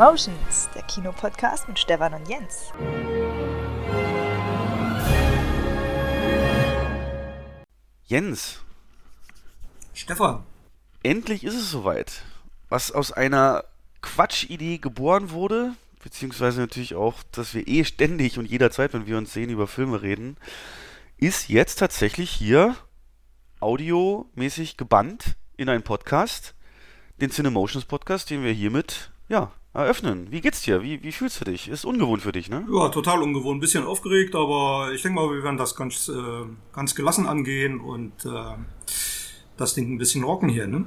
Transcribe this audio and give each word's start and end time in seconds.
Cinemotions, 0.00 0.70
der 0.74 0.80
Kinopodcast 0.84 1.68
mit 1.68 1.78
Stefan 1.78 2.14
und 2.14 2.26
Jens. 2.26 2.72
Jens. 8.06 8.62
Stefan. 9.92 10.42
Endlich 11.02 11.44
ist 11.44 11.54
es 11.54 11.70
soweit. 11.70 12.22
Was 12.70 12.92
aus 12.92 13.12
einer 13.12 13.64
Quatschidee 14.00 14.78
geboren 14.78 15.32
wurde, 15.32 15.74
beziehungsweise 16.02 16.62
natürlich 16.62 16.94
auch, 16.94 17.22
dass 17.32 17.52
wir 17.52 17.68
eh 17.68 17.84
ständig 17.84 18.38
und 18.38 18.46
jederzeit, 18.46 18.94
wenn 18.94 19.04
wir 19.06 19.18
uns 19.18 19.34
sehen, 19.34 19.50
über 19.50 19.66
Filme 19.66 20.00
reden, 20.00 20.38
ist 21.18 21.50
jetzt 21.50 21.74
tatsächlich 21.78 22.30
hier 22.30 22.74
audiomäßig 23.60 24.78
gebannt 24.78 25.36
in 25.58 25.68
einen 25.68 25.82
Podcast, 25.82 26.54
den 27.20 27.30
Cinemotions 27.30 27.84
Podcast, 27.84 28.30
den 28.30 28.42
wir 28.42 28.52
hiermit, 28.52 29.10
ja, 29.28 29.52
eröffnen. 29.72 30.30
Wie 30.30 30.40
geht's 30.40 30.62
dir? 30.62 30.82
Wie, 30.82 31.02
wie 31.02 31.12
fühlst 31.12 31.40
du 31.40 31.44
dich? 31.44 31.68
Ist 31.68 31.84
ungewohnt 31.84 32.22
für 32.22 32.32
dich, 32.32 32.48
ne? 32.48 32.66
Ja, 32.72 32.88
total 32.88 33.22
ungewohnt. 33.22 33.58
Ein 33.58 33.60
bisschen 33.60 33.84
aufgeregt, 33.84 34.34
aber 34.34 34.90
ich 34.92 35.02
denke 35.02 35.20
mal, 35.20 35.30
wir 35.30 35.42
werden 35.44 35.58
das 35.58 35.76
ganz, 35.76 36.08
äh, 36.08 36.44
ganz 36.72 36.94
gelassen 36.94 37.26
angehen 37.26 37.80
und 37.80 38.24
äh, 38.24 38.56
das 39.56 39.74
Ding 39.74 39.94
ein 39.94 39.98
bisschen 39.98 40.24
rocken 40.24 40.48
hier, 40.48 40.66
ne? 40.66 40.86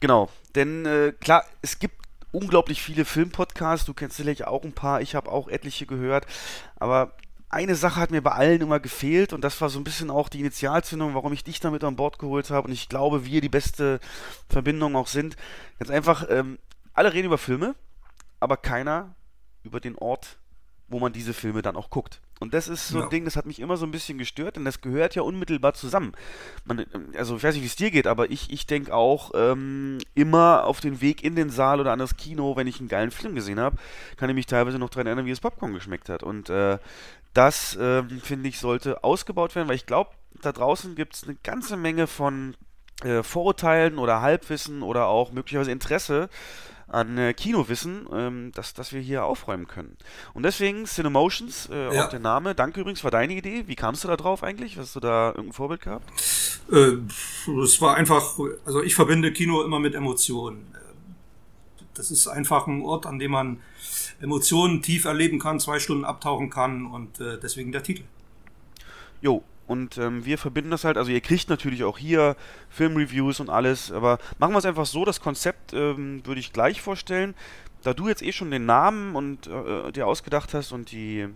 Genau, 0.00 0.28
denn 0.54 0.84
äh, 0.84 1.12
klar, 1.20 1.44
es 1.62 1.78
gibt 1.78 1.94
unglaublich 2.32 2.82
viele 2.82 3.04
Filmpodcasts, 3.04 3.86
du 3.86 3.94
kennst 3.94 4.16
sicherlich 4.16 4.46
auch 4.46 4.64
ein 4.64 4.72
paar, 4.72 5.00
ich 5.00 5.14
habe 5.14 5.30
auch 5.30 5.48
etliche 5.48 5.86
gehört, 5.86 6.26
aber 6.76 7.12
eine 7.50 7.74
Sache 7.76 8.00
hat 8.00 8.10
mir 8.10 8.22
bei 8.22 8.32
allen 8.32 8.62
immer 8.62 8.80
gefehlt 8.80 9.32
und 9.34 9.44
das 9.44 9.60
war 9.60 9.68
so 9.68 9.78
ein 9.78 9.84
bisschen 9.84 10.10
auch 10.10 10.30
die 10.30 10.40
Initialzündung, 10.40 11.14
warum 11.14 11.34
ich 11.34 11.44
dich 11.44 11.60
damit 11.60 11.84
an 11.84 11.96
Bord 11.96 12.18
geholt 12.18 12.50
habe 12.50 12.66
und 12.66 12.72
ich 12.72 12.88
glaube, 12.88 13.26
wir 13.26 13.42
die 13.42 13.50
beste 13.50 14.00
Verbindung 14.48 14.96
auch 14.96 15.06
sind. 15.06 15.36
Ganz 15.78 15.90
einfach, 15.90 16.26
ähm, 16.30 16.58
alle 16.94 17.12
reden 17.12 17.26
über 17.26 17.38
Filme, 17.38 17.74
aber 18.42 18.56
keiner 18.56 19.14
über 19.62 19.80
den 19.80 19.96
Ort, 19.96 20.38
wo 20.88 20.98
man 20.98 21.12
diese 21.12 21.32
Filme 21.32 21.62
dann 21.62 21.76
auch 21.76 21.90
guckt. 21.90 22.20
Und 22.40 22.54
das 22.54 22.66
ist 22.66 22.88
so 22.88 23.00
ein 23.00 23.08
Ding, 23.08 23.24
das 23.24 23.36
hat 23.36 23.46
mich 23.46 23.60
immer 23.60 23.76
so 23.76 23.86
ein 23.86 23.92
bisschen 23.92 24.18
gestört, 24.18 24.56
denn 24.56 24.64
das 24.64 24.80
gehört 24.80 25.14
ja 25.14 25.22
unmittelbar 25.22 25.74
zusammen. 25.74 26.12
Man, 26.64 26.84
also 27.16 27.36
ich 27.36 27.44
weiß 27.44 27.54
nicht, 27.54 27.62
wie 27.62 27.68
es 27.68 27.76
dir 27.76 27.92
geht, 27.92 28.08
aber 28.08 28.32
ich, 28.32 28.50
ich 28.50 28.66
denke 28.66 28.92
auch 28.92 29.30
ähm, 29.34 29.98
immer 30.16 30.64
auf 30.64 30.80
den 30.80 31.00
Weg 31.00 31.22
in 31.22 31.36
den 31.36 31.50
Saal 31.50 31.78
oder 31.78 31.92
an 31.92 32.00
das 32.00 32.16
Kino, 32.16 32.56
wenn 32.56 32.66
ich 32.66 32.80
einen 32.80 32.88
geilen 32.88 33.12
Film 33.12 33.36
gesehen 33.36 33.60
habe, 33.60 33.76
kann 34.16 34.28
ich 34.28 34.34
mich 34.34 34.46
teilweise 34.46 34.80
noch 34.80 34.90
daran 34.90 35.06
erinnern, 35.06 35.24
wie 35.24 35.30
das 35.30 35.40
Popcorn 35.40 35.72
geschmeckt 35.72 36.08
hat. 36.08 36.24
Und 36.24 36.50
äh, 36.50 36.78
das, 37.32 37.76
äh, 37.76 38.02
finde 38.02 38.48
ich, 38.48 38.58
sollte 38.58 39.04
ausgebaut 39.04 39.54
werden, 39.54 39.68
weil 39.68 39.76
ich 39.76 39.86
glaube, 39.86 40.10
da 40.42 40.50
draußen 40.50 40.96
gibt 40.96 41.14
es 41.14 41.22
eine 41.22 41.36
ganze 41.44 41.76
Menge 41.76 42.08
von 42.08 42.56
äh, 43.04 43.22
Vorurteilen 43.22 43.98
oder 43.98 44.20
Halbwissen 44.20 44.82
oder 44.82 45.06
auch 45.06 45.30
möglicherweise 45.30 45.70
Interesse 45.70 46.28
an 46.92 47.18
äh, 47.18 47.34
Kinowissen, 47.34 48.06
ähm, 48.12 48.52
dass, 48.54 48.74
dass 48.74 48.92
wir 48.92 49.00
hier 49.00 49.24
aufräumen 49.24 49.66
können. 49.66 49.96
Und 50.34 50.44
deswegen 50.44 50.84
Cinemotions, 50.84 51.68
äh, 51.70 51.94
ja. 51.94 52.04
auch 52.04 52.08
der 52.10 52.20
Name. 52.20 52.54
Danke 52.54 52.80
übrigens, 52.80 53.02
war 53.04 53.10
deine 53.10 53.34
Idee. 53.34 53.64
Wie 53.66 53.74
kamst 53.74 54.04
du 54.04 54.08
da 54.08 54.16
drauf 54.16 54.42
eigentlich? 54.42 54.78
Hast 54.78 54.94
du 54.96 55.00
da 55.00 55.28
irgendein 55.28 55.52
Vorbild 55.52 55.82
gehabt? 55.82 56.10
Äh, 56.70 56.98
es 57.62 57.80
war 57.80 57.96
einfach, 57.96 58.38
also 58.64 58.82
ich 58.82 58.94
verbinde 58.94 59.32
Kino 59.32 59.62
immer 59.62 59.78
mit 59.78 59.94
Emotionen. 59.94 60.66
Das 61.94 62.10
ist 62.10 62.26
einfach 62.28 62.66
ein 62.66 62.82
Ort, 62.82 63.06
an 63.06 63.18
dem 63.18 63.32
man 63.32 63.60
Emotionen 64.20 64.82
tief 64.82 65.04
erleben 65.04 65.38
kann, 65.38 65.60
zwei 65.60 65.78
Stunden 65.78 66.04
abtauchen 66.04 66.48
kann 66.48 66.86
und 66.86 67.20
äh, 67.20 67.38
deswegen 67.38 67.72
der 67.72 67.82
Titel. 67.82 68.04
Jo, 69.20 69.44
und 69.66 69.96
ähm, 69.98 70.24
wir 70.24 70.38
verbinden 70.38 70.70
das 70.70 70.84
halt, 70.84 70.96
also 70.96 71.10
ihr 71.10 71.20
kriegt 71.20 71.48
natürlich 71.48 71.84
auch 71.84 71.98
hier 71.98 72.36
Filmreviews 72.68 73.40
und 73.40 73.48
alles, 73.48 73.92
aber 73.92 74.18
machen 74.38 74.52
wir 74.52 74.58
es 74.58 74.64
einfach 74.64 74.86
so, 74.86 75.04
das 75.04 75.20
Konzept 75.20 75.72
ähm, 75.72 76.26
würde 76.26 76.40
ich 76.40 76.52
gleich 76.52 76.80
vorstellen. 76.82 77.34
Da 77.82 77.94
du 77.94 78.08
jetzt 78.08 78.22
eh 78.22 78.32
schon 78.32 78.50
den 78.50 78.66
Namen 78.66 79.16
und 79.16 79.48
äh, 79.48 79.90
dir 79.92 80.06
ausgedacht 80.06 80.54
hast 80.54 80.72
und 80.72 80.92
die, 80.92 81.28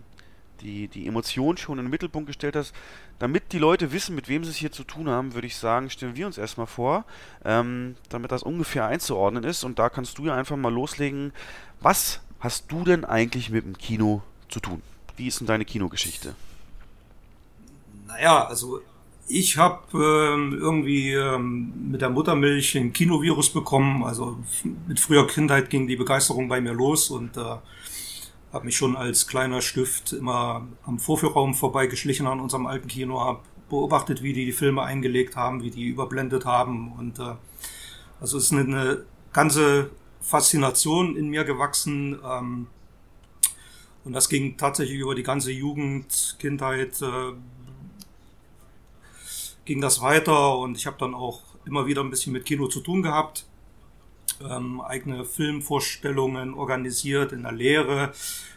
die, 0.61 0.87
die 0.87 1.07
Emotion 1.07 1.57
schon 1.57 1.77
in 1.77 1.85
den 1.85 1.91
Mittelpunkt 1.91 2.27
gestellt 2.27 2.55
hast, 2.55 2.73
damit 3.19 3.51
die 3.51 3.59
Leute 3.59 3.91
wissen, 3.91 4.15
mit 4.15 4.29
wem 4.29 4.43
sie 4.43 4.51
es 4.51 4.55
hier 4.57 4.71
zu 4.71 4.83
tun 4.83 5.09
haben, 5.09 5.33
würde 5.33 5.47
ich 5.47 5.57
sagen, 5.57 5.89
stellen 5.89 6.15
wir 6.15 6.25
uns 6.25 6.37
erstmal 6.37 6.67
vor, 6.67 7.05
ähm, 7.43 7.95
damit 8.09 8.31
das 8.31 8.43
ungefähr 8.43 8.85
einzuordnen 8.85 9.43
ist. 9.43 9.63
Und 9.63 9.79
da 9.79 9.89
kannst 9.89 10.17
du 10.17 10.25
ja 10.25 10.35
einfach 10.35 10.55
mal 10.55 10.73
loslegen. 10.73 11.33
Was 11.81 12.21
hast 12.39 12.71
du 12.71 12.83
denn 12.83 13.03
eigentlich 13.03 13.49
mit 13.49 13.65
dem 13.65 13.77
Kino 13.77 14.21
zu 14.47 14.59
tun? 14.59 14.81
Wie 15.17 15.27
ist 15.27 15.39
denn 15.39 15.47
deine 15.47 15.65
Kinogeschichte? 15.65 16.35
Naja, 18.07 18.45
also 18.45 18.81
ich 19.27 19.57
habe 19.57 19.81
ähm, 19.93 20.57
irgendwie 20.59 21.11
ähm, 21.13 21.91
mit 21.91 22.01
der 22.01 22.09
Muttermilch 22.09 22.75
ein 22.77 22.93
Kinovirus 22.93 23.49
bekommen. 23.51 24.03
Also 24.03 24.37
mit 24.87 24.99
früher 24.99 25.27
Kindheit 25.27 25.69
ging 25.69 25.87
die 25.87 25.97
Begeisterung 25.97 26.47
bei 26.47 26.61
mir 26.61 26.73
los 26.73 27.09
und 27.09 27.35
äh, 27.37 27.41
habe 28.53 28.65
mich 28.65 28.77
schon 28.77 28.95
als 28.95 29.27
kleiner 29.27 29.61
Stift 29.61 30.13
immer 30.13 30.65
am 30.85 30.99
Vorführraum 30.99 31.53
vorbeigeschlichen 31.53 32.25
an 32.27 32.39
unserem 32.39 32.65
alten 32.65 32.87
Kino, 32.87 33.19
habe 33.19 33.41
beobachtet, 33.69 34.23
wie 34.23 34.31
die 34.31 34.45
die 34.45 34.53
Filme 34.53 34.83
eingelegt 34.83 35.35
haben, 35.35 35.61
wie 35.61 35.71
die 35.71 35.87
überblendet 35.87 36.45
haben 36.45 36.93
und 36.93 37.19
äh, 37.19 37.35
also 38.19 38.37
es 38.37 38.45
ist 38.45 38.53
eine, 38.53 38.61
eine 38.61 39.05
ganze 39.33 39.91
Faszination 40.21 41.15
in 41.15 41.29
mir 41.29 41.43
gewachsen. 41.43 42.17
Ähm, 42.25 42.67
und 44.03 44.13
das 44.13 44.29
ging 44.29 44.57
tatsächlich 44.57 44.99
über 44.99 45.15
die 45.15 45.23
ganze 45.23 45.51
Jugend, 45.51 46.37
Kindheit, 46.39 47.01
äh, 47.01 47.33
ging 49.67 49.81
das 49.81 50.01
weiter 50.01 50.57
und 50.57 50.77
ich 50.77 50.87
habe 50.87 50.97
dann 50.97 51.13
auch 51.13 51.41
immer 51.65 51.85
wieder 51.85 52.01
ein 52.01 52.09
bisschen 52.09 52.33
mit 52.33 52.45
Kino 52.45 52.67
zu 52.67 52.79
tun 52.79 53.03
gehabt. 53.03 53.45
Ähm, 54.41 54.81
eigene 54.81 55.25
Filmvorstellungen 55.25 56.53
organisiert 56.53 57.33
in 57.33 57.43
der 57.43 57.51
Lehre, 57.51 58.13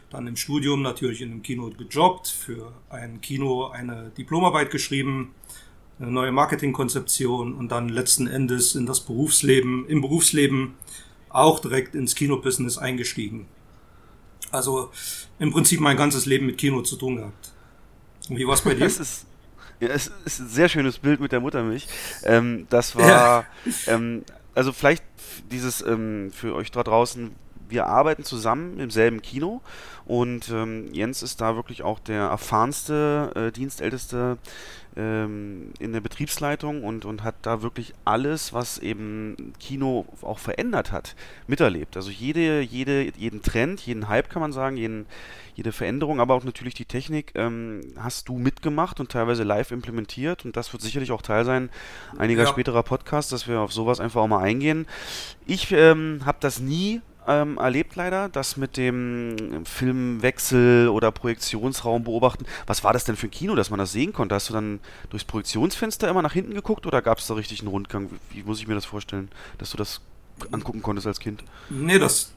dann 0.09 0.26
im 0.26 0.37
Studium 0.37 0.82
natürlich 0.82 1.20
in 1.20 1.32
einem 1.32 1.43
Kino 1.43 1.70
gejobbt, 1.70 2.28
für 2.28 2.72
ein 2.88 3.20
Kino 3.20 3.69
eine 3.69 4.10
Diplomarbeit 4.16 4.70
geschrieben, 4.70 5.34
eine 5.99 6.10
neue 6.10 6.32
Marketingkonzeption 6.32 7.54
und 7.54 7.70
dann 7.70 7.88
letzten 7.88 8.26
Endes 8.26 8.75
in 8.75 8.87
das 8.87 9.00
Berufsleben, 9.00 9.87
im 9.88 10.00
Berufsleben 10.00 10.75
auch 11.28 11.59
direkt 11.59 11.94
ins 11.94 12.15
Kinobusiness 12.15 12.78
eingestiegen. 12.78 13.47
Also 14.53 14.91
im 15.38 15.53
Prinzip 15.53 15.81
mein 15.81 15.97
ganzes 15.97 16.26
Leben 16.26 16.47
mit 16.47 16.59
Kino 16.59 16.82
zu 16.82 16.97
tun 16.97 17.16
gehabt. 17.16 17.53
Und 18.28 18.37
wie 18.37 18.47
war 18.47 18.54
es 18.54 18.62
bei 18.62 18.75
dir? 18.75 18.81
Das 18.84 18.99
ist 18.99 19.26
ja, 19.80 19.88
es 19.88 20.10
ist 20.24 20.41
ein 20.41 20.48
sehr 20.48 20.68
schönes 20.68 20.98
Bild 20.98 21.20
mit 21.20 21.32
der 21.32 21.41
Muttermilch. 21.41 21.88
Ähm, 22.24 22.66
das 22.70 22.96
war, 22.96 23.06
ja. 23.06 23.44
ähm, 23.86 24.24
also 24.54 24.72
vielleicht 24.72 25.04
dieses 25.50 25.82
ähm, 25.82 26.30
für 26.32 26.54
euch 26.54 26.70
da 26.70 26.82
draußen, 26.82 27.34
wir 27.68 27.86
arbeiten 27.86 28.24
zusammen 28.24 28.80
im 28.80 28.90
selben 28.90 29.22
Kino 29.22 29.60
und 30.04 30.48
ähm, 30.50 30.92
Jens 30.92 31.22
ist 31.22 31.40
da 31.40 31.54
wirklich 31.54 31.82
auch 31.82 32.00
der 32.00 32.22
erfahrenste, 32.22 33.32
äh, 33.34 33.52
dienstälteste 33.52 34.38
ähm, 34.96 35.72
in 35.78 35.92
der 35.92 36.00
Betriebsleitung 36.00 36.84
und, 36.84 37.04
und 37.04 37.22
hat 37.22 37.36
da 37.42 37.62
wirklich 37.62 37.94
alles, 38.04 38.52
was 38.52 38.78
eben 38.78 39.52
Kino 39.60 40.06
auch 40.22 40.38
verändert 40.38 40.92
hat, 40.92 41.14
miterlebt. 41.46 41.96
Also 41.96 42.10
jede, 42.10 42.60
jede, 42.60 43.10
jeden 43.16 43.42
Trend, 43.42 43.80
jeden 43.80 44.08
Hype 44.08 44.30
kann 44.30 44.42
man 44.42 44.52
sagen, 44.52 44.76
jeden, 44.76 45.06
jede 45.54 45.72
Veränderung, 45.72 46.20
aber 46.20 46.34
auch 46.34 46.44
natürlich 46.44 46.74
die 46.74 46.84
Technik 46.84 47.32
ähm, 47.34 47.82
hast 47.98 48.28
du 48.28 48.38
mitgemacht 48.38 49.00
und 49.00 49.10
teilweise 49.10 49.42
live 49.44 49.70
implementiert 49.70 50.44
und 50.44 50.56
das 50.56 50.72
wird 50.72 50.82
sicherlich 50.82 51.12
auch 51.12 51.22
Teil 51.22 51.44
sein 51.44 51.70
einiger 52.19 52.44
ja. 52.44 52.48
späterer 52.48 52.82
Podcasts, 52.82 53.31
dass 53.31 53.46
wir 53.46 53.60
auf 53.60 53.72
sowas 53.72 54.00
einfach 54.00 54.22
auch 54.22 54.28
mal 54.28 54.43
eingehen. 54.43 54.86
Ich 55.46 55.70
ähm, 55.72 56.20
habe 56.25 56.38
das 56.40 56.60
nie 56.60 57.00
ähm, 57.31 57.59
erlebt 57.59 57.94
leider, 57.94 58.29
das 58.29 58.56
mit 58.56 58.77
dem 58.77 59.65
Filmwechsel 59.65 60.88
oder 60.88 61.12
Projektionsraum 61.12 62.03
beobachten. 62.03 62.44
Was 62.67 62.82
war 62.82 62.93
das 62.93 63.05
denn 63.05 63.15
für 63.15 63.29
ein 63.29 63.31
Kino, 63.31 63.55
dass 63.55 63.71
man 63.71 63.79
das 63.79 63.93
sehen 63.93 64.12
konnte? 64.12 64.35
Hast 64.35 64.49
du 64.49 64.53
dann 64.53 64.81
durchs 65.11 65.25
Projektionsfenster 65.25 66.09
immer 66.09 66.23
nach 66.23 66.32
hinten 66.32 66.55
geguckt 66.55 66.87
oder 66.87 67.03
gab 67.03 67.19
es 67.19 67.29
da 67.29 67.35
richtig 67.35 67.61
einen 67.61 67.69
Rundgang? 67.69 68.11
Wie, 68.11 68.38
wie, 68.38 68.43
muss 68.43 68.59
ich 68.59 68.67
mir 68.67 68.75
das 68.75 68.85
vorstellen, 68.85 69.31
dass 69.59 69.71
du 69.71 69.77
das 69.77 70.00
angucken 70.50 70.82
konntest 70.82 71.06
als 71.06 71.21
Kind? 71.21 71.44
Nee, 71.69 72.00
das, 72.00 72.32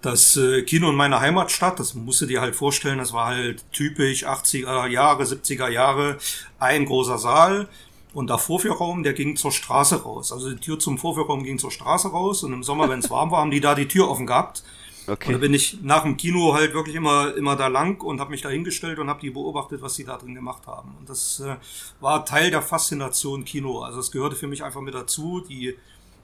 das 0.00 0.36
äh, 0.38 0.62
Kino 0.62 0.88
in 0.88 0.96
meiner 0.96 1.20
Heimatstadt, 1.20 1.78
das 1.78 1.94
musst 1.94 2.22
du 2.22 2.26
dir 2.26 2.40
halt 2.40 2.54
vorstellen, 2.54 2.98
das 2.98 3.12
war 3.12 3.26
halt 3.26 3.70
typisch 3.70 4.26
80er 4.26 4.86
Jahre, 4.86 5.24
70er 5.24 5.68
Jahre, 5.68 6.16
ein 6.58 6.86
großer 6.86 7.18
Saal 7.18 7.68
und 8.12 8.28
der 8.28 8.38
Vorführraum, 8.38 9.02
der 9.02 9.12
ging 9.12 9.36
zur 9.36 9.52
Straße 9.52 10.02
raus. 10.02 10.32
Also 10.32 10.50
die 10.50 10.60
Tür 10.60 10.78
zum 10.78 10.98
Vorführraum 10.98 11.44
ging 11.44 11.58
zur 11.58 11.70
Straße 11.70 12.08
raus 12.08 12.42
und 12.42 12.52
im 12.52 12.62
Sommer, 12.62 12.88
wenn 12.88 12.98
es 12.98 13.10
warm 13.10 13.30
war, 13.30 13.40
haben 13.40 13.50
die 13.50 13.60
da 13.60 13.74
die 13.74 13.88
Tür 13.88 14.10
offen 14.10 14.26
gehabt. 14.26 14.64
Okay. 15.06 15.28
Und 15.28 15.32
da 15.32 15.38
bin 15.38 15.54
ich 15.54 15.78
nach 15.82 16.02
dem 16.02 16.16
Kino 16.16 16.54
halt 16.54 16.74
wirklich 16.74 16.94
immer, 16.94 17.34
immer 17.34 17.56
da 17.56 17.68
lang 17.68 18.00
und 18.02 18.20
habe 18.20 18.30
mich 18.30 18.42
da 18.42 18.48
hingestellt 18.48 18.98
und 18.98 19.08
habe 19.08 19.20
die 19.20 19.30
beobachtet, 19.30 19.82
was 19.82 19.94
sie 19.94 20.04
da 20.04 20.16
drin 20.16 20.34
gemacht 20.34 20.66
haben. 20.66 20.94
Und 20.98 21.08
das 21.08 21.40
äh, 21.40 21.56
war 22.00 22.24
Teil 22.24 22.50
der 22.50 22.62
Faszination 22.62 23.44
Kino. 23.44 23.80
Also 23.80 24.00
es 24.00 24.10
gehörte 24.10 24.36
für 24.36 24.46
mich 24.46 24.62
einfach 24.62 24.80
mit 24.80 24.94
dazu. 24.94 25.40
Die, 25.48 25.76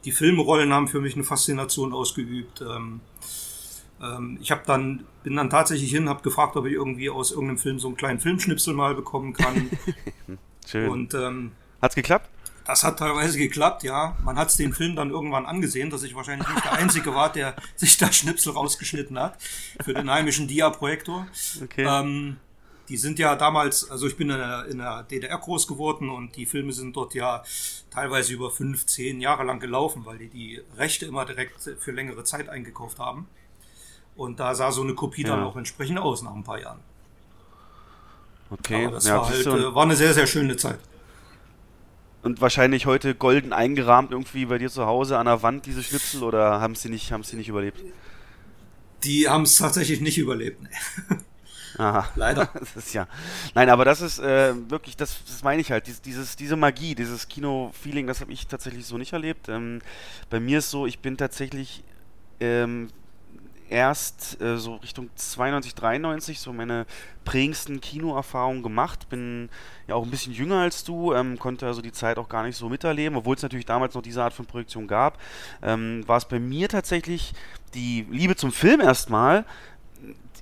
die 0.04 0.12
Filmrollen 0.12 0.72
haben 0.72 0.88
für 0.88 1.00
mich 1.00 1.14
eine 1.14 1.24
Faszination 1.24 1.92
ausgeübt. 1.92 2.60
Ähm, 2.60 3.00
ähm, 4.00 4.38
ich 4.40 4.50
habe 4.50 4.62
dann 4.66 5.04
bin 5.22 5.36
dann 5.36 5.50
tatsächlich 5.50 5.90
hin, 5.90 6.08
habe 6.08 6.22
gefragt, 6.22 6.56
ob 6.56 6.66
ich 6.66 6.74
irgendwie 6.74 7.10
aus 7.10 7.32
irgendeinem 7.32 7.58
Film 7.58 7.78
so 7.78 7.88
einen 7.88 7.96
kleinen 7.96 8.20
Filmschnipsel 8.20 8.74
mal 8.74 8.94
bekommen 8.94 9.32
kann. 9.32 9.70
Schön. 10.66 10.90
Und 10.90 11.14
ähm, 11.14 11.52
Hat's 11.80 11.94
geklappt? 11.94 12.28
Das 12.66 12.82
hat 12.82 12.98
teilweise 12.98 13.38
geklappt, 13.38 13.84
ja. 13.84 14.16
Man 14.24 14.36
hat 14.36 14.48
es 14.48 14.56
den 14.56 14.72
Film 14.72 14.96
dann 14.96 15.10
irgendwann 15.10 15.46
angesehen, 15.46 15.88
dass 15.88 16.02
ich 16.02 16.16
wahrscheinlich 16.16 16.48
nicht 16.48 16.64
der 16.64 16.72
Einzige 16.72 17.14
war, 17.14 17.32
der 17.32 17.54
sich 17.76 17.96
da 17.96 18.10
Schnipsel 18.10 18.52
rausgeschnitten 18.52 19.18
hat 19.18 19.38
für 19.84 19.94
den 19.94 20.10
heimischen 20.10 20.48
Dia-Projektor. 20.48 21.28
Okay. 21.62 21.86
Ähm, 21.88 22.38
die 22.88 22.96
sind 22.96 23.18
ja 23.18 23.36
damals, 23.36 23.88
also 23.90 24.06
ich 24.06 24.16
bin 24.16 24.30
in 24.30 24.38
der, 24.38 24.66
in 24.66 24.78
der, 24.78 25.04
DDR 25.04 25.38
groß 25.38 25.66
geworden 25.66 26.08
und 26.08 26.36
die 26.36 26.46
Filme 26.46 26.72
sind 26.72 26.96
dort 26.96 27.14
ja 27.14 27.42
teilweise 27.90 28.32
über 28.32 28.50
fünf, 28.50 28.86
zehn 28.86 29.20
Jahre 29.20 29.44
lang 29.44 29.60
gelaufen, 29.60 30.04
weil 30.04 30.18
die 30.18 30.28
die 30.28 30.62
Rechte 30.76 31.06
immer 31.06 31.24
direkt 31.24 31.70
für 31.78 31.92
längere 31.92 32.24
Zeit 32.24 32.48
eingekauft 32.48 32.98
haben. 32.98 33.28
Und 34.16 34.40
da 34.40 34.54
sah 34.54 34.72
so 34.72 34.82
eine 34.82 34.94
Kopie 34.94 35.22
ja. 35.22 35.30
dann 35.30 35.44
auch 35.44 35.56
entsprechend 35.56 35.98
aus 35.98 36.22
nach 36.22 36.34
ein 36.34 36.44
paar 36.44 36.60
Jahren. 36.60 36.80
Okay, 38.50 38.86
Aber 38.86 38.94
das 38.94 39.06
ja, 39.06 39.18
war, 39.18 39.28
halt, 39.28 39.46
äh, 39.46 39.74
war 39.74 39.82
eine 39.82 39.96
sehr, 39.96 40.14
sehr 40.14 40.26
schöne 40.26 40.56
Zeit. 40.56 40.78
Und 42.26 42.40
wahrscheinlich 42.40 42.86
heute 42.86 43.14
golden 43.14 43.52
eingerahmt 43.52 44.10
irgendwie 44.10 44.46
bei 44.46 44.58
dir 44.58 44.68
zu 44.68 44.84
Hause 44.84 45.16
an 45.16 45.26
der 45.26 45.44
Wand, 45.44 45.64
diese 45.64 45.84
Schnipsel, 45.84 46.24
oder 46.24 46.60
haben 46.60 46.74
sie 46.74 46.88
nicht, 46.88 47.12
haben 47.12 47.22
sie 47.22 47.36
nicht 47.36 47.46
überlebt? 47.46 47.80
Die 49.04 49.28
haben 49.28 49.44
es 49.44 49.54
tatsächlich 49.54 50.00
nicht 50.00 50.18
überlebt. 50.18 50.60
Nee. 50.60 51.16
Aha. 51.78 52.10
Leider. 52.16 52.46
das 52.58 52.74
ist 52.74 52.94
ja. 52.94 53.06
Nein, 53.54 53.70
aber 53.70 53.84
das 53.84 54.00
ist 54.00 54.18
äh, 54.18 54.54
wirklich, 54.68 54.96
das, 54.96 55.22
das 55.24 55.44
meine 55.44 55.60
ich 55.62 55.70
halt, 55.70 55.86
dieses, 55.86 56.02
dieses, 56.02 56.34
diese 56.34 56.56
Magie, 56.56 56.96
dieses 56.96 57.28
Kino-Feeling, 57.28 58.08
das 58.08 58.20
habe 58.20 58.32
ich 58.32 58.48
tatsächlich 58.48 58.86
so 58.86 58.98
nicht 58.98 59.12
erlebt. 59.12 59.48
Ähm, 59.48 59.80
bei 60.28 60.40
mir 60.40 60.58
ist 60.58 60.72
so, 60.72 60.84
ich 60.84 60.98
bin 60.98 61.16
tatsächlich 61.16 61.84
ähm, 62.40 62.88
erst 63.68 64.40
äh, 64.40 64.58
so 64.58 64.76
Richtung 64.76 65.10
92, 65.14 65.74
93 65.74 66.40
so 66.40 66.52
meine 66.52 66.86
prägendsten 67.24 67.80
Kinoerfahrungen 67.80 68.62
gemacht. 68.62 69.08
Bin 69.08 69.48
ja 69.86 69.94
auch 69.94 70.04
ein 70.04 70.10
bisschen 70.10 70.32
jünger 70.32 70.60
als 70.60 70.84
du, 70.84 71.12
ähm, 71.12 71.38
konnte 71.38 71.66
also 71.66 71.82
die 71.82 71.92
Zeit 71.92 72.18
auch 72.18 72.28
gar 72.28 72.44
nicht 72.44 72.56
so 72.56 72.68
miterleben, 72.68 73.16
obwohl 73.16 73.36
es 73.36 73.42
natürlich 73.42 73.66
damals 73.66 73.94
noch 73.94 74.02
diese 74.02 74.22
Art 74.22 74.32
von 74.32 74.46
Projektion 74.46 74.86
gab. 74.86 75.18
Ähm, 75.62 76.02
war 76.06 76.18
es 76.18 76.24
bei 76.24 76.38
mir 76.38 76.68
tatsächlich 76.68 77.34
die 77.74 78.06
Liebe 78.10 78.36
zum 78.36 78.52
Film 78.52 78.80
erstmal, 78.80 79.44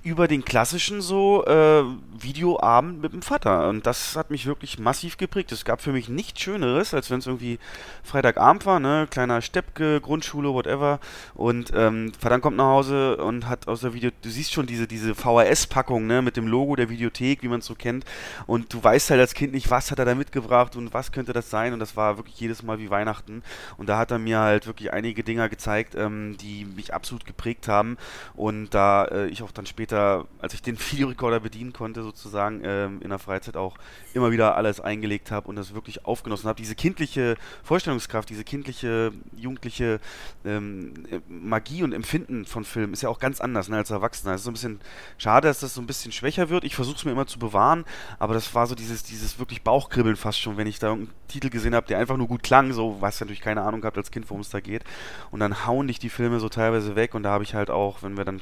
über 0.05 0.27
den 0.27 0.45
klassischen 0.45 1.01
so 1.01 1.43
äh, 1.45 1.83
Videoabend 2.13 3.01
mit 3.01 3.11
dem 3.13 3.23
Vater. 3.23 3.67
Und 3.67 3.87
das 3.87 4.15
hat 4.15 4.29
mich 4.29 4.45
wirklich 4.45 4.77
massiv 4.77 5.17
geprägt. 5.17 5.51
Es 5.51 5.65
gab 5.65 5.81
für 5.81 5.91
mich 5.91 6.09
nichts 6.09 6.41
Schöneres, 6.41 6.93
als 6.93 7.09
wenn 7.09 7.17
es 7.17 7.25
irgendwie 7.25 7.57
Freitagabend 8.03 8.67
war, 8.67 8.79
ne? 8.79 9.07
Kleiner 9.09 9.41
Steppke, 9.41 9.99
Grundschule, 9.99 10.53
whatever. 10.53 10.99
Und 11.33 11.71
ähm, 11.75 12.11
Vater 12.19 12.39
kommt 12.39 12.57
nach 12.57 12.65
Hause 12.65 13.17
und 13.17 13.49
hat 13.49 13.67
aus 13.67 13.81
der 13.81 13.95
Video, 13.95 14.11
du 14.21 14.29
siehst 14.29 14.53
schon 14.53 14.67
diese, 14.67 14.85
diese 14.85 15.15
VHS-Packung, 15.15 16.05
ne? 16.05 16.21
Mit 16.21 16.37
dem 16.37 16.45
Logo 16.45 16.75
der 16.75 16.89
Videothek, 16.91 17.41
wie 17.41 17.47
man 17.47 17.61
es 17.61 17.65
so 17.65 17.73
kennt. 17.73 18.05
Und 18.45 18.71
du 18.75 18.83
weißt 18.83 19.09
halt 19.09 19.21
als 19.21 19.33
Kind 19.33 19.53
nicht, 19.53 19.71
was 19.71 19.89
hat 19.89 19.97
er 19.97 20.05
da 20.05 20.13
mitgebracht 20.13 20.75
und 20.75 20.93
was 20.93 21.11
könnte 21.11 21.33
das 21.33 21.49
sein. 21.49 21.73
Und 21.73 21.79
das 21.79 21.97
war 21.97 22.17
wirklich 22.17 22.39
jedes 22.39 22.61
Mal 22.61 22.77
wie 22.77 22.91
Weihnachten. 22.91 23.41
Und 23.77 23.89
da 23.89 23.97
hat 23.97 24.11
er 24.11 24.19
mir 24.19 24.37
halt 24.37 24.67
wirklich 24.67 24.93
einige 24.93 25.23
Dinger 25.23 25.49
gezeigt, 25.49 25.95
ähm, 25.95 26.37
die 26.39 26.65
mich 26.65 26.93
absolut 26.93 27.25
geprägt 27.25 27.67
haben. 27.67 27.97
Und 28.35 28.69
da 28.75 29.05
äh, 29.05 29.27
ich 29.29 29.41
auch 29.41 29.51
dann 29.51 29.65
später 29.65 29.94
später, 29.95 30.25
als 30.39 30.53
ich 30.53 30.61
den 30.61 30.77
Videorekorder 30.91 31.39
bedienen 31.39 31.73
konnte, 31.73 32.03
sozusagen 32.03 32.61
ähm, 32.63 33.01
in 33.01 33.09
der 33.09 33.19
Freizeit 33.19 33.57
auch 33.57 33.77
immer 34.13 34.31
wieder 34.31 34.55
alles 34.55 34.79
eingelegt 34.79 35.31
habe 35.31 35.47
und 35.47 35.55
das 35.55 35.73
wirklich 35.73 36.05
aufgenossen 36.05 36.47
habe. 36.49 36.57
Diese 36.57 36.75
kindliche 36.75 37.35
Vorstellungskraft, 37.63 38.29
diese 38.29 38.43
kindliche, 38.43 39.11
jugendliche 39.35 39.99
ähm, 40.43 40.93
Magie 41.27 41.83
und 41.83 41.93
Empfinden 41.93 42.45
von 42.45 42.65
Filmen 42.65 42.93
ist 42.93 43.03
ja 43.03 43.09
auch 43.09 43.19
ganz 43.19 43.41
anders 43.41 43.69
ne, 43.69 43.77
als 43.77 43.89
Erwachsener. 43.89 44.33
Es 44.33 44.41
ist 44.41 44.45
so 44.45 44.51
ein 44.51 44.53
bisschen 44.53 44.79
schade, 45.17 45.47
dass 45.47 45.59
das 45.59 45.73
so 45.73 45.81
ein 45.81 45.87
bisschen 45.87 46.11
schwächer 46.11 46.49
wird. 46.49 46.63
Ich 46.63 46.75
versuche 46.75 46.97
es 46.97 47.05
mir 47.05 47.11
immer 47.11 47.27
zu 47.27 47.39
bewahren, 47.39 47.85
aber 48.19 48.33
das 48.33 48.53
war 48.53 48.67
so 48.67 48.75
dieses, 48.75 49.03
dieses 49.03 49.39
wirklich 49.39 49.63
Bauchkribbeln 49.63 50.15
fast 50.15 50.39
schon, 50.39 50.57
wenn 50.57 50.67
ich 50.67 50.79
da 50.79 50.87
irgendeinen 50.87 51.15
Titel 51.27 51.49
gesehen 51.49 51.75
habe, 51.75 51.87
der 51.87 51.99
einfach 51.99 52.17
nur 52.17 52.27
gut 52.27 52.43
klang, 52.43 52.73
so, 52.73 52.97
was 52.99 53.19
natürlich 53.19 53.41
keine 53.41 53.61
Ahnung 53.61 53.81
gehabt 53.81 53.97
als 53.97 54.11
Kind, 54.11 54.29
worum 54.29 54.41
es 54.41 54.49
da 54.49 54.59
geht. 54.59 54.83
Und 55.31 55.39
dann 55.39 55.65
hauen 55.65 55.87
dich 55.87 55.99
die 55.99 56.09
Filme 56.09 56.39
so 56.39 56.49
teilweise 56.49 56.95
weg 56.95 57.15
und 57.15 57.23
da 57.23 57.31
habe 57.31 57.43
ich 57.43 57.55
halt 57.55 57.69
auch, 57.69 58.03
wenn 58.03 58.17
wir 58.17 58.25
dann 58.25 58.41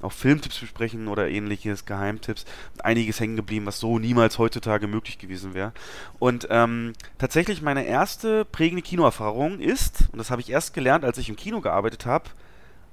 auch 0.00 0.12
Filmtipps 0.12 0.58
besprechen, 0.58 0.91
Verbrechen 0.92 1.08
oder 1.08 1.28
ähnliches, 1.28 1.84
Geheimtipps, 1.84 2.44
einiges 2.82 3.20
hängen 3.20 3.36
geblieben, 3.36 3.66
was 3.66 3.80
so 3.80 3.98
niemals 3.98 4.38
heutzutage 4.38 4.86
möglich 4.86 5.18
gewesen 5.18 5.54
wäre. 5.54 5.72
Und 6.18 6.46
ähm, 6.50 6.92
tatsächlich 7.18 7.62
meine 7.62 7.84
erste 7.84 8.44
prägende 8.44 8.82
Kinoerfahrung 8.82 9.58
ist, 9.58 10.08
und 10.12 10.18
das 10.18 10.30
habe 10.30 10.40
ich 10.42 10.50
erst 10.50 10.74
gelernt, 10.74 11.04
als 11.04 11.18
ich 11.18 11.28
im 11.28 11.36
Kino 11.36 11.60
gearbeitet 11.60 12.06
habe, 12.06 12.30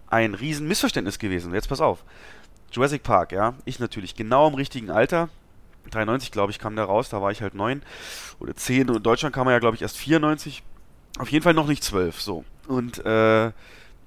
ein 0.07 0.33
riesen 0.33 0.67
Missverständnis 0.67 1.19
gewesen. 1.19 1.53
Jetzt 1.53 1.69
pass 1.69 1.81
auf. 1.81 2.03
Jurassic 2.71 3.03
Park, 3.03 3.31
ja. 3.31 3.53
Ich 3.65 3.79
natürlich 3.79 4.15
genau 4.15 4.47
im 4.47 4.55
richtigen 4.55 4.89
Alter. 4.89 5.29
93, 5.91 6.31
glaube 6.31 6.51
ich, 6.51 6.59
kam 6.59 6.75
der 6.75 6.85
raus, 6.85 7.09
da 7.09 7.21
war 7.21 7.31
ich 7.31 7.41
halt 7.41 7.55
9 7.55 7.81
oder 8.39 8.55
10 8.55 8.89
und 8.89 8.97
in 8.97 9.03
Deutschland 9.03 9.33
kam 9.33 9.47
er 9.47 9.53
ja, 9.53 9.59
glaube 9.59 9.75
ich, 9.75 9.81
erst 9.81 9.97
94. 9.97 10.61
Auf 11.17 11.29
jeden 11.29 11.43
Fall 11.43 11.55
noch 11.55 11.67
nicht 11.67 11.83
12, 11.83 12.21
so. 12.21 12.45
Und 12.67 13.03
äh, 13.05 13.51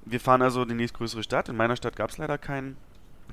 wir 0.05 0.19
fahren 0.19 0.41
also 0.41 0.61
in 0.63 0.69
die 0.69 0.75
nächstgrößere 0.75 1.23
Stadt. 1.23 1.49
In 1.49 1.57
meiner 1.57 1.75
Stadt 1.75 1.95
gab 1.95 2.09
es 2.09 2.17
leider 2.17 2.37
keinen 2.37 2.77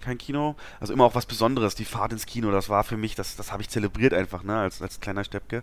kein 0.01 0.19
Kino. 0.19 0.57
Also 0.81 0.93
immer 0.93 1.05
auch 1.05 1.15
was 1.15 1.27
Besonderes. 1.27 1.75
Die 1.75 1.85
Fahrt 1.85 2.13
ins 2.13 2.27
Kino, 2.27 2.51
das 2.51 2.69
war 2.69 2.85
für 2.85 2.97
mich, 2.97 3.15
das, 3.15 3.37
das 3.37 3.53
habe 3.53 3.63
ich 3.63 3.69
zelebriert 3.69 4.15
einfach, 4.15 4.43
ne, 4.43 4.59
als, 4.59 4.83
als 4.83 5.01
kleiner 5.01 5.25
Steppke. 5.25 5.63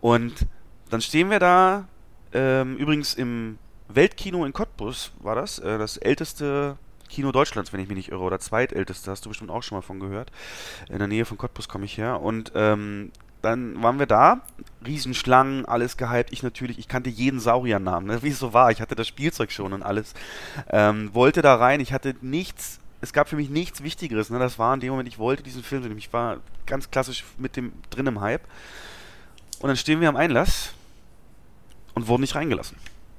Und 0.00 0.46
dann 0.90 1.00
stehen 1.00 1.30
wir 1.30 1.38
da, 1.38 1.88
ähm, 2.32 2.76
übrigens 2.76 3.14
im 3.14 3.58
Weltkino 3.88 4.44
in 4.44 4.52
Cottbus 4.52 5.12
war 5.20 5.34
das, 5.34 5.58
äh, 5.58 5.78
das 5.78 5.96
älteste 5.96 6.76
Kino 7.08 7.32
Deutschlands, 7.32 7.72
wenn 7.72 7.80
ich 7.80 7.88
mich 7.88 7.96
nicht 7.96 8.10
irre, 8.10 8.22
oder 8.22 8.38
zweitälteste, 8.38 9.10
hast 9.10 9.24
du 9.24 9.30
bestimmt 9.30 9.50
auch 9.50 9.62
schon 9.62 9.78
mal 9.78 9.82
von 9.82 10.00
gehört. 10.00 10.30
In 10.88 10.98
der 10.98 11.08
Nähe 11.08 11.24
von 11.24 11.38
Cottbus 11.38 11.68
komme 11.68 11.84
ich 11.84 11.98
her. 11.98 12.20
Und 12.20 12.52
ähm, 12.54 13.12
dann 13.42 13.80
waren 13.82 13.98
wir 13.98 14.06
da, 14.06 14.42
Riesenschlangen, 14.84 15.66
alles 15.66 15.96
gehypt. 15.96 16.32
Ich 16.32 16.42
natürlich, 16.42 16.78
ich 16.78 16.88
kannte 16.88 17.10
jeden 17.10 17.38
Sauriernamen, 17.38 18.08
ne? 18.08 18.22
wie 18.22 18.30
es 18.30 18.38
so 18.38 18.52
war. 18.52 18.70
Ich 18.70 18.80
hatte 18.80 18.96
das 18.96 19.06
Spielzeug 19.06 19.52
schon 19.52 19.72
und 19.72 19.82
alles. 19.82 20.14
Ähm, 20.70 21.14
wollte 21.14 21.42
da 21.42 21.54
rein, 21.54 21.80
ich 21.80 21.92
hatte 21.92 22.16
nichts 22.22 22.80
es 23.00 23.12
gab 23.12 23.28
für 23.28 23.36
mich 23.36 23.50
nichts 23.50 23.82
Wichtigeres. 23.82 24.30
Ne? 24.30 24.38
Das 24.38 24.58
war 24.58 24.74
in 24.74 24.80
dem 24.80 24.90
Moment, 24.90 25.08
ich 25.08 25.18
wollte 25.18 25.42
diesen 25.42 25.62
Film 25.62 25.82
sehen. 25.82 25.96
Ich 25.98 26.12
war 26.12 26.38
ganz 26.66 26.90
klassisch 26.90 27.24
mit 27.38 27.56
dem 27.56 27.72
drin 27.90 28.06
im 28.06 28.20
Hype. 28.20 28.42
Und 29.60 29.68
dann 29.68 29.76
stehen 29.76 30.00
wir 30.00 30.08
am 30.08 30.16
Einlass 30.16 30.72
und 31.94 32.08
wurden 32.08 32.22
nicht 32.22 32.34
reingelassen, 32.34 32.76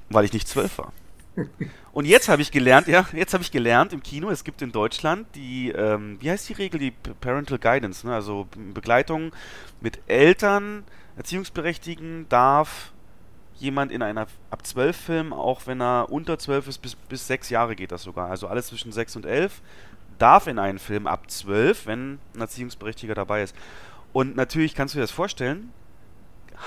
weil 0.09 0.25
ich 0.25 0.33
nicht 0.33 0.47
zwölf 0.47 0.77
war. 0.77 0.93
Und 1.93 2.05
jetzt 2.05 2.29
habe 2.29 2.43
ich 2.43 2.51
gelernt, 2.51 2.87
ja, 2.87 3.07
jetzt 3.11 3.33
habe 3.33 3.43
ich 3.43 3.51
gelernt 3.51 3.91
im 3.91 4.03
Kino, 4.03 4.29
es 4.29 4.43
gibt 4.43 4.61
in 4.61 4.71
Deutschland 4.71 5.27
die, 5.33 5.69
ähm, 5.69 6.17
wie 6.19 6.29
heißt 6.29 6.47
die 6.47 6.53
Regel, 6.53 6.79
die 6.79 6.91
Parental 6.91 7.57
Guidance, 7.57 8.05
ne? 8.05 8.13
also 8.13 8.47
Begleitung 8.73 9.31
mit 9.81 9.99
Eltern, 10.05 10.83
Erziehungsberechtigten 11.15 12.27
darf 12.29 12.91
jemand 13.59 13.91
in 13.91 14.01
einer 14.01 14.27
ab 14.49 14.65
12 14.65 14.95
Film, 14.95 15.33
auch 15.33 15.61
wenn 15.65 15.81
er 15.81 16.11
unter 16.11 16.37
12 16.37 16.67
ist, 16.67 16.77
bis, 16.79 16.95
bis 16.95 17.27
6 17.27 17.49
Jahre 17.49 17.75
geht 17.75 17.91
das 17.91 18.03
sogar. 18.03 18.29
Also 18.29 18.47
alles 18.47 18.67
zwischen 18.67 18.91
6 18.91 19.15
und 19.17 19.25
11 19.25 19.61
darf 20.17 20.47
in 20.47 20.59
einen 20.59 20.79
Film 20.79 21.07
ab 21.07 21.29
12, 21.29 21.85
wenn 21.85 22.19
ein 22.35 22.41
Erziehungsberechtiger 22.41 23.15
dabei 23.15 23.43
ist. 23.43 23.55
Und 24.13 24.35
natürlich 24.35 24.75
kannst 24.75 24.93
du 24.93 24.97
dir 24.97 25.03
das 25.03 25.11
vorstellen. 25.11 25.71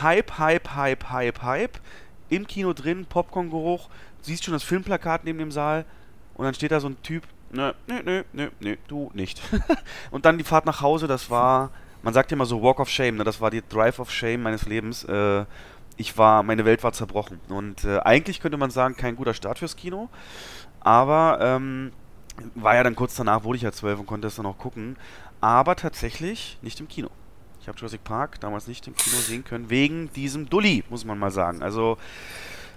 Hype, 0.00 0.38
Hype, 0.38 0.74
Hype, 0.74 1.10
Hype, 1.10 1.42
Hype. 1.42 1.80
Im 2.28 2.46
Kino 2.46 2.72
drin, 2.72 3.06
Popcorn-Geruch. 3.06 3.88
Siehst 4.22 4.44
schon 4.44 4.54
das 4.54 4.62
Filmplakat 4.62 5.24
neben 5.24 5.38
dem 5.38 5.50
Saal. 5.50 5.84
Und 6.34 6.44
dann 6.44 6.54
steht 6.54 6.70
da 6.70 6.80
so 6.80 6.88
ein 6.88 7.02
Typ. 7.02 7.24
Nö, 7.52 7.72
nö, 7.88 8.02
nö, 8.04 8.22
nö, 8.32 8.48
nö, 8.60 8.76
du 8.86 9.10
nicht. 9.14 9.42
und 10.12 10.24
dann 10.24 10.38
die 10.38 10.44
Fahrt 10.44 10.66
nach 10.66 10.80
Hause, 10.80 11.08
das 11.08 11.28
war, 11.30 11.70
man 12.02 12.14
sagt 12.14 12.30
ja 12.30 12.36
immer 12.36 12.46
so 12.46 12.62
Walk 12.62 12.78
of 12.78 12.88
Shame, 12.88 13.16
ne? 13.16 13.24
das 13.24 13.40
war 13.40 13.50
die 13.50 13.62
Drive 13.68 13.98
of 13.98 14.12
Shame 14.12 14.42
meines 14.42 14.66
Lebens. 14.66 15.02
Äh, 15.04 15.44
ich 16.00 16.16
war, 16.16 16.42
meine 16.42 16.64
Welt 16.64 16.82
war 16.82 16.92
zerbrochen. 16.92 17.40
Und 17.48 17.84
äh, 17.84 17.98
eigentlich 18.00 18.40
könnte 18.40 18.56
man 18.56 18.70
sagen, 18.70 18.96
kein 18.96 19.16
guter 19.16 19.34
Start 19.34 19.58
fürs 19.58 19.76
Kino. 19.76 20.08
Aber 20.80 21.38
ähm, 21.42 21.92
war 22.54 22.74
ja 22.74 22.82
dann 22.82 22.96
kurz 22.96 23.14
danach, 23.14 23.44
wurde 23.44 23.56
ich 23.56 23.62
ja 23.62 23.70
zwölf 23.70 24.00
und 24.00 24.06
konnte 24.06 24.28
es 24.28 24.36
dann 24.36 24.46
auch 24.46 24.56
gucken. 24.56 24.96
Aber 25.42 25.76
tatsächlich 25.76 26.58
nicht 26.62 26.80
im 26.80 26.88
Kino. 26.88 27.10
Ich 27.60 27.68
habe 27.68 27.78
Jurassic 27.78 28.02
Park 28.02 28.40
damals 28.40 28.66
nicht 28.66 28.86
im 28.88 28.96
Kino 28.96 29.16
sehen 29.16 29.44
können, 29.44 29.68
wegen 29.68 30.10
diesem 30.14 30.48
Dulli, 30.48 30.82
muss 30.88 31.04
man 31.04 31.18
mal 31.18 31.30
sagen. 31.30 31.62
Also 31.62 31.98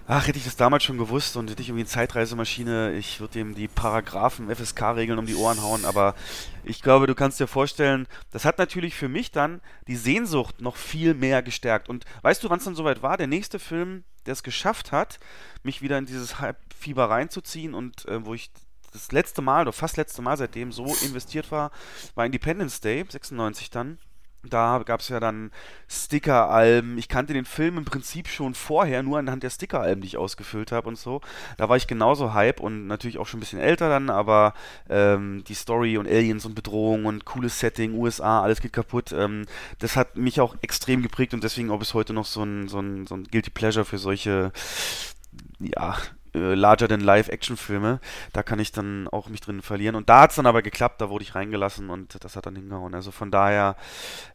Ach, 0.06 0.26
hätte 0.26 0.36
ich 0.36 0.44
das 0.44 0.56
damals 0.56 0.84
schon 0.84 0.98
gewusst 0.98 1.34
und 1.38 1.48
hätte 1.48 1.62
ich 1.62 1.68
irgendwie 1.68 1.84
eine 1.84 1.88
Zeitreisemaschine, 1.88 2.92
ich 2.92 3.20
würde 3.20 3.38
ihm 3.40 3.54
die 3.54 3.68
Paragraphen, 3.68 4.54
FSK-Regeln 4.54 5.18
um 5.18 5.24
die 5.24 5.34
Ohren 5.34 5.62
hauen, 5.62 5.86
aber 5.86 6.14
ich 6.62 6.82
glaube, 6.82 7.06
du 7.06 7.14
kannst 7.14 7.40
dir 7.40 7.46
vorstellen, 7.46 8.06
das 8.30 8.44
hat 8.44 8.58
natürlich 8.58 8.94
für 8.94 9.08
mich 9.08 9.30
dann 9.30 9.62
die 9.88 9.96
Sehnsucht 9.96 10.60
noch 10.60 10.76
viel 10.76 11.14
mehr 11.14 11.42
gestärkt. 11.42 11.88
Und 11.88 12.04
weißt 12.20 12.44
du, 12.44 12.50
wann 12.50 12.58
es 12.58 12.64
dann 12.66 12.74
soweit 12.74 13.02
war? 13.02 13.16
Der 13.16 13.28
nächste 13.28 13.58
Film, 13.58 14.04
der 14.26 14.34
es 14.34 14.42
geschafft 14.42 14.92
hat, 14.92 15.18
mich 15.62 15.80
wieder 15.80 15.96
in 15.96 16.04
dieses 16.04 16.38
Halbfieber 16.38 17.08
reinzuziehen 17.08 17.72
und 17.72 18.06
äh, 18.06 18.26
wo 18.26 18.34
ich 18.34 18.50
das 18.92 19.10
letzte 19.10 19.40
Mal, 19.40 19.62
oder 19.62 19.72
fast 19.72 19.96
letzte 19.96 20.20
Mal 20.20 20.36
seitdem 20.36 20.70
so 20.70 20.84
investiert 21.02 21.50
war, 21.50 21.70
war 22.14 22.26
Independence 22.26 22.82
Day, 22.82 23.06
96 23.08 23.70
dann. 23.70 23.98
Da 24.48 24.82
gab 24.84 25.00
es 25.00 25.08
ja 25.08 25.20
dann 25.20 25.50
Sticker-Alben. 25.88 26.98
Ich 26.98 27.08
kannte 27.08 27.32
den 27.32 27.44
Film 27.44 27.78
im 27.78 27.84
Prinzip 27.84 28.28
schon 28.28 28.54
vorher, 28.54 29.02
nur 29.02 29.18
anhand 29.18 29.42
der 29.42 29.50
Sticker-Alben, 29.50 30.02
die 30.02 30.08
ich 30.08 30.16
ausgefüllt 30.16 30.72
habe 30.72 30.88
und 30.88 30.98
so. 30.98 31.20
Da 31.56 31.68
war 31.68 31.76
ich 31.76 31.86
genauso 31.86 32.34
hype 32.34 32.60
und 32.60 32.86
natürlich 32.86 33.18
auch 33.18 33.26
schon 33.26 33.38
ein 33.38 33.40
bisschen 33.40 33.60
älter 33.60 33.88
dann, 33.88 34.10
aber 34.10 34.54
ähm, 34.88 35.44
die 35.46 35.54
Story 35.54 35.98
und 35.98 36.06
Aliens 36.06 36.46
und 36.46 36.54
Bedrohung 36.54 37.06
und 37.06 37.24
cooles 37.24 37.58
Setting, 37.58 37.94
USA, 37.94 38.42
alles 38.42 38.60
geht 38.60 38.72
kaputt. 38.72 39.12
Ähm, 39.12 39.46
das 39.78 39.96
hat 39.96 40.16
mich 40.16 40.40
auch 40.40 40.56
extrem 40.60 41.02
geprägt 41.02 41.34
und 41.34 41.44
deswegen 41.44 41.70
auch 41.70 41.78
bis 41.78 41.94
heute 41.94 42.12
noch 42.12 42.26
so 42.26 42.42
ein, 42.42 42.68
so 42.68 42.80
ein, 42.80 43.06
so 43.06 43.14
ein 43.16 43.24
Guilty 43.24 43.50
Pleasure 43.50 43.84
für 43.84 43.98
solche 43.98 44.52
ja, 45.60 45.96
äh, 46.34 46.54
Larger-than-Life-Action-Filme. 46.54 48.00
Da 48.32 48.42
kann 48.42 48.58
ich 48.58 48.72
dann 48.72 49.08
auch 49.08 49.28
mich 49.28 49.40
drin 49.40 49.62
verlieren. 49.62 49.94
Und 49.94 50.08
da 50.08 50.22
hat 50.22 50.30
es 50.30 50.36
dann 50.36 50.46
aber 50.46 50.62
geklappt, 50.62 51.00
da 51.00 51.08
wurde 51.08 51.24
ich 51.24 51.34
reingelassen 51.34 51.90
und 51.90 52.22
das 52.22 52.36
hat 52.36 52.46
dann 52.46 52.56
hingehauen. 52.56 52.94
Also 52.94 53.10
von 53.10 53.30
daher 53.30 53.76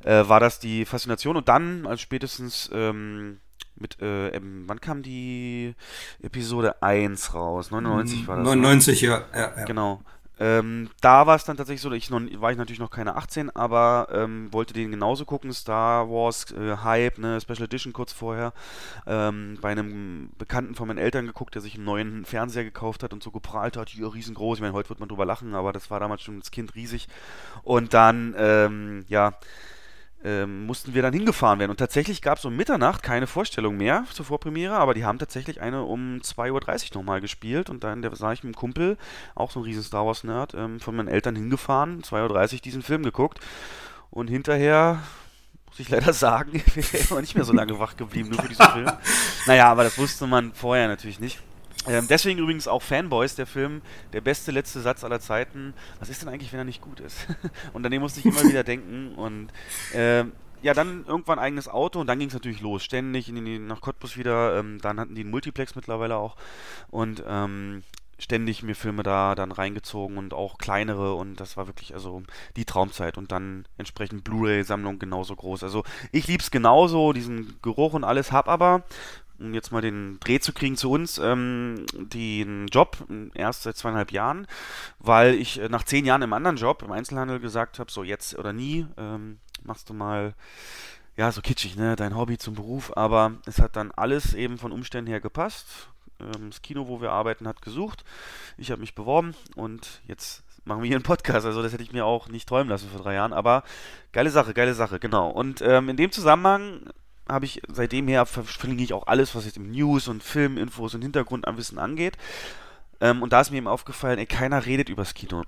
äh, 0.04 0.28
war 0.28 0.40
das 0.40 0.60
die 0.60 0.86
Faszination. 0.86 1.36
Und 1.38 1.50
dann, 1.50 1.86
als 1.86 2.02
spätestens 2.02 2.70
ähm, 2.74 3.40
mit, 3.76 4.02
äh, 4.02 4.30
ähm, 4.30 4.64
wann 4.68 4.82
kam 4.82 5.02
die 5.02 5.76
Episode 6.22 6.82
1 6.82 7.34
raus? 7.34 7.72
99 7.72 8.28
war 8.28 8.38
das. 8.38 8.46
99, 8.46 9.02
ne? 9.02 9.08
ja, 9.08 9.26
ja, 9.34 9.54
ja. 9.58 9.66
Genau. 9.66 10.02
Ähm, 10.40 10.90
da 11.02 11.28
war 11.28 11.36
es 11.36 11.44
dann 11.44 11.58
tatsächlich 11.58 11.82
so, 11.82 11.92
ich 11.92 12.10
noch, 12.10 12.22
war 12.42 12.52
ich 12.52 12.58
natürlich 12.58 12.80
noch 12.80 12.90
keine 12.90 13.16
18, 13.16 13.50
aber 13.50 14.08
ähm, 14.12 14.52
wollte 14.54 14.74
den 14.74 14.92
genauso 14.92 15.26
gucken. 15.26 15.52
Star 15.52 16.10
Wars 16.10 16.52
äh, 16.52 16.78
Hype, 16.78 17.18
ne, 17.18 17.42
Special 17.42 17.64
Edition 17.64 17.92
kurz 17.92 18.14
vorher. 18.14 18.54
Ähm, 19.06 19.58
bei 19.62 19.70
einem 19.70 20.30
Bekannten 20.38 20.76
von 20.76 20.88
meinen 20.88 20.98
Eltern 20.98 21.28
geguckt, 21.28 21.56
der 21.56 21.62
sich 21.62 21.76
einen 21.76 21.84
neuen 21.84 22.26
Fernseher 22.26 22.64
gekauft 22.64 23.04
hat 23.04 23.12
und 23.12 23.22
so 23.22 23.32
geprahlt 23.32 23.76
hat, 23.76 23.90
hier 23.90 24.14
riesengroß. 24.14 24.58
Ich 24.58 24.62
meine, 24.62 24.74
heute 24.74 24.90
wird 24.90 25.02
man 25.02 25.10
drüber 25.10 25.26
lachen, 25.26 25.54
aber 25.56 25.74
das 25.74 25.92
war 25.92 26.00
damals 26.00 26.22
schon 26.22 26.38
als 26.38 26.52
Kind 26.52 26.74
riesig. 26.76 27.08
Und 27.64 27.94
dann, 27.94 28.34
ähm, 28.38 29.06
ja 29.10 29.34
ähm, 30.24 30.66
mussten 30.66 30.94
wir 30.94 31.02
dann 31.02 31.14
hingefahren 31.14 31.60
werden. 31.60 31.72
Und 31.72 31.78
tatsächlich 31.78 32.22
gab 32.22 32.38
es 32.38 32.46
um 32.46 32.56
Mitternacht 32.56 33.04
keine 33.04 33.28
Vorstellung 33.28 33.78
mehr 33.78 34.06
zur 34.12 34.26
Vorpremiere, 34.26 34.76
aber 34.76 34.94
die 34.94 35.06
haben 35.06 35.20
tatsächlich 35.20 35.62
eine 35.62 35.84
um 35.84 36.20
2.30 36.22 36.92
Uhr 36.92 36.98
nochmal 36.98 37.22
gespielt. 37.22 37.70
Und 37.70 37.84
dann 37.84 38.02
der, 38.02 38.16
sah 38.16 38.34
ich 38.34 38.44
mit 38.44 38.56
einem 38.56 38.60
Kumpel, 38.60 38.98
auch 39.36 39.52
so 39.52 39.60
ein 39.60 39.64
riesen 39.64 39.84
Star 39.84 40.06
Wars-Nerd, 40.06 40.54
ähm, 40.56 40.80
von 40.80 40.96
meinen 40.96 41.08
Eltern 41.08 41.36
hingefahren, 41.36 42.02
2.30 42.02 42.54
Uhr 42.54 42.60
diesen 42.60 42.82
Film 42.82 43.04
geguckt. 43.04 43.40
Und 44.10 44.28
hinterher 44.28 45.02
muss 45.68 45.80
ich 45.80 45.90
leider 45.90 46.14
sagen, 46.14 46.54
wäre 46.54 46.80
ich 46.92 47.12
nicht 47.12 47.36
mehr 47.36 47.46
so 47.46 47.54
lange 47.54 47.80
wach 47.80 47.96
geblieben, 47.96 48.30
nur 48.30 48.42
für 48.42 48.50
diesen 48.50 48.66
Film. 48.66 48.92
Naja, 49.48 49.72
aber 49.72 49.84
das 49.84 49.98
wusste 49.98 50.28
man 50.28 50.54
vorher 50.54 50.88
natürlich 50.90 51.20
nicht. 51.20 51.40
Ähm, 51.88 52.08
deswegen 52.10 52.40
übrigens 52.40 52.68
auch 52.68 52.82
Fanboys, 52.82 53.36
der 53.36 53.48
Film, 53.48 53.82
der 54.14 54.22
beste 54.22 54.52
letzte 54.52 54.82
Satz 54.82 55.04
aller 55.04 55.20
Zeiten. 55.20 55.74
Was 56.00 56.10
ist 56.10 56.22
denn 56.22 56.30
eigentlich, 56.30 56.52
wenn 56.52 56.60
er 56.60 56.66
nicht 56.66 56.82
gut 56.82 57.00
ist? 57.00 57.28
und 57.74 57.86
an 57.86 57.92
den 57.92 58.02
musste 58.02 58.20
ich 58.20 58.26
immer 58.26 58.44
wieder 58.44 58.64
denken. 58.64 59.16
Und 59.16 59.52
ähm, 59.94 60.34
ja, 60.62 60.74
dann 60.74 61.06
irgendwann 61.08 61.40
eigenes 61.40 61.70
Auto 61.70 62.00
und 62.02 62.08
dann 62.08 62.20
ging 62.20 62.28
es 62.28 62.34
natürlich 62.34 62.62
los. 62.62 62.84
Ständig 62.84 63.30
in 63.30 63.44
die, 63.46 63.60
nach 63.60 63.82
Cottbus 63.82 64.18
wieder. 64.18 64.60
Ähm, 64.60 64.80
dann 64.82 65.00
hatten 65.00 65.16
die 65.16 65.22
einen 65.22 65.32
Multiplex 65.32 65.76
mittlerweile 65.76 66.18
auch. 66.18 66.36
Und 66.90 67.24
ähm, 67.26 67.84
ständig 68.20 68.64
mir 68.64 68.76
Filme 68.76 69.04
da 69.04 69.34
dann 69.34 69.52
reingezogen 69.52 70.18
und 70.18 70.34
auch 70.34 70.58
kleinere 70.58 71.14
und 71.16 71.40
das 71.40 71.58
war 71.58 71.68
wirklich 71.68 71.94
also 71.94 72.22
die 72.58 72.66
Traumzeit 72.66 73.18
und 73.18 73.32
dann 73.32 73.66
entsprechend 73.78 74.26
Blu-ray-Sammlung 74.26 75.00
genauso 75.00 75.36
groß. 75.36 75.64
Also 75.64 75.84
ich 76.12 76.28
lieb's 76.28 76.52
genauso, 76.52 77.14
diesen 77.14 77.56
Geruch 77.62 77.94
und 77.94 78.04
alles, 78.04 78.32
hab 78.32 78.50
aber 78.50 78.84
um 79.40 79.54
jetzt 79.54 79.72
mal 79.72 79.82
den 79.82 80.20
Dreh 80.20 80.40
zu 80.40 80.54
kriegen 80.54 80.78
zu 80.78 80.92
uns, 80.92 81.18
ähm, 81.18 81.86
den 81.94 82.68
Job 82.68 82.98
erst 83.34 83.64
seit 83.64 83.78
zweieinhalb 83.78 84.12
Jahren, 84.12 84.48
weil 85.00 85.36
ich 85.36 85.60
äh, 85.60 85.70
nach 85.70 85.84
zehn 85.84 86.06
Jahren 86.06 86.22
im 86.22 86.34
anderen 86.34 86.58
Job 86.58 86.84
im 86.84 86.92
Einzelhandel 86.92 87.40
gesagt 87.40 87.80
habe, 87.80 87.92
so 87.92 88.04
jetzt 88.04 88.38
oder 88.38 88.54
nie, 88.54 88.86
ähm, 88.98 89.40
machst 89.64 89.90
du 89.90 89.94
mal, 89.94 90.34
ja, 91.18 91.32
so 91.32 91.42
kitschig, 91.42 91.76
ne, 91.76 91.96
dein 91.96 92.16
Hobby 92.16 92.38
zum 92.38 92.56
Beruf, 92.56 92.96
aber 92.96 93.34
es 93.46 93.60
hat 93.60 93.76
dann 93.76 93.92
alles 93.92 94.34
eben 94.34 94.58
von 94.58 94.72
Umständen 94.72 95.10
her 95.10 95.20
gepasst. 95.20 95.90
Ähm, 96.20 96.50
das 96.50 96.62
Kino, 96.62 96.88
wo 96.88 97.02
wir 97.02 97.12
arbeiten, 97.12 97.48
hat 97.48 97.62
gesucht. 97.62 98.04
Ich 98.58 98.72
habe 98.72 98.82
mich 98.82 98.96
beworben 98.96 99.36
und 99.56 100.02
jetzt 100.08 100.44
machen 100.66 100.82
wir 100.82 100.88
hier 100.88 100.98
einen 100.98 101.04
Podcast. 101.04 101.46
Also 101.46 101.62
das 101.62 101.74
hätte 101.74 101.84
ich 101.84 101.92
mir 101.92 102.06
auch 102.06 102.30
nicht 102.30 102.48
träumen 102.48 102.70
lassen 102.70 102.90
vor 102.90 103.02
drei 103.02 103.16
Jahren. 103.16 103.34
Aber 103.34 103.64
geile 104.12 104.30
Sache, 104.30 104.54
geile 104.54 104.74
Sache, 104.74 105.00
genau. 105.00 105.30
Und 105.30 105.62
ähm, 105.62 105.90
in 105.90 105.98
dem 105.98 106.12
Zusammenhang 106.12 106.90
habe 107.30 107.46
ich 107.46 107.62
seitdem 107.68 108.08
her 108.08 108.26
verlinke 108.26 108.84
ich 108.84 108.94
auch 108.94 109.08
alles, 109.08 109.36
was 109.36 109.46
jetzt 109.46 109.58
im 109.58 109.72
News 109.72 110.08
und 110.08 110.24
Filminfos 110.24 110.96
und 110.96 111.02
Hintergrundwissen 111.02 111.80
angeht. 111.80 112.18
Ähm, 113.02 113.22
und 113.22 113.32
da 113.32 113.42
ist 113.42 113.52
mir 113.52 113.58
eben 113.58 113.68
aufgefallen, 113.68 114.20
ey, 114.20 114.26
keiner 114.26 114.66
redet 114.66 114.90
übers 114.90 115.14
Kino. 115.14 115.44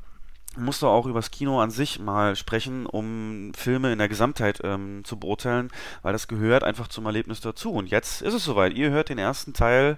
Man 0.55 0.65
muss 0.65 0.79
doch 0.79 0.91
auch 0.91 1.05
übers 1.05 1.31
Kino 1.31 1.61
an 1.61 1.71
sich 1.71 1.99
mal 1.99 2.35
sprechen, 2.35 2.85
um 2.85 3.53
Filme 3.55 3.91
in 3.93 3.99
der 3.99 4.09
Gesamtheit 4.09 4.59
ähm, 4.63 5.03
zu 5.05 5.17
beurteilen, 5.17 5.71
weil 6.01 6.13
das 6.13 6.27
gehört 6.27 6.63
einfach 6.63 6.87
zum 6.89 7.05
Erlebnis 7.05 7.39
dazu. 7.39 7.71
Und 7.71 7.89
jetzt 7.89 8.21
ist 8.21 8.33
es 8.33 8.43
soweit. 8.43 8.73
Ihr 8.73 8.91
hört 8.91 9.09
den 9.09 9.17
ersten 9.17 9.53
Teil 9.53 9.97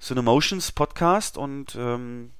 Cinemotions 0.00 0.72
Podcast 0.72 1.36
und 1.36 1.76
ähm, 1.76 2.30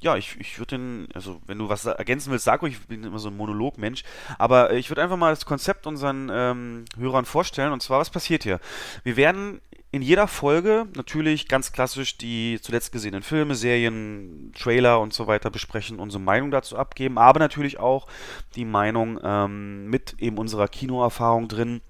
ja, 0.00 0.16
ich, 0.16 0.36
ich 0.40 0.58
würde 0.58 0.76
den, 0.76 1.08
also 1.14 1.40
wenn 1.46 1.58
du 1.58 1.68
was 1.68 1.84
ergänzen 1.84 2.30
willst, 2.30 2.46
sag 2.46 2.62
ruhig, 2.62 2.74
ich 2.74 2.86
bin 2.86 3.04
immer 3.04 3.18
so 3.18 3.28
ein 3.28 3.36
Monolog-Mensch, 3.36 4.02
aber 4.38 4.72
ich 4.72 4.90
würde 4.90 5.02
einfach 5.02 5.16
mal 5.16 5.30
das 5.30 5.44
Konzept 5.44 5.86
unseren 5.86 6.30
ähm, 6.32 6.84
Hörern 6.96 7.26
vorstellen. 7.26 7.72
Und 7.72 7.82
zwar, 7.82 8.00
was 8.00 8.10
passiert 8.10 8.42
hier? 8.42 8.60
Wir 9.04 9.16
werden 9.16 9.60
in 9.92 10.02
jeder 10.02 10.28
Folge 10.28 10.86
natürlich 10.94 11.48
ganz 11.48 11.72
klassisch 11.72 12.16
die 12.16 12.60
zuletzt 12.62 12.92
gesehenen 12.92 13.22
Filme, 13.22 13.54
Serien, 13.54 14.52
Trailer 14.56 15.00
und 15.00 15.12
so 15.12 15.26
weiter 15.26 15.50
besprechen, 15.50 15.98
unsere 15.98 16.22
Meinung 16.22 16.50
dazu 16.50 16.78
abgeben, 16.78 17.18
aber 17.18 17.40
natürlich 17.40 17.80
auch 17.80 18.06
die 18.54 18.64
Meinung 18.64 19.18
ähm, 19.22 19.86
mit 19.90 20.14
eben 20.18 20.38
unserer 20.38 20.68
Kinoerfahrung 20.68 21.48
drin 21.48 21.80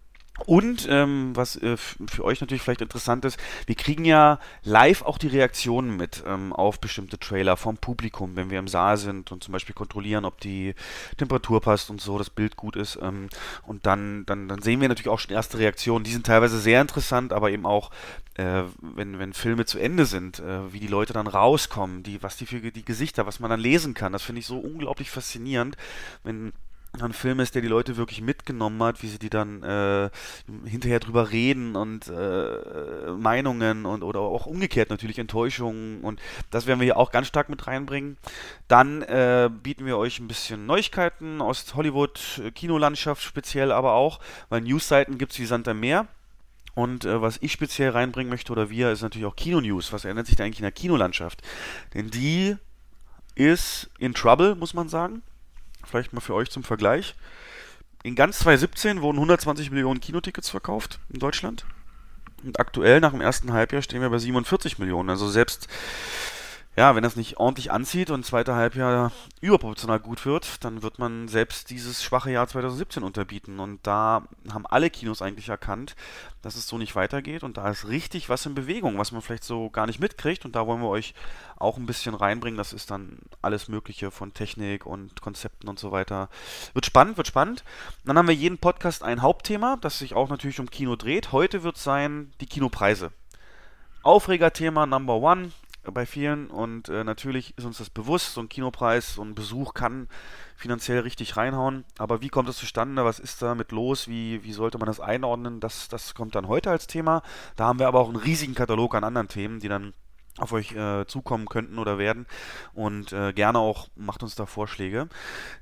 und 0.46 0.86
ähm, 0.90 1.32
was 1.34 1.56
äh, 1.56 1.76
für 1.76 2.24
euch 2.24 2.40
natürlich 2.40 2.62
vielleicht 2.62 2.80
interessant 2.80 3.24
ist, 3.24 3.38
wir 3.66 3.74
kriegen 3.74 4.04
ja 4.04 4.38
live 4.62 5.02
auch 5.02 5.18
die 5.18 5.28
Reaktionen 5.28 5.96
mit 5.96 6.22
ähm, 6.26 6.52
auf 6.52 6.80
bestimmte 6.80 7.18
Trailer 7.18 7.56
vom 7.56 7.76
Publikum, 7.76 8.36
wenn 8.36 8.50
wir 8.50 8.58
im 8.58 8.68
Saal 8.68 8.96
sind 8.96 9.32
und 9.32 9.44
zum 9.44 9.52
Beispiel 9.52 9.74
kontrollieren, 9.74 10.24
ob 10.24 10.40
die 10.40 10.74
Temperatur 11.18 11.60
passt 11.60 11.90
und 11.90 12.00
so, 12.00 12.18
das 12.18 12.30
Bild 12.30 12.56
gut 12.56 12.76
ist. 12.76 12.98
Ähm, 13.02 13.28
und 13.66 13.86
dann, 13.86 14.24
dann, 14.26 14.48
dann 14.48 14.62
sehen 14.62 14.80
wir 14.80 14.88
natürlich 14.88 15.08
auch 15.08 15.18
schon 15.18 15.34
erste 15.34 15.58
Reaktionen. 15.58 16.04
Die 16.04 16.12
sind 16.12 16.26
teilweise 16.26 16.58
sehr 16.58 16.80
interessant, 16.80 17.32
aber 17.32 17.50
eben 17.50 17.66
auch, 17.66 17.90
äh, 18.34 18.62
wenn, 18.80 19.18
wenn 19.18 19.32
Filme 19.32 19.66
zu 19.66 19.78
Ende 19.78 20.06
sind, 20.06 20.40
äh, 20.40 20.72
wie 20.72 20.80
die 20.80 20.86
Leute 20.86 21.12
dann 21.12 21.26
rauskommen, 21.26 22.02
die, 22.02 22.22
was 22.22 22.36
die 22.36 22.46
für 22.46 22.60
die 22.60 22.84
Gesichter, 22.84 23.26
was 23.26 23.40
man 23.40 23.50
dann 23.50 23.60
lesen 23.60 23.94
kann. 23.94 24.12
Das 24.12 24.22
finde 24.22 24.40
ich 24.40 24.46
so 24.46 24.58
unglaublich 24.58 25.10
faszinierend, 25.10 25.76
wenn 26.24 26.52
ein 26.98 27.12
Film 27.12 27.38
ist, 27.40 27.54
der 27.54 27.62
die 27.62 27.68
Leute 27.68 27.96
wirklich 27.96 28.20
mitgenommen 28.20 28.82
hat, 28.82 29.02
wie 29.02 29.08
sie 29.08 29.18
die 29.18 29.30
dann 29.30 29.62
äh, 29.62 30.10
hinterher 30.64 30.98
drüber 30.98 31.30
reden 31.30 31.76
und 31.76 32.08
äh, 32.08 33.10
Meinungen 33.12 33.86
und 33.86 34.02
oder 34.02 34.20
auch 34.20 34.46
umgekehrt 34.46 34.90
natürlich 34.90 35.18
Enttäuschungen 35.18 36.00
und 36.00 36.20
das 36.50 36.66
werden 36.66 36.80
wir 36.80 36.84
hier 36.84 36.96
auch 36.96 37.12
ganz 37.12 37.28
stark 37.28 37.48
mit 37.48 37.66
reinbringen. 37.66 38.16
Dann 38.66 39.02
äh, 39.02 39.48
bieten 39.62 39.86
wir 39.86 39.98
euch 39.98 40.18
ein 40.18 40.28
bisschen 40.28 40.66
Neuigkeiten 40.66 41.40
aus 41.40 41.74
Hollywood, 41.74 42.40
äh, 42.44 42.50
Kinolandschaft 42.50 43.22
speziell 43.22 43.70
aber 43.70 43.92
auch, 43.92 44.18
weil 44.48 44.60
Newsseiten 44.60 45.16
gibt 45.16 45.32
es 45.32 45.38
wie 45.38 45.46
Sand 45.46 45.68
am 45.68 45.80
Meer. 45.80 46.06
Und 46.74 47.04
äh, 47.04 47.20
was 47.20 47.38
ich 47.40 47.52
speziell 47.52 47.90
reinbringen 47.90 48.30
möchte 48.30 48.52
oder 48.52 48.70
wir, 48.70 48.90
ist 48.90 49.02
natürlich 49.02 49.26
auch 49.26 49.36
Kino-News. 49.36 49.92
Was 49.92 50.04
ändert 50.04 50.26
sich 50.26 50.36
da 50.36 50.44
eigentlich 50.44 50.60
in 50.60 50.64
der 50.64 50.72
Kinolandschaft? 50.72 51.42
Denn 51.94 52.10
die 52.10 52.56
ist 53.34 53.90
in 53.98 54.14
Trouble, 54.14 54.54
muss 54.54 54.72
man 54.72 54.88
sagen 54.88 55.22
vielleicht 55.84 56.12
mal 56.12 56.20
für 56.20 56.34
euch 56.34 56.50
zum 56.50 56.62
Vergleich. 56.62 57.14
In 58.02 58.14
ganz 58.14 58.38
2017 58.38 59.02
wurden 59.02 59.18
120 59.18 59.70
Millionen 59.70 60.00
Kinotickets 60.00 60.48
verkauft 60.48 60.98
in 61.10 61.20
Deutschland. 61.20 61.66
Und 62.42 62.58
aktuell, 62.58 63.00
nach 63.00 63.10
dem 63.10 63.20
ersten 63.20 63.52
Halbjahr, 63.52 63.82
stehen 63.82 64.00
wir 64.00 64.08
bei 64.08 64.18
47 64.18 64.78
Millionen. 64.78 65.10
Also 65.10 65.28
selbst 65.28 65.68
ja, 66.76 66.94
wenn 66.94 67.02
das 67.02 67.16
nicht 67.16 67.38
ordentlich 67.38 67.72
anzieht 67.72 68.10
und 68.10 68.24
zweite 68.24 68.54
Halbjahr 68.54 69.10
überproportional 69.40 69.98
gut 69.98 70.24
wird, 70.24 70.64
dann 70.64 70.82
wird 70.82 71.00
man 71.00 71.26
selbst 71.26 71.68
dieses 71.68 72.00
schwache 72.00 72.30
Jahr 72.30 72.46
2017 72.46 73.02
unterbieten. 73.02 73.58
Und 73.58 73.84
da 73.84 74.22
haben 74.52 74.66
alle 74.66 74.88
Kinos 74.88 75.20
eigentlich 75.20 75.48
erkannt, 75.48 75.96
dass 76.42 76.54
es 76.54 76.68
so 76.68 76.78
nicht 76.78 76.94
weitergeht. 76.94 77.42
Und 77.42 77.56
da 77.56 77.68
ist 77.68 77.88
richtig 77.88 78.28
was 78.28 78.46
in 78.46 78.54
Bewegung, 78.54 78.98
was 78.98 79.10
man 79.10 79.20
vielleicht 79.20 79.42
so 79.42 79.68
gar 79.68 79.86
nicht 79.88 79.98
mitkriegt. 79.98 80.44
Und 80.44 80.54
da 80.54 80.64
wollen 80.64 80.80
wir 80.80 80.88
euch 80.88 81.12
auch 81.56 81.76
ein 81.76 81.86
bisschen 81.86 82.14
reinbringen. 82.14 82.56
Das 82.56 82.72
ist 82.72 82.88
dann 82.92 83.18
alles 83.42 83.66
Mögliche 83.66 84.12
von 84.12 84.32
Technik 84.32 84.86
und 84.86 85.20
Konzepten 85.20 85.68
und 85.68 85.80
so 85.80 85.90
weiter. 85.90 86.28
Wird 86.72 86.86
spannend, 86.86 87.16
wird 87.16 87.26
spannend. 87.26 87.64
dann 88.04 88.16
haben 88.16 88.28
wir 88.28 88.34
jeden 88.34 88.58
Podcast 88.58 89.02
ein 89.02 89.22
Hauptthema, 89.22 89.76
das 89.80 89.98
sich 89.98 90.14
auch 90.14 90.28
natürlich 90.28 90.60
um 90.60 90.70
Kino 90.70 90.94
dreht. 90.94 91.32
Heute 91.32 91.64
wird 91.64 91.76
es 91.76 91.84
sein 91.84 92.32
die 92.40 92.46
Kinopreise. 92.46 93.10
Aufregerthema 94.02 94.86
Number 94.86 95.16
One 95.16 95.50
bei 95.84 96.06
vielen 96.06 96.48
und 96.48 96.88
äh, 96.88 97.04
natürlich 97.04 97.56
ist 97.56 97.64
uns 97.64 97.78
das 97.78 97.90
bewusst, 97.90 98.34
so 98.34 98.40
ein 98.40 98.48
Kinopreis, 98.48 99.14
so 99.14 99.22
ein 99.22 99.34
Besuch 99.34 99.74
kann 99.74 100.08
finanziell 100.56 101.00
richtig 101.00 101.36
reinhauen, 101.36 101.84
aber 101.98 102.20
wie 102.20 102.28
kommt 102.28 102.48
das 102.48 102.56
zustande, 102.56 103.04
was 103.04 103.18
ist 103.18 103.40
damit 103.40 103.72
los, 103.72 104.08
wie, 104.08 104.44
wie 104.44 104.52
sollte 104.52 104.78
man 104.78 104.86
das 104.86 105.00
einordnen, 105.00 105.60
das, 105.60 105.88
das 105.88 106.14
kommt 106.14 106.34
dann 106.34 106.48
heute 106.48 106.70
als 106.70 106.86
Thema, 106.86 107.22
da 107.56 107.64
haben 107.66 107.78
wir 107.78 107.88
aber 107.88 108.00
auch 108.00 108.08
einen 108.08 108.16
riesigen 108.16 108.54
Katalog 108.54 108.94
an 108.94 109.04
anderen 109.04 109.28
Themen, 109.28 109.60
die 109.60 109.68
dann 109.68 109.94
auf 110.38 110.52
euch 110.52 110.72
äh, 110.72 111.06
zukommen 111.06 111.46
könnten 111.46 111.78
oder 111.78 111.98
werden. 111.98 112.26
Und 112.72 113.12
äh, 113.12 113.32
gerne 113.32 113.58
auch 113.58 113.88
macht 113.96 114.22
uns 114.22 114.34
da 114.34 114.46
Vorschläge. 114.46 115.08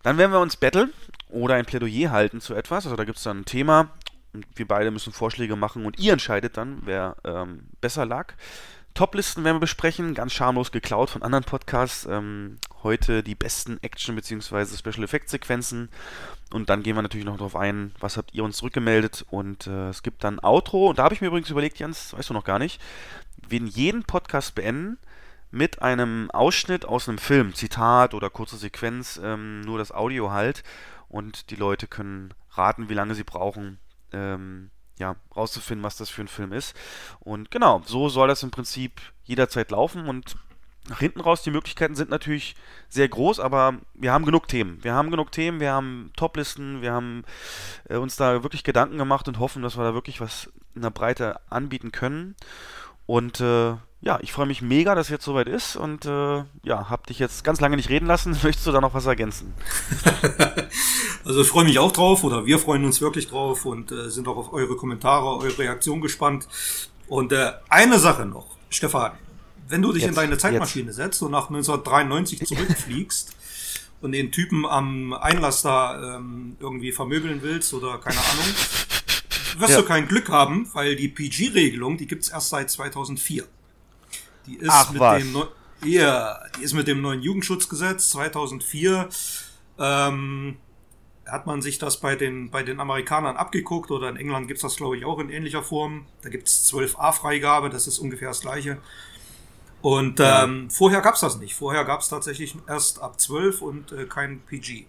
Dann 0.03 0.19
werden 0.19 0.33
wir 0.33 0.41
uns 0.41 0.57
battlen 0.57 0.93
oder 1.29 1.55
ein 1.55 1.65
Plädoyer 1.65 2.11
halten 2.11 2.41
zu 2.41 2.55
etwas. 2.55 2.85
Also 2.85 2.97
da 2.97 3.05
gibt 3.05 3.19
es 3.19 3.25
dann 3.25 3.41
ein 3.41 3.45
Thema. 3.45 3.91
Und 4.33 4.47
wir 4.57 4.69
beide 4.69 4.91
müssen 4.91 5.13
Vorschläge 5.13 5.57
machen 5.57 5.87
und 5.87 5.99
ihr 5.99 6.13
entscheidet 6.13 6.57
dann, 6.57 6.83
wer 6.85 7.17
ähm, 7.25 7.69
besser 7.81 8.05
lag. 8.05 8.35
Toplisten 8.99 9.45
werden 9.45 9.59
wir 9.59 9.61
besprechen, 9.61 10.13
ganz 10.13 10.33
schamlos 10.33 10.73
geklaut 10.73 11.09
von 11.09 11.23
anderen 11.23 11.45
Podcasts. 11.45 12.05
Ähm, 12.11 12.59
heute 12.83 13.23
die 13.23 13.37
besten 13.37 13.79
Action- 13.81 14.17
bzw. 14.17 14.77
Special 14.77 15.05
Effect 15.05 15.29
Sequenzen. 15.29 15.89
Und 16.53 16.69
dann 16.69 16.83
gehen 16.83 16.97
wir 16.97 17.03
natürlich 17.03 17.25
noch 17.25 17.37
darauf 17.37 17.55
ein, 17.55 17.95
was 18.01 18.17
habt 18.17 18.35
ihr 18.35 18.43
uns 18.43 18.57
zurückgemeldet. 18.57 19.25
Und 19.31 19.69
äh, 19.69 19.91
es 19.91 20.03
gibt 20.03 20.25
dann 20.25 20.41
Outro. 20.41 20.89
Und 20.89 20.99
da 20.99 21.05
habe 21.05 21.15
ich 21.15 21.21
mir 21.21 21.29
übrigens 21.29 21.49
überlegt, 21.49 21.79
Jens, 21.79 22.13
weißt 22.13 22.31
du 22.31 22.35
noch 22.35 22.43
gar 22.43 22.59
nicht, 22.59 22.83
wir 23.49 23.61
jeden 23.61 24.03
Podcast 24.03 24.57
beenden 24.57 24.99
mit 25.53 25.81
einem 25.81 26.29
Ausschnitt 26.33 26.85
aus 26.85 27.09
einem 27.09 27.19
Film, 27.19 27.55
Zitat 27.55 28.15
oder 28.15 28.31
kurze 28.31 28.57
Sequenz, 28.57 29.21
ähm, 29.23 29.61
nur 29.61 29.79
das 29.79 29.93
Audio 29.93 30.33
halt. 30.33 30.65
Und 31.09 31.51
die 31.51 31.57
Leute 31.57 31.87
können 31.87 32.35
raten, 32.51 32.89
wie 32.89 32.95
lange 32.95 33.15
sie 33.15 33.23
brauchen, 33.23 33.79
ähm, 34.13 34.73
ja, 34.99 35.17
rauszufinden, 35.37 35.85
was 35.85 35.97
das 35.97 36.11
für 36.11 36.23
ein 36.23 36.29
Film 36.29 36.53
ist. 36.53 36.75
Und 37.21 37.51
genau, 37.51 37.83
so 37.85 38.09
soll 38.09 38.29
das 38.29 38.43
im 38.43 38.51
Prinzip 38.51 39.01
jederzeit 39.25 39.71
laufen 39.71 40.09
und 40.09 40.37
nach 40.89 41.01
hinten 41.01 41.21
raus, 41.21 41.43
die 41.43 41.51
Möglichkeiten 41.51 41.95
sind 41.95 42.11
natürlich 42.11 42.57
sehr 42.89 43.09
groß, 43.09 43.41
aber 43.41 43.75
wir 43.95 44.13
haben 44.13 44.25
genug 44.25 44.49
Themen. 44.49 44.83
Wir 44.83 44.95
haben 44.95 45.11
genug 45.11 45.31
Themen, 45.33 45.61
wir 45.61 45.73
haben 45.73 46.11
Toplisten, 46.17 46.81
wir 46.81 46.93
haben 46.93 47.25
äh, 47.89 47.97
uns 47.97 48.17
da 48.17 48.43
wirklich 48.43 48.65
Gedanken 48.65 48.97
gemacht 48.97 49.29
und 49.29 49.39
hoffen, 49.39 49.63
dass 49.63 49.77
wir 49.77 49.85
da 49.85 49.95
wirklich 49.95 50.21
was 50.21 50.51
in 50.75 50.83
der 50.83 50.91
Breite 50.91 51.41
anbieten 51.51 51.93
können. 51.93 52.37
Und 53.05 53.41
äh, 53.41 53.75
ja, 54.01 54.19
ich 54.21 54.33
freue 54.33 54.47
mich 54.47 54.63
mega, 54.63 54.95
dass 54.95 55.09
jetzt 55.09 55.25
soweit 55.25 55.49
ist 55.49 55.77
und 55.77 56.07
äh, 56.07 56.45
ja, 56.63 56.89
hab 56.89 57.07
dich 57.07 57.19
jetzt 57.19 57.43
ganz 57.43 57.61
lange 57.61 57.77
nicht 57.77 57.89
reden 57.89 58.07
lassen. 58.07 58.31
Möchtest 58.43 58.67
du 58.67 58.73
da 58.73 58.81
noch 58.81 58.95
was 58.95 59.07
ergänzen? 59.07 59.55
also 61.29 61.43
ich 61.43 61.49
freue 61.49 61.65
mich 61.65 61.79
auch 61.79 61.93
drauf 61.93 62.25
oder 62.25 62.47
wir 62.47 62.59
freuen 62.59 62.87
uns 62.87 63.03
wirklich 63.03 63.29
drauf 63.29 63.67
und 63.67 63.93
äh, 63.93 64.09
sind 64.09 64.27
auch 64.29 64.39
auf 64.39 64.53
eure 64.55 64.77
Kommentare, 64.77 65.27
eure 65.37 65.59
Reaktion 65.59 66.01
gespannt. 66.01 66.49
Und 67.07 67.33
äh, 67.33 67.53
eine 67.69 67.99
Sache 67.99 68.25
noch, 68.25 68.57
Stefan, 68.71 69.13
wenn 69.69 69.83
du 69.83 69.93
dich 69.93 70.03
jetzt, 70.03 70.11
in 70.11 70.15
deine 70.17 70.39
Zeitmaschine 70.39 70.87
jetzt. 70.87 70.97
setzt 70.97 71.23
und 71.23 71.33
nach 71.33 71.51
1993 71.51 72.47
zurückfliegst 72.47 73.37
und 74.01 74.13
den 74.13 74.33
Typen 74.33 74.65
am 74.65 75.13
Einlass 75.13 75.61
da 75.61 76.17
ähm, 76.17 76.57
irgendwie 76.61 76.93
vermöbeln 76.93 77.43
willst 77.43 77.75
oder 77.75 77.99
keine 77.99 78.19
Ahnung, 78.19 78.47
wirst 79.59 79.73
ja. 79.75 79.83
du 79.83 79.85
kein 79.85 80.09
Glück 80.09 80.31
haben, 80.31 80.67
weil 80.73 80.97
die 80.97 81.09
PG-Regelung, 81.09 81.99
die 81.99 82.07
gibt's 82.07 82.31
erst 82.31 82.49
seit 82.49 82.71
2004. 82.71 83.45
Die 84.47 84.57
ist 84.57 84.71
Ach, 84.73 84.91
mit 84.93 85.01
was? 85.01 85.19
dem 85.19 85.33
Neu 85.33 85.45
ja, 85.85 86.41
die 86.59 86.65
ist 86.65 86.73
mit 86.73 86.89
dem 86.89 87.03
neuen 87.03 87.23
Jugendschutzgesetz 87.23 88.11
2004 88.11 89.09
ähm, 89.79 90.57
hat 91.31 91.47
man 91.47 91.63
sich 91.63 91.79
das 91.79 91.99
bei 91.99 92.17
den, 92.17 92.51
bei 92.51 92.63
den 92.63 92.81
Amerikanern 92.81 93.37
abgeguckt 93.37 93.91
oder 93.91 94.09
in 94.09 94.17
England 94.17 94.49
gibt's 94.49 94.63
das, 94.63 94.77
glaube 94.77 94.97
ich, 94.97 95.05
auch 95.05 95.19
in 95.19 95.31
ähnlicher 95.31 95.63
Form. 95.63 96.07
Da 96.23 96.29
gibt's 96.29 96.73
12a-Freigabe, 96.73 97.69
das 97.69 97.87
ist 97.87 97.99
ungefähr 97.99 98.29
das 98.29 98.41
gleiche. 98.41 98.79
Und 99.81 100.19
ja. 100.19 100.45
ähm, 100.45 100.71
vorher 100.71 101.01
gab's 101.01 101.21
das 101.21 101.39
nicht. 101.39 101.55
Vorher 101.55 101.85
gab's 101.85 102.09
tatsächlich 102.09 102.57
erst 102.67 103.01
ab 103.01 103.21
12 103.21 103.63
und 103.63 103.93
äh, 103.93 104.07
kein 104.07 104.41
PG. 104.41 104.87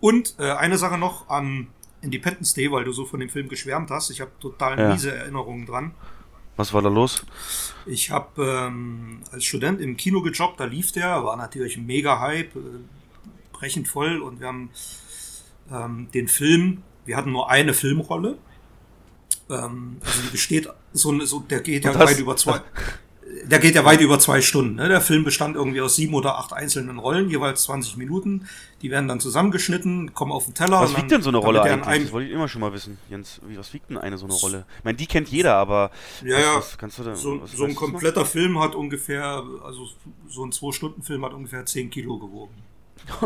Und 0.00 0.34
äh, 0.38 0.52
eine 0.52 0.78
Sache 0.78 0.98
noch 0.98 1.28
an 1.28 1.68
Independence 2.02 2.54
Day, 2.54 2.70
weil 2.70 2.84
du 2.84 2.92
so 2.92 3.04
von 3.04 3.20
dem 3.20 3.30
Film 3.30 3.48
geschwärmt 3.48 3.90
hast. 3.90 4.10
Ich 4.10 4.20
habe 4.20 4.30
total 4.40 4.78
ja. 4.78 4.92
miese 4.92 5.14
Erinnerungen 5.14 5.66
dran. 5.66 5.94
Was 6.56 6.72
war 6.74 6.82
da 6.82 6.88
los? 6.88 7.24
Ich 7.86 8.10
habe 8.10 8.42
ähm, 8.42 9.22
als 9.30 9.44
Student 9.44 9.80
im 9.80 9.96
Kino 9.96 10.22
gejobbt, 10.22 10.58
da 10.58 10.64
lief 10.64 10.92
der, 10.92 11.24
war 11.24 11.36
natürlich 11.36 11.78
mega 11.78 12.18
Hype, 12.20 12.54
äh, 12.56 12.60
brechend 13.52 13.88
voll 13.88 14.20
und 14.20 14.40
wir 14.40 14.48
haben 14.48 14.70
ähm, 15.72 16.08
den 16.12 16.28
Film, 16.28 16.82
wir 17.04 17.16
hatten 17.16 17.32
nur 17.32 17.50
eine 17.50 17.74
Filmrolle. 17.74 18.38
Ähm, 19.50 19.96
also 20.04 20.22
die 20.22 20.30
besteht, 20.30 20.68
so, 20.92 21.18
so 21.24 21.40
der 21.40 21.60
geht 21.60 21.84
ja 21.84 21.98
weit 21.98 22.18
über 22.18 22.36
zwei. 22.36 22.60
der 23.44 23.58
geht 23.58 23.74
ja 23.74 23.84
weit 23.84 24.00
über 24.00 24.18
zwei 24.18 24.40
Stunden. 24.40 24.76
Ne? 24.76 24.88
Der 24.88 25.00
Film 25.00 25.24
bestand 25.24 25.56
irgendwie 25.56 25.80
aus 25.80 25.96
sieben 25.96 26.14
oder 26.14 26.38
acht 26.38 26.52
einzelnen 26.52 26.98
Rollen, 26.98 27.30
jeweils 27.30 27.62
20 27.64 27.96
Minuten. 27.96 28.46
Die 28.82 28.90
werden 28.90 29.08
dann 29.08 29.20
zusammengeschnitten, 29.20 30.14
kommen 30.14 30.32
auf 30.32 30.44
den 30.44 30.54
Teller. 30.54 30.80
Was 30.80 30.96
wiegt 30.96 31.10
denn 31.10 31.22
so 31.22 31.30
eine 31.30 31.38
Rolle 31.38 31.62
eigentlich? 31.62 32.04
Das 32.04 32.12
wollte 32.12 32.28
ich 32.28 32.34
immer 32.34 32.48
schon 32.48 32.60
mal 32.60 32.72
wissen, 32.72 32.98
Jens. 33.08 33.40
Was 33.56 33.72
wiegt 33.72 33.90
denn 33.90 33.98
eine 33.98 34.18
so 34.18 34.26
eine 34.26 34.34
Rolle? 34.34 34.66
Ich 34.78 34.84
meine, 34.84 34.96
die 34.96 35.06
kennt 35.06 35.28
jeder, 35.28 35.54
aber 35.54 35.90
ja, 36.24 36.36
was, 36.56 36.76
ja. 36.80 36.88
Was 36.88 36.96
da, 36.96 37.16
so, 37.16 37.40
was, 37.40 37.52
so 37.52 37.64
ein 37.64 37.74
kompletter 37.74 38.24
Film 38.24 38.60
hat 38.60 38.74
ungefähr, 38.74 39.42
also 39.64 39.88
so 40.28 40.44
ein 40.44 40.52
Zwei-Stunden-Film 40.52 41.24
hat 41.24 41.32
ungefähr 41.32 41.64
10 41.64 41.90
Kilo 41.90 42.18
gewogen. 42.18 42.54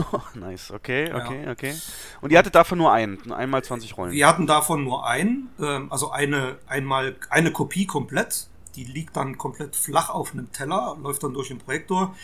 nice, 0.35 0.71
okay, 0.71 1.13
okay, 1.13 1.45
ja. 1.45 1.51
okay. 1.51 1.75
Und 2.21 2.33
ihr 2.33 2.39
hattet 2.39 2.55
davon 2.55 2.79
nur 2.79 2.93
einen, 2.93 3.33
einmal 3.33 3.63
20 3.63 3.97
Rollen? 3.97 4.13
Wir 4.13 4.27
hatten 4.27 4.47
davon 4.47 4.85
nur 4.85 5.07
einen, 5.07 5.51
ähm, 5.61 5.91
also 5.91 6.11
eine, 6.11 6.59
einmal, 6.67 7.17
eine 7.31 7.53
Kopie 7.53 7.87
komplett 7.87 8.49
die 8.77 8.85
liegt 8.85 9.17
dann 9.17 9.39
komplett 9.39 9.77
flach 9.77 10.11
auf 10.11 10.33
einem 10.33 10.51
Teller, 10.53 10.97
läuft 11.03 11.23
dann 11.23 11.35
durch 11.35 11.49
den 11.49 11.59
Projektor 11.59 12.15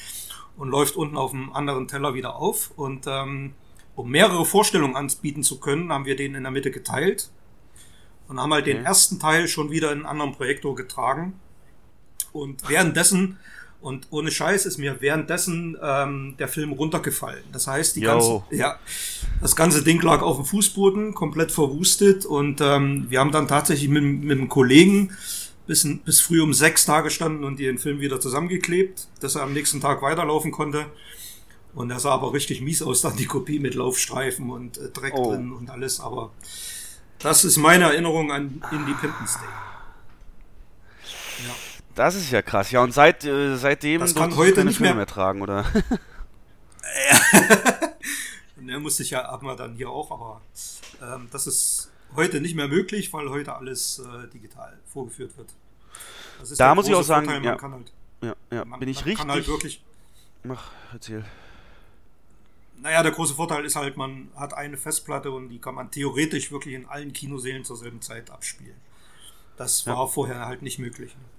und 0.57 0.69
läuft 0.69 0.97
unten 0.97 1.17
auf 1.17 1.33
einem 1.33 1.53
anderen 1.53 1.89
Teller 1.89 2.15
wieder 2.15 2.37
auf. 2.37 2.73
Und 2.77 3.07
ähm, 3.07 3.55
um 3.95 4.11
mehrere 4.11 4.45
Vorstellungen 4.45 4.97
anbieten 4.97 5.43
zu 5.43 5.61
können, 5.61 5.93
haben 5.93 6.05
wir 6.05 6.17
den 6.17 6.35
in 6.35 6.43
der 6.43 6.53
Mitte 6.53 6.71
geteilt 6.71 7.31
und 8.29 8.41
haben 8.41 8.53
halt 8.53 8.65
okay. 8.65 8.75
den 8.75 8.85
ersten 8.85 9.19
Teil 9.19 9.49
schon 9.49 9.71
wieder 9.71 9.93
in 9.93 9.99
einen 9.99 10.07
anderen 10.07 10.33
Projektor 10.33 10.75
getragen. 10.75 11.39
Und 12.33 12.69
währenddessen, 12.69 13.39
und 13.81 14.09
ohne 14.11 14.31
Scheiß 14.31 14.67
ist 14.67 14.79
mir 14.79 15.01
währenddessen 15.01 15.77
ähm, 15.81 16.35
der 16.39 16.49
Film 16.49 16.73
runtergefallen. 16.73 17.45
Das 17.53 17.69
heißt, 17.69 17.95
die 17.95 18.01
ganze, 18.01 18.43
ja, 18.51 18.77
das 19.41 19.55
ganze 19.55 19.85
Ding 19.85 20.03
lag 20.03 20.21
auf 20.21 20.37
dem 20.37 20.45
Fußboden, 20.45 21.15
komplett 21.15 21.53
verwustet. 21.53 22.27
Und 22.27 22.61
ähm, 22.61 23.07
wir 23.09 23.21
haben 23.21 23.31
dann 23.31 23.47
tatsächlich 23.47 23.89
mit, 23.89 24.03
mit 24.03 24.37
einem 24.37 24.49
Kollegen 24.49 25.13
bis, 25.69 25.87
bis 26.05 26.21
früh 26.21 26.43
um 26.43 26.53
sechs 26.55 26.87
da 26.87 27.03
gestanden 27.03 27.45
und 27.45 27.61
den 27.61 27.79
Film 27.79 28.01
wieder 28.01 28.19
zusammengeklebt, 28.19 29.07
dass 29.21 29.37
er 29.37 29.43
am 29.43 29.53
nächsten 29.53 29.81
Tag 29.81 30.03
weiterlaufen 30.03 30.51
konnte. 30.51 30.87
Und 31.73 31.91
er 31.91 32.01
sah 32.01 32.11
aber 32.11 32.33
richtig 32.33 32.61
mies 32.61 32.83
aus, 32.83 33.03
dann 33.03 33.17
die 33.17 33.27
Kopie 33.27 33.61
mit 33.61 33.77
Laufstreifen 33.77 34.51
und 34.51 34.79
äh, 34.79 34.89
Dreck 34.89 35.15
oh. 35.15 35.31
drin 35.31 35.53
und 35.53 35.71
alles. 35.71 36.01
Aber 36.01 36.33
das 37.21 37.45
ist 37.45 37.59
meine 37.59 37.85
Erinnerung 37.85 38.33
an 38.33 38.61
Independence 38.73 39.35
Day. 39.35 39.49
Ja. 41.47 41.55
Das 41.99 42.15
ist 42.15 42.31
ja 42.31 42.43
krass. 42.43 42.71
Ja, 42.71 42.81
und 42.85 42.95
seit, 42.95 43.25
äh, 43.25 43.57
seitdem 43.57 44.01
das 44.01 44.15
kann 44.15 44.37
heute 44.37 44.65
nicht 44.65 44.77
Filme 44.77 44.95
mehr 44.95 45.07
tragen, 45.07 45.43
oder? 45.43 45.65
ja, 48.65 48.79
musste 48.79 49.03
ich 49.03 49.11
ja, 49.11 49.25
haben 49.25 49.45
wir 49.45 49.57
dann 49.57 49.75
hier 49.75 49.91
auch, 49.91 50.13
aber 50.13 50.41
ähm, 51.03 51.27
das 51.33 51.49
ist 51.49 51.91
heute 52.15 52.41
nicht 52.41 52.55
mehr 52.55 52.69
möglich, 52.69 53.13
weil 53.13 53.29
heute 53.31 53.53
alles 53.57 53.99
äh, 53.99 54.29
digital 54.29 54.79
vorgeführt 54.87 55.37
wird. 55.37 55.53
da 56.57 56.73
muss 56.77 56.87
ich 56.87 56.95
auch 56.95 57.03
sagen, 57.03 57.27
Vorteil, 57.27 57.45
ja, 57.45 57.61
halt, 57.61 57.93
ja, 58.23 58.37
ja, 58.53 58.65
man, 58.65 58.79
bin 58.79 58.89
ich 58.89 58.99
richtig. 58.99 59.19
Kann 59.19 59.33
halt 59.33 59.49
wirklich. 59.49 59.83
Mach, 60.45 60.71
erzähl. 60.93 61.25
Naja, 62.81 63.03
der 63.03 63.11
große 63.11 63.35
Vorteil 63.35 63.65
ist 63.65 63.75
halt, 63.75 63.97
man 63.97 64.31
hat 64.37 64.55
eine 64.55 64.77
Festplatte 64.77 65.33
und 65.33 65.49
die 65.49 65.59
kann 65.59 65.75
man 65.75 65.91
theoretisch 65.91 66.53
wirklich 66.53 66.77
in 66.77 66.87
allen 66.87 67.13
Kinosälen 67.13 67.65
zur 67.65 67.77
selben 67.77 68.01
Zeit 68.03 68.31
abspielen. 68.31 68.77
Das 69.57 69.85
war 69.89 69.97
ja. 69.97 70.07
vorher 70.07 70.47
halt 70.47 70.63
nicht 70.63 70.79
möglich. 70.79 71.17
Ne? 71.17 71.38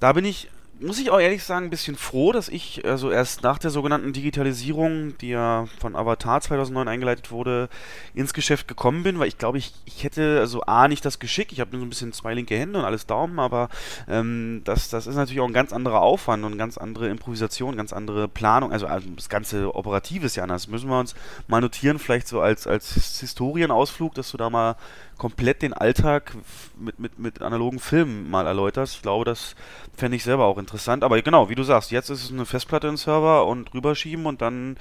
Da 0.00 0.12
bin 0.12 0.24
ich 0.24 0.48
muss 0.78 0.98
ich 0.98 1.10
auch 1.10 1.18
ehrlich 1.18 1.42
sagen, 1.42 1.66
ein 1.66 1.70
bisschen 1.70 1.96
froh, 1.96 2.32
dass 2.32 2.48
ich 2.48 2.84
also 2.84 3.10
erst 3.10 3.42
nach 3.42 3.58
der 3.58 3.70
sogenannten 3.70 4.12
Digitalisierung, 4.12 5.16
die 5.18 5.30
ja 5.30 5.66
von 5.78 5.96
Avatar 5.96 6.40
2009 6.40 6.86
eingeleitet 6.86 7.30
wurde, 7.30 7.70
ins 8.14 8.34
Geschäft 8.34 8.68
gekommen 8.68 9.02
bin, 9.02 9.18
weil 9.18 9.28
ich 9.28 9.38
glaube, 9.38 9.56
ich, 9.56 9.72
ich 9.86 10.04
hätte 10.04 10.38
also 10.38 10.62
A, 10.62 10.88
nicht 10.88 11.04
das 11.04 11.18
Geschick, 11.18 11.50
ich 11.52 11.60
habe 11.60 11.70
nur 11.70 11.80
so 11.80 11.86
ein 11.86 11.88
bisschen 11.88 12.12
zwei 12.12 12.34
linke 12.34 12.56
Hände 12.56 12.78
und 12.78 12.84
alles 12.84 13.06
Daumen, 13.06 13.38
aber 13.38 13.70
ähm, 14.06 14.60
das, 14.64 14.90
das 14.90 15.06
ist 15.06 15.16
natürlich 15.16 15.40
auch 15.40 15.46
ein 15.46 15.54
ganz 15.54 15.72
anderer 15.72 16.02
Aufwand 16.02 16.44
und 16.44 16.58
ganz 16.58 16.76
andere 16.76 17.08
Improvisation, 17.08 17.76
ganz 17.76 17.94
andere 17.94 18.28
Planung, 18.28 18.70
also, 18.70 18.86
also 18.86 19.08
das 19.16 19.30
ganze 19.30 19.74
Operative 19.74 20.26
ist 20.26 20.36
ja 20.36 20.42
anders. 20.42 20.68
Müssen 20.68 20.90
wir 20.90 21.00
uns 21.00 21.14
mal 21.48 21.62
notieren, 21.62 21.98
vielleicht 21.98 22.28
so 22.28 22.40
als, 22.40 22.66
als 22.66 22.92
Historienausflug, 23.20 24.14
dass 24.14 24.30
du 24.30 24.36
da 24.36 24.50
mal 24.50 24.76
komplett 25.16 25.62
den 25.62 25.72
Alltag 25.72 26.36
mit, 26.78 26.98
mit, 26.98 27.18
mit 27.18 27.40
analogen 27.40 27.78
Filmen 27.78 28.28
mal 28.28 28.46
erläuterst. 28.46 28.96
Ich 28.96 29.02
glaube, 29.02 29.24
das 29.24 29.54
fände 29.96 30.16
ich 30.16 30.24
selber 30.24 30.44
auch 30.44 30.58
interessant. 30.58 30.65
Aber 31.02 31.20
genau, 31.22 31.48
wie 31.48 31.54
du 31.54 31.62
sagst, 31.62 31.90
jetzt 31.90 32.10
ist 32.10 32.24
es 32.24 32.32
eine 32.32 32.46
Festplatte 32.46 32.88
im 32.88 32.96
Server 32.96 33.46
und 33.46 33.72
rüberschieben 33.74 34.26
und 34.26 34.42
dann 34.42 34.76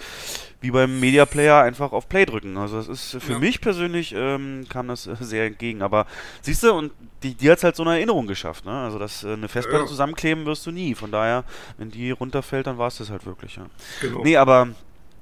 wie 0.61 0.71
beim 0.71 0.99
Media 0.99 1.25
Player 1.25 1.61
einfach 1.61 1.91
auf 1.91 2.09
Play 2.09 2.25
drücken. 2.25 2.57
Also 2.57 2.77
das 2.77 2.87
ist 2.87 3.23
für 3.23 3.33
ja. 3.33 3.39
mich 3.39 3.61
persönlich 3.61 4.13
ähm, 4.15 4.65
kam 4.69 4.87
das 4.87 5.03
sehr 5.03 5.45
entgegen. 5.45 5.81
Aber 5.81 6.05
siehst 6.41 6.63
du, 6.63 6.73
und 6.73 6.91
die, 7.23 7.35
die 7.35 7.49
hat 7.51 7.63
halt 7.63 7.75
so 7.75 7.83
eine 7.83 7.93
Erinnerung 7.93 8.27
geschafft. 8.27 8.65
Ne? 8.65 8.71
Also 8.71 8.99
das 8.99 9.23
äh, 9.23 9.33
eine 9.33 9.47
Festplatte 9.47 9.83
ja. 9.83 9.89
zusammenkleben 9.89 10.45
wirst 10.45 10.65
du 10.65 10.71
nie. 10.71 10.95
Von 10.95 11.11
daher, 11.11 11.43
wenn 11.77 11.91
die 11.91 12.11
runterfällt, 12.11 12.67
dann 12.67 12.77
war 12.77 12.87
es 12.87 12.97
das 12.97 13.09
halt 13.09 13.25
wirklich. 13.25 13.57
Ja. 13.57 13.65
Genau. 14.01 14.23
Nee, 14.23 14.37
aber 14.37 14.69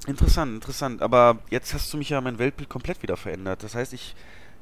interessant, 0.08 0.56
interessant. 0.56 1.02
Aber 1.02 1.40
jetzt 1.50 1.74
hast 1.74 1.92
du 1.94 1.98
mich 1.98 2.10
ja 2.10 2.22
mein 2.22 2.40
Weltbild 2.40 2.70
komplett 2.70 3.02
wieder 3.04 3.18
verändert. 3.18 3.64
Das 3.64 3.76
heißt, 3.76 3.94
ich 3.94 4.16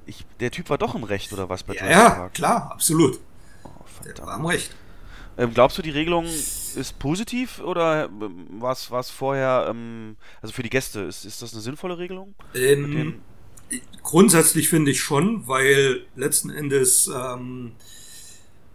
ich, 0.05 0.25
der 0.39 0.51
Typ 0.51 0.69
war 0.69 0.77
doch 0.77 0.95
im 0.95 1.03
Recht, 1.03 1.31
oder 1.33 1.49
was? 1.49 1.63
Bei 1.63 1.75
ja, 1.75 1.89
ja 1.89 2.29
klar, 2.29 2.71
absolut. 2.71 3.19
Oh, 3.63 3.69
verdammt. 3.85 4.17
Der 4.17 4.25
war 4.25 4.37
im 4.37 4.45
Recht. 4.45 4.75
Ähm, 5.37 5.53
glaubst 5.53 5.77
du, 5.77 5.81
die 5.81 5.91
Regelung 5.91 6.25
ist 6.25 6.99
positiv 6.99 7.59
oder 7.59 8.05
ähm, 8.05 8.47
war 8.59 8.71
es 8.73 9.09
vorher, 9.09 9.67
ähm, 9.69 10.17
also 10.41 10.53
für 10.53 10.63
die 10.63 10.69
Gäste, 10.69 11.01
ist, 11.01 11.25
ist 11.25 11.41
das 11.41 11.53
eine 11.53 11.61
sinnvolle 11.61 11.97
Regelung? 11.97 12.35
Ähm, 12.53 13.21
grundsätzlich 14.03 14.69
finde 14.69 14.91
ich 14.91 15.01
schon, 15.01 15.47
weil 15.47 16.05
letzten 16.15 16.49
Endes 16.49 17.09
ähm, 17.13 17.73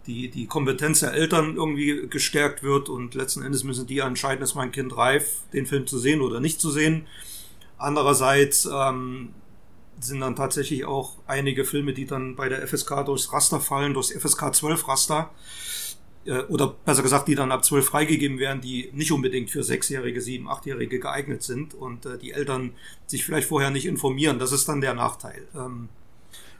die, 0.06 0.28
die 0.28 0.46
Kompetenz 0.46 1.00
der 1.00 1.12
Eltern 1.12 1.56
irgendwie 1.56 2.06
gestärkt 2.08 2.62
wird 2.62 2.88
und 2.88 3.14
letzten 3.14 3.42
Endes 3.42 3.64
müssen 3.64 3.86
die 3.86 3.98
entscheiden, 3.98 4.42
ist 4.42 4.54
mein 4.54 4.72
Kind 4.72 4.96
reif, 4.96 5.42
den 5.52 5.66
Film 5.66 5.86
zu 5.86 5.98
sehen 5.98 6.20
oder 6.20 6.40
nicht 6.40 6.60
zu 6.60 6.70
sehen. 6.70 7.06
Andererseits 7.78 8.66
ähm, 8.72 9.34
sind 10.00 10.20
dann 10.20 10.36
tatsächlich 10.36 10.84
auch 10.84 11.16
einige 11.26 11.64
Filme, 11.64 11.92
die 11.92 12.06
dann 12.06 12.36
bei 12.36 12.48
der 12.48 12.66
FSK 12.66 13.04
durchs 13.04 13.32
Raster 13.32 13.60
fallen, 13.60 13.94
durchs 13.94 14.12
FSK 14.12 14.54
12 14.54 14.88
Raster, 14.88 15.30
oder 16.48 16.74
besser 16.84 17.02
gesagt, 17.02 17.28
die 17.28 17.34
dann 17.34 17.52
ab 17.52 17.64
12 17.64 17.86
freigegeben 17.86 18.38
werden, 18.38 18.60
die 18.60 18.90
nicht 18.92 19.12
unbedingt 19.12 19.50
für 19.50 19.62
Sechsjährige, 19.62 20.20
Sieben-, 20.20 20.48
Achtjährige 20.48 20.98
geeignet 20.98 21.42
sind 21.42 21.74
und 21.74 22.06
äh, 22.06 22.18
die 22.18 22.32
Eltern 22.32 22.72
sich 23.06 23.24
vielleicht 23.24 23.48
vorher 23.48 23.70
nicht 23.70 23.86
informieren. 23.86 24.38
Das 24.38 24.52
ist 24.52 24.68
dann 24.68 24.80
der 24.80 24.94
Nachteil. 24.94 25.46
Ähm, 25.54 25.88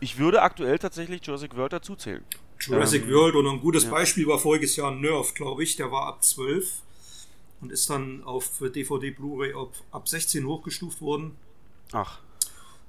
ich 0.00 0.18
würde 0.18 0.42
aktuell 0.42 0.78
tatsächlich 0.78 1.24
Jurassic 1.24 1.56
World 1.56 1.72
dazuzählen. 1.72 2.22
Jurassic 2.60 3.04
ähm, 3.04 3.12
World 3.12 3.34
und 3.34 3.46
ein 3.46 3.60
gutes 3.60 3.84
ja. 3.84 3.90
Beispiel 3.90 4.26
war 4.26 4.38
voriges 4.38 4.76
Jahr 4.76 4.90
Nerf, 4.90 5.34
glaube 5.34 5.62
ich. 5.62 5.76
Der 5.76 5.90
war 5.90 6.06
ab 6.06 6.22
12 6.22 6.82
und 7.60 7.72
ist 7.72 7.88
dann 7.90 8.22
auf 8.24 8.50
DVD, 8.60 9.10
Blu-ray 9.10 9.54
ab 9.90 10.08
16 10.08 10.46
hochgestuft 10.46 11.00
worden. 11.00 11.36
Ach. 11.92 12.20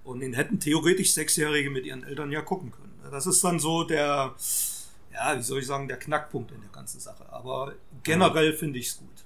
Und 0.04 0.22
den 0.22 0.34
hätten 0.34 0.60
theoretisch 0.60 1.14
Sechsjährige 1.14 1.70
mit 1.70 1.86
ihren 1.86 2.04
Eltern 2.04 2.32
ja 2.32 2.42
gucken 2.42 2.72
können. 2.72 2.94
Das 3.12 3.28
ist 3.28 3.44
dann 3.44 3.60
so 3.60 3.84
der, 3.84 4.36
ja, 5.18 5.38
wie 5.38 5.42
soll 5.42 5.60
ich 5.60 5.68
sagen, 5.68 5.88
der 5.88 5.98
Knackpunkt 5.98 6.52
in 6.52 6.62
der 6.62 6.70
ganzen 6.70 7.00
Sache. 7.00 7.26
Aber 7.32 7.74
generell 8.04 8.52
ja. 8.52 8.58
finde 8.58 8.80
ich 8.80 8.88
es 8.88 8.98
gut. 8.98 9.26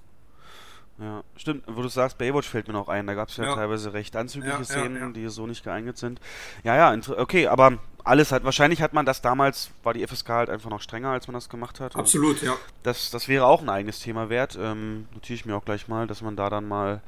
Ja, 0.99 1.23
stimmt, 1.35 1.63
wo 1.67 1.81
du 1.81 1.87
sagst, 1.87 2.19
Baywatch 2.19 2.47
fällt 2.47 2.67
mir 2.67 2.73
noch 2.73 2.87
ein, 2.87 3.07
da 3.07 3.15
gab 3.15 3.29
es 3.29 3.37
ja, 3.37 3.45
ja, 3.45 3.55
teilweise 3.55 3.91
recht 3.93 4.15
anzügliche 4.15 4.57
ja, 4.57 4.63
Szenen, 4.63 5.13
die 5.13 5.27
so 5.29 5.47
nicht 5.47 5.63
geeignet 5.63 5.97
sind. 5.97 6.21
Ja, 6.63 6.75
ja, 6.75 6.99
okay, 7.17 7.47
aber 7.47 7.79
alles 8.03 8.31
halt, 8.31 8.43
wahrscheinlich 8.43 8.83
hat 8.83 8.93
man 8.93 9.05
das 9.05 9.21
damals, 9.21 9.71
war 9.81 9.95
die 9.95 10.05
FSK 10.05 10.29
halt 10.29 10.49
einfach 10.51 10.69
noch 10.69 10.81
strenger, 10.81 11.09
als 11.09 11.27
man 11.27 11.33
das 11.33 11.49
gemacht 11.49 11.79
hat. 11.79 11.95
Absolut, 11.95 12.43
ja. 12.43 12.55
Das, 12.83 13.09
das 13.09 13.27
wäre 13.27 13.47
auch 13.47 13.63
ein 13.63 13.69
eigenes 13.69 13.99
Thema 13.99 14.29
wert, 14.29 14.59
ähm, 14.61 15.07
notiere 15.13 15.35
ich 15.35 15.45
mir 15.45 15.55
auch 15.55 15.65
gleich 15.65 15.87
mal, 15.87 16.05
dass 16.05 16.21
man 16.21 16.35
da 16.35 16.51
dann 16.51 16.67
mal 16.67 17.01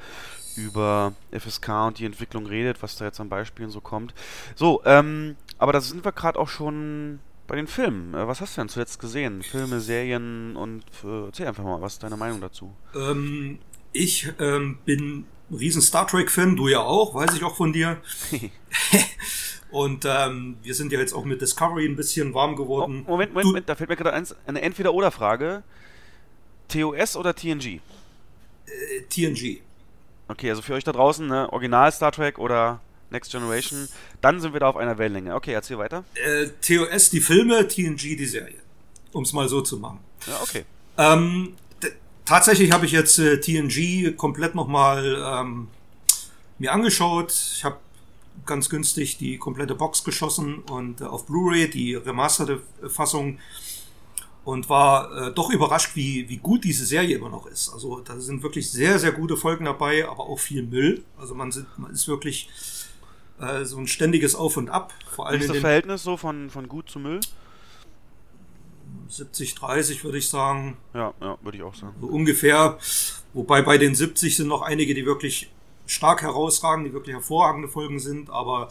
über 0.56 1.14
FSK 1.32 1.70
und 1.88 2.00
die 2.00 2.06
Entwicklung 2.06 2.48
redet, 2.48 2.82
was 2.82 2.96
da 2.96 3.06
jetzt 3.06 3.20
an 3.20 3.30
Beispielen 3.30 3.70
so 3.70 3.80
kommt. 3.80 4.16
So, 4.56 4.82
ähm, 4.86 5.36
aber 5.60 5.72
da 5.72 5.82
sind 5.82 6.04
wir 6.04 6.12
gerade 6.12 6.40
auch 6.40 6.50
schon 6.50 7.20
bei 7.48 7.56
den 7.56 7.68
Filmen. 7.68 8.14
Äh, 8.14 8.28
was 8.28 8.42
hast 8.42 8.58
du 8.58 8.62
denn 8.62 8.70
zuletzt 8.70 9.00
gesehen? 9.00 9.44
Filme, 9.44 9.80
Serien 9.80 10.56
und 10.56 10.84
äh, 11.04 11.26
erzähl 11.26 11.48
einfach 11.48 11.64
mal, 11.64 11.82
was 11.82 11.94
ist 11.94 12.04
deine 12.04 12.18
Meinung 12.18 12.42
dazu? 12.42 12.74
Ähm, 12.96 13.60
ich 13.92 14.32
ähm, 14.40 14.78
bin 14.86 15.26
ein 15.50 15.58
riesen 15.58 15.82
Star 15.82 16.08
Trek-Fan, 16.08 16.56
du 16.56 16.68
ja 16.68 16.80
auch, 16.80 17.16
weiß 17.16 17.36
ich 17.36 17.44
auch 17.44 17.56
von 17.56 17.74
dir. 17.74 17.98
Und 19.74 20.06
ähm, 20.06 20.58
wir 20.62 20.76
sind 20.76 20.92
ja 20.92 21.00
jetzt 21.00 21.14
auch 21.14 21.26
mit 21.26 21.42
Discovery 21.42 21.88
ein 21.88 21.96
bisschen 21.96 22.36
warm 22.36 22.56
geworden. 22.56 23.06
Oh, 23.08 23.12
Moment, 23.12 23.34
Moment, 23.34 23.48
Moment, 23.48 23.70
da 23.70 23.76
fällt 23.76 23.90
mir 23.90 23.96
gerade 23.96 24.14
eins, 24.14 24.36
eine 24.46 24.62
Entweder-Oder-Frage. 24.62 25.64
TOS 26.68 27.18
oder 27.18 27.34
TNG? 27.34 27.80
Äh, 28.68 29.02
TNG. 29.10 29.62
Okay, 30.28 30.52
also 30.52 30.62
für 30.62 30.76
euch 30.76 30.84
da 30.84 30.92
draußen, 30.92 31.26
ne, 31.26 31.52
Original 31.52 31.92
Star 31.92 32.12
Trek 32.12 32.38
oder 32.38 32.82
Next 33.14 33.32
Generation, 33.32 33.88
dann 34.22 34.42
sind 34.42 34.52
wir 34.54 34.60
da 34.60 34.68
auf 34.68 34.76
einer 34.76 34.98
Wellenlänge. 34.98 35.34
Okay, 35.36 35.54
erzähl 35.54 35.78
weiter. 35.78 36.04
Äh, 36.16 36.48
TOS 36.62 37.10
die 37.10 37.22
Filme, 37.22 37.68
TNG 37.68 38.18
die 38.18 38.26
Serie. 38.26 38.60
Um 39.14 39.24
es 39.24 39.32
mal 39.32 39.48
so 39.48 39.62
zu 39.62 39.78
machen. 39.78 40.00
Ja, 40.28 40.40
okay. 40.42 40.66
Ähm, 40.98 41.54
tatsächlich 42.26 42.72
habe 42.72 42.86
ich 42.86 42.92
jetzt 42.92 43.20
äh, 43.20 43.40
TNG 43.40 44.18
komplett 44.18 44.56
nochmal 44.56 45.24
ähm, 45.26 45.68
mir 46.60 46.74
angeschaut. 46.74 47.32
Ich 47.56 47.64
habe 47.64 47.78
ganz 48.46 48.70
günstig 48.70 49.18
die 49.18 49.38
komplette 49.38 49.76
Box 49.76 50.04
geschossen 50.04 50.60
und 50.70 51.02
äh, 51.02 51.06
auf 51.06 51.26
Blu-ray 51.26 51.70
die 51.70 51.96
remasterte 51.96 52.62
Fassung 52.90 53.40
und 54.46 54.70
war 54.70 55.30
äh, 55.30 55.32
doch 55.34 55.50
überrascht, 55.52 55.96
wie, 55.96 56.28
wie 56.28 56.38
gut 56.38 56.64
diese 56.64 56.86
Serie 56.86 57.18
immer 57.18 57.30
noch 57.30 57.46
ist. 57.46 57.72
Also 57.72 58.02
da 58.02 58.20
sind 58.20 58.44
wirklich 58.44 58.70
sehr, 58.70 59.00
sehr 59.00 59.14
gute 59.14 59.38
Folgen 59.38 59.66
dabei, 59.66 60.08
aber 60.08 60.26
auch 60.26 60.40
viel 60.40 60.64
Müll. 60.64 61.04
Also 61.18 61.34
man, 61.34 61.52
sind, 61.52 61.68
man 61.78 61.92
ist 61.92 62.08
wirklich 62.08 62.50
äh, 63.40 63.66
so 63.66 63.78
ein 63.78 63.88
ständiges 63.88 64.36
Auf 64.36 64.58
und 64.58 64.70
Ab. 64.70 64.94
Vor 65.10 65.28
allem 65.28 65.40
Wie 65.40 65.46
ist 65.46 65.50
das 65.50 65.60
Verhältnis 65.60 66.04
so 66.04 66.18
von, 66.18 66.50
von 66.50 66.68
gut 66.68 66.90
zu 66.90 67.00
Müll? 67.00 67.20
70, 69.08 69.56
30 69.56 70.04
würde 70.04 70.18
ich 70.18 70.30
sagen. 70.30 70.78
Ja, 70.94 71.14
ja, 71.22 71.38
würde 71.42 71.58
ich 71.58 71.64
auch 71.64 71.76
sagen. 71.76 71.96
So 72.00 72.08
ungefähr. 72.08 72.78
Wobei 73.34 73.62
bei 73.62 73.78
den 73.78 73.96
70 73.96 74.36
sind 74.36 74.48
noch 74.48 74.62
einige, 74.62 74.94
die 74.94 75.06
wirklich 75.06 75.52
stark 75.86 76.22
herausragen, 76.22 76.86
die 76.86 76.94
wirklich 76.94 77.16
hervorragende 77.16 77.68
Folgen 77.68 78.00
sind, 78.00 78.30
aber 78.30 78.70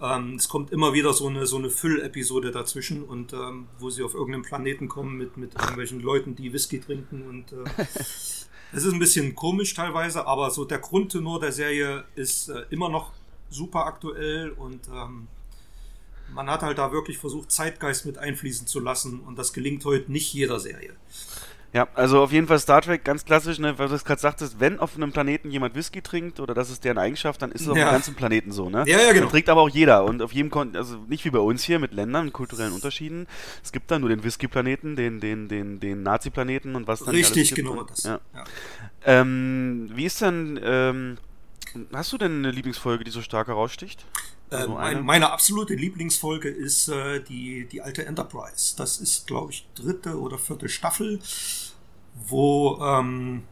ähm, 0.00 0.34
es 0.34 0.48
kommt 0.48 0.72
immer 0.72 0.92
wieder 0.92 1.12
so 1.12 1.26
eine, 1.26 1.46
so 1.46 1.56
eine 1.56 1.70
Füllepisode 1.70 2.50
dazwischen 2.50 3.02
und 3.02 3.32
ähm, 3.32 3.66
wo 3.78 3.90
sie 3.90 4.02
auf 4.02 4.14
irgendeinem 4.14 4.42
Planeten 4.42 4.88
kommen 4.88 5.16
mit, 5.16 5.36
mit 5.36 5.54
irgendwelchen 5.54 6.00
Leuten, 6.00 6.36
die 6.36 6.52
Whisky 6.52 6.80
trinken 6.80 7.22
und 7.26 7.52
äh, 7.52 7.64
es 7.78 8.48
ist 8.72 8.92
ein 8.92 8.98
bisschen 8.98 9.34
komisch 9.34 9.74
teilweise, 9.74 10.26
aber 10.26 10.50
so 10.50 10.64
der 10.64 10.78
Grundtenor 10.78 11.40
der 11.40 11.52
Serie 11.52 12.04
ist 12.14 12.48
äh, 12.48 12.64
immer 12.70 12.88
noch 12.88 13.12
super 13.50 13.86
aktuell 13.86 14.50
und 14.50 14.88
ähm, 14.88 15.28
man 16.32 16.50
hat 16.50 16.62
halt 16.62 16.78
da 16.78 16.92
wirklich 16.92 17.18
versucht, 17.18 17.50
Zeitgeist 17.50 18.06
mit 18.06 18.18
einfließen 18.18 18.66
zu 18.66 18.80
lassen 18.80 19.20
und 19.20 19.38
das 19.38 19.52
gelingt 19.52 19.84
heute 19.84 20.10
nicht 20.10 20.32
jeder 20.32 20.60
Serie. 20.60 20.92
Ja, 21.72 21.88
also 21.94 22.22
auf 22.22 22.32
jeden 22.32 22.46
Fall 22.46 22.58
Star 22.58 22.80
Trek, 22.80 23.04
ganz 23.04 23.26
klassisch, 23.26 23.58
ne, 23.58 23.78
weil 23.78 23.88
du 23.88 23.94
es 23.94 24.04
gerade 24.04 24.20
sagtest, 24.20 24.60
wenn 24.60 24.78
auf 24.78 24.96
einem 24.96 25.12
Planeten 25.12 25.50
jemand 25.50 25.74
Whisky 25.74 26.00
trinkt 26.00 26.40
oder 26.40 26.54
das 26.54 26.70
ist 26.70 26.84
deren 26.84 26.96
Eigenschaft, 26.96 27.42
dann 27.42 27.52
ist 27.52 27.62
es 27.62 27.68
auf 27.68 27.74
dem 27.74 27.84
ganzen 27.84 28.14
Planeten 28.14 28.50
so, 28.50 28.70
ne? 28.70 28.84
Ja, 28.86 28.98
ja, 28.98 29.08
genau. 29.12 29.24
Dann 29.24 29.30
trinkt 29.30 29.50
aber 29.50 29.60
auch 29.60 29.68
jeder 29.68 30.04
und 30.04 30.22
auf 30.22 30.32
jedem 30.32 30.50
Kon 30.50 30.74
also 30.74 30.96
nicht 31.06 31.26
wie 31.26 31.30
bei 31.30 31.38
uns 31.38 31.64
hier 31.64 31.78
mit 31.78 31.92
Ländern, 31.92 32.28
und 32.28 32.32
kulturellen 32.32 32.72
Unterschieden. 32.72 33.26
Es 33.62 33.72
gibt 33.72 33.90
da 33.90 33.98
nur 33.98 34.08
den 34.08 34.24
Whisky-Planeten, 34.24 34.96
den, 34.96 35.20
den, 35.20 35.48
den, 35.48 35.78
den 35.78 36.02
Nazi-Planeten 36.02 36.76
und 36.76 36.86
was 36.86 37.00
dann 37.00 37.14
Richtig, 37.14 37.54
genau 37.54 37.82
das. 37.82 38.04
Ja. 38.04 38.20
Ja. 38.32 38.44
Ähm, 39.04 39.90
wie 39.94 40.06
ist 40.06 40.22
denn, 40.22 40.58
ähm, 40.62 41.18
hast 41.92 42.12
du 42.12 42.18
denn 42.18 42.38
eine 42.38 42.50
Lieblingsfolge, 42.50 43.04
die 43.04 43.10
so 43.10 43.22
stark 43.22 43.48
heraussticht? 43.48 44.04
Also 44.50 44.74
meine, 44.74 45.02
meine, 45.02 45.32
absolute 45.32 45.74
Lieblingsfolge 45.74 46.48
ist 46.48 46.88
äh, 46.88 47.20
die, 47.20 47.66
die 47.66 47.82
alte 47.82 48.06
Enterprise. 48.06 48.76
Das 48.76 48.98
ist, 48.98 49.26
glaube 49.26 49.52
ich, 49.52 49.66
dritte 49.74 50.20
oder 50.20 50.38
vierte 50.38 50.68
Staffel 50.68 51.20
wo, 52.28 52.78
ähm, 52.82 53.42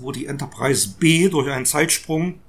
wo 0.00 0.12
die 0.12 0.26
Enterprise 0.26 0.96
B 0.98 1.28
durch 1.28 1.50
einen 1.50 1.66
Zeitsprung 1.66 2.40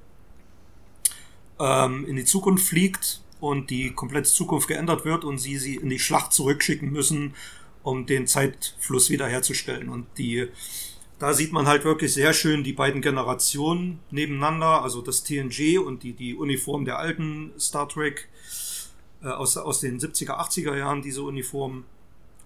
ähm, 1.58 2.06
in 2.06 2.16
die 2.16 2.24
Zukunft 2.24 2.66
fliegt 2.66 3.20
und 3.40 3.70
die 3.70 3.90
komplette 3.90 4.30
Zukunft 4.30 4.68
geändert 4.68 5.04
wird 5.04 5.24
und 5.24 5.38
sie 5.38 5.58
sie 5.58 5.76
in 5.76 5.90
die 5.90 5.98
Schlacht 5.98 6.32
zurückschicken 6.32 6.90
müssen, 6.90 7.34
um 7.82 8.06
den 8.06 8.26
Zeitfluss 8.26 9.10
wiederherzustellen. 9.10 9.88
Und 9.88 10.06
die, 10.16 10.48
da 11.22 11.34
sieht 11.34 11.52
man 11.52 11.68
halt 11.68 11.84
wirklich 11.84 12.12
sehr 12.12 12.34
schön 12.34 12.64
die 12.64 12.72
beiden 12.72 13.00
Generationen 13.00 14.00
nebeneinander, 14.10 14.82
also 14.82 15.00
das 15.02 15.22
TNG 15.22 15.78
und 15.78 16.02
die, 16.02 16.14
die 16.14 16.34
Uniform 16.34 16.84
der 16.84 16.98
alten 16.98 17.52
Star 17.60 17.88
Trek 17.88 18.28
äh, 19.22 19.28
aus, 19.28 19.56
aus 19.56 19.78
den 19.78 20.00
70er, 20.00 20.32
80er 20.32 20.76
Jahren, 20.76 21.00
diese 21.00 21.22
Uniform. 21.22 21.84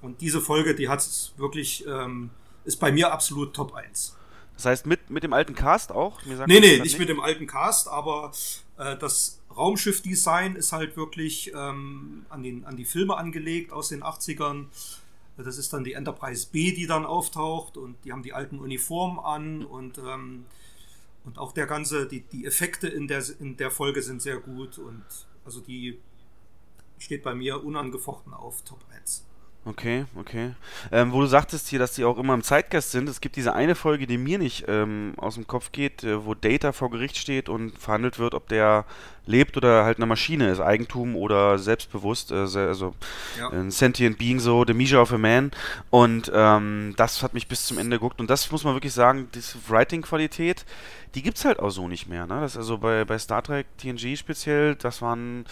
Und 0.03 0.21
diese 0.21 0.43
Folge, 0.43 0.75
die 0.75 0.91
hat 0.91 0.99
es 0.99 1.33
wirklich 1.39 1.87
ähm, 1.89 2.29
ist 2.67 2.77
bei 2.77 2.93
mir 2.93 3.13
absolut 3.13 3.55
Top 3.55 3.75
1. 3.75 4.15
Das 4.57 4.67
heißt, 4.67 4.87
mit, 4.87 5.09
mit 5.09 5.23
dem 5.23 5.33
alten 5.33 5.55
Cast 5.55 5.91
auch? 5.91 6.23
Mir 6.27 6.37
nee, 6.47 6.61
nee, 6.61 6.73
nicht, 6.73 6.83
nicht 6.83 6.99
mit 6.99 7.09
dem 7.09 7.21
alten 7.21 7.47
Cast, 7.47 7.89
aber 7.89 8.33
äh, 8.77 8.95
das 8.99 9.41
Raumschiff-Design 9.57 10.55
ist 10.55 10.73
halt 10.73 10.99
wirklich 10.99 11.51
ähm, 11.55 12.27
an, 12.29 12.43
den, 12.43 12.67
an 12.67 12.77
die 12.77 12.85
Filme 12.85 13.17
angelegt 13.17 13.73
aus 13.73 13.89
den 13.89 14.03
80ern. 14.03 14.67
Das 15.37 15.59
ist 15.59 15.73
dann 15.73 15.85
die 15.85 15.93
Enterprise 15.93 16.49
B, 16.51 16.73
die 16.73 16.87
dann 16.87 17.05
auftaucht 17.05 17.77
und 17.77 17.97
die 18.05 18.13
haben 18.13 18.23
die 18.23 18.33
alten 18.33 18.59
Uniformen 18.59 19.19
an 19.19 19.65
und, 19.65 19.99
ähm, 19.99 20.47
und 21.25 21.39
auch 21.39 21.53
der 21.53 21.67
ganze, 21.67 22.07
die, 22.07 22.23
die 22.23 22.47
Effekte 22.47 22.89
in 22.89 23.07
der, 23.07 23.23
in 23.39 23.57
der 23.57 23.71
Folge 23.71 24.03
sind 24.03 24.23
sehr 24.23 24.39
gut 24.39 24.79
und 24.79 25.05
also 25.45 25.61
die 25.61 25.99
steht 26.99 27.23
bei 27.23 27.35
mir 27.35 27.63
unangefochten 27.63 28.33
auf 28.33 28.63
Top 28.63 28.81
1. 28.95 29.26
Okay, 29.69 30.05
okay. 30.15 30.53
Ähm, 30.93 31.13
wo 31.13 31.21
du 31.21 31.27
sagtest 31.27 31.67
hier, 31.67 31.81
dass 31.81 31.95
die 31.95 32.05
auch 32.05 32.19
immer 32.19 32.35
im 32.35 32.45
Zeitgeist 32.45 32.93
sind, 32.93 33.09
es 33.09 33.21
gibt 33.21 33.35
diese 33.35 33.53
eine 33.53 33.75
Folge, 33.75 34.07
die 34.07 34.17
mir 34.17 34.39
nicht 34.39 34.67
ähm, 34.69 35.15
aus 35.17 35.35
dem 35.35 35.49
Kopf 35.49 35.73
geht, 35.73 36.05
äh, 36.05 36.25
wo 36.25 36.35
Data 36.35 36.71
vor 36.71 36.89
Gericht 36.89 37.17
steht 37.17 37.49
und 37.49 37.77
verhandelt 37.77 38.21
wird, 38.21 38.35
ob 38.35 38.49
der 38.49 38.85
lebt 39.27 39.57
oder 39.57 39.85
halt 39.85 39.99
eine 39.99 40.07
Maschine 40.07 40.51
ist, 40.51 40.61
Eigentum 40.61 41.17
oder 41.17 41.59
selbstbewusst, 41.59 42.31
äh, 42.31 42.37
also 42.37 42.95
ja. 43.41 43.49
ein 43.51 43.73
sentient 43.73 44.19
being 44.19 44.39
so, 44.39 44.65
the 44.65 44.73
measure 44.73 45.03
of 45.03 45.13
a 45.13 45.19
man 45.19 45.51
und 45.91 46.31
ähm, 46.33 46.95
das 46.97 47.25
hat 47.25 47.35
mich 47.35 47.49
bis 47.49 47.67
zum 47.67 47.79
Ende 47.79 47.97
geguckt 47.97 48.21
und 48.21 48.31
das 48.31 48.49
muss 48.53 48.63
man 48.63 48.75
wirklich 48.75 48.93
sagen, 48.93 49.29
diese 49.35 49.59
Writing-Qualität, 49.69 50.65
die 51.17 51.23
gibt's 51.23 51.45
halt 51.45 51.59
auch 51.59 51.71
so 51.71 51.89
nicht 51.89 52.09
mehr, 52.09 52.29
ne? 52.29 52.41
Das 52.41 52.57
also 52.57 52.79
bei, 52.79 53.05
bei 53.05 53.19
Star 53.19 53.43
Trek 53.43 53.67
TNG 53.79 54.17
speziell, 54.17 54.77
das 54.77 55.03
waren 55.03 55.45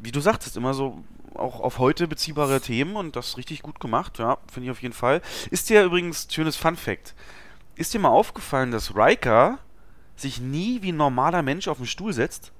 wie 0.00 0.12
du 0.12 0.20
sagtest, 0.20 0.56
immer 0.56 0.74
so 0.74 1.02
auch 1.36 1.60
auf 1.60 1.78
heute 1.78 2.08
beziehbare 2.08 2.60
Themen 2.60 2.96
und 2.96 3.16
das 3.16 3.36
richtig 3.36 3.62
gut 3.62 3.80
gemacht, 3.80 4.18
ja, 4.18 4.38
finde 4.50 4.66
ich 4.66 4.70
auf 4.70 4.82
jeden 4.82 4.94
Fall. 4.94 5.20
Ist 5.50 5.70
dir 5.70 5.84
übrigens, 5.84 6.28
schönes 6.30 6.56
Fun 6.56 6.76
Fact, 6.76 7.14
ist 7.76 7.94
dir 7.94 8.00
mal 8.00 8.08
aufgefallen, 8.08 8.70
dass 8.70 8.96
Riker 8.96 9.58
sich 10.16 10.40
nie 10.40 10.82
wie 10.82 10.92
ein 10.92 10.96
normaler 10.96 11.42
Mensch 11.42 11.68
auf 11.68 11.78
den 11.78 11.86
Stuhl 11.86 12.12
setzt? 12.12 12.52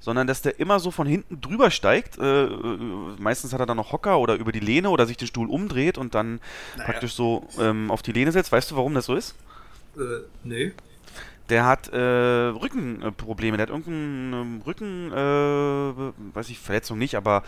sondern 0.00 0.26
dass 0.26 0.42
der 0.42 0.58
immer 0.58 0.80
so 0.80 0.90
von 0.90 1.06
hinten 1.06 1.40
drüber 1.40 1.70
steigt. 1.70 2.18
Äh, 2.18 2.44
äh, 2.44 2.78
meistens 3.18 3.52
hat 3.52 3.60
er 3.60 3.66
dann 3.66 3.76
noch 3.76 3.92
Hocker 3.92 4.18
oder 4.18 4.34
über 4.34 4.50
die 4.50 4.60
Lehne 4.60 4.90
oder 4.90 5.06
sich 5.06 5.18
den 5.18 5.28
Stuhl 5.28 5.48
umdreht 5.48 5.98
und 5.98 6.14
dann 6.14 6.40
naja. 6.76 6.90
praktisch 6.90 7.12
so 7.12 7.46
ähm, 7.58 7.90
auf 7.90 8.02
die 8.02 8.12
Lehne 8.12 8.32
setzt. 8.32 8.50
Weißt 8.50 8.70
du, 8.70 8.76
warum 8.76 8.94
das 8.94 9.04
so 9.04 9.14
ist? 9.14 9.34
Äh, 9.96 10.24
nee. 10.42 10.72
Der 11.50 11.66
hat 11.66 11.88
äh, 11.88 11.98
Rückenprobleme, 11.98 13.56
der 13.56 13.66
hat 13.66 13.70
irgendeinen 13.70 14.32
ähm, 14.32 14.62
Rücken, 14.64 15.12
äh, 15.12 16.34
weiß 16.34 16.48
ich, 16.48 16.58
Verletzung 16.58 16.98
nicht, 16.98 17.16
aber 17.16 17.42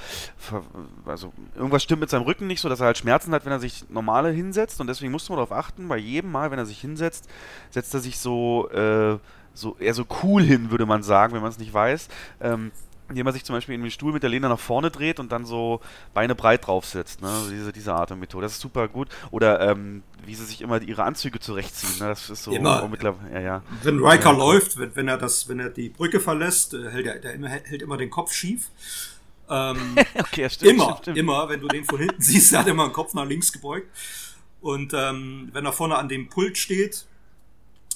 also 1.06 1.32
irgendwas 1.54 1.82
stimmt 1.82 2.00
mit 2.00 2.10
seinem 2.10 2.22
Rücken 2.22 2.46
nicht, 2.46 2.60
so 2.60 2.68
dass 2.68 2.80
er 2.80 2.86
halt 2.86 2.98
Schmerzen 2.98 3.32
hat, 3.32 3.44
wenn 3.44 3.52
er 3.52 3.60
sich 3.60 3.88
normale 3.88 4.30
hinsetzt 4.30 4.80
und 4.80 4.88
deswegen 4.88 5.12
musst 5.12 5.28
du 5.28 5.32
mal 5.32 5.36
darauf 5.36 5.52
achten, 5.52 5.88
bei 5.88 5.96
jedem 5.96 6.32
Mal, 6.32 6.50
wenn 6.50 6.58
er 6.58 6.66
sich 6.66 6.80
hinsetzt, 6.80 7.28
setzt 7.70 7.94
er 7.94 8.00
sich 8.00 8.18
so 8.18 8.68
äh, 8.70 9.18
so 9.54 9.76
eher 9.78 9.94
so 9.94 10.04
cool 10.22 10.42
hin, 10.42 10.70
würde 10.70 10.86
man 10.86 11.02
sagen, 11.02 11.34
wenn 11.34 11.42
man 11.42 11.50
es 11.50 11.58
nicht 11.58 11.72
weiß. 11.72 12.08
Ähm, 12.40 12.72
indem 13.08 13.24
man 13.24 13.34
sich 13.34 13.44
zum 13.44 13.54
Beispiel 13.54 13.74
in 13.74 13.82
den 13.82 13.90
Stuhl 13.90 14.12
mit 14.12 14.22
der 14.22 14.30
Lehne 14.30 14.48
nach 14.48 14.58
vorne 14.58 14.90
dreht 14.90 15.20
und 15.20 15.32
dann 15.32 15.44
so 15.44 15.80
Beine 16.14 16.34
breit 16.34 16.66
draufsetzt. 16.66 17.20
Ne? 17.20 17.28
Also 17.28 17.50
diese, 17.50 17.72
diese 17.72 17.94
Art 17.94 18.10
und 18.10 18.20
Methode. 18.20 18.44
Das 18.44 18.52
ist 18.52 18.60
super 18.60 18.88
gut. 18.88 19.08
Oder 19.30 19.60
ähm, 19.60 20.02
wie 20.24 20.34
sie 20.34 20.44
sich 20.44 20.62
immer 20.62 20.80
ihre 20.80 21.04
Anzüge 21.04 21.38
zurechtziehen. 21.40 21.98
Ne? 21.98 22.08
Das 22.08 22.30
ist 22.30 22.44
so 22.44 22.52
immer. 22.52 22.90
Ja, 23.32 23.40
ja. 23.40 23.62
Wenn 23.82 23.98
Riker 23.98 24.32
ja. 24.32 24.38
läuft, 24.38 24.78
wenn, 24.78 24.94
wenn, 24.96 25.08
er 25.08 25.18
das, 25.18 25.48
wenn 25.48 25.60
er 25.60 25.70
die 25.70 25.88
Brücke 25.88 26.20
verlässt, 26.20 26.74
äh, 26.74 26.90
hält 26.90 27.06
er 27.06 27.18
der 27.18 27.34
immer, 27.34 27.48
hält 27.48 27.82
immer 27.82 27.96
den 27.96 28.10
Kopf 28.10 28.32
schief. 28.32 28.70
Ähm, 29.50 29.96
okay, 30.18 30.48
stimmt, 30.48 30.72
immer, 30.72 30.96
stimmt, 31.02 31.18
immer, 31.18 31.48
wenn 31.48 31.60
du 31.60 31.68
den 31.68 31.84
von 31.84 31.98
hinten 31.98 32.22
siehst, 32.22 32.56
hat 32.56 32.66
er 32.66 32.72
immer 32.72 32.88
den 32.88 32.92
Kopf 32.92 33.14
nach 33.14 33.26
links 33.26 33.52
gebeugt. 33.52 33.88
Und 34.60 34.94
ähm, 34.94 35.50
wenn 35.52 35.66
er 35.66 35.72
vorne 35.72 35.96
an 35.96 36.08
dem 36.08 36.28
Pult 36.28 36.56
steht, 36.56 37.06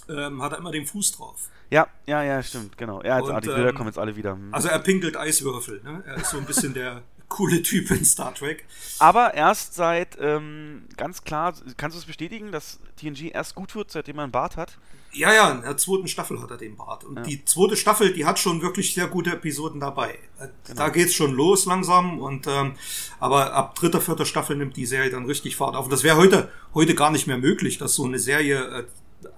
ähm, 0.09 0.43
hat 0.43 0.53
er 0.53 0.59
immer 0.59 0.73
den 0.73 0.87
Fuß 0.87 1.13
drauf. 1.13 1.49
Ja, 1.71 1.89
ja, 2.07 2.23
ja, 2.23 2.43
stimmt, 2.43 2.79
genau. 2.79 3.03
Ja, 3.03 3.17
also, 3.17 3.33
die 3.41 3.49
Bilder 3.49 3.71
ähm, 3.71 3.75
kommen 3.75 3.89
jetzt 3.89 3.99
alle 3.99 4.17
wieder. 4.17 4.33
Hm. 4.33 4.55
Also 4.55 4.69
er 4.69 4.79
pinkelt 4.79 5.17
Eiswürfel, 5.17 5.81
ne? 5.83 6.03
Er 6.07 6.17
ist 6.17 6.31
so 6.31 6.39
ein 6.39 6.45
bisschen 6.45 6.75
der 6.75 7.03
coole 7.29 7.63
Typ 7.63 7.91
in 7.91 8.05
Star 8.05 8.35
Trek. 8.35 8.65
Aber 8.99 9.35
erst 9.35 9.75
seit, 9.75 10.17
ähm, 10.21 10.85
ganz 10.97 11.25
klar, 11.25 11.55
kannst 11.77 11.97
du 11.97 12.01
es 12.01 12.07
bestätigen, 12.07 12.53
dass 12.53 12.79
TNG 12.97 13.33
erst 13.33 13.55
gut 13.55 13.75
wird, 13.75 13.91
seitdem 13.91 14.19
er 14.19 14.25
einen 14.25 14.33
Bart 14.33 14.57
hat? 14.57 14.79
Ja, 15.13 15.33
ja, 15.33 15.51
in 15.51 15.63
der 15.63 15.77
zweiten 15.79 16.09
Staffel 16.09 16.43
hat 16.43 16.51
er 16.51 16.59
den 16.59 16.77
Bart. 16.77 17.03
Und 17.05 17.17
ja. 17.17 17.23
die 17.23 17.45
zweite 17.45 17.77
Staffel, 17.77 18.13
die 18.13 18.27
hat 18.27 18.39
schon 18.39 18.61
wirklich 18.61 18.93
sehr 18.93 19.07
gute 19.07 19.33
Episoden 19.33 19.81
dabei. 19.81 20.19
Genau. 20.39 20.51
Da 20.77 20.89
geht's 20.91 21.15
schon 21.15 21.33
los 21.33 21.65
langsam 21.65 22.19
und 22.19 22.47
ähm, 22.47 22.75
aber 23.19 23.55
ab 23.55 23.75
dritter, 23.77 24.03
vierter 24.03 24.27
Staffel 24.27 24.57
nimmt 24.57 24.77
die 24.77 24.85
Serie 24.85 25.11
dann 25.11 25.25
richtig 25.25 25.57
Fahrt 25.57 25.75
auf. 25.75 25.87
Und 25.87 25.93
das 25.93 26.03
wäre 26.03 26.19
heute, 26.19 26.51
heute 26.75 26.95
gar 26.95 27.11
nicht 27.11 27.27
mehr 27.27 27.39
möglich, 27.39 27.79
dass 27.79 27.95
so 27.95 28.05
eine 28.05 28.19
Serie 28.19 28.81
äh, 28.81 28.85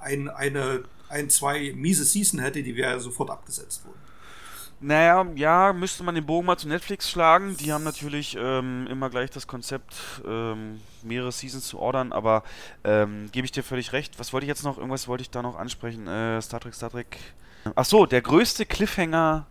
ein, 0.01 0.29
eine, 0.29 0.85
ein, 1.09 1.31
zwei 1.31 1.73
miese 1.75 2.05
Season 2.05 2.41
hätte, 2.41 2.63
die 2.63 2.77
wäre 2.77 3.01
sofort 3.01 3.31
abgesetzt 3.31 3.85
worden. 3.85 3.99
Naja, 4.81 5.27
ja, 5.35 5.73
müsste 5.73 6.05
man 6.05 6.15
den 6.15 6.25
Bogen 6.25 6.47
mal 6.47 6.57
zu 6.57 6.69
Netflix 6.69 7.11
schlagen. 7.11 7.57
Die 7.57 7.73
haben 7.73 7.83
natürlich 7.83 8.37
ähm, 8.39 8.87
immer 8.89 9.11
gleich 9.11 9.29
das 9.29 9.49
Konzept, 9.49 9.97
ähm, 10.25 10.81
mehrere 11.03 11.33
Seasons 11.33 11.67
zu 11.67 11.81
ordern, 11.81 12.13
aber 12.13 12.45
ähm, 12.85 13.29
gebe 13.33 13.45
ich 13.45 13.51
dir 13.51 13.65
völlig 13.65 13.93
recht. 13.93 14.21
Was 14.21 14.33
wollte 14.33 14.45
ich 14.45 14.49
jetzt 14.49 14.63
noch? 14.63 14.79
Irgendwas 14.79 15.09
wollte 15.09 15.23
ich 15.23 15.31
da 15.31 15.43
noch 15.43 15.57
ansprechen. 15.57 16.07
Äh, 16.07 16.41
Star 16.43 16.61
Trek, 16.61 16.75
Star 16.75 16.91
Trek. 16.91 17.17
Ach 17.75 17.85
so, 17.85 18.07
der 18.07 18.23
größte 18.23 18.67
Cliffhanger 18.67 19.47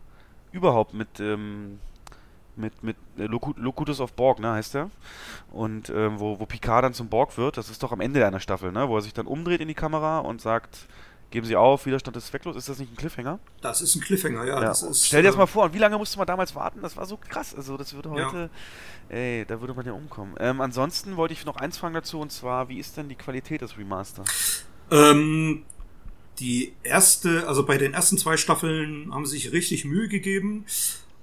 überhaupt 0.54 0.94
mit 0.94 1.20
ähm, 1.20 1.80
mit, 2.58 2.84
mit 2.84 2.98
äh, 3.18 3.26
Locutus 3.26 4.00
of 4.00 4.14
Borg, 4.14 4.40
ne, 4.40 4.52
heißt 4.52 4.74
der. 4.74 4.90
Und 5.52 5.90
äh, 5.90 6.20
wo, 6.20 6.40
wo 6.40 6.46
Picard 6.46 6.84
dann 6.84 6.94
zum 6.94 7.10
Borg 7.10 7.38
wird, 7.38 7.58
das 7.58 7.70
ist 7.70 7.84
doch 7.84 7.92
am 7.92 8.02
Ende 8.02 8.26
einer 8.26 8.40
Staffel, 8.40 8.72
ne, 8.72 8.88
wo 8.90 8.96
er 8.96 9.02
sich 9.02 9.14
dann 9.14 9.28
umdreht 9.28 9.62
in 9.62 9.68
die 9.68 9.74
Kamera 9.74 10.20
und 10.20 10.42
sagt, 10.42 10.88
geben 11.32 11.46
Sie 11.46 11.56
auf, 11.56 11.86
Widerstand 11.86 12.16
ist 12.18 12.28
zwecklos. 12.28 12.56
Ist 12.56 12.70
das 12.70 12.80
nicht 12.80 12.92
ein 12.92 12.96
Cliffhanger? 12.96 13.40
Das 13.62 13.82
ist 13.82 13.96
ein 13.96 14.02
Cliffhanger, 14.02 14.46
ja. 14.46 14.62
ja. 14.62 14.72
Ist, 14.72 15.08
Stell 15.08 15.22
dir 15.22 15.30
das 15.30 15.36
äh, 15.36 15.40
mal 15.40 15.48
vor, 15.48 15.66
und 15.66 15.74
wie 15.74 15.80
lange 15.80 15.98
musste 15.98 16.18
man 16.18 16.28
damals 16.28 16.56
warten? 16.56 16.82
Das 16.82 16.96
war 16.98 17.06
so 17.06 17.18
krass. 17.18 17.54
Also 17.56 17.78
das 17.78 17.94
würde 17.94 18.10
heute, 18.10 18.50
ja. 19.10 19.16
ey, 19.16 19.46
da 19.46 19.60
würde 19.60 19.74
man 19.74 19.86
ja 19.86 19.94
umkommen. 19.94 20.36
Ähm, 20.40 20.62
ansonsten 20.62 21.18
wollte 21.18 21.34
ich 21.34 21.46
noch 21.46 21.58
eins 21.58 21.78
fragen 21.78 21.94
dazu, 21.94 22.20
und 22.20 22.32
zwar, 22.32 22.70
wie 22.70 22.80
ist 22.80 22.98
denn 22.98 23.10
die 23.10 23.16
Qualität 23.16 23.62
des 23.62 23.78
Remaster? 23.78 24.24
Ähm, 24.90 25.64
die 26.40 26.74
erste, 26.84 27.48
also 27.48 27.66
bei 27.66 27.78
den 27.78 27.94
ersten 27.94 28.18
zwei 28.18 28.38
Staffeln 28.38 29.14
haben 29.14 29.26
sie 29.26 29.38
sich 29.38 29.52
richtig 29.52 29.86
Mühe 29.86 30.08
gegeben. 30.08 30.66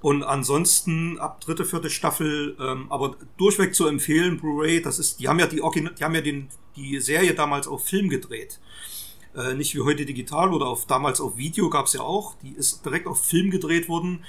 Und 0.05 0.23
ansonsten 0.23 1.19
ab 1.19 1.41
dritte, 1.41 1.65
vierte 1.65 1.89
Staffel, 1.89 2.59
ähm, 2.61 2.93
aber 2.93 3.17
durchweg 3.39 3.75
zu 3.75 3.87
empfehlen, 3.87 4.39
Blu-ray, 4.39 4.83
das 4.83 4.99
ist, 4.99 5.19
die 5.19 5.29
haben 5.29 5.39
ja 5.39 5.47
die, 5.47 5.63
die 5.99 6.05
haben 6.05 6.15
ja 6.15 6.21
den, 6.21 6.51
die 6.77 7.01
Serie 7.01 7.33
damals 7.33 7.67
auf 7.67 7.87
Film 7.87 8.11
gedreht. 8.11 8.61
Äh, 9.35 9.55
nicht 9.55 9.75
wie 9.75 9.81
heute 9.81 10.05
digital 10.05 10.53
oder 10.53 10.67
auf, 10.67 10.85
damals 10.85 11.23
auf 11.23 11.39
Video 11.39 11.71
gab's 11.71 11.95
ja 11.95 12.03
auch. 12.03 12.35
Die 12.43 12.51
ist 12.51 12.85
direkt 12.85 13.07
auf 13.07 13.25
Film 13.25 13.51
gedreht 13.51 13.89
worden. 13.89 14.27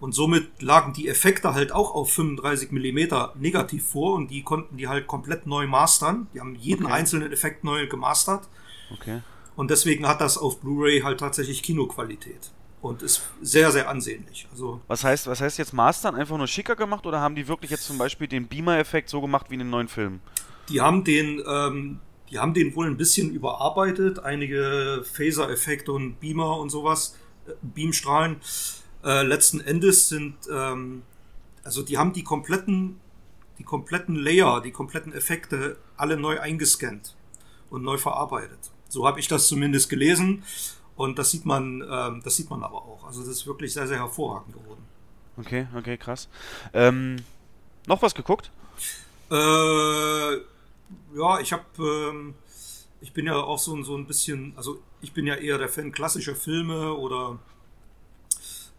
Und 0.00 0.16
somit 0.16 0.60
lagen 0.60 0.92
die 0.94 1.06
Effekte 1.06 1.54
halt 1.54 1.70
auch 1.70 1.94
auf 1.94 2.10
35 2.12 2.72
Millimeter 2.72 3.34
negativ 3.38 3.86
vor 3.86 4.14
und 4.14 4.32
die 4.32 4.42
konnten 4.42 4.78
die 4.78 4.88
halt 4.88 5.06
komplett 5.06 5.46
neu 5.46 5.68
mastern. 5.68 6.26
Die 6.34 6.40
haben 6.40 6.56
jeden 6.56 6.86
okay. 6.86 6.94
einzelnen 6.94 7.32
Effekt 7.32 7.62
neu 7.62 7.86
gemastert. 7.86 8.48
Okay. 8.92 9.20
Und 9.54 9.70
deswegen 9.70 10.08
hat 10.08 10.20
das 10.20 10.38
auf 10.38 10.60
Blu-ray 10.60 11.02
halt 11.02 11.20
tatsächlich 11.20 11.62
Kinoqualität 11.62 12.50
und 12.84 13.02
ist 13.02 13.22
sehr, 13.40 13.72
sehr 13.72 13.88
ansehnlich. 13.88 14.46
Also 14.52 14.80
was 14.88 15.02
heißt, 15.04 15.26
was 15.26 15.40
heißt 15.40 15.58
jetzt 15.58 15.72
Mastern? 15.72 16.14
Einfach 16.14 16.36
nur 16.36 16.46
schicker 16.46 16.76
gemacht 16.76 17.06
oder 17.06 17.18
haben 17.18 17.34
die 17.34 17.48
wirklich 17.48 17.70
jetzt 17.70 17.84
zum 17.84 17.96
Beispiel 17.96 18.28
den 18.28 18.46
Beamer-Effekt 18.46 19.08
so 19.08 19.22
gemacht 19.22 19.46
wie 19.48 19.54
in 19.54 19.60
den 19.60 19.70
neuen 19.70 19.88
Filmen? 19.88 20.20
Die 20.68 20.82
haben 20.82 21.02
den, 21.02 21.42
ähm, 21.46 22.00
die 22.30 22.38
haben 22.38 22.52
den 22.52 22.76
wohl 22.76 22.86
ein 22.86 22.98
bisschen 22.98 23.30
überarbeitet, 23.30 24.18
einige 24.18 25.02
Phaser-Effekte 25.02 25.92
und 25.92 26.20
Beamer 26.20 26.58
und 26.58 26.68
sowas, 26.68 27.16
äh, 27.46 27.52
Beamstrahlen. 27.62 28.36
Äh, 29.02 29.22
letzten 29.22 29.60
Endes 29.60 30.08
sind, 30.08 30.34
ähm, 30.52 31.02
also 31.62 31.82
die 31.82 31.96
haben 31.96 32.12
die 32.12 32.22
kompletten, 32.22 33.00
die 33.58 33.64
kompletten 33.64 34.14
Layer, 34.14 34.60
die 34.60 34.72
kompletten 34.72 35.14
Effekte 35.14 35.78
alle 35.96 36.18
neu 36.18 36.38
eingescannt 36.38 37.16
und 37.70 37.82
neu 37.82 37.96
verarbeitet. 37.96 38.72
So 38.90 39.06
habe 39.06 39.20
ich 39.20 39.28
das 39.28 39.46
zumindest 39.48 39.88
gelesen. 39.88 40.42
Und 40.96 41.18
das 41.18 41.30
sieht 41.30 41.44
man, 41.44 41.82
ähm, 41.88 42.20
das 42.22 42.36
sieht 42.36 42.50
man 42.50 42.62
aber 42.62 42.76
auch. 42.76 43.04
Also 43.06 43.20
das 43.20 43.30
ist 43.30 43.46
wirklich 43.46 43.72
sehr, 43.72 43.86
sehr 43.86 43.98
hervorragend 43.98 44.54
geworden. 44.54 44.84
Okay, 45.36 45.66
okay, 45.76 45.96
krass. 45.96 46.28
Ähm, 46.72 47.16
noch 47.86 48.00
was 48.02 48.14
geguckt? 48.14 48.50
Äh, 49.30 50.34
ja, 51.16 51.40
ich 51.40 51.52
habe, 51.52 51.64
ähm, 51.78 52.34
ich 53.00 53.12
bin 53.12 53.26
ja 53.26 53.36
auch 53.36 53.58
so, 53.58 53.82
so 53.82 53.96
ein 53.96 54.06
bisschen, 54.06 54.52
also 54.56 54.80
ich 55.00 55.12
bin 55.12 55.26
ja 55.26 55.34
eher 55.34 55.58
der 55.58 55.68
Fan 55.68 55.90
klassischer 55.90 56.36
Filme 56.36 56.94
oder 56.94 57.38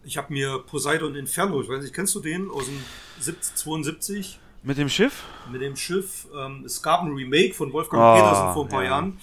ich 0.06 0.18
habe 0.18 0.32
mir 0.32 0.60
Poseidon 0.60 1.16
Inferno, 1.16 1.62
ich 1.62 1.68
weiß 1.68 1.82
nicht, 1.82 1.94
kennst 1.94 2.16
du 2.16 2.20
den 2.22 2.50
aus 2.50 2.66
dem 2.66 2.82
72? 3.20 4.40
Mit 4.64 4.78
dem 4.78 4.90
Schiff? 4.90 5.24
Mit 5.52 5.62
dem 5.62 5.76
Schiff. 5.76 6.28
Ähm, 6.36 6.64
es 6.66 6.82
gab 6.82 7.04
ein 7.04 7.14
Remake 7.14 7.54
von 7.54 7.72
Wolfgang 7.72 8.02
oh, 8.02 8.16
Petersen 8.16 8.54
vor 8.54 8.64
ein 8.66 8.70
paar 8.70 8.84
ja. 8.84 8.90
Jahren. 8.90 9.20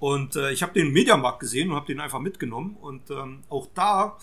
Und 0.00 0.34
äh, 0.34 0.50
ich 0.50 0.62
habe 0.62 0.72
den 0.72 0.92
Mediamarkt 0.92 1.40
gesehen 1.40 1.70
und 1.70 1.76
habe 1.76 1.86
den 1.86 2.00
einfach 2.00 2.20
mitgenommen. 2.20 2.76
Und 2.80 3.10
ähm, 3.10 3.44
auch 3.50 3.68
da 3.74 4.16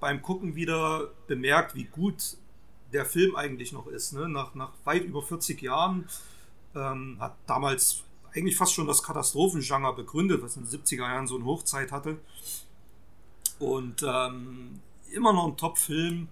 beim 0.00 0.22
Gucken 0.22 0.54
wieder 0.54 1.08
bemerkt, 1.26 1.74
wie 1.74 1.84
gut 1.84 2.36
der 2.92 3.04
Film 3.04 3.36
eigentlich 3.36 3.72
noch 3.72 3.86
ist. 3.86 4.14
Ne? 4.14 4.28
Nach, 4.28 4.54
nach 4.54 4.72
weit 4.84 5.04
über 5.04 5.22
40 5.22 5.60
Jahren 5.60 6.08
ähm, 6.74 7.18
hat 7.20 7.36
damals 7.46 8.02
eigentlich 8.34 8.56
fast 8.56 8.72
schon 8.72 8.86
das 8.86 9.02
Katastrophengenre 9.02 9.94
begründet, 9.94 10.42
was 10.42 10.56
in 10.56 10.64
den 10.64 10.80
70er 10.80 11.00
Jahren 11.00 11.26
so 11.26 11.36
eine 11.36 11.44
Hochzeit 11.44 11.92
hatte. 11.92 12.18
Und 13.58 14.02
ähm, 14.02 14.80
immer 15.12 15.32
noch 15.32 15.46
ein 15.46 15.56
Top-Film. 15.56 16.28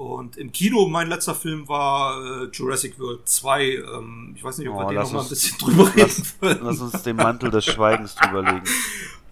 Und 0.00 0.38
im 0.38 0.50
Kino, 0.50 0.88
mein 0.88 1.10
letzter 1.10 1.34
Film 1.34 1.68
war 1.68 2.18
äh, 2.24 2.44
Jurassic 2.46 2.98
World 2.98 3.28
2. 3.28 3.64
Ähm, 3.64 4.32
ich 4.34 4.42
weiß 4.42 4.56
nicht, 4.56 4.68
ob 4.70 4.76
oh, 4.76 4.78
wir 4.78 4.86
den 4.86 4.94
noch 4.94 5.12
mal 5.12 5.20
ein 5.20 5.28
bisschen 5.28 5.58
drüber 5.58 5.94
reden 5.94 6.24
lass, 6.40 6.58
lass 6.62 6.80
uns 6.80 7.02
den 7.02 7.16
Mantel 7.16 7.50
des 7.50 7.66
Schweigens 7.66 8.14
drüberlegen. 8.14 8.62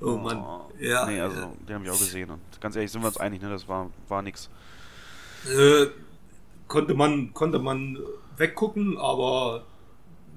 Oh, 0.02 0.04
oh 0.08 0.16
Mann. 0.18 0.44
Ja. 0.78 1.06
Nee, 1.06 1.20
also, 1.20 1.56
den 1.66 1.74
habe 1.74 1.84
ich 1.86 1.90
auch 1.90 1.98
gesehen. 1.98 2.28
Und 2.28 2.42
ganz 2.60 2.76
ehrlich, 2.76 2.92
sind 2.92 3.00
wir 3.00 3.06
uns 3.06 3.16
einig, 3.16 3.40
ne? 3.40 3.48
Das 3.48 3.66
war, 3.66 3.88
war 4.08 4.20
nix. 4.20 4.50
Äh, 5.46 5.86
konnte 6.66 6.92
man, 6.92 7.32
konnte 7.32 7.60
man 7.60 7.98
weggucken, 8.36 8.98
aber 8.98 9.64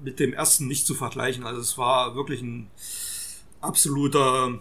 mit 0.02 0.18
dem 0.18 0.32
ersten 0.32 0.66
nicht 0.66 0.86
zu 0.86 0.94
vergleichen. 0.94 1.44
Also 1.44 1.60
es 1.60 1.76
war 1.76 2.14
wirklich 2.14 2.40
ein 2.40 2.70
absoluter, 3.60 4.58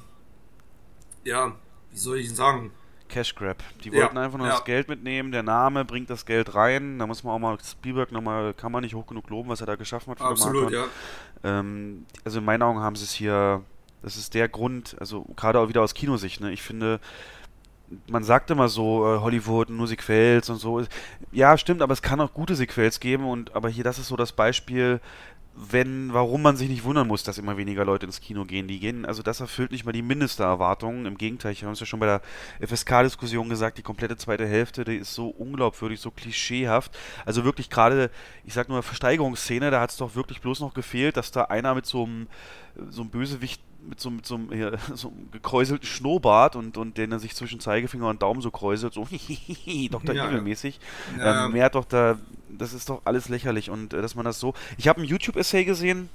ja, 1.24 1.56
wie 1.92 1.98
soll 1.98 2.18
ich 2.18 2.28
denn 2.28 2.36
sagen? 2.36 2.72
Cash 3.12 3.36
Grab. 3.36 3.58
Die 3.84 3.92
wollten 3.92 4.16
ja, 4.16 4.24
einfach 4.24 4.38
nur 4.38 4.48
ja. 4.48 4.54
das 4.54 4.64
Geld 4.64 4.88
mitnehmen, 4.88 5.32
der 5.32 5.44
Name 5.44 5.86
bringt 5.86 6.10
das 6.10 6.26
Geld 6.26 6.56
rein. 6.56 6.98
Da 6.98 7.06
muss 7.06 7.24
man 7.24 7.34
auch 7.34 7.40
mal 7.40 7.58
Spielberg 7.64 8.12
nochmal, 8.12 8.54
kann 8.54 8.72
man 8.72 8.84
nicht 8.84 8.96
hoch 8.96 9.06
genug 9.06 9.30
loben, 9.30 9.50
was 9.50 9.62
er 9.62 9.68
da 9.68 9.76
geschaffen 9.76 10.12
hat 10.12 10.20
für 10.20 10.26
Absolut, 10.26 10.72
ja. 10.72 10.86
Ähm, 11.44 12.06
also 12.24 12.40
in 12.40 12.46
meinen 12.46 12.64
Augen 12.64 12.80
haben 12.80 12.96
sie 12.96 13.04
es 13.04 13.12
hier, 13.12 13.62
das 14.02 14.18
ist 14.18 14.34
der 14.34 14.50
Grund, 14.50 14.96
also 15.00 15.26
gerade 15.36 15.60
auch 15.60 15.70
wieder 15.70 15.82
aus 15.82 15.94
Kinosicht, 15.94 16.42
ne? 16.42 16.52
Ich 16.52 16.62
finde, 16.62 17.00
man 18.08 18.24
sagt 18.24 18.50
immer 18.50 18.70
so, 18.70 19.06
äh, 19.06 19.20
Hollywood, 19.20 19.70
nur 19.70 19.88
Sequels 19.88 20.50
und 20.50 20.58
so. 20.58 20.84
Ja, 21.32 21.58
stimmt, 21.58 21.82
aber 21.82 21.94
es 21.94 22.02
kann 22.02 22.22
auch 22.22 22.34
gute 22.34 22.56
Sequels 22.56 23.00
geben 23.00 23.26
und 23.26 23.56
aber 23.56 23.70
hier, 23.70 23.84
das 23.84 24.00
ist 24.00 24.08
so 24.08 24.16
das 24.16 24.32
Beispiel, 24.32 25.02
wenn, 25.54 26.14
warum 26.14 26.42
man 26.42 26.56
sich 26.56 26.70
nicht 26.70 26.84
wundern 26.84 27.08
muss, 27.08 27.24
dass 27.24 27.38
immer 27.38 27.58
weniger 27.58 27.84
Leute 27.84 28.06
ins 28.06 28.22
Kino 28.22 28.46
gehen. 28.46 28.68
Die 28.68 28.80
gehen, 28.80 29.06
also 29.06 29.22
das 29.22 29.42
erfüllt 29.42 29.72
nicht 29.72 29.86
mal 29.86 29.92
die 29.92 30.02
Mindesterwartungen. 30.02 31.06
Im 31.06 31.18
Gegenteil, 31.18 31.52
ich 31.52 31.64
habe 31.64 31.74
es 31.74 31.80
ja 31.80 31.86
schon 31.86 32.00
bei 32.00 32.06
der 32.06 32.22
FSK-Diskussion 32.66 33.50
gesagt, 33.50 33.78
die 33.78 33.82
komplette 33.82 34.16
zweite 34.16 34.48
Hälfte, 34.48 34.86
die 34.86 34.98
ist 34.98 35.14
so 35.14 35.28
unglaubwürdig, 35.28 36.00
so 36.00 36.10
klischeehaft. 36.10 36.98
Also 37.26 37.44
wirklich 37.44 37.70
gerade, 37.70 38.10
ich 38.46 38.54
sag 38.54 38.70
nur 38.70 38.82
Versteigerungsszene, 38.82 39.72
da 39.72 39.82
hat 39.82 39.92
es 39.92 39.98
doch 39.98 40.16
wirklich 40.16 40.40
bloß 40.42 40.62
noch 40.62 40.74
gefehlt, 40.74 41.18
dass 41.18 41.32
da 41.32 41.44
einer 41.44 41.76
mit 41.76 41.86
so 41.86 42.06
einem, 42.06 42.28
so 42.90 43.02
einem 43.02 43.12
Bösewicht 43.12 43.62
mit 43.88 44.00
so, 44.00 44.10
mit 44.10 44.26
so, 44.26 44.36
einem, 44.36 44.52
hier, 44.52 44.78
so 44.94 45.10
einem 45.10 45.32
gekräuselten 45.32 45.88
Schnurrbart 45.88 46.56
und, 46.56 46.78
und 46.78 46.98
den 46.98 47.12
er 47.12 47.20
sich 47.20 47.36
zwischen 47.36 47.60
Zeigefinger 47.60 48.10
und 48.10 48.22
Daumen 48.22 48.42
so 48.42 48.52
kräuselt, 48.52 48.94
so 48.94 49.08
Dr. 49.92 50.16
Ja, 50.16 50.28
Evil-mäßig. 50.28 50.80
Ja. 51.18 51.46
Ähm, 51.46 51.54
mehr 51.54 51.70
doch 51.70 51.86
da, 51.86 52.18
das 52.50 52.74
ist 52.74 52.90
doch 52.90 53.02
alles 53.06 53.30
lächerlich 53.30 53.70
und 53.70 53.94
äh, 53.94 54.02
dass 54.02 54.16
man 54.16 54.26
das 54.26 54.40
so. 54.40 54.54
Ich 54.78 54.88
habe 54.88 55.02
ein 55.02 55.06
YouTube-Essay 55.06 55.66
gesehen, 55.66 56.10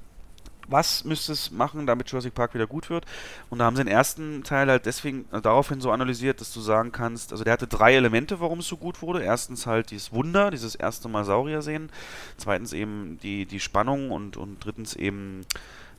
was 0.69 1.05
müsste 1.05 1.33
es 1.33 1.51
machen, 1.51 1.87
damit 1.87 2.11
Jurassic 2.11 2.35
Park 2.35 2.55
wieder 2.55 2.67
gut 2.67 2.91
wird? 2.91 3.07
Und 3.51 3.59
da 3.59 3.65
haben 3.65 3.77
sie 3.77 3.85
den 3.85 3.93
ersten 3.93 4.43
Teil 4.43 4.69
halt 4.69 4.87
deswegen 4.87 5.25
äh, 5.33 5.41
daraufhin 5.41 5.81
so 5.81 5.91
analysiert, 5.91 6.41
dass 6.41 6.53
du 6.53 6.61
sagen 6.61 6.93
kannst, 6.93 7.33
also 7.33 7.45
der 7.45 7.53
hatte 7.53 7.67
drei 7.67 7.95
Elemente, 7.95 8.41
warum 8.41 8.61
es 8.61 8.69
so 8.69 8.77
gut 8.77 9.03
wurde. 9.03 9.23
Erstens 9.23 9.67
halt 9.67 9.91
dieses 9.91 10.13
Wunder, 10.13 10.51
dieses 10.51 10.75
erste 10.75 11.09
Mal 11.09 11.25
Saurier 11.25 11.63
sehen. 11.63 11.91
Zweitens 12.37 12.73
eben 12.73 13.19
die, 13.23 13.47
die 13.47 13.61
Spannung 13.61 14.11
und, 14.11 14.37
und 14.37 14.65
drittens 14.65 14.95
eben 14.95 15.47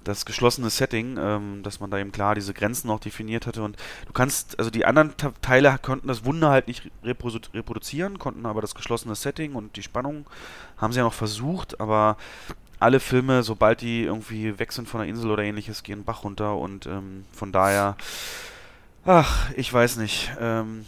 das 0.08 0.26
geschlossene 0.26 0.70
Setting, 0.70 1.18
ähm, 1.20 1.64
dass 1.64 1.80
man 1.80 1.92
da 1.92 1.98
eben 1.98 2.12
klar 2.12 2.36
diese 2.36 2.54
Grenzen 2.54 2.90
auch 2.90 3.00
definiert 3.00 3.46
hatte. 3.46 3.64
Und 3.64 3.78
du 4.06 4.14
kannst, 4.14 4.58
also 4.58 4.72
die 4.72 4.86
anderen 4.86 5.14
Teile 5.42 5.78
konnten 5.82 6.08
das 6.08 6.26
Wunder 6.26 6.50
halt 6.50 6.68
nicht 6.68 6.90
reprodu 7.04 7.40
reproduzieren, 7.54 8.20
konnten 8.20 8.46
aber 8.46 8.62
das 8.62 8.76
geschlossene 8.76 9.16
Setting 9.16 9.56
und 9.56 9.76
die 9.76 9.84
Spannung 9.84 10.26
haben 10.78 10.94
sie 10.94 11.00
ja 11.00 11.04
noch 11.04 11.14
versucht, 11.14 11.80
aber 11.80 12.18
alle 12.80 13.00
Filme, 13.00 13.44
sobald 13.44 13.82
die 13.82 14.04
irgendwie 14.04 14.58
weg 14.60 14.72
sind 14.72 14.88
von 14.88 15.02
der 15.02 15.10
Insel 15.10 15.32
oder 15.32 15.44
ähnliches, 15.44 15.84
gehen 15.84 16.04
Bach 16.04 16.24
runter 16.24 16.56
und 16.56 16.86
ähm, 16.86 17.26
von 17.32 17.52
daher, 17.52 17.98
ach, 19.06 19.50
ich 19.56 19.72
weiß 19.74 19.98
nicht, 19.98 20.32
ähm, 20.40 20.86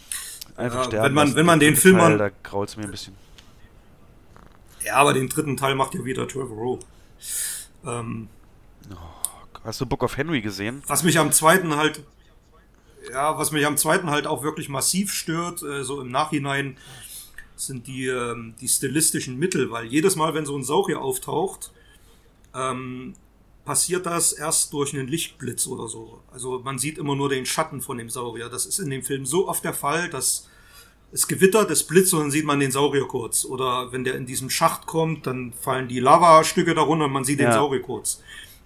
einfach 0.56 0.80
ja, 0.80 0.84
sterben. 0.84 1.04
Wenn 1.06 1.14
man, 1.14 1.34
wenn 1.34 1.46
man 1.46 1.60
den 1.60 1.76
Film 1.76 1.98
Teil, 1.98 2.18
da 2.18 2.30
graut 2.42 2.68
es 2.68 2.76
mir 2.76 2.84
ein 2.84 2.90
bisschen. 2.90 3.14
Ja, 4.84 4.96
aber 4.96 5.12
den 5.12 5.28
dritten 5.28 5.56
Teil 5.56 5.74
macht 5.74 5.94
ja 5.94 6.04
wieder 6.04 6.26
Trevor 6.26 6.56
Rowe. 6.56 6.78
Ähm, 7.84 8.28
Hast 9.64 9.80
du 9.80 9.86
Book 9.86 10.02
of 10.02 10.16
Henry 10.16 10.40
gesehen? 10.40 10.82
Was 10.86 11.02
mich 11.02 11.18
am 11.18 11.32
zweiten 11.32 11.76
halt, 11.76 12.02
ja, 13.12 13.36
was 13.38 13.52
mich 13.52 13.66
am 13.66 13.76
zweiten 13.76 14.10
halt 14.10 14.26
auch 14.26 14.42
wirklich 14.42 14.68
massiv 14.68 15.12
stört, 15.12 15.62
äh, 15.62 15.84
so 15.84 16.00
im 16.00 16.10
Nachhinein, 16.10 16.76
sind 17.56 17.86
die, 17.86 18.06
ähm, 18.06 18.54
die 18.58 18.68
stilistischen 18.68 19.38
Mittel, 19.38 19.70
weil 19.70 19.84
jedes 19.84 20.16
Mal, 20.16 20.32
wenn 20.32 20.46
so 20.46 20.56
ein 20.56 20.64
Saurier 20.64 21.02
auftaucht, 21.02 21.72
ähm, 22.54 23.14
passiert 23.66 24.06
das 24.06 24.32
erst 24.32 24.72
durch 24.72 24.94
einen 24.94 25.08
Lichtblitz 25.08 25.66
oder 25.66 25.86
so. 25.86 26.22
Also 26.32 26.60
man 26.60 26.78
sieht 26.78 26.96
immer 26.96 27.14
nur 27.14 27.28
den 27.28 27.44
Schatten 27.44 27.82
von 27.82 27.98
dem 27.98 28.08
Saurier. 28.08 28.48
Das 28.48 28.64
ist 28.64 28.78
in 28.78 28.88
dem 28.88 29.02
Film 29.02 29.26
so 29.26 29.46
oft 29.46 29.62
der 29.62 29.74
Fall, 29.74 30.08
dass 30.08 30.48
es 31.12 31.28
gewittert, 31.28 31.70
es 31.70 31.86
blitzt 31.86 32.14
und 32.14 32.20
dann 32.20 32.30
sieht 32.30 32.46
man 32.46 32.60
den 32.60 32.70
Saurier 32.70 33.06
kurz. 33.06 33.44
Oder 33.44 33.92
wenn 33.92 34.04
der 34.04 34.14
in 34.14 34.24
diesem 34.24 34.48
Schacht 34.48 34.86
kommt, 34.86 35.26
dann 35.26 35.52
fallen 35.52 35.88
die 35.88 36.00
Lavastücke 36.00 36.74
darunter 36.74 37.04
und 37.04 37.12
man 37.12 37.24
sieht 37.24 37.40
ja. 37.40 37.50
den 37.50 37.52
Saurier 37.52 37.82
kurz 37.82 38.22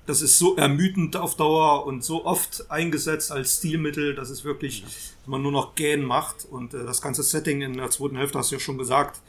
das 0.06 0.22
ist 0.22 0.38
so 0.38 0.56
ermüdend 0.56 1.16
auf 1.16 1.36
Dauer 1.36 1.86
und 1.86 2.04
so 2.04 2.24
oft 2.24 2.70
eingesetzt 2.70 3.32
als 3.32 3.58
Stilmittel, 3.58 4.14
dass 4.14 4.30
es 4.30 4.44
wirklich 4.44 4.82
dass 4.82 5.26
man 5.26 5.42
nur 5.42 5.52
noch 5.52 5.74
gähn 5.74 6.02
macht. 6.02 6.44
Und 6.44 6.74
äh, 6.74 6.84
das 6.84 7.00
ganze 7.00 7.22
Setting 7.22 7.62
in 7.62 7.74
der 7.74 7.90
zweiten 7.90 8.16
Hälfte 8.16 8.38
hast 8.38 8.50
du 8.50 8.56
ja 8.56 8.60
schon 8.60 8.78
gesagt, 8.78 9.20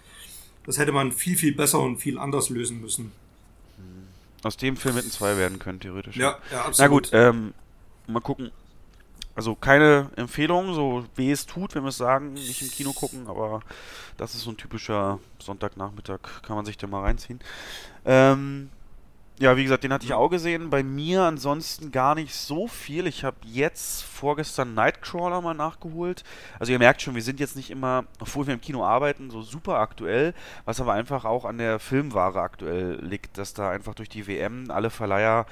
das 0.66 0.78
hätte 0.78 0.92
man 0.92 1.12
viel, 1.12 1.38
viel 1.38 1.56
besser 1.56 1.80
und 1.80 1.98
viel 1.98 2.18
anders 2.18 2.50
lösen 2.50 2.82
müssen. 2.82 3.12
Aus 4.44 4.58
dem 4.58 4.78
Film 4.78 4.96
hätten 4.96 5.10
zwei 5.10 5.38
werden 5.38 5.58
können, 5.58 5.80
theoretisch. 5.80 6.18
Ja, 6.18 6.38
ja 6.52 6.66
absolut. 6.66 6.80
Na 6.80 6.88
gut, 6.88 7.10
ähm, 7.14 7.54
mal 8.08 8.20
gucken. 8.20 8.52
Also 9.36 9.56
keine 9.56 10.12
Empfehlung, 10.16 10.74
so 10.74 11.06
wie 11.16 11.32
es 11.32 11.46
tut, 11.46 11.76
wenn 11.76 11.84
wir 11.84 11.90
es 11.90 11.98
sagen, 11.98 12.34
nicht 12.34 12.62
im 12.62 12.70
Kino 12.70 12.94
gucken, 12.94 13.28
aber 13.28 13.62
das 14.18 14.34
ist 14.34 14.44
so 14.44 14.52
ein 14.52 14.58
typischer 14.58 15.20
Sonntagnachmittag, 15.40 16.20
kann 16.42 16.56
man 16.56 16.66
sich 16.66 16.78
da 16.78 16.88
mal 16.88 17.02
reinziehen. 17.02 17.40
Ähm, 18.06 18.70
ja, 19.38 19.58
wie 19.58 19.63
gesagt, 19.63 19.84
den 19.84 19.91
hatte 19.91 20.06
ich 20.06 20.13
auch 20.13 20.30
gesehen. 20.30 20.69
Bei 20.69 20.82
mir 20.82 21.24
ansonsten 21.24 21.91
gar 21.91 22.15
nicht 22.15 22.34
so 22.34 22.67
viel. 22.67 23.06
Ich 23.06 23.26
habe 23.26 23.36
jetzt 23.43 24.04
vorgestern 24.04 24.74
Nightcrawler 24.74 25.41
mal 25.41 25.54
nachgeholt. 25.54 26.24
Also 26.58 26.71
ihr 26.71 26.80
merkt 26.80 27.02
schon, 27.02 27.15
wir 27.15 27.21
sind 27.21 27.41
jetzt 27.41 27.58
nicht 27.58 27.69
immer, 27.69 28.06
obwohl 28.21 28.48
wir 28.48 28.54
im 28.54 28.62
Kino 28.62 28.86
arbeiten, 28.86 29.30
so 29.30 29.41
super 29.41 29.80
aktuell, 29.80 30.34
was 30.63 30.80
aber 30.80 30.93
einfach 30.93 31.26
auch 31.26 31.43
an 31.43 31.58
der 31.58 31.80
Filmware 31.80 32.39
aktuell 32.39 33.04
liegt, 33.04 33.38
dass 33.38 33.54
da 33.54 33.69
einfach 33.69 33.93
durch 33.93 34.08
die 34.08 34.26
WM 34.26 34.71
alle 34.71 34.89
Verleiher 34.89 35.45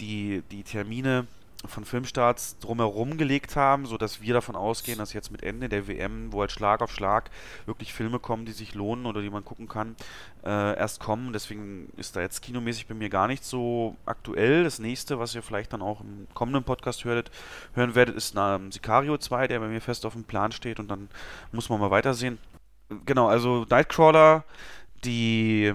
die, 0.00 0.42
die 0.50 0.64
Termine 0.64 1.28
von 1.64 1.84
Filmstarts 1.84 2.58
drumherum 2.58 3.18
gelegt 3.18 3.56
haben, 3.56 3.86
sodass 3.86 4.20
wir 4.20 4.34
davon 4.34 4.56
ausgehen, 4.56 4.98
dass 4.98 5.12
jetzt 5.12 5.30
mit 5.30 5.42
Ende 5.42 5.68
der 5.68 5.86
WM, 5.86 6.32
wo 6.32 6.40
halt 6.40 6.52
Schlag 6.52 6.82
auf 6.82 6.92
Schlag 6.92 7.30
wirklich 7.66 7.92
Filme 7.92 8.18
kommen, 8.18 8.44
die 8.44 8.52
sich 8.52 8.74
lohnen 8.74 9.06
oder 9.06 9.22
die 9.22 9.30
man 9.30 9.44
gucken 9.44 9.68
kann, 9.68 9.96
äh, 10.44 10.76
erst 10.76 11.00
kommen. 11.00 11.32
Deswegen 11.32 11.92
ist 11.96 12.16
da 12.16 12.20
jetzt 12.20 12.42
kinomäßig 12.42 12.86
bei 12.86 12.94
mir 12.94 13.08
gar 13.08 13.28
nicht 13.28 13.44
so 13.44 13.96
aktuell. 14.06 14.64
Das 14.64 14.78
nächste, 14.78 15.18
was 15.18 15.34
ihr 15.34 15.42
vielleicht 15.42 15.72
dann 15.72 15.82
auch 15.82 16.00
im 16.00 16.26
kommenden 16.34 16.64
Podcast 16.64 17.04
hörtet, 17.04 17.30
hören 17.74 17.94
werdet, 17.94 18.16
ist 18.16 18.34
na, 18.34 18.60
Sicario 18.70 19.16
2, 19.18 19.48
der 19.48 19.60
bei 19.60 19.68
mir 19.68 19.80
fest 19.80 20.04
auf 20.04 20.14
dem 20.14 20.24
Plan 20.24 20.52
steht 20.52 20.80
und 20.80 20.88
dann 20.88 21.08
muss 21.52 21.68
man 21.68 21.80
mal 21.80 21.90
weitersehen. 21.90 22.38
Genau, 23.06 23.28
also 23.28 23.66
Nightcrawler, 23.70 24.44
die 25.04 25.74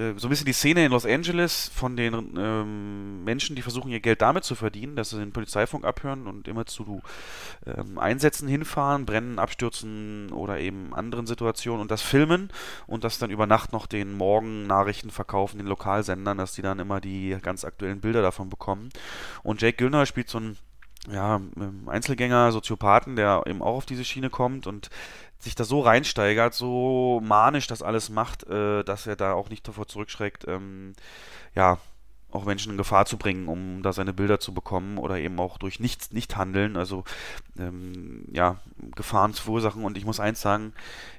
äh, 0.00 0.14
so 0.16 0.26
ein 0.26 0.30
bisschen 0.30 0.46
die 0.46 0.52
Szene 0.52 0.84
in 0.84 0.92
Los 0.92 1.04
Angeles 1.04 1.70
von 1.74 1.96
den 1.96 2.14
ähm, 2.36 3.22
Menschen, 3.24 3.54
die 3.54 3.62
versuchen, 3.62 3.90
ihr 3.90 4.00
Geld 4.00 4.22
damit 4.22 4.44
zu 4.44 4.54
verdienen, 4.54 4.96
dass 4.96 5.10
sie 5.10 5.18
den 5.18 5.32
Polizeifunk 5.32 5.84
abhören 5.84 6.26
und 6.26 6.48
immer 6.48 6.66
zu 6.66 7.02
ähm, 7.66 7.98
Einsätzen 7.98 8.48
hinfahren, 8.48 9.06
brennen, 9.06 9.38
abstürzen 9.38 10.32
oder 10.32 10.58
eben 10.58 10.94
anderen 10.94 11.26
Situationen 11.26 11.82
und 11.82 11.90
das 11.90 12.02
filmen 12.02 12.50
und 12.86 13.04
das 13.04 13.18
dann 13.18 13.30
über 13.30 13.46
Nacht 13.46 13.72
noch 13.72 13.86
den 13.86 14.14
Morgen-Nachrichten 14.14 15.10
verkaufen, 15.10 15.58
den 15.58 15.66
Lokalsendern, 15.66 16.38
dass 16.38 16.54
die 16.54 16.62
dann 16.62 16.78
immer 16.78 17.00
die 17.00 17.36
ganz 17.42 17.64
aktuellen 17.64 18.00
Bilder 18.00 18.22
davon 18.22 18.48
bekommen. 18.48 18.88
Und 19.42 19.60
Jake 19.60 19.76
Gyllenhaal 19.76 20.06
spielt 20.06 20.28
so 20.28 20.40
ein 20.40 20.56
ja, 21.10 21.36
ähm, 21.56 21.88
Einzelgänger, 21.88 22.52
Soziopathen, 22.52 23.16
der 23.16 23.42
eben 23.46 23.62
auch 23.62 23.76
auf 23.76 23.86
diese 23.86 24.04
Schiene 24.04 24.30
kommt 24.30 24.66
und 24.66 24.90
sich 25.40 25.54
da 25.54 25.64
so 25.64 25.80
reinsteigert, 25.80 26.54
so 26.54 27.20
manisch 27.24 27.66
das 27.66 27.82
alles 27.82 28.10
macht, 28.10 28.44
äh, 28.44 28.84
dass 28.84 29.06
er 29.06 29.16
da 29.16 29.32
auch 29.32 29.48
nicht 29.48 29.66
davor 29.66 29.88
zurückschreckt, 29.88 30.46
ähm, 30.46 30.92
ja, 31.54 31.78
auch 32.32 32.44
Menschen 32.44 32.72
in 32.72 32.78
Gefahr 32.78 33.06
zu 33.06 33.16
bringen, 33.16 33.48
um 33.48 33.82
da 33.82 33.92
seine 33.92 34.12
Bilder 34.12 34.40
zu 34.40 34.54
bekommen 34.54 34.98
oder 34.98 35.18
eben 35.18 35.38
auch 35.40 35.58
durch 35.58 35.80
nichts 35.80 36.12
nicht 36.12 36.36
handeln, 36.36 36.76
also 36.76 37.04
ähm, 37.58 38.24
ja, 38.32 38.60
Gefahren 38.94 39.34
zu 39.34 39.42
verursachen. 39.42 39.84
Und 39.84 39.96
ich 39.98 40.04
muss 40.04 40.20
eins 40.20 40.40
sagen, 40.40 40.72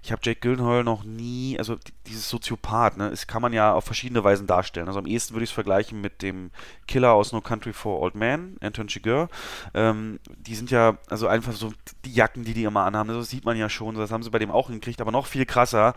ich 0.03 0.11
habe 0.11 0.21
Jake 0.23 0.39
Gyllenhaal 0.39 0.83
noch 0.83 1.03
nie, 1.03 1.57
also 1.59 1.77
dieses 2.07 2.29
Soziopath, 2.29 2.97
ne, 2.97 3.09
das 3.09 3.27
kann 3.27 3.41
man 3.41 3.53
ja 3.53 3.73
auf 3.73 3.85
verschiedene 3.85 4.23
Weisen 4.23 4.47
darstellen. 4.47 4.87
Also 4.87 4.99
am 4.99 5.05
ehesten 5.05 5.33
würde 5.33 5.43
ich 5.43 5.49
es 5.49 5.53
vergleichen 5.53 6.01
mit 6.01 6.21
dem 6.21 6.51
Killer 6.87 7.11
aus 7.11 7.31
No 7.31 7.41
Country 7.41 7.73
for 7.73 7.99
Old 7.99 8.15
Men, 8.15 8.57
Anton 8.61 8.87
Chigurh. 8.87 9.27
Ähm, 9.73 10.19
die 10.37 10.55
sind 10.55 10.71
ja, 10.71 10.97
also 11.09 11.27
einfach 11.27 11.53
so 11.53 11.73
die 12.05 12.13
Jacken, 12.13 12.43
die 12.43 12.53
die 12.53 12.63
immer 12.63 12.85
anhaben, 12.85 13.09
das 13.09 13.29
sieht 13.29 13.45
man 13.45 13.57
ja 13.57 13.69
schon, 13.69 13.95
das 13.95 14.11
haben 14.11 14.23
sie 14.23 14.29
bei 14.29 14.39
dem 14.39 14.51
auch 14.51 14.67
hingekriegt, 14.67 15.01
aber 15.01 15.11
noch 15.11 15.27
viel 15.27 15.45
krasser 15.45 15.93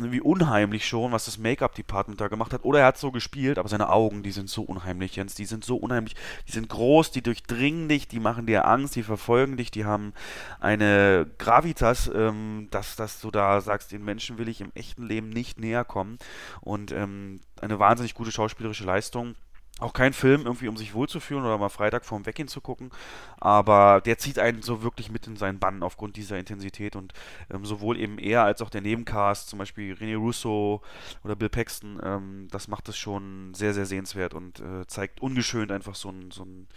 wie 0.00 0.20
unheimlich 0.20 0.86
schon, 0.86 1.12
was 1.12 1.26
das 1.26 1.38
Make-up-Department 1.38 2.20
da 2.20 2.28
gemacht 2.28 2.52
hat. 2.52 2.64
Oder 2.64 2.80
er 2.80 2.86
hat 2.86 2.98
so 2.98 3.10
gespielt, 3.10 3.58
aber 3.58 3.68
seine 3.68 3.90
Augen, 3.90 4.22
die 4.22 4.32
sind 4.32 4.48
so 4.48 4.62
unheimlich, 4.62 5.16
Jens. 5.16 5.34
Die 5.34 5.44
sind 5.44 5.64
so 5.64 5.76
unheimlich. 5.76 6.14
Die 6.48 6.52
sind 6.52 6.68
groß, 6.68 7.10
die 7.10 7.22
durchdringen 7.22 7.88
dich, 7.88 8.08
die 8.08 8.20
machen 8.20 8.46
dir 8.46 8.66
Angst, 8.66 8.96
die 8.96 9.02
verfolgen 9.02 9.56
dich, 9.56 9.70
die 9.70 9.84
haben 9.84 10.12
eine 10.60 11.26
Gravitas, 11.38 12.10
ähm, 12.14 12.68
dass, 12.70 12.96
dass 12.96 13.20
du 13.20 13.30
da 13.30 13.60
sagst, 13.60 13.92
den 13.92 14.04
Menschen 14.04 14.38
will 14.38 14.48
ich 14.48 14.60
im 14.60 14.72
echten 14.74 15.06
Leben 15.06 15.28
nicht 15.28 15.60
näher 15.60 15.84
kommen. 15.84 16.18
Und 16.60 16.92
ähm, 16.92 17.40
eine 17.60 17.78
wahnsinnig 17.78 18.14
gute 18.14 18.32
schauspielerische 18.32 18.84
Leistung. 18.84 19.34
Auch 19.80 19.92
kein 19.92 20.12
Film 20.12 20.42
irgendwie, 20.42 20.68
um 20.68 20.76
sich 20.76 20.94
wohlzufühlen 20.94 21.44
oder 21.44 21.58
mal 21.58 21.70
Freitag 21.70 22.04
vorm 22.04 22.26
Weggehen 22.26 22.48
zu 22.48 22.60
gucken. 22.60 22.90
Aber 23.38 24.00
der 24.04 24.18
zieht 24.18 24.38
einen 24.38 24.62
so 24.62 24.82
wirklich 24.82 25.10
mit 25.10 25.26
in 25.26 25.36
seinen 25.36 25.58
Bann 25.58 25.82
aufgrund 25.82 26.16
dieser 26.16 26.38
Intensität. 26.38 26.96
Und 26.96 27.14
ähm, 27.50 27.64
sowohl 27.64 27.98
eben 27.98 28.18
er 28.18 28.44
als 28.44 28.62
auch 28.62 28.70
der 28.70 28.82
Nebencast, 28.82 29.48
zum 29.48 29.58
Beispiel 29.58 29.94
René 29.94 30.16
Russo 30.16 30.82
oder 31.24 31.34
Bill 31.34 31.48
Paxton, 31.48 31.98
ähm, 32.02 32.48
das 32.50 32.68
macht 32.68 32.88
es 32.88 32.98
schon 32.98 33.54
sehr, 33.54 33.74
sehr 33.74 33.86
sehenswert 33.86 34.34
und 34.34 34.60
äh, 34.60 34.86
zeigt 34.86 35.20
ungeschönt 35.20 35.72
einfach 35.72 35.94
so 35.94 36.10
ein, 36.10 36.30
so 36.30 36.44
ein, 36.44 36.68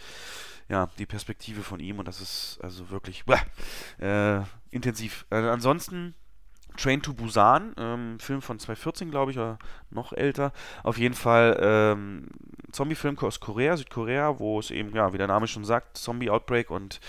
ja, 0.70 0.90
die 0.98 1.06
Perspektive 1.06 1.62
von 1.62 1.80
ihm. 1.80 2.00
Und 2.00 2.08
das 2.08 2.22
ist 2.22 2.60
also 2.62 2.90
wirklich 2.90 3.26
äh, 4.00 4.42
intensiv. 4.72 5.26
Äh, 5.30 5.36
ansonsten 5.36 6.16
Train 6.78 7.02
to 7.02 7.14
Busan, 7.14 7.74
ähm, 7.78 8.20
Film 8.20 8.42
von 8.42 8.60
2014, 8.60 9.12
glaube 9.12 9.32
ich, 9.32 9.38
oder 9.38 9.60
noch 9.90 10.14
älter. 10.14 10.52
Auf 10.84 10.98
jeden 10.98 11.16
Fall 11.16 11.58
ähm, 11.62 12.28
Zombie-Film 12.72 13.18
aus 13.20 13.40
Korea, 13.40 13.78
Südkorea, 13.78 14.40
wo 14.40 14.60
es 14.60 14.72
eben, 14.72 14.96
ja, 14.96 15.14
wie 15.14 15.18
der 15.18 15.28
Name 15.28 15.48
schon 15.48 15.66
sagt, 15.66 15.98
Zombie-Outbreak 15.98 16.72
und 16.72 17.00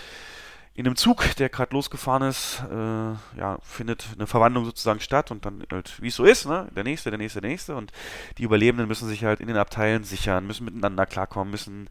in 0.77 0.85
einem 0.85 0.97
Zug, 0.97 1.23
der 1.37 1.47
gerade 1.47 1.73
losgefahren 1.73 2.23
ist, 2.23 2.61
äh, 2.69 3.39
ja, 3.39 3.57
findet 3.61 4.07
eine 4.13 4.27
Verwandlung 4.27 4.65
sozusagen 4.65 4.99
statt 4.99 5.31
und 5.31 5.45
dann 5.45 5.63
halt, 5.71 6.01
wie 6.01 6.09
es 6.09 6.15
so 6.15 6.25
ist, 6.25 6.45
ne, 6.45 6.67
der 6.75 6.83
nächste, 6.83 7.09
der 7.09 7.17
nächste, 7.17 7.39
der 7.39 7.49
nächste 7.49 7.75
und 7.77 7.93
die 8.37 8.43
Überlebenden 8.43 8.85
müssen 8.85 9.07
sich 9.07 9.23
halt 9.23 9.39
in 9.39 9.47
den 9.47 9.55
Abteilen 9.55 10.03
sichern, 10.03 10.45
müssen 10.45 10.65
miteinander 10.65 11.05
klarkommen, 11.05 11.49
müssen 11.49 11.87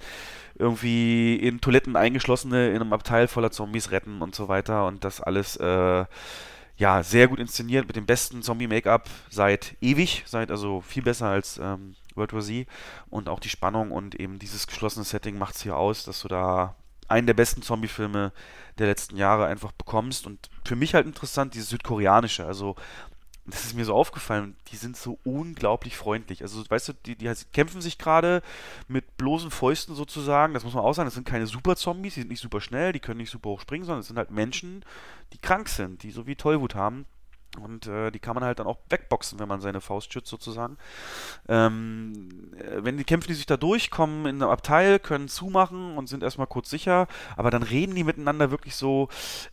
irgendwie 0.57 1.37
in 1.37 1.63
Toiletten 1.63 1.97
eingeschlossene 1.97 2.69
in 2.69 2.83
einem 2.83 2.93
Abteil 2.93 3.27
voller 3.27 3.51
Zombies 3.51 3.91
retten 3.91 4.21
und 4.21 4.35
so 4.35 4.49
weiter 4.49 4.87
und 4.87 5.03
das 5.03 5.23
alles, 5.23 5.57
äh, 5.57 6.05
ja, 6.77 7.03
sehr 7.03 7.29
gut 7.29 7.39
inszeniert 7.39 7.87
mit 7.87 7.97
dem 7.97 8.07
besten 8.07 8.43
Zombie-Make-up 8.43 9.09
seit 9.31 9.77
ewig, 9.81 10.25
seit 10.27 10.51
also 10.51 10.81
viel 10.81 11.03
besser 11.03 11.29
als 11.29 11.59
ähm, 11.59 11.95
World 12.15 12.33
War 12.33 12.41
Z 12.41 12.67
und 13.11 13.29
auch 13.29 13.41
die 13.41 13.49
Spannung 13.49 13.93
und 13.93 14.15
eben 14.17 14.39
dieses 14.39 14.67
geschlossene 14.67 15.05
Setting 15.05 15.39
macht 15.39 15.55
es 15.55 15.63
hier 15.63 15.77
aus, 15.77 16.05
dass 16.05 16.23
du 16.23 16.29
da 16.29 16.75
einen 17.09 17.27
der 17.27 17.35
besten 17.35 17.63
Zombie-Filme 17.63 18.33
der 18.79 18.87
letzten 18.87 19.17
Jahre 19.17 19.47
einfach 19.47 19.73
bekommst. 19.73 20.27
Und 20.27 20.51
für 20.65 20.77
mich 20.77 20.95
halt 20.95 21.07
interessant, 21.07 21.55
dieses 21.55 21.69
südkoreanische. 21.69 22.47
Also, 22.47 22.77
das 23.47 23.65
ist 23.67 23.75
mir 23.75 23.85
so 23.85 23.95
aufgefallen, 23.95 24.57
die 24.73 24.77
sind 24.77 24.97
so 24.97 25.19
unglaublich 25.23 25.97
freundlich. 25.97 26.43
Also, 26.43 26.65
weißt 26.67 26.89
du, 26.89 26.93
die, 26.95 27.15
die 27.15 27.31
kämpfen 27.53 27.83
sich 27.83 27.99
gerade 27.99 28.43
mit 28.89 29.19
bloßen 29.19 29.51
Fäusten 29.51 29.95
sozusagen. 29.95 30.55
Das 30.55 30.65
muss 30.65 30.73
man 30.73 30.85
auch 30.85 30.95
sagen, 30.95 31.07
das 31.07 31.15
sind 31.15 31.27
keine 31.27 31.47
Super-Zombies, 31.47 32.15
die 32.15 32.21
sind 32.21 32.31
nicht 32.31 32.41
super 32.41 32.63
schnell, 32.63 32.93
die 32.93 33.01
können 33.01 33.19
nicht 33.19 33.31
super 33.31 33.51
hoch 33.51 33.61
springen, 33.61 33.85
sondern 33.85 34.01
es 34.01 34.07
sind 34.07 34.17
halt 34.17 34.31
Menschen, 34.31 34.85
die 35.35 35.39
krank 35.39 35.69
sind, 35.69 36.03
die 36.03 36.11
so 36.11 36.27
wie 36.27 36.37
Tollwut 36.37 36.75
haben. 36.75 37.05
Und 37.61 37.87
äh, 37.87 38.11
die 38.11 38.19
kann 38.19 38.35
man 38.35 38.45
halt 38.45 38.59
dann 38.59 38.67
auch 38.67 38.79
wegboxen, 38.89 39.39
wenn 39.39 39.49
man 39.49 39.61
seine 39.61 39.81
Faust 39.81 40.13
schützt, 40.13 40.29
sozusagen. 40.29 40.77
Ähm, 41.49 42.53
äh, 42.59 42.85
wenn 42.85 42.97
die 42.97 43.05
kämpfen 43.05 43.29
die 43.29 43.35
sich 43.35 43.47
da 43.47 43.57
durch, 43.57 43.91
kommen 43.91 44.27
in 44.27 44.43
einem 44.43 44.51
Abteil, 44.51 44.99
können 44.99 45.29
zumachen 45.29 45.97
und 45.97 46.09
sind 46.09 46.23
erstmal 46.23 46.47
kurz 46.47 46.71
sicher, 46.71 47.07
aber 47.37 47.51
dann 47.51 47.63
reden 47.63 47.95
die 47.95 48.05
miteinander 48.05 48.51
wirklich 48.51 48.75
so, 48.75 49.09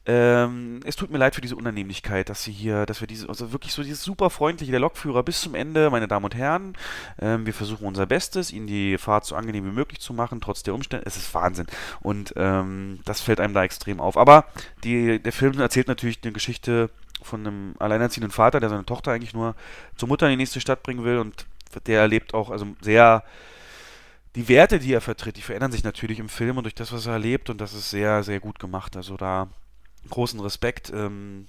ähm, 0.05 0.79
es 0.85 0.95
tut 0.95 1.11
mir 1.11 1.17
leid 1.17 1.35
für 1.35 1.41
diese 1.41 1.55
Unannehmlichkeit, 1.55 2.29
dass 2.29 2.43
sie 2.43 2.51
hier, 2.51 2.85
dass 2.85 3.01
wir 3.01 3.07
diese, 3.07 3.29
also 3.29 3.51
wirklich 3.51 3.73
so 3.73 3.83
dieses 3.83 4.03
super 4.03 4.29
freundliche, 4.29 4.71
der 4.71 4.79
Lokführer 4.79 5.23
bis 5.23 5.41
zum 5.41 5.55
Ende, 5.55 5.89
meine 5.89 6.07
Damen 6.07 6.25
und 6.25 6.35
Herren, 6.35 6.75
ähm, 7.19 7.45
wir 7.45 7.53
versuchen 7.53 7.85
unser 7.85 8.05
Bestes, 8.05 8.51
ihnen 8.51 8.67
die 8.67 8.97
Fahrt 8.97 9.25
so 9.25 9.35
angenehm 9.35 9.65
wie 9.65 9.71
möglich 9.71 9.99
zu 9.99 10.13
machen, 10.13 10.41
trotz 10.41 10.63
der 10.63 10.73
Umstände, 10.73 11.05
es 11.05 11.17
ist 11.17 11.33
Wahnsinn. 11.33 11.67
Und 11.99 12.33
ähm, 12.35 12.99
das 13.05 13.21
fällt 13.21 13.39
einem 13.39 13.53
da 13.53 13.63
extrem 13.63 13.99
auf. 13.99 14.17
Aber 14.17 14.45
die, 14.83 15.19
der 15.21 15.33
Film 15.33 15.59
erzählt 15.59 15.87
natürlich 15.87 16.19
eine 16.23 16.31
Geschichte, 16.31 16.89
von 17.21 17.45
einem 17.45 17.75
alleinerziehenden 17.79 18.31
Vater, 18.31 18.59
der 18.59 18.69
seine 18.69 18.85
Tochter 18.85 19.11
eigentlich 19.11 19.33
nur 19.33 19.55
zur 19.95 20.07
Mutter 20.07 20.27
in 20.27 20.31
die 20.31 20.37
nächste 20.37 20.61
Stadt 20.61 20.83
bringen 20.83 21.03
will 21.03 21.17
und 21.17 21.45
der 21.85 22.01
erlebt 22.01 22.33
auch 22.33 22.49
also 22.49 22.67
sehr 22.81 23.23
die 24.35 24.47
Werte, 24.47 24.79
die 24.79 24.93
er 24.93 25.01
vertritt, 25.01 25.37
die 25.37 25.41
verändern 25.41 25.71
sich 25.71 25.83
natürlich 25.83 26.19
im 26.19 26.29
Film 26.29 26.57
und 26.57 26.63
durch 26.63 26.75
das, 26.75 26.93
was 26.93 27.05
er 27.05 27.13
erlebt 27.13 27.49
und 27.49 27.59
das 27.59 27.73
ist 27.73 27.89
sehr, 27.89 28.23
sehr 28.23 28.39
gut 28.39 28.59
gemacht. 28.59 28.95
Also 28.95 29.17
da 29.17 29.49
großen 30.09 30.39
Respekt. 30.39 30.91
Ähm, 30.93 31.47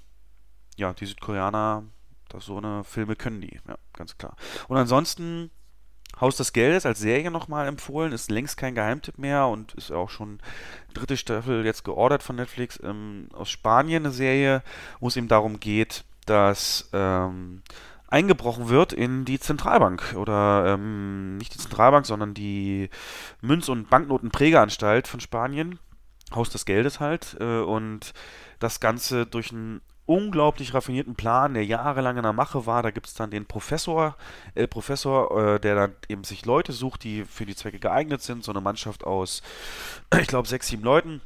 ja, 0.77 0.93
die 0.93 1.07
Südkoreaner, 1.07 1.85
das 2.29 2.47
so 2.47 2.57
eine 2.57 2.85
Filme 2.85 3.17
können 3.17 3.41
die, 3.41 3.61
ja, 3.69 3.77
ganz 3.93 4.17
klar. 4.19 4.37
Und 4.69 4.77
ansonsten 4.77 5.51
Haus 6.21 6.37
des 6.37 6.53
Geldes 6.53 6.87
als 6.87 7.01
Serie 7.01 7.31
nochmal 7.31 7.67
empfohlen, 7.67 8.13
ist 8.13 8.31
längst 8.31 8.57
kein 8.57 8.75
Geheimtipp 8.75 9.19
mehr 9.19 9.47
und 9.47 9.75
ist 9.75 9.91
auch 9.91 10.11
schon 10.11 10.39
dritte 10.95 11.17
Staffel 11.17 11.65
jetzt 11.65 11.85
geordert 11.85 12.23
von 12.23 12.37
Netflix. 12.37 12.79
Ähm, 12.83 13.29
aus 13.33 13.51
Spanien 13.51 14.05
eine 14.05 14.13
Serie, 14.13 14.63
wo 15.01 15.09
es 15.09 15.17
eben 15.17 15.29
darum 15.29 15.59
geht, 15.59 16.05
dass 16.27 16.89
ähm, 16.93 17.63
eingebrochen 18.09 18.69
wird 18.69 18.93
in 18.93 19.25
die 19.25 19.41
Zentralbank 19.41 20.15
oder 20.17 20.75
ähm, 20.75 21.39
nicht 21.39 21.55
die 21.55 21.59
Zentralbank, 21.59 22.07
sondern 22.07 22.35
die 22.35 22.91
Münz- 23.41 23.69
und 23.69 23.89
Banknotenprägeanstalt 23.89 25.09
von 25.09 25.21
Spanien. 25.21 25.79
Haus 26.35 26.51
des 26.51 26.65
Geldes 26.65 27.01
halt. 27.01 27.37
Äh, 27.41 27.61
und 27.61 28.13
das 28.59 28.81
Ganze 28.81 29.27
durch 29.27 29.53
ein 29.53 29.81
unglaublich 30.13 30.75
raffinierten 30.75 31.15
Plan, 31.15 31.55
der 31.55 31.65
jahrelang 31.65 32.19
in 32.19 32.23
der 32.23 32.33
Mache 32.33 32.67
war. 32.67 32.83
Da 32.83 32.91
gibt 32.91 33.07
es 33.07 33.15
dann 33.15 33.31
den 33.31 33.47
Professor, 33.47 34.17
äh, 34.55 34.67
Professor, 34.67 35.55
äh, 35.55 35.61
der 35.61 35.75
dann 35.75 35.93
eben 36.09 36.25
sich 36.25 36.45
Leute 36.45 36.73
sucht, 36.73 37.05
die 37.05 37.25
für 37.25 37.47
die 37.47 37.57
Zwecke 37.57 37.79
geeignet 37.79 38.23
sind. 38.23 38.45
So 38.45 38.53
eine 38.53 38.61
Mannschaft 38.61 39.05
aus, 39.05 39.43
ich 40.21 40.27
glaube, 40.27 40.49
sechs, 40.49 40.69
sieben 40.69 40.85
Leuten 40.85 41.23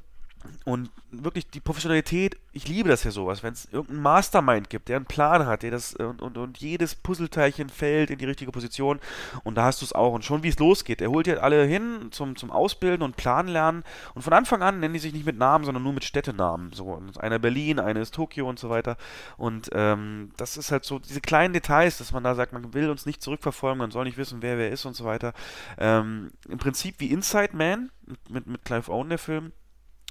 und 0.65 0.91
wirklich 1.11 1.49
die 1.49 1.61
Professionalität, 1.61 2.37
ich 2.53 2.69
liebe 2.69 2.89
das 2.89 3.05
ja 3.05 3.11
sowas, 3.11 3.43
wenn 3.43 3.53
es 3.53 3.67
irgendeinen 3.67 4.03
Mastermind 4.03 4.71
gibt, 4.71 4.89
der 4.89 4.97
einen 4.97 5.07
Plan 5.07 5.47
hat, 5.47 5.63
der 5.63 5.71
das 5.71 5.95
und, 5.95 6.23
und, 6.23 6.37
und 6.39 6.59
jedes 6.59 6.95
Puzzleteilchen 6.95 7.69
fällt 7.69 8.11
in 8.11 8.19
die 8.19 8.25
richtige 8.25 8.53
Position 8.53 9.01
und 9.45 9.57
da 9.57 9.65
hast 9.65 9.81
du 9.81 9.85
es 9.85 9.93
auch. 9.93 10.13
Und 10.13 10.25
schon 10.25 10.43
wie 10.43 10.49
es 10.49 10.59
losgeht, 10.59 11.01
er 11.01 11.11
holt 11.11 11.27
ja 11.27 11.37
alle 11.37 11.65
hin 11.65 12.09
zum, 12.11 12.37
zum 12.37 12.51
Ausbilden 12.51 13.03
und 13.03 13.17
Plan 13.17 13.49
lernen 13.49 13.85
und 14.15 14.23
von 14.23 14.33
Anfang 14.33 14.63
an 14.63 14.81
nennen 14.81 14.95
die 14.95 15.01
sich 15.01 15.13
nicht 15.13 15.27
mit 15.27 15.39
Namen, 15.39 15.65
sondern 15.65 15.83
nur 15.83 15.93
mit 15.93 16.05
Städtenamen. 16.05 16.73
So, 16.73 17.01
einer 17.19 17.39
Berlin, 17.39 17.79
eine 17.79 18.01
ist 18.01 18.15
Tokio 18.15 18.49
und 18.49 18.59
so 18.59 18.71
weiter. 18.71 18.97
Und 19.37 19.71
ähm, 19.73 20.33
das 20.37 20.57
ist 20.57 20.73
halt 20.73 20.85
so 20.85 20.99
diese 20.99 21.21
kleinen 21.21 21.53
Details, 21.53 21.99
dass 21.99 22.13
man 22.13 22.25
da 22.25 22.35
sagt, 22.35 22.53
man 22.53 22.75
will 22.75 22.91
uns 22.91 23.07
nicht 23.07 23.23
zurückverfolgen, 23.23 23.79
man 23.79 23.91
soll 23.91 24.05
nicht 24.05 24.19
wissen, 24.19 24.43
wer 24.43 24.59
wer 24.59 24.71
ist 24.71 24.85
und 24.85 24.95
so 24.95 25.05
weiter. 25.05 25.33
Ähm, 25.79 26.31
Im 26.49 26.59
Prinzip 26.59 26.97
wie 26.99 27.11
Inside 27.11 27.57
Man 27.57 27.91
mit, 28.29 28.47
mit 28.47 28.65
Clive 28.65 28.91
Owen, 28.91 29.09
der 29.09 29.19
Film 29.19 29.53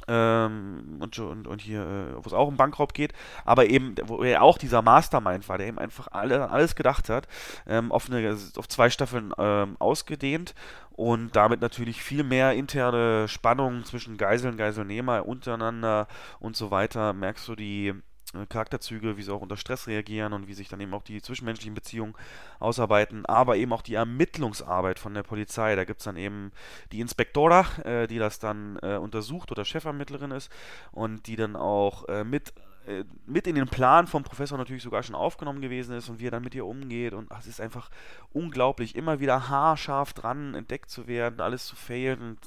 ähm, 0.08 0.98
und, 1.00 1.18
und, 1.18 1.48
und 1.48 1.62
hier, 1.62 1.82
äh, 1.82 2.16
wo 2.16 2.28
es 2.28 2.34
auch 2.34 2.48
um 2.48 2.58
Bankraub 2.58 2.94
geht, 2.94 3.14
aber 3.44 3.68
eben, 3.68 3.96
wo 4.04 4.24
er 4.24 4.44
auch 4.44 4.58
dieser 4.58 4.82
Mastermind 4.82 5.48
war, 5.50 5.58
der 5.58 5.68
eben 5.68 5.80
einfach 5.80 6.08
alle, 6.12 6.50
alles 6.50 6.76
gedacht 6.76 7.10
hat, 7.10 7.28
ähm, 7.68 7.92
auf, 7.92 8.10
eine, 8.10 8.38
auf 8.58 8.68
zwei 8.68 8.90
Staffeln 8.90 9.34
ähm, 9.38 9.76
ausgedehnt 9.80 10.54
und 10.92 11.36
damit 11.36 11.62
natürlich 11.62 12.02
viel 12.02 12.24
mehr 12.24 12.54
interne 12.54 13.28
Spannungen 13.28 13.84
zwischen 13.84 14.18
Geiseln, 14.18 14.58
Geiselnehmer 14.58 15.26
untereinander 15.26 16.08
und 16.40 16.56
so 16.56 16.72
weiter. 16.72 17.14
Merkst 17.14 17.48
du 17.48 17.56
die 17.56 17.94
äh, 18.36 18.46
Charakterzüge, 18.46 19.18
wie 19.18 19.24
sie 19.24 19.34
auch 19.34 19.42
unter 19.42 19.58
Stress 19.58 19.88
reagieren 19.88 20.34
und 20.34 20.48
wie 20.48 20.54
sich 20.54 20.70
dann 20.70 20.82
eben 20.82 20.94
auch 20.94 21.04
die 21.04 21.22
zwischenmenschlichen 21.22 21.74
Beziehungen 21.74 22.16
ausarbeiten, 22.60 23.26
aber 23.26 23.58
eben 23.58 23.74
auch 23.74 23.82
die 23.82 23.96
Ermittlungsarbeit 23.96 25.00
von 25.00 25.14
der 25.14 25.24
Polizei. 25.24 25.76
Da 25.76 25.86
gibt 25.86 26.02
es 26.02 26.06
dann 26.06 26.18
eben 26.18 26.52
die 26.92 27.00
Inspektora, 27.00 27.66
äh, 27.84 28.08
die 28.08 28.20
das 28.20 28.40
dann 28.40 28.78
äh, 28.82 28.98
untersucht 28.98 29.52
oder 29.52 29.66
Chefermittlerin 29.66 30.32
ist 30.32 30.52
und 30.92 31.28
die 31.28 31.36
dann 31.36 31.56
auch 31.56 32.08
äh, 32.08 32.24
mit 32.24 32.54
äh, 32.88 33.04
mit 33.26 33.48
in 33.48 33.56
den 33.56 33.68
Plan 33.68 34.08
vom 34.08 34.24
Professor 34.24 34.58
natürlich 34.58 34.84
sogar 34.84 35.02
schon 35.04 35.16
aufgenommen 35.16 35.62
gewesen 35.62 35.96
ist 35.96 36.10
und 36.10 36.20
wie 36.20 36.28
er 36.28 36.32
dann 36.32 36.44
mit 36.44 36.56
ihr 36.56 36.66
umgeht. 36.66 37.14
Und 37.14 37.32
es 37.38 37.48
ist 37.48 37.62
einfach 37.62 37.90
unglaublich, 38.32 38.96
immer 38.96 39.20
wieder 39.20 39.50
haarscharf 39.50 40.14
dran 40.14 40.54
entdeckt 40.54 40.90
zu 40.90 41.08
werden, 41.08 41.42
alles 41.42 41.66
zu 41.66 41.76
failen 41.76 42.22
und 42.22 42.40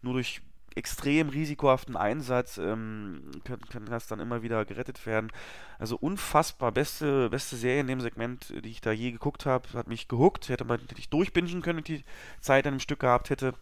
nur 0.00 0.14
durch 0.14 0.40
extrem 0.76 1.28
risikohaften 1.28 1.96
Einsatz 1.96 2.58
ähm, 2.58 3.30
kann, 3.44 3.60
kann, 3.70 3.86
das 3.86 4.06
dann 4.06 4.20
immer 4.20 4.42
wieder 4.42 4.64
gerettet 4.64 5.04
werden. 5.06 5.30
Also 5.78 5.96
unfassbar 5.96 6.72
beste, 6.72 7.30
beste 7.30 7.56
Serie 7.56 7.80
in 7.80 7.86
dem 7.86 8.00
Segment, 8.00 8.52
die 8.64 8.70
ich 8.70 8.80
da 8.80 8.92
je 8.92 9.12
geguckt 9.12 9.46
habe. 9.46 9.68
Hat 9.74 9.88
mich 9.88 10.08
gehuckt. 10.08 10.48
Hätte 10.48 10.64
man 10.64 10.80
hätte 10.80 10.98
ich 10.98 11.08
durchbingen 11.08 11.62
können, 11.62 11.78
wenn 11.78 11.84
die 11.84 12.04
Zeit 12.40 12.66
an 12.66 12.74
einem 12.74 12.80
Stück 12.80 13.00
gehabt 13.00 13.30
hätte. 13.30 13.54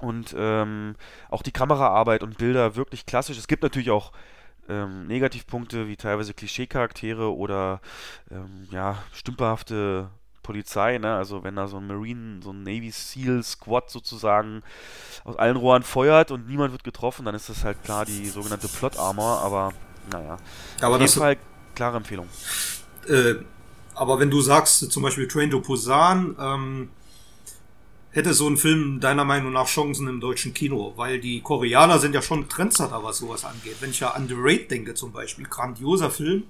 Und 0.00 0.34
ähm, 0.36 0.94
auch 1.30 1.42
die 1.42 1.52
Kameraarbeit 1.52 2.22
und 2.22 2.38
Bilder 2.38 2.76
wirklich 2.76 3.06
klassisch. 3.06 3.38
Es 3.38 3.48
gibt 3.48 3.62
natürlich 3.62 3.90
auch 3.90 4.12
ähm, 4.68 5.06
Negativpunkte 5.06 5.88
wie 5.88 5.96
teilweise 5.96 6.34
Klischeecharaktere 6.34 7.34
oder 7.34 7.80
ähm, 8.30 8.68
ja, 8.70 9.02
stümperhafte 9.12 10.10
Polizei, 10.46 10.98
ne? 10.98 11.16
Also 11.16 11.42
wenn 11.42 11.56
da 11.56 11.66
so 11.66 11.78
ein 11.78 11.86
Marine, 11.88 12.40
so 12.42 12.52
ein 12.52 12.62
Navy 12.62 12.90
SEAL 12.90 13.42
Squad 13.42 13.90
sozusagen 13.90 14.62
aus 15.24 15.36
allen 15.36 15.56
Rohren 15.56 15.82
feuert 15.82 16.30
und 16.30 16.46
niemand 16.46 16.70
wird 16.72 16.84
getroffen, 16.84 17.24
dann 17.24 17.34
ist 17.34 17.48
das 17.48 17.64
halt 17.64 17.82
klar 17.82 18.04
die 18.04 18.26
sogenannte 18.26 18.68
Plot 18.68 18.96
Armor, 18.96 19.40
aber 19.40 19.72
naja. 20.12 20.38
Aber 20.80 20.94
Auf 20.94 21.00
jeden 21.00 21.12
Fall 21.12 21.36
klare 21.74 21.96
Empfehlung. 21.96 22.28
Äh, 23.08 23.34
aber 23.94 24.20
wenn 24.20 24.30
du 24.30 24.40
sagst, 24.40 24.92
zum 24.92 25.02
Beispiel 25.02 25.26
Train 25.26 25.50
to 25.50 25.60
Busan, 25.60 26.36
ähm, 26.38 26.90
hätte 28.12 28.32
so 28.32 28.48
ein 28.48 28.56
Film 28.56 29.00
deiner 29.00 29.24
Meinung 29.24 29.52
nach 29.52 29.66
Chancen 29.66 30.06
im 30.06 30.20
deutschen 30.20 30.54
Kino? 30.54 30.92
Weil 30.96 31.18
die 31.18 31.40
Koreaner 31.40 31.98
sind 31.98 32.14
ja 32.14 32.22
schon 32.22 32.48
Trendsetter, 32.48 33.02
was 33.02 33.18
sowas 33.18 33.44
angeht. 33.44 33.76
Wenn 33.80 33.90
ich 33.90 34.00
ja 34.00 34.12
an 34.12 34.28
The 34.28 34.34
Raid 34.36 34.70
denke 34.70 34.94
zum 34.94 35.12
Beispiel, 35.12 35.46
grandioser 35.46 36.10
Film, 36.10 36.44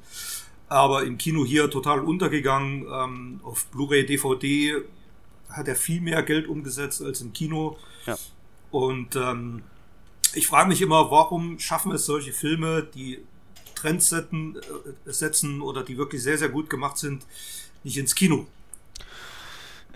aber 0.69 1.05
im 1.05 1.19
Kino 1.19 1.45
hier 1.45 1.71
total 1.71 2.01
untergegangen. 2.01 2.87
Ähm, 2.91 3.41
auf 3.43 3.67
Blu-ray, 3.67 4.05
DVD 4.05 4.83
hat 5.49 5.69
er 5.69 5.77
viel 5.77 6.01
mehr 6.01 6.23
Geld 6.23 6.49
umgesetzt 6.49 7.03
als 7.03 7.21
im 7.21 7.33
Kino. 7.33 7.79
Ja. 8.07 8.17
Und 8.71 9.17
ähm, 9.17 9.62
ich 10.35 10.47
frage 10.47 10.69
mich 10.69 10.83
immer, 10.83 11.11
warum 11.11 11.59
schaffen 11.59 11.93
es 11.93 12.05
solche 12.07 12.33
Filme, 12.33 12.83
die 12.83 13.21
Trends 13.75 14.09
setzen, 14.09 14.57
äh, 14.57 15.12
setzen 15.12 15.61
oder 15.61 15.83
die 15.83 15.97
wirklich 15.97 16.23
sehr, 16.23 16.39
sehr 16.39 16.49
gut 16.49 16.69
gemacht 16.69 16.99
sind, 16.99 17.25
nicht 17.85 17.97
ins 17.97 18.14
Kino? 18.14 18.47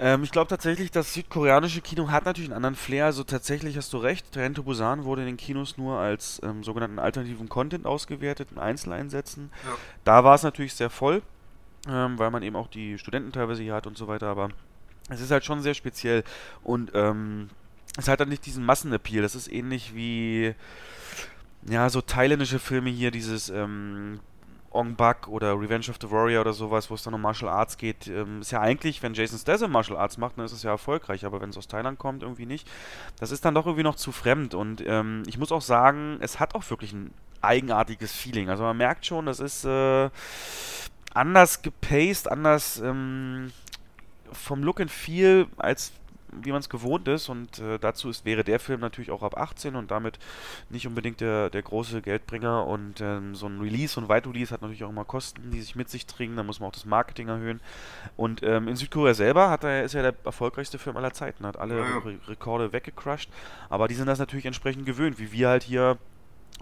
Ähm, 0.00 0.24
ich 0.24 0.30
glaube 0.30 0.48
tatsächlich, 0.48 0.90
das 0.90 1.12
südkoreanische 1.12 1.82
Kino 1.82 2.10
hat 2.10 2.24
natürlich 2.24 2.48
einen 2.48 2.56
anderen 2.56 2.74
Flair. 2.74 3.04
Also 3.04 3.22
tatsächlich 3.22 3.76
hast 3.76 3.92
du 3.92 3.98
recht, 3.98 4.32
Train 4.32 4.54
to 4.54 4.62
Busan 4.62 5.04
wurde 5.04 5.20
in 5.22 5.26
den 5.26 5.36
Kinos 5.36 5.76
nur 5.76 5.98
als 5.98 6.40
ähm, 6.42 6.64
sogenannten 6.64 6.98
alternativen 6.98 7.50
Content 7.50 7.84
ausgewertet, 7.84 8.48
in 8.50 8.58
Einzeleinsätzen. 8.58 9.50
Ja. 9.64 9.76
Da 10.04 10.24
war 10.24 10.34
es 10.34 10.42
natürlich 10.42 10.72
sehr 10.72 10.88
voll, 10.88 11.22
ähm, 11.86 12.18
weil 12.18 12.30
man 12.30 12.42
eben 12.42 12.56
auch 12.56 12.68
die 12.68 12.98
Studenten 12.98 13.32
teilweise 13.32 13.62
hier 13.62 13.74
hat 13.74 13.86
und 13.86 13.98
so 13.98 14.08
weiter. 14.08 14.28
Aber 14.28 14.48
es 15.10 15.20
ist 15.20 15.30
halt 15.30 15.44
schon 15.44 15.60
sehr 15.60 15.74
speziell 15.74 16.24
und 16.62 16.92
ähm, 16.94 17.50
es 17.98 18.08
hat 18.08 18.20
dann 18.20 18.30
nicht 18.30 18.46
diesen 18.46 18.64
Massenappeal. 18.64 19.20
Das 19.20 19.34
ist 19.34 19.52
ähnlich 19.52 19.94
wie 19.94 20.54
ja, 21.68 21.90
so 21.90 22.00
thailändische 22.00 22.58
Filme 22.58 22.88
hier, 22.88 23.10
dieses 23.10 23.50
ähm, 23.50 24.20
Ong 24.70 24.94
Bak 24.94 25.26
oder 25.26 25.58
Revenge 25.58 25.88
of 25.90 25.96
the 26.00 26.10
Warrior 26.10 26.42
oder 26.42 26.52
sowas, 26.52 26.90
wo 26.90 26.94
es 26.94 27.02
dann 27.02 27.14
um 27.14 27.20
Martial 27.20 27.50
Arts 27.50 27.76
geht, 27.76 28.06
ähm, 28.06 28.40
ist 28.40 28.52
ja 28.52 28.60
eigentlich, 28.60 29.02
wenn 29.02 29.14
Jason 29.14 29.38
Statham 29.38 29.72
Martial 29.72 29.98
Arts 29.98 30.16
macht, 30.16 30.38
dann 30.38 30.44
ist 30.44 30.52
es 30.52 30.62
ja 30.62 30.70
erfolgreich, 30.70 31.24
aber 31.24 31.40
wenn 31.40 31.50
es 31.50 31.58
aus 31.58 31.66
Thailand 31.66 31.98
kommt, 31.98 32.22
irgendwie 32.22 32.46
nicht. 32.46 32.70
Das 33.18 33.32
ist 33.32 33.44
dann 33.44 33.54
doch 33.54 33.66
irgendwie 33.66 33.82
noch 33.82 33.96
zu 33.96 34.12
fremd 34.12 34.54
und 34.54 34.82
ähm, 34.86 35.24
ich 35.26 35.38
muss 35.38 35.50
auch 35.50 35.62
sagen, 35.62 36.18
es 36.20 36.38
hat 36.38 36.54
auch 36.54 36.68
wirklich 36.70 36.92
ein 36.92 37.12
eigenartiges 37.42 38.12
Feeling. 38.12 38.48
Also 38.48 38.62
man 38.62 38.76
merkt 38.76 39.06
schon, 39.06 39.26
das 39.26 39.40
ist 39.40 39.64
äh, 39.64 40.10
anders 41.14 41.62
gepaced, 41.62 42.30
anders 42.30 42.78
ähm, 42.78 43.52
vom 44.32 44.62
Look 44.62 44.80
and 44.80 44.90
Feel 44.90 45.46
als 45.56 45.92
wie 46.32 46.52
man 46.52 46.60
es 46.60 46.68
gewohnt 46.68 47.08
ist. 47.08 47.28
Und 47.28 47.58
äh, 47.58 47.78
dazu 47.78 48.08
ist, 48.08 48.24
wäre 48.24 48.44
der 48.44 48.60
Film 48.60 48.80
natürlich 48.80 49.10
auch 49.10 49.22
ab 49.22 49.36
18 49.36 49.76
und 49.76 49.90
damit 49.90 50.18
nicht 50.68 50.86
unbedingt 50.86 51.20
der, 51.20 51.50
der 51.50 51.62
große 51.62 52.02
Geldbringer. 52.02 52.66
Und 52.66 53.00
ähm, 53.00 53.34
so 53.34 53.46
ein 53.46 53.60
Release 53.60 53.98
und 53.98 54.08
Wide-Release 54.08 54.52
hat 54.52 54.62
natürlich 54.62 54.84
auch 54.84 54.90
immer 54.90 55.04
Kosten, 55.04 55.50
die 55.50 55.60
sich 55.60 55.76
mit 55.76 55.88
sich 55.88 56.06
bringen. 56.06 56.36
Da 56.36 56.42
muss 56.42 56.60
man 56.60 56.68
auch 56.68 56.74
das 56.74 56.84
Marketing 56.84 57.28
erhöhen. 57.28 57.60
Und 58.16 58.42
ähm, 58.42 58.68
in 58.68 58.76
Südkorea 58.76 59.14
selber 59.14 59.50
hat 59.50 59.64
er, 59.64 59.84
ist 59.84 59.94
er 59.94 60.02
der 60.02 60.14
erfolgreichste 60.24 60.78
Film 60.78 60.96
aller 60.96 61.12
Zeiten, 61.12 61.46
hat 61.46 61.56
alle 61.56 61.78
ja. 61.78 61.98
Re 61.98 62.18
Rekorde 62.28 62.72
weggecrushed. 62.72 63.30
Aber 63.68 63.88
die 63.88 63.94
sind 63.94 64.06
das 64.06 64.18
natürlich 64.18 64.46
entsprechend 64.46 64.86
gewöhnt, 64.86 65.18
wie 65.18 65.32
wir 65.32 65.48
halt 65.48 65.62
hier 65.62 65.98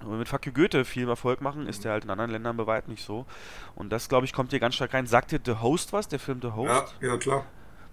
mit 0.06 0.28
Fuck 0.28 0.46
you 0.46 0.52
Goethe 0.52 0.84
viel 0.84 1.08
Erfolg 1.08 1.40
machen, 1.40 1.66
ist 1.66 1.84
der 1.84 1.92
halt 1.92 2.04
in 2.04 2.10
anderen 2.10 2.30
Ländern 2.30 2.56
bei 2.56 2.82
nicht 2.86 3.04
so. 3.04 3.26
Und 3.74 3.90
das, 3.90 4.08
glaube 4.08 4.26
ich, 4.26 4.32
kommt 4.32 4.50
hier 4.50 4.60
ganz 4.60 4.76
stark 4.76 4.94
rein. 4.94 5.06
Sagt 5.06 5.32
dir 5.32 5.40
The 5.44 5.56
Host 5.60 5.92
was, 5.92 6.08
der 6.08 6.18
Film 6.18 6.40
The 6.40 6.52
Host? 6.52 6.94
Ja, 7.00 7.08
ja 7.08 7.16
klar. 7.16 7.46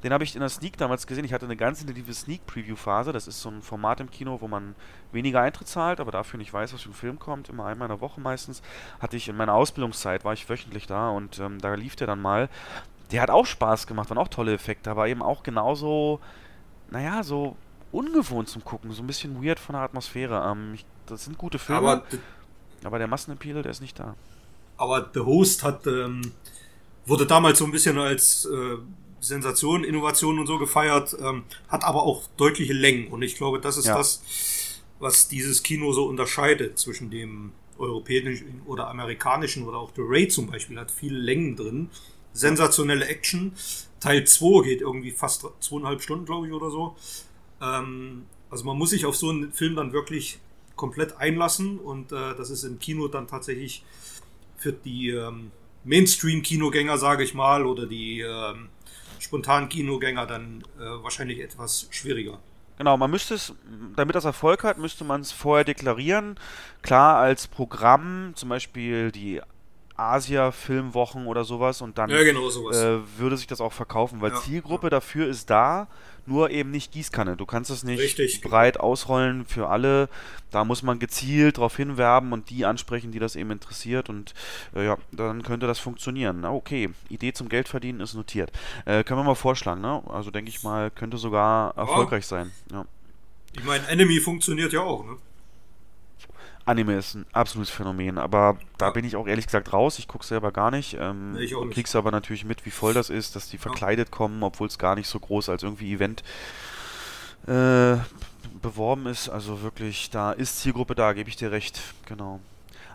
Den 0.05 0.13
habe 0.13 0.23
ich 0.23 0.35
in 0.35 0.41
der 0.41 0.49
Sneak 0.49 0.77
damals 0.77 1.07
gesehen. 1.07 1.25
Ich 1.25 1.33
hatte 1.33 1.47
eine 1.47 1.55
ganz 1.55 1.81
intensive 1.81 2.13
Sneak-Preview-Phase. 2.13 3.11
Das 3.11 3.27
ist 3.27 3.41
so 3.41 3.49
ein 3.49 3.63
Format 3.63 3.99
im 3.99 4.11
Kino, 4.11 4.37
wo 4.39 4.47
man 4.47 4.75
weniger 5.11 5.41
Eintritt 5.41 5.67
zahlt, 5.67 5.99
aber 5.99 6.11
dafür 6.11 6.37
nicht 6.37 6.53
weiß, 6.53 6.75
was 6.75 6.83
für 6.83 6.91
ein 6.91 6.93
Film 6.93 7.17
kommt. 7.17 7.49
Immer 7.49 7.65
einmal 7.65 7.87
in 7.87 7.95
der 7.95 8.01
Woche 8.01 8.21
meistens. 8.21 8.61
Hatte 8.99 9.17
ich 9.17 9.27
in 9.27 9.35
meiner 9.35 9.55
Ausbildungszeit, 9.55 10.23
war 10.23 10.33
ich 10.33 10.47
wöchentlich 10.47 10.85
da 10.85 11.09
und 11.09 11.39
ähm, 11.39 11.57
da 11.57 11.73
lief 11.73 11.95
der 11.95 12.05
dann 12.05 12.21
mal. 12.21 12.49
Der 13.11 13.19
hat 13.23 13.31
auch 13.31 13.47
Spaß 13.47 13.87
gemacht, 13.87 14.11
waren 14.11 14.19
auch 14.19 14.27
tolle 14.27 14.53
Effekte, 14.53 14.91
aber 14.91 15.07
eben 15.07 15.23
auch 15.23 15.41
genauso, 15.41 16.19
naja, 16.91 17.23
so 17.23 17.57
ungewohnt 17.91 18.47
zum 18.47 18.63
Gucken. 18.63 18.91
So 18.91 19.01
ein 19.01 19.07
bisschen 19.07 19.43
weird 19.43 19.57
von 19.57 19.73
der 19.73 19.81
Atmosphäre. 19.81 20.51
Ähm, 20.51 20.75
ich, 20.75 20.85
das 21.07 21.25
sind 21.25 21.39
gute 21.39 21.57
Filme, 21.57 21.79
aber, 21.79 22.03
aber 22.83 22.99
der 22.99 23.07
Massenappeal, 23.07 23.63
der 23.63 23.71
ist 23.71 23.81
nicht 23.81 23.97
da. 23.99 24.13
Aber 24.77 25.09
The 25.11 25.21
Host 25.21 25.63
hat, 25.63 25.87
ähm, 25.87 26.31
wurde 27.07 27.25
damals 27.25 27.57
so 27.57 27.65
ein 27.65 27.71
bisschen 27.71 27.97
als 27.97 28.45
äh, 28.45 28.77
Sensation, 29.19 29.83
Innovation 29.83 30.39
und 30.39 30.47
so 30.47 30.57
gefeiert, 30.57 31.15
ähm, 31.19 31.43
hat 31.67 31.83
aber 31.83 32.03
auch 32.03 32.23
deutliche 32.37 32.73
Längen. 32.73 33.07
Und 33.07 33.21
ich 33.21 33.35
glaube, 33.35 33.59
das 33.59 33.77
ist 33.77 33.87
ja. 33.87 33.97
das, 33.97 34.21
was 34.99 35.27
dieses 35.27 35.63
Kino 35.63 35.91
so 35.93 36.05
unterscheidet 36.05 36.77
zwischen 36.77 37.09
dem 37.09 37.51
europäischen 37.77 38.61
oder 38.65 38.87
amerikanischen 38.87 39.67
oder 39.67 39.77
auch 39.77 39.91
The 39.95 40.01
Raid 40.03 40.31
zum 40.31 40.47
Beispiel 40.47 40.79
hat 40.79 40.91
viele 40.91 41.17
Längen 41.17 41.55
drin. 41.55 41.89
Sensationelle 42.33 43.05
Action. 43.05 43.53
Teil 43.99 44.25
2 44.25 44.63
geht 44.63 44.81
irgendwie 44.81 45.11
fast 45.11 45.45
zweieinhalb 45.59 46.01
Stunden, 46.01 46.25
glaube 46.25 46.47
ich, 46.47 46.53
oder 46.53 46.69
so. 46.69 46.95
Ähm, 47.61 48.25
also 48.49 48.65
man 48.65 48.77
muss 48.77 48.91
sich 48.91 49.05
auf 49.05 49.15
so 49.15 49.29
einen 49.29 49.51
Film 49.51 49.75
dann 49.75 49.93
wirklich 49.93 50.39
komplett 50.75 51.17
einlassen 51.17 51.79
und 51.79 52.11
äh, 52.11 52.35
das 52.35 52.49
ist 52.49 52.63
im 52.63 52.79
Kino 52.79 53.07
dann 53.07 53.27
tatsächlich 53.27 53.83
für 54.57 54.73
die 54.73 55.09
ähm, 55.09 55.51
Mainstream-Kinogänger, 55.83 56.97
sage 56.97 57.23
ich 57.23 57.33
mal, 57.33 57.65
oder 57.65 57.85
die 57.85 58.21
ähm, 58.21 58.69
spontanen 59.25 59.69
Kinogänger 59.69 60.25
dann 60.25 60.63
äh, 60.79 61.03
wahrscheinlich 61.03 61.39
etwas 61.39 61.87
schwieriger. 61.91 62.39
Genau, 62.77 62.97
man 62.97 63.09
müsste 63.09 63.35
es, 63.35 63.53
damit 63.95 64.15
das 64.15 64.25
Erfolg 64.25 64.63
hat, 64.63 64.77
müsste 64.77 65.05
man 65.05 65.21
es 65.21 65.31
vorher 65.31 65.63
deklarieren. 65.63 66.37
Klar, 66.81 67.17
als 67.17 67.47
Programm, 67.47 68.33
zum 68.35 68.49
Beispiel 68.49 69.11
die 69.11 69.41
Asia-Filmwochen 69.97 71.27
oder 71.27 71.45
sowas 71.45 71.81
und 71.81 71.97
dann 71.97 72.09
ja, 72.09 72.23
genau, 72.23 72.49
sowas. 72.49 72.77
Äh, 72.77 72.99
würde 73.17 73.37
sich 73.37 73.47
das 73.47 73.61
auch 73.61 73.73
verkaufen, 73.73 74.21
weil 74.21 74.31
ja, 74.31 74.41
Zielgruppe 74.41 74.87
ja. 74.87 74.91
dafür 74.91 75.27
ist 75.27 75.49
da, 75.49 75.87
nur 76.25 76.49
eben 76.49 76.71
nicht 76.71 76.91
Gießkanne. 76.91 77.37
Du 77.37 77.45
kannst 77.45 77.69
es 77.71 77.83
nicht 77.83 78.01
Richtig. 78.01 78.41
breit 78.41 78.79
ausrollen 78.79 79.45
für 79.45 79.69
alle. 79.69 80.09
Da 80.51 80.65
muss 80.65 80.83
man 80.83 80.99
gezielt 80.99 81.57
darauf 81.57 81.77
hinwerben 81.77 82.33
und 82.33 82.49
die 82.49 82.65
ansprechen, 82.65 83.11
die 83.11 83.19
das 83.19 83.35
eben 83.35 83.51
interessiert 83.51 84.09
und 84.09 84.33
äh, 84.75 84.85
ja, 84.85 84.97
dann 85.11 85.43
könnte 85.43 85.67
das 85.67 85.79
funktionieren. 85.79 86.39
Na, 86.41 86.51
okay, 86.51 86.89
Idee 87.09 87.33
zum 87.33 87.49
Geldverdienen 87.49 88.01
ist 88.01 88.15
notiert. 88.15 88.51
Äh, 88.85 89.03
können 89.03 89.19
wir 89.19 89.23
mal 89.23 89.35
vorschlagen, 89.35 89.81
ne? 89.81 90.01
Also 90.07 90.31
denke 90.31 90.49
ich 90.49 90.63
mal, 90.63 90.91
könnte 90.91 91.17
sogar 91.17 91.77
erfolgreich 91.77 92.25
sein. 92.25 92.51
Ja. 92.71 92.85
Ich 93.53 93.63
meine, 93.63 93.87
Enemy 93.87 94.19
funktioniert 94.19 94.73
ja 94.73 94.81
auch, 94.81 95.05
ne? 95.05 95.17
Anime 96.65 96.97
ist 96.97 97.13
ein 97.13 97.25
absolutes 97.31 97.69
Phänomen, 97.69 98.17
aber 98.17 98.57
da 98.79 98.89
bin 98.89 99.05
ich 99.05 99.15
auch 99.15 99.27
ehrlich 99.27 99.45
gesagt 99.45 99.71
raus. 99.71 99.99
Ich 99.99 100.07
gucke 100.07 100.25
selber 100.25 100.51
gar 100.51 100.71
nicht. 100.71 100.97
Ähm, 100.99 101.37
ich 101.39 101.55
auch 101.55 101.63
nicht. 101.63 101.75
Kriegst 101.75 101.95
aber 101.95 102.09
natürlich 102.09 102.43
mit, 102.43 102.65
wie 102.65 102.71
voll 102.71 102.93
das 102.93 103.11
ist, 103.11 103.35
dass 103.35 103.49
die 103.49 103.59
verkleidet 103.59 104.09
kommen, 104.09 104.41
obwohl 104.41 104.67
es 104.67 104.79
gar 104.79 104.95
nicht 104.95 105.07
so 105.07 105.19
groß 105.19 105.49
als 105.49 105.61
irgendwie 105.61 105.93
Event 105.93 106.23
äh, 107.45 107.97
beworben 108.61 109.05
ist. 109.05 109.29
Also 109.29 109.61
wirklich, 109.61 110.09
da 110.09 110.31
ist 110.31 110.59
Zielgruppe 110.59 110.95
da, 110.95 111.13
gebe 111.13 111.29
ich 111.29 111.35
dir 111.35 111.51
recht. 111.51 111.79
Genau. 112.07 112.39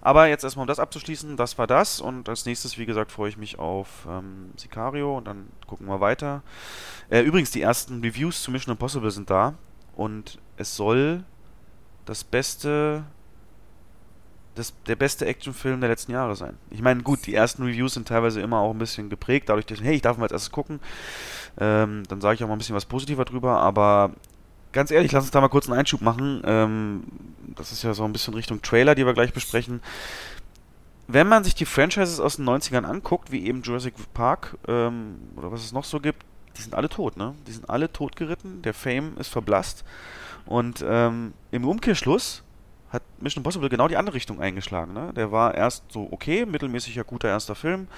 Aber 0.02 0.26
jetzt 0.26 0.42
erstmal, 0.42 0.64
um 0.64 0.68
das 0.68 0.80
abzuschließen, 0.80 1.36
das 1.36 1.56
war 1.56 1.68
das. 1.68 2.00
Und 2.00 2.28
als 2.28 2.46
nächstes, 2.46 2.76
wie 2.76 2.86
gesagt, 2.86 3.12
freue 3.12 3.28
ich 3.28 3.36
mich 3.36 3.60
auf 3.60 4.06
ähm, 4.08 4.50
Sicario 4.56 5.16
und 5.16 5.26
dann 5.26 5.48
gucken 5.68 5.86
wir 5.86 6.00
weiter. 6.00 6.42
Äh, 7.08 7.20
übrigens, 7.20 7.52
die 7.52 7.60
ersten 7.60 8.00
Reviews 8.00 8.42
zu 8.42 8.50
Mission 8.50 8.72
Impossible 8.72 9.10
sind 9.10 9.30
da. 9.30 9.54
Und 9.94 10.38
es 10.56 10.74
soll 10.74 11.22
das 12.06 12.24
beste 12.24 13.04
das, 14.54 14.74
der 14.86 14.96
beste 14.96 15.26
Actionfilm 15.26 15.80
der 15.80 15.90
letzten 15.90 16.12
Jahre 16.12 16.34
sein. 16.36 16.56
Ich 16.70 16.82
meine, 16.82 17.02
gut, 17.02 17.26
die 17.26 17.34
ersten 17.34 17.62
Reviews 17.62 17.94
sind 17.94 18.08
teilweise 18.08 18.40
immer 18.40 18.58
auch 18.58 18.72
ein 18.72 18.78
bisschen 18.78 19.08
geprägt, 19.08 19.48
dadurch, 19.48 19.66
dass, 19.66 19.80
hey, 19.80 19.94
ich 19.94 20.02
darf 20.02 20.16
mal 20.16 20.24
als 20.24 20.32
erstes 20.32 20.50
gucken. 20.50 20.80
Ähm, 21.58 22.02
dann 22.08 22.20
sage 22.20 22.34
ich 22.34 22.44
auch 22.44 22.48
mal 22.48 22.54
ein 22.54 22.58
bisschen 22.58 22.76
was 22.76 22.84
positiver 22.84 23.24
drüber, 23.24 23.60
aber 23.60 24.12
ganz 24.72 24.90
ehrlich, 24.90 25.12
lass 25.12 25.24
uns 25.24 25.30
da 25.30 25.40
mal 25.40 25.48
kurz 25.48 25.68
einen 25.68 25.78
Einschub 25.78 26.00
machen. 26.00 26.42
Ähm, 26.44 27.02
das 27.56 27.72
ist 27.72 27.82
ja 27.82 27.94
so 27.94 28.04
ein 28.04 28.12
bisschen 28.12 28.34
Richtung 28.34 28.62
Trailer, 28.62 28.94
die 28.94 29.06
wir 29.06 29.14
gleich 29.14 29.32
besprechen. 29.32 29.80
Wenn 31.06 31.26
man 31.26 31.42
sich 31.42 31.54
die 31.54 31.66
Franchises 31.66 32.20
aus 32.20 32.36
den 32.36 32.48
90ern 32.48 32.84
anguckt, 32.84 33.32
wie 33.32 33.44
eben 33.46 33.62
Jurassic 33.62 33.94
Park 34.14 34.56
ähm, 34.68 35.16
oder 35.36 35.50
was 35.50 35.64
es 35.64 35.72
noch 35.72 35.84
so 35.84 35.98
gibt, 35.98 36.24
die 36.56 36.62
sind 36.62 36.74
alle 36.74 36.88
tot, 36.88 37.16
ne? 37.16 37.34
Die 37.46 37.52
sind 37.52 37.68
alle 37.68 37.92
totgeritten, 37.92 38.62
der 38.62 38.74
Fame 38.74 39.16
ist 39.18 39.28
verblasst. 39.28 39.84
Und 40.46 40.84
ähm, 40.86 41.32
im 41.50 41.64
Umkehrschluss 41.64 42.42
hat 42.90 43.02
Mission 43.20 43.40
Impossible 43.40 43.68
genau 43.68 43.88
die 43.88 43.96
andere 43.96 44.14
Richtung 44.14 44.40
eingeschlagen. 44.40 44.92
Ne? 44.92 45.12
Der 45.14 45.32
war 45.32 45.54
erst 45.54 45.84
so 45.92 46.08
okay, 46.10 46.46
mittelmäßiger 46.46 47.04
guter 47.04 47.28
erster 47.28 47.54
Film, 47.54 47.88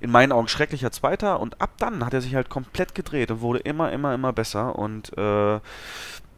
in 0.00 0.10
meinen 0.10 0.32
Augen 0.32 0.48
schrecklicher 0.48 0.92
zweiter 0.92 1.40
und 1.40 1.60
ab 1.60 1.70
dann 1.78 2.04
hat 2.04 2.14
er 2.14 2.20
sich 2.20 2.34
halt 2.34 2.48
komplett 2.48 2.94
gedreht 2.94 3.30
und 3.30 3.40
wurde 3.40 3.58
immer, 3.60 3.92
immer, 3.92 4.14
immer 4.14 4.32
besser 4.32 4.78
und 4.78 5.16
äh, 5.18 5.60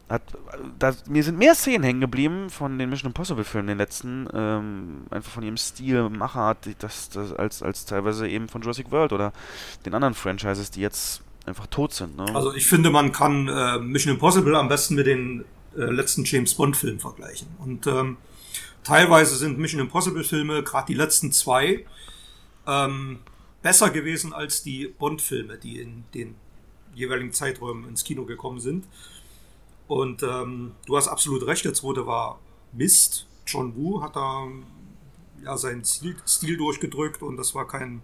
hat, 0.09 0.21
da, 0.77 0.93
mir 1.07 1.23
sind 1.23 1.37
mehr 1.37 1.55
Szenen 1.55 1.83
hängen 1.83 2.01
geblieben 2.01 2.49
von 2.49 2.77
den 2.77 2.89
Mission 2.89 3.09
Impossible 3.09 3.43
Filmen, 3.43 3.67
den 3.67 3.77
letzten, 3.77 4.27
ähm, 4.33 5.05
einfach 5.09 5.31
von 5.31 5.43
ihrem 5.43 5.57
Stil, 5.57 6.09
Machart, 6.09 6.57
das, 6.79 7.09
das, 7.09 7.33
als, 7.33 7.63
als 7.63 7.85
teilweise 7.85 8.27
eben 8.27 8.49
von 8.49 8.61
Jurassic 8.61 8.91
World 8.91 9.13
oder 9.13 9.33
den 9.85 9.93
anderen 9.95 10.13
Franchises, 10.13 10.71
die 10.71 10.81
jetzt 10.81 11.23
einfach 11.45 11.67
tot 11.67 11.93
sind. 11.93 12.17
Ne? 12.17 12.25
Also 12.33 12.53
ich 12.53 12.67
finde, 12.67 12.89
man 12.89 13.11
kann 13.11 13.47
äh, 13.47 13.79
Mission 13.79 14.13
Impossible 14.13 14.55
am 14.55 14.67
besten 14.67 14.95
mit 14.95 15.07
den 15.07 15.45
äh, 15.77 15.81
letzten 15.81 16.23
James 16.23 16.53
Bond-Film 16.55 16.99
vergleichen. 16.99 17.47
Und 17.59 17.87
ähm, 17.87 18.17
teilweise 18.83 19.35
sind 19.35 19.57
Mission 19.57 19.81
Impossible-Filme, 19.81 20.63
gerade 20.63 20.87
die 20.87 20.93
letzten 20.93 21.31
zwei, 21.31 21.85
ähm, 22.67 23.19
besser 23.61 23.89
gewesen 23.89 24.33
als 24.33 24.63
die 24.63 24.87
Bond-Filme, 24.87 25.57
die 25.57 25.79
in 25.79 26.03
den 26.13 26.35
jeweiligen 26.93 27.31
Zeiträumen 27.31 27.87
ins 27.87 28.03
Kino 28.03 28.25
gekommen 28.25 28.59
sind. 28.59 28.85
Und 29.87 30.23
ähm, 30.23 30.73
du 30.85 30.97
hast 30.97 31.07
absolut 31.07 31.45
recht, 31.45 31.65
der 31.65 31.73
zweite 31.73 32.05
war 32.05 32.39
Mist. 32.71 33.27
John 33.45 33.75
Woo 33.75 34.01
hat 34.01 34.15
da 34.15 34.47
ja, 35.43 35.57
seinen 35.57 35.83
Stil, 35.83 36.15
Stil 36.25 36.57
durchgedrückt 36.57 37.21
und 37.21 37.37
das 37.37 37.53
war 37.55 37.67
kein. 37.67 38.01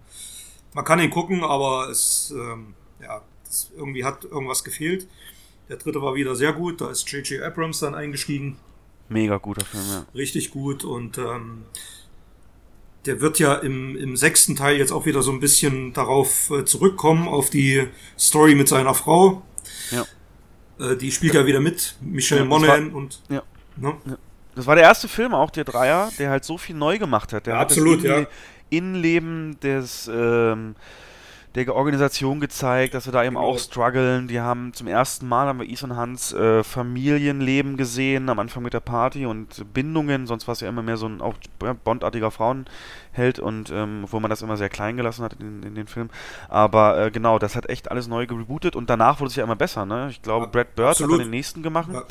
Man 0.74 0.84
kann 0.84 1.00
ihn 1.00 1.10
gucken, 1.10 1.42
aber 1.42 1.88
es, 1.88 2.30
ähm, 2.30 2.74
ja, 3.02 3.22
es 3.48 3.70
irgendwie 3.76 4.04
hat 4.04 4.24
irgendwas 4.24 4.62
gefehlt. 4.62 5.08
Der 5.70 5.76
dritte 5.76 6.02
war 6.02 6.16
wieder 6.16 6.34
sehr 6.34 6.52
gut, 6.52 6.80
da 6.80 6.90
ist 6.90 7.08
J.J. 7.12 7.42
Abrams 7.42 7.78
dann 7.78 7.94
eingestiegen. 7.94 8.56
Mega 9.08 9.36
guter 9.36 9.64
Film, 9.64 9.84
ja. 9.88 10.04
Richtig 10.16 10.50
gut 10.50 10.82
und 10.82 11.16
ähm, 11.16 11.62
der 13.06 13.20
wird 13.20 13.38
ja 13.38 13.54
im, 13.54 13.96
im 13.96 14.16
sechsten 14.16 14.56
Teil 14.56 14.78
jetzt 14.78 14.90
auch 14.90 15.06
wieder 15.06 15.22
so 15.22 15.30
ein 15.30 15.38
bisschen 15.38 15.92
darauf 15.92 16.50
äh, 16.50 16.64
zurückkommen, 16.64 17.28
auf 17.28 17.50
die 17.50 17.86
Story 18.18 18.56
mit 18.56 18.66
seiner 18.66 18.94
Frau. 18.94 19.42
Ja. 19.92 20.06
Äh, 20.84 20.96
die 20.96 21.12
spielt 21.12 21.34
ja 21.34 21.46
wieder 21.46 21.60
mit, 21.60 21.94
Michelle 22.00 22.40
ja, 22.40 22.46
Monaghan 22.48 22.90
und. 22.90 23.22
Ja. 23.28 23.44
Ne? 23.76 23.94
ja. 24.06 24.18
Das 24.56 24.66
war 24.66 24.74
der 24.74 24.82
erste 24.82 25.06
Film, 25.06 25.34
auch 25.34 25.50
der 25.50 25.62
Dreier, 25.62 26.10
der 26.18 26.30
halt 26.30 26.44
so 26.44 26.58
viel 26.58 26.74
neu 26.74 26.98
gemacht 26.98 27.32
hat. 27.32 27.46
Der 27.46 27.54
ja, 27.54 27.60
absolut, 27.60 27.98
hat 28.00 28.04
ja. 28.04 28.26
Innenleben 28.70 29.58
des. 29.60 30.10
Ähm, 30.12 30.74
der 31.56 31.74
Organisation 31.74 32.38
gezeigt, 32.38 32.94
dass 32.94 33.04
sie 33.04 33.10
da 33.10 33.24
eben 33.24 33.34
Genau. 33.34 33.48
auch 33.48 33.58
strugglen. 33.58 34.28
Die 34.28 34.38
haben 34.40 34.72
zum 34.72 34.86
ersten 34.86 35.26
Mal 35.26 35.46
haben 35.48 35.58
wir 35.58 35.68
Ethan 35.68 35.96
Hunts 35.98 36.32
äh, 36.32 36.62
Familienleben 36.62 37.76
gesehen, 37.76 38.28
am 38.28 38.38
Anfang 38.38 38.62
mit 38.62 38.72
der 38.72 38.78
Party 38.80 39.26
und 39.26 39.72
Bindungen, 39.74 40.28
sonst 40.28 40.46
war 40.46 40.52
es 40.52 40.60
ja 40.60 40.68
immer 40.68 40.82
mehr 40.82 40.96
so 40.96 41.06
ein 41.06 41.20
auch 41.20 41.34
bondartiger 41.82 42.30
Frauenheld 42.30 43.40
und 43.40 43.70
ähm, 43.70 44.04
wo 44.08 44.20
man 44.20 44.30
das 44.30 44.42
immer 44.42 44.56
sehr 44.56 44.68
klein 44.68 44.96
gelassen 44.96 45.24
hat 45.24 45.34
in, 45.40 45.64
in 45.64 45.74
den 45.74 45.88
Filmen. 45.88 46.10
Aber 46.48 47.06
äh, 47.06 47.10
genau, 47.10 47.40
das 47.40 47.56
hat 47.56 47.68
echt 47.68 47.90
alles 47.90 48.06
neu 48.06 48.26
gerebootet 48.26 48.76
und 48.76 48.88
danach 48.88 49.18
wurde 49.18 49.30
es 49.30 49.36
ja 49.36 49.42
immer 49.42 49.56
besser, 49.56 49.84
ne? 49.84 50.06
Ich 50.10 50.22
glaube, 50.22 50.44
Ja, 50.46 50.50
Brad 50.52 50.74
Bird 50.76 50.86
hat 50.88 50.90
absolut. 50.92 51.14
dann 51.18 51.26
den 51.26 51.30
nächsten 51.30 51.64
gemacht 51.64 51.88
Ja, 51.92 52.04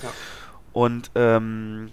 und 0.73 1.11
ähm, 1.15 1.91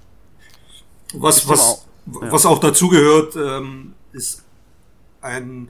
Was, 1.14 1.48
was, 1.48 1.60
auch- 1.60 1.84
ja. 2.22 2.32
was 2.32 2.44
auch 2.44 2.58
dazugehört, 2.58 3.36
ähm, 3.36 3.94
ist 4.12 4.42
ein 5.20 5.68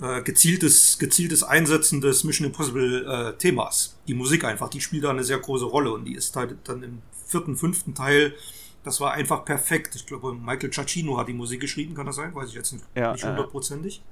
äh, 0.00 0.22
gezieltes, 0.22 0.98
gezieltes 0.98 1.42
Einsetzen 1.42 2.00
des 2.00 2.24
Mission 2.24 2.46
Impossible 2.46 3.06
äh, 3.06 3.38
Themas. 3.38 3.98
Die 4.06 4.14
Musik 4.14 4.44
einfach, 4.44 4.68
die 4.68 4.80
spielt 4.80 5.04
da 5.04 5.10
eine 5.10 5.24
sehr 5.24 5.38
große 5.38 5.64
Rolle 5.64 5.92
und 5.92 6.04
die 6.04 6.14
ist 6.14 6.34
halt 6.36 6.56
dann 6.64 6.82
im 6.82 7.02
vierten, 7.26 7.56
fünften 7.56 7.94
Teil, 7.94 8.34
das 8.82 9.00
war 9.00 9.12
einfach 9.12 9.44
perfekt. 9.44 9.94
Ich 9.94 10.06
glaube, 10.06 10.34
Michael 10.34 10.70
Giacchino 10.70 11.18
hat 11.18 11.28
die 11.28 11.34
Musik 11.34 11.60
geschrieben, 11.60 11.94
kann 11.94 12.06
das 12.06 12.16
sein? 12.16 12.34
Weiß 12.34 12.48
ich 12.48 12.54
jetzt 12.54 12.72
nicht 12.72 12.84
Ja, 12.94 13.12
nicht 13.12 13.24
hundertprozentig. 13.24 14.02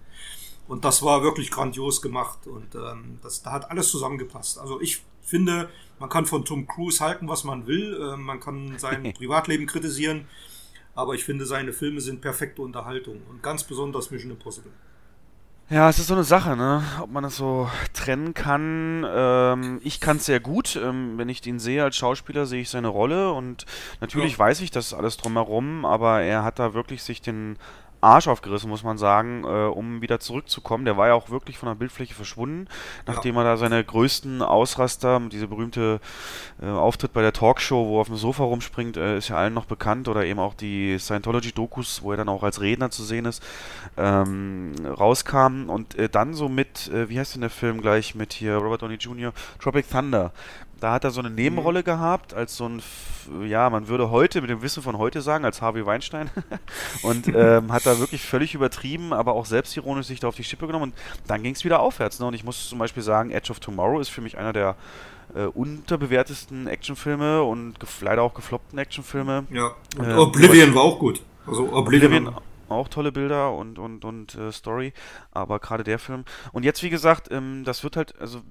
Und 0.66 0.84
das 0.84 1.02
war 1.02 1.22
wirklich 1.22 1.50
grandios 1.50 2.02
gemacht 2.02 2.46
und 2.46 2.74
ähm, 2.74 3.18
das, 3.22 3.42
da 3.42 3.52
hat 3.52 3.70
alles 3.70 3.90
zusammengepasst. 3.90 4.58
Also 4.58 4.80
ich 4.82 5.02
finde, 5.22 5.70
man 5.98 6.10
kann 6.10 6.26
von 6.26 6.44
Tom 6.44 6.66
Cruise 6.66 7.02
halten, 7.02 7.26
was 7.28 7.44
man 7.44 7.66
will. 7.66 7.98
Äh, 7.98 8.16
man 8.18 8.38
kann 8.38 8.78
sein 8.78 9.12
Privatleben 9.16 9.66
kritisieren. 9.66 10.26
Aber 10.94 11.14
ich 11.14 11.24
finde, 11.24 11.46
seine 11.46 11.72
Filme 11.72 12.02
sind 12.02 12.20
perfekte 12.20 12.60
Unterhaltung 12.60 13.22
und 13.30 13.42
ganz 13.42 13.64
besonders 13.64 14.10
Mission 14.10 14.32
Impossible. 14.32 14.72
Ja, 15.70 15.90
es 15.90 15.98
ist 15.98 16.06
so 16.06 16.14
eine 16.14 16.24
Sache, 16.24 16.56
ne? 16.56 16.82
Ob 17.02 17.10
man 17.10 17.22
das 17.22 17.36
so 17.36 17.68
trennen 17.92 18.32
kann. 18.32 19.04
Ähm, 19.06 19.80
ich 19.84 20.00
kann 20.00 20.16
es 20.16 20.24
sehr 20.24 20.40
gut. 20.40 20.76
Ähm, 20.82 21.18
wenn 21.18 21.28
ich 21.28 21.42
den 21.42 21.58
sehe 21.58 21.84
als 21.84 21.96
Schauspieler, 21.96 22.46
sehe 22.46 22.62
ich 22.62 22.70
seine 22.70 22.88
Rolle 22.88 23.32
und 23.32 23.66
natürlich 24.00 24.32
Ja. 24.32 24.38
weiß 24.38 24.62
ich 24.62 24.70
das 24.70 24.94
alles 24.94 25.18
drumherum, 25.18 25.84
aber 25.84 26.22
er 26.22 26.42
hat 26.42 26.58
da 26.58 26.72
wirklich 26.72 27.02
sich 27.02 27.20
den 27.20 27.58
Arsch 28.00 28.28
aufgerissen, 28.28 28.70
muss 28.70 28.84
man 28.84 28.98
sagen, 28.98 29.44
äh, 29.44 29.66
um 29.66 30.02
wieder 30.02 30.20
zurückzukommen. 30.20 30.84
Der 30.84 30.96
war 30.96 31.08
ja 31.08 31.14
auch 31.14 31.30
wirklich 31.30 31.58
von 31.58 31.68
der 31.68 31.74
Bildfläche 31.74 32.14
verschwunden, 32.14 32.68
nachdem 33.06 33.36
er 33.36 33.44
da 33.44 33.56
seine 33.56 33.82
größten 33.82 34.42
Ausraster, 34.42 35.20
diese 35.30 35.48
berühmte 35.48 36.00
äh, 36.62 36.66
Auftritt 36.66 37.12
bei 37.12 37.22
der 37.22 37.32
Talkshow, 37.32 37.88
wo 37.88 37.98
er 37.98 38.02
auf 38.02 38.06
dem 38.08 38.16
Sofa 38.16 38.44
rumspringt, 38.44 38.96
äh, 38.96 39.18
ist 39.18 39.28
ja 39.28 39.36
allen 39.36 39.54
noch 39.54 39.64
bekannt, 39.64 40.08
oder 40.08 40.24
eben 40.24 40.38
auch 40.38 40.54
die 40.54 40.98
Scientology-Dokus, 40.98 42.02
wo 42.02 42.12
er 42.12 42.16
dann 42.18 42.28
auch 42.28 42.42
als 42.42 42.60
Redner 42.60 42.90
zu 42.90 43.02
sehen 43.02 43.24
ist, 43.24 43.42
ähm, 43.96 44.74
rauskam 44.86 45.68
und 45.68 45.96
äh, 45.96 46.08
dann 46.08 46.34
so 46.34 46.48
mit, 46.48 46.88
äh, 46.88 47.08
wie 47.08 47.18
heißt 47.18 47.34
denn 47.34 47.40
der 47.42 47.50
Film 47.50 47.80
gleich 47.80 48.14
mit 48.14 48.32
hier 48.32 48.56
Robert 48.56 48.82
Downey 48.82 48.96
Jr., 48.96 49.32
Tropic 49.60 49.88
Thunder. 49.90 50.32
Da 50.80 50.92
hat 50.92 51.04
er 51.04 51.10
so 51.10 51.20
eine 51.20 51.30
Nebenrolle 51.30 51.82
gehabt, 51.82 52.34
als 52.34 52.56
so 52.56 52.68
ein, 52.68 52.82
ja, 53.46 53.68
man 53.68 53.88
würde 53.88 54.10
heute 54.10 54.40
mit 54.40 54.50
dem 54.50 54.62
Wissen 54.62 54.82
von 54.82 54.96
heute 54.98 55.22
sagen, 55.22 55.44
als 55.44 55.60
Harvey 55.60 55.84
Weinstein. 55.84 56.30
und 57.02 57.28
ähm, 57.28 57.72
hat 57.72 57.86
da 57.86 57.98
wirklich 57.98 58.22
völlig 58.22 58.54
übertrieben, 58.54 59.12
aber 59.12 59.32
auch 59.32 59.46
selbstironisch 59.46 60.06
sich 60.06 60.20
da 60.20 60.28
auf 60.28 60.36
die 60.36 60.44
Schippe 60.44 60.66
genommen. 60.66 60.92
Und 60.92 60.94
dann 61.26 61.42
ging 61.42 61.54
es 61.54 61.64
wieder 61.64 61.80
aufwärts. 61.80 62.20
Ne? 62.20 62.26
Und 62.26 62.34
ich 62.34 62.44
muss 62.44 62.68
zum 62.68 62.78
Beispiel 62.78 63.02
sagen, 63.02 63.30
Edge 63.30 63.50
of 63.50 63.60
Tomorrow 63.60 63.98
ist 64.00 64.08
für 64.08 64.20
mich 64.20 64.38
einer 64.38 64.52
der 64.52 64.76
äh, 65.34 65.44
unterbewertesten 65.44 66.66
Actionfilme 66.68 67.42
und 67.42 67.76
leider 68.00 68.22
auch 68.22 68.34
gefloppten 68.34 68.78
Actionfilme. 68.78 69.46
Ja. 69.50 69.72
Und 69.98 70.08
Äh, 70.08 70.14
Oblivion 70.14 70.74
war 70.74 70.82
auch 70.82 70.98
gut. 70.98 71.22
Also 71.46 71.72
Oblivion. 71.72 72.12
Oblivion 72.28 72.42
auch 72.68 72.88
tolle 72.88 73.12
Bilder 73.12 73.54
und 73.54 73.78
und 73.78 74.04
und 74.04 74.34
äh, 74.34 74.52
Story, 74.52 74.92
aber 75.32 75.58
gerade 75.58 75.84
der 75.84 75.98
Film. 75.98 76.24
Und 76.52 76.64
jetzt 76.64 76.82
wie 76.82 76.90
gesagt, 76.90 77.30
ähm, 77.30 77.62
das 77.64 77.82
wird 77.82 77.96
halt 77.96 78.20
also 78.20 78.42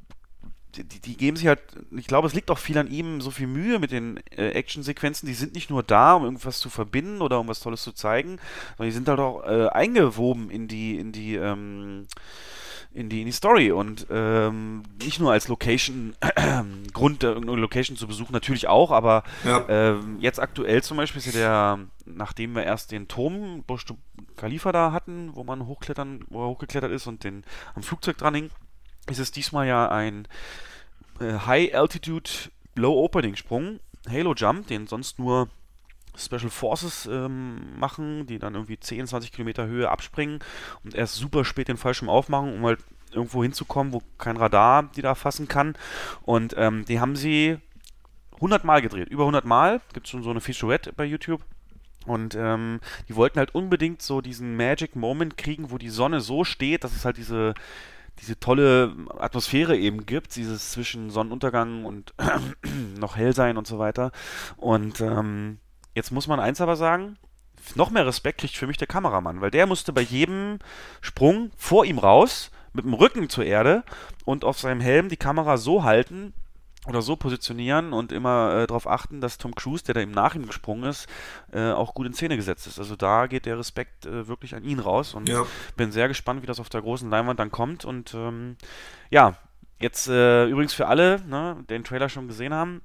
die, 0.83 0.99
die 0.99 1.17
geben 1.17 1.37
sich 1.37 1.47
halt, 1.47 1.59
ich 1.91 2.07
glaube, 2.07 2.27
es 2.27 2.33
liegt 2.33 2.49
auch 2.51 2.57
viel 2.57 2.77
an 2.77 2.89
ihm, 2.89 3.21
so 3.21 3.31
viel 3.31 3.47
Mühe 3.47 3.79
mit 3.79 3.91
den 3.91 4.17
äh, 4.31 4.49
Actionsequenzen. 4.49 5.27
Die 5.27 5.33
sind 5.33 5.53
nicht 5.55 5.69
nur 5.69 5.83
da, 5.83 6.13
um 6.13 6.23
irgendwas 6.23 6.59
zu 6.59 6.69
verbinden 6.69 7.21
oder 7.21 7.39
um 7.39 7.47
was 7.47 7.59
Tolles 7.59 7.83
zu 7.83 7.91
zeigen, 7.93 8.39
sondern 8.77 8.89
die 8.89 8.95
sind 8.95 9.07
halt 9.09 9.19
auch 9.19 9.43
äh, 9.45 9.67
eingewoben 9.69 10.49
in 10.49 10.67
die 10.67 10.97
in 10.97 11.11
die 11.11 11.35
ähm, 11.35 12.07
in 12.93 13.09
die, 13.09 13.19
in 13.19 13.25
die 13.27 13.31
Story 13.31 13.71
und 13.71 14.07
ähm, 14.09 14.81
nicht 15.03 15.19
nur 15.19 15.31
als 15.31 15.47
Location, 15.49 16.15
Grund, 16.93 17.23
äh, 17.23 17.27
irgendeine 17.27 17.59
Location 17.61 17.95
zu 17.95 18.07
besuchen, 18.07 18.31
natürlich 18.31 18.67
auch, 18.67 18.89
aber 18.91 19.23
Ja. 19.43 19.65
ähm, 19.69 20.17
jetzt 20.19 20.39
aktuell 20.39 20.81
zum 20.81 20.97
Beispiel 20.97 21.19
ist 21.19 21.27
ja 21.35 21.75
der, 21.75 21.79
nachdem 22.05 22.55
wir 22.55 22.63
erst 22.63 22.91
den 22.91 23.07
Turm 23.07 23.63
Burj 23.67 23.83
Khalifa 24.35 24.71
da 24.71 24.93
hatten, 24.93 25.31
wo 25.35 25.43
man 25.43 25.67
hochklettern, 25.67 26.25
wo 26.29 26.43
er 26.45 26.47
hochgeklettert 26.49 26.91
ist 26.91 27.05
und 27.05 27.23
den 27.23 27.43
am 27.75 27.83
Flugzeug 27.83 28.17
dran 28.17 28.33
hing, 28.33 28.49
ist 29.09 29.19
es 29.19 29.31
diesmal 29.31 29.67
ja 29.67 29.89
ein 29.89 30.27
äh, 31.19 31.33
High 31.45 31.73
Altitude 31.73 32.29
Low 32.75 33.03
Opening 33.03 33.35
Sprung, 33.35 33.79
Halo 34.09 34.33
Jump, 34.35 34.67
den 34.67 34.87
sonst 34.87 35.19
nur 35.19 35.49
Special 36.17 36.49
Forces 36.49 37.05
ähm, 37.05 37.77
machen, 37.77 38.25
die 38.25 38.39
dann 38.39 38.55
irgendwie 38.55 38.79
10, 38.79 39.07
20 39.07 39.31
Kilometer 39.31 39.67
Höhe 39.67 39.89
abspringen 39.89 40.39
und 40.83 40.95
erst 40.95 41.15
super 41.15 41.45
spät 41.45 41.67
den 41.67 41.77
Fallschirm 41.77 42.09
aufmachen, 42.09 42.53
um 42.53 42.65
halt 42.65 42.79
irgendwo 43.11 43.43
hinzukommen, 43.43 43.93
wo 43.93 44.01
kein 44.17 44.37
Radar 44.37 44.83
die 44.95 45.01
da 45.01 45.15
fassen 45.15 45.47
kann. 45.47 45.75
Und 46.23 46.55
ähm, 46.57 46.85
die 46.85 46.99
haben 46.99 47.15
sie 47.15 47.57
100 48.35 48.63
Mal 48.63 48.81
gedreht, 48.81 49.09
über 49.09 49.23
100 49.23 49.45
Mal. 49.45 49.81
Gibt 49.93 50.07
schon 50.07 50.23
so 50.23 50.31
eine 50.31 50.41
Featurette 50.41 50.93
bei 50.93 51.05
YouTube. 51.05 51.41
Und 52.05 52.35
ähm, 52.35 52.79
die 53.09 53.15
wollten 53.15 53.37
halt 53.37 53.53
unbedingt 53.53 54.01
so 54.01 54.21
diesen 54.21 54.55
Magic 54.55 54.95
Moment 54.95 55.37
kriegen, 55.37 55.71
wo 55.71 55.77
die 55.77 55.89
Sonne 55.89 56.21
so 56.21 56.43
steht, 56.45 56.83
dass 56.83 56.95
es 56.95 57.03
halt 57.03 57.17
diese, 57.17 57.53
diese 58.21 58.39
tolle 58.39 58.95
Atmosphäre 59.17 59.77
eben 59.77 60.05
gibt, 60.05 60.35
dieses 60.35 60.71
zwischen 60.71 61.09
Sonnenuntergang 61.09 61.85
und 61.85 62.13
noch 62.99 63.15
hell 63.15 63.33
sein 63.33 63.57
und 63.57 63.67
so 63.67 63.79
weiter. 63.79 64.11
Und 64.57 65.01
ähm, 65.01 65.59
jetzt 65.95 66.11
muss 66.11 66.27
man 66.27 66.39
eins 66.39 66.61
aber 66.61 66.75
sagen, 66.75 67.17
noch 67.75 67.89
mehr 67.89 68.05
Respekt 68.05 68.39
kriegt 68.41 68.55
für 68.55 68.67
mich 68.67 68.77
der 68.77 68.87
Kameramann, 68.87 69.41
weil 69.41 69.51
der 69.51 69.67
musste 69.67 69.93
bei 69.93 70.01
jedem 70.01 70.59
Sprung 71.01 71.51
vor 71.57 71.85
ihm 71.85 71.99
raus, 71.99 72.51
mit 72.73 72.85
dem 72.85 72.93
Rücken 72.93 73.29
zur 73.29 73.45
Erde 73.45 73.83
und 74.25 74.45
auf 74.45 74.59
seinem 74.59 74.81
Helm 74.81 75.09
die 75.09 75.17
Kamera 75.17 75.57
so 75.57 75.83
halten 75.83 76.33
oder 76.87 77.01
so 77.01 77.15
positionieren 77.15 77.93
und 77.93 78.11
immer 78.11 78.53
äh, 78.63 78.67
darauf 78.67 78.87
achten, 78.87 79.21
dass 79.21 79.37
Tom 79.37 79.53
Cruise, 79.55 79.83
der 79.83 79.93
da 79.95 80.01
eben 80.01 80.11
nach 80.11 80.35
ihm 80.35 80.47
gesprungen 80.47 80.83
ist, 80.89 81.07
äh, 81.51 81.71
auch 81.71 81.93
gut 81.93 82.07
in 82.07 82.13
Szene 82.13 82.35
gesetzt 82.37 82.65
ist. 82.67 82.79
Also 82.79 82.95
da 82.95 83.27
geht 83.27 83.45
der 83.45 83.57
Respekt 83.59 84.05
äh, 84.05 84.27
wirklich 84.27 84.55
an 84.55 84.63
ihn 84.63 84.79
raus 84.79 85.13
und 85.13 85.27
Ja. 85.29 85.45
bin 85.75 85.91
sehr 85.91 86.07
gespannt, 86.07 86.41
wie 86.41 86.47
das 86.47 86.59
auf 86.59 86.69
der 86.69 86.81
großen 86.81 87.09
Leinwand 87.09 87.39
dann 87.39 87.51
kommt. 87.51 87.85
Und 87.85 88.13
ähm, 88.13 88.55
ja, 89.09 89.35
jetzt 89.79 90.07
äh, 90.07 90.45
übrigens 90.47 90.73
für 90.73 90.87
alle, 90.87 91.21
ne, 91.27 91.63
den 91.69 91.83
Trailer 91.83 92.09
schon 92.09 92.27
gesehen 92.27 92.53
haben, 92.53 92.81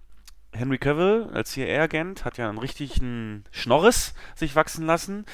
Henry 0.55 0.77
Cavill 0.79 1.31
als 1.33 1.53
CIA-Agent 1.53 2.25
hat 2.27 2.37
ja 2.37 2.49
einen 2.49 2.59
richtigen 2.59 3.45
Schnorris 3.53 4.15
sich 4.35 4.55
wachsen 4.55 4.85
lassen. 4.85 5.25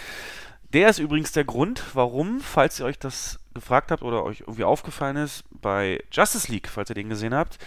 Der 0.73 0.91
ist 0.91 0.99
übrigens 0.99 1.33
der 1.33 1.45
Grund, 1.45 1.83
warum, 1.95 2.41
falls 2.41 2.79
ihr 2.79 2.85
euch 2.87 2.99
das 2.99 3.41
gefragt 3.55 3.91
habt 3.91 4.03
oder 4.03 4.23
euch 4.23 4.41
irgendwie 4.41 4.65
aufgefallen 4.65 5.17
ist, 5.17 5.43
bei 5.51 6.05
Justice 6.13 6.53
League, 6.53 6.69
falls 6.69 6.91
ihr 6.91 6.95
den 6.95 7.09
gesehen 7.09 7.35
habt, 7.35 7.59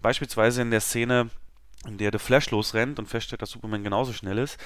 beispielsweise 0.00 0.62
in 0.62 0.70
der 0.70 0.80
Szene, 0.80 1.30
in 1.86 1.98
der 1.98 2.10
The 2.12 2.18
Flash 2.18 2.50
losrennt 2.50 2.98
und 2.98 3.06
feststellt, 3.06 3.42
dass 3.42 3.50
Superman 3.50 3.84
genauso 3.84 4.12
schnell 4.12 4.38
ist, 4.38 4.58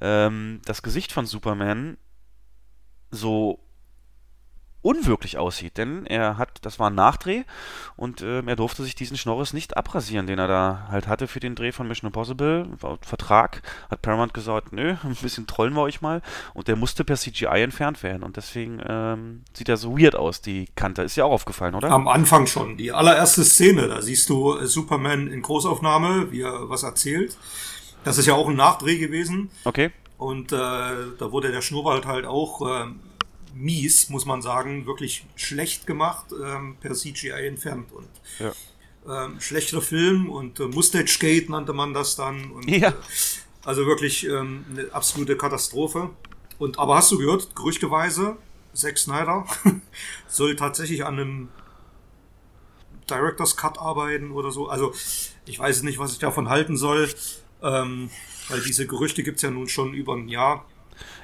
ähm, 0.00 0.60
das 0.64 0.82
Gesicht 0.82 1.12
von 1.12 1.26
Superman 1.26 1.96
so 3.10 3.60
unwirklich 4.82 5.38
aussieht, 5.38 5.78
denn 5.78 6.06
er 6.06 6.38
hat, 6.38 6.58
das 6.62 6.78
war 6.78 6.90
ein 6.90 6.94
Nachdreh 6.94 7.44
und 7.96 8.22
ähm, 8.22 8.48
er 8.48 8.56
durfte 8.56 8.82
sich 8.82 8.94
diesen 8.94 9.16
Schnorres 9.16 9.52
nicht 9.52 9.76
abrasieren, 9.76 10.26
den 10.26 10.38
er 10.38 10.48
da 10.48 10.88
halt 10.90 11.06
hatte 11.06 11.28
für 11.28 11.40
den 11.40 11.54
Dreh 11.54 11.72
von 11.72 11.88
Mission 11.88 12.08
Impossible, 12.08 12.66
Vertrag, 13.00 13.62
hat 13.90 14.02
Paramount 14.02 14.34
gesagt, 14.34 14.72
nö, 14.72 14.96
ein 15.04 15.14
bisschen 15.14 15.46
trollen 15.46 15.74
wir 15.74 15.82
euch 15.82 16.00
mal 16.00 16.22
und 16.54 16.68
der 16.68 16.76
musste 16.76 17.04
per 17.04 17.16
CGI 17.16 17.62
entfernt 17.62 18.02
werden 18.02 18.22
und 18.22 18.36
deswegen 18.36 18.80
ähm, 18.86 19.42
sieht 19.52 19.68
er 19.68 19.76
so 19.76 19.98
weird 19.98 20.16
aus, 20.16 20.40
die 20.40 20.66
Kante, 20.74 21.02
ist 21.02 21.16
ja 21.16 21.24
auch 21.24 21.32
aufgefallen, 21.32 21.74
oder? 21.74 21.90
Am 21.90 22.08
Anfang 22.08 22.46
schon. 22.46 22.76
Die 22.76 22.92
allererste 22.92 23.44
Szene, 23.44 23.88
da 23.88 24.02
siehst 24.02 24.28
du 24.28 24.56
äh, 24.56 24.66
Superman 24.66 25.28
in 25.28 25.42
Großaufnahme, 25.42 26.32
wie 26.32 26.42
er 26.42 26.68
was 26.68 26.82
erzählt. 26.82 27.36
Das 28.04 28.18
ist 28.18 28.26
ja 28.26 28.34
auch 28.34 28.48
ein 28.48 28.56
Nachdreh 28.56 28.98
gewesen. 28.98 29.50
Okay, 29.64 29.92
Und 30.18 30.52
äh, 30.52 30.56
da 30.56 31.30
wurde 31.32 31.52
der 31.52 31.62
Schnurrbart 31.62 32.06
halt 32.06 32.26
auch 32.26 32.60
ähm, 32.62 33.00
mies, 33.54 34.08
muss 34.08 34.24
man 34.26 34.42
sagen, 34.42 34.86
wirklich 34.86 35.26
schlecht 35.36 35.86
gemacht, 35.86 36.26
ähm, 36.32 36.76
per 36.80 36.94
CGI 36.94 37.46
entfernt. 37.46 37.92
Und 37.92 38.08
ja. 38.38 38.52
ähm, 39.24 39.40
schlechter 39.40 39.82
Film 39.82 40.28
und 40.30 40.60
äh, 40.60 40.64
Mustache 40.64 41.18
Gate 41.18 41.48
nannte 41.48 41.72
man 41.72 41.92
das 41.94 42.16
dann. 42.16 42.50
Und, 42.52 42.68
Ja. 42.68 42.90
äh, 42.90 42.92
also 43.64 43.86
wirklich 43.86 44.26
ähm, 44.26 44.64
eine 44.70 44.92
absolute 44.92 45.36
Katastrophe. 45.36 46.10
Und 46.58 46.78
aber 46.78 46.96
hast 46.96 47.10
du 47.12 47.18
gehört, 47.18 47.54
gerüchteweise, 47.54 48.36
Zack 48.74 48.98
Snyder 48.98 49.46
soll 50.28 50.56
tatsächlich 50.56 51.04
an 51.04 51.18
einem 51.18 51.48
Director's 53.08 53.56
Cut 53.56 53.78
arbeiten 53.78 54.30
oder 54.30 54.50
so. 54.50 54.68
Also 54.68 54.94
ich 55.44 55.58
weiß 55.58 55.82
nicht, 55.82 55.98
was 55.98 56.12
ich 56.12 56.18
davon 56.18 56.48
halten 56.48 56.76
soll. 56.76 57.08
Ähm, 57.62 58.10
weil 58.48 58.60
diese 58.60 58.86
Gerüchte 58.86 59.22
gibt's 59.22 59.42
ja 59.42 59.50
nun 59.50 59.68
schon 59.68 59.94
über 59.94 60.14
ein 60.14 60.28
Jahr. 60.28 60.64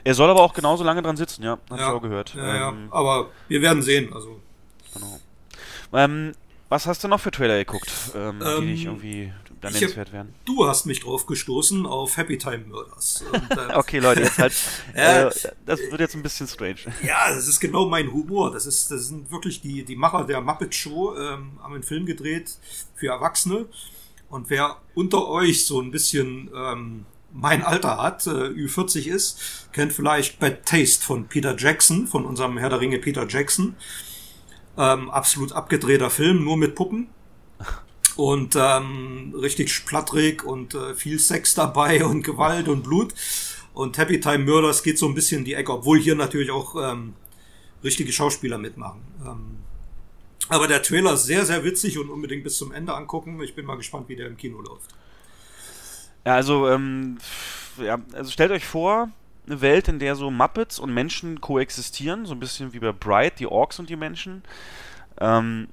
Er 0.05 0.15
soll 0.15 0.31
aber 0.31 0.41
auch 0.43 0.55
genauso 0.55 0.85
lange 0.85 1.03
dran 1.03 1.17
sitzen, 1.17 1.43
ja, 1.43 1.53
hab 1.53 1.73
ich 1.73 1.79
Ja, 1.79 1.93
auch 1.93 2.03
gehört. 2.03 2.35
Ja, 2.35 2.57
ja. 2.57 2.69
Ähm, 2.71 2.89
Aber 2.91 3.31
wir 3.49 3.63
werden 3.63 3.83
sehen. 3.83 4.13
Also 4.13 4.41
Genau. 4.95 5.21
Ähm, 5.93 6.33
was 6.69 6.87
hast 6.87 7.03
du 7.05 7.09
noch 7.09 7.21
für 7.21 7.31
Trailer 7.31 7.57
geguckt, 7.59 7.91
ähm, 8.15 8.43
Ähm, 8.45 8.61
die 8.61 8.67
dich 8.69 8.85
irgendwie 8.85 9.33
dann 9.61 9.73
ich 9.73 9.81
nennenswert 9.81 10.13
werden? 10.13 10.35
Du 10.45 10.67
hast 10.67 10.85
mich 10.87 11.01
drauf 11.01 11.25
gestoßen 11.27 11.87
auf 11.87 12.17
Happy 12.17 12.37
Time 12.37 12.65
Murders. 12.69 13.25
Und, 13.33 13.51
äh, 13.57 13.73
Okay, 13.75 13.99
Leute, 14.01 14.23
jetzt 14.23 14.39
halt. 14.39 14.53
Äh, 14.95 15.31
das 15.65 15.81
wird 15.81 16.01
jetzt 16.01 16.15
ein 16.15 16.23
bisschen 16.23 16.47
strange. 16.47 16.77
Ja, 17.03 17.29
das 17.31 17.49
ist 17.49 17.59
genau 17.61 17.87
mein 17.89 18.13
Humor. 18.13 18.51
Das 18.53 18.67
ist, 18.67 18.91
das 18.91 19.09
sind 19.09 19.31
wirklich 19.31 19.61
die, 19.63 19.83
die 19.85 19.97
Macher 19.97 20.25
der 20.25 20.41
Muppet 20.41 20.75
Show, 20.75 21.15
ähm, 21.17 21.53
haben 21.63 21.75
einen 21.75 21.83
Film 21.83 22.05
gedreht 22.05 22.57
für 22.95 23.09
Erwachsene. 23.09 23.67
Und 24.29 24.51
wer 24.51 24.77
unter 24.95 25.27
euch 25.29 25.65
so 25.65 25.81
ein 25.81 25.91
bisschen 25.91 26.51
ähm, 26.55 27.07
mein 27.33 27.63
Alter 27.63 27.99
hat, 27.99 28.27
äh, 28.27 28.31
Ü40 28.31 29.07
ist, 29.07 29.69
kennt 29.73 29.93
vielleicht 29.93 30.39
Bad 30.39 30.65
Taste 30.65 31.05
von 31.05 31.29
Peter 31.29 31.57
Jackson, 31.57 32.07
von 32.07 32.25
unserem 32.25 32.59
Herr 32.59 32.71
der 32.71 32.81
Ringe 32.81 32.99
Peter 32.99 33.27
Jackson. 33.29 33.77
Ähm, 34.77 35.11
absolut 35.11 35.53
abgedrehter 35.53 36.11
Film, 36.11 36.45
nur 36.45 36.57
mit 36.57 36.75
Puppen. 36.75 37.09
Und 38.17 38.57
ähm, 38.57 39.35
richtig 39.41 39.73
splattrig 39.73 40.43
und 40.43 40.75
äh, 40.75 40.95
viel 40.95 41.19
Sex 41.19 41.55
dabei 41.55 42.05
und 42.07 42.23
Gewalt 42.23 42.69
und 42.69 42.83
Blut. 42.83 43.15
Und 43.75 43.99
Happy 43.99 44.19
Time 44.19 44.45
Murders 44.45 44.83
geht 44.83 44.99
so 44.99 45.07
ein 45.07 45.15
bisschen 45.15 45.41
in 45.41 45.45
die 45.45 45.55
Ecke, 45.55 45.73
obwohl 45.73 46.01
hier 46.01 46.17
natürlich 46.17 46.51
auch 46.51 46.75
ähm, 46.93 47.15
richtige 47.85 48.13
Schauspieler 48.13 48.59
mitmachen. 48.59 49.03
Ähm, 49.25 49.59
aber 50.49 50.67
der 50.67 50.83
Trailer 50.83 51.15
ist 51.15 51.25
sehr, 51.25 51.45
sehr 51.45 51.63
witzig 51.63 51.99
und 51.99 52.11
unbedingt 52.11 52.43
bis 52.43 52.57
zum 52.57 52.73
Ende 52.73 52.95
angucken. 52.95 53.41
Ich 53.43 53.55
bin 53.55 53.67
mal 53.67 53.77
gespannt, 53.77 54.09
wie 54.09 54.17
der 54.17 54.27
im 54.27 54.37
Kino 54.37 54.61
läuft. 54.61 54.95
Ja, 56.29 56.35
also, 56.35 56.69
ähm, 56.69 57.17
ja, 57.79 57.97
also 58.13 58.31
stellt 58.31 58.51
euch 58.51 58.67
vor, 58.67 59.09
eine 59.47 59.63
Welt, 59.63 59.89
in 59.89 59.99
der 59.99 60.15
so 60.15 60.31
Muppets 60.31 60.79
und 60.79 60.93
Menschen 60.93 61.41
koexistieren, 61.41 62.27
so 62.27 62.35
ein 62.35 62.39
bisschen 62.39 62.75
wie 62.75 62.81
bei 62.81 62.93
Bright, 62.93 63.39
die 63.39 63.47
Orks 63.47 63.79
und 63.79 63.89
die 63.89 63.97
Menschen. 63.97 64.43
Ähm, 65.23 65.69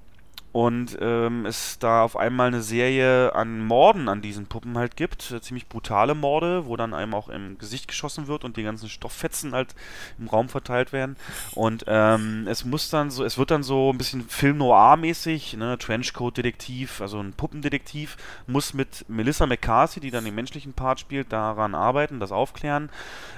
und 0.56 0.98
ähm, 1.02 1.46
es 1.46 1.80
da 1.80 2.04
auf 2.04 2.16
einmal 2.16 2.48
eine 2.48 2.62
Serie 2.62 3.36
an 3.36 3.66
Morden 3.66 4.08
an 4.08 4.22
diesen 4.22 4.46
Puppen 4.46 4.78
halt 4.78 4.96
gibt, 4.96 5.30
äh, 5.32 5.42
ziemlich 5.42 5.68
brutale 5.68 6.16
Morde, 6.16 6.66
wo 6.66 6.78
dann 6.78 6.94
einem 6.94 7.14
auch 7.14 7.28
im 7.28 7.58
Gesicht 7.58 7.90
geschossen 7.90 8.28
wird 8.28 8.46
und 8.46 8.56
die 8.56 8.64
ganzen 8.64 8.88
Stofffetzen 8.88 9.52
halt 9.52 9.76
im 10.18 10.30
Raum 10.30 10.48
verteilt 10.48 10.94
werden. 10.94 11.18
Und 11.56 11.84
ähm, 11.88 12.48
es 12.48 12.64
muss 12.64 12.90
dann 12.90 13.12
so, 13.12 13.26
es 13.26 13.38
wird 13.38 13.52
dann 13.52 13.64
so 13.64 13.92
ein 13.92 13.98
bisschen 13.98 14.30
Film 14.30 14.60
Noir-mäßig, 14.60 15.58
ne, 15.58 15.78
Trenchcoat-Detektiv, 15.78 17.02
also 17.02 17.20
ein 17.20 17.34
Puppendetektiv, 17.34 18.16
muss 18.48 18.74
mit 18.74 19.04
Melissa 19.10 19.46
McCarthy, 19.48 20.00
die 20.00 20.10
dann 20.10 20.24
den 20.24 20.36
menschlichen 20.36 20.72
Part 20.72 21.02
spielt, 21.02 21.34
daran 21.34 21.76
arbeiten, 21.76 22.22
das 22.22 22.32
aufklären. 22.32 22.90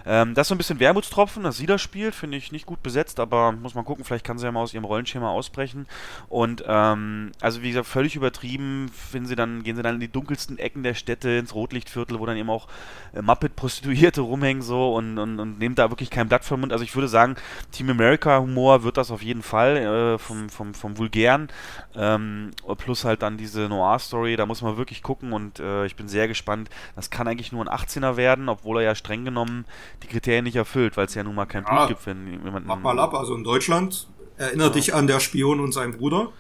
Ähm, 0.06 0.36
das 0.36 0.46
ist 0.46 0.50
so 0.50 0.54
ein 0.56 0.60
bisschen 0.60 0.80
Wermutstropfen, 0.80 1.42
dass 1.42 1.58
sie 1.58 1.66
das 1.66 1.82
spielt, 1.82 2.14
finde 2.14 2.38
ich 2.38 2.52
nicht 2.52 2.68
gut 2.68 2.84
besetzt, 2.84 3.20
aber 3.20 3.54
muss 3.54 3.74
man 3.74 3.86
gucken, 3.86 4.06
vielleicht 4.06 4.24
kann 4.24 4.38
sie 4.38 4.46
ja 4.46 4.52
mal 4.52 4.62
aus 4.62 4.76
ihrem 4.76 4.86
Rollenschema 4.86 5.32
ausbrechen. 5.32 5.88
Und 6.30 6.64
ähm, 6.68 7.07
also 7.42 7.62
wie 7.62 7.70
gesagt, 7.70 7.88
völlig 7.88 8.16
übertrieben, 8.16 8.90
finden 8.90 9.28
sie 9.28 9.36
dann, 9.36 9.64
gehen 9.64 9.76
sie 9.76 9.82
dann 9.82 9.96
in 9.96 10.02
die 10.02 10.12
dunkelsten 10.12 10.58
Ecken 10.58 10.84
der 10.84 10.94
Städte, 10.94 11.30
ins 11.32 11.54
Rotlichtviertel, 11.54 12.20
wo 12.20 12.26
dann 12.26 12.38
eben 12.38 12.50
auch 12.50 12.68
äh, 13.14 13.22
Muppet-Prostituierte 13.22 14.22
rumhängen 14.22 14.62
so 14.62 14.94
und, 14.96 15.18
und, 15.18 15.40
und 15.40 15.60
nehmen 15.60 15.76
da 15.76 15.90
wirklich 15.90 16.10
kein 16.10 16.28
Blatt 16.28 16.46
vom 16.46 16.62
Mund. 16.62 16.72
Also 16.72 16.84
ich 16.84 16.96
würde 16.96 17.08
sagen, 17.08 17.36
Team 17.72 17.90
America-Humor 17.90 18.84
wird 18.84 18.98
das 18.98 19.12
auf 19.12 19.22
jeden 19.22 19.44
Fall, 19.44 19.78
äh, 19.78 20.18
vom, 20.18 20.50
vom, 20.50 20.74
vom 20.74 20.98
Vulgären. 20.98 21.50
Ähm, 21.96 22.52
plus 22.78 23.06
halt 23.06 23.22
dann 23.22 23.38
diese 23.38 23.68
Noir-Story, 23.68 24.36
da 24.36 24.46
muss 24.46 24.62
man 24.62 24.78
wirklich 24.78 25.04
gucken 25.04 25.34
und 25.34 25.60
äh, 25.60 25.86
ich 25.86 25.96
bin 25.96 26.08
sehr 26.08 26.28
gespannt. 26.28 26.70
Das 26.96 27.10
kann 27.10 27.28
eigentlich 27.28 27.52
nur 27.52 27.66
ein 27.66 27.70
18er 27.70 28.18
werden, 28.18 28.50
obwohl 28.50 28.78
er 28.78 28.84
ja 28.84 28.96
streng 28.96 29.26
genommen 29.26 29.66
die 30.04 30.08
Kriterien 30.08 30.44
nicht 30.44 30.56
erfüllt, 30.56 30.98
weil 30.98 31.06
es 31.06 31.16
ja 31.16 31.24
nun 31.24 31.36
mal 31.36 31.46
kein 31.46 31.64
Ja, 31.64 31.86
Blut 31.86 31.88
gibt, 31.90 32.06
wenn 32.06 32.44
jemand. 32.44 32.66
Mach 32.66 32.80
mal 32.80 33.00
ab, 33.00 33.14
also 33.14 33.36
in 33.36 33.44
Deutschland. 33.44 34.08
Erinner 34.38 34.70
dich 34.70 34.94
an 34.94 35.08
der 35.08 35.20
Spion 35.20 35.60
und 35.60 35.72
seinen 35.72 35.98
Bruder. 35.98 36.32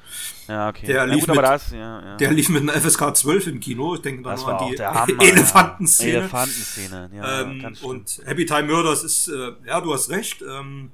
Ja, 0.48 0.70
okay. 0.70 0.86
Der 0.86 0.96
ja, 0.98 1.04
lief 1.06 1.26
gut, 1.26 1.36
mit- 1.36 1.44
das, 1.46 1.72
ja, 1.72 1.78
ja. 2.02 2.18
Der 2.18 2.32
lief 2.32 2.50
mit 2.50 2.62
einer 2.62 2.74
FSK 2.80 3.16
12 3.16 3.48
im 3.48 3.60
Kino. 3.60 3.96
Ich 3.96 4.02
denke 4.02 4.22
da 4.24 4.32
Das 4.32 4.42
nur 4.42 4.60
an 4.62 4.72
die 4.72 4.80
Hammer. 4.82 5.22
Elefantenszene. 5.24 6.12
Ja. 6.12 6.20
Elefantenszene, 6.20 7.10
ja, 7.14 7.42
Ähm, 7.42 7.76
und 7.82 8.22
Happy 8.26 8.46
Time 8.46 8.64
Murders 8.72 9.04
ist, 9.04 9.28
äh, 9.30 9.52
ja, 9.66 9.82
du 9.82 9.94
hast 9.94 10.10
recht. 10.10 10.44
Ähm, 10.48 10.92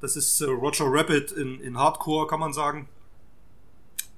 das 0.00 0.16
ist 0.16 0.40
äh, 0.40 0.44
Roger 0.44 0.84
Rabbit 0.86 1.32
in, 1.32 1.60
in 1.60 1.76
Hardcore, 1.78 2.26
kann 2.28 2.40
man 2.40 2.52
sagen. 2.52 2.88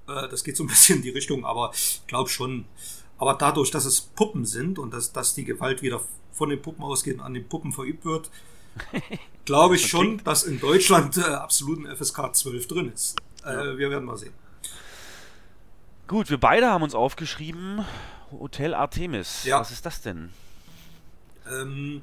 Äh, 0.09 0.29
das 0.29 0.45
geht 0.45 0.57
so 0.57 0.65
ein 0.65 0.67
bisschen 0.69 0.97
in 0.97 1.03
die 1.03 1.11
Richtung, 1.11 1.45
aber 1.45 1.71
ich 1.75 2.03
glaube 2.07 2.29
schon. 2.29 2.65
Aber 3.19 3.35
dadurch, 3.35 3.71
dass 3.71 3.85
es 3.85 4.01
Puppen 4.01 4.45
sind 4.47 4.79
und 4.79 4.93
dass, 4.95 5.13
dass 5.13 5.35
die 5.35 5.45
Gewalt 5.45 5.83
wieder 5.83 6.01
von 6.33 6.49
den 6.49 6.61
Puppen 6.61 6.83
ausgeht 6.85 7.15
und 7.19 7.21
an 7.21 7.35
den 7.35 7.47
Puppen 7.49 7.71
verübt 7.73 8.05
wird, 8.05 8.31
glaube 9.51 9.75
ich 9.75 9.89
schon, 9.89 10.23
dass 10.23 10.45
in 10.45 10.61
Deutschland 10.61 11.17
äh, 11.17 11.23
absolut 11.23 11.85
ein 11.85 11.97
FSK 11.97 12.37
12 12.37 12.69
drin 12.69 12.93
ist. 12.95 13.17
Äh, 13.45 13.77
Wir 13.79 13.91
werden 13.91 14.05
mal 14.05 14.17
sehen. 14.17 14.33
Gut, 16.07 16.31
wir 16.31 16.39
beide 16.39 16.69
haben 16.69 16.85
uns 16.85 16.95
aufgeschrieben, 16.95 17.85
Hotel 18.31 18.75
Artemis. 18.75 19.43
Ja. 19.43 19.59
Was 19.59 19.73
ist 19.73 19.85
das 19.85 20.03
denn? 20.03 20.31
Ähm, 21.51 22.03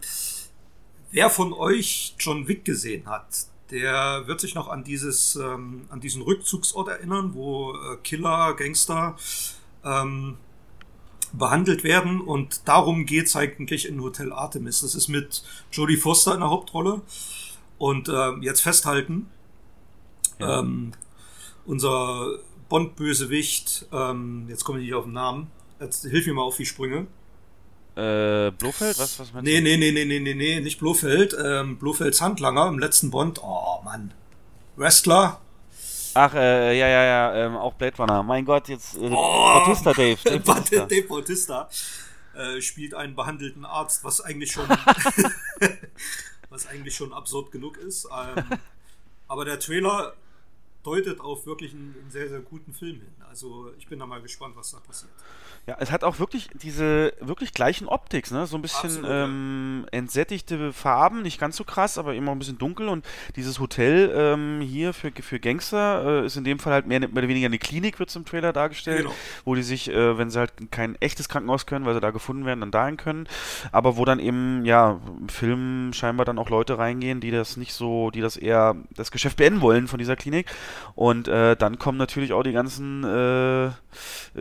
wer 1.12 1.30
von 1.30 1.54
euch 1.54 2.16
John 2.20 2.50
Wick 2.50 2.66
gesehen 2.66 3.08
hat, 3.08 3.46
der 3.72 4.28
wird 4.28 4.42
sich 4.42 4.54
noch 4.54 4.68
an 4.68 4.84
dieses, 4.84 5.38
ähm, 5.38 5.86
an 5.90 6.02
diesen 6.02 6.24
Rückzugsort 6.24 6.90
erinnern, 6.90 7.34
wo 7.34 7.72
äh, 7.72 7.96
Killer, 8.04 8.56
Gangster 8.56 9.16
ähm, 9.86 10.36
behandelt 11.32 11.86
werden. 11.86 12.20
Und 12.20 12.68
darum 12.68 13.06
geht's 13.06 13.38
eigentlich 13.38 13.88
in 13.88 14.02
Hotel 14.02 14.34
Artemis. 14.34 14.82
Das 14.82 14.96
ist 14.96 15.08
mit 15.08 15.44
Jodie 15.72 15.96
Foster 15.96 16.34
in 16.34 16.42
der 16.42 16.50
Hauptrolle. 16.50 17.02
Und 17.78 18.10
ähm, 18.10 18.42
jetzt 18.42 18.62
festhalten, 18.62 19.28
Ja. 20.40 20.60
ähm, 20.60 20.94
unser 21.66 22.38
Bond-Bösewicht, 22.70 23.86
ähm, 23.92 24.46
jetzt 24.50 24.64
komme 24.64 24.80
ich 24.80 24.86
nicht 24.86 24.94
auf 24.96 25.04
den 25.06 25.14
Namen, 25.14 25.52
jetzt 25.80 26.04
hilf 26.06 26.26
mir 26.28 26.34
mal 26.34 26.42
auf 26.44 26.58
die 26.58 26.66
Sprünge. 26.66 27.08
Äh, 27.96 28.52
Blofeld? 28.52 29.00
Was, 29.00 29.20
was 29.20 29.34
meinst 29.34 29.44
Nee, 29.48 29.58
du? 29.58 29.64
nee, 29.64 29.78
nee, 29.78 29.92
nee, 29.92 30.06
nee, 30.06 30.20
nee, 30.20 30.34
nee, 30.36 30.60
nicht 30.60 30.80
Blofeld. 30.80 31.36
Ähm, 31.44 31.78
Blofelds 31.78 32.22
Handlanger 32.22 32.68
im 32.68 32.78
letzten 32.78 33.10
Bond. 33.10 33.40
Oh, 33.44 33.82
Mann. 33.84 34.14
Wrestler. 34.76 35.42
Ach, 36.14 36.34
äh, 36.36 36.78
ja, 36.78 36.88
ja, 36.88 37.04
ja, 37.04 37.36
ähm, 37.46 37.56
auch 37.56 37.74
Blade 37.74 37.98
Runner. 37.98 38.22
Mein 38.24 38.46
Gott, 38.46 38.70
jetzt 38.70 38.96
äh, 38.98 39.10
Oh. 39.12 39.60
Bautista, 39.66 39.94
Dave. 39.94 40.18
Dave 40.24 40.40
Bautista. 40.42 40.86
Dave 40.86 41.08
Bautista 41.08 41.70
äh, 42.36 42.62
spielt 42.62 42.94
einen 42.94 43.16
behandelten 43.16 43.66
Arzt, 43.66 44.04
was 44.04 44.22
eigentlich 44.22 44.52
schon, 44.52 44.68
was 46.58 46.68
eigentlich 46.68 46.96
schon 46.96 47.14
absurd 47.14 47.52
genug 47.52 47.78
ist. 47.78 48.08
Ähm, 48.12 48.44
aber 49.28 49.46
der 49.46 49.60
Trailer 49.60 50.16
deutet 50.82 51.20
auf 51.20 51.46
wirklich 51.46 51.74
einen, 51.74 51.96
einen 52.02 52.12
sehr, 52.12 52.30
sehr 52.30 52.40
guten 52.40 52.74
Film 52.74 52.96
hin. 52.96 53.14
Also 53.30 53.72
ich 53.78 53.88
bin 53.88 54.00
da 54.00 54.08
mal 54.08 54.22
gespannt, 54.22 54.56
was 54.56 54.72
da 54.72 54.80
passiert. 54.80 55.12
Ja, 55.68 55.76
es 55.80 55.92
hat 55.92 56.06
auch 56.06 56.18
wirklich 56.20 56.48
diese 56.54 57.12
wirklich 57.20 57.52
gleichen 57.54 57.90
Optics, 57.90 58.32
ne? 58.32 58.48
So 58.48 58.56
ein 58.58 58.62
bisschen 58.62 58.90
Absolut, 58.90 59.10
ähm, 59.12 59.86
entsättigte 59.92 60.72
Farben, 60.72 61.24
nicht 61.24 61.42
ganz 61.42 61.58
so 61.58 61.66
krass, 61.66 61.98
aber 61.98 62.16
immer 62.16 62.32
ein 62.32 62.40
bisschen 62.40 62.58
dunkel. 62.58 62.88
Und 62.88 63.06
dieses 63.36 63.60
Hotel 63.60 64.10
ähm, 64.16 64.62
hier 64.62 64.94
für, 64.94 65.12
für 65.12 65.42
Gangster 65.42 66.22
äh, 66.22 66.26
ist 66.26 66.38
in 66.38 66.46
dem 66.46 66.60
Fall 66.60 66.72
halt 66.72 66.88
mehr, 66.88 67.02
mehr 67.02 67.10
oder 67.12 67.28
weniger 67.28 67.48
eine 67.48 67.60
Klinik, 67.60 68.00
wird 68.00 68.10
zum 68.10 68.24
Trailer 68.24 68.54
dargestellt, 68.54 69.00
Genau. 69.00 69.14
wo 69.44 69.56
die 69.56 69.62
sich, 69.62 69.90
äh, 69.92 70.18
wenn 70.18 70.30
sie 70.30 70.40
halt 70.40 70.54
kein 70.72 70.96
echtes 71.02 71.28
Krankenhaus 71.28 71.66
können, 71.66 71.86
weil 71.86 71.96
sie 71.96 72.00
da 72.00 72.12
gefunden 72.12 72.46
werden, 72.46 72.62
dann 72.62 72.72
dahin 72.72 72.96
können. 72.96 73.28
Aber 73.74 73.98
wo 73.98 74.06
dann 74.06 74.20
eben, 74.20 74.64
ja, 74.64 75.02
im 75.20 75.28
Film 75.28 75.92
scheinbar 75.92 76.26
dann 76.26 76.40
auch 76.40 76.50
Leute 76.50 76.78
reingehen, 76.78 77.20
die 77.20 77.32
das 77.32 77.58
nicht 77.58 77.74
so, 77.74 78.10
die 78.10 78.22
das 78.22 78.38
eher 78.38 78.78
das 78.96 79.12
Geschäft 79.12 79.36
beenden 79.36 79.60
wollen 79.60 79.90
von 79.90 80.00
dieser 80.00 80.16
Klinik. 80.16 80.48
Und 80.96 81.28
äh, 81.28 81.58
dann 81.58 81.78
kommen 81.78 81.98
natürlich 81.98 82.32
auch 82.32 82.44
die 82.44 82.54
ganzen 82.54 83.04
äh, 83.04 83.72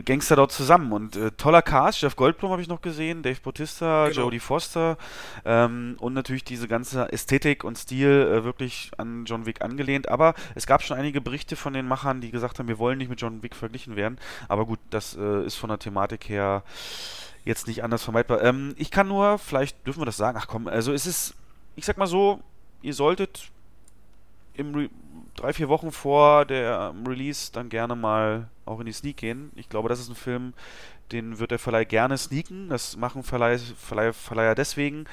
Gangster 0.04 0.36
dort 0.36 0.52
zusammen. 0.52 0.92
Und 0.92 1.15
äh, 1.16 1.30
toller 1.32 1.62
Cast, 1.62 2.00
Jeff 2.02 2.16
Goldblum 2.16 2.50
habe 2.52 2.62
ich 2.62 2.68
noch 2.68 2.80
gesehen, 2.80 3.22
Dave 3.22 3.40
Bautista, 3.42 4.08
Genau. 4.08 4.22
Jodie 4.22 4.40
Foster 4.40 4.96
ähm, 5.44 5.96
und 5.98 6.14
natürlich 6.14 6.44
diese 6.44 6.68
ganze 6.68 7.12
Ästhetik 7.12 7.64
und 7.64 7.76
Stil 7.76 8.08
äh, 8.08 8.44
wirklich 8.44 8.90
an 8.98 9.24
John 9.24 9.46
Wick 9.46 9.62
angelehnt. 9.62 10.08
Aber 10.08 10.34
es 10.54 10.66
gab 10.66 10.82
schon 10.82 10.96
einige 10.96 11.20
Berichte 11.20 11.56
von 11.56 11.72
den 11.72 11.88
Machern, 11.88 12.20
die 12.20 12.30
gesagt 12.30 12.58
haben, 12.58 12.68
wir 12.68 12.78
wollen 12.78 12.98
nicht 12.98 13.08
mit 13.10 13.20
John 13.20 13.42
Wick 13.42 13.54
verglichen 13.56 13.96
werden. 13.96 14.18
Aber 14.48 14.66
gut, 14.66 14.78
das 14.90 15.16
äh, 15.16 15.44
ist 15.44 15.56
von 15.56 15.68
der 15.68 15.78
Thematik 15.78 16.28
her 16.28 16.62
jetzt 17.44 17.66
nicht 17.68 17.82
anders 17.84 18.02
vermeidbar. 18.02 18.42
Ähm, 18.42 18.74
ich 18.76 18.90
kann 18.90 19.08
nur, 19.08 19.38
vielleicht 19.38 19.86
dürfen 19.86 20.00
wir 20.00 20.06
das 20.06 20.16
sagen, 20.16 20.36
ach 20.40 20.48
komm, 20.48 20.68
also 20.68 20.92
es 20.92 21.06
ist, 21.06 21.34
ich 21.76 21.84
sag 21.84 21.96
mal 21.96 22.06
so, 22.06 22.40
ihr 22.82 22.94
solltet 22.94 23.50
im 24.54 24.74
Re 24.74 24.88
drei, 25.36 25.52
vier 25.52 25.68
Wochen 25.68 25.92
vor 25.92 26.46
der 26.46 26.94
Release 27.06 27.52
dann 27.52 27.68
gerne 27.68 27.94
mal 27.94 28.48
auch 28.64 28.80
in 28.80 28.86
die 28.86 28.92
Sneak 28.92 29.18
gehen. 29.18 29.52
Ich 29.54 29.68
glaube, 29.68 29.88
das 29.90 30.00
ist 30.00 30.08
ein 30.08 30.14
Film, 30.14 30.54
den 31.12 31.38
wird 31.38 31.50
der 31.50 31.58
Verleih 31.58 31.84
gerne 31.84 32.18
sneaken. 32.18 32.68
Das 32.68 32.96
machen 32.96 33.22
Verleih, 33.22 33.58
Verleih, 33.58 34.12
Verleiher 34.12 34.54
deswegen, 34.54 35.06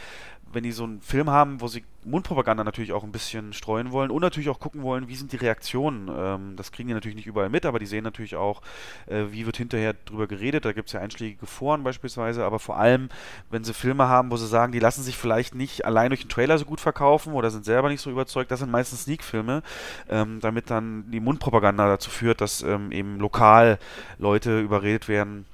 wenn 0.53 0.63
die 0.63 0.71
so 0.71 0.83
einen 0.83 1.01
Film 1.01 1.29
haben, 1.29 1.61
wo 1.61 1.67
sie 1.67 1.83
Mundpropaganda 2.05 2.63
natürlich 2.63 2.91
auch 2.91 3.03
ein 3.03 3.11
bisschen 3.11 3.53
streuen 3.53 3.91
wollen 3.91 4.11
und 4.11 4.21
natürlich 4.21 4.49
auch 4.49 4.59
gucken 4.59 4.83
wollen, 4.83 5.07
wie 5.07 5.15
sind 5.15 5.31
die 5.31 5.37
Reaktionen. 5.37 6.09
Ähm, 6.15 6.55
das 6.55 6.71
kriegen 6.71 6.87
die 6.87 6.93
natürlich 6.93 7.15
nicht 7.15 7.27
überall 7.27 7.49
mit, 7.49 7.65
aber 7.65 7.79
die 7.79 7.85
sehen 7.85 8.03
natürlich 8.03 8.35
auch, 8.35 8.61
äh, 9.07 9.25
wie 9.29 9.45
wird 9.45 9.57
hinterher 9.57 9.95
drüber 10.05 10.27
geredet. 10.27 10.65
Da 10.65 10.73
gibt 10.73 10.89
es 10.89 10.93
ja 10.93 10.99
einschlägige 10.99 11.45
Foren 11.45 11.83
beispielsweise, 11.83 12.43
aber 12.45 12.59
vor 12.59 12.77
allem, 12.77 13.09
wenn 13.49 13.63
sie 13.63 13.73
Filme 13.73 14.07
haben, 14.07 14.31
wo 14.31 14.37
sie 14.37 14.47
sagen, 14.47 14.71
die 14.73 14.79
lassen 14.79 15.03
sich 15.03 15.17
vielleicht 15.17 15.55
nicht 15.55 15.85
allein 15.85 16.09
durch 16.09 16.21
den 16.21 16.29
Trailer 16.29 16.57
so 16.57 16.65
gut 16.65 16.81
verkaufen 16.81 17.33
oder 17.33 17.49
sind 17.49 17.65
selber 17.65 17.89
nicht 17.89 18.01
so 18.01 18.11
überzeugt, 18.11 18.51
das 18.51 18.59
sind 18.59 18.71
meistens 18.71 19.03
Sneak-Filme, 19.03 19.63
ähm, 20.09 20.39
damit 20.41 20.69
dann 20.69 21.09
die 21.09 21.19
Mundpropaganda 21.19 21.87
dazu 21.87 22.09
führt, 22.09 22.41
dass 22.41 22.61
ähm, 22.61 22.91
eben 22.91 23.19
lokal 23.19 23.79
Leute 24.17 24.59
überredet 24.59 25.07
werden, 25.07 25.45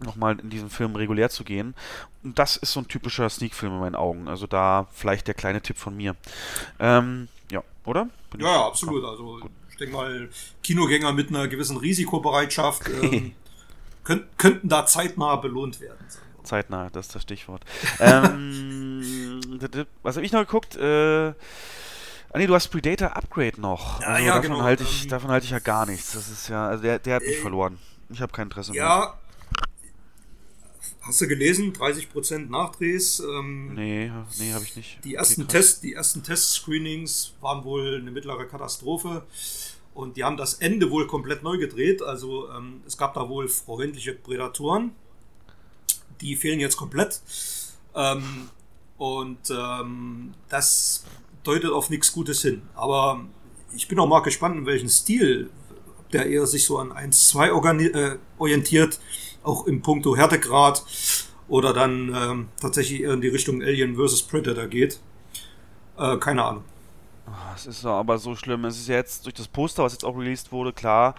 nochmal 0.00 0.38
in 0.40 0.50
diesen 0.50 0.70
Film 0.70 0.96
regulär 0.96 1.30
zu 1.30 1.44
gehen. 1.44 1.74
Und 2.22 2.38
das 2.38 2.56
ist 2.56 2.72
so 2.72 2.80
ein 2.80 2.88
typischer 2.88 3.28
Sneak-Film 3.28 3.72
in 3.72 3.80
meinen 3.80 3.94
Augen. 3.94 4.28
Also 4.28 4.46
da 4.46 4.86
vielleicht 4.92 5.26
der 5.26 5.34
kleine 5.34 5.60
Tipp 5.60 5.76
von 5.78 5.96
mir. 5.96 6.16
Ähm, 6.78 7.28
ja, 7.50 7.62
oder? 7.84 8.08
Bin 8.30 8.40
ja, 8.40 8.46
ja, 8.52 8.66
absolut. 8.66 9.04
Also 9.04 9.40
ich 9.70 9.76
denke 9.76 9.94
mal, 9.94 10.28
Kinogänger 10.62 11.12
mit 11.12 11.28
einer 11.30 11.48
gewissen 11.48 11.76
Risikobereitschaft 11.76 12.88
ähm, 13.02 13.32
könnt, 14.04 14.38
könnten 14.38 14.68
da 14.68 14.86
zeitnah 14.86 15.36
belohnt 15.36 15.80
werden. 15.80 15.98
Zeitnah, 16.42 16.88
das 16.90 17.06
ist 17.06 17.14
das 17.14 17.22
Stichwort. 17.22 17.62
ähm, 18.00 19.40
was 20.02 20.16
habe 20.16 20.24
ich 20.24 20.32
noch 20.32 20.40
geguckt? 20.40 20.76
Äh, 20.76 21.34
Ah 22.30 22.36
nee, 22.36 22.46
du 22.46 22.54
hast 22.54 22.68
Predator 22.68 23.16
Upgrade 23.16 23.58
noch. 23.58 24.00
Ja, 24.02 24.06
also 24.08 24.26
ja, 24.26 24.34
davon 24.34 24.50
genau. 24.50 24.62
Halte 24.62 24.82
ich, 24.82 25.04
Ähm, 25.04 25.08
davon 25.08 25.30
halte 25.30 25.46
ich 25.46 25.50
ja 25.50 25.60
gar 25.60 25.86
nichts. 25.86 26.12
Das 26.12 26.28
ist 26.28 26.48
ja, 26.48 26.68
also 26.68 26.82
der, 26.82 26.98
der 26.98 27.16
hat 27.16 27.22
mich 27.22 27.38
Äh, 27.38 27.40
verloren. 27.40 27.78
Ich 28.10 28.20
habe 28.20 28.32
kein 28.32 28.44
Interesse 28.48 28.72
mehr. 28.72 28.82
Ja, 28.82 29.14
hast 31.08 31.20
du 31.20 31.26
gelesen? 31.28 31.72
30% 31.72 32.48
Nachdrehs. 32.50 33.20
Ähm, 33.20 33.74
Nee, 33.74 34.10
nee, 34.38 34.52
habe 34.52 34.64
ich 34.64 34.76
nicht. 34.76 34.98
Die 35.04 35.08
Okay, 35.10 35.16
ersten, 35.16 35.42
krass. 35.42 35.52
Test, 35.52 35.82
die 35.82 35.94
ersten 35.94 36.22
Test-Screenings 36.22 37.34
waren 37.40 37.64
wohl 37.64 37.96
eine 38.00 38.10
mittlere 38.10 38.44
Katastrophe. 38.46 39.24
Und 39.94 40.16
die 40.16 40.22
haben 40.24 40.36
das 40.36 40.54
Ende 40.54 40.90
wohl 40.90 41.06
komplett 41.08 41.42
neu 41.42 41.58
gedreht. 41.58 42.02
Also 42.02 42.48
ähm, 42.50 42.82
es 42.86 42.96
gab 42.96 43.14
da 43.14 43.28
wohl 43.28 43.48
freundliche 43.48 44.12
Prädatoren. 44.12 44.92
Die 46.20 46.36
fehlen 46.36 46.60
jetzt 46.60 46.76
komplett. 46.76 47.20
Ähm, 47.94 48.48
und 48.96 49.38
ähm, 49.50 50.34
das 50.48 51.04
deutet 51.42 51.70
auf 51.70 51.90
nichts 51.90 52.12
Gutes 52.12 52.42
hin. 52.42 52.62
Aber 52.74 53.24
ich 53.74 53.88
bin 53.88 53.98
auch 53.98 54.06
mal 54.06 54.20
gespannt, 54.20 54.56
in 54.56 54.66
welchen 54.66 54.88
Stil 54.88 55.50
der 56.12 56.26
eher 56.26 56.46
sich 56.46 56.64
so 56.64 56.78
an 56.78 56.90
1-2 56.92 57.50
organi- 57.52 57.92
äh, 57.94 58.18
orientiert, 58.38 58.98
auch 59.48 59.66
im 59.66 59.82
Punkto 59.82 60.16
Härtegrad, 60.16 60.84
oder 61.48 61.72
dann 61.72 62.14
ähm, 62.14 62.48
tatsächlich 62.60 63.00
in 63.02 63.20
die 63.22 63.28
Richtung 63.28 63.62
Alien 63.62 63.96
vs. 63.96 64.22
Predator 64.24 64.66
geht. 64.66 65.00
Äh, 65.98 66.18
keine 66.18 66.44
Ahnung. 66.44 66.64
Ah, 67.26 67.52
Es 67.54 67.66
ist 67.66 67.84
aber 67.86 68.18
so 68.18 68.36
schlimm. 68.36 68.64
Es 68.66 68.78
ist 68.78 68.88
jetzt 68.88 69.24
durch 69.24 69.34
das 69.34 69.48
Poster, 69.48 69.82
was 69.82 69.92
jetzt 69.92 70.04
auch 70.04 70.16
released 70.16 70.52
wurde, 70.52 70.72
klar, 70.72 71.14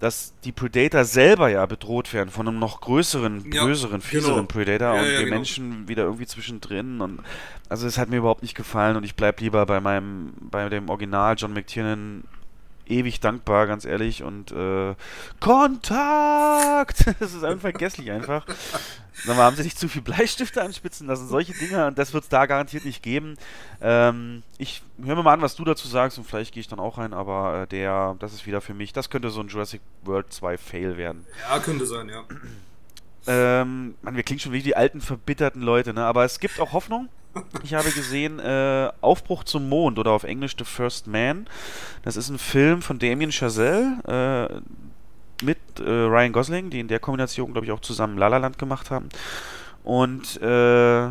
dass 0.00 0.34
die 0.44 0.52
Predator 0.52 1.04
selber 1.04 1.48
ja 1.48 1.64
bedroht 1.64 2.12
werden 2.12 2.28
von 2.30 2.46
einem 2.48 2.58
noch 2.58 2.80
größeren, 2.80 3.50
Ja, 3.52 3.64
größeren, 3.64 4.00
fieseren 4.00 4.34
genau. 4.34 4.46
Predator 4.46 4.94
Ja, 4.94 5.00
und 5.00 5.06
ja, 5.06 5.12
wir 5.12 5.24
genau. 5.24 5.36
Menschen 5.36 5.88
wieder 5.88 6.02
irgendwie 6.04 6.26
zwischendrin. 6.26 7.00
Und 7.00 7.20
also 7.68 7.86
es 7.86 7.96
hat 7.98 8.10
mir 8.10 8.16
überhaupt 8.18 8.42
nicht 8.42 8.56
gefallen 8.56 8.96
und 8.96 9.04
ich 9.04 9.14
bleib 9.14 9.40
lieber 9.40 9.64
bei 9.64 9.80
meinem, 9.80 10.34
bei 10.40 10.68
dem 10.68 10.88
Original 10.90 11.34
John 11.38 11.52
McTiernan 11.54 12.24
ewig 12.88 13.20
dankbar, 13.20 13.66
ganz 13.66 13.84
ehrlich. 13.84 14.22
Und 14.22 14.52
äh, 14.52 14.94
Kontakt! 15.40 17.04
Das 17.18 17.34
ist 17.34 17.42
unvergesslich 17.42 18.10
einfach. 18.10 18.44
Sag 19.24 19.36
mal, 19.36 19.44
haben 19.44 19.56
sie 19.56 19.62
nicht 19.62 19.78
zu 19.78 19.88
viel 19.88 20.02
Bleistifte 20.02 20.62
anspitzen 20.62 21.06
lassen? 21.06 21.28
Solche 21.28 21.54
Dinge, 21.54 21.86
und 21.86 21.98
das 21.98 22.12
wird 22.12 22.24
es 22.24 22.28
da 22.28 22.46
garantiert 22.46 22.84
nicht 22.84 23.02
geben. 23.02 23.36
Ähm, 23.80 24.42
ich 24.58 24.82
höre 25.02 25.16
mir 25.16 25.22
mal 25.22 25.32
an, 25.32 25.40
was 25.40 25.56
du 25.56 25.64
dazu 25.64 25.88
sagst, 25.88 26.18
und 26.18 26.24
vielleicht 26.24 26.52
gehe 26.52 26.60
ich 26.60 26.68
dann 26.68 26.78
auch 26.78 26.98
rein, 26.98 27.14
aber 27.14 27.62
äh, 27.62 27.66
der, 27.66 28.16
das 28.18 28.34
ist 28.34 28.46
wieder 28.46 28.60
für 28.60 28.74
mich, 28.74 28.92
das 28.92 29.08
könnte 29.08 29.30
so 29.30 29.40
ein 29.40 29.48
Jurassic 29.48 29.80
World 30.02 30.32
2 30.32 30.58
Fail 30.58 30.96
werden. 30.96 31.26
Ja, 31.48 31.58
könnte 31.58 31.86
sein, 31.86 32.08
ja. 32.08 32.24
Ähm, 33.26 33.94
Mann, 34.02 34.16
wir 34.16 34.22
klingen 34.22 34.40
schon 34.40 34.52
wie 34.52 34.62
die 34.62 34.76
alten, 34.76 35.00
verbitterten 35.00 35.62
Leute, 35.62 35.92
ne? 35.92 36.04
Aber 36.04 36.24
es 36.24 36.40
gibt 36.40 36.60
auch 36.60 36.72
Hoffnung. 36.72 37.08
Ich 37.62 37.74
habe 37.74 37.90
gesehen, 37.90 38.38
äh, 38.38 38.90
Aufbruch 39.00 39.44
zum 39.44 39.68
Mond 39.68 39.98
oder 39.98 40.12
auf 40.12 40.24
Englisch 40.24 40.54
The 40.58 40.64
First 40.64 41.06
Man. 41.06 41.46
Das 42.02 42.16
ist 42.16 42.30
ein 42.30 42.38
Film 42.38 42.80
von 42.80 42.98
Damien 42.98 43.30
Chazelle 43.30 44.60
äh, 45.42 45.44
mit 45.44 45.58
äh, 45.78 45.82
Ryan 45.82 46.32
Gosling, 46.32 46.70
die 46.70 46.80
in 46.80 46.88
der 46.88 46.98
Kombination, 46.98 47.52
glaube 47.52 47.66
ich, 47.66 47.72
auch 47.72 47.80
zusammen 47.80 48.16
La 48.16 48.28
La 48.28 48.38
Land 48.38 48.58
gemacht 48.58 48.90
haben. 48.90 49.10
Und 49.84 50.40
äh, 50.40 51.10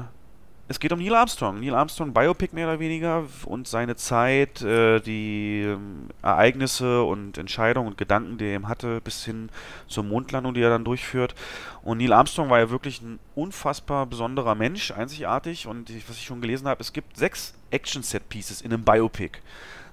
es 0.68 0.80
geht 0.80 0.92
um 0.92 1.00
Neil 1.00 1.14
Armstrong. 1.14 1.60
Neil 1.60 1.76
Armstrong, 1.76 2.12
Biopic 2.12 2.54
mehr 2.56 2.68
oder 2.68 2.80
weniger 2.80 3.26
und 3.46 3.68
seine 3.68 3.96
Zeit, 3.96 4.62
äh, 4.64 5.00
die 5.00 5.62
ähm, 5.62 6.10
Ereignisse 6.24 7.04
und 7.04 7.38
Entscheidungen 7.38 7.90
und 7.90 7.98
Gedanken, 7.98 8.38
die 8.40 8.46
er 8.46 8.56
eben 8.56 8.68
hatte, 8.68 9.00
bis 9.02 9.24
hin 9.26 9.50
zur 9.88 10.04
Mondlandung, 10.04 10.56
die 10.56 10.62
er 10.62 10.72
dann 10.72 10.84
durchführt. 10.84 11.36
Und 11.84 12.00
Neil 12.00 12.14
Armstrong 12.14 12.50
war 12.50 12.60
ja 12.60 12.72
wirklich 12.72 13.02
ein 13.02 13.20
unfassbar 13.36 14.08
besonderer 14.08 14.56
Mensch, 14.56 14.90
einzigartig. 14.90 15.68
Und 15.68 15.92
ich, 15.92 16.10
was 16.10 16.18
ich 16.18 16.26
schon 16.26 16.42
gelesen 16.42 16.68
habe, 16.68 16.82
es 16.82 16.94
gibt 16.94 17.16
sechs 17.16 17.54
Action-Set-Pieces 17.70 18.62
in 18.62 18.74
einem 18.74 18.84
Biopic. 18.84 19.40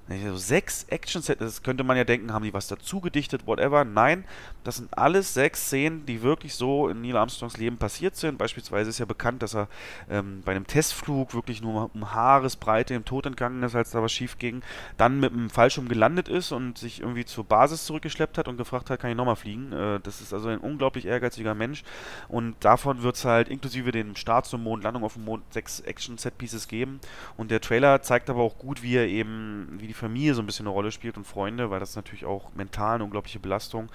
Also 0.09 0.37
sechs 0.37 0.85
Action-Sets, 0.89 1.39
das 1.39 1.63
könnte 1.63 1.85
man 1.85 1.97
ja 1.97 2.05
denken, 2.05 2.33
haben 2.33 2.45
die 2.45 2.53
was 2.53 2.67
dazu 2.67 3.01
gedichtet, 3.01 3.47
whatever. 3.47 3.85
Nein, 3.85 4.25
das 4.65 4.77
sind 4.77 4.97
alles 4.97 5.35
sechs 5.35 5.67
Szenen, 5.67 6.07
die 6.07 6.23
wirklich 6.23 6.55
so 6.55 6.89
in 6.89 7.01
Neil 7.01 7.17
Armstrongs 7.17 7.57
Leben 7.57 7.79
passiert 7.79 8.17
sind. 8.17 8.39
Beispielsweise 8.39 8.91
ist 8.91 8.99
ja 8.99 9.05
bekannt, 9.05 9.43
dass 9.43 9.55
er 9.55 9.69
ähm, 10.09 10.43
bei 10.45 10.53
einem 10.53 10.67
Testflug 10.67 11.35
wirklich 11.35 11.63
nur 11.63 11.91
um 11.95 12.15
Haaresbreite 12.15 12.95
im 12.95 13.05
Tod 13.05 13.27
entgangen 13.27 13.63
ist, 13.63 13.75
als 13.75 13.91
da 13.91 14.03
was 14.03 14.13
schief 14.13 14.39
ging. 14.39 14.63
Dann 14.97 15.21
mit 15.21 15.33
einem 15.33 15.51
Fallschirm 15.51 15.89
gelandet 15.89 16.29
ist 16.29 16.53
und 16.53 16.79
sich 16.79 17.01
irgendwie 17.01 17.25
zur 17.25 17.45
Basis 17.45 17.87
zurückgeschleppt 17.87 18.39
hat 18.39 18.49
und 18.49 18.57
gefragt 18.57 18.91
hat, 18.91 19.01
kann 19.01 19.11
ich 19.11 19.17
nochmal 19.17 19.37
fliegen? 19.37 19.73
Äh, 19.73 20.01
das 20.01 20.21
ist 20.21 20.33
also 20.33 20.49
ein 20.49 20.59
unglaublich 20.59 21.07
ehrgeiziger 21.07 21.55
Mensch. 21.55 21.83
Und 22.29 22.57
davon 22.61 23.03
wird 23.03 23.17
es 23.17 23.25
halt 23.25 23.49
inklusive 23.49 23.91
dem 23.91 24.17
Start 24.17 24.47
zum 24.47 24.63
Mond, 24.63 24.85
Landung 24.85 25.05
auf 25.05 25.15
dem 25.15 25.25
Mond, 25.25 25.43
sechs 25.53 25.81
Action-Set-Pieces 25.81 26.69
geben. 26.69 27.01
Und 27.37 27.51
der 27.51 27.61
Trailer 27.61 28.03
zeigt 28.03 28.31
aber 28.31 28.43
auch 28.43 28.59
gut, 28.59 28.83
wie 28.83 28.97
er 28.97 29.07
eben, 29.07 29.69
wie 29.79 29.87
die 29.87 29.95
Familie 29.95 30.35
so 30.35 30.43
ein 30.43 30.47
bisschen 30.47 30.67
eine 30.67 30.75
Rolle 30.75 30.93
spielt 30.93 31.17
und 31.17 31.27
Freunde, 31.27 31.71
weil 31.71 31.81
das 31.81 31.91
ist 31.91 31.97
natürlich 31.97 32.25
auch 32.25 32.55
mental 32.55 32.97
eine 32.97 33.05
unglaubliche 33.05 33.41
Belastung. 33.41 33.91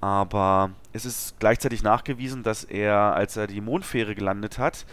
Aber 0.00 0.70
es 0.92 1.04
ist 1.04 1.38
gleichzeitig 1.38 1.82
nachgewiesen, 1.82 2.42
dass 2.42 2.64
er, 2.64 3.14
als 3.14 3.36
er 3.36 3.46
die 3.46 3.60
Mondfähre 3.60 4.14
gelandet 4.14 4.58
hat, 4.58 4.86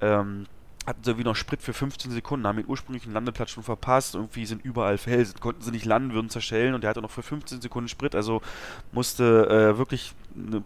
ähm, 0.00 0.46
hatten 0.86 1.02
sie 1.02 1.10
irgendwie 1.10 1.24
noch 1.24 1.36
Sprit 1.36 1.62
für 1.62 1.72
15 1.72 2.10
Sekunden, 2.10 2.46
haben 2.46 2.58
den 2.58 2.68
ursprünglichen 2.68 3.12
Landeplatz 3.12 3.50
schon 3.50 3.62
verpasst, 3.62 4.14
irgendwie 4.14 4.44
sind 4.46 4.64
überall 4.64 4.98
Felsen, 4.98 5.40
konnten 5.40 5.62
sie 5.62 5.70
nicht 5.70 5.86
landen, 5.86 6.12
würden 6.12 6.28
zerschellen 6.28 6.74
und 6.74 6.84
er 6.84 6.90
hatte 6.90 7.00
noch 7.00 7.10
für 7.10 7.22
15 7.22 7.62
Sekunden 7.62 7.88
Sprit, 7.88 8.14
also 8.14 8.42
musste 8.92 9.48
äh, 9.48 9.78
wirklich 9.78 10.14
eine 10.36 10.62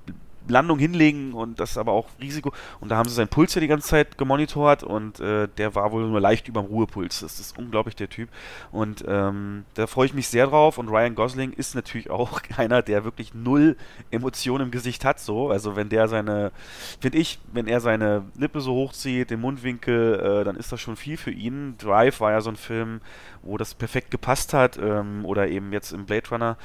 Landung 0.48 0.78
hinlegen 0.78 1.32
und 1.32 1.60
das 1.60 1.78
aber 1.78 1.92
auch 1.92 2.06
Risiko. 2.20 2.52
Und 2.80 2.90
da 2.90 2.96
haben 2.96 3.08
sie 3.08 3.14
seinen 3.14 3.28
Puls 3.28 3.54
ja 3.54 3.60
die 3.60 3.68
ganze 3.68 3.88
Zeit 3.88 4.18
gemonitort 4.18 4.82
und 4.82 5.20
äh, 5.20 5.48
der 5.56 5.74
war 5.74 5.92
wohl 5.92 6.06
nur 6.06 6.20
leicht 6.20 6.48
über 6.48 6.62
dem 6.62 6.66
Ruhepuls. 6.66 7.20
Das 7.20 7.40
ist 7.40 7.58
unglaublich, 7.58 7.96
der 7.96 8.08
Typ. 8.08 8.28
Und 8.72 9.04
ähm, 9.06 9.64
da 9.74 9.86
freue 9.86 10.06
ich 10.06 10.14
mich 10.14 10.28
sehr 10.28 10.46
drauf. 10.46 10.78
Und 10.78 10.88
Ryan 10.88 11.14
Gosling 11.14 11.52
ist 11.52 11.74
natürlich 11.74 12.10
auch 12.10 12.40
einer, 12.56 12.82
der 12.82 13.04
wirklich 13.04 13.34
null 13.34 13.76
Emotionen 14.10 14.66
im 14.66 14.70
Gesicht 14.70 15.04
hat. 15.04 15.20
So, 15.20 15.50
also 15.50 15.76
wenn 15.76 15.88
der 15.88 16.08
seine, 16.08 16.52
finde 17.00 17.18
ich, 17.18 17.38
wenn 17.52 17.66
er 17.66 17.80
seine 17.80 18.24
Lippe 18.36 18.60
so 18.60 18.74
hochzieht, 18.74 19.30
den 19.30 19.40
Mundwinkel, 19.40 20.40
äh, 20.40 20.44
dann 20.44 20.56
ist 20.56 20.72
das 20.72 20.80
schon 20.80 20.96
viel 20.96 21.16
für 21.16 21.30
ihn. 21.30 21.76
Drive 21.78 22.20
war 22.20 22.32
ja 22.32 22.40
so 22.40 22.50
ein 22.50 22.56
Film, 22.56 23.00
wo 23.48 23.56
das 23.56 23.74
perfekt 23.74 24.10
gepasst 24.10 24.52
hat. 24.54 24.78
Ähm, 24.78 25.24
oder 25.24 25.48
eben 25.48 25.72
jetzt 25.72 25.92
im 25.92 26.06
Blade 26.06 26.28
Runner, 26.30 26.56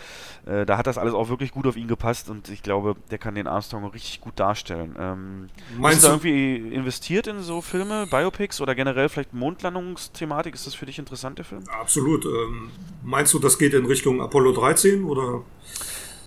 äh, 0.45 0.65
da 0.65 0.77
hat 0.77 0.87
das 0.87 0.97
alles 0.97 1.13
auch 1.13 1.29
wirklich 1.29 1.51
gut 1.51 1.67
auf 1.67 1.75
ihn 1.75 1.87
gepasst. 1.87 2.29
Und 2.29 2.49
ich 2.49 2.63
glaube, 2.63 2.95
der 3.11 3.17
kann 3.17 3.35
den 3.35 3.47
Armstrong 3.47 3.85
richtig 3.85 4.21
gut 4.21 4.39
darstellen. 4.39 4.95
Ähm, 4.99 5.49
Meinst 5.77 6.03
du 6.03 6.07
du, 6.07 6.13
irgendwie 6.13 6.73
investiert 6.73 7.27
in 7.27 7.41
so 7.41 7.61
Filme, 7.61 8.07
Biopics 8.07 8.61
oder 8.61 8.75
generell 8.75 9.09
vielleicht 9.09 9.33
Mondlandungsthematik? 9.33 10.53
Ist 10.53 10.67
das 10.67 10.75
für 10.75 10.85
dich 10.85 10.99
interessant, 10.99 11.37
der 11.37 11.45
Film? 11.45 11.63
absolut. 11.93 12.25
Ähm, 12.25 12.71
meinst 13.03 13.33
du, 13.33 13.39
das 13.39 13.57
geht 13.57 13.73
in 13.73 13.85
Richtung 13.85 14.21
Apollo 14.21 14.53
13 14.53 15.03
oder? 15.03 15.41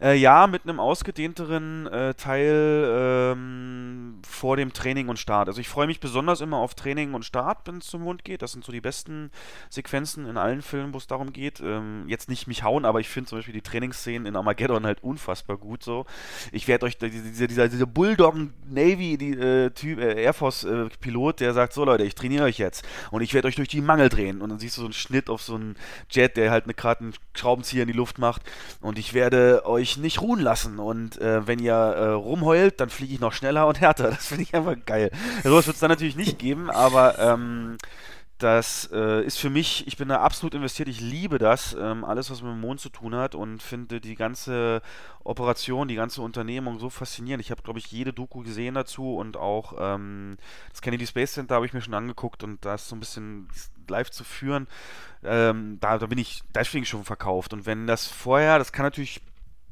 Äh, 0.03 0.17
ja, 0.17 0.47
mit 0.47 0.65
einem 0.65 0.79
ausgedehnteren 0.79 1.87
äh, 1.87 2.13
Teil 2.15 3.33
ähm, 3.33 4.19
vor 4.29 4.59
dem 4.59 4.75
Training 4.75 5.09
und 5.09 5.19
Start. 5.19 5.49
Also 5.49 5.61
ich 5.61 5.71
freue 5.71 5.87
mich 5.87 6.01
besonders 6.01 6.43
immer 6.43 6.59
auf 6.59 6.75
Training 6.75 7.15
und 7.15 7.25
Start, 7.25 7.61
wenn 7.65 7.79
es 7.79 7.87
zum 7.87 8.03
Mond 8.03 8.23
geht. 8.23 8.43
Das 8.43 8.53
sind 8.53 8.63
so 8.63 8.73
die 8.73 8.83
besten 8.83 9.31
Sequenzen 9.71 10.27
in 10.27 10.37
allen 10.37 10.61
Filmen, 10.61 10.93
wo 10.93 10.99
es 10.99 11.07
darum 11.07 11.33
geht. 11.33 11.61
Ähm, 11.61 12.05
jetzt 12.09 12.29
nicht 12.29 12.47
mich 12.47 12.63
hauen, 12.63 12.85
aber 12.85 13.01
ich 13.01 13.09
finde 13.09 13.31
zum 13.31 13.39
Beispiel 13.39 13.55
die 13.55 13.63
Trainingsszenen 13.63 14.27
in 14.27 14.37
Armageddon 14.37 14.85
halt 14.85 15.03
unfassbar 15.03 15.57
gut 15.57 15.83
so. 15.83 16.05
Ich 16.53 16.69
werde 16.69 16.85
euch, 16.85 16.99
dieser, 16.99 17.47
dieser, 17.47 17.69
dieser 17.69 17.87
Bulldog 17.87 18.37
Navy 18.69 19.17
die, 19.17 19.33
äh, 19.33 19.71
Typ, 19.71 19.99
äh, 19.99 20.23
Air 20.23 20.35
Force 20.35 20.65
äh, 20.65 20.91
Pilot, 21.01 21.41
der 21.41 21.55
sagt, 21.55 21.73
so 21.73 21.87
Leute, 21.87 22.05
ich 22.05 22.15
trainiere 22.15 22.45
euch 22.45 22.59
jetzt 22.59 22.87
und 23.11 23.23
ich 23.23 23.33
werde 23.33 23.49
euch 23.49 23.57
durch 23.57 23.69
die 23.69 23.81
Mangel 23.81 24.11
drehen. 24.11 24.43
Und 24.43 24.51
dann 24.51 24.59
siehst 24.59 24.77
du 24.77 24.83
so 24.83 24.87
einen 24.87 24.93
Schnitt 24.93 25.31
auf 25.31 25.41
so 25.41 25.55
einen 25.55 25.77
Jet, 26.11 26.37
der 26.37 26.51
halt 26.51 26.67
gerade 26.77 27.01
einen 27.01 27.15
Schraubenzieher 27.35 27.83
in 27.83 27.89
die 27.89 27.95
Luft 27.95 28.19
macht 28.19 28.43
und 28.83 28.99
ich 28.99 29.15
werde 29.15 29.65
euch 29.65 29.86
mich 29.87 29.97
nicht 29.97 30.21
ruhen 30.21 30.41
lassen. 30.41 30.79
Und 30.79 31.21
äh, 31.21 31.47
wenn 31.47 31.61
ihr 31.61 31.75
äh, 31.75 32.09
rumheult, 32.09 32.81
dann 32.81 32.91
fliege 32.91 33.15
ich 33.15 33.21
noch 33.21 33.33
schneller 33.33 33.67
und 33.67 33.81
härter. 33.81 34.11
Das 34.17 34.27
finde 34.27 34.45
ich 34.45 34.55
einfach 34.55 34.77
geil. 34.85 35.11
Sowas 35.45 35.67
wird 35.67 35.75
es 35.75 35.81
dann 35.81 35.91
natürlich 35.91 36.17
nicht 36.17 36.39
geben, 36.39 36.71
aber 36.71 37.19
ähm, 37.19 37.77
das 38.39 38.91
äh, 38.93 39.25
ist 39.25 39.39
für 39.39 39.51
mich, 39.51 39.87
ich 39.87 39.97
bin 39.97 40.09
da 40.09 40.21
absolut 40.21 40.55
investiert, 40.55 40.89
ich 40.89 41.01
liebe 41.01 41.39
das, 41.39 41.77
ähm, 41.79 42.05
alles, 42.05 42.31
was 42.31 42.43
mit 42.43 42.51
dem 42.51 42.61
Mond 42.61 42.81
zu 42.81 42.89
tun 42.89 43.15
hat 43.15 43.35
und 43.35 43.63
finde 43.63 44.01
die 44.01 44.15
ganze 44.15 44.83
Operation, 45.25 45.89
die 45.89 45.95
ganze 45.95 46.23
Unternehmung 46.23 46.79
so 46.79 46.91
faszinierend. 46.91 47.43
Ich 47.43 47.51
habe, 47.51 47.63
glaube 47.63 47.79
ich, 47.79 47.91
jede 47.91 48.13
Doku 48.13 48.43
gesehen 48.43 48.75
dazu 48.75 49.17
und 49.17 49.37
auch 49.37 49.75
ähm, 49.79 50.37
das 50.71 50.83
Kennedy 50.83 51.07
Space 51.07 51.33
Center 51.33 51.55
habe 51.55 51.67
ich 51.67 51.73
mir 51.73 51.81
schon 51.81 51.95
angeguckt 51.95 52.43
und 52.43 52.65
da 52.65 52.75
ist 52.75 52.89
so 52.89 52.97
ein 52.97 53.01
bisschen 53.01 53.49
live 53.89 54.11
zu 54.11 54.25
führen, 54.25 54.67
ähm, 55.25 55.79
da, 55.81 55.99
da 55.99 56.07
bin 56.07 56.19
ich 56.19 56.43
deswegen 56.55 56.85
schon 56.85 57.05
verkauft. 57.05 57.53
Und 57.53 57.67
wenn 57.67 57.87
das 57.87 58.07
vorher, 58.07 58.59
das 58.59 58.73
kann 58.73 58.85
natürlich 58.85 59.23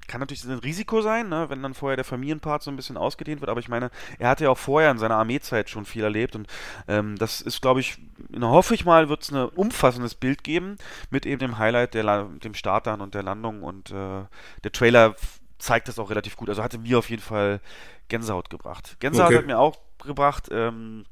kann 0.07 0.21
natürlich 0.21 0.45
ein 0.45 0.59
Risiko 0.59 1.01
sein, 1.01 1.29
ne, 1.29 1.49
wenn 1.49 1.63
dann 1.63 1.75
vorher 1.75 1.97
der 1.97 2.05
Familienpart 2.05 2.63
so 2.63 2.71
ein 2.71 2.77
bisschen 2.77 2.97
ausgedehnt 2.97 3.41
wird, 3.41 3.51
aber 3.51 3.61
ich 3.61 3.69
meine, 3.69 3.91
er 4.19 4.29
hatte 4.29 4.45
ja 4.45 4.51
auch 4.51 4.59
vorher 4.59 4.91
in 4.91 4.99
seiner 4.99 5.17
Armeezeit 5.17 5.71
schon 5.71 5.85
viel 5.85 6.05
erlebt 6.05 6.37
und 6.37 6.47
ähm, 6.89 7.17
das 7.17 7.41
ist, 7.41 7.63
glaube 7.63 7.81
ich, 7.81 7.99
hoffe 8.41 8.75
ich 8.75 8.85
mal, 8.85 9.09
wird 9.09 9.23
es 9.23 9.33
ein 9.33 9.49
umfassendes 9.49 10.15
Bild 10.15 10.45
geben 10.45 10.77
mit 11.11 11.27
eben 11.27 11.39
dem 11.41 11.59
Highlight, 11.59 11.95
der, 11.95 12.25
dem 12.25 12.55
Start 12.55 12.87
dann 12.87 13.01
und 13.01 13.15
der 13.15 13.23
Landung 13.23 13.63
und 13.63 13.91
äh, 13.91 14.25
der 14.63 14.73
Trailer 14.73 15.15
zeigt 15.59 15.89
das 15.89 15.99
auch 15.99 16.11
relativ 16.11 16.37
gut. 16.37 16.49
Also 16.49 16.63
hatte 16.63 16.79
mir 16.79 16.99
auf 16.99 17.11
jeden 17.11 17.23
Fall 17.23 17.61
Gänsehaut 18.09 18.51
gebracht. 18.51 18.97
Gänsehaut 19.01 19.29
okay. 19.29 19.39
hat 19.39 19.47
mir 19.47 19.59
auch 19.59 19.79
gebracht, 20.03 20.49
ähm, 20.51 21.05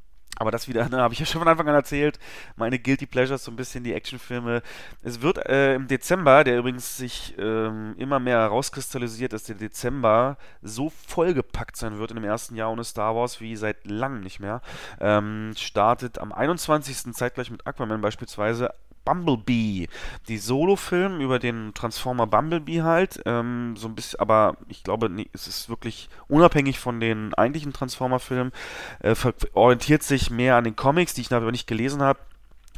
aber 0.42 0.50
das 0.50 0.68
wieder, 0.68 0.88
ne, 0.88 0.98
habe 0.98 1.14
ich 1.14 1.20
ja 1.20 1.26
schon 1.26 1.40
von 1.40 1.48
Anfang 1.48 1.68
an 1.68 1.74
erzählt, 1.74 2.18
meine 2.56 2.78
Guilty 2.78 3.06
Pleasures, 3.06 3.44
so 3.44 3.50
ein 3.50 3.56
bisschen 3.56 3.84
die 3.84 3.94
Actionfilme. 3.94 4.62
Es 5.02 5.22
wird 5.22 5.38
äh, 5.46 5.74
im 5.74 5.86
Dezember, 5.86 6.44
der 6.44 6.58
übrigens 6.58 6.96
sich 6.96 7.34
ähm, 7.38 7.94
immer 7.96 8.18
mehr 8.18 8.38
herauskristallisiert, 8.38 9.32
dass 9.32 9.44
der 9.44 9.54
Dezember 9.54 10.36
so 10.60 10.90
vollgepackt 11.06 11.76
sein 11.76 11.98
wird 11.98 12.10
in 12.10 12.16
dem 12.16 12.24
ersten 12.24 12.56
Jahr 12.56 12.70
ohne 12.72 12.84
Star 12.84 13.14
Wars 13.14 13.40
wie 13.40 13.56
seit 13.56 13.86
langem 13.86 14.20
nicht 14.20 14.40
mehr. 14.40 14.60
Ähm, 15.00 15.52
startet 15.56 16.18
am 16.18 16.32
21. 16.32 17.14
zeitgleich 17.14 17.50
mit 17.50 17.66
Aquaman 17.66 18.00
beispielsweise 18.00 18.70
Bumblebee, 19.04 19.88
die 20.28 20.38
Solo-Film 20.38 21.20
über 21.20 21.38
den 21.38 21.74
Transformer 21.74 22.26
Bumblebee 22.26 22.82
halt, 22.82 23.22
ähm, 23.26 23.74
so 23.76 23.88
ein 23.88 23.94
bisschen, 23.94 24.20
aber 24.20 24.56
ich 24.68 24.84
glaube, 24.84 25.08
nee, 25.10 25.28
es 25.32 25.46
ist 25.46 25.68
wirklich 25.68 26.08
unabhängig 26.28 26.78
von 26.78 27.00
den 27.00 27.34
eigentlichen 27.34 27.72
Transformer-Filmen, 27.72 28.52
äh, 29.00 29.14
orientiert 29.54 30.02
sich 30.02 30.30
mehr 30.30 30.56
an 30.56 30.64
den 30.64 30.76
Comics, 30.76 31.14
die 31.14 31.22
ich 31.22 31.32
aber 31.32 31.52
nicht 31.52 31.66
gelesen 31.66 32.02
habe 32.02 32.20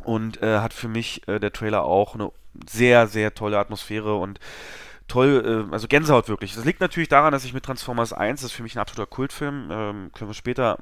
und 0.05 0.43
äh, 0.43 0.59
hat 0.59 0.73
für 0.73 0.89
mich 0.89 1.27
äh, 1.29 1.41
der 1.41 1.53
Trailer 1.53 1.85
auch 1.85 2.15
eine 2.15 2.31
sehr, 2.69 3.07
sehr 3.07 3.35
tolle 3.35 3.59
Atmosphäre 3.59 4.17
und 4.17 4.39
toll, 5.09 5.67
äh, 5.71 5.73
also 5.73 5.89
Gänsehaut 5.89 6.29
wirklich. 6.29 6.55
Das 6.55 6.65
liegt 6.65 6.81
natürlich 6.81 7.09
daran, 7.09 7.33
dass 7.33 7.45
ich 7.45 7.53
mit 7.53 7.65
Transformers 7.65 8.13
1, 8.13 8.41
das 8.41 8.51
ist 8.51 8.57
für 8.57 8.63
mich 8.63 8.77
ein 8.77 8.81
absoluter 8.81 9.11
Kultfilm, 9.11 9.69
ähm, 9.71 10.11
können 10.13 10.31
wir 10.31 10.35
später 10.35 10.79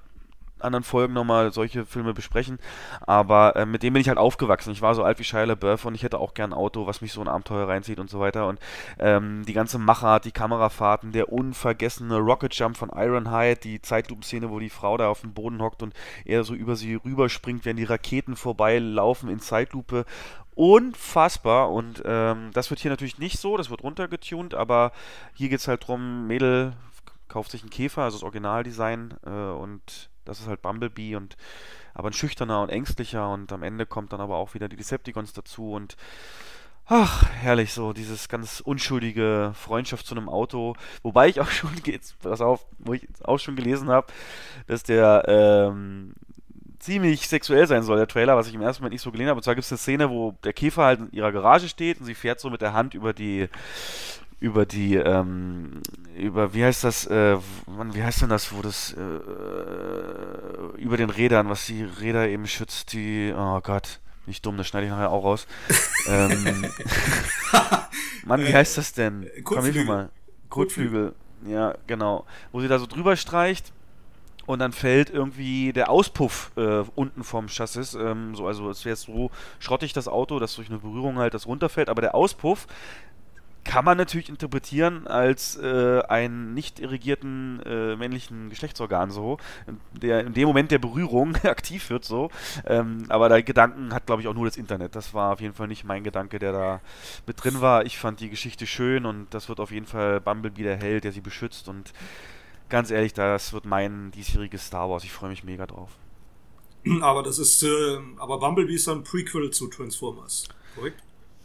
anderen 0.64 0.84
Folgen 0.84 1.12
nochmal 1.12 1.52
solche 1.52 1.86
Filme 1.86 2.14
besprechen. 2.14 2.58
Aber 3.00 3.56
äh, 3.56 3.66
mit 3.66 3.82
dem 3.82 3.92
bin 3.92 4.00
ich 4.00 4.08
halt 4.08 4.18
aufgewachsen. 4.18 4.72
Ich 4.72 4.82
war 4.82 4.94
so 4.94 5.02
alt 5.02 5.18
wie 5.18 5.24
Shia 5.24 5.44
LaBeouf 5.44 5.84
und 5.84 5.94
ich 5.94 6.02
hätte 6.02 6.18
auch 6.18 6.34
gern 6.34 6.52
ein 6.52 6.58
Auto, 6.58 6.86
was 6.86 7.00
mich 7.00 7.12
so 7.12 7.20
ein 7.20 7.28
Abenteuer 7.28 7.68
reinzieht 7.68 7.98
und 7.98 8.10
so 8.10 8.20
weiter. 8.20 8.46
Und 8.46 8.58
ähm, 8.98 9.44
die 9.46 9.52
ganze 9.52 9.78
Machart, 9.78 10.24
die 10.24 10.32
Kamerafahrten, 10.32 11.12
der 11.12 11.32
unvergessene 11.32 12.18
Rocket 12.18 12.54
Jump 12.54 12.76
von 12.76 12.90
Ironhide, 12.94 13.56
die 13.56 13.80
Zeitlupenszene, 13.80 14.50
wo 14.50 14.58
die 14.58 14.70
Frau 14.70 14.96
da 14.96 15.08
auf 15.08 15.20
dem 15.20 15.34
Boden 15.34 15.60
hockt 15.62 15.82
und 15.82 15.94
er 16.24 16.44
so 16.44 16.54
über 16.54 16.76
sie 16.76 16.94
rüberspringt, 16.94 17.64
während 17.64 17.80
die 17.80 17.84
Raketen 17.84 18.36
vorbeilaufen 18.36 19.28
in 19.28 19.40
Zeitlupe 19.40 20.04
unfassbar 20.54 21.70
und 21.70 22.02
ähm, 22.04 22.50
das 22.52 22.70
wird 22.70 22.80
hier 22.80 22.90
natürlich 22.90 23.18
nicht 23.18 23.38
so, 23.38 23.56
das 23.56 23.70
wird 23.70 23.82
runtergetunt, 23.82 24.54
aber 24.54 24.92
hier 25.34 25.48
geht 25.48 25.60
es 25.60 25.68
halt 25.68 25.86
drum, 25.86 26.26
Mädel 26.26 26.74
kauft 27.28 27.50
sich 27.50 27.62
einen 27.62 27.70
Käfer, 27.70 28.02
also 28.02 28.18
das 28.18 28.22
Originaldesign 28.24 29.14
äh, 29.24 29.30
und 29.30 30.10
das 30.24 30.40
ist 30.40 30.46
halt 30.46 30.62
Bumblebee 30.62 31.16
und 31.16 31.36
aber 31.94 32.08
ein 32.10 32.14
schüchterner 32.14 32.62
und 32.62 32.70
ängstlicher 32.70 33.30
und 33.30 33.52
am 33.52 33.62
Ende 33.62 33.86
kommt 33.86 34.12
dann 34.12 34.20
aber 34.20 34.36
auch 34.36 34.54
wieder 34.54 34.68
die 34.68 34.76
Decepticons 34.76 35.32
dazu 35.32 35.72
und 35.72 35.96
ach, 36.86 37.28
herrlich 37.30 37.72
so, 37.72 37.92
dieses 37.92 38.28
ganz 38.28 38.60
unschuldige 38.60 39.52
Freundschaft 39.54 40.06
zu 40.06 40.14
einem 40.14 40.28
Auto. 40.28 40.74
Wobei 41.02 41.28
ich 41.28 41.40
auch 41.40 41.50
schon, 41.50 41.70
jetzt, 41.84 42.18
pass 42.20 42.40
auf, 42.40 42.66
wo 42.78 42.94
ich 42.94 43.06
auch 43.24 43.38
schon 43.38 43.56
gelesen 43.56 43.88
habe, 43.88 44.06
dass 44.66 44.82
der 44.82 45.24
ähm, 45.26 46.14
ziemlich 46.78 47.28
sexuell 47.28 47.66
sein 47.66 47.82
soll, 47.82 47.96
der 47.96 48.08
Trailer, 48.08 48.36
was 48.36 48.48
ich 48.48 48.54
im 48.54 48.60
ersten 48.60 48.82
Moment 48.82 48.94
nicht 48.94 49.02
so 49.02 49.12
gelesen 49.12 49.30
habe. 49.30 49.38
Und 49.38 49.44
zwar 49.44 49.54
gibt 49.54 49.64
es 49.64 49.72
eine 49.72 49.78
Szene, 49.78 50.10
wo 50.10 50.32
der 50.44 50.52
Käfer 50.52 50.84
halt 50.84 51.00
in 51.00 51.12
ihrer 51.12 51.32
Garage 51.32 51.68
steht 51.68 52.00
und 52.00 52.06
sie 52.06 52.14
fährt 52.14 52.40
so 52.40 52.50
mit 52.50 52.60
der 52.60 52.72
Hand 52.72 52.94
über 52.94 53.12
die 53.12 53.48
über 54.42 54.66
die, 54.66 54.96
ähm, 54.96 55.80
über, 56.18 56.52
wie 56.52 56.64
heißt 56.64 56.82
das, 56.82 57.06
äh, 57.06 57.38
wie 57.92 58.02
heißt 58.02 58.22
denn 58.22 58.28
das, 58.28 58.52
wo 58.52 58.60
das, 58.60 58.92
äh, 58.92 59.00
über 60.78 60.96
den 60.96 61.10
Rädern, 61.10 61.48
was 61.48 61.66
die 61.66 61.84
Räder 61.84 62.28
eben 62.28 62.48
schützt, 62.48 62.92
die, 62.92 63.32
oh 63.36 63.60
Gott, 63.60 64.00
nicht 64.26 64.44
dumm, 64.44 64.56
das 64.56 64.66
schneide 64.66 64.86
ich 64.86 64.92
nachher 64.92 65.12
auch 65.12 65.22
raus. 65.22 65.46
ähm, 66.08 66.66
Mann, 68.26 68.44
wie 68.44 68.52
heißt 68.52 68.78
das 68.78 68.92
denn? 68.92 69.30
Komm, 69.44 69.62
hilf 69.62 69.76
mir 69.76 69.84
mal. 69.84 70.10
Kotflügel. 70.48 71.14
Ja, 71.46 71.74
genau. 71.86 72.26
Wo 72.50 72.60
sie 72.60 72.68
da 72.68 72.80
so 72.80 72.86
drüber 72.86 73.14
streicht 73.14 73.72
und 74.46 74.58
dann 74.58 74.72
fällt 74.72 75.08
irgendwie 75.08 75.72
der 75.72 75.88
Auspuff 75.88 76.50
äh, 76.56 76.82
unten 76.96 77.22
vom 77.22 77.46
Chassis, 77.48 77.94
ähm, 77.94 78.34
so, 78.34 78.48
also 78.48 78.68
es 78.70 78.84
wäre 78.84 78.96
so 78.96 79.30
schrottig 79.60 79.92
das 79.92 80.08
Auto, 80.08 80.40
dass 80.40 80.56
durch 80.56 80.68
eine 80.68 80.78
Berührung 80.78 81.18
halt 81.18 81.34
das 81.34 81.46
runterfällt, 81.46 81.88
aber 81.88 82.02
der 82.02 82.16
Auspuff 82.16 82.66
kann 83.64 83.84
man 83.84 83.96
natürlich 83.96 84.28
interpretieren 84.28 85.06
als 85.06 85.56
äh, 85.56 86.00
einen 86.08 86.52
nicht 86.54 86.80
irrigierten 86.80 87.60
äh, 87.64 87.96
männlichen 87.96 88.50
Geschlechtsorgan 88.50 89.10
so, 89.10 89.38
der 89.92 90.26
in 90.26 90.34
dem 90.34 90.48
Moment 90.48 90.70
der 90.70 90.78
Berührung 90.78 91.36
aktiv 91.44 91.88
wird 91.90 92.04
so. 92.04 92.30
Ähm, 92.66 93.04
aber 93.08 93.28
der 93.28 93.42
Gedanken 93.42 93.94
hat, 93.94 94.06
glaube 94.06 94.22
ich, 94.22 94.28
auch 94.28 94.34
nur 94.34 94.46
das 94.46 94.56
Internet. 94.56 94.96
Das 94.96 95.14
war 95.14 95.32
auf 95.32 95.40
jeden 95.40 95.54
Fall 95.54 95.68
nicht 95.68 95.84
mein 95.84 96.02
Gedanke, 96.02 96.38
der 96.38 96.52
da 96.52 96.80
mit 97.26 97.42
drin 97.42 97.60
war. 97.60 97.86
Ich 97.86 97.98
fand 97.98 98.20
die 98.20 98.30
Geschichte 98.30 98.66
schön 98.66 99.06
und 99.06 99.28
das 99.30 99.48
wird 99.48 99.60
auf 99.60 99.70
jeden 99.70 99.86
Fall 99.86 100.20
Bumblebee 100.20 100.64
der 100.64 100.76
Held, 100.76 101.04
der 101.04 101.12
sie 101.12 101.20
beschützt 101.20 101.68
und 101.68 101.92
ganz 102.68 102.90
ehrlich, 102.90 103.12
das 103.12 103.52
wird 103.52 103.64
mein 103.64 104.10
diesjähriges 104.12 104.66
Star 104.66 104.90
Wars. 104.90 105.04
Ich 105.04 105.12
freue 105.12 105.30
mich 105.30 105.44
mega 105.44 105.66
drauf. 105.66 105.90
Aber 107.00 107.22
das 107.22 107.38
ist, 107.38 107.62
äh, 107.62 107.98
aber 108.16 108.40
Bumblebee 108.40 108.74
ist 108.74 108.88
ein 108.88 109.04
Prequel 109.04 109.50
zu 109.50 109.68
Transformers, 109.68 110.48
korrekt? 110.74 111.00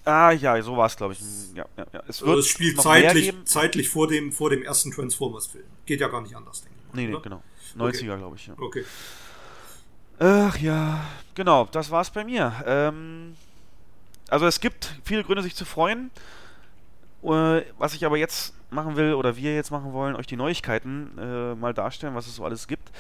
Ah 0.08 0.32
ja, 0.32 0.62
so 0.62 0.78
war 0.78 0.86
es, 0.86 0.96
glaube 0.96 1.14
ich. 1.14 1.20
Ja, 1.54 1.66
ja, 1.76 1.86
ja. 1.92 2.04
Es, 2.08 2.22
wird 2.22 2.30
also 2.30 2.40
es 2.40 2.48
spielt 2.48 2.82
zeitlich, 2.82 3.34
zeitlich 3.44 3.90
vor, 3.90 4.08
dem, 4.08 4.32
vor 4.32 4.50
dem 4.50 4.64
ersten 4.64 4.90
Transformers-Film. 4.90 5.66
Geht 5.86 6.00
ja 6.00 6.08
gar 6.08 6.22
nicht 6.22 6.34
anders, 6.34 6.62
denke 6.62 6.78
ich. 6.80 6.94
Nee, 6.94 7.08
nee, 7.08 7.18
genau. 7.22 7.44
90er, 7.78 8.12
okay. 8.12 8.18
glaube 8.18 8.36
ich. 8.38 8.48
Ja. 8.48 8.54
Okay. 8.58 8.86
Ach 10.20 10.58
ja, 10.60 11.06
genau, 11.36 11.68
das 11.74 11.92
war's 11.92 12.10
bei 12.10 12.24
mir. 12.24 12.54
Ähm, 12.66 13.36
also 14.30 14.46
es 14.46 14.62
gibt 14.62 14.96
viele 15.04 15.26
Gründe, 15.26 15.44
sich 15.44 15.56
zu 15.56 15.66
freuen. 15.66 16.10
Äh, 17.24 17.64
was 17.78 17.94
ich 17.94 18.06
aber 18.06 18.16
jetzt 18.16 18.54
machen 18.70 18.96
will, 18.96 19.14
oder 19.14 19.36
wir 19.36 19.56
jetzt 19.56 19.72
machen 19.72 19.92
wollen, 19.92 20.16
euch 20.16 20.28
die 20.28 20.38
Neuigkeiten 20.38 21.18
äh, 21.18 21.54
mal 21.56 21.74
darstellen, 21.74 22.16
was 22.16 22.28
es 22.28 22.38
so 22.38 22.46
alles 22.46 22.70
gibt 22.70 22.92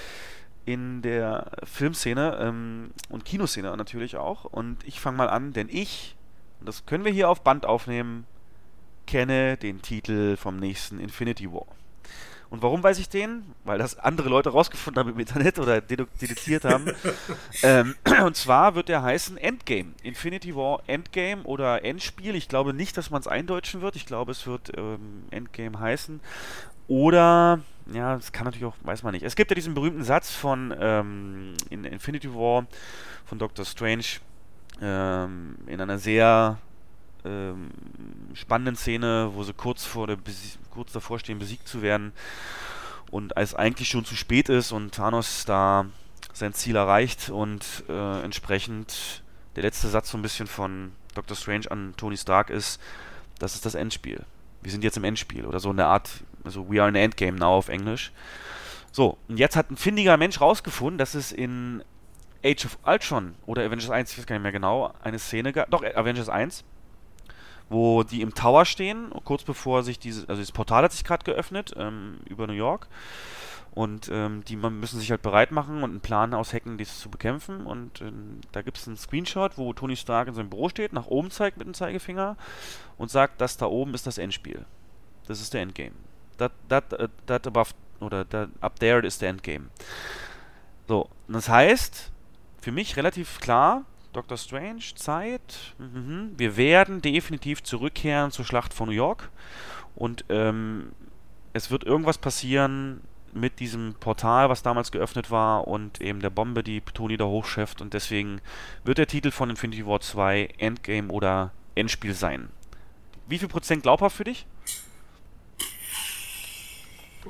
in 0.65 1.01
der 1.01 1.51
Filmszene 1.63 2.37
ähm, 2.41 2.91
und 3.07 3.23
Kinoszene 3.23 3.77
natürlich 3.77 4.17
auch. 4.17 4.43
Und 4.43 4.85
ich 4.85 4.99
fange 4.99 5.15
mal 5.15 5.29
an, 5.29 5.53
denn 5.53 5.69
ich 5.69 6.16
und 6.59 6.67
das 6.67 6.85
können 6.85 7.05
wir 7.05 7.11
hier 7.11 7.29
auf 7.29 7.41
Band 7.41 7.65
aufnehmen, 7.65 8.25
kenne 9.05 9.57
den 9.57 9.81
Titel 9.81 10.37
vom 10.37 10.57
nächsten 10.57 10.99
Infinity 10.99 11.51
War. 11.51 11.65
Und 12.49 12.61
warum 12.61 12.81
weiß 12.81 12.97
ich 12.99 13.09
den? 13.09 13.43
Weil 13.65 13.77
das 13.77 13.99
andere 13.99 14.29
Leute 14.29 14.49
rausgefunden 14.49 14.99
haben 15.01 15.11
im 15.11 15.19
Internet 15.19 15.59
oder 15.59 15.81
dediziert 15.81 16.63
haben. 16.63 16.93
ähm, 17.63 17.95
und 18.23 18.37
zwar 18.37 18.75
wird 18.75 18.87
der 18.87 19.03
heißen 19.03 19.37
Endgame. 19.37 19.93
Infinity 20.01 20.55
War 20.55 20.81
Endgame 20.87 21.43
oder 21.43 21.83
Endspiel. 21.83 22.35
Ich 22.35 22.47
glaube 22.47 22.73
nicht, 22.73 22.95
dass 22.95 23.09
man 23.09 23.19
es 23.19 23.27
eindeutschen 23.27 23.81
wird. 23.81 23.97
Ich 23.97 24.05
glaube, 24.05 24.31
es 24.31 24.47
wird 24.47 24.71
ähm, 24.77 25.25
Endgame 25.29 25.77
heißen. 25.77 26.21
Oder, 26.87 27.59
ja, 27.93 28.15
das 28.15 28.31
kann 28.31 28.45
natürlich 28.45 28.65
auch, 28.65 28.75
weiß 28.81 29.03
man 29.03 29.13
nicht. 29.13 29.23
Es 29.23 29.35
gibt 29.35 29.51
ja 29.51 29.55
diesen 29.55 29.73
berühmten 29.73 30.03
Satz 30.03 30.31
von 30.31 30.73
ähm, 30.79 31.53
in 31.69 31.83
Infinity 31.83 32.33
War 32.33 32.65
von 33.25 33.39
Doctor 33.39 33.65
Strange 33.65 34.05
ähm, 34.81 35.57
in 35.67 35.81
einer 35.81 35.97
sehr 35.97 36.57
ähm, 37.25 37.71
spannenden 38.33 38.75
Szene, 38.75 39.31
wo 39.33 39.43
sie 39.43 39.53
kurz, 39.53 39.85
vor 39.85 40.07
der 40.07 40.17
kurz 40.71 40.91
davor 40.91 41.19
stehen, 41.19 41.39
besiegt 41.39 41.67
zu 41.67 41.81
werden 41.81 42.13
und 43.11 43.37
als 43.37 43.55
eigentlich 43.55 43.89
schon 43.89 44.05
zu 44.05 44.15
spät 44.15 44.49
ist 44.49 44.71
und 44.71 44.93
Thanos 44.93 45.45
da 45.45 45.85
sein 46.33 46.53
Ziel 46.53 46.75
erreicht 46.75 47.29
und 47.29 47.83
äh, 47.89 48.21
entsprechend 48.21 49.23
der 49.55 49.63
letzte 49.63 49.87
Satz 49.87 50.11
so 50.11 50.17
ein 50.17 50.21
bisschen 50.21 50.47
von 50.47 50.91
Dr. 51.15 51.35
Strange 51.35 51.71
an 51.71 51.93
Tony 51.97 52.17
Stark 52.17 52.49
ist, 52.49 52.79
das 53.39 53.55
ist 53.55 53.65
das 53.65 53.75
Endspiel. 53.75 54.23
Wir 54.61 54.71
sind 54.71 54.83
jetzt 54.83 54.97
im 54.97 55.03
Endspiel 55.03 55.45
oder 55.45 55.59
so 55.59 55.69
eine 55.69 55.85
Art, 55.85 56.09
also 56.43 56.69
we 56.69 56.79
are 56.79 56.87
in 56.87 56.95
the 56.95 57.01
Endgame 57.01 57.37
now 57.37 57.57
auf 57.57 57.69
Englisch. 57.69 58.11
So, 58.91 59.17
und 59.27 59.37
jetzt 59.37 59.55
hat 59.55 59.71
ein 59.71 59.77
findiger 59.77 60.17
Mensch 60.17 60.39
rausgefunden, 60.39 60.97
dass 60.97 61.13
es 61.13 61.31
in 61.31 61.83
Age 62.47 62.65
of 62.65 62.77
Ultron 62.85 63.35
oder 63.45 63.63
Avengers 63.63 63.89
1, 63.89 64.11
ich 64.11 64.17
weiß 64.17 64.25
gar 64.25 64.35
nicht 64.35 64.43
mehr 64.43 64.51
genau, 64.51 64.93
eine 65.03 65.19
Szene 65.19 65.51
gab, 65.53 65.69
doch 65.69 65.83
Avengers 65.83 66.29
1, 66.29 66.63
wo 67.69 68.03
die 68.03 68.21
im 68.21 68.33
Tower 68.33 68.65
stehen, 68.65 69.11
kurz 69.25 69.43
bevor 69.43 69.83
sich 69.83 69.99
diese, 69.99 70.27
also 70.29 70.41
das 70.41 70.51
Portal 70.51 70.83
hat 70.83 70.93
sich 70.93 71.03
gerade 71.03 71.25
geöffnet 71.25 71.73
ähm, 71.77 72.19
über 72.25 72.47
New 72.47 72.53
York. 72.53 72.87
Und 73.77 74.09
ähm, 74.11 74.43
die 74.43 74.55
müssen 74.55 74.99
sich 74.99 75.11
halt 75.11 75.21
bereit 75.21 75.51
machen 75.51 75.83
und 75.83 75.91
einen 75.91 75.99
Plan 75.99 76.33
aushacken, 76.33 76.79
dies 76.79 76.99
zu 76.99 77.11
bekämpfen. 77.11 77.67
Und 77.67 78.01
ähm, 78.01 78.41
da 78.51 78.63
gibt 78.63 78.77
es 78.79 78.87
einen 78.87 78.97
Screenshot, 78.97 79.59
wo 79.59 79.71
Tony 79.71 79.95
Stark 79.95 80.27
in 80.27 80.33
seinem 80.33 80.49
Büro 80.49 80.69
steht, 80.69 80.93
nach 80.93 81.05
oben 81.05 81.29
zeigt 81.29 81.57
mit 81.57 81.67
dem 81.67 81.75
Zeigefinger 81.75 82.37
und 82.97 83.11
sagt, 83.11 83.39
das 83.39 83.57
da 83.57 83.67
oben 83.67 83.93
ist 83.93 84.07
das 84.07 84.17
Endspiel. 84.17 84.65
Das 85.27 85.41
ist 85.41 85.53
der 85.53 85.61
Endgame. 85.61 85.91
That, 86.39 86.53
that, 86.69 86.93
uh, 86.93 87.07
that 87.27 87.45
above, 87.45 87.75
oder 87.99 88.27
that 88.29 88.49
up 88.61 88.79
there 88.79 89.05
is 89.05 89.19
the 89.19 89.27
Endgame. 89.27 89.67
So, 90.87 91.09
das 91.27 91.47
heißt, 91.47 92.11
für 92.67 92.73
mich 92.73 92.97
relativ 92.97 93.39
klar, 93.39 93.85
Doctor 94.11 94.37
Strange, 94.37 94.81
Zeit, 94.95 95.73
mhm, 95.77 96.33
wir 96.35 96.57
werden 96.57 97.01
definitiv 97.01 97.63
zurückkehren 97.63 98.29
zur 98.31 98.43
Schlacht 98.43 98.73
von 98.73 98.89
New 98.89 98.93
York 98.93 99.29
und 99.95 100.25
ähm, 100.27 100.91
es 101.53 101.71
wird 101.71 101.85
irgendwas 101.85 102.17
passieren, 102.17 102.99
mit 103.31 103.61
diesem 103.61 103.93
Portal, 103.93 104.49
was 104.49 104.63
damals 104.63 104.91
geöffnet 104.91 105.31
war 105.31 105.65
und 105.65 106.01
eben 106.01 106.19
der 106.19 106.29
Bombe, 106.29 106.61
die 106.61 106.81
Tony 106.81 107.15
da 107.15 107.23
hochschifft 107.23 107.81
und 107.81 107.93
deswegen 107.93 108.41
wird 108.83 108.97
der 108.97 109.07
Titel 109.07 109.31
von 109.31 109.49
Infinity 109.49 109.87
War 109.87 110.01
2 110.01 110.55
Endgame 110.57 111.07
oder 111.09 111.53
Endspiel 111.73 112.13
sein. 112.13 112.49
Wie 113.29 113.39
viel 113.39 113.47
Prozent 113.47 113.83
glaubhaft 113.83 114.17
für 114.17 114.25
dich? 114.25 114.45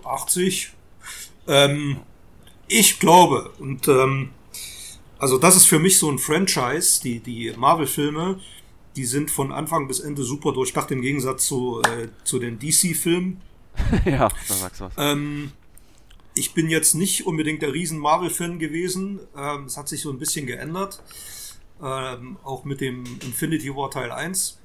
80. 0.03 0.71
Ähm, 1.45 1.99
ich 2.67 2.99
glaube, 2.99 3.51
und 3.59 3.87
ähm, 3.87 4.31
also 5.19 5.37
das 5.37 5.55
ist 5.55 5.65
für 5.65 5.79
mich 5.79 5.97
so 5.97 6.09
ein 6.09 6.19
Franchise, 6.19 7.01
die, 7.01 7.19
die 7.19 7.53
Marvel-Filme, 7.55 8.39
die 8.95 9.05
sind 9.05 9.31
von 9.31 9.51
Anfang 9.51 9.87
bis 9.87 9.99
Ende 9.99 10.23
super 10.23 10.53
durchdacht, 10.53 10.91
im 10.91 11.01
Gegensatz 11.01 11.47
zu, 11.47 11.81
äh, 11.81 12.07
zu 12.23 12.39
den 12.39 12.59
DC-Filmen. 12.59 13.41
ja, 14.05 14.29
da 14.47 14.53
sagst 14.53 14.81
du 14.81 14.85
was. 14.85 14.93
Ähm, 14.97 15.51
ich 16.35 16.53
bin 16.53 16.69
jetzt 16.69 16.93
nicht 16.93 17.25
unbedingt 17.25 17.61
der 17.61 17.73
riesen 17.73 17.99
Marvel-Fan 17.99 18.59
gewesen. 18.59 19.19
Ähm, 19.35 19.65
es 19.65 19.77
hat 19.77 19.87
sich 19.87 20.01
so 20.01 20.11
ein 20.11 20.19
bisschen 20.19 20.45
geändert. 20.45 21.01
Ähm, 21.81 22.37
auch 22.43 22.63
mit 22.63 22.81
dem 22.81 23.03
Infinity 23.23 23.75
War 23.75 23.91
Teil 23.91 24.11
1. 24.11 24.59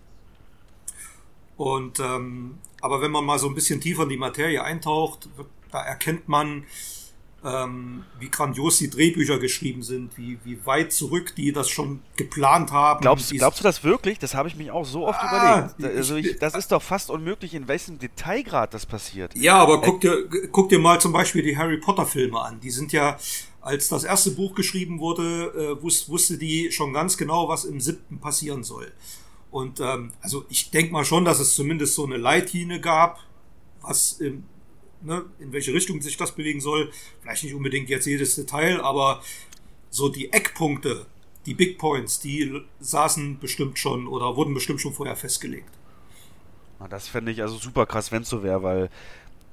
Und 1.56 2.00
ähm, 2.00 2.58
aber 2.80 3.00
wenn 3.00 3.10
man 3.10 3.24
mal 3.24 3.38
so 3.38 3.48
ein 3.48 3.54
bisschen 3.54 3.80
tiefer 3.80 4.04
in 4.04 4.08
die 4.08 4.16
Materie 4.16 4.62
eintaucht, 4.62 5.28
da 5.70 5.82
erkennt 5.82 6.28
man, 6.28 6.64
ähm, 7.44 8.04
wie 8.20 8.30
grandios 8.30 8.78
die 8.78 8.88
Drehbücher 8.88 9.38
geschrieben 9.38 9.82
sind, 9.82 10.16
wie, 10.16 10.38
wie 10.44 10.64
weit 10.64 10.92
zurück 10.92 11.34
die 11.36 11.52
das 11.52 11.68
schon 11.68 12.00
geplant 12.16 12.70
haben. 12.70 13.00
Glaubst, 13.00 13.30
glaubst 13.32 13.60
du 13.60 13.64
das 13.64 13.82
wirklich? 13.82 14.18
Das 14.18 14.34
habe 14.34 14.48
ich 14.48 14.56
mich 14.56 14.70
auch 14.70 14.84
so 14.84 15.06
oft 15.06 15.18
ah, 15.20 15.72
überlegt. 15.76 15.96
Also 15.96 16.16
ich, 16.16 16.38
das 16.38 16.54
ist 16.54 16.70
doch 16.70 16.82
fast 16.82 17.10
unmöglich, 17.10 17.54
in 17.54 17.66
welchem 17.66 17.98
Detailgrad 17.98 18.74
das 18.74 18.86
passiert. 18.86 19.34
Ja, 19.34 19.56
aber 19.56 19.78
äh, 19.78 19.80
guck, 19.84 20.00
dir, 20.00 20.28
guck 20.52 20.68
dir 20.68 20.78
mal 20.78 21.00
zum 21.00 21.12
Beispiel 21.12 21.42
die 21.42 21.56
Harry 21.56 21.78
Potter 21.78 22.06
Filme 22.06 22.40
an. 22.40 22.60
Die 22.60 22.70
sind 22.70 22.92
ja, 22.92 23.18
als 23.60 23.88
das 23.88 24.04
erste 24.04 24.30
Buch 24.30 24.54
geschrieben 24.54 25.00
wurde, 25.00 25.78
äh, 25.78 25.82
wus 25.82 26.08
wusste 26.08 26.38
die 26.38 26.70
schon 26.70 26.92
ganz 26.92 27.16
genau, 27.16 27.48
was 27.48 27.64
im 27.64 27.80
siebten 27.80 28.20
passieren 28.20 28.62
soll. 28.62 28.92
Und 29.50 29.80
ähm, 29.80 30.12
also 30.20 30.44
ich 30.48 30.70
denke 30.70 30.92
mal 30.92 31.04
schon, 31.04 31.24
dass 31.24 31.40
es 31.40 31.54
zumindest 31.54 31.94
so 31.94 32.06
eine 32.06 32.16
Leitlinie 32.16 32.80
gab, 32.80 33.18
was 33.82 34.12
im 34.12 34.44
ne, 35.02 35.24
in 35.38 35.52
welche 35.52 35.72
Richtung 35.72 36.00
sich 36.00 36.16
das 36.16 36.34
bewegen 36.34 36.60
soll. 36.60 36.90
Vielleicht 37.20 37.44
nicht 37.44 37.54
unbedingt 37.54 37.88
jetzt 37.88 38.06
jedes 38.06 38.34
Detail, 38.34 38.80
aber 38.80 39.22
so 39.90 40.08
die 40.08 40.32
Eckpunkte, 40.32 41.06
die 41.46 41.54
Big 41.54 41.78
Points, 41.78 42.20
die 42.20 42.62
saßen 42.80 43.38
bestimmt 43.38 43.78
schon 43.78 44.06
oder 44.06 44.36
wurden 44.36 44.54
bestimmt 44.54 44.80
schon 44.80 44.94
vorher 44.94 45.16
festgelegt. 45.16 45.70
Das 46.90 47.06
fände 47.08 47.30
ich 47.30 47.42
also 47.42 47.56
super 47.56 47.86
krass, 47.86 48.10
wenn 48.10 48.22
es 48.22 48.28
so 48.28 48.42
wäre, 48.42 48.62
weil 48.62 48.90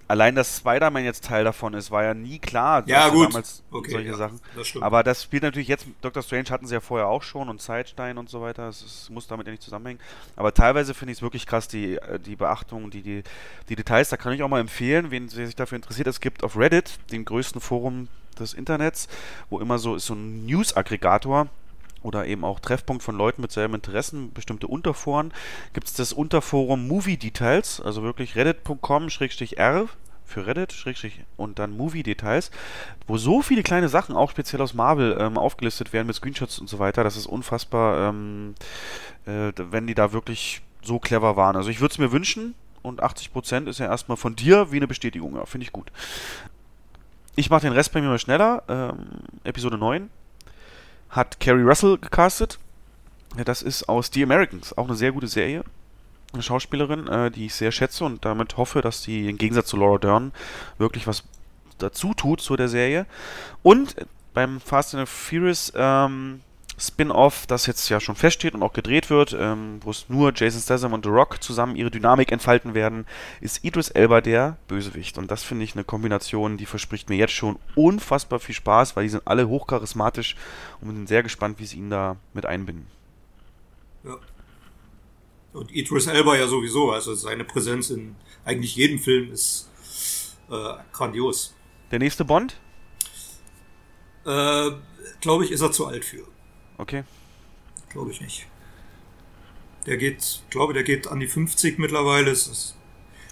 allein, 0.10 0.36
dass 0.36 0.58
Spider-Man 0.58 1.06
jetzt 1.06 1.24
Teil 1.24 1.46
davon 1.46 1.74
ist, 1.74 1.92
war 1.92 2.04
ja 2.04 2.14
nie 2.14 2.40
klar. 2.40 2.84
Ja, 2.88 3.08
gut. 3.10 3.30
Damals 3.30 3.64
okay, 3.72 3.92
solche 3.92 4.10
ja, 4.10 4.18
Sachen. 4.18 4.42
Das. 4.56 4.74
Aber 4.82 5.04
das 5.04 5.24
spielt 5.24 5.44
natürlich 5.44 5.70
jetzt, 5.70 5.86
Doctor 6.02 6.24
Strange 6.24 6.50
hatten 6.50 6.68
sie 6.68 6.74
ja 6.74 6.82
vorher 6.82 7.08
auch 7.08 7.24
schon 7.24 7.48
und 7.48 7.62
Zeitstein 7.62 8.18
und 8.18 8.30
so 8.30 8.42
weiter. 8.42 8.68
Es 8.68 9.10
muss 9.10 9.28
damit 9.28 9.46
ja 9.46 9.52
nicht 9.52 9.64
zusammenhängen. 9.64 10.02
Aber 10.36 10.54
teilweise 10.54 10.94
finde 10.94 11.14
ich 11.14 11.20
es 11.20 11.22
wirklich 11.22 11.46
krass, 11.46 11.68
die, 11.68 11.96
äh, 11.96 12.20
die 12.20 12.36
Beachtung, 12.36 12.90
die, 12.90 13.02
die, 13.02 13.24
die 13.70 13.76
Details. 13.76 14.10
Da 14.10 14.18
kann 14.18 14.34
ich 14.34 14.44
auch 14.44 14.50
mal 14.50 14.60
empfehlen, 14.60 15.12
wen 15.12 15.30
sich 15.30 15.56
dafür 15.56 15.78
interessiert. 15.78 16.08
Es 16.08 16.20
gibt 16.20 16.44
auf 16.44 16.58
Reddit, 16.58 17.00
dem 17.12 17.24
größten 17.24 17.62
Forum 17.62 18.08
des 18.40 18.54
Internets, 18.54 19.08
wo 19.50 19.60
immer 19.60 19.78
so 19.78 19.96
ist 19.96 20.08
so 20.08 20.16
ein 20.16 20.46
News-Aggregator 20.46 21.48
oder 22.04 22.26
eben 22.26 22.44
auch 22.44 22.60
Treffpunkt 22.60 23.04
von 23.04 23.18
Leuten 23.18 23.42
mit 23.42 23.52
selben 23.52 23.76
Interessen, 23.76 24.32
bestimmte 24.34 24.68
Unterforen, 24.68 25.34
gibt 25.74 25.88
es 25.88 25.94
das 25.94 26.14
Unterforum 26.14 26.88
Movie 26.88 27.18
Details, 27.18 27.82
also 27.82 28.04
wirklich 28.04 28.36
reddit.com-r 28.36 29.88
für 30.30 30.46
Reddit, 30.46 30.72
Schrägstrich 30.72 31.22
und 31.36 31.60
dann 31.60 31.76
Movie-Details, 31.76 32.52
wo 33.08 33.18
so 33.18 33.42
viele 33.42 33.64
kleine 33.64 33.90
Sachen, 33.90 34.16
auch 34.16 34.30
speziell 34.30 34.62
aus 34.62 34.74
Marvel, 34.74 35.18
ähm, 35.20 35.38
aufgelistet 35.38 35.92
werden 35.92 36.08
mit 36.08 36.16
Screenshots 36.16 36.60
und 36.60 36.70
so 36.70 36.80
weiter. 36.80 37.04
Das 37.04 37.18
ist 37.18 37.26
unfassbar, 37.26 38.10
ähm, 38.10 38.56
äh, 39.26 39.52
wenn 39.58 39.88
die 39.88 39.96
da 39.96 40.14
wirklich 40.14 40.62
so 40.82 41.00
clever 41.00 41.36
waren. 41.36 41.56
Also 41.56 41.70
ich 41.70 41.82
würde 41.82 41.92
es 41.92 41.98
mir 41.98 42.12
wünschen 42.12 42.56
und 42.82 43.04
80% 43.04 43.68
ist 43.68 43.80
ja 43.80 43.88
erstmal 43.88 44.18
von 44.18 44.36
dir 44.36 44.72
wie 44.72 44.78
eine 44.78 44.88
Bestätigung. 44.88 45.36
Ja, 45.36 45.46
finde 45.46 45.66
ich 45.66 45.74
gut. 45.74 45.92
Ich 47.36 47.50
mache 47.50 47.62
den 47.62 47.74
Rest 47.74 47.92
bei 47.92 48.02
mir 48.02 48.08
mal 48.08 48.20
schneller. 48.20 48.64
Ähm, 48.68 49.08
Episode 49.44 49.78
9 49.78 50.10
hat 51.10 51.40
Carrie 51.40 51.64
Russell 51.64 51.98
gecastet. 51.98 52.60
Das 53.46 53.62
ist 53.62 53.88
aus 53.88 54.10
The 54.14 54.24
Americans, 54.24 54.78
auch 54.78 54.88
eine 54.88 54.96
sehr 54.96 55.12
gute 55.12 55.28
Serie 55.28 55.64
eine 56.34 56.44
Schauspielerin, 56.44 57.08
äh, 57.08 57.32
die 57.32 57.48
ich 57.48 57.56
sehr 57.56 57.72
schätze 57.72 58.06
und 58.06 58.24
damit 58.26 58.58
hoffe, 58.58 58.82
dass 58.82 59.04
sie 59.04 59.30
im 59.30 59.38
Gegensatz 59.38 59.68
zu 59.68 59.78
Laura 59.78 59.98
Dern 59.98 60.32
wirklich 60.78 61.08
was 61.08 61.24
dazu 61.78 62.14
tut 62.14 62.42
zu 62.42 62.56
der 62.56 62.70
Serie. 62.70 63.06
Und 63.64 63.96
beim 64.34 64.60
Fast 64.60 64.96
and 64.96 65.10
Furious 65.10 65.74
ähm, 65.76 66.42
Spin-off, 66.80 67.46
das 67.46 67.66
jetzt 67.66 67.90
ja 67.90 68.00
schon 68.00 68.16
feststeht 68.16 68.54
und 68.54 68.64
auch 68.64 68.74
gedreht 68.74 69.10
wird, 69.10 69.36
ähm, 69.38 69.80
wo 69.84 69.92
es 69.92 70.06
nur 70.08 70.32
Jason 70.34 70.62
Statham 70.62 70.94
und 70.94 71.06
The 71.06 71.12
Rock 71.12 71.44
zusammen 71.44 71.76
ihre 71.76 71.92
Dynamik 71.92 72.32
entfalten 72.32 72.74
werden, 72.74 73.06
ist 73.42 73.64
Idris 73.64 73.90
Elba 73.90 74.22
der 74.22 74.58
Bösewicht. 74.68 75.18
Und 75.18 75.30
das 75.30 75.44
finde 75.44 75.66
ich 75.66 75.76
eine 75.76 75.84
Kombination, 75.84 76.58
die 76.58 76.66
verspricht 76.66 77.10
mir 77.10 77.18
jetzt 77.18 77.34
schon 77.34 77.60
unfassbar 77.76 78.40
viel 78.40 78.56
Spaß, 78.56 78.96
weil 78.96 79.04
die 79.04 79.10
sind 79.10 79.24
alle 79.26 79.48
hochcharismatisch 79.48 80.36
und 80.82 80.88
bin 80.88 81.08
sehr 81.08 81.24
gespannt, 81.24 81.60
wie 81.60 81.66
sie 81.66 81.78
ihn 81.78 81.90
da 81.90 82.16
mit 82.34 82.46
einbinden. 82.46 82.88
Ja, 84.04 84.18
und 85.54 85.74
Idris 85.74 86.08
Elba 86.08 86.36
ja 86.36 86.48
sowieso, 86.48 86.92
also 86.92 87.16
seine 87.16 87.44
Präsenz 87.44 87.90
in 87.90 88.16
eigentlich 88.46 88.76
jedem 88.76 89.00
Film 89.00 89.32
ist 89.32 89.70
äh, 90.50 90.74
grandios. 90.92 91.56
Der 91.92 92.00
nächste 92.00 92.24
Bond? 92.24 92.56
Äh, 94.26 94.72
Glaube 95.22 95.44
ich, 95.44 95.52
ist 95.52 95.62
er 95.62 95.72
zu 95.72 95.86
alt 95.88 96.06
für. 96.06 96.24
Okay. 96.80 97.04
Glaube 97.90 98.12
ich 98.12 98.22
nicht. 98.22 98.48
Der 99.86 99.98
geht, 99.98 100.42
glaube, 100.50 100.74
der 100.74 100.84
geht 100.84 101.08
an 101.08 101.20
die 101.20 101.28
50 101.28 101.78
mittlerweile. 101.78 102.32
Ist, 102.32 102.76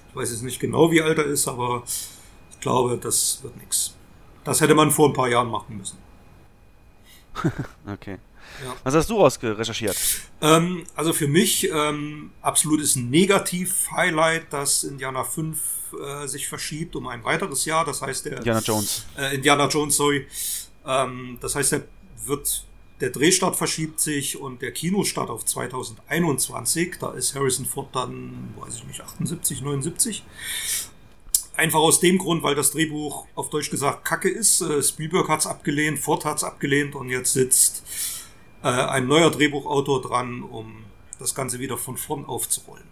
ich 0.09 0.15
weiß 0.15 0.31
jetzt 0.31 0.43
nicht 0.43 0.59
genau, 0.59 0.91
wie 0.91 1.01
alt 1.01 1.17
er 1.17 1.25
ist, 1.25 1.47
aber 1.47 1.83
ich 2.51 2.59
glaube, 2.59 2.97
das 2.97 3.39
wird 3.43 3.55
nichts. 3.57 3.95
Das 4.43 4.59
hätte 4.61 4.75
man 4.75 4.91
vor 4.91 5.09
ein 5.09 5.13
paar 5.13 5.29
Jahren 5.29 5.49
machen 5.49 5.77
müssen. 5.77 5.97
okay. 7.87 8.17
Ja. 8.63 8.75
Was 8.83 8.95
hast 8.95 9.09
du 9.09 9.19
ausgerecherchiert? 9.19 9.97
Ähm, 10.41 10.85
also 10.95 11.13
für 11.13 11.27
mich 11.27 11.69
ähm, 11.71 12.31
absolutes 12.41 12.95
Negativ-Highlight, 12.95 14.51
dass 14.51 14.83
Indiana 14.83 15.23
5 15.23 15.59
äh, 16.01 16.27
sich 16.27 16.47
verschiebt 16.47 16.95
um 16.95 17.07
ein 17.07 17.23
weiteres 17.23 17.65
Jahr. 17.65 17.85
Das 17.85 18.01
heißt, 18.01 18.25
der 18.25 18.37
Indiana 18.37 18.59
Jones. 18.59 19.05
Äh, 19.17 19.35
Indiana 19.35 19.67
Jones, 19.67 19.95
sorry. 19.95 20.27
Ähm, 20.85 21.37
das 21.39 21.55
heißt, 21.55 21.73
der 21.73 21.83
wird 22.25 22.65
der 22.99 23.11
Drehstart 23.11 23.55
verschiebt 23.55 23.99
sich 23.99 24.39
und 24.39 24.61
der 24.61 24.71
Kinostart 24.71 25.29
auf 25.29 25.45
2021. 25.45 26.95
Da 26.99 27.11
ist 27.11 27.35
Harrison 27.35 27.65
Ford 27.65 27.89
dann, 27.93 28.53
weiß 28.59 28.75
ich 28.75 28.83
nicht, 28.85 29.01
78, 29.01 29.61
79. 29.61 30.23
Einfach 31.55 31.79
aus 31.79 31.99
dem 31.99 32.17
Grund, 32.17 32.43
weil 32.43 32.55
das 32.55 32.71
Drehbuch 32.71 33.27
auf 33.35 33.49
Deutsch 33.49 33.69
gesagt 33.69 34.05
Kacke 34.05 34.29
ist. 34.29 34.61
Äh, 34.61 34.81
Spielberg 34.81 35.27
hat's 35.27 35.47
abgelehnt, 35.47 35.99
Ford 35.99 36.25
hat's 36.25 36.43
abgelehnt 36.43 36.95
und 36.95 37.09
jetzt 37.09 37.33
sitzt 37.33 37.83
äh, 38.63 38.67
ein 38.67 39.07
neuer 39.07 39.31
Drehbuchautor 39.31 40.01
dran, 40.01 40.43
um 40.43 40.85
das 41.19 41.35
Ganze 41.35 41.59
wieder 41.59 41.77
von 41.77 41.97
vorn 41.97 42.25
aufzurollen. 42.25 42.85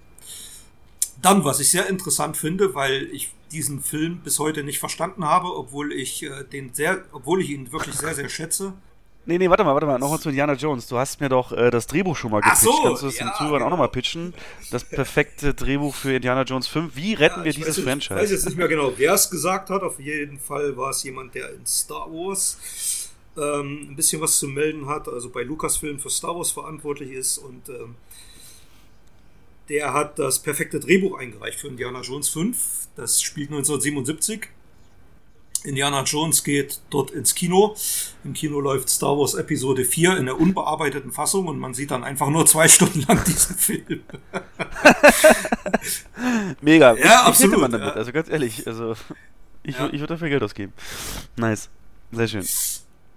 Dann, 1.22 1.44
was 1.44 1.60
ich 1.60 1.72
sehr 1.72 1.88
interessant 1.88 2.38
finde, 2.38 2.76
weil 2.76 3.07
ich 3.11 3.32
diesen 3.52 3.82
Film 3.82 4.19
bis 4.19 4.40
heute 4.40 4.64
nicht 4.64 4.80
verstanden 4.80 5.26
habe, 5.26 5.56
obwohl 5.56 5.94
ich 5.94 6.23
äh, 6.23 6.44
den 6.44 6.73
sehr, 6.73 7.06
obwohl 7.11 7.41
ich 7.41 7.49
ihn 7.49 7.72
wirklich 7.72 7.95
sehr, 7.95 8.14
sehr 8.14 8.30
schätze. 8.30 8.73
Nee, 9.27 9.39
nee, 9.39 9.49
warte 9.49 9.64
mal, 9.64 9.73
warte 9.73 9.88
mal, 9.88 9.97
noch 9.97 10.11
mal 10.11 10.19
zu 10.19 10.30
Indiana 10.30 10.53
Jones. 10.53 10.88
Du 10.88 10.97
hast 10.97 11.19
mir 11.19 11.30
doch 11.30 11.52
äh, 11.52 11.72
das 11.72 11.88
Drehbuch 11.88 12.15
schon 12.15 12.31
mal 12.31 12.41
gepitcht. 12.41 12.61
So, 12.61 12.80
Kannst 12.84 13.02
du 13.02 13.07
das 13.07 13.18
ja, 13.18 13.26
den 13.26 13.34
Zuhörern 13.34 13.53
genau. 13.53 13.65
auch 13.65 13.69
nochmal 13.72 13.89
pitchen? 13.89 14.34
Das 14.69 14.84
perfekte 14.84 15.53
Drehbuch 15.53 15.95
für 15.95 16.14
Indiana 16.15 16.43
Jones 16.43 16.68
5. 16.68 16.95
Wie 16.95 17.14
retten 17.15 17.39
ja, 17.39 17.45
wir 17.45 17.53
dieses 17.53 17.77
weiß, 17.77 17.84
Franchise? 17.84 18.15
Ich 18.15 18.22
weiß 18.22 18.31
jetzt 18.31 18.45
nicht 18.45 18.57
mehr 18.57 18.68
genau, 18.68 18.93
wer 18.95 19.14
es 19.14 19.30
gesagt 19.30 19.72
hat. 19.72 19.81
Auf 19.81 19.99
jeden 19.99 20.39
Fall 20.39 20.77
war 20.77 20.91
es 20.91 21.02
jemand, 21.03 21.34
der 21.34 21.49
in 21.49 21.65
Star 21.65 22.07
Wars 22.11 23.10
ähm, 23.38 23.88
ein 23.89 23.95
bisschen 23.95 24.22
was 24.22 24.38
zu 24.38 24.47
melden 24.47 24.88
hat, 24.88 25.07
also 25.07 25.30
bei 25.30 25.43
Lucasfilm 25.43 25.99
für 25.99 26.10
Star 26.10 26.35
Wars 26.35 26.52
verantwortlich 26.52 27.11
ist 27.11 27.38
und 27.38 27.69
ähm, 27.69 27.95
der 29.69 29.93
hat 29.93 30.19
das 30.19 30.39
perfekte 30.39 30.80
Drehbuch 30.80 31.18
eingereicht 31.18 31.60
für 31.60 31.68
Indiana 31.68 32.02
Jones 32.02 32.30
5. 32.30 32.88
Das 32.95 33.22
spielt 33.22 33.49
1977. 33.49 34.47
Indiana 35.66 36.04
Jones 36.04 36.44
geht 36.44 36.80
dort 36.90 37.12
ins 37.12 37.36
Kino. 37.36 37.76
Im 38.24 38.34
Kino 38.34 38.60
läuft 38.60 38.90
Star 38.90 39.18
Wars 39.18 39.34
Episode 39.34 39.86
4 39.86 40.18
in 40.18 40.26
der 40.26 40.40
unbearbeiteten 40.40 41.12
Fassung 41.12 41.48
und 41.48 41.60
man 41.60 41.74
sieht 41.74 41.92
dann 41.92 42.04
einfach 42.04 42.30
nur 42.30 42.46
zwei 42.46 42.68
Stunden 42.68 43.02
lang 43.02 43.24
diesen 43.26 43.56
Film. 43.56 43.86
Mega. 46.62 46.96
Ja, 46.96 47.04
ich 47.04 47.10
absolut, 47.28 47.60
Man 47.60 47.72
damit. 47.72 47.88
ja. 47.88 47.94
Also 47.94 48.12
ganz 48.12 48.30
ehrlich, 48.30 48.66
also 48.68 48.96
ich, 49.64 49.78
Ja. 49.78 49.88
ich 49.88 50.00
würde 50.00 50.14
dafür 50.14 50.30
Geld 50.30 50.44
ausgeben. 50.44 50.74
Nice. 51.36 51.70
Sehr 52.12 52.28
schön. 52.28 52.46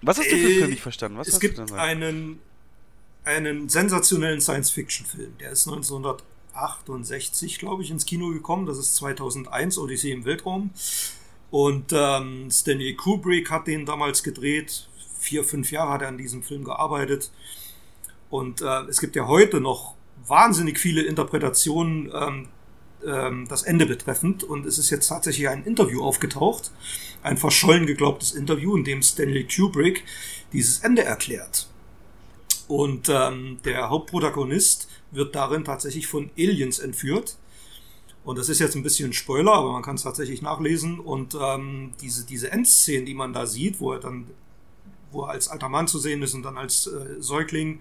Was 0.02 0.18
hast 0.18 0.26
du 0.30 0.30
für 0.30 0.36
einen 0.36 0.46
Äh, 0.46 0.58
Film 0.58 0.70
nicht 0.70 0.82
verstanden? 0.82 1.18
Was 1.18 1.28
es 1.28 1.40
gibt 1.40 1.58
einen, 1.72 2.38
einen 3.24 3.68
sensationellen 3.68 4.40
Science-Fiction-Film. 4.40 5.36
Der 5.40 5.50
ist 5.50 5.66
1968, 5.68 7.58
glaube 7.58 7.82
ich, 7.82 7.90
ins 7.90 8.06
Kino 8.06 8.28
gekommen. 8.30 8.66
Das 8.66 8.78
ist 8.78 8.96
2001, 8.96 9.78
Odyssee 9.78 10.12
im 10.12 10.24
Weltraum. 10.24 10.70
Und 11.50 11.92
ähm, 11.92 12.50
Stanley 12.50 12.94
Kubrick 12.94 13.50
hat 13.50 13.66
den 13.66 13.86
damals 13.86 14.22
gedreht. 14.22 14.88
Vier, 15.18 15.44
fünf 15.44 15.70
Jahre 15.70 15.92
hat 15.92 16.02
er 16.02 16.08
an 16.08 16.18
diesem 16.18 16.42
Film 16.42 16.64
gearbeitet. 16.64 17.30
Und 18.30 18.60
äh, 18.60 18.82
es 18.82 19.00
gibt 19.00 19.16
ja 19.16 19.26
heute 19.26 19.60
noch 19.60 19.94
wahnsinnig 20.26 20.78
viele 20.78 21.02
Interpretationen 21.02 22.12
ähm, 22.14 22.48
ähm, 23.06 23.46
das 23.48 23.62
Ende 23.62 23.86
betreffend. 23.86 24.44
Und 24.44 24.66
es 24.66 24.78
ist 24.78 24.90
jetzt 24.90 25.08
tatsächlich 25.08 25.48
ein 25.48 25.64
Interview 25.64 26.02
aufgetaucht, 26.02 26.70
ein 27.22 27.36
verschollen 27.36 27.86
geglaubtes 27.86 28.32
Interview, 28.32 28.76
in 28.76 28.84
dem 28.84 29.02
Stanley 29.02 29.46
Kubrick 29.46 30.04
dieses 30.52 30.80
Ende 30.80 31.04
erklärt. 31.04 31.68
Und 32.66 33.08
ähm, 33.08 33.58
der 33.64 33.88
Hauptprotagonist 33.88 34.88
wird 35.10 35.34
darin 35.34 35.64
tatsächlich 35.64 36.06
von 36.06 36.30
Aliens 36.36 36.78
entführt. 36.78 37.38
Und 38.28 38.36
das 38.36 38.50
ist 38.50 38.58
jetzt 38.58 38.76
ein 38.76 38.82
bisschen 38.82 39.14
Spoiler, 39.14 39.54
aber 39.54 39.72
man 39.72 39.82
kann 39.82 39.94
es 39.94 40.02
tatsächlich 40.02 40.42
nachlesen. 40.42 41.00
Und 41.00 41.34
ähm, 41.40 41.94
diese, 42.02 42.26
diese 42.26 42.52
Endszenen, 42.52 43.06
die 43.06 43.14
man 43.14 43.32
da 43.32 43.46
sieht, 43.46 43.80
wo 43.80 43.94
er 43.94 44.00
dann, 44.00 44.26
wo 45.10 45.22
er 45.22 45.30
als 45.30 45.48
alter 45.48 45.70
Mann 45.70 45.88
zu 45.88 45.98
sehen 45.98 46.20
ist 46.20 46.34
und 46.34 46.42
dann 46.42 46.58
als 46.58 46.88
äh, 46.88 47.22
Säugling 47.22 47.80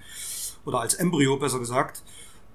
oder 0.64 0.80
als 0.80 0.94
Embryo 0.94 1.36
besser 1.36 1.60
gesagt, 1.60 2.02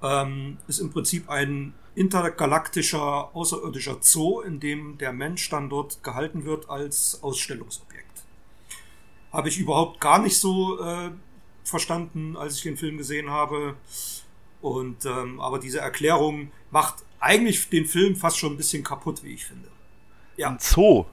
ähm, 0.03 0.57
ist 0.69 0.79
im 0.79 0.89
Prinzip 0.89 1.29
ein 1.29 1.75
intergalaktischer, 1.95 3.37
außerirdischer 3.37 3.99
Zoo, 4.01 4.41
in 4.41 4.59
dem 4.59 4.97
der 4.97 5.13
Mensch 5.13 5.51
dann 5.51 5.69
dort 5.69 6.03
gehalten 6.03 6.47
wird 6.47 6.71
als 6.71 7.23
Ausstellungsobjekt. 7.23 8.25
Habe 9.33 9.51
ich 9.51 9.59
überhaupt 9.59 10.01
gar 10.01 10.19
nicht 10.19 10.39
so 10.39 10.81
äh, 10.81 11.11
verstanden, 11.63 12.39
als 12.39 12.57
ich 12.57 12.63
den 12.63 12.79
Film 12.79 12.97
gesehen 12.97 13.29
habe. 13.29 13.77
Und 14.63 15.05
ähm, 15.05 15.41
aber 15.41 15.59
diese 15.59 15.81
Erklärung 15.81 16.53
macht 16.71 17.05
eigentlich 17.23 17.69
den 17.71 17.87
Film 17.87 18.17
fast 18.17 18.39
schon 18.39 18.53
ein 18.53 18.57
bisschen 18.57 18.83
kaputt, 18.85 19.23
wie 19.23 19.33
ich 19.35 19.45
finde. 19.47 19.69
Ja, 20.37 20.49
Ein 20.51 20.59
Zoo. 20.61 21.07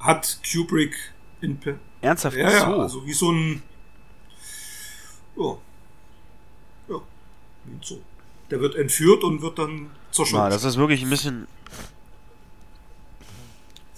hat 0.00 0.38
Kubrick 0.50 0.94
in 1.40 1.58
Pe- 1.60 1.78
Ernsthaft 2.00 2.36
ja, 2.36 2.50
ja, 2.50 2.60
Zoo. 2.66 2.80
also 2.80 3.06
wie 3.06 3.12
so 3.12 3.30
ein 3.32 3.62
ja, 5.36 5.56
ja, 6.88 7.00
wie 7.64 7.72
ein 7.72 7.80
Zoo. 7.82 7.98
Der 8.50 8.60
wird 8.60 8.74
entführt 8.76 9.22
und 9.24 9.42
wird 9.42 9.58
dann 9.58 9.90
zur 10.10 10.26
Schau. 10.26 10.38
Na, 10.38 10.48
das 10.48 10.64
ist 10.64 10.76
wirklich 10.76 11.02
ein 11.02 11.10
bisschen. 11.10 11.46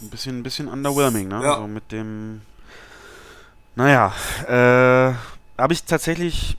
Ein 0.02 0.08
bisschen, 0.10 0.38
ein 0.38 0.42
bisschen 0.42 0.66
underwhelming, 0.68 1.28
ne? 1.28 1.42
Ja. 1.42 1.56
So 1.56 1.66
mit 1.68 1.92
dem. 1.92 2.40
Naja, 3.76 4.12
äh. 4.48 5.14
Habe 5.58 5.72
ich 5.74 5.84
tatsächlich 5.84 6.56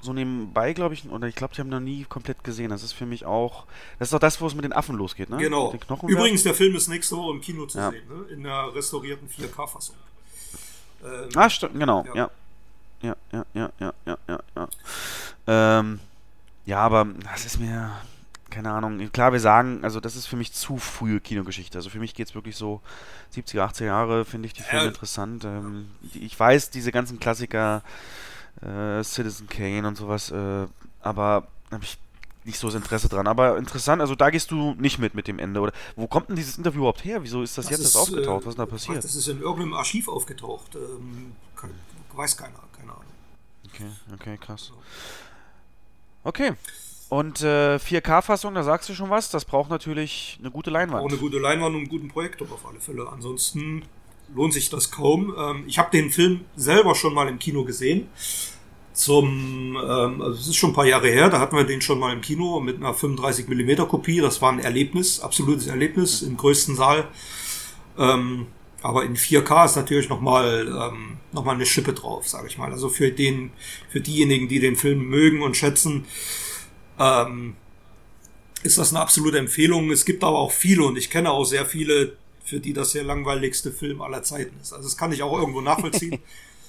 so 0.00 0.12
nebenbei, 0.12 0.72
glaube 0.74 0.94
ich, 0.94 1.08
oder 1.08 1.26
ich 1.26 1.34
glaube, 1.34 1.54
ich 1.54 1.58
habe 1.60 1.68
noch 1.68 1.80
nie 1.80 2.04
komplett 2.04 2.44
gesehen. 2.44 2.70
Das 2.70 2.82
ist 2.82 2.92
für 2.92 3.06
mich 3.06 3.24
auch. 3.26 3.66
Das 3.98 4.08
ist 4.08 4.12
doch 4.12 4.20
das, 4.20 4.40
wo 4.40 4.46
es 4.46 4.54
mit 4.54 4.64
den 4.64 4.72
Affen 4.72 4.96
losgeht, 4.96 5.28
ne? 5.28 5.38
Genau. 5.38 5.72
Mit 5.72 5.80
den 5.80 5.86
Knochen 5.86 6.08
Übrigens, 6.08 6.42
der 6.44 6.54
Film 6.54 6.76
ist 6.76 6.88
nächste 6.88 7.16
Woche 7.16 7.32
im 7.32 7.40
Kino 7.40 7.66
zu 7.66 7.78
Ja. 7.78 7.90
sehen, 7.90 8.06
ne? 8.08 8.32
in 8.32 8.42
der 8.44 8.74
restaurierten 8.74 9.28
4K-Fassung. 9.28 9.96
Ähm, 11.04 11.28
Ah, 11.34 11.50
stimmt, 11.50 11.78
genau, 11.78 12.04
Ja. 12.08 12.14
ja. 12.14 12.30
Ja, 13.00 13.16
ja, 13.32 13.44
ja, 13.54 13.70
ja, 13.78 13.92
ja, 14.06 14.18
ja, 14.28 14.40
ja. 14.56 14.68
Ähm, 15.46 16.00
ja, 16.66 16.78
aber 16.78 17.06
das 17.32 17.44
ist 17.46 17.60
mir, 17.60 17.92
keine 18.50 18.72
Ahnung. 18.72 18.98
Klar, 19.12 19.32
wir 19.32 19.38
sagen, 19.38 19.84
also 19.84 20.00
das 20.00 20.16
ist 20.16 20.26
für 20.26 20.34
mich 20.34 20.52
zu 20.52 20.78
frühe 20.78 21.20
Kinogeschichte. 21.20 21.78
Also 21.78 21.90
für 21.90 22.00
mich 22.00 22.14
geht 22.14 22.26
es 22.28 22.34
wirklich 22.34 22.56
so 22.56 22.80
70er, 23.36 23.62
80er 23.62 23.84
Jahre, 23.84 24.24
finde 24.24 24.46
ich 24.46 24.52
die 24.52 24.62
Filme 24.62 24.82
Ja. 24.86 24.88
interessant. 24.88 25.44
Ähm, 25.44 25.90
die, 26.12 26.24
ich 26.24 26.38
weiß, 26.38 26.70
diese 26.70 26.90
ganzen 26.90 27.20
Klassiker, 27.20 27.78
äh, 27.78 27.80
Citizen 29.04 29.48
Kane 29.48 29.86
und 29.86 29.96
sowas, 29.96 30.30
äh, 30.30 30.66
aber 31.02 31.48
habe 31.70 31.84
ich 31.84 31.98
nicht 32.44 32.58
so 32.58 32.66
das 32.66 32.74
Interesse 32.76 33.08
dran. 33.08 33.26
Aber 33.26 33.58
interessant, 33.58 34.00
also 34.00 34.14
da 34.14 34.30
gehst 34.30 34.50
du 34.50 34.74
nicht 34.74 34.98
mit 34.98 35.14
mit 35.14 35.28
dem 35.28 35.38
Ende, 35.38 35.60
oder? 35.60 35.72
Wo 35.96 36.06
kommt 36.06 36.28
denn 36.28 36.36
dieses 36.36 36.58
Interview 36.58 36.80
überhaupt 36.80 37.04
her? 37.04 37.22
Wieso 37.22 37.42
ist 37.42 37.56
das, 37.58 37.70
jetzt 37.70 37.82
erst 37.82 37.96
aufgetaucht? 37.96 38.42
äh, 38.42 38.46
Was 38.46 38.52
ist 38.54 38.58
da 38.58 38.66
passiert? 38.66 39.04
Das 39.04 39.14
ist 39.14 39.28
in 39.28 39.40
irgendeinem 39.40 39.74
Archiv 39.74 40.08
aufgetaucht. 40.08 40.74
Ähm, 40.74 41.32
kein, 41.54 41.70
weiß 42.14 42.36
keiner, 42.36 42.60
keine 42.76 42.92
Ahnung. 42.92 43.04
Okay, 43.66 43.90
okay, 44.14 44.38
krass. 44.38 44.72
Okay. 46.24 46.52
Und 47.10 47.40
äh, 47.42 47.76
4K-Fassung, 47.76 48.54
da 48.54 48.62
sagst 48.62 48.88
du 48.88 48.94
schon 48.94 49.08
was, 49.08 49.30
das 49.30 49.46
braucht 49.46 49.70
natürlich 49.70 50.38
eine 50.40 50.50
gute 50.50 50.70
Leinwand. 50.70 51.04
Auch 51.04 51.08
eine 51.08 51.16
gute 51.16 51.38
Leinwand 51.38 51.74
und 51.74 51.80
einen 51.82 51.88
guten 51.88 52.08
Projektor 52.08 52.50
auf 52.52 52.66
alle 52.66 52.80
Fälle. 52.80 53.08
Ansonsten 53.08 53.84
lohnt 54.34 54.52
sich 54.52 54.70
das 54.70 54.90
kaum. 54.90 55.34
Ähm, 55.36 55.64
ich 55.66 55.78
habe 55.78 55.90
den 55.90 56.10
Film 56.10 56.40
selber 56.56 56.94
schon 56.94 57.14
mal 57.14 57.28
im 57.28 57.38
Kino 57.38 57.64
gesehen. 57.64 58.08
Zum, 58.92 59.76
ähm, 59.76 60.22
also 60.22 60.40
es 60.40 60.48
ist 60.48 60.56
schon 60.56 60.70
ein 60.70 60.74
paar 60.74 60.86
Jahre 60.86 61.08
her, 61.08 61.30
da 61.30 61.38
hatten 61.38 61.56
wir 61.56 61.64
den 61.64 61.80
schon 61.80 62.00
mal 62.00 62.12
im 62.12 62.20
Kino 62.20 62.58
mit 62.58 62.78
einer 62.78 62.94
35 62.94 63.46
mm 63.48 63.86
Kopie. 63.88 64.20
Das 64.20 64.42
war 64.42 64.50
ein 64.50 64.58
Erlebnis, 64.58 65.20
absolutes 65.20 65.68
Erlebnis 65.68 66.22
im 66.22 66.36
größten 66.36 66.74
Saal. 66.74 67.06
Ähm, 67.96 68.46
aber 68.82 69.04
in 69.04 69.16
4K 69.16 69.66
ist 69.66 69.76
natürlich 69.76 70.08
nochmal 70.08 70.68
ähm, 70.68 71.16
noch 71.32 71.46
eine 71.46 71.66
Schippe 71.66 71.92
drauf, 71.92 72.28
sage 72.28 72.46
ich 72.48 72.58
mal. 72.58 72.70
Also 72.70 72.88
für 72.88 73.10
den, 73.10 73.50
für 73.88 74.00
diejenigen, 74.00 74.48
die 74.48 74.60
den 74.60 74.76
Film 74.76 75.08
mögen 75.08 75.42
und 75.42 75.56
schätzen, 75.56 76.04
ähm, 76.98 77.56
ist 78.62 78.78
das 78.78 78.90
eine 78.90 79.00
absolute 79.00 79.38
Empfehlung. 79.38 79.90
Es 79.90 80.04
gibt 80.04 80.22
aber 80.22 80.38
auch 80.38 80.52
viele 80.52 80.84
und 80.84 80.96
ich 80.96 81.10
kenne 81.10 81.30
auch 81.30 81.44
sehr 81.44 81.66
viele, 81.66 82.16
für 82.48 82.60
die 82.60 82.72
das 82.72 82.92
der 82.92 83.04
langweiligste 83.04 83.70
Film 83.70 84.00
aller 84.00 84.22
Zeiten 84.22 84.58
ist. 84.60 84.72
Also 84.72 84.88
das 84.88 84.96
kann 84.96 85.12
ich 85.12 85.22
auch 85.22 85.38
irgendwo 85.38 85.60
nachvollziehen. 85.60 86.18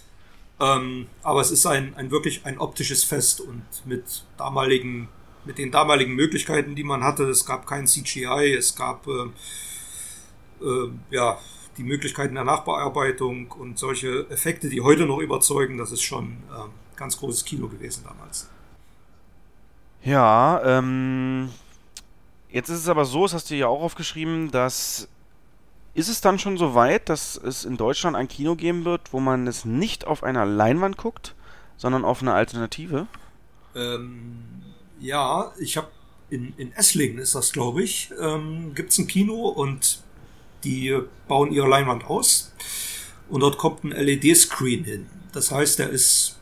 ähm, 0.60 1.08
aber 1.24 1.40
es 1.40 1.52
ist 1.52 1.66
ein, 1.66 1.96
ein 1.96 2.12
wirklich 2.12 2.46
ein 2.46 2.60
optisches 2.60 3.06
Fest 3.06 3.40
und 3.40 3.64
mit 3.86 4.26
damaligen, 4.38 5.08
mit 5.46 5.58
den 5.58 5.72
damaligen 5.72 6.16
Möglichkeiten, 6.16 6.76
die 6.76 6.84
man 6.84 7.04
hatte, 7.04 7.24
es 7.30 7.46
gab 7.46 7.66
kein 7.66 7.88
CGI, 7.88 8.56
es 8.58 8.76
gab 8.76 9.08
äh, 9.08 10.66
äh, 10.66 10.92
ja 11.12 11.40
die 11.78 11.84
Möglichkeiten 11.84 12.36
der 12.36 12.44
Nachbearbeitung 12.44 13.50
und 13.54 13.80
solche 13.80 14.30
Effekte, 14.30 14.68
die 14.68 14.82
heute 14.82 15.06
noch 15.06 15.20
überzeugen, 15.20 15.78
das 15.78 15.94
ist 15.94 16.02
schon 16.02 16.44
äh, 16.52 16.98
ganz 16.98 17.18
großes 17.18 17.46
Kino 17.46 17.70
gewesen 17.70 18.04
damals. 18.06 18.50
Ja, 20.04 20.62
ähm, 20.66 21.50
jetzt 22.50 22.68
ist 22.68 22.80
es 22.80 22.90
aber 22.90 23.06
so, 23.06 23.24
das 23.24 23.34
hast 23.34 23.50
du 23.50 23.56
ja 23.56 23.68
auch 23.68 23.82
aufgeschrieben, 23.82 24.52
dass 24.52 25.08
ist 26.00 26.08
es 26.08 26.22
dann 26.22 26.40
schon 26.40 26.58
so 26.58 26.76
weit, 26.76 27.10
dass 27.10 27.36
es 27.36 27.66
in 27.66 27.76
Deutschland 27.76 28.16
ein 28.16 28.30
Kino 28.30 28.56
geben 28.56 28.86
wird, 28.86 29.12
wo 29.12 29.20
man 29.20 29.48
es 29.48 29.66
nicht 29.66 30.08
auf 30.08 30.24
einer 30.24 30.46
Leinwand 30.46 30.96
guckt, 30.98 31.36
sondern 31.76 32.06
auf 32.06 32.22
eine 32.22 32.34
Alternative? 32.34 33.08
Ähm, 33.76 34.64
ja, 35.00 35.52
ich 35.60 35.76
habe 35.76 35.90
in, 36.30 36.54
in 36.58 36.72
Esslingen 36.72 37.18
ist 37.18 37.36
das, 37.36 37.52
glaube 37.52 37.84
ich, 37.84 38.12
ähm, 38.20 38.74
gibt 38.76 38.92
es 38.92 38.98
ein 38.98 39.08
Kino 39.08 39.50
und 39.50 40.02
die 40.64 40.98
bauen 41.28 41.52
ihre 41.52 41.68
Leinwand 41.68 42.06
aus 42.06 42.54
und 43.30 43.42
dort 43.42 43.58
kommt 43.58 43.84
ein 43.84 43.92
LED-Screen 43.92 44.86
hin. 44.86 45.08
Das 45.34 45.52
heißt, 45.52 45.80
der 45.80 45.90
ist, 45.90 46.40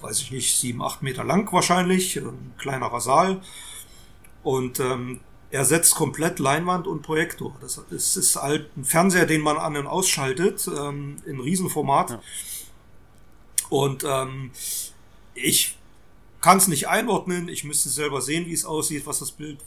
weiß 0.00 0.20
ich 0.20 0.30
nicht, 0.30 0.56
sieben, 0.56 0.82
acht 0.82 1.02
Meter 1.02 1.24
lang 1.24 1.50
wahrscheinlich, 1.52 2.16
ein 2.16 2.52
kleinerer 2.58 3.00
Saal 3.00 3.40
und 4.42 4.78
ähm, 4.78 5.20
er 5.50 5.64
setzt 5.64 5.94
komplett 5.94 6.38
Leinwand 6.38 6.86
und 6.86 7.02
Projektor. 7.02 7.56
Das 7.60 7.78
ist, 7.90 8.16
ist 8.16 8.36
halt 8.36 8.76
ein 8.76 8.84
Fernseher, 8.84 9.26
den 9.26 9.40
man 9.40 9.56
an 9.56 9.76
und 9.76 9.86
ausschaltet, 9.86 10.68
ähm, 10.68 11.16
in 11.26 11.40
Riesenformat. 11.40 12.10
Ja. 12.10 12.22
Und 13.68 14.04
ähm, 14.04 14.50
ich 15.34 15.76
kann 16.40 16.58
es 16.58 16.68
nicht 16.68 16.88
einordnen. 16.88 17.48
Ich 17.48 17.64
müsste 17.64 17.88
selber 17.88 18.20
sehen, 18.20 18.46
wie 18.46 18.52
es 18.52 18.64
aussieht, 18.64 19.06
was 19.06 19.18
das 19.18 19.32
Bild 19.32 19.58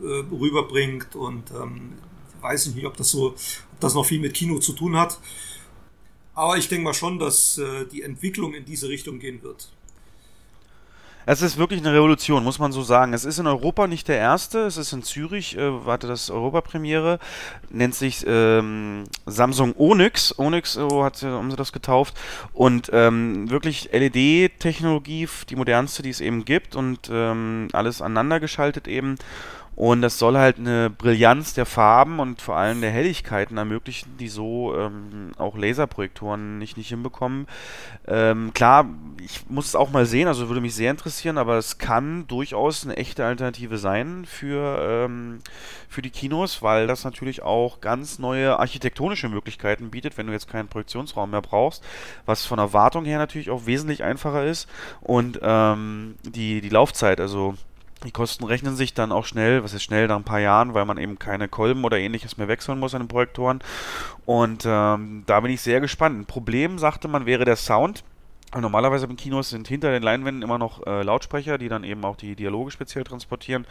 äh, 0.00 0.04
rüberbringt. 0.04 1.14
Und 1.14 1.50
ähm, 1.52 1.92
weiß 2.40 2.66
ich 2.66 2.74
nicht, 2.74 2.86
ob 2.86 2.96
das 2.96 3.10
so, 3.10 3.28
ob 3.28 3.80
das 3.80 3.94
noch 3.94 4.04
viel 4.04 4.20
mit 4.20 4.34
Kino 4.34 4.58
zu 4.58 4.72
tun 4.72 4.96
hat. 4.96 5.20
Aber 6.34 6.56
ich 6.56 6.68
denke 6.68 6.84
mal 6.84 6.94
schon, 6.94 7.18
dass 7.18 7.58
äh, 7.58 7.86
die 7.86 8.02
Entwicklung 8.02 8.54
in 8.54 8.64
diese 8.64 8.88
Richtung 8.88 9.18
gehen 9.18 9.42
wird. 9.42 9.70
Es 11.26 11.42
ist 11.42 11.58
wirklich 11.58 11.80
eine 11.80 11.92
Revolution, 11.92 12.42
muss 12.42 12.58
man 12.58 12.72
so 12.72 12.82
sagen. 12.82 13.12
Es 13.12 13.24
ist 13.24 13.38
in 13.38 13.46
Europa 13.46 13.86
nicht 13.86 14.08
der 14.08 14.16
erste, 14.16 14.60
es 14.60 14.76
ist 14.76 14.92
in 14.92 15.02
Zürich, 15.02 15.56
äh, 15.56 15.86
warte, 15.86 16.06
das 16.06 16.30
Europapremiere, 16.30 17.18
nennt 17.68 17.94
sich 17.94 18.24
ähm, 18.26 19.04
Samsung 19.26 19.74
Onyx. 19.76 20.38
Onyx, 20.38 20.74
so 20.74 21.04
hat, 21.04 21.22
haben 21.22 21.50
sie 21.50 21.56
das 21.56 21.72
getauft. 21.72 22.14
Und 22.52 22.90
ähm, 22.92 23.50
wirklich 23.50 23.90
LED-Technologie, 23.92 25.28
die 25.48 25.56
modernste, 25.56 26.02
die 26.02 26.10
es 26.10 26.20
eben 26.20 26.44
gibt 26.44 26.74
und 26.74 27.10
ähm, 27.12 27.68
alles 27.72 28.00
aneinander 28.00 28.40
geschaltet 28.40 28.88
eben. 28.88 29.16
Und 29.80 30.02
das 30.02 30.18
soll 30.18 30.36
halt 30.36 30.58
eine 30.58 30.90
Brillanz 30.90 31.54
der 31.54 31.64
Farben 31.64 32.20
und 32.20 32.42
vor 32.42 32.54
allem 32.54 32.82
der 32.82 32.90
Helligkeiten 32.90 33.56
ermöglichen, 33.56 34.14
die 34.18 34.28
so 34.28 34.76
ähm, 34.76 35.32
auch 35.38 35.56
Laserprojektoren 35.56 36.58
nicht, 36.58 36.76
nicht 36.76 36.90
hinbekommen. 36.90 37.46
Ähm, 38.06 38.52
klar, 38.52 38.90
ich 39.24 39.48
muss 39.48 39.68
es 39.68 39.74
auch 39.74 39.90
mal 39.90 40.04
sehen, 40.04 40.28
also 40.28 40.48
würde 40.48 40.60
mich 40.60 40.74
sehr 40.74 40.90
interessieren, 40.90 41.38
aber 41.38 41.56
es 41.56 41.78
kann 41.78 42.26
durchaus 42.26 42.84
eine 42.84 42.98
echte 42.98 43.24
Alternative 43.24 43.78
sein 43.78 44.26
für, 44.26 45.06
ähm, 45.06 45.38
für 45.88 46.02
die 46.02 46.10
Kinos, 46.10 46.60
weil 46.60 46.86
das 46.86 47.04
natürlich 47.04 47.40
auch 47.40 47.80
ganz 47.80 48.18
neue 48.18 48.58
architektonische 48.58 49.30
Möglichkeiten 49.30 49.88
bietet, 49.88 50.18
wenn 50.18 50.26
du 50.26 50.34
jetzt 50.34 50.50
keinen 50.50 50.68
Projektionsraum 50.68 51.30
mehr 51.30 51.40
brauchst, 51.40 51.82
was 52.26 52.44
von 52.44 52.58
der 52.58 52.74
Wartung 52.74 53.06
her 53.06 53.16
natürlich 53.16 53.48
auch 53.48 53.64
wesentlich 53.64 54.04
einfacher 54.04 54.44
ist 54.44 54.68
und 55.00 55.40
ähm, 55.42 56.16
die, 56.22 56.60
die 56.60 56.68
Laufzeit, 56.68 57.18
also 57.18 57.54
die 58.04 58.12
Kosten 58.12 58.44
rechnen 58.44 58.76
sich 58.76 58.94
dann 58.94 59.12
auch 59.12 59.26
schnell, 59.26 59.62
was 59.62 59.74
ist 59.74 59.82
schnell, 59.82 60.08
nach 60.08 60.16
ein 60.16 60.24
paar 60.24 60.40
Jahren, 60.40 60.74
weil 60.74 60.84
man 60.84 60.98
eben 60.98 61.18
keine 61.18 61.48
Kolben 61.48 61.84
oder 61.84 61.98
ähnliches 61.98 62.36
mehr 62.36 62.48
wechseln 62.48 62.78
muss 62.78 62.94
an 62.94 63.02
den 63.02 63.08
Projektoren. 63.08 63.60
Und 64.24 64.64
ähm, 64.66 65.24
da 65.26 65.40
bin 65.40 65.50
ich 65.50 65.60
sehr 65.60 65.80
gespannt. 65.80 66.18
Ein 66.18 66.26
Problem, 66.26 66.78
sagte 66.78 67.08
man, 67.08 67.26
wäre 67.26 67.44
der 67.44 67.56
Sound. 67.56 68.04
Normalerweise 68.58 69.06
im 69.06 69.16
Kinos 69.16 69.50
sind 69.50 69.68
hinter 69.68 69.92
den 69.92 70.02
Leinwänden 70.02 70.42
immer 70.42 70.58
noch 70.58 70.84
äh, 70.84 71.02
Lautsprecher, 71.02 71.56
die 71.56 71.68
dann 71.68 71.84
eben 71.84 72.04
auch 72.04 72.16
die 72.16 72.34
Dialoge 72.34 72.72
speziell 72.72 73.04
transportieren, 73.04 73.64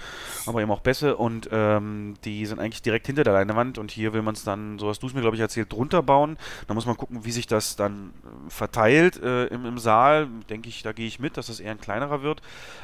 aber 0.46 0.62
eben 0.62 0.72
auch 0.72 0.80
Bässe 0.80 1.18
und 1.18 1.50
ähm, 1.52 2.14
die 2.24 2.46
sind 2.46 2.60
eigentlich 2.60 2.82
direkt 2.82 3.08
hinter 3.08 3.26
der 3.26 3.34
Leinwand 3.34 3.78
und 3.78 3.92
hier 3.92 4.14
will 4.14 4.22
man 4.22 4.36
es 4.36 4.46
dann, 4.46 4.80
so 4.80 4.88
hast 4.88 5.04
du 5.04 5.08
es 5.08 5.14
mir 5.14 5.20
glaube 5.20 5.36
ich 5.36 5.42
erzählt, 5.42 5.74
drunter 5.74 6.02
bauen. 6.02 6.38
Da 6.68 6.74
muss 6.74 6.86
man 6.86 6.96
gucken, 6.96 7.26
wie 7.26 7.32
sich 7.32 7.46
das 7.46 7.76
dann 7.76 8.14
äh, 8.24 8.50
verteilt 8.50 9.22
äh, 9.22 9.48
im, 9.48 9.66
im 9.66 9.78
Saal. 9.80 10.28
Denke 10.50 10.70
ich, 10.70 10.82
da 10.82 10.94
gehe 10.94 11.08
ich 11.08 11.20
mit, 11.20 11.36
dass 11.36 11.48
das 11.48 11.60
eher 11.60 11.72
ein 11.72 11.82
kleinerer 11.82 12.22
wird. 12.22 12.42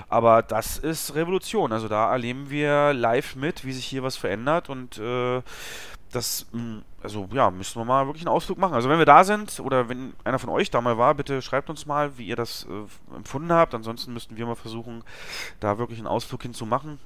Aber 0.09 0.41
das 0.41 0.77
ist 0.77 1.15
Revolution. 1.15 1.71
Also 1.71 1.87
da 1.87 2.11
erleben 2.11 2.49
wir 2.49 2.93
live 2.93 3.35
mit, 3.37 3.63
wie 3.63 3.71
sich 3.71 3.85
hier 3.85 4.03
was 4.03 4.17
verändert 4.17 4.69
und 4.69 4.97
äh, 4.97 5.41
das, 6.15 6.47
hm, 6.51 6.81
also 7.03 7.27
ja, 7.31 7.51
müssen 7.51 7.79
wir 7.79 7.85
mal 7.85 8.05
wirklich 8.07 8.25
einen 8.25 8.35
Ausflug 8.35 8.57
machen. 8.57 8.73
Also 8.73 8.89
wenn 8.89 8.97
wir 8.97 9.05
da 9.05 9.23
sind 9.23 9.59
oder 9.59 9.89
wenn 9.89 10.13
einer 10.23 10.39
von 10.39 10.49
euch 10.49 10.71
da 10.71 10.81
mal 10.81 10.97
war, 10.97 11.13
bitte 11.13 11.41
schreibt 11.41 11.69
uns 11.69 11.85
mal, 11.85 12.17
wie 12.17 12.25
ihr 12.25 12.35
das 12.35 12.65
äh, 12.69 13.15
empfunden 13.15 13.51
habt. 13.51 13.75
Ansonsten 13.75 14.13
müssten 14.13 14.37
wir 14.37 14.45
mal 14.45 14.55
versuchen, 14.55 15.03
da 15.59 15.77
wirklich 15.77 15.99
einen 15.99 16.07
Ausflug 16.07 16.41
hinzumachen 16.41 16.99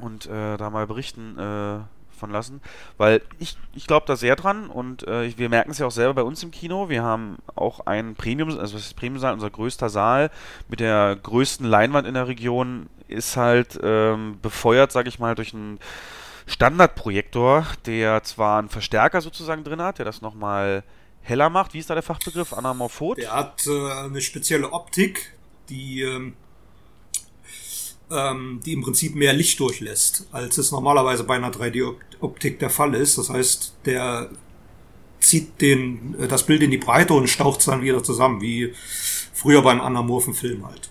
und 0.00 0.26
äh, 0.26 0.56
da 0.56 0.70
mal 0.70 0.86
berichten 0.86 1.38
äh, 1.38 1.78
von 2.16 2.30
lassen. 2.30 2.60
Weil 2.96 3.22
ich, 3.38 3.56
ich 3.74 3.86
glaube 3.86 4.06
da 4.06 4.16
sehr 4.16 4.36
dran 4.36 4.68
und 4.68 5.06
äh, 5.06 5.36
wir 5.38 5.48
merken 5.48 5.70
es 5.70 5.78
ja 5.78 5.86
auch 5.86 5.90
selber 5.90 6.14
bei 6.14 6.22
uns 6.22 6.42
im 6.42 6.50
Kino. 6.50 6.88
Wir 6.88 7.02
haben 7.02 7.36
auch 7.54 7.80
einen 7.86 8.14
Premium, 8.14 8.48
also 8.58 8.74
was 8.74 8.82
ist 8.82 8.96
Premium-Saal, 8.96 9.34
unser 9.34 9.50
größter 9.50 9.88
Saal 9.88 10.30
mit 10.68 10.80
der 10.80 11.16
größten 11.22 11.66
Leinwand 11.66 12.06
in 12.06 12.14
der 12.14 12.28
Region 12.28 12.88
ist 13.08 13.36
halt 13.36 13.78
ähm, 13.82 14.38
befeuert, 14.42 14.90
sage 14.90 15.08
ich 15.08 15.18
mal, 15.18 15.34
durch 15.34 15.52
ein 15.52 15.78
Standardprojektor, 16.46 17.66
der 17.86 18.22
zwar 18.22 18.58
einen 18.60 18.68
Verstärker 18.68 19.20
sozusagen 19.20 19.64
drin 19.64 19.82
hat, 19.82 19.98
der 19.98 20.04
das 20.04 20.22
nochmal 20.22 20.84
heller 21.22 21.50
macht. 21.50 21.74
Wie 21.74 21.80
ist 21.80 21.90
da 21.90 21.94
der 21.94 22.02
Fachbegriff? 22.02 22.52
Anamorphot? 22.52 23.18
Der 23.18 23.32
hat 23.32 23.66
äh, 23.66 24.04
eine 24.04 24.20
spezielle 24.20 24.72
Optik, 24.72 25.32
die, 25.68 26.02
ähm, 26.02 26.34
ähm, 28.10 28.60
die 28.64 28.72
im 28.72 28.82
Prinzip 28.82 29.16
mehr 29.16 29.32
Licht 29.32 29.58
durchlässt, 29.58 30.28
als 30.30 30.56
es 30.58 30.70
normalerweise 30.70 31.24
bei 31.24 31.34
einer 31.34 31.50
3D-Optik 31.50 32.60
der 32.60 32.70
Fall 32.70 32.94
ist. 32.94 33.18
Das 33.18 33.28
heißt, 33.28 33.74
der 33.84 34.30
zieht 35.18 35.60
den, 35.60 36.14
äh, 36.20 36.28
das 36.28 36.46
Bild 36.46 36.62
in 36.62 36.70
die 36.70 36.78
Breite 36.78 37.14
und 37.14 37.28
staucht 37.28 37.58
es 37.60 37.66
dann 37.66 37.82
wieder 37.82 38.04
zusammen, 38.04 38.40
wie 38.40 38.72
früher 39.34 39.62
beim 39.62 39.80
anamorphen 39.80 40.34
Film 40.34 40.64
halt. 40.64 40.90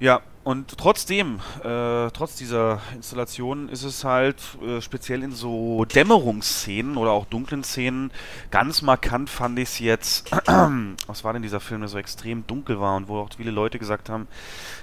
Ja, 0.00 0.22
und 0.50 0.76
trotzdem, 0.76 1.38
äh, 1.62 2.10
trotz 2.10 2.34
dieser 2.34 2.80
Installation 2.96 3.68
ist 3.68 3.84
es 3.84 4.02
halt 4.02 4.36
äh, 4.66 4.80
speziell 4.80 5.22
in 5.22 5.30
so 5.30 5.84
Dämmerungsszenen 5.84 6.96
oder 6.96 7.12
auch 7.12 7.26
dunklen 7.26 7.62
Szenen 7.62 8.10
ganz 8.50 8.82
markant 8.82 9.30
fand 9.30 9.60
ich 9.60 9.68
es 9.68 9.78
jetzt. 9.78 10.30
was 11.06 11.22
war 11.22 11.32
denn 11.34 11.42
dieser 11.42 11.60
Film, 11.60 11.82
der 11.82 11.88
so 11.88 11.98
extrem 11.98 12.44
dunkel 12.48 12.80
war 12.80 12.96
und 12.96 13.06
wo 13.06 13.18
auch 13.18 13.28
viele 13.36 13.52
Leute 13.52 13.78
gesagt 13.78 14.08
haben, 14.08 14.26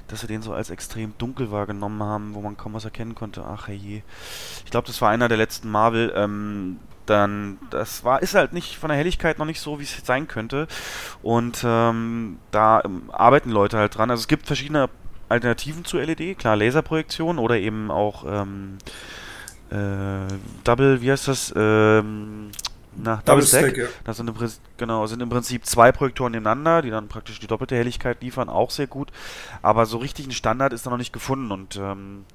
dass 0.08 0.22
sie 0.22 0.28
den 0.28 0.42
so 0.42 0.54
als 0.54 0.70
extrem 0.70 1.14
dunkel 1.18 1.52
wahrgenommen 1.52 2.02
haben, 2.02 2.34
wo 2.34 2.40
man 2.40 2.56
kaum 2.56 2.74
was 2.74 2.86
erkennen 2.86 3.14
konnte. 3.14 3.44
Ach 3.46 3.68
je. 3.68 4.04
Ich 4.64 4.72
glaube, 4.72 4.88
das 4.88 5.02
war 5.02 5.10
einer 5.10 5.28
der 5.28 5.38
letzten 5.38 5.70
Marvel. 5.70 6.14
Ähm, 6.16 6.80
dann 7.08 7.58
das 7.70 8.04
war 8.04 8.22
ist 8.22 8.36
halt 8.36 8.54
nicht 8.54 8.78
von 8.78 8.90
der 8.90 8.98
Helligkeit 8.98 9.38
noch 9.38 9.46
nicht 9.46 9.60
so, 9.60 9.80
wie 9.80 9.84
es 9.84 9.98
sein 10.06 10.30
könnte. 10.30 10.68
Und 11.22 11.62
ähm, 11.66 12.40
da 12.52 12.82
ähm, 12.86 13.10
arbeiten 13.12 13.50
Leute 13.50 13.78
halt 13.78 13.98
dran. 13.98 14.10
Also 14.10 14.22
es 14.22 14.28
gibt 14.30 14.48
verschiedene 14.48 14.90
Alternativen 15.30 15.86
zu 15.86 15.98
LED, 15.98 16.38
klar 16.38 16.56
Laserprojektion 16.56 17.38
oder 17.40 17.58
eben 17.58 17.92
auch 17.92 18.26
ähm, 18.28 18.78
äh, 19.70 20.34
Double, 20.64 21.02
wie 21.02 21.12
heißt 21.12 21.28
das? 21.28 21.54
Ähm, 21.56 22.52
na, 22.96 23.18
Double, 23.18 23.26
Double 23.26 23.46
Stack. 23.46 23.66
Stack 23.66 23.78
ja. 23.78 23.86
Das 24.06 24.18
sind 24.18 24.28
im, 24.28 24.34
Prinzip, 24.34 24.62
genau, 24.78 25.06
sind 25.06 25.22
im 25.22 25.30
Prinzip 25.30 25.66
zwei 25.66 25.92
Projektoren 25.92 26.32
nebeneinander, 26.32 26.82
die 26.82 26.90
dann 26.90 27.08
praktisch 27.08 27.40
die 27.40 27.48
doppelte 27.48 27.76
Helligkeit 27.76 28.22
liefern, 28.22 28.50
auch 28.50 28.72
sehr 28.72 28.88
gut. 28.88 29.12
Aber 29.62 29.86
so 29.86 29.98
richtig 29.98 30.28
ein 30.28 30.32
Standard 30.32 30.74
ist 30.74 30.86
da 30.86 30.90
noch 30.90 30.98
nicht 30.98 31.14
gefunden 31.14 31.52
und 31.52 31.76
ähm, 31.76 32.26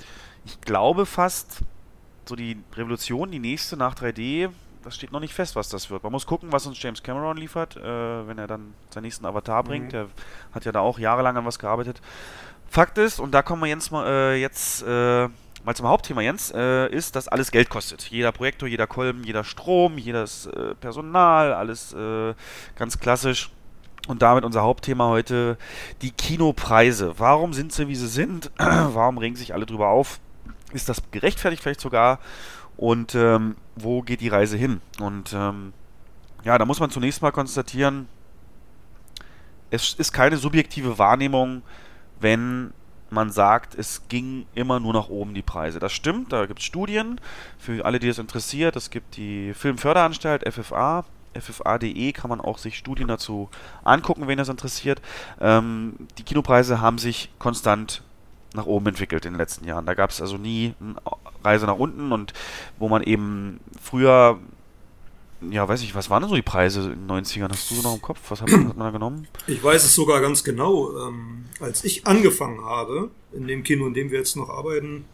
ich 0.45 0.61
glaube 0.61 1.07
fast, 1.07 1.61
so 2.27 2.37
die 2.37 2.59
Revolution, 2.77 3.31
die 3.31 3.39
nächste 3.39 3.77
nach 3.77 3.95
3D, 3.95 4.51
das 4.85 4.97
steht 4.97 5.13
noch 5.13 5.21
nicht 5.21 5.35
fest, 5.35 5.57
was 5.57 5.69
das 5.69 5.91
wird. 5.91 6.03
Man 6.03 6.13
muss 6.13 6.27
gucken, 6.27 6.53
was 6.53 6.67
uns 6.67 6.81
James 6.83 7.03
Cameron 7.03 7.37
liefert, 7.37 7.77
äh, 7.77 8.27
wenn 8.27 8.39
er 8.39 8.47
dann 8.47 8.75
seinen 8.91 9.05
nächsten 9.05 9.27
Avatar 9.27 9.63
bringt. 9.63 9.87
Mhm. 9.87 9.91
Der 9.91 10.09
hat 10.53 10.65
ja 10.65 10.73
da 10.73 10.81
auch 10.81 10.99
jahrelang 10.99 11.37
an 11.37 11.45
was 11.45 11.59
gearbeitet. 11.59 12.01
Fakt 12.73 12.97
ist, 12.97 13.21
und 13.21 13.33
da 13.33 13.43
kommen 13.43 13.61
wir 13.61 13.69
jetzt 13.69 13.93
mal, 13.93 14.07
äh, 14.07 14.41
jetzt, 14.41 14.83
äh, 14.83 15.29
mal 15.63 15.75
zum 15.75 15.87
Hauptthema, 15.89 16.23
Jens, 16.23 16.51
äh, 16.57 16.89
ist, 16.89 17.15
dass 17.17 17.29
alles 17.29 17.51
Geld 17.51 17.69
kostet. 17.69 18.05
Jeder 18.05 18.33
Projektor, 18.33 18.67
jeder 18.67 18.87
Kolben, 18.87 19.25
jeder 19.25 19.45
Strom, 19.45 19.99
jedes 19.99 20.47
äh, 20.47 20.75
Personal, 20.77 21.53
alles 21.53 21.93
äh, 21.93 22.33
ganz 22.75 22.99
klassisch. 22.99 23.51
Und 24.09 24.23
damit 24.23 24.47
unser 24.47 24.63
Hauptthema 24.63 25.09
heute, 25.09 25.59
die 26.01 26.13
Kinopreise. 26.13 27.13
Warum 27.19 27.53
sind 27.53 27.75
sie, 27.75 27.89
wie 27.89 27.95
sie 27.95 28.09
sind? 28.09 28.51
Warum 28.57 29.19
regen 29.19 29.37
sich 29.37 29.53
alle 29.53 29.67
drüber 29.67 29.89
auf? 29.89 30.19
Ist 30.73 30.89
das 30.89 31.03
gerechtfertigt 31.11 31.63
vielleicht 31.63 31.83
sogar? 31.83 32.21
Und 32.79 33.15
ähm, 33.15 33.57
wo 33.77 34.01
geht 34.01 34.23
die 34.23 34.29
Reise 34.29 34.57
hin? 34.57 34.81
Und 34.99 35.35
ähm, 35.35 35.75
ja, 36.43 36.57
da 36.57 36.65
muss 36.65 36.81
man 36.81 36.89
zunächst 36.89 37.21
mal 37.21 37.33
konstatieren, 37.33 38.09
es 39.69 39.93
ist 39.93 40.15
keine 40.15 40.39
subjektive 40.39 40.99
Wahrnehmung, 40.99 41.61
wenn 42.23 42.73
man 43.11 43.31
sagt, 43.31 43.75
es 43.75 44.09
ging 44.09 44.47
immer 44.55 44.81
nur 44.81 44.95
nach 44.95 45.09
oben 45.09 45.35
die 45.35 45.43
Preise. 45.43 45.79
Das 45.79 45.93
stimmt, 45.93 46.33
da 46.33 46.47
gibt 46.47 46.61
es 46.61 46.65
Studien 46.65 47.21
für 47.59 47.85
alle, 47.85 47.99
die 47.99 48.09
es 48.09 48.19
interessiert. 48.19 48.75
Es 48.75 48.91
gibt 48.91 49.17
die 49.17 49.53
Filmförderanstalt 49.53 50.51
FFA, 50.51 51.05
FFA.de 51.39 52.13
kann 52.13 52.31
man 52.31 52.41
auch 52.41 52.59
sich 52.59 52.77
Studien 52.79 53.09
dazu 53.09 53.51
angucken, 53.85 54.29
wenn 54.29 54.39
das 54.39 54.49
interessiert. 54.49 55.01
Ähm, 55.41 55.95
die 56.19 56.23
Kinopreise 56.23 56.81
haben 56.81 56.99
sich 56.99 57.31
konstant 57.39 58.03
nach 58.55 58.67
oben 58.67 58.89
entwickelt 58.89 59.25
in 59.25 59.33
den 59.33 59.39
letzten 59.39 59.67
Jahren. 59.67 59.87
Da 59.87 59.95
gab 59.95 60.11
es 60.11 60.21
also 60.21 60.37
nie 60.37 60.75
eine 60.81 60.97
Reise 61.43 61.67
nach 61.67 61.77
unten 61.77 62.13
und 62.13 62.33
wo 62.79 62.89
man 62.89 63.03
eben 63.03 63.61
früher 63.81 64.39
ja, 65.51 65.69
weiß 65.69 65.83
ich, 65.83 65.95
was 65.95 66.11
waren 66.11 66.23
denn 66.23 66.31
so 66.31 66.37
die 66.37 66.43
Preise 66.43 66.93
in 66.93 67.07
den 67.07 67.25
90ern? 67.25 67.51
Hast 67.51 67.71
du 67.71 67.75
so 67.75 67.83
noch 67.83 67.95
im 67.95 68.03
Kopf? 68.03 68.19
Was 68.29 68.41
hat 68.41 68.51
man, 68.51 68.69
hat 68.69 68.77
man 68.77 68.87
da 68.87 68.91
genommen? 68.91 69.29
Ich 69.47 69.63
weiß 69.63 69.85
es 69.85 69.95
sogar 69.95 70.21
ganz 70.21 70.45
genau. 70.45 71.09
Ähm, 71.09 71.47
als 71.61 71.85
ich 71.85 72.07
angefangen 72.07 72.65
habe, 72.65 73.11
in 73.33 73.47
dem 73.47 73.63
Kino, 73.63 73.87
in 73.87 73.95
dem 73.95 74.11
wir 74.11 74.19
jetzt 74.19 74.37
noch 74.37 74.49
arbeiten, 74.49 75.05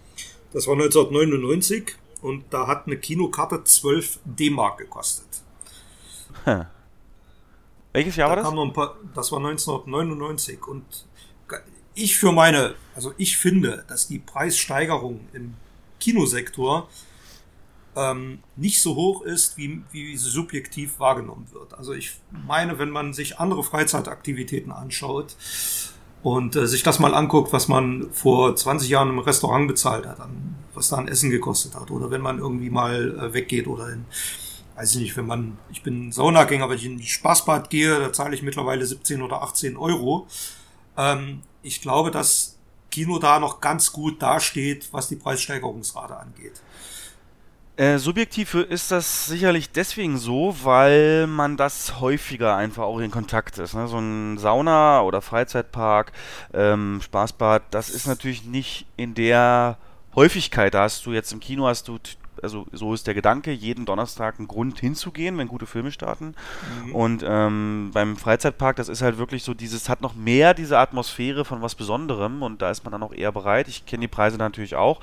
das 0.52 0.66
war 0.66 0.74
1999 0.74 1.94
und 2.22 2.44
da 2.50 2.66
hat 2.66 2.86
eine 2.86 2.96
Kinokarte 2.96 3.64
12 3.64 4.20
D-Mark 4.24 4.78
gekostet. 4.78 5.26
Hm. 6.44 6.66
Welches 7.92 8.16
Jahr 8.16 8.34
da 8.34 8.44
war 8.44 8.66
das? 8.66 8.74
Paar, 8.74 8.96
das 9.14 9.32
war 9.32 9.38
1999 9.38 10.66
und 10.66 10.84
ich 11.94 12.16
für 12.16 12.32
meine, 12.32 12.74
also 12.94 13.12
ich 13.16 13.36
finde, 13.36 13.84
dass 13.88 14.06
die 14.06 14.20
Preissteigerung 14.20 15.20
im 15.32 15.54
Kinosektor 15.98 16.88
ähm, 17.98 18.38
nicht 18.56 18.80
so 18.80 18.94
hoch 18.94 19.22
ist, 19.22 19.56
wie, 19.56 19.82
wie 19.90 20.16
sie 20.16 20.30
subjektiv 20.30 21.00
wahrgenommen 21.00 21.48
wird. 21.52 21.74
Also 21.74 21.92
ich 21.92 22.12
meine, 22.30 22.78
wenn 22.78 22.90
man 22.90 23.12
sich 23.12 23.40
andere 23.40 23.64
Freizeitaktivitäten 23.64 24.70
anschaut 24.70 25.36
und 26.22 26.54
äh, 26.54 26.66
sich 26.68 26.84
das 26.84 27.00
mal 27.00 27.14
anguckt, 27.14 27.52
was 27.52 27.66
man 27.66 28.08
vor 28.12 28.54
20 28.54 28.88
Jahren 28.88 29.10
im 29.10 29.18
Restaurant 29.18 29.66
bezahlt 29.66 30.06
hat, 30.06 30.20
an, 30.20 30.54
was 30.74 30.90
da 30.90 30.96
an 30.96 31.08
Essen 31.08 31.30
gekostet 31.30 31.74
hat, 31.74 31.90
oder 31.90 32.10
wenn 32.10 32.20
man 32.20 32.38
irgendwie 32.38 32.70
mal 32.70 33.18
äh, 33.18 33.34
weggeht 33.34 33.66
oder 33.66 33.88
in, 33.88 34.04
weiß 34.76 34.94
ich 34.94 35.00
nicht, 35.00 35.16
wenn 35.16 35.26
man, 35.26 35.58
ich 35.72 35.82
bin 35.82 36.12
Saunagänger, 36.12 36.68
wenn 36.68 36.76
ich 36.76 36.86
in 36.86 36.98
die 36.98 37.06
Spaßbad 37.06 37.68
gehe, 37.68 37.98
da 37.98 38.12
zahle 38.12 38.34
ich 38.34 38.42
mittlerweile 38.42 38.86
17 38.86 39.22
oder 39.22 39.42
18 39.42 39.76
Euro. 39.76 40.28
Ähm, 40.96 41.42
ich 41.62 41.80
glaube, 41.80 42.12
dass 42.12 42.58
Kino 42.92 43.18
da 43.18 43.40
noch 43.40 43.60
ganz 43.60 43.92
gut 43.92 44.22
dasteht, 44.22 44.88
was 44.92 45.08
die 45.08 45.16
Preissteigerungsrate 45.16 46.16
angeht. 46.16 46.62
Äh, 47.78 47.98
subjektiv 47.98 48.54
ist 48.54 48.90
das 48.90 49.26
sicherlich 49.26 49.70
deswegen 49.70 50.18
so, 50.18 50.56
weil 50.64 51.28
man 51.28 51.56
das 51.56 52.00
häufiger 52.00 52.56
einfach 52.56 52.82
auch 52.82 52.98
in 52.98 53.12
Kontakt 53.12 53.56
ist. 53.58 53.74
Ne? 53.74 53.86
So 53.86 53.98
ein 53.98 54.36
Sauna 54.36 55.02
oder 55.02 55.22
Freizeitpark, 55.22 56.10
ähm, 56.52 56.98
Spaßbad, 57.00 57.62
das 57.70 57.88
ist 57.88 58.08
natürlich 58.08 58.42
nicht 58.42 58.84
in 58.96 59.14
der 59.14 59.78
Häufigkeit. 60.16 60.74
Da 60.74 60.82
hast 60.82 61.06
du 61.06 61.12
jetzt 61.12 61.32
im 61.32 61.38
Kino 61.38 61.68
hast 61.68 61.86
du 61.86 61.98
also 62.42 62.66
so 62.72 62.94
ist 62.94 63.06
der 63.06 63.14
Gedanke, 63.14 63.52
jeden 63.52 63.84
Donnerstag 63.84 64.38
einen 64.38 64.48
Grund 64.48 64.80
hinzugehen, 64.80 65.38
wenn 65.38 65.48
gute 65.48 65.66
Filme 65.66 65.90
starten. 65.92 66.34
Mhm. 66.84 66.94
Und 66.94 67.24
ähm, 67.26 67.90
beim 67.92 68.16
Freizeitpark, 68.16 68.76
das 68.76 68.88
ist 68.88 69.02
halt 69.02 69.18
wirklich 69.18 69.42
so 69.42 69.54
dieses, 69.54 69.88
hat 69.88 70.00
noch 70.00 70.14
mehr 70.14 70.54
diese 70.54 70.78
Atmosphäre 70.78 71.44
von 71.44 71.62
was 71.62 71.74
Besonderem 71.74 72.42
und 72.42 72.62
da 72.62 72.70
ist 72.70 72.84
man 72.84 72.92
dann 72.92 73.02
auch 73.02 73.12
eher 73.12 73.32
bereit. 73.32 73.68
Ich 73.68 73.86
kenne 73.86 74.02
die 74.02 74.08
Preise 74.08 74.36
natürlich 74.36 74.74
auch. 74.74 75.00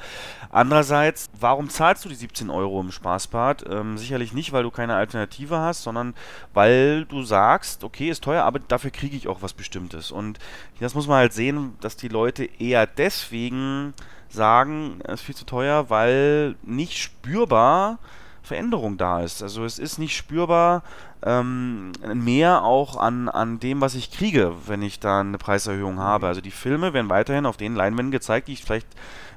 Andererseits, 0.49 1.29
warum 1.39 1.69
zahlst 1.69 2.05
du 2.05 2.09
die 2.09 2.15
17 2.15 2.49
Euro 2.49 2.81
im 2.81 2.91
Spaßbad? 2.91 3.65
Ähm, 3.69 3.97
sicherlich 3.97 4.33
nicht, 4.33 4.51
weil 4.51 4.63
du 4.63 4.71
keine 4.71 4.95
Alternative 4.95 5.59
hast, 5.59 5.83
sondern 5.83 6.13
weil 6.53 7.05
du 7.05 7.23
sagst, 7.23 7.83
okay, 7.83 8.09
ist 8.09 8.23
teuer, 8.23 8.43
aber 8.43 8.59
dafür 8.59 8.91
kriege 8.91 9.15
ich 9.15 9.27
auch 9.27 9.41
was 9.41 9.53
Bestimmtes. 9.53 10.11
Und 10.11 10.39
das 10.79 10.95
muss 10.95 11.07
man 11.07 11.17
halt 11.17 11.33
sehen, 11.33 11.75
dass 11.81 11.97
die 11.97 12.07
Leute 12.07 12.45
eher 12.59 12.87
deswegen 12.87 13.93
sagen, 14.35 14.99
es 15.03 15.15
ist 15.15 15.21
viel 15.21 15.35
zu 15.35 15.45
teuer, 15.45 15.89
weil 15.89 16.55
nicht 16.63 16.97
spürbar 16.97 17.99
Veränderung 18.43 18.97
da 18.97 19.21
ist. 19.21 19.41
Also 19.41 19.65
es 19.65 19.79
ist 19.79 19.97
nicht 19.97 20.15
spürbar 20.15 20.83
ähm, 21.23 21.91
mehr 22.13 22.63
auch 22.63 22.97
an, 22.97 23.27
an 23.27 23.59
dem, 23.59 23.81
was 23.81 23.95
ich 23.95 24.11
kriege, 24.11 24.53
wenn 24.67 24.81
ich 24.81 24.99
da 24.99 25.21
eine 25.21 25.37
Preiserhöhung 25.37 25.99
habe. 25.99 26.27
Also 26.27 26.41
die 26.41 26.51
Filme 26.51 26.93
werden 26.93 27.09
weiterhin 27.09 27.45
auf 27.45 27.57
den 27.57 27.75
Leinwänden 27.75 28.11
gezeigt, 28.11 28.47
die 28.47 28.53
ich 28.53 28.63
vielleicht 28.63 28.87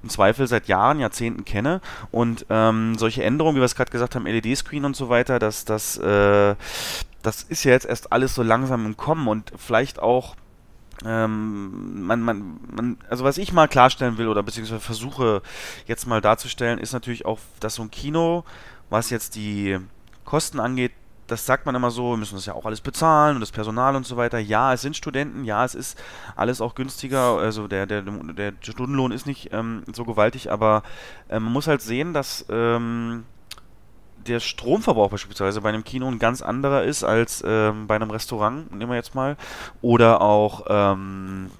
im 0.03 0.11
Zweifel 0.11 0.47
seit 0.47 0.69
Jahren, 0.69 1.01
Jahrzehnten 1.01 1.45
kenne. 1.45 1.81
Und 2.11 2.47
ähm, 2.51 2.97
solche 2.99 3.25
Änderungen, 3.25 3.57
wie 3.57 3.61
wir 3.61 3.67
es 3.67 3.75
gerade 3.75 3.91
gesagt 3.91 4.15
haben, 4.15 4.27
LED-Screen 4.27 4.85
und 4.85 4.95
so 4.95 5.09
weiter, 5.09 5.39
das, 5.39 5.65
das, 5.65 5.97
äh, 5.97 6.55
das 7.23 7.43
ist 7.43 7.65
ja 7.65 7.73
jetzt 7.73 7.87
erst 7.87 8.13
alles 8.13 8.35
so 8.35 8.43
langsam 8.43 8.85
im 8.87 8.97
Kommen 8.97 9.27
und 9.27 9.53
vielleicht 9.57 9.99
auch 9.99 10.37
ähm, 11.05 12.07
man, 12.07 12.21
man, 12.21 12.61
man, 12.71 12.99
also 13.09 13.25
was 13.25 13.39
ich 13.39 13.53
mal 13.53 13.69
klarstellen 13.69 14.19
will 14.19 14.29
oder 14.29 14.43
beziehungsweise 14.43 14.81
versuche 14.81 15.43
jetzt 15.87 16.07
mal 16.07 16.21
darzustellen, 16.21 16.79
ist 16.79 16.93
natürlich 16.93 17.25
auch, 17.27 17.39
dass 17.61 17.77
so 17.77 17.83
ein 17.83 17.91
Kino, 17.91 18.45
was 18.91 19.11
jetzt 19.11 19.37
die 19.37 19.79
Kosten 20.25 20.61
angeht, 20.61 20.93
das 21.29 21.45
sagt 21.45 21.67
man 21.67 21.75
immer 21.75 21.91
so, 21.91 22.11
wir 22.13 22.17
müssen 22.17 22.37
das 22.37 22.47
ja 22.47 22.55
auch 22.55 22.65
alles 22.65 22.81
bezahlen 22.81 23.37
und 23.37 23.41
das 23.41 23.53
Personal 23.53 23.95
und 23.95 24.07
so 24.07 24.17
weiter. 24.17 24.39
Ja, 24.39 24.73
es 24.73 24.81
sind 24.81 24.97
Studenten, 24.97 25.45
ja, 25.45 25.65
es 25.65 25.75
ist 25.75 26.03
alles 26.37 26.61
auch 26.61 26.75
günstiger, 26.75 27.39
also 27.39 27.69
der, 27.69 27.87
der, 27.87 28.03
der 28.03 28.55
Stundenlohn 28.63 29.13
ist 29.13 29.27
nicht 29.27 29.51
ähm, 29.53 29.85
so 29.93 30.05
gewaltig, 30.05 30.51
aber 30.51 30.83
äh, 31.29 31.39
man 31.39 31.53
muss 31.53 31.67
halt 31.67 31.83
sehen, 31.83 32.15
dass 32.15 32.47
ähm, 32.49 33.25
der 34.29 34.41
Stromverbrauch 34.41 35.11
beispielsweise 35.11 35.61
bei 35.61 35.71
einem 35.71 35.85
Kino 35.85 36.07
ein 36.09 36.19
ganz 36.19 36.43
anderer 36.43 36.85
ist 36.85 37.05
als 37.05 37.43
ähm, 37.47 37.87
bei 37.87 37.97
einem 37.97 38.11
Restaurant, 38.11 38.75
nehmen 38.75 38.91
wir 38.91 38.97
jetzt 38.97 39.15
mal. 39.15 39.37
Oder 39.83 40.21
auch 40.21 40.67
ähm, 40.69 41.51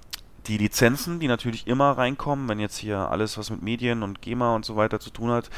die 0.47 0.57
Lizenzen, 0.57 1.19
die 1.19 1.27
natürlich 1.27 1.67
immer 1.67 1.91
reinkommen, 1.91 2.49
wenn 2.49 2.59
jetzt 2.59 2.77
hier 2.77 2.97
alles, 3.11 3.37
was 3.37 3.49
mit 3.49 3.61
Medien 3.61 4.03
und 4.03 4.21
GEMA 4.21 4.55
und 4.55 4.65
so 4.65 4.75
weiter 4.75 4.99
zu 4.99 5.11
tun 5.11 5.29
hat, 5.31 5.49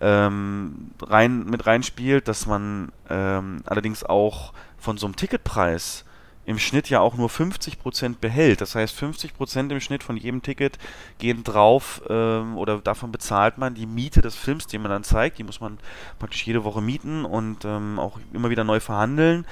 ähm, 0.00 0.90
rein, 1.02 1.44
mit 1.44 1.66
reinspielt, 1.66 2.28
dass 2.28 2.46
man 2.46 2.90
ähm, 3.10 3.62
allerdings 3.66 4.04
auch 4.04 4.52
von 4.78 4.96
so 4.96 5.06
einem 5.06 5.16
Ticketpreis 5.16 6.04
im 6.48 6.58
Schnitt 6.58 6.88
ja 6.88 7.00
auch 7.00 7.14
nur 7.14 7.28
50% 7.28 8.16
behält. 8.22 8.62
Das 8.62 8.74
heißt, 8.74 8.96
50% 8.98 9.70
im 9.70 9.80
Schnitt 9.80 10.02
von 10.02 10.16
jedem 10.16 10.40
Ticket 10.40 10.78
gehen 11.18 11.44
drauf 11.44 12.00
ähm, 12.08 12.56
oder 12.56 12.78
davon 12.78 13.12
bezahlt 13.12 13.58
man 13.58 13.74
die 13.74 13.84
Miete 13.84 14.22
des 14.22 14.34
Films, 14.34 14.66
den 14.66 14.80
man 14.80 14.90
dann 14.90 15.04
zeigt. 15.04 15.36
Die 15.36 15.44
muss 15.44 15.60
man 15.60 15.78
praktisch 16.18 16.46
jede 16.46 16.64
Woche 16.64 16.80
mieten 16.80 17.26
und 17.26 17.66
ähm, 17.66 17.98
auch 17.98 18.18
immer 18.32 18.48
wieder 18.48 18.64
neu 18.64 18.80
verhandeln. 18.80 19.44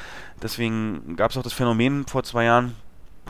Deswegen 0.42 1.16
gab 1.16 1.32
es 1.32 1.36
auch 1.36 1.42
das 1.42 1.52
Phänomen 1.52 2.06
vor 2.06 2.22
zwei 2.22 2.44
Jahren, 2.44 2.74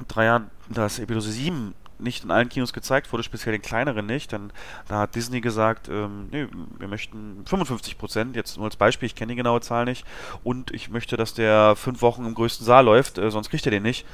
drei 0.07 0.27
Jahren, 0.27 0.49
dass 0.69 1.01
Episode 1.01 1.33
7 1.33 1.75
nicht 1.99 2.25
in 2.25 2.31
allen 2.31 2.49
Kinos 2.49 2.73
gezeigt 2.73 3.13
wurde, 3.13 3.23
speziell 3.23 3.53
den 3.53 3.63
kleineren 3.63 4.07
nicht. 4.07 4.33
Dann 4.33 4.53
da 4.89 5.01
hat 5.01 5.15
Disney 5.15 5.41
gesagt, 5.41 5.89
ähm, 5.89 6.29
nee, 6.31 6.47
wir 6.79 6.89
möchten 6.89 7.45
55 7.47 7.99
Prozent, 7.99 8.37
jetzt 8.37 8.57
nur 8.57 8.67
als 8.67 8.77
Beispiel, 8.77 9.07
ich 9.07 9.15
kenne 9.15 9.33
die 9.33 9.37
genaue 9.37 9.61
Zahl 9.61 9.85
nicht, 9.85 10.05
und 10.45 10.71
ich 10.73 10.91
möchte, 10.91 11.17
dass 11.17 11.35
der 11.35 11.77
fünf 11.77 12.03
Wochen 12.03 12.27
im 12.27 12.35
größten 12.35 12.67
Saal 12.67 12.85
läuft, 12.85 13.19
äh, 13.19 13.31
sonst 13.31 13.51
kriegt 13.51 13.67
er 13.67 13.71
den 13.71 13.83
nicht. 13.83 14.07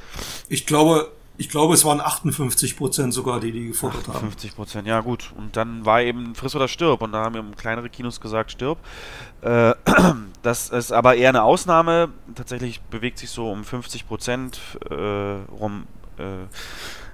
Ich 0.49 0.65
glaube, 0.65 1.11
ich 1.35 1.49
glaube, 1.49 1.73
es 1.73 1.83
waren 1.83 1.99
58 1.99 2.77
Prozent 2.77 3.13
sogar, 3.13 3.39
die 3.39 3.51
die 3.51 3.67
gefordert 3.67 4.01
58 4.01 4.13
haben. 4.13 4.31
50 4.31 4.55
Prozent, 4.55 4.87
ja 4.87 4.99
gut. 5.01 5.33
Und 5.35 5.57
dann 5.57 5.83
war 5.83 6.01
eben 6.01 6.35
Friss 6.35 6.55
oder 6.55 6.67
Stirb. 6.67 7.01
Und 7.01 7.11
da 7.11 7.23
haben 7.23 7.33
wir 7.33 7.43
kleinere 7.55 7.89
Kinos 7.89 8.21
gesagt, 8.21 8.51
Stirb. 8.51 8.77
Äh, 9.41 9.73
das 10.43 10.69
ist 10.69 10.91
aber 10.91 11.15
eher 11.15 11.29
eine 11.29 11.41
Ausnahme. 11.41 12.09
Tatsächlich 12.35 12.81
bewegt 12.81 13.17
sich 13.17 13.31
so 13.31 13.51
um 13.51 13.63
50 13.63 14.07
Prozent 14.07 14.59
äh, 14.91 14.93
rum. 14.93 15.87
Äh, 16.17 16.45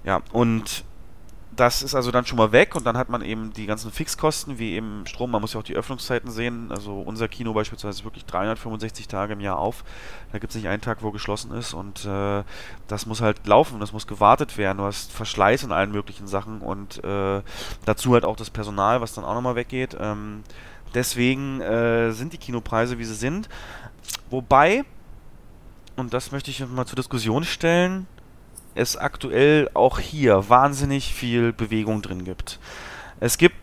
ja, 0.09 0.23
und 0.31 0.85
das 1.55 1.83
ist 1.83 1.93
also 1.93 2.09
dann 2.09 2.25
schon 2.25 2.39
mal 2.39 2.51
weg 2.51 2.75
und 2.75 2.83
dann 2.87 2.97
hat 2.97 3.09
man 3.09 3.21
eben 3.21 3.53
die 3.53 3.67
ganzen 3.67 3.91
Fixkosten, 3.91 4.57
wie 4.57 4.73
eben 4.73 5.05
Strom, 5.05 5.29
man 5.29 5.39
muss 5.39 5.53
ja 5.53 5.59
auch 5.59 5.63
die 5.63 5.75
Öffnungszeiten 5.75 6.31
sehen. 6.31 6.71
Also 6.71 6.99
unser 6.99 7.27
Kino 7.27 7.53
beispielsweise 7.53 7.99
ist 7.99 8.05
wirklich 8.05 8.25
365 8.25 9.07
Tage 9.07 9.33
im 9.33 9.39
Jahr 9.39 9.59
auf. 9.59 9.83
Da 10.31 10.39
gibt 10.39 10.49
es 10.49 10.55
nicht 10.55 10.67
einen 10.67 10.81
Tag, 10.81 11.03
wo 11.03 11.11
geschlossen 11.11 11.51
ist 11.51 11.75
und 11.75 12.05
äh, 12.05 12.43
das 12.87 13.05
muss 13.05 13.21
halt 13.21 13.45
laufen, 13.45 13.79
das 13.79 13.93
muss 13.93 14.07
gewartet 14.07 14.57
werden. 14.57 14.79
Du 14.79 14.85
hast 14.85 15.11
Verschleiß 15.11 15.61
in 15.61 15.71
allen 15.71 15.91
möglichen 15.91 16.25
Sachen 16.25 16.61
und 16.61 17.03
äh, 17.03 17.43
dazu 17.85 18.13
halt 18.13 18.25
auch 18.25 18.35
das 18.35 18.49
Personal, 18.49 18.99
was 18.99 19.13
dann 19.13 19.25
auch 19.25 19.35
nochmal 19.35 19.55
weggeht. 19.55 19.95
Ähm, 19.99 20.43
deswegen 20.95 21.61
äh, 21.61 22.13
sind 22.13 22.33
die 22.33 22.39
Kinopreise, 22.39 22.97
wie 22.97 23.05
sie 23.05 23.13
sind. 23.13 23.47
Wobei, 24.31 24.85
und 25.97 26.15
das 26.15 26.31
möchte 26.31 26.49
ich 26.49 26.67
mal 26.67 26.87
zur 26.87 26.95
Diskussion 26.95 27.43
stellen, 27.43 28.07
es 28.79 28.97
aktuell 28.97 29.69
auch 29.73 29.99
hier 29.99 30.49
wahnsinnig 30.49 31.13
viel 31.13 31.53
Bewegung 31.53 32.01
drin 32.01 32.23
gibt. 32.23 32.59
Es 33.19 33.37
gibt 33.37 33.55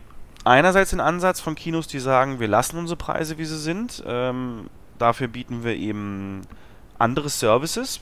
einerseits 0.43 0.91
den 0.91 0.99
Ansatz 0.99 1.41
von 1.41 1.55
Kinos, 1.55 1.87
die 1.87 1.99
sagen, 1.99 2.39
wir 2.39 2.47
lassen 2.47 2.77
unsere 2.77 2.97
Preise, 2.97 3.37
wie 3.37 3.45
sie 3.45 3.57
sind. 3.57 4.03
Ähm, 4.07 4.69
dafür 4.97 5.27
bieten 5.27 5.63
wir 5.63 5.75
eben 5.75 6.41
andere 6.99 7.29
Services, 7.29 7.99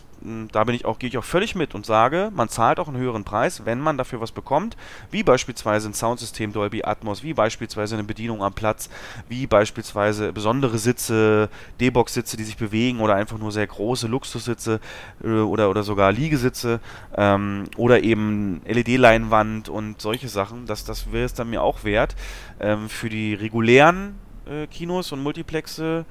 da 0.51 0.63
bin 0.63 0.75
ich 0.75 0.85
auch, 0.85 0.99
gehe 0.99 1.09
ich 1.09 1.17
auch 1.17 1.23
völlig 1.23 1.55
mit 1.55 1.75
und 1.75 1.85
sage, 1.85 2.31
man 2.33 2.49
zahlt 2.49 2.79
auch 2.79 2.87
einen 2.87 2.97
höheren 2.97 3.23
Preis, 3.23 3.65
wenn 3.65 3.79
man 3.79 3.97
dafür 3.97 4.21
was 4.21 4.31
bekommt, 4.31 4.75
wie 5.11 5.23
beispielsweise 5.23 5.89
ein 5.89 5.93
Soundsystem 5.93 6.53
Dolby 6.53 6.83
Atmos, 6.83 7.23
wie 7.23 7.33
beispielsweise 7.33 7.95
eine 7.95 8.03
Bedienung 8.03 8.43
am 8.43 8.53
Platz, 8.53 8.89
wie 9.29 9.47
beispielsweise 9.47 10.33
besondere 10.33 10.77
Sitze, 10.77 11.49
D-Box-Sitze, 11.79 12.37
die 12.37 12.43
sich 12.43 12.57
bewegen 12.57 12.99
oder 12.99 13.15
einfach 13.15 13.37
nur 13.37 13.51
sehr 13.51 13.67
große 13.67 14.07
Luxussitze 14.07 14.79
äh, 15.23 15.27
oder, 15.27 15.69
oder 15.69 15.83
sogar 15.83 16.11
Liegesitze 16.11 16.79
ähm, 17.15 17.65
oder 17.77 18.03
eben 18.03 18.61
LED-Leinwand 18.65 19.69
und 19.69 20.01
solche 20.01 20.29
Sachen. 20.29 20.65
Das, 20.65 20.85
das 20.85 21.11
wäre 21.11 21.25
es 21.25 21.33
dann 21.33 21.49
mir 21.49 21.61
auch 21.61 21.83
wert. 21.83 22.15
Ähm, 22.59 22.89
für 22.89 23.09
die 23.09 23.33
regulären 23.33 24.15
äh, 24.45 24.67
Kinos 24.67 25.11
und 25.11 25.21
Multiplexe 25.21 26.05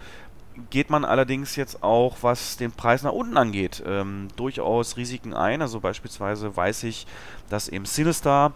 geht 0.71 0.91
man 0.91 1.05
allerdings 1.05 1.57
jetzt 1.57 1.83
auch, 1.83 2.19
was 2.23 2.57
den 2.57 2.73
Preis 2.73 3.03
nach 3.03 3.13
unten 3.13 3.37
angeht, 3.37 3.83
ähm, 3.87 4.29
durchaus 4.37 4.97
Risiken 4.97 5.35
ein. 5.35 5.63
Also 5.63 5.81
beispielsweise 5.81 6.57
weiß 6.57 6.85
ich, 6.85 7.07
dass 7.49 7.69
eben 7.69 7.85
Sinister 7.85 8.53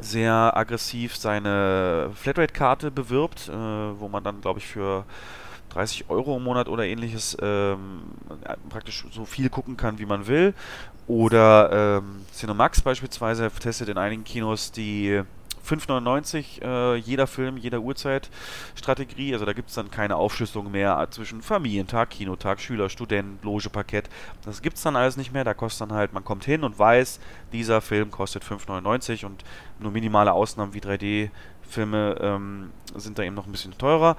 sehr 0.00 0.56
aggressiv 0.56 1.16
seine 1.16 2.10
Flatrate-Karte 2.14 2.90
bewirbt, 2.90 3.48
äh, 3.48 3.52
wo 3.52 4.08
man 4.08 4.24
dann, 4.24 4.40
glaube 4.40 4.58
ich, 4.58 4.66
für 4.66 5.04
30 5.70 6.08
Euro 6.08 6.36
im 6.36 6.44
Monat 6.44 6.68
oder 6.68 6.84
ähnliches 6.84 7.36
ähm, 7.40 8.02
praktisch 8.68 9.06
so 9.10 9.24
viel 9.24 9.48
gucken 9.48 9.76
kann, 9.76 9.98
wie 9.98 10.06
man 10.06 10.26
will. 10.26 10.54
Oder 11.06 11.98
ähm, 11.98 12.24
Cinemax 12.32 12.80
beispielsweise 12.80 13.50
testet 13.50 13.88
in 13.88 13.98
einigen 13.98 14.24
Kinos 14.24 14.72
die 14.72 15.22
5,99 15.66 16.62
äh, 16.62 16.96
jeder 16.96 17.26
Film, 17.26 17.56
jeder 17.56 17.80
Uhrzeit-Strategie. 17.80 19.32
Also 19.32 19.44
da 19.44 19.52
gibt 19.52 19.70
es 19.70 19.74
dann 19.74 19.90
keine 19.90 20.16
Aufschlüsselung 20.16 20.70
mehr 20.70 21.06
zwischen 21.10 21.42
Familientag, 21.42 22.10
Kinotag, 22.10 22.60
Schüler, 22.60 22.88
Student, 22.88 23.42
Loge, 23.42 23.70
Parkett. 23.70 24.08
Das 24.44 24.62
gibt 24.62 24.76
es 24.76 24.82
dann 24.82 24.96
alles 24.96 25.16
nicht 25.16 25.32
mehr. 25.32 25.44
Da 25.44 25.54
kostet 25.54 25.88
dann 25.88 25.96
halt, 25.96 26.12
man 26.12 26.24
kommt 26.24 26.44
hin 26.44 26.64
und 26.64 26.78
weiß, 26.78 27.20
dieser 27.52 27.80
Film 27.80 28.10
kostet 28.10 28.44
5,99 28.44 29.24
und 29.24 29.44
nur 29.78 29.92
minimale 29.92 30.32
Ausnahmen 30.32 30.74
wie 30.74 30.80
3D 30.80 31.30
Filme 31.68 32.16
ähm, 32.20 32.70
sind 32.94 33.18
da 33.18 33.22
eben 33.22 33.34
noch 33.34 33.46
ein 33.46 33.52
bisschen 33.52 33.76
teurer. 33.78 34.16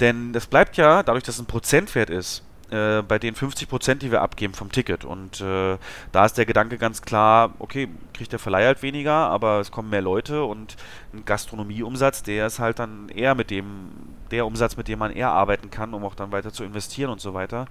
Denn 0.00 0.32
das 0.32 0.46
bleibt 0.46 0.76
ja, 0.76 1.02
dadurch, 1.02 1.24
dass 1.24 1.36
es 1.36 1.40
ein 1.42 1.46
Prozentwert 1.46 2.10
ist, 2.10 2.42
äh, 2.70 3.02
bei 3.02 3.18
den 3.18 3.34
50 3.34 3.68
Prozent, 3.68 4.02
die 4.02 4.10
wir 4.10 4.22
abgeben 4.22 4.54
vom 4.54 4.72
Ticket. 4.72 5.04
Und 5.04 5.40
äh, 5.40 5.78
da 6.12 6.24
ist 6.24 6.36
der 6.36 6.46
Gedanke 6.46 6.78
ganz 6.78 7.02
klar, 7.02 7.54
okay, 7.58 7.88
kriegt 8.12 8.32
der 8.32 8.38
Verleih 8.38 8.64
halt 8.64 8.82
weniger, 8.82 9.12
aber 9.12 9.60
es 9.60 9.70
kommen 9.70 9.90
mehr 9.90 10.02
Leute 10.02 10.44
und 10.44 10.76
ein 11.14 11.24
Gastronomieumsatz, 11.24 12.22
der 12.22 12.46
ist 12.46 12.58
halt 12.58 12.78
dann 12.78 13.08
eher 13.08 13.34
mit 13.34 13.50
dem, 13.50 13.90
der 14.30 14.46
Umsatz, 14.46 14.76
mit 14.76 14.88
dem 14.88 14.98
man 14.98 15.12
eher 15.12 15.30
arbeiten 15.30 15.70
kann, 15.70 15.94
um 15.94 16.04
auch 16.04 16.14
dann 16.14 16.32
weiter 16.32 16.52
zu 16.52 16.64
investieren 16.64 17.10
und 17.10 17.20
so 17.20 17.34
weiter. 17.34 17.66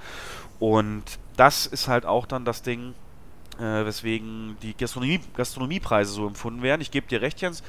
Und 0.60 1.04
das 1.36 1.66
ist 1.66 1.88
halt 1.88 2.06
auch 2.06 2.26
dann 2.26 2.46
das 2.46 2.62
Ding, 2.62 2.94
äh, 3.60 3.86
weswegen 3.86 4.58
die 4.62 4.76
Gastronomie, 4.76 5.20
Gastronomiepreise 5.36 6.12
so 6.12 6.28
empfunden 6.28 6.62
werden. 6.62 6.82
Ich 6.82 6.92
gebe 6.92 7.08
dir 7.08 7.22
recht, 7.22 7.42
Jens. 7.42 7.64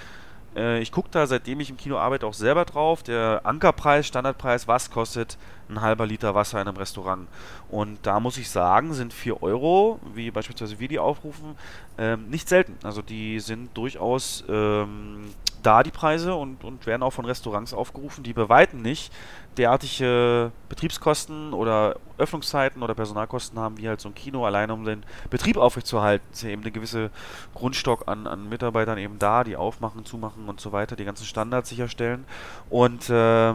Äh, 0.57 0.81
ich 0.81 0.91
gucke 0.91 1.09
da, 1.11 1.27
seitdem 1.27 1.61
ich 1.61 1.71
im 1.71 1.77
Kino 1.77 1.99
arbeite, 1.99 2.27
auch 2.27 2.35
selber 2.35 2.65
drauf. 2.65 3.03
Der 3.03 3.43
Ankerpreis, 3.45 4.07
Standardpreis, 4.07 4.67
was 4.67 4.91
kostet 4.91 5.37
ein 5.69 5.81
halber 5.81 6.07
Liter 6.07 6.35
Wasser 6.35 6.61
in 6.61 6.69
einem 6.69 6.77
Restaurant? 6.77 7.29
Und 7.71 7.99
da 8.03 8.19
muss 8.21 8.39
ich 8.39 8.49
sagen, 8.49 8.95
sind 8.95 9.13
4 9.13 9.43
Euro, 9.43 10.01
wie 10.15 10.31
beispielsweise 10.31 10.79
wir 10.81 10.89
die 10.89 10.99
aufrufen, 10.99 11.57
ähm, 11.99 12.29
nicht 12.31 12.49
selten. 12.49 12.77
Also 12.83 13.03
die 13.03 13.41
sind 13.41 13.77
durchaus 13.77 14.45
ähm, 14.49 15.35
da, 15.67 15.83
die 15.83 15.91
Preise, 15.91 16.35
und, 16.35 16.63
und 16.65 16.87
werden 16.87 17.03
auch 17.03 17.11
von 17.11 17.25
Restaurants 17.25 17.75
aufgerufen, 17.75 18.23
die 18.23 18.33
bei 18.33 18.49
Weitem 18.49 18.83
nicht 18.83 19.13
derartige 19.57 20.53
Betriebskosten 20.69 21.53
oder 21.53 21.97
Öffnungszeiten 22.19 22.83
oder 22.83 22.95
Personalkosten 22.95 23.59
haben, 23.59 23.79
wie 23.79 23.89
halt 23.89 24.01
so 24.01 24.09
ein 24.09 24.15
Kino, 24.15 24.45
alleine 24.45 24.73
um 24.73 24.85
den 24.85 25.03
Betrieb 25.31 25.57
aufrechtzuerhalten. 25.57 26.27
ist 26.33 26.43
ja 26.43 26.51
eben 26.51 26.63
eine 26.63 26.71
gewisse 26.71 27.11
Grundstock 27.55 28.07
an, 28.07 28.27
an 28.27 28.49
Mitarbeitern 28.49 28.99
eben 28.99 29.19
da, 29.19 29.45
die 29.45 29.57
aufmachen, 29.57 30.05
zumachen 30.05 30.49
und 30.49 30.61
so 30.61 30.73
weiter, 30.73 30.95
die 30.95 31.05
ganzen 31.05 31.25
Standards 31.25 31.71
sicherstellen. 31.71 32.25
Und 32.71 33.11
äh, 33.11 33.55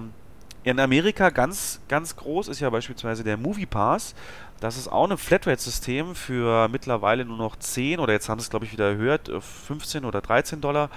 in 0.63 0.79
Amerika 0.79 1.29
ganz, 1.29 1.81
ganz 1.88 2.15
groß 2.15 2.47
ist 2.47 2.59
ja 2.59 2.69
beispielsweise 2.69 3.23
der 3.23 3.38
Movie 3.38 3.65
Pass. 3.65 4.13
Das 4.59 4.77
ist 4.77 4.88
auch 4.88 5.09
ein 5.09 5.17
Flatrate-System 5.17 6.13
für 6.13 6.67
mittlerweile 6.67 7.25
nur 7.25 7.38
noch 7.38 7.55
10 7.55 7.99
oder 7.99 8.13
jetzt 8.13 8.29
haben 8.29 8.39
sie 8.39 8.43
es 8.43 8.49
glaube 8.51 8.65
ich 8.65 8.71
wieder 8.71 8.89
erhöht, 8.89 9.31
15 9.65 10.05
oder 10.05 10.21
13 10.21 10.61
Dollar. 10.61 10.89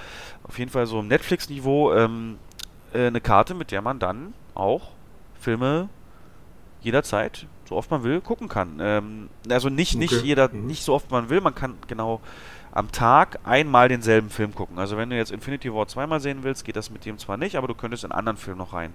Auf 0.42 0.58
jeden 0.58 0.70
Fall 0.70 0.86
so 0.86 1.00
im 1.00 1.08
Netflix-Niveau 1.08 1.94
ähm, 1.94 2.38
äh, 2.92 3.06
eine 3.06 3.22
Karte, 3.22 3.54
mit 3.54 3.70
der 3.70 3.80
man 3.80 3.98
dann 3.98 4.34
auch 4.54 4.90
Filme 5.40 5.88
jederzeit, 6.82 7.46
so 7.66 7.76
oft 7.76 7.90
man 7.90 8.04
will, 8.04 8.20
gucken 8.20 8.48
kann. 8.48 8.78
Ähm, 8.80 9.30
also 9.48 9.70
nicht, 9.70 9.96
nicht 9.96 10.12
okay. 10.12 10.26
jeder, 10.26 10.52
mhm. 10.52 10.66
nicht 10.66 10.84
so 10.84 10.92
oft 10.92 11.10
man 11.10 11.30
will, 11.30 11.40
man 11.40 11.54
kann 11.54 11.76
genau 11.88 12.20
am 12.74 12.90
Tag 12.90 13.38
einmal 13.44 13.88
denselben 13.88 14.30
Film 14.30 14.54
gucken. 14.54 14.78
Also 14.78 14.96
wenn 14.96 15.08
du 15.08 15.16
jetzt 15.16 15.30
Infinity 15.30 15.72
War 15.72 15.86
zweimal 15.86 16.20
sehen 16.20 16.42
willst, 16.42 16.64
geht 16.64 16.76
das 16.76 16.90
mit 16.90 17.04
dem 17.06 17.18
zwar 17.18 17.36
nicht, 17.36 17.56
aber 17.56 17.68
du 17.68 17.74
könntest 17.74 18.02
in 18.04 18.10
einen 18.10 18.18
anderen 18.18 18.36
Film 18.36 18.58
noch 18.58 18.72
rein. 18.72 18.92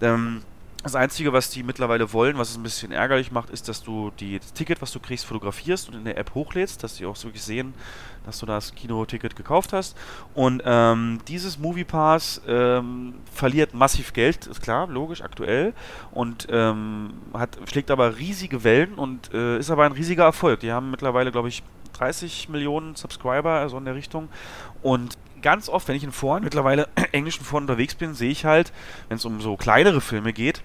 Ähm, 0.00 0.42
das 0.84 0.94
Einzige, 0.94 1.32
was 1.32 1.50
die 1.50 1.64
mittlerweile 1.64 2.12
wollen, 2.12 2.38
was 2.38 2.50
es 2.50 2.56
ein 2.56 2.62
bisschen 2.62 2.92
ärgerlich 2.92 3.32
macht, 3.32 3.50
ist, 3.50 3.68
dass 3.68 3.82
du 3.82 4.12
die, 4.20 4.38
das 4.38 4.52
Ticket, 4.52 4.80
was 4.80 4.92
du 4.92 5.00
kriegst, 5.00 5.24
fotografierst 5.24 5.88
und 5.88 5.96
in 5.96 6.04
der 6.04 6.16
App 6.16 6.32
hochlädst, 6.34 6.84
dass 6.84 6.94
die 6.94 7.06
auch 7.06 7.20
wirklich 7.24 7.42
sehen, 7.42 7.74
dass 8.24 8.38
du 8.38 8.46
das 8.46 8.72
Kinoticket 8.72 9.34
gekauft 9.34 9.72
hast. 9.72 9.96
Und 10.32 10.62
ähm, 10.64 11.18
dieses 11.26 11.58
Movie 11.58 11.82
Pass 11.82 12.40
ähm, 12.46 13.14
verliert 13.32 13.74
massiv 13.74 14.12
Geld, 14.12 14.46
ist 14.46 14.62
klar, 14.62 14.86
logisch, 14.86 15.22
aktuell. 15.22 15.74
Und 16.12 16.46
ähm, 16.52 17.14
hat, 17.34 17.58
schlägt 17.68 17.90
aber 17.90 18.18
riesige 18.18 18.62
Wellen 18.62 18.94
und 18.94 19.34
äh, 19.34 19.58
ist 19.58 19.72
aber 19.72 19.86
ein 19.86 19.92
riesiger 19.92 20.22
Erfolg. 20.22 20.60
Die 20.60 20.70
haben 20.70 20.92
mittlerweile, 20.92 21.32
glaube 21.32 21.48
ich, 21.48 21.64
30 21.98 22.48
Millionen 22.48 22.94
Subscriber, 22.94 23.50
also 23.50 23.78
in 23.78 23.84
der 23.84 23.94
Richtung. 23.94 24.28
Und 24.82 25.16
ganz 25.42 25.68
oft, 25.68 25.88
wenn 25.88 25.96
ich 25.96 26.04
in 26.04 26.12
Foren, 26.12 26.44
mittlerweile 26.44 26.88
englischen 27.12 27.44
Foren 27.44 27.64
unterwegs 27.64 27.94
bin, 27.94 28.14
sehe 28.14 28.30
ich 28.30 28.44
halt, 28.44 28.72
wenn 29.08 29.16
es 29.16 29.24
um 29.24 29.40
so 29.40 29.56
kleinere 29.56 30.00
Filme 30.00 30.32
geht, 30.32 30.62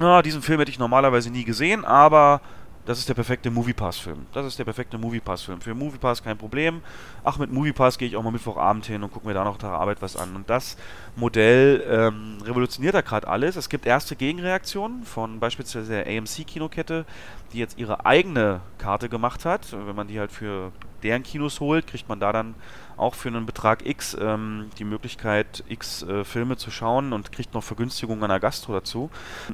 ah, 0.00 0.22
diesen 0.22 0.42
Film 0.42 0.58
hätte 0.58 0.70
ich 0.70 0.78
normalerweise 0.78 1.30
nie 1.30 1.44
gesehen, 1.44 1.84
aber 1.84 2.40
das 2.86 2.98
ist 2.98 3.08
der 3.08 3.14
perfekte 3.14 3.50
Moviepass-Film. 3.50 4.26
Das 4.32 4.46
ist 4.46 4.58
der 4.58 4.64
perfekte 4.64 4.96
Moviepass-Film. 4.96 5.60
Für 5.60 5.74
Moviepass 5.74 6.22
kein 6.22 6.38
Problem. 6.38 6.80
Ach, 7.22 7.38
mit 7.38 7.52
Moviepass 7.52 7.98
gehe 7.98 8.08
ich 8.08 8.16
auch 8.16 8.22
mal 8.22 8.30
Mittwochabend 8.30 8.86
hin 8.86 9.02
und 9.02 9.12
gucke 9.12 9.26
mir 9.26 9.34
da 9.34 9.44
noch 9.44 9.58
der 9.58 9.70
Arbeit 9.70 10.00
was 10.00 10.16
an. 10.16 10.34
Und 10.34 10.48
das 10.48 10.76
Modell 11.14 11.84
ähm, 11.88 12.38
revolutioniert 12.42 12.94
da 12.94 13.02
gerade 13.02 13.28
alles. 13.28 13.56
Es 13.56 13.68
gibt 13.68 13.86
erste 13.86 14.16
Gegenreaktionen 14.16 15.04
von 15.04 15.40
beispielsweise 15.40 15.92
der 15.92 16.06
AMC-Kinokette, 16.06 17.04
die 17.52 17.58
jetzt 17.58 17.78
ihre 17.78 18.06
eigene 18.06 18.60
Karte 18.78 19.08
gemacht 19.08 19.44
hat. 19.44 19.72
Wenn 19.72 19.96
man 19.96 20.08
die 20.08 20.18
halt 20.18 20.32
für 20.32 20.72
deren 21.02 21.22
Kinos 21.22 21.60
holt, 21.60 21.86
kriegt 21.86 22.08
man 22.08 22.20
da 22.20 22.32
dann 22.32 22.54
auch 23.00 23.14
für 23.14 23.28
einen 23.28 23.46
Betrag 23.46 23.86
X 23.86 24.16
ähm, 24.20 24.70
die 24.78 24.84
Möglichkeit, 24.84 25.64
X 25.68 26.02
äh, 26.02 26.22
Filme 26.22 26.56
zu 26.58 26.70
schauen 26.70 27.14
und 27.14 27.32
kriegt 27.32 27.54
noch 27.54 27.64
Vergünstigungen 27.64 28.22
an 28.22 28.28
der 28.28 28.40
Gastro 28.40 28.74
dazu. 28.74 29.10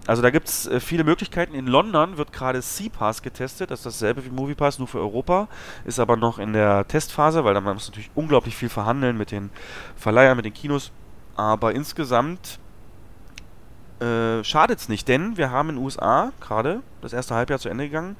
Also 0.06 0.20
da 0.20 0.30
gibt 0.30 0.48
es 0.48 0.66
äh, 0.66 0.80
viele 0.80 1.04
Möglichkeiten. 1.04 1.54
In 1.54 1.68
London 1.68 2.16
wird 2.16 2.32
gerade 2.32 2.60
C-Pass 2.60 3.22
getestet, 3.22 3.70
das 3.70 3.80
ist 3.80 3.86
dasselbe 3.86 4.24
wie 4.24 4.30
MoviePass, 4.30 4.78
nur 4.80 4.88
für 4.88 4.98
Europa, 4.98 5.48
ist 5.84 6.00
aber 6.00 6.16
noch 6.16 6.38
in 6.38 6.52
der 6.52 6.88
Testphase, 6.88 7.44
weil 7.44 7.54
da 7.54 7.60
man 7.60 7.74
muss 7.74 7.88
natürlich 7.88 8.10
unglaublich 8.16 8.56
viel 8.56 8.68
verhandeln 8.68 9.16
mit 9.16 9.30
den 9.30 9.50
Verleihern, 9.96 10.36
mit 10.36 10.44
den 10.44 10.54
Kinos. 10.54 10.90
Aber 11.36 11.72
insgesamt 11.72 12.58
äh, 14.00 14.42
schadet 14.42 14.80
es 14.80 14.88
nicht, 14.88 15.06
denn 15.06 15.36
wir 15.36 15.50
haben 15.50 15.68
in 15.70 15.76
den 15.76 15.84
USA 15.84 16.32
gerade 16.40 16.82
das 17.00 17.12
erste 17.12 17.34
Halbjahr 17.34 17.60
zu 17.60 17.68
Ende 17.68 17.84
gegangen 17.84 18.16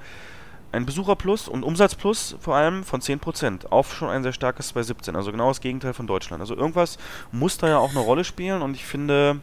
ein 0.77 0.87
Besucherplus 0.87 1.49
und 1.49 1.65
Umsatzplus 1.65 2.37
vor 2.41 2.55
allem 2.55 2.85
von 2.85 3.01
10%. 3.01 3.71
Auch 3.71 3.87
schon 3.87 4.11
ein 4.11 4.23
sehr 4.23 4.33
starkes 4.33 4.69
2017. 4.69 5.17
Also 5.17 5.33
genau 5.33 5.49
das 5.49 5.61
Gegenteil 5.61 5.95
von 5.95 6.07
Deutschland. 6.07 6.41
Also 6.41 6.55
irgendwas 6.55 6.99
muss 7.33 7.59
da 7.59 7.69
ja 7.69 7.79
auch 7.79 7.91
eine 7.91 8.01
Rolle 8.01 8.25
spielen 8.25 8.63
und 8.63 8.75
ich 8.75 8.85
finde, 8.85 9.41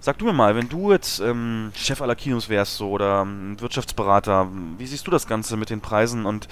sag 0.00 0.18
du 0.18 0.26
mir 0.26 0.32
mal, 0.32 0.54
wenn 0.54 0.68
du 0.68 0.92
jetzt 0.92 1.20
ähm, 1.20 1.72
Chef 1.74 2.02
aller 2.02 2.14
Kinos 2.14 2.48
wärst 2.48 2.76
so 2.76 2.90
oder 2.90 3.22
ähm, 3.22 3.60
Wirtschaftsberater, 3.60 4.48
wie 4.78 4.86
siehst 4.86 5.06
du 5.06 5.10
das 5.10 5.26
Ganze 5.26 5.56
mit 5.56 5.70
den 5.70 5.80
Preisen 5.80 6.26
und 6.26 6.46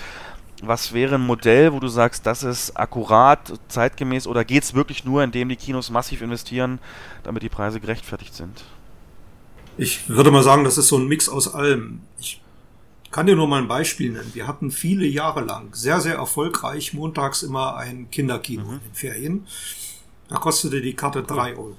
was 0.63 0.95
wäre 0.95 1.17
ein 1.17 1.27
Modell, 1.27 1.73
wo 1.73 1.81
du 1.81 1.89
sagst, 1.89 2.27
das 2.27 2.43
ist 2.43 2.77
akkurat, 2.77 3.53
zeitgemäß 3.69 4.27
oder 4.27 4.45
geht 4.45 4.63
es 4.63 4.75
wirklich 4.75 5.05
nur, 5.05 5.23
indem 5.23 5.51
die 5.51 5.57
Kinos 5.57 5.91
massiv 5.91 6.23
investieren, 6.23 6.79
damit 7.23 7.43
die 7.43 7.49
Preise 7.49 7.81
gerechtfertigt 7.81 8.35
sind? 8.35 8.65
Ich 9.77 10.09
würde 10.09 10.31
mal 10.31 10.45
sagen, 10.45 10.65
das 10.65 10.79
ist 10.79 10.89
so 10.89 10.97
ein 10.97 11.09
Mix 11.09 11.29
aus 11.29 11.53
allem. 11.53 12.01
Ich 12.21 12.41
kann 13.15 13.27
dir 13.27 13.37
nur 13.37 13.47
mal 13.47 13.63
ein 13.63 13.69
Beispiel 13.69 14.11
nennen. 14.11 14.33
Wir 14.35 14.49
hatten 14.49 14.73
viele 14.73 15.07
Jahre 15.07 15.41
lang 15.41 15.73
sehr, 15.73 16.01
sehr 16.01 16.17
erfolgreich 16.17 16.95
montags 16.95 17.45
immer 17.45 17.77
ein 17.77 18.11
Kinderkino 18.11 18.65
mhm. 18.65 18.73
in 18.73 18.81
den 18.81 18.95
Ferien. 18.95 19.47
Da 20.27 20.39
kostete 20.39 20.81
die 20.81 20.95
Karte 20.95 21.23
drei 21.23 21.53
Euro. 21.53 21.77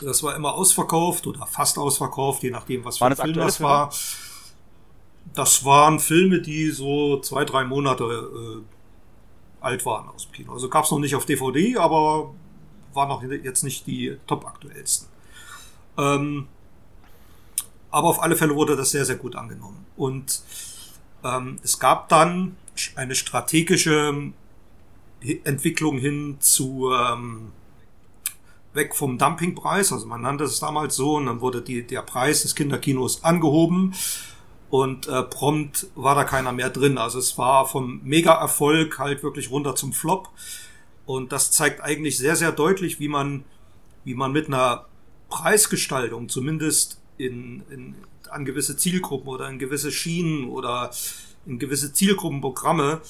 Das 0.00 0.24
war 0.24 0.34
immer 0.34 0.54
ausverkauft 0.54 1.28
oder 1.28 1.46
fast 1.46 1.78
ausverkauft, 1.78 2.42
je 2.42 2.50
nachdem, 2.50 2.84
was 2.84 2.98
für 2.98 3.04
ein 3.04 3.14
Film 3.14 3.34
das 3.34 3.60
war. 3.60 3.94
Das 5.32 5.64
waren 5.64 6.00
Filme, 6.00 6.40
die 6.40 6.70
so 6.72 7.20
zwei, 7.20 7.44
drei 7.44 7.62
Monate 7.62 8.02
äh, 8.02 9.64
alt 9.64 9.86
waren 9.86 10.08
aus 10.08 10.24
dem 10.24 10.32
Kino. 10.32 10.54
Also 10.54 10.68
gab 10.68 10.86
es 10.86 10.90
noch 10.90 10.98
nicht 10.98 11.14
auf 11.14 11.24
DVD, 11.24 11.76
aber 11.76 12.34
waren 12.94 13.08
noch 13.10 13.22
jetzt 13.22 13.62
nicht 13.62 13.86
die 13.86 14.16
top 14.26 14.44
aktuellsten. 14.44 15.06
Ähm, 15.96 16.48
aber 17.92 18.08
auf 18.08 18.20
alle 18.20 18.34
Fälle 18.34 18.56
wurde 18.56 18.74
das 18.74 18.90
sehr, 18.90 19.04
sehr 19.04 19.14
gut 19.14 19.36
angenommen. 19.36 19.83
Und 19.96 20.42
ähm, 21.22 21.58
es 21.62 21.78
gab 21.78 22.08
dann 22.08 22.56
eine 22.96 23.14
strategische 23.14 24.32
Entwicklung 25.44 25.98
hin 25.98 26.36
zu 26.40 26.90
ähm, 26.92 27.52
weg 28.74 28.94
vom 28.94 29.18
Dumpingpreis, 29.18 29.92
also 29.92 30.06
man 30.06 30.20
nannte 30.20 30.44
es 30.44 30.58
damals 30.58 30.96
so, 30.96 31.16
und 31.16 31.26
dann 31.26 31.40
wurde 31.40 31.62
die, 31.62 31.86
der 31.86 32.02
Preis 32.02 32.42
des 32.42 32.54
Kinderkinos 32.54 33.22
angehoben 33.22 33.94
und 34.74 35.06
äh, 35.06 35.22
prompt 35.22 35.86
war 35.94 36.16
da 36.16 36.24
keiner 36.24 36.50
mehr 36.50 36.70
drin. 36.70 36.98
Also 36.98 37.20
es 37.20 37.38
war 37.38 37.66
vom 37.66 38.00
Mega-Erfolg 38.02 38.98
halt 38.98 39.22
wirklich 39.22 39.50
runter 39.50 39.76
zum 39.76 39.92
Flop. 39.92 40.30
Und 41.06 41.30
das 41.30 41.52
zeigt 41.52 41.80
eigentlich 41.80 42.18
sehr, 42.18 42.34
sehr 42.34 42.50
deutlich, 42.50 42.98
wie 42.98 43.06
man, 43.06 43.44
wie 44.02 44.14
man 44.14 44.32
mit 44.32 44.48
einer 44.48 44.86
Preisgestaltung 45.28 46.28
zumindest 46.28 47.00
in, 47.18 47.62
in, 47.70 47.94
an 48.30 48.44
gewisse 48.44 48.76
Zielgruppen 48.76 49.28
oder 49.28 49.48
in 49.48 49.58
gewisse 49.58 49.92
Schienen 49.92 50.48
oder 50.48 50.90
in 51.46 51.58
gewisse 51.58 51.92
Zielgruppenprogramme 51.92 53.00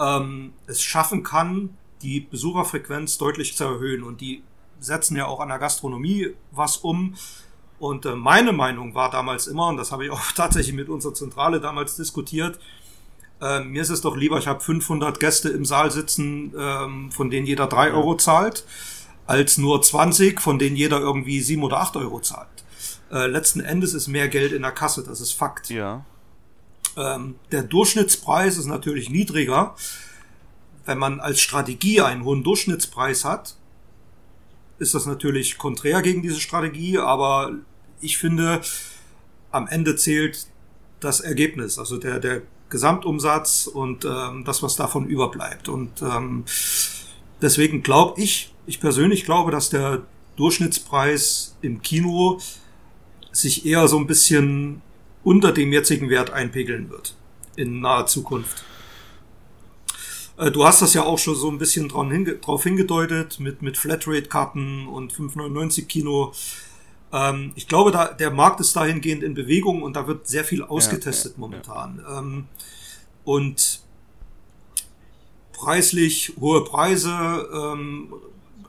ähm, 0.00 0.52
es 0.66 0.82
schaffen 0.82 1.22
kann, 1.22 1.76
die 2.02 2.20
Besucherfrequenz 2.20 3.18
deutlich 3.18 3.56
zu 3.56 3.64
erhöhen. 3.64 4.02
Und 4.02 4.20
die 4.20 4.42
setzen 4.80 5.16
ja 5.16 5.26
auch 5.26 5.40
an 5.40 5.48
der 5.48 5.58
Gastronomie 5.58 6.34
was 6.50 6.76
um. 6.78 7.14
Und 7.78 8.06
äh, 8.06 8.14
meine 8.14 8.52
Meinung 8.52 8.94
war 8.94 9.10
damals 9.10 9.46
immer, 9.46 9.68
und 9.68 9.76
das 9.76 9.92
habe 9.92 10.04
ich 10.04 10.10
auch 10.10 10.32
tatsächlich 10.34 10.74
mit 10.74 10.88
unserer 10.88 11.14
Zentrale 11.14 11.60
damals 11.60 11.96
diskutiert, 11.96 12.58
äh, 13.40 13.60
mir 13.60 13.82
ist 13.82 13.90
es 13.90 14.00
doch 14.00 14.16
lieber, 14.16 14.38
ich 14.38 14.46
habe 14.46 14.60
500 14.60 15.18
Gäste 15.18 15.48
im 15.48 15.64
Saal 15.64 15.90
sitzen, 15.90 16.52
ähm, 16.56 17.10
von 17.10 17.30
denen 17.30 17.46
jeder 17.46 17.66
drei 17.66 17.92
Euro 17.92 18.16
zahlt, 18.16 18.64
als 19.26 19.58
nur 19.58 19.82
20, 19.82 20.40
von 20.40 20.58
denen 20.58 20.76
jeder 20.76 21.00
irgendwie 21.00 21.40
sieben 21.40 21.62
oder 21.62 21.80
acht 21.80 21.96
Euro 21.96 22.20
zahlt. 22.20 22.63
Äh, 23.10 23.26
letzten 23.26 23.60
Endes 23.60 23.94
ist 23.94 24.08
mehr 24.08 24.28
Geld 24.28 24.52
in 24.52 24.62
der 24.62 24.72
Kasse, 24.72 25.02
das 25.02 25.20
ist 25.20 25.32
Fakt. 25.32 25.70
Ja. 25.70 26.04
Ähm, 26.96 27.36
der 27.52 27.62
Durchschnittspreis 27.62 28.56
ist 28.56 28.66
natürlich 28.66 29.10
niedriger. 29.10 29.74
Wenn 30.86 30.98
man 30.98 31.20
als 31.20 31.40
Strategie 31.40 32.00
einen 32.00 32.24
hohen 32.24 32.44
Durchschnittspreis 32.44 33.24
hat, 33.24 33.56
ist 34.78 34.94
das 34.94 35.06
natürlich 35.06 35.58
konträr 35.58 36.02
gegen 36.02 36.22
diese 36.22 36.40
Strategie, 36.40 36.98
aber 36.98 37.52
ich 38.00 38.18
finde, 38.18 38.60
am 39.50 39.66
Ende 39.68 39.96
zählt 39.96 40.46
das 41.00 41.20
Ergebnis, 41.20 41.78
also 41.78 41.96
der, 41.96 42.18
der 42.18 42.42
Gesamtumsatz 42.70 43.66
und 43.66 44.04
ähm, 44.04 44.44
das, 44.44 44.62
was 44.62 44.76
davon 44.76 45.06
überbleibt. 45.06 45.68
Und 45.68 46.02
ähm, 46.02 46.44
deswegen 47.40 47.82
glaube 47.82 48.20
ich, 48.20 48.52
ich 48.66 48.80
persönlich 48.80 49.24
glaube, 49.24 49.50
dass 49.50 49.70
der 49.70 50.02
Durchschnittspreis 50.36 51.56
im 51.62 51.82
Kino 51.82 52.40
sich 53.34 53.66
eher 53.66 53.88
so 53.88 53.98
ein 53.98 54.06
bisschen 54.06 54.82
unter 55.22 55.52
dem 55.52 55.72
jetzigen 55.72 56.08
Wert 56.08 56.30
einpegeln 56.30 56.90
wird 56.90 57.14
in 57.56 57.80
naher 57.80 58.06
Zukunft. 58.06 58.64
Äh, 60.36 60.50
du 60.50 60.64
hast 60.64 60.82
das 60.82 60.94
ja 60.94 61.04
auch 61.04 61.18
schon 61.18 61.36
so 61.36 61.50
ein 61.50 61.58
bisschen 61.58 61.88
drauf 61.88 62.62
hingedeutet 62.62 63.40
mit, 63.40 63.62
mit 63.62 63.76
Flatrate-Karten 63.76 64.86
und 64.88 65.12
5,99 65.12 65.86
Kino. 65.86 66.32
Ähm, 67.12 67.52
ich 67.54 67.68
glaube, 67.68 67.90
da, 67.90 68.06
der 68.06 68.30
Markt 68.30 68.60
ist 68.60 68.74
dahingehend 68.74 69.22
in 69.22 69.34
Bewegung 69.34 69.82
und 69.82 69.94
da 69.94 70.06
wird 70.06 70.26
sehr 70.26 70.44
viel 70.44 70.62
ausgetestet 70.62 71.32
ja, 71.32 71.36
ja, 71.36 71.40
momentan. 71.40 72.02
Ja. 72.02 72.18
Ähm, 72.18 72.46
und 73.24 73.80
preislich 75.52 76.34
hohe 76.40 76.64
Preise, 76.64 77.48
ähm, 77.52 78.12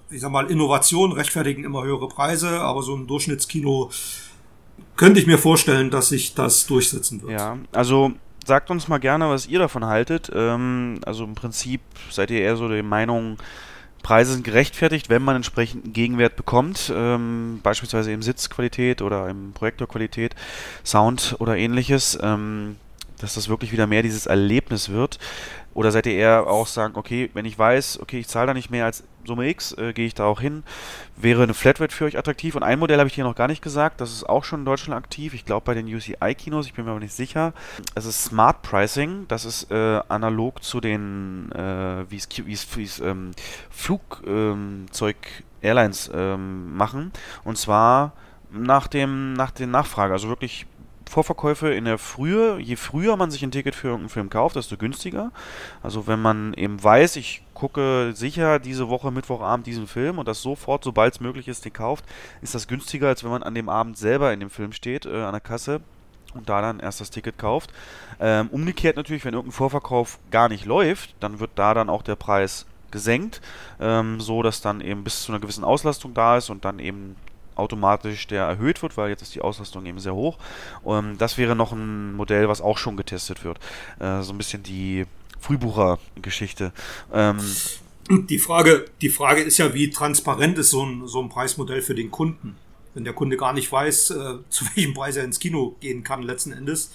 ich 0.10 0.22
sag 0.22 0.32
mal, 0.32 0.50
Innovation 0.50 1.12
rechtfertigen 1.12 1.64
immer 1.64 1.84
höhere 1.84 2.08
Preise, 2.08 2.62
aber 2.62 2.84
so 2.84 2.96
ein 2.96 3.08
Durchschnittskino 3.08 3.90
könnte 4.96 5.20
ich 5.20 5.28
mir 5.28 5.38
vorstellen, 5.38 5.90
dass 5.90 6.10
sich 6.10 6.36
das 6.36 6.66
durchsetzen 6.66 7.22
wird. 7.22 7.32
Ja, 7.32 7.58
also 7.72 8.14
sagt 8.46 8.70
uns 8.70 8.88
mal 8.88 9.00
gerne, 9.00 9.30
was 9.30 9.48
ihr 9.48 9.60
davon 9.60 9.86
haltet. 9.86 10.32
Ähm, 10.34 11.00
also 11.06 11.24
im 11.24 11.36
Prinzip 11.36 11.82
seid 12.12 12.32
ihr 12.32 12.42
eher 12.42 12.58
so 12.58 12.68
der 12.70 12.84
Meinung, 12.84 13.38
Preise 14.06 14.34
sind 14.34 14.44
gerechtfertigt, 14.44 15.10
wenn 15.10 15.24
man 15.24 15.36
entsprechenden 15.36 15.92
Gegenwert 15.92 16.36
bekommt, 16.36 16.94
ähm, 16.96 17.60
beispielsweise 17.64 18.12
im 18.12 18.22
Sitzqualität 18.22 19.02
oder 19.02 19.28
im 19.30 19.52
Projektorqualität, 19.54 20.36
Sound 20.86 21.36
oder 21.40 21.58
ähnliches, 21.58 22.16
ähm, 22.22 22.76
dass 23.18 23.34
das 23.34 23.50
wirklich 23.50 23.72
wieder 23.72 23.88
mehr 23.88 24.04
dieses 24.04 24.28
Erlebnis 24.28 24.90
wird. 24.90 25.18
Oder 25.76 25.92
seid 25.92 26.06
ihr 26.06 26.14
eher 26.14 26.48
auch 26.48 26.68
sagen, 26.68 26.96
okay, 26.96 27.30
wenn 27.34 27.44
ich 27.44 27.60
weiß, 27.60 28.00
okay, 28.02 28.18
ich 28.18 28.30
zahle 28.30 28.48
da 28.48 28.54
nicht 28.54 28.72
mehr 28.72 28.86
als 28.86 29.04
Summe 29.26 29.50
X, 29.50 29.74
äh, 29.74 29.92
gehe 29.92 30.08
ich 30.08 30.14
da 30.14 30.24
auch 30.24 30.40
hin. 30.40 30.64
Wäre 31.18 31.44
eine 31.44 31.54
Flatrate 31.54 31.94
für 31.94 32.06
euch 32.06 32.18
attraktiv? 32.18 32.56
Und 32.56 32.64
ein 32.64 32.80
Modell 32.80 32.98
habe 32.98 33.10
ich 33.10 33.16
hier 33.16 33.26
noch 33.26 33.36
gar 33.36 33.50
nicht 33.50 33.62
gesagt, 33.62 34.00
das 34.00 34.14
ist 34.14 34.24
auch 34.24 34.46
schon 34.46 34.62
in 34.62 34.66
Deutschland 34.66 34.98
aktiv. 34.98 35.34
Ich 35.34 35.44
glaube 35.44 35.66
bei 35.66 35.74
den 35.74 35.94
UCI-Kinos, 35.94 36.66
ich 36.68 36.74
bin 36.74 36.86
mir 36.86 36.92
aber 36.92 37.02
nicht 37.02 37.14
sicher. 37.14 37.54
Es 37.94 38.06
ist 38.06 38.24
Smart 38.24 38.62
Pricing, 38.62 39.26
das 39.28 39.44
ist 39.44 39.70
äh, 39.70 40.00
analog 40.08 40.64
zu 40.64 40.80
den, 40.80 41.52
äh, 41.52 42.10
wie 42.10 42.54
es 42.54 43.02
ähm, 43.02 43.32
Flugzeug 43.70 45.18
Airlines 45.62 46.10
ähm, 46.14 46.78
machen. 46.78 47.12
Und 47.44 47.58
zwar 47.58 48.14
nach 48.50 48.88
dem, 48.88 49.34
nach 49.34 49.52
den 49.52 49.72
Nachfrage, 49.72 50.14
also 50.14 50.30
wirklich 50.30 50.68
Vorverkäufe 51.10 51.74
in 51.74 51.86
der 51.86 51.98
Frühe, 51.98 52.60
je 52.60 52.76
früher 52.76 53.16
man 53.16 53.32
sich 53.32 53.44
ein 53.44 53.52
Ticket 53.52 53.76
für 53.76 53.88
irgendeinen 53.88 54.10
Film 54.10 54.30
kauft, 54.30 54.56
desto 54.56 54.78
günstiger. 54.78 55.32
Also 55.84 56.08
wenn 56.08 56.22
man 56.22 56.54
eben 56.56 56.84
weiß, 56.84 57.16
ich 57.16 57.44
gucke 57.54 58.12
sicher 58.14 58.60
diese 58.60 58.90
Woche 58.90 59.12
Mittwochabend 59.12 59.66
diesen 59.68 59.88
Film 59.88 60.20
und 60.20 60.28
das 60.28 60.42
sofort, 60.42 60.84
sobald 60.84 61.14
es 61.14 61.20
möglich 61.20 61.48
ist, 61.48 61.64
den 61.66 61.74
kauft, 61.74 62.06
ist 62.42 62.56
das 62.56 62.68
günstiger, 62.68 63.08
als 63.08 63.24
wenn 63.24 63.32
man 63.32 63.44
an 63.44 63.56
dem 63.56 63.70
Abend 63.70 63.98
selber 63.98 64.34
in 64.34 64.40
dem 64.40 64.50
Film 64.50 64.72
steht, 64.72 65.06
äh, 65.06 65.24
an 65.24 65.34
der 65.34 65.42
Kasse 65.42 65.82
und 66.34 66.50
da 66.50 66.62
dann 66.62 66.80
erst 66.80 67.02
das 67.02 67.10
Ticket 67.10 67.38
kauft. 67.38 67.72
Ähm, 68.20 68.50
umgekehrt 68.50 68.98
natürlich, 68.98 69.26
wenn 69.26 69.34
irgendein 69.34 69.56
Vorverkauf 69.56 70.20
gar 70.32 70.50
nicht 70.50 70.66
läuft, 70.66 71.16
dann 71.20 71.40
wird 71.40 71.52
da 71.56 71.74
dann 71.74 71.90
auch 71.90 72.04
der 72.04 72.16
Preis 72.16 72.66
gesenkt, 72.92 73.42
ähm, 73.80 74.20
so 74.22 74.42
dass 74.42 74.62
dann 74.62 74.82
eben 74.82 75.04
bis 75.04 75.24
zu 75.24 75.32
einer 75.32 75.42
gewissen 75.42 75.64
Auslastung 75.64 76.14
da 76.14 76.38
ist 76.38 76.50
und 76.50 76.66
dann 76.66 76.80
eben 76.80 77.16
automatisch 77.56 78.28
der 78.28 78.44
erhöht 78.44 78.82
wird, 78.82 78.98
weil 78.98 79.10
jetzt 79.10 79.22
ist 79.22 79.36
die 79.36 79.42
Auslastung 79.42 79.86
eben 79.86 80.00
sehr 80.00 80.16
hoch. 80.16 80.38
Ähm, 80.86 81.18
das 81.18 81.38
wäre 81.38 81.56
noch 81.56 81.72
ein 81.72 82.14
Modell, 82.14 82.48
was 82.48 82.62
auch 82.62 82.78
schon 82.78 82.98
getestet 82.98 83.44
wird. 83.44 83.60
Äh, 84.00 84.22
so 84.22 84.34
ein 84.34 84.38
bisschen 84.38 84.64
die 84.64 85.06
Frühbucher-Geschichte. 85.40 86.72
Ähm, 87.14 87.40
die 88.10 88.40
Frage, 88.40 88.86
die 89.02 89.10
Frage 89.10 89.42
ist 89.42 89.58
ja, 89.58 89.74
wie 89.74 89.90
transparent 89.90 90.58
ist 90.58 90.70
so 90.70 90.86
ein, 90.86 91.08
so 91.08 91.22
ein 91.22 91.30
Preismodell 91.30 91.82
für 91.82 91.96
den 91.96 92.12
Kunden? 92.12 92.56
Wenn 92.94 93.04
der 93.04 93.14
Kunde 93.14 93.36
gar 93.36 93.54
nicht 93.54 93.72
weiß, 93.72 94.12
äh, 94.12 94.36
zu 94.50 94.66
welchem 94.76 94.94
Preis 94.94 95.16
er 95.16 95.24
ins 95.24 95.40
Kino 95.40 95.76
gehen 95.80 96.04
kann, 96.04 96.24
letzten 96.24 96.52
Endes. 96.52 96.92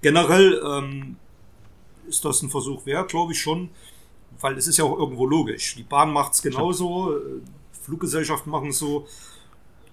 Generell 0.00 0.62
ähm, 0.64 1.16
ist 2.08 2.24
das 2.24 2.42
ein 2.42 2.50
Versuch 2.50 2.86
wert, 2.86 3.10
glaube 3.10 3.32
ich 3.32 3.40
schon, 3.40 3.70
weil 4.40 4.56
es 4.56 4.66
ist 4.68 4.78
ja 4.78 4.84
auch 4.84 4.96
irgendwo 4.96 5.26
logisch. 5.26 5.74
Die 5.76 5.82
Bahn 5.82 6.12
macht 6.12 6.34
es 6.34 6.42
genauso, 6.42 7.16
äh, 7.16 7.20
Fluggesellschaften 7.82 8.50
machen 8.50 8.68
es 8.68 8.78
so. 8.78 9.06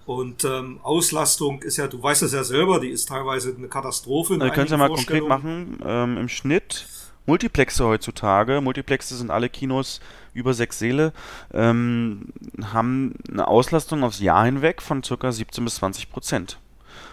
Und 0.06 0.44
ähm, 0.44 0.78
Auslastung 0.82 1.62
ist 1.62 1.76
ja, 1.76 1.88
du 1.88 2.00
weißt 2.00 2.22
es 2.22 2.32
ja 2.32 2.44
selber, 2.44 2.78
die 2.78 2.88
ist 2.88 3.08
teilweise 3.08 3.54
eine 3.56 3.68
Katastrophe. 3.68 4.38
Also, 4.40 4.54
könnt 4.54 4.70
ihr 4.70 4.76
mal 4.76 4.88
konkret 4.88 5.26
machen, 5.26 5.80
ähm, 5.84 6.16
im 6.16 6.28
Schnitt 6.28 6.86
Multiplexe 7.26 7.84
heutzutage, 7.84 8.60
Multiplexe 8.60 9.16
sind 9.16 9.30
alle 9.30 9.48
Kinos 9.48 10.00
über 10.32 10.54
sechs 10.54 10.78
Säle, 10.78 11.12
ähm, 11.52 12.28
haben 12.72 13.14
eine 13.28 13.48
Auslastung 13.48 14.04
aufs 14.04 14.20
Jahr 14.20 14.44
hinweg 14.44 14.80
von 14.80 15.02
ca. 15.02 15.32
17 15.32 15.64
bis 15.64 15.76
20 15.76 16.10
Prozent. 16.10 16.58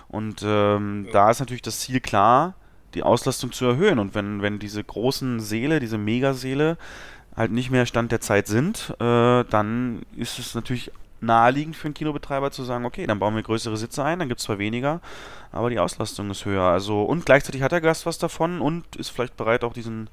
Und 0.07 0.43
ähm, 0.45 1.05
ja. 1.07 1.11
da 1.11 1.31
ist 1.31 1.39
natürlich 1.39 1.63
das 1.63 1.79
Ziel 1.79 1.99
klar, 1.99 2.53
die 2.93 3.01
Auslastung 3.01 3.51
zu 3.51 3.65
erhöhen. 3.65 3.97
Und 3.97 4.13
wenn, 4.13 4.43
wenn 4.43 4.59
diese 4.59 4.83
großen 4.83 5.39
Säle, 5.39 5.79
diese 5.79 5.97
Megasäle 5.97 6.77
halt 7.35 7.51
nicht 7.51 7.71
mehr 7.71 7.87
Stand 7.87 8.11
der 8.11 8.21
Zeit 8.21 8.45
sind, 8.45 8.93
äh, 8.99 9.43
dann 9.45 10.03
ist 10.15 10.37
es 10.37 10.53
natürlich 10.53 10.91
naheliegend 11.23 11.75
für 11.75 11.85
einen 11.85 11.93
Kinobetreiber 11.93 12.51
zu 12.51 12.63
sagen, 12.63 12.85
okay, 12.85 13.07
dann 13.07 13.19
bauen 13.19 13.35
wir 13.35 13.43
größere 13.43 13.77
Sitze 13.77 14.03
ein, 14.03 14.19
dann 14.19 14.27
gibt 14.27 14.41
es 14.41 14.45
zwar 14.45 14.59
weniger, 14.59 15.01
aber 15.51 15.69
die 15.69 15.79
Auslastung 15.79 16.29
ist 16.29 16.45
höher. 16.45 16.63
Also 16.63 17.03
und 17.03 17.25
gleichzeitig 17.25 17.61
hat 17.61 17.71
der 17.71 17.81
Gast 17.81 18.05
was 18.05 18.17
davon 18.17 18.61
und 18.61 18.95
ist 18.95 19.09
vielleicht 19.09 19.37
bereit, 19.37 19.63
auch 19.63 19.73
diesen 19.73 20.09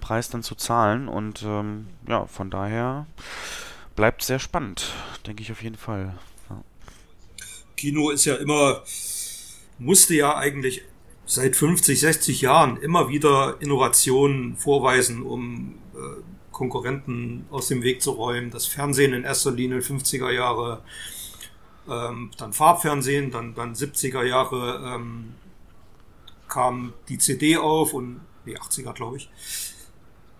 Preis 0.00 0.30
dann 0.30 0.42
zu 0.42 0.54
zahlen. 0.54 1.08
Und 1.08 1.42
ähm, 1.42 1.86
ja, 2.08 2.26
von 2.26 2.50
daher 2.50 3.06
bleibt 3.94 4.22
sehr 4.22 4.38
spannend, 4.38 4.92
denke 5.26 5.42
ich 5.42 5.52
auf 5.52 5.62
jeden 5.62 5.76
Fall. 5.76 6.14
Ja. 6.50 6.62
Kino 7.76 8.10
ist 8.10 8.24
ja 8.24 8.36
immer, 8.36 8.82
musste 9.78 10.14
ja 10.14 10.36
eigentlich 10.36 10.82
seit 11.26 11.56
50, 11.56 12.00
60 12.00 12.40
Jahren 12.42 12.76
immer 12.78 13.08
wieder 13.08 13.56
Innovationen 13.60 14.56
vorweisen, 14.56 15.22
um 15.22 15.78
äh, 15.94 16.33
Konkurrenten 16.54 17.44
aus 17.50 17.68
dem 17.68 17.82
Weg 17.82 18.00
zu 18.00 18.12
räumen. 18.12 18.50
Das 18.50 18.66
Fernsehen 18.66 19.12
in 19.12 19.24
erster 19.24 19.50
Linie 19.50 19.80
50er 19.80 20.30
Jahre, 20.30 20.82
ähm, 21.86 22.30
dann 22.38 22.54
Farbfernsehen, 22.54 23.30
dann, 23.30 23.54
dann 23.54 23.74
70er 23.74 24.22
Jahre 24.22 24.94
ähm, 24.94 25.34
kam 26.48 26.94
die 27.10 27.18
CD 27.18 27.58
auf 27.58 27.92
und 27.92 28.22
die 28.46 28.56
80er, 28.56 28.94
glaube 28.94 29.18
ich. 29.18 29.28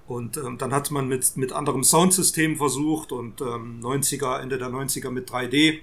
Und 0.07 0.37
ähm, 0.37 0.59
dann 0.59 0.73
hat 0.73 0.91
man 0.91 1.09
mit, 1.09 1.37
mit 1.37 1.53
anderem 1.53 1.83
Soundsystem 1.83 2.57
versucht 2.57 3.13
und 3.13 3.41
ähm, 3.41 3.81
90er, 3.83 4.39
Ende 4.39 4.59
der 4.59 4.69
90er 4.69 5.11
mit 5.11 5.31
3D. 5.31 5.81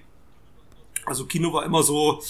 Also 1.05 1.25
Kino 1.25 1.51
war 1.53 1.65
immer 1.65 1.83
so, 1.83 2.21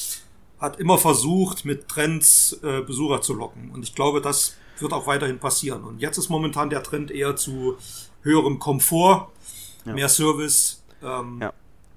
hat 0.60 0.80
immer 0.80 0.98
versucht, 0.98 1.66
mit 1.66 1.90
Trends 1.90 2.60
äh, 2.64 2.82
Besucher 2.82 3.22
zu 3.22 3.34
locken. 3.34 3.72
Und 3.72 3.84
ich 3.84 3.94
glaube, 3.94 4.22
das 4.22 4.56
wird 4.82 4.94
auch 4.94 5.08
weiterhin 5.08 5.40
passieren. 5.40 5.84
Und 5.84 6.02
jetzt 6.02 6.18
ist 6.18 6.30
momentan 6.30 6.70
der 6.70 6.84
Trend 6.84 7.12
eher 7.12 7.36
zu 7.36 7.78
höherem 8.22 8.60
Komfort, 8.60 9.30
ja. 9.86 9.94
mehr 9.94 10.10
Service. 10.10 10.84
Ähm, 11.04 11.40
ja. 11.42 11.54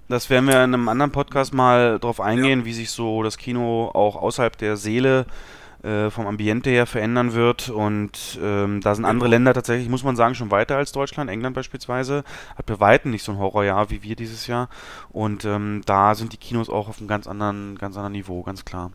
Das 0.09 0.29
werden 0.29 0.47
wir 0.47 0.57
in 0.57 0.75
einem 0.75 0.89
anderen 0.89 1.13
Podcast 1.13 1.55
mal 1.55 1.99
drauf 1.99 2.21
eingehen, 2.21 2.61
ja. 2.61 2.65
wie 2.67 2.75
sich 2.75 2.91
so 2.91 3.23
das 3.23 3.39
Kino 3.39 3.91
auch 3.95 4.17
außerhalb 4.17 4.57
der 4.59 4.77
Seele 4.77 5.21
äh, 5.21 5.64
vom 6.11 6.27
Ambiente 6.27 6.71
her 6.71 6.87
verändern 6.87 7.35
wird. 7.35 7.69
Und 7.69 8.39
ähm, 8.43 8.81
da 8.81 8.95
sind 8.95 9.05
andere 9.05 9.29
Länder 9.29 9.55
tatsächlich, 9.55 9.89
muss 9.89 10.05
man 10.05 10.17
sagen, 10.17 10.35
schon 10.35 10.51
weiter 10.51 10.77
als 10.77 10.93
Deutschland. 10.93 11.31
England 11.31 11.55
beispielsweise 11.55 12.25
hat 12.57 12.67
bei 12.67 12.81
Weitem 12.81 13.11
nicht 13.11 13.23
so 13.23 13.33
ein 13.33 13.39
Horrorjahr 13.39 13.91
wie 13.91 14.03
wir 14.03 14.17
dieses 14.17 14.47
Jahr. 14.47 14.69
Und 15.11 15.45
ähm, 15.45 15.83
da 15.87 16.15
sind 16.15 16.33
die 16.33 16.39
Kinos 16.39 16.71
auch 16.71 16.89
auf 16.89 16.99
einem 16.99 17.09
ganz 17.09 17.27
anderen, 17.27 17.77
ganz 17.79 17.97
anderen 17.97 18.13
Niveau, 18.13 18.43
ganz 18.43 18.65
klar. 18.65 18.91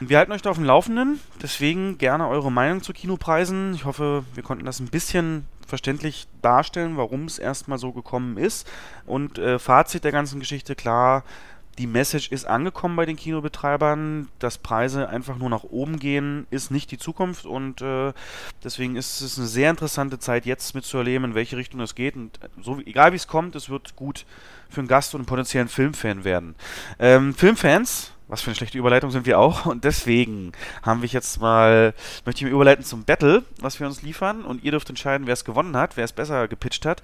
Wir 0.00 0.18
halten 0.18 0.32
euch 0.32 0.42
da 0.42 0.50
auf 0.50 0.56
dem 0.56 0.64
Laufenden, 0.64 1.20
deswegen 1.42 1.98
gerne 1.98 2.28
eure 2.28 2.50
Meinung 2.50 2.82
zu 2.82 2.92
Kinopreisen. 2.92 3.74
Ich 3.74 3.84
hoffe, 3.84 4.24
wir 4.34 4.42
konnten 4.42 4.64
das 4.64 4.80
ein 4.80 4.88
bisschen 4.88 5.46
verständlich 5.66 6.26
darstellen, 6.42 6.96
warum 6.96 7.24
es 7.24 7.38
erstmal 7.38 7.78
so 7.78 7.92
gekommen 7.92 8.36
ist. 8.36 8.70
Und 9.06 9.38
äh, 9.38 9.58
Fazit 9.58 10.04
der 10.04 10.12
ganzen 10.12 10.40
Geschichte, 10.40 10.74
klar, 10.74 11.24
die 11.80 11.86
Message 11.86 12.30
ist 12.30 12.44
angekommen 12.44 12.94
bei 12.94 13.06
den 13.06 13.16
Kinobetreibern, 13.16 14.28
dass 14.38 14.58
Preise 14.58 15.08
einfach 15.08 15.38
nur 15.38 15.48
nach 15.48 15.64
oben 15.64 15.98
gehen, 15.98 16.46
ist 16.50 16.70
nicht 16.70 16.90
die 16.90 16.98
Zukunft 16.98 17.46
und 17.46 17.80
äh, 17.80 18.12
deswegen 18.62 18.96
ist 18.96 19.22
es 19.22 19.38
eine 19.38 19.46
sehr 19.46 19.70
interessante 19.70 20.18
Zeit 20.18 20.44
jetzt 20.44 20.74
mitzuerleben, 20.74 21.30
in 21.30 21.34
welche 21.34 21.56
Richtung 21.56 21.80
es 21.80 21.94
geht 21.94 22.16
und 22.16 22.38
so 22.60 22.78
egal 22.80 23.12
wie 23.12 23.16
es 23.16 23.26
kommt, 23.26 23.56
es 23.56 23.70
wird 23.70 23.96
gut 23.96 24.26
für 24.68 24.80
einen 24.80 24.88
Gast 24.88 25.14
und 25.14 25.20
einen 25.20 25.26
potenziellen 25.26 25.68
Filmfan 25.68 26.24
werden. 26.24 26.54
Ähm, 26.98 27.34
Filmfans 27.34 28.12
was 28.28 28.42
für 28.42 28.50
eine 28.50 28.54
schlechte 28.54 28.78
Überleitung 28.78 29.10
sind 29.10 29.26
wir 29.26 29.40
auch. 29.40 29.66
Und 29.70 29.82
deswegen 29.82 30.52
haben 30.84 31.02
wir 31.02 31.08
jetzt 31.08 31.40
mal, 31.40 31.94
möchte 32.24 32.44
ich 32.44 32.44
mir 32.44 32.54
überleiten 32.54 32.84
zum 32.84 33.02
Battle, 33.02 33.42
was 33.60 33.80
wir 33.80 33.88
uns 33.88 34.02
liefern. 34.02 34.44
Und 34.44 34.62
ihr 34.62 34.70
dürft 34.70 34.88
entscheiden, 34.88 35.26
wer 35.26 35.32
es 35.32 35.44
gewonnen 35.44 35.76
hat, 35.76 35.96
wer 35.96 36.04
es 36.04 36.12
besser 36.12 36.46
gepitcht 36.46 36.86
hat. 36.86 37.02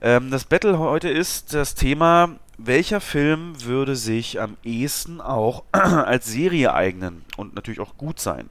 Ähm, 0.00 0.30
das 0.30 0.44
Battle 0.44 0.78
heute 0.78 1.08
ist 1.08 1.52
das 1.52 1.74
Thema, 1.74 2.36
welcher 2.58 3.00
Film 3.00 3.54
würde 3.64 3.96
sich 3.96 4.40
am 4.40 4.56
ehesten 4.64 5.20
auch 5.20 5.64
als 5.72 6.26
Serie 6.26 6.74
eignen 6.74 7.24
und 7.36 7.54
natürlich 7.54 7.80
auch 7.80 7.96
gut 7.96 8.20
sein. 8.20 8.48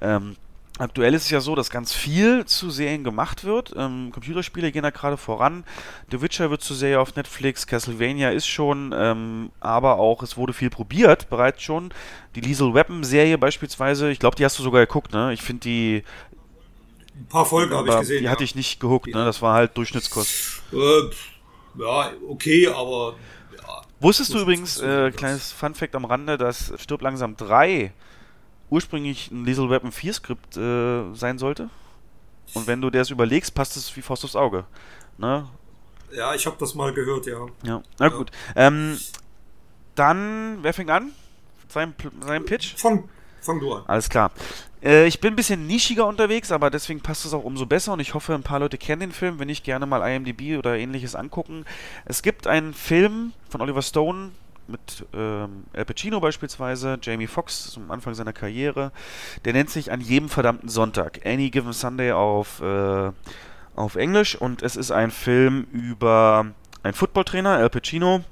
Ähm, 0.00 0.36
Aktuell 0.78 1.14
ist 1.14 1.24
es 1.24 1.30
ja 1.30 1.40
so, 1.40 1.54
dass 1.54 1.70
ganz 1.70 1.94
viel 1.94 2.44
zu 2.44 2.68
Serien 2.68 3.02
gemacht 3.02 3.44
wird. 3.44 3.72
Ähm, 3.76 4.10
Computerspiele 4.12 4.70
gehen 4.72 4.82
da 4.82 4.90
gerade 4.90 5.16
voran. 5.16 5.64
The 6.10 6.20
Witcher 6.20 6.50
wird 6.50 6.60
zu 6.60 6.74
Serie 6.74 7.00
auf 7.00 7.16
Netflix, 7.16 7.66
Castlevania 7.66 8.30
ist 8.30 8.46
schon, 8.46 8.94
ähm, 8.94 9.50
aber 9.60 9.98
auch 9.98 10.22
es 10.22 10.36
wurde 10.36 10.52
viel 10.52 10.68
probiert 10.68 11.30
bereits 11.30 11.62
schon. 11.62 11.94
Die 12.34 12.42
Liesel 12.42 12.74
Weapon 12.74 13.04
Serie 13.04 13.38
beispielsweise, 13.38 14.10
ich 14.10 14.18
glaube, 14.18 14.36
die 14.36 14.44
hast 14.44 14.58
du 14.58 14.62
sogar 14.62 14.82
geguckt, 14.82 15.14
ne? 15.14 15.32
Ich 15.32 15.40
finde 15.40 15.60
die 15.60 16.02
Ein 17.14 17.26
paar 17.28 17.46
Folgen 17.46 17.74
habe 17.74 17.88
ich 17.88 17.98
gesehen. 17.98 18.18
Die 18.18 18.24
ja. 18.24 18.30
hatte 18.30 18.44
ich 18.44 18.54
nicht 18.54 18.78
gehuckt, 18.78 19.06
ne? 19.06 19.24
Das 19.24 19.40
war 19.40 19.54
halt 19.54 19.74
Durchschnittskost. 19.78 20.62
Äh, 20.74 21.80
ja, 21.80 22.12
okay, 22.28 22.68
aber. 22.68 23.14
Ja, 23.98 24.06
Wusstest 24.06 24.34
du 24.34 24.40
übrigens, 24.40 24.80
äh, 24.80 25.10
kleines 25.10 25.52
Fun-Fact 25.52 25.94
am 25.94 26.04
Rande, 26.04 26.36
dass 26.38 26.72
Stirb 26.76 27.02
langsam 27.02 27.36
3 27.36 27.92
ursprünglich 28.68 29.30
ein 29.30 29.44
Lethal 29.44 29.70
Weapon 29.70 29.92
4 29.92 30.12
Skript 30.12 30.56
äh, 30.56 31.14
sein 31.14 31.38
sollte? 31.38 31.70
Und 32.54 32.66
wenn 32.66 32.80
du 32.80 32.90
dir 32.90 32.98
das 32.98 33.10
überlegst, 33.10 33.54
passt 33.54 33.76
es 33.76 33.94
wie 33.96 34.02
Faust 34.02 34.24
aufs 34.24 34.36
Auge. 34.36 34.64
Ne? 35.18 35.48
Ja, 36.12 36.34
ich 36.34 36.46
habe 36.46 36.56
das 36.58 36.74
mal 36.74 36.92
gehört, 36.92 37.26
ja. 37.26 37.46
Ja, 37.62 37.82
na 37.98 38.08
gut. 38.08 38.30
Ähm, 38.54 38.98
dann, 39.94 40.58
wer 40.62 40.72
fängt 40.72 40.90
an? 40.90 41.12
Sein, 41.68 41.94
sein 42.20 42.44
Pitch? 42.44 42.76
Fang, 42.76 43.08
fang 43.40 43.58
du 43.58 43.72
an. 43.72 43.82
Alles 43.86 44.08
klar. 44.08 44.30
Äh, 44.86 45.06
ich 45.06 45.20
bin 45.20 45.32
ein 45.32 45.36
bisschen 45.36 45.66
nischiger 45.66 46.06
unterwegs, 46.06 46.52
aber 46.52 46.70
deswegen 46.70 47.00
passt 47.00 47.24
es 47.24 47.34
auch 47.34 47.44
umso 47.44 47.66
besser 47.66 47.92
und 47.92 48.00
ich 48.00 48.14
hoffe, 48.14 48.34
ein 48.34 48.42
paar 48.42 48.60
Leute 48.60 48.78
kennen 48.78 49.00
den 49.00 49.12
Film, 49.12 49.38
wenn 49.38 49.48
nicht 49.48 49.64
gerne 49.64 49.84
mal 49.84 50.08
IMDb 50.08 50.56
oder 50.56 50.78
ähnliches 50.78 51.14
angucken. 51.16 51.64
Es 52.04 52.22
gibt 52.22 52.46
einen 52.46 52.72
Film 52.72 53.32
von 53.48 53.60
Oliver 53.60 53.82
Stone, 53.82 54.30
mit 54.68 55.06
ähm, 55.14 55.64
Al 55.74 55.84
Pacino 55.84 56.20
beispielsweise, 56.20 56.98
Jamie 57.00 57.26
Foxx 57.26 57.70
zum 57.70 57.90
Anfang 57.90 58.14
seiner 58.14 58.32
Karriere. 58.32 58.90
Der 59.44 59.52
nennt 59.52 59.70
sich 59.70 59.92
An 59.92 60.00
jedem 60.00 60.28
verdammten 60.28 60.68
Sonntag, 60.68 61.24
Any 61.24 61.50
Given 61.50 61.72
Sunday 61.72 62.10
auf, 62.12 62.60
äh, 62.60 63.12
auf 63.76 63.94
Englisch. 63.94 64.34
Und 64.34 64.62
es 64.62 64.74
ist 64.74 64.90
ein 64.90 65.12
Film 65.12 65.66
über 65.72 66.46
einen 66.82 66.94
Footballtrainer, 66.94 67.50
Al 67.50 67.70
Pacino, 67.70 68.24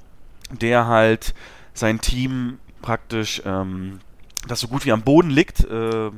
der 0.51 0.87
halt 0.87 1.33
sein 1.73 2.01
Team 2.01 2.59
praktisch, 2.81 3.41
ähm, 3.45 3.99
das 4.47 4.59
so 4.59 4.67
gut 4.67 4.85
wie 4.85 4.91
am 4.91 5.03
Boden 5.03 5.29
liegt, 5.29 5.63
äh, 5.63 6.11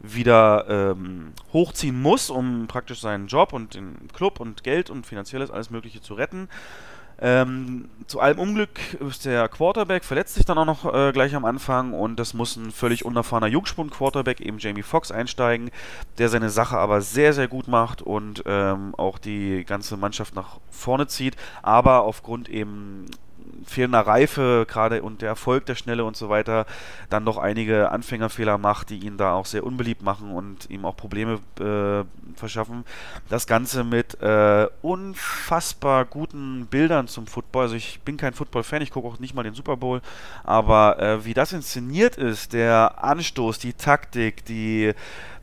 wieder 0.00 0.66
ähm, 0.68 1.32
hochziehen 1.52 2.00
muss, 2.00 2.30
um 2.30 2.66
praktisch 2.66 3.00
seinen 3.00 3.26
Job 3.26 3.52
und 3.52 3.74
den 3.74 4.08
Club 4.12 4.40
und 4.40 4.62
Geld 4.62 4.90
und 4.90 5.06
finanzielles 5.06 5.50
alles 5.50 5.70
Mögliche 5.70 6.00
zu 6.00 6.14
retten. 6.14 6.48
Ähm, 7.20 7.88
zu 8.06 8.20
allem 8.20 8.38
Unglück 8.38 8.78
ist 9.00 9.24
der 9.24 9.48
Quarterback, 9.48 10.04
verletzt 10.04 10.34
sich 10.34 10.44
dann 10.44 10.56
auch 10.56 10.64
noch 10.64 10.94
äh, 10.94 11.10
gleich 11.10 11.34
am 11.34 11.44
Anfang 11.44 11.92
und 11.92 12.16
das 12.16 12.32
muss 12.32 12.54
ein 12.54 12.70
völlig 12.70 13.04
unerfahrener 13.04 13.48
Jungspund-Quarterback, 13.48 14.40
eben 14.40 14.58
Jamie 14.58 14.84
Foxx, 14.84 15.10
einsteigen, 15.10 15.70
der 16.18 16.28
seine 16.28 16.48
Sache 16.48 16.78
aber 16.78 17.00
sehr, 17.00 17.32
sehr 17.32 17.48
gut 17.48 17.66
macht 17.66 18.02
und 18.02 18.44
ähm, 18.46 18.94
auch 18.96 19.18
die 19.18 19.64
ganze 19.64 19.96
Mannschaft 19.96 20.36
nach 20.36 20.58
vorne 20.70 21.08
zieht, 21.08 21.36
aber 21.60 22.02
aufgrund 22.02 22.48
eben 22.48 23.06
fehlender 23.66 24.00
Reife 24.00 24.66
gerade 24.68 25.02
und 25.02 25.22
der 25.22 25.28
Erfolg 25.28 25.66
der 25.66 25.74
Schnelle 25.74 26.04
und 26.04 26.16
so 26.16 26.28
weiter 26.28 26.66
dann 27.10 27.24
noch 27.24 27.38
einige 27.38 27.90
Anfängerfehler 27.90 28.58
macht, 28.58 28.90
die 28.90 28.98
ihn 28.98 29.16
da 29.16 29.32
auch 29.32 29.46
sehr 29.46 29.64
unbeliebt 29.64 30.02
machen 30.02 30.30
und 30.30 30.70
ihm 30.70 30.84
auch 30.84 30.96
Probleme 30.96 31.40
äh, 31.60 32.04
verschaffen. 32.38 32.84
Das 33.28 33.46
Ganze 33.46 33.84
mit 33.84 34.20
äh, 34.22 34.66
unfassbar 34.82 36.04
guten 36.04 36.66
Bildern 36.66 37.08
zum 37.08 37.26
Football. 37.26 37.64
Also 37.64 37.76
ich 37.76 38.00
bin 38.00 38.16
kein 38.16 38.34
Football-Fan, 38.34 38.82
ich 38.82 38.90
gucke 38.90 39.08
auch 39.08 39.18
nicht 39.18 39.34
mal 39.34 39.42
den 39.42 39.54
Super 39.54 39.76
Bowl, 39.76 40.00
aber 40.44 40.98
äh, 40.98 41.24
wie 41.24 41.34
das 41.34 41.52
inszeniert 41.52 42.16
ist, 42.16 42.52
der 42.52 43.02
Anstoß, 43.02 43.58
die 43.58 43.72
Taktik, 43.72 44.44
die 44.44 44.94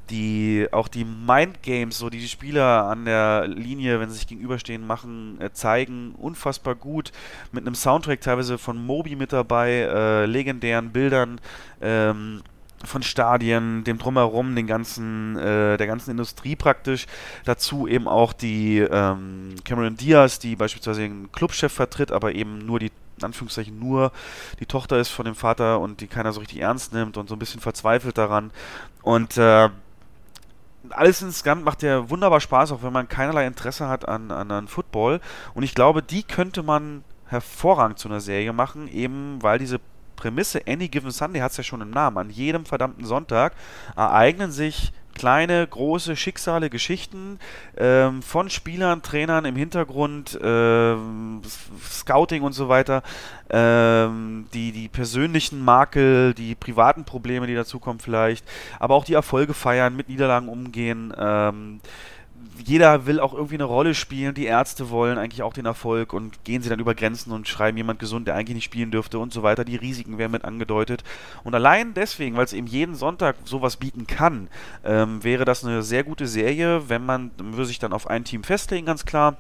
die 0.10 0.68
auch 0.72 0.88
die 0.88 1.06
Mindgames, 1.06 1.98
so 1.98 2.10
die 2.10 2.19
die 2.19 2.27
Spieler 2.27 2.86
an 2.86 3.06
der 3.06 3.48
Linie, 3.48 3.99
wenn 3.99 4.10
sie 4.10 4.18
sich 4.18 4.27
gegenüberstehen, 4.27 4.86
machen, 4.86 5.40
äh, 5.41 5.52
zeigen, 5.52 6.14
unfassbar 6.15 6.76
gut. 6.76 7.11
Mit 7.52 7.65
einem 7.65 7.76
Soundtrack 7.76 8.22
teilweise 8.22 8.57
von 8.57 8.84
Moby 8.84 9.15
mit 9.15 9.34
dabei, 9.34 9.72
äh, 9.72 10.26
legendären 10.26 10.91
Bildern. 10.91 11.40
Ähm, 11.82 12.41
von 12.84 13.02
Stadien, 13.02 13.84
dem 13.84 13.98
drumherum, 13.98 14.56
den 14.56 14.68
ganzen, 14.68 15.38
äh, 15.38 15.77
der 15.77 15.88
ganzen 15.88 16.11
Industrie 16.11 16.56
praktisch. 16.56 17.07
Dazu 17.44 17.88
eben 17.88 18.07
auch 18.07 18.34
die 18.34 18.80
ähm, 18.80 19.56
Cameron 19.64 19.98
Diaz, 19.98 20.40
die 20.40 20.56
beispielsweise 20.56 21.02
den 21.02 21.32
Clubchef 21.32 21.72
vertritt, 21.72 22.11
aber 22.11 22.36
eben 22.36 22.60
nur 22.60 22.80
die 22.80 22.91
in 23.18 23.23
Anführungszeichen 23.23 23.80
nur 23.80 24.11
die 24.60 24.65
Tochter 24.65 24.99
ist 24.99 25.10
von 25.10 25.26
dem 25.26 25.36
Vater 25.36 25.80
und 25.80 26.02
die 26.02 26.07
keiner 26.07 26.34
so 26.34 26.41
richtig 26.41 26.60
ernst 26.60 26.94
nimmt 26.94 27.18
und 27.18 27.30
so 27.30 27.36
ein 27.36 27.40
bisschen 27.40 27.61
verzweifelt 27.61 28.18
daran. 28.18 28.52
Und 29.03 29.38
äh, 29.38 29.69
alles 30.91 31.22
insgesamt 31.22 31.64
macht 31.64 31.84
ja 31.84 32.10
wunderbar 32.10 32.40
Spaß, 32.40 32.72
auch 32.72 32.84
wenn 32.84 32.94
man 32.94 33.07
keinerlei 33.07 33.45
Interesse 33.48 33.88
hat 33.88 34.07
an, 34.07 34.32
an, 34.32 34.52
an 34.52 34.68
Football. 34.68 35.20
Und 35.53 35.64
ich 35.64 35.76
glaube, 35.76 36.02
die 36.02 36.24
könnte 36.24 36.64
man 36.64 37.03
hervorragend 37.28 37.99
zu 37.99 38.07
einer 38.07 38.22
Serie 38.22 38.53
machen, 38.53 38.88
eben 38.88 39.41
weil 39.41 39.60
diese 39.60 39.80
Prämisse 40.16 40.62
Any 40.68 40.88
Given 40.88 41.12
Sunday 41.12 41.41
hat 41.41 41.52
es 41.52 41.57
ja 41.57 41.64
schon 41.64 41.82
im 41.82 41.90
Namen. 41.90 42.18
An 42.18 42.30
jedem 42.30 42.66
verdammten 42.66 43.06
Sonntag 43.06 43.53
ereignen 43.95 44.52
sich 44.52 44.94
kleine, 45.16 45.66
große 45.66 46.16
Schicksale, 46.16 46.70
Geschichten 46.70 47.40
ähm, 47.78 48.22
von 48.22 48.50
Spielern, 48.50 49.02
Trainern 49.02 49.46
im 49.46 49.56
Hintergrund, 49.56 50.38
ähm, 50.44 51.42
Scouting 51.82 52.44
und 52.44 52.54
so 52.54 52.70
weiter, 52.70 53.02
ähm, 53.50 54.46
die, 54.54 54.72
die 54.72 54.88
persönlichen 54.88 55.64
Makel, 55.64 56.34
die 56.34 56.54
privaten 56.54 57.06
Probleme, 57.06 57.48
die 57.48 57.56
dazukommen 57.56 58.00
vielleicht, 58.00 58.46
aber 58.80 58.96
auch 58.96 59.06
die 59.06 59.14
Erfolge 59.14 59.54
feiern, 59.54 59.96
mit 59.96 60.10
Niederlagen 60.10 60.50
umgehen. 60.50 61.14
Jeder 62.64 63.06
will 63.06 63.20
auch 63.20 63.34
irgendwie 63.34 63.56
eine 63.56 63.66
Rolle 63.66 63.94
spielen. 63.94 64.34
Die 64.34 64.46
Ärzte 64.46 64.90
wollen 64.90 65.18
eigentlich 65.18 65.44
auch 65.44 65.54
den 65.54 65.66
Erfolg 65.66 66.14
und 66.14 66.44
gehen 66.44 66.62
sie 66.62 66.70
dann 66.70 66.80
über 66.80 66.96
Grenzen 66.96 67.32
und 67.32 67.48
schreiben 67.48 67.78
jemand 67.78 68.00
gesund, 68.00 68.28
der 68.28 68.36
eigentlich 68.36 68.56
nicht 68.56 68.66
spielen 68.66 68.92
dürfte 68.92 69.20
und 69.20 69.34
so 69.34 69.44
weiter. 69.44 69.66
Die 69.66 69.76
Risiken 69.76 70.18
werden 70.18 70.32
mit 70.32 70.46
angedeutet. 70.46 71.04
Und 71.44 71.56
allein 71.56 71.94
deswegen, 71.94 72.38
weil 72.38 72.46
es 72.46 72.54
eben 72.54 72.68
jeden 72.68 72.96
Sonntag 72.96 73.36
sowas 73.46 73.78
bieten 73.78 74.08
kann, 74.08 74.48
ähm, 74.84 75.24
wäre 75.24 75.46
das 75.46 75.64
eine 75.64 75.84
sehr 75.84 76.04
gute 76.04 76.28
Serie, 76.28 76.90
wenn 76.90 77.06
man, 77.06 77.32
würde 77.38 77.66
sich 77.66 77.80
dann 77.80 77.94
auf 77.94 78.08
ein 78.08 78.24
Team 78.24 78.44
festlegen, 78.44 78.86
ganz 78.86 79.06
klar 79.06 79.38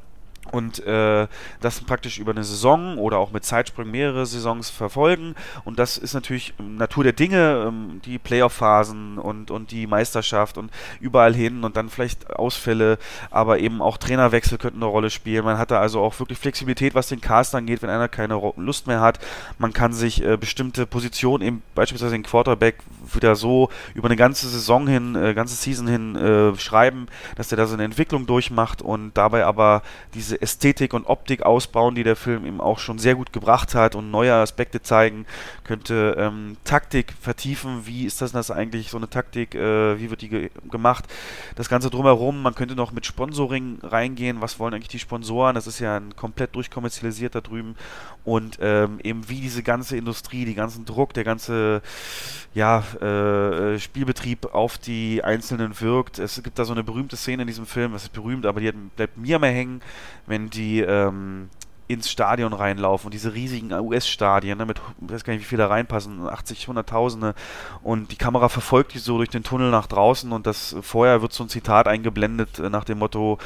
und 0.51 0.85
äh, 0.85 1.27
das 1.61 1.81
praktisch 1.81 2.19
über 2.19 2.31
eine 2.31 2.43
Saison 2.43 2.97
oder 2.97 3.17
auch 3.17 3.31
mit 3.31 3.43
Zeitsprüngen 3.43 3.91
mehrere 3.91 4.25
Saisons 4.25 4.69
verfolgen. 4.69 5.35
Und 5.63 5.79
das 5.79 5.97
ist 5.97 6.13
natürlich 6.13 6.53
Natur 6.57 7.03
der 7.03 7.13
Dinge, 7.13 7.65
ähm, 7.67 8.01
die 8.05 8.19
Playoff-Phasen 8.19 9.17
und, 9.17 9.51
und 9.51 9.71
die 9.71 9.87
Meisterschaft 9.87 10.57
und 10.57 10.71
überall 10.99 11.33
hin 11.33 11.63
und 11.63 11.75
dann 11.75 11.89
vielleicht 11.89 12.29
Ausfälle, 12.35 12.97
aber 13.31 13.59
eben 13.59 13.81
auch 13.81 13.97
Trainerwechsel 13.97 14.57
könnten 14.57 14.81
eine 14.81 14.91
Rolle 14.91 15.09
spielen. 15.09 15.45
Man 15.45 15.57
hat 15.57 15.71
da 15.71 15.79
also 15.79 16.01
auch 16.01 16.19
wirklich 16.19 16.39
Flexibilität, 16.39 16.95
was 16.95 17.07
den 17.07 17.21
Cast 17.21 17.55
angeht, 17.55 17.81
wenn 17.81 17.89
einer 17.89 18.07
keine 18.07 18.39
Lust 18.57 18.87
mehr 18.87 19.01
hat. 19.01 19.19
Man 19.57 19.73
kann 19.73 19.93
sich 19.93 20.23
äh, 20.23 20.37
bestimmte 20.37 20.85
Positionen, 20.85 21.43
eben 21.43 21.61
beispielsweise 21.73 22.13
den 22.13 22.23
Quarterback, 22.23 22.77
wieder 23.13 23.35
so 23.35 23.69
über 23.93 24.07
eine 24.07 24.15
ganze 24.15 24.47
Saison 24.47 24.87
hin, 24.87 25.15
äh, 25.15 25.33
ganze 25.33 25.55
Season 25.55 25.87
hin 25.87 26.15
äh, 26.15 26.55
schreiben, 26.57 27.07
dass 27.35 27.49
der 27.49 27.57
da 27.57 27.65
so 27.65 27.73
eine 27.73 27.83
Entwicklung 27.83 28.25
durchmacht 28.25 28.81
und 28.81 29.13
dabei 29.15 29.45
aber 29.45 29.81
diese 30.13 30.34
diese 30.35 30.41
Ästhetik 30.41 30.93
und 30.93 31.05
Optik 31.05 31.43
ausbauen, 31.43 31.95
die 31.95 32.03
der 32.03 32.15
Film 32.15 32.45
eben 32.45 32.61
auch 32.61 32.79
schon 32.79 32.99
sehr 32.99 33.15
gut 33.15 33.33
gebracht 33.33 33.75
hat 33.75 33.95
und 33.95 34.11
neue 34.11 34.33
Aspekte 34.33 34.81
zeigen, 34.81 35.25
könnte 35.63 36.15
ähm, 36.17 36.57
Taktik 36.63 37.13
vertiefen. 37.19 37.85
Wie 37.85 38.05
ist 38.05 38.21
das, 38.21 38.31
das 38.31 38.51
eigentlich, 38.51 38.89
so 38.89 38.97
eine 38.97 39.09
Taktik, 39.09 39.55
äh, 39.55 39.99
wie 39.99 40.09
wird 40.09 40.21
die 40.21 40.29
ge 40.29 40.49
gemacht? 40.69 41.05
Das 41.55 41.69
Ganze 41.69 41.89
drumherum, 41.89 42.41
man 42.41 42.55
könnte 42.55 42.75
noch 42.75 42.91
mit 42.91 43.05
Sponsoring 43.05 43.79
reingehen. 43.83 44.41
Was 44.41 44.59
wollen 44.59 44.73
eigentlich 44.73 44.89
die 44.89 44.99
Sponsoren? 44.99 45.55
Das 45.55 45.67
ist 45.67 45.79
ja 45.79 45.97
ein 45.97 46.15
komplett 46.15 46.55
durchkommerzialisiert 46.55 47.35
da 47.35 47.41
drüben. 47.41 47.75
Und 48.23 48.57
ähm, 48.61 48.99
eben 49.03 49.29
wie 49.29 49.39
diese 49.39 49.63
ganze 49.63 49.97
Industrie, 49.97 50.45
die 50.45 50.55
ganzen 50.55 50.85
Druck, 50.85 51.13
der 51.13 51.23
ganze 51.23 51.81
ja, 52.55 52.79
äh, 53.01 53.77
Spielbetrieb 53.79 54.53
auf 54.53 54.77
die 54.77 55.23
Einzelnen 55.23 55.79
wirkt. 55.81 56.19
Es 56.19 56.41
gibt 56.41 56.57
da 56.57 56.65
so 56.65 56.73
eine 56.73 56.83
berühmte 56.83 57.17
Szene 57.17 57.43
in 57.43 57.47
diesem 57.47 57.65
Film, 57.65 57.91
das 57.91 58.03
ist 58.03 58.13
berühmt, 58.13 58.45
aber 58.45 58.61
die 58.61 58.69
hat, 58.69 58.75
bleibt 58.95 59.17
mir 59.17 59.39
mal 59.39 59.51
hängen, 59.51 59.81
wenn 60.27 60.49
die 60.49 60.79
ähm, 60.79 61.49
ins 61.87 62.09
Stadion 62.09 62.53
reinlaufen 62.53 63.07
und 63.07 63.13
diese 63.13 63.33
riesigen 63.33 63.71
US-Stadien, 63.71 64.57
ne, 64.57 64.65
mit, 64.65 64.81
ich 65.05 65.13
weiß 65.13 65.23
gar 65.23 65.33
nicht, 65.33 65.43
wie 65.43 65.47
viele 65.47 65.63
da 65.63 65.67
reinpassen, 65.67 66.27
80, 66.27 66.67
100.000 66.67 67.35
und 67.83 68.11
die 68.11 68.15
Kamera 68.15 68.49
verfolgt 68.49 68.95
die 68.95 68.99
so 68.99 69.17
durch 69.17 69.29
den 69.29 69.43
Tunnel 69.43 69.69
nach 69.69 69.85
draußen 69.85 70.31
und 70.31 70.47
das 70.47 70.75
vorher 70.81 71.21
wird 71.21 71.33
so 71.33 71.43
ein 71.43 71.49
Zitat 71.49 71.87
eingeblendet 71.87 72.59
äh, 72.59 72.69
nach 72.69 72.85
dem 72.85 72.99
Motto, 72.99 73.37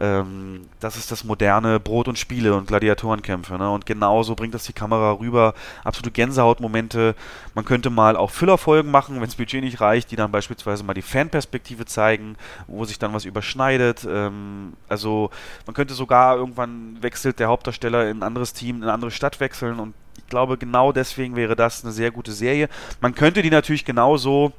ähm, 0.00 0.62
das 0.80 0.96
ist 0.96 1.10
das 1.10 1.24
moderne 1.24 1.80
Brot 1.80 2.08
und 2.08 2.18
Spiele 2.18 2.54
und 2.54 2.66
Gladiatorenkämpfe, 2.66 3.56
ne, 3.58 3.70
und 3.70 3.86
genauso 3.86 4.34
bringt 4.34 4.54
das 4.54 4.64
die 4.64 4.72
Kamera 4.72 5.12
rüber, 5.12 5.54
absolute 5.84 6.10
Gänsehautmomente, 6.10 7.14
man 7.54 7.64
könnte 7.64 7.90
mal 7.90 8.16
auch 8.16 8.30
Füllerfolgen 8.30 8.90
machen, 8.90 9.16
wenn 9.16 9.24
das 9.24 9.36
Budget 9.36 9.62
nicht 9.62 9.80
reicht, 9.80 10.10
die 10.10 10.16
dann 10.16 10.32
beispielsweise 10.32 10.84
mal 10.84 10.94
die 10.94 11.02
Fanperspektive 11.02 11.84
zeigen, 11.86 12.36
wo 12.66 12.84
sich 12.84 12.98
dann 12.98 13.12
was 13.12 13.24
überschneidet, 13.24 14.06
ähm, 14.08 14.74
also 14.88 15.30
man 15.66 15.74
könnte 15.74 15.94
sogar 15.94 16.36
irgendwann 16.36 16.98
wechselt 17.00 17.38
der 17.38 17.48
Hauptdarsteller 17.48 18.08
in 18.10 18.18
ein 18.18 18.22
anderes 18.22 18.52
Team, 18.52 18.76
in 18.76 18.82
eine 18.84 18.92
andere 18.92 19.10
Stadt 19.10 19.40
wechseln. 19.40 19.78
Und 19.80 19.94
ich 20.18 20.26
glaube, 20.26 20.58
genau 20.58 20.92
deswegen 20.92 21.36
wäre 21.36 21.56
das 21.56 21.84
eine 21.84 21.92
sehr 21.92 22.10
gute 22.10 22.32
Serie. 22.32 22.68
Man 23.00 23.14
könnte 23.14 23.42
die 23.42 23.50
natürlich 23.50 23.84
genauso 23.84 24.52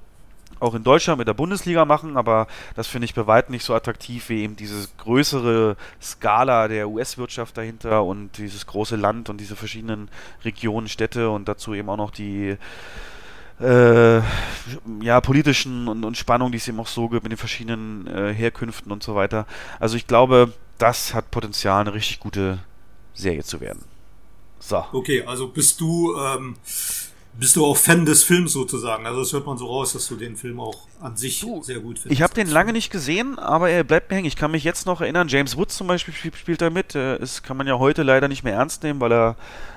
auch 0.60 0.74
in 0.74 0.84
Deutschland 0.84 1.20
mit 1.20 1.28
der 1.28 1.34
Bundesliga 1.34 1.86
machen, 1.86 2.18
aber 2.18 2.48
das 2.76 2.88
finde 2.88 3.06
ich 3.06 3.14
bei 3.14 3.28
weitem 3.28 3.54
nicht 3.54 3.66
so 3.66 3.74
attraktiv 3.74 4.30
wie 4.30 4.44
eben 4.44 4.56
diese 4.56 4.88
größere 4.98 5.76
Skala 6.02 6.68
der 6.68 6.90
US-Wirtschaft 6.90 7.58
dahinter 7.58 8.04
und 8.04 8.38
dieses 8.38 8.66
große 8.66 8.96
Land 8.96 9.30
und 9.30 9.38
diese 9.40 9.56
verschiedenen 9.56 10.10
Regionen, 10.44 10.88
Städte 10.88 11.30
und 11.30 11.48
dazu 11.48 11.74
eben 11.74 11.90
auch 11.90 11.98
noch 11.98 12.12
die 12.12 12.58
äh, 13.60 14.18
ja, 15.02 15.22
politischen 15.22 15.88
und, 15.88 16.04
und 16.04 16.18
Spannung, 16.18 16.52
die 16.52 16.58
es 16.58 16.68
eben 16.68 16.80
auch 16.80 16.88
so 16.88 17.08
gibt 17.10 17.24
mit 17.24 17.32
den 17.32 17.38
verschiedenen 17.38 18.08
äh, 18.08 18.34
Herkünften 18.34 18.92
und 18.92 19.04
so 19.04 19.16
weiter. 19.16 19.46
Also 19.80 19.96
ich 19.96 20.08
glaube, 20.08 20.54
das 20.78 21.14
hat 21.14 21.32
Potenzial, 21.32 21.82
eine 21.82 21.94
richtig 21.94 22.20
gute 22.20 22.60
Serie 23.14 23.44
zu 23.44 23.62
werden. 23.62 23.84
So. 24.60 24.84
Okay, 24.92 25.24
also 25.26 25.48
bist 25.48 25.80
du 25.80 26.16
ähm, 26.18 26.56
bist 27.38 27.56
du 27.56 27.66
auch 27.66 27.78
Fan 27.78 28.06
des 28.06 28.24
Films 28.24 28.54
sozusagen. 28.54 29.06
Also 29.06 29.20
das 29.20 29.34
hört 29.34 29.46
man 29.46 29.58
so 29.58 29.66
raus, 29.66 29.94
dass 29.94 30.08
du 30.08 30.16
den 30.16 30.36
Film 30.36 30.60
auch 30.60 30.88
an 31.02 31.18
sich 31.18 31.42
du, 31.42 31.62
sehr 31.62 31.80
gut 31.80 32.00
findest. 32.00 32.14
Ich 32.14 32.22
habe 32.22 32.34
den 32.34 32.48
lange 32.48 32.74
nicht 32.74 32.92
gesehen, 32.92 33.38
aber 33.40 33.70
er 33.70 33.84
bleibt 33.84 34.10
mir 34.10 34.18
hängen. 34.18 34.28
Ich 34.28 34.36
kann 34.36 34.52
mich 34.52 34.64
jetzt 34.64 34.86
noch 34.86 35.02
erinnern, 35.02 35.28
James 35.28 35.58
Woods 35.58 35.76
zum 35.78 35.88
Beispiel 35.88 36.14
spielt 36.14 36.62
da 36.62 36.70
mit. 36.70 36.96
Das 36.96 37.44
kann 37.44 37.58
man 37.58 37.68
ja 37.68 37.78
heute 37.78 38.04
leider 38.04 38.28
nicht 38.28 38.44
mehr 38.44 38.54
ernst 38.54 38.84
nehmen, 38.84 39.00
weil 39.00 39.12
er 39.12 39.36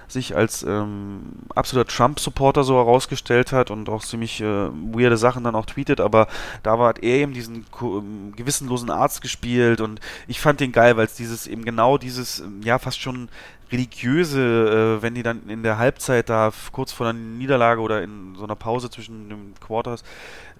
sich 0.08 0.36
als 0.36 0.62
ähm, 0.62 1.20
absoluter 1.54 1.88
Trump-Supporter 1.88 2.64
so 2.64 2.76
herausgestellt 2.76 3.52
hat 3.52 3.70
und 3.70 3.88
auch 3.88 4.02
ziemlich 4.02 4.40
äh, 4.40 4.44
weirde 4.44 5.16
Sachen 5.16 5.44
dann 5.44 5.54
auch 5.54 5.66
tweetet, 5.66 6.00
aber 6.00 6.28
da 6.62 6.78
hat 6.78 7.02
er 7.02 7.16
eben 7.16 7.32
diesen 7.32 7.66
ähm, 7.82 8.32
gewissenlosen 8.36 8.90
Arzt 8.90 9.20
gespielt 9.20 9.80
und 9.80 10.00
ich 10.26 10.40
fand 10.40 10.60
den 10.60 10.72
geil, 10.72 10.96
weil 10.96 11.06
es 11.06 11.14
dieses 11.14 11.46
eben 11.46 11.64
genau 11.64 11.98
dieses, 11.98 12.40
ähm, 12.40 12.60
ja, 12.62 12.78
fast 12.78 13.00
schon 13.00 13.28
religiöse, 13.70 14.98
äh, 14.98 15.02
wenn 15.02 15.14
die 15.14 15.22
dann 15.22 15.48
in 15.48 15.62
der 15.62 15.78
Halbzeit 15.78 16.28
da 16.28 16.50
kurz 16.72 16.92
vor 16.92 17.06
der 17.06 17.12
Niederlage 17.12 17.80
oder 17.80 18.02
in 18.02 18.34
so 18.34 18.44
einer 18.44 18.56
Pause 18.56 18.90
zwischen 18.90 19.28
den 19.28 19.54
Quarters 19.60 20.04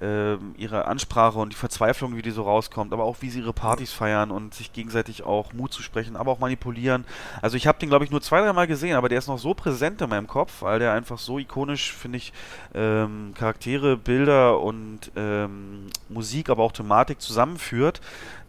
äh, 0.00 0.36
ihre 0.56 0.86
Ansprache 0.86 1.38
und 1.38 1.52
die 1.52 1.56
Verzweiflung, 1.56 2.16
wie 2.16 2.22
die 2.22 2.30
so 2.30 2.42
rauskommt, 2.42 2.92
aber 2.92 3.04
auch 3.04 3.16
wie 3.20 3.30
sie 3.30 3.40
ihre 3.40 3.52
Partys 3.52 3.92
feiern 3.92 4.30
und 4.30 4.54
sich 4.54 4.72
gegenseitig 4.72 5.22
auch 5.24 5.52
Mut 5.52 5.72
zu 5.72 5.82
sprechen, 5.82 6.16
aber 6.16 6.32
auch 6.32 6.38
manipulieren. 6.38 7.04
Also 7.42 7.56
ich 7.56 7.66
habe 7.66 7.78
den, 7.78 7.88
glaube 7.88 8.04
ich, 8.04 8.10
nur 8.10 8.20
zwei, 8.20 8.40
dreimal 8.40 8.66
gesehen, 8.66 8.96
aber 8.96 9.08
der 9.08 9.18
ist 9.18 9.28
noch 9.28 9.38
so 9.38 9.54
präsent 9.54 10.00
in 10.00 10.10
meinem 10.10 10.26
Kopf, 10.26 10.62
weil 10.62 10.78
der 10.78 10.92
einfach 10.92 11.18
so 11.18 11.38
ikonisch, 11.38 11.92
finde 11.92 12.18
ich, 12.18 12.32
ähm, 12.74 13.32
Charaktere, 13.34 13.96
Bilder 13.96 14.60
und 14.60 15.10
ähm, 15.16 15.86
Musik, 16.08 16.50
aber 16.50 16.62
auch 16.62 16.72
Thematik 16.72 17.20
zusammenführt, 17.20 18.00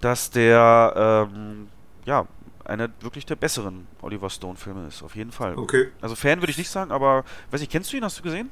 dass 0.01 0.31
der, 0.31 1.27
ähm, 1.31 1.67
ja, 2.05 2.25
einer 2.65 2.89
wirklich 3.01 3.25
der 3.25 3.35
besseren 3.35 3.87
Oliver 4.01 4.29
Stone-Filme 4.29 4.87
ist, 4.87 5.01
auf 5.01 5.15
jeden 5.15 5.31
Fall. 5.31 5.57
Okay. 5.57 5.89
Also 6.01 6.15
Fan 6.15 6.39
würde 6.39 6.51
ich 6.51 6.57
nicht 6.57 6.69
sagen, 6.69 6.91
aber 6.91 7.25
weiß 7.51 7.61
ich, 7.61 7.69
kennst 7.69 7.91
du 7.91 7.97
ihn? 7.97 8.03
Hast 8.03 8.19
du 8.19 8.23
gesehen? 8.23 8.51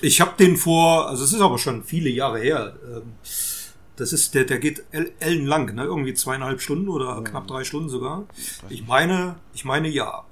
Ich 0.00 0.20
habe 0.20 0.32
den 0.38 0.56
vor, 0.56 1.08
also 1.08 1.24
es 1.24 1.32
ist 1.32 1.40
aber 1.40 1.58
schon 1.58 1.84
viele 1.84 2.10
Jahre 2.10 2.40
her. 2.40 2.76
Ähm, 2.84 3.14
das 3.96 4.12
ist, 4.12 4.34
der, 4.34 4.44
der 4.44 4.58
geht 4.58 4.84
ellenlang, 5.20 5.74
ne? 5.74 5.84
Irgendwie 5.84 6.14
zweieinhalb 6.14 6.60
Stunden 6.60 6.88
oder 6.88 7.20
mhm. 7.20 7.24
knapp 7.24 7.46
drei 7.46 7.64
Stunden 7.64 7.88
sogar. 7.88 8.26
Ich 8.68 8.86
meine, 8.86 9.36
ich 9.54 9.64
meine 9.64 9.88
ja. 9.88 10.24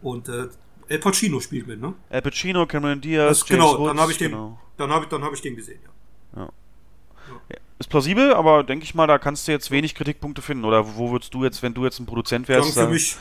Und 0.00 0.28
äh, 0.28 0.48
El 0.88 0.98
Pacino 0.98 1.40
spielt 1.40 1.66
mit, 1.66 1.80
ne? 1.80 1.94
El 2.08 2.22
Pacino, 2.22 2.66
Cameron 2.66 3.00
Diaz, 3.00 3.40
das, 3.40 3.48
James 3.48 3.50
genau, 3.50 3.78
Woods, 3.78 3.88
dann 3.88 4.00
habe 4.00 4.12
ich 4.12 4.18
den, 4.18 4.30
genau. 4.30 4.58
dann 4.76 4.90
habe 4.90 5.04
ich, 5.04 5.10
dann 5.10 5.22
habe 5.22 5.34
ich 5.34 5.42
den 5.42 5.56
gesehen, 5.56 5.80
ja. 6.34 6.42
ja. 6.42 6.48
ja. 7.50 7.56
Ist 7.78 7.90
plausibel, 7.90 8.32
aber 8.32 8.64
denke 8.64 8.84
ich 8.84 8.94
mal, 8.94 9.06
da 9.06 9.18
kannst 9.18 9.46
du 9.46 9.52
jetzt 9.52 9.70
wenig 9.70 9.94
Kritikpunkte 9.94 10.40
finden. 10.40 10.64
Oder 10.64 10.96
wo 10.96 11.10
würdest 11.10 11.34
du 11.34 11.44
jetzt, 11.44 11.62
wenn 11.62 11.74
du 11.74 11.84
jetzt 11.84 11.98
ein 11.98 12.06
Produzent 12.06 12.48
wärst, 12.48 12.72
klang 12.72 12.86
für 12.86 12.92
mich, 12.92 13.16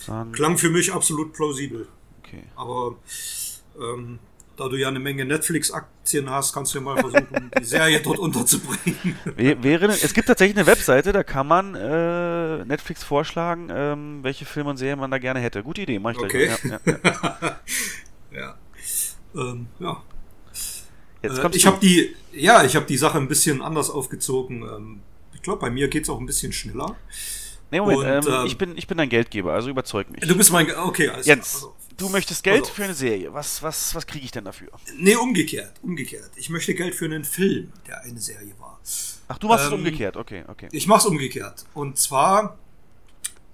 sagen? 0.00 0.32
Klang 0.32 0.58
für 0.58 0.70
mich 0.70 0.92
absolut 0.92 1.32
plausibel. 1.32 1.86
Okay. 2.18 2.42
Aber 2.56 2.96
ähm, 3.78 4.18
da 4.60 4.68
du 4.68 4.76
ja 4.76 4.88
eine 4.88 5.00
Menge 5.00 5.24
Netflix-Aktien 5.24 6.28
hast, 6.28 6.52
kannst 6.52 6.74
du 6.74 6.78
ja 6.78 6.84
mal 6.84 6.98
versuchen, 6.98 7.50
die 7.58 7.64
Serie 7.64 8.00
dort 8.00 8.18
unterzubringen. 8.20 9.16
Wäre, 9.34 9.86
es 9.86 10.12
gibt 10.12 10.28
tatsächlich 10.28 10.56
eine 10.58 10.66
Webseite, 10.66 11.12
da 11.12 11.22
kann 11.22 11.46
man 11.46 11.74
äh, 11.74 12.64
Netflix 12.66 13.02
vorschlagen, 13.02 13.68
ähm, 13.72 14.18
welche 14.22 14.44
Filme 14.44 14.70
und 14.70 14.76
Serien 14.76 14.98
man 14.98 15.10
da 15.10 15.16
gerne 15.16 15.40
hätte. 15.40 15.62
Gute 15.62 15.80
Idee, 15.80 15.98
mach 15.98 16.12
ich 16.12 16.18
okay. 16.18 16.46
gleich. 16.46 16.64
Ja, 16.64 16.80
ja, 17.02 17.38
ja. 18.32 18.38
ja. 18.38 18.54
Ähm, 19.34 19.66
ja. 19.78 20.02
Jetzt 21.22 21.38
äh, 21.38 21.48
ich 21.52 21.66
habe 21.66 21.78
die, 21.80 22.14
ja, 22.32 22.62
ich 22.62 22.76
habe 22.76 22.84
die 22.84 22.98
Sache 22.98 23.16
ein 23.16 23.28
bisschen 23.28 23.62
anders 23.62 23.88
aufgezogen. 23.88 24.62
Ähm, 24.62 25.00
ich 25.32 25.40
glaube, 25.40 25.60
bei 25.60 25.70
mir 25.70 25.88
geht 25.88 26.02
es 26.02 26.10
auch 26.10 26.20
ein 26.20 26.26
bisschen 26.26 26.52
schneller. 26.52 26.96
Nee, 27.70 27.80
Moment, 27.80 28.26
und, 28.26 28.34
ähm, 28.34 28.46
ich, 28.46 28.58
bin, 28.58 28.76
ich 28.76 28.86
bin 28.86 28.98
dein 28.98 29.08
Geldgeber, 29.08 29.54
also 29.54 29.70
überzeug 29.70 30.10
mich. 30.10 30.20
Du 30.20 30.36
bist 30.36 30.52
mein, 30.52 30.70
okay, 30.76 31.08
alles 31.08 31.24
Jens, 31.24 31.54
also, 31.54 31.74
du 32.00 32.08
möchtest 32.08 32.42
Geld 32.42 32.62
also, 32.62 32.72
für 32.72 32.84
eine 32.84 32.94
Serie. 32.94 33.32
Was, 33.32 33.62
was, 33.62 33.94
was 33.94 34.06
kriege 34.06 34.24
ich 34.24 34.30
denn 34.30 34.44
dafür? 34.44 34.68
Nee, 34.96 35.16
umgekehrt, 35.16 35.74
umgekehrt. 35.82 36.30
Ich 36.36 36.48
möchte 36.48 36.74
Geld 36.74 36.94
für 36.94 37.04
einen 37.04 37.24
Film, 37.24 37.72
der 37.86 38.00
eine 38.02 38.18
Serie 38.18 38.52
war. 38.58 38.80
Ach, 39.28 39.38
du 39.38 39.48
machst 39.48 39.66
ähm, 39.66 39.72
es 39.72 39.78
umgekehrt, 39.78 40.16
okay, 40.16 40.44
okay. 40.48 40.68
Ich 40.72 40.86
mach's 40.86 41.04
umgekehrt. 41.04 41.64
Und 41.74 41.98
zwar, 41.98 42.58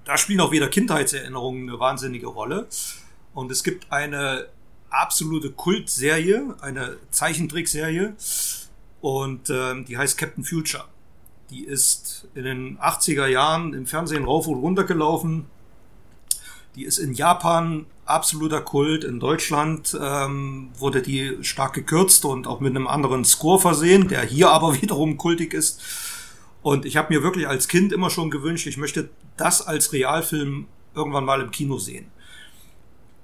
da 0.04 0.16
spielen 0.16 0.40
auch 0.40 0.52
wieder 0.52 0.68
Kindheitserinnerungen 0.68 1.68
eine 1.68 1.78
wahnsinnige 1.78 2.28
Rolle. 2.28 2.68
Und 3.34 3.50
es 3.50 3.64
gibt 3.64 3.92
eine 3.92 4.48
absolute 4.90 5.50
Kultserie, 5.50 6.54
eine 6.60 6.96
Zeichentrickserie. 7.10 8.14
Und 9.00 9.50
ähm, 9.50 9.84
die 9.84 9.98
heißt 9.98 10.16
Captain 10.16 10.44
Future. 10.44 10.84
Die 11.50 11.64
ist 11.64 12.26
in 12.34 12.44
den 12.44 12.78
80er 12.78 13.26
Jahren 13.26 13.72
im 13.72 13.86
Fernsehen 13.86 14.24
rauf 14.24 14.46
und 14.46 14.58
runter 14.58 14.84
gelaufen. 14.84 15.46
Die 16.74 16.84
ist 16.84 16.98
in 16.98 17.12
Japan 17.12 17.86
absoluter 18.06 18.60
Kult. 18.60 19.04
In 19.04 19.20
Deutschland 19.20 19.96
ähm, 20.00 20.70
wurde 20.78 21.02
die 21.02 21.36
stark 21.42 21.74
gekürzt 21.74 22.24
und 22.24 22.46
auch 22.46 22.60
mit 22.60 22.74
einem 22.74 22.86
anderen 22.86 23.24
Score 23.24 23.60
versehen, 23.60 24.08
der 24.08 24.22
hier 24.22 24.50
aber 24.50 24.74
wiederum 24.80 25.16
kultig 25.16 25.52
ist. 25.52 25.82
Und 26.62 26.84
ich 26.84 26.96
habe 26.96 27.14
mir 27.14 27.22
wirklich 27.22 27.46
als 27.46 27.68
Kind 27.68 27.92
immer 27.92 28.10
schon 28.10 28.30
gewünscht, 28.30 28.66
ich 28.66 28.76
möchte 28.76 29.10
das 29.36 29.62
als 29.62 29.92
Realfilm 29.92 30.66
irgendwann 30.94 31.24
mal 31.24 31.40
im 31.40 31.50
Kino 31.50 31.78
sehen. 31.78 32.06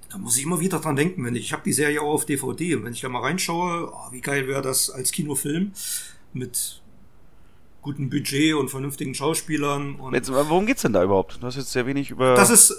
Da 0.09 0.17
muss 0.19 0.37
ich 0.37 0.43
immer 0.43 0.59
wieder 0.59 0.79
dran 0.79 0.95
denken, 0.95 1.25
wenn 1.25 1.35
ich, 1.35 1.45
ich 1.45 1.53
habe 1.53 1.63
die 1.65 1.73
Serie 1.73 2.01
auch 2.01 2.13
auf 2.13 2.25
DVD 2.25 2.75
und 2.75 2.85
wenn 2.85 2.93
ich 2.93 3.01
da 3.01 3.09
mal 3.09 3.21
reinschaue, 3.21 3.91
oh, 3.91 4.11
wie 4.11 4.21
geil 4.21 4.47
wäre 4.47 4.61
das 4.61 4.91
als 4.91 5.11
Kinofilm 5.11 5.73
mit 6.33 6.81
gutem 7.81 8.09
Budget 8.09 8.53
und 8.55 8.69
vernünftigen 8.69 9.13
Schauspielern. 9.13 9.95
Und 9.95 10.13
jetzt, 10.13 10.31
worum 10.31 10.65
geht's 10.65 10.83
denn 10.83 10.93
da 10.93 11.03
überhaupt? 11.03 11.41
Du 11.41 11.45
hast 11.45 11.57
jetzt 11.57 11.71
sehr 11.71 11.85
wenig 11.85 12.11
über. 12.11 12.35
Das 12.35 12.49
ist, 12.49 12.75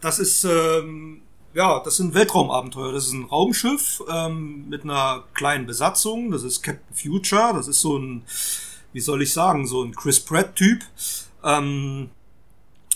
das 0.00 0.18
ist, 0.18 0.44
ähm, 0.44 1.22
ja, 1.54 1.80
das 1.80 1.96
sind 1.96 2.14
Weltraumabenteuer. 2.14 2.92
Das 2.92 3.06
ist 3.06 3.12
ein 3.12 3.24
Raumschiff 3.24 4.02
ähm, 4.10 4.68
mit 4.68 4.84
einer 4.84 5.24
kleinen 5.34 5.66
Besatzung. 5.66 6.30
Das 6.30 6.42
ist 6.42 6.62
Captain 6.62 6.94
Future. 6.94 7.52
Das 7.54 7.68
ist 7.68 7.80
so 7.80 7.98
ein, 7.98 8.22
wie 8.92 9.00
soll 9.00 9.22
ich 9.22 9.32
sagen, 9.32 9.66
so 9.66 9.82
ein 9.82 9.94
Chris 9.94 10.20
Pratt-Typ. 10.20 10.82
Ähm, 11.44 12.10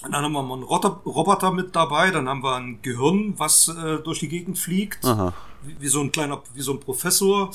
dann 0.02 0.24
haben 0.24 0.32
wir 0.32 0.42
mal 0.42 0.54
einen 0.54 0.62
Roboter 0.62 1.50
mit 1.52 1.74
dabei, 1.74 2.10
dann 2.10 2.28
haben 2.28 2.42
wir 2.42 2.54
ein 2.54 2.80
Gehirn, 2.82 3.34
was 3.38 3.68
äh, 3.68 3.98
durch 3.98 4.20
die 4.20 4.28
Gegend 4.28 4.58
fliegt, 4.58 5.04
wie, 5.62 5.80
wie, 5.80 5.88
so 5.88 6.00
ein 6.00 6.12
kleiner, 6.12 6.42
wie 6.54 6.60
so 6.60 6.72
ein 6.72 6.80
Professor. 6.80 7.50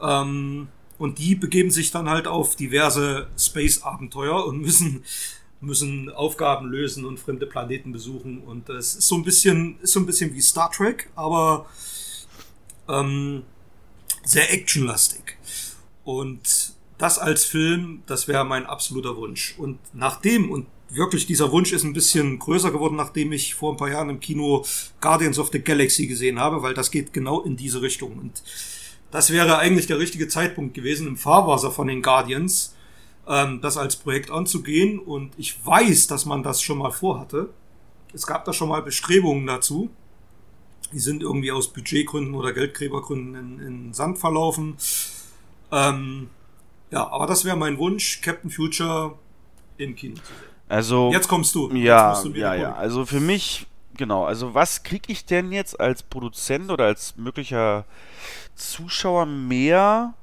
Ähm, 0.00 0.68
und 0.98 1.18
die 1.18 1.34
begeben 1.34 1.70
sich 1.70 1.90
dann 1.90 2.08
halt 2.08 2.26
auf 2.26 2.56
diverse 2.56 3.28
Space-Abenteuer 3.36 4.46
und 4.46 4.58
müssen, 4.62 5.04
müssen 5.64 6.10
Aufgaben 6.10 6.68
lösen 6.68 7.04
und 7.04 7.18
fremde 7.18 7.46
Planeten 7.46 7.92
besuchen. 7.92 8.38
Und 8.38 8.68
es 8.68 8.94
ist 8.94 9.08
so 9.08 9.16
ein 9.16 9.24
bisschen, 9.24 9.78
ist 9.80 9.92
so 9.92 10.00
ein 10.00 10.06
bisschen 10.06 10.34
wie 10.34 10.40
Star 10.40 10.70
Trek, 10.70 11.10
aber 11.14 11.66
ähm, 12.88 13.42
sehr 14.24 14.52
actionlastig. 14.52 15.36
Und 16.04 16.74
das 16.98 17.18
als 17.18 17.44
Film, 17.44 18.02
das 18.06 18.28
wäre 18.28 18.44
mein 18.44 18.66
absoluter 18.66 19.16
Wunsch. 19.16 19.54
Und 19.58 19.78
nachdem, 19.92 20.50
und 20.50 20.66
wirklich 20.90 21.26
dieser 21.26 21.50
Wunsch 21.50 21.72
ist 21.72 21.84
ein 21.84 21.92
bisschen 21.92 22.38
größer 22.38 22.70
geworden, 22.70 22.96
nachdem 22.96 23.32
ich 23.32 23.54
vor 23.54 23.72
ein 23.72 23.76
paar 23.76 23.90
Jahren 23.90 24.10
im 24.10 24.20
Kino 24.20 24.64
Guardians 25.00 25.38
of 25.38 25.50
the 25.52 25.60
Galaxy 25.60 26.06
gesehen 26.06 26.38
habe, 26.38 26.62
weil 26.62 26.74
das 26.74 26.90
geht 26.90 27.12
genau 27.12 27.42
in 27.42 27.56
diese 27.56 27.82
Richtung. 27.82 28.18
Und 28.18 28.42
das 29.10 29.30
wäre 29.30 29.58
eigentlich 29.58 29.86
der 29.86 29.98
richtige 29.98 30.28
Zeitpunkt 30.28 30.74
gewesen, 30.74 31.06
im 31.06 31.16
Fahrwasser 31.16 31.70
von 31.70 31.88
den 31.88 32.02
Guardians 32.02 32.73
ähm, 33.28 33.60
das 33.60 33.76
als 33.76 33.96
Projekt 33.96 34.30
anzugehen. 34.30 34.98
Und 34.98 35.32
ich 35.36 35.64
weiß, 35.64 36.06
dass 36.06 36.26
man 36.26 36.42
das 36.42 36.62
schon 36.62 36.78
mal 36.78 36.90
vorhatte. 36.90 37.50
Es 38.12 38.26
gab 38.26 38.44
da 38.44 38.52
schon 38.52 38.68
mal 38.68 38.82
Bestrebungen 38.82 39.46
dazu. 39.46 39.90
Die 40.92 41.00
sind 41.00 41.22
irgendwie 41.22 41.50
aus 41.50 41.72
Budgetgründen 41.72 42.34
oder 42.34 42.52
Geldgräbergründen 42.52 43.34
in, 43.34 43.66
in 43.66 43.92
Sand 43.94 44.18
verlaufen. 44.18 44.76
Ähm, 45.72 46.30
ja, 46.90 47.08
aber 47.08 47.26
das 47.26 47.44
wäre 47.44 47.56
mein 47.56 47.78
Wunsch, 47.78 48.20
Captain 48.20 48.50
Future 48.50 49.18
im 49.78 49.96
Kino 49.96 50.14
zu 50.16 50.26
sehen. 50.26 50.54
Also 50.68 51.10
jetzt 51.12 51.28
kommst 51.28 51.54
du. 51.54 51.70
Ja, 51.72 52.20
du 52.22 52.30
ja, 52.30 52.54
ja. 52.54 52.74
Also 52.74 53.04
für 53.04 53.20
mich 53.20 53.66
genau. 53.96 54.24
Also 54.24 54.54
was 54.54 54.82
kriege 54.82 55.12
ich 55.12 55.24
denn 55.24 55.52
jetzt 55.52 55.78
als 55.78 56.02
Produzent 56.02 56.70
oder 56.70 56.84
als 56.84 57.16
möglicher 57.16 57.84
Zuschauer 58.54 59.26
mehr 59.26 60.14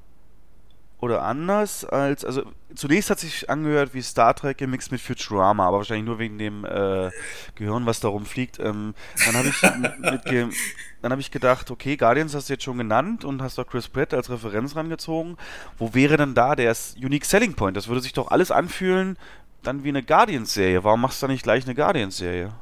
oder 1.02 1.22
anders 1.22 1.84
als, 1.84 2.24
also 2.24 2.44
zunächst 2.74 3.10
hat 3.10 3.18
sich 3.18 3.50
angehört 3.50 3.92
wie 3.92 4.00
Star 4.00 4.34
Trek 4.34 4.56
gemixt 4.56 4.90
mit 4.92 5.00
Futurama, 5.00 5.66
aber 5.66 5.78
wahrscheinlich 5.78 6.06
nur 6.06 6.18
wegen 6.18 6.38
dem 6.38 6.64
äh, 6.64 7.10
Gehirn, 7.56 7.84
was 7.84 8.00
da 8.00 8.08
rumfliegt. 8.08 8.58
Ähm, 8.60 8.94
dann 9.26 9.34
habe 9.36 9.48
ich 9.48 9.60
dann 11.02 11.10
habe 11.10 11.20
ich 11.20 11.30
gedacht, 11.30 11.70
okay, 11.70 11.96
Guardians 11.96 12.34
hast 12.34 12.48
du 12.48 12.54
jetzt 12.54 12.62
schon 12.62 12.78
genannt 12.78 13.24
und 13.24 13.42
hast 13.42 13.58
doch 13.58 13.66
Chris 13.66 13.88
Pratt 13.88 14.14
als 14.14 14.30
Referenz 14.30 14.76
rangezogen. 14.76 15.36
Wo 15.76 15.92
wäre 15.92 16.16
denn 16.16 16.34
da 16.34 16.54
der 16.54 16.74
Unique 16.96 17.24
Selling 17.24 17.54
Point? 17.54 17.76
Das 17.76 17.88
würde 17.88 18.00
sich 18.00 18.12
doch 18.12 18.30
alles 18.30 18.50
anfühlen 18.52 19.18
dann 19.62 19.84
wie 19.84 19.88
eine 19.88 20.02
Guardians-Serie. 20.02 20.82
Warum 20.84 21.00
machst 21.00 21.22
du 21.22 21.26
da 21.26 21.32
nicht 21.32 21.42
gleich 21.42 21.64
eine 21.64 21.74
Guardians-Serie? 21.74 22.52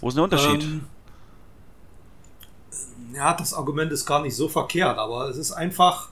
Wo 0.00 0.08
ist 0.08 0.16
der 0.16 0.24
Unterschied? 0.24 0.62
Ähm, 0.62 0.84
ja, 3.14 3.32
das 3.34 3.54
Argument 3.54 3.92
ist 3.92 4.04
gar 4.04 4.22
nicht 4.22 4.34
so 4.34 4.48
verkehrt, 4.48 4.98
aber 4.98 5.28
es 5.28 5.36
ist 5.36 5.52
einfach, 5.52 6.08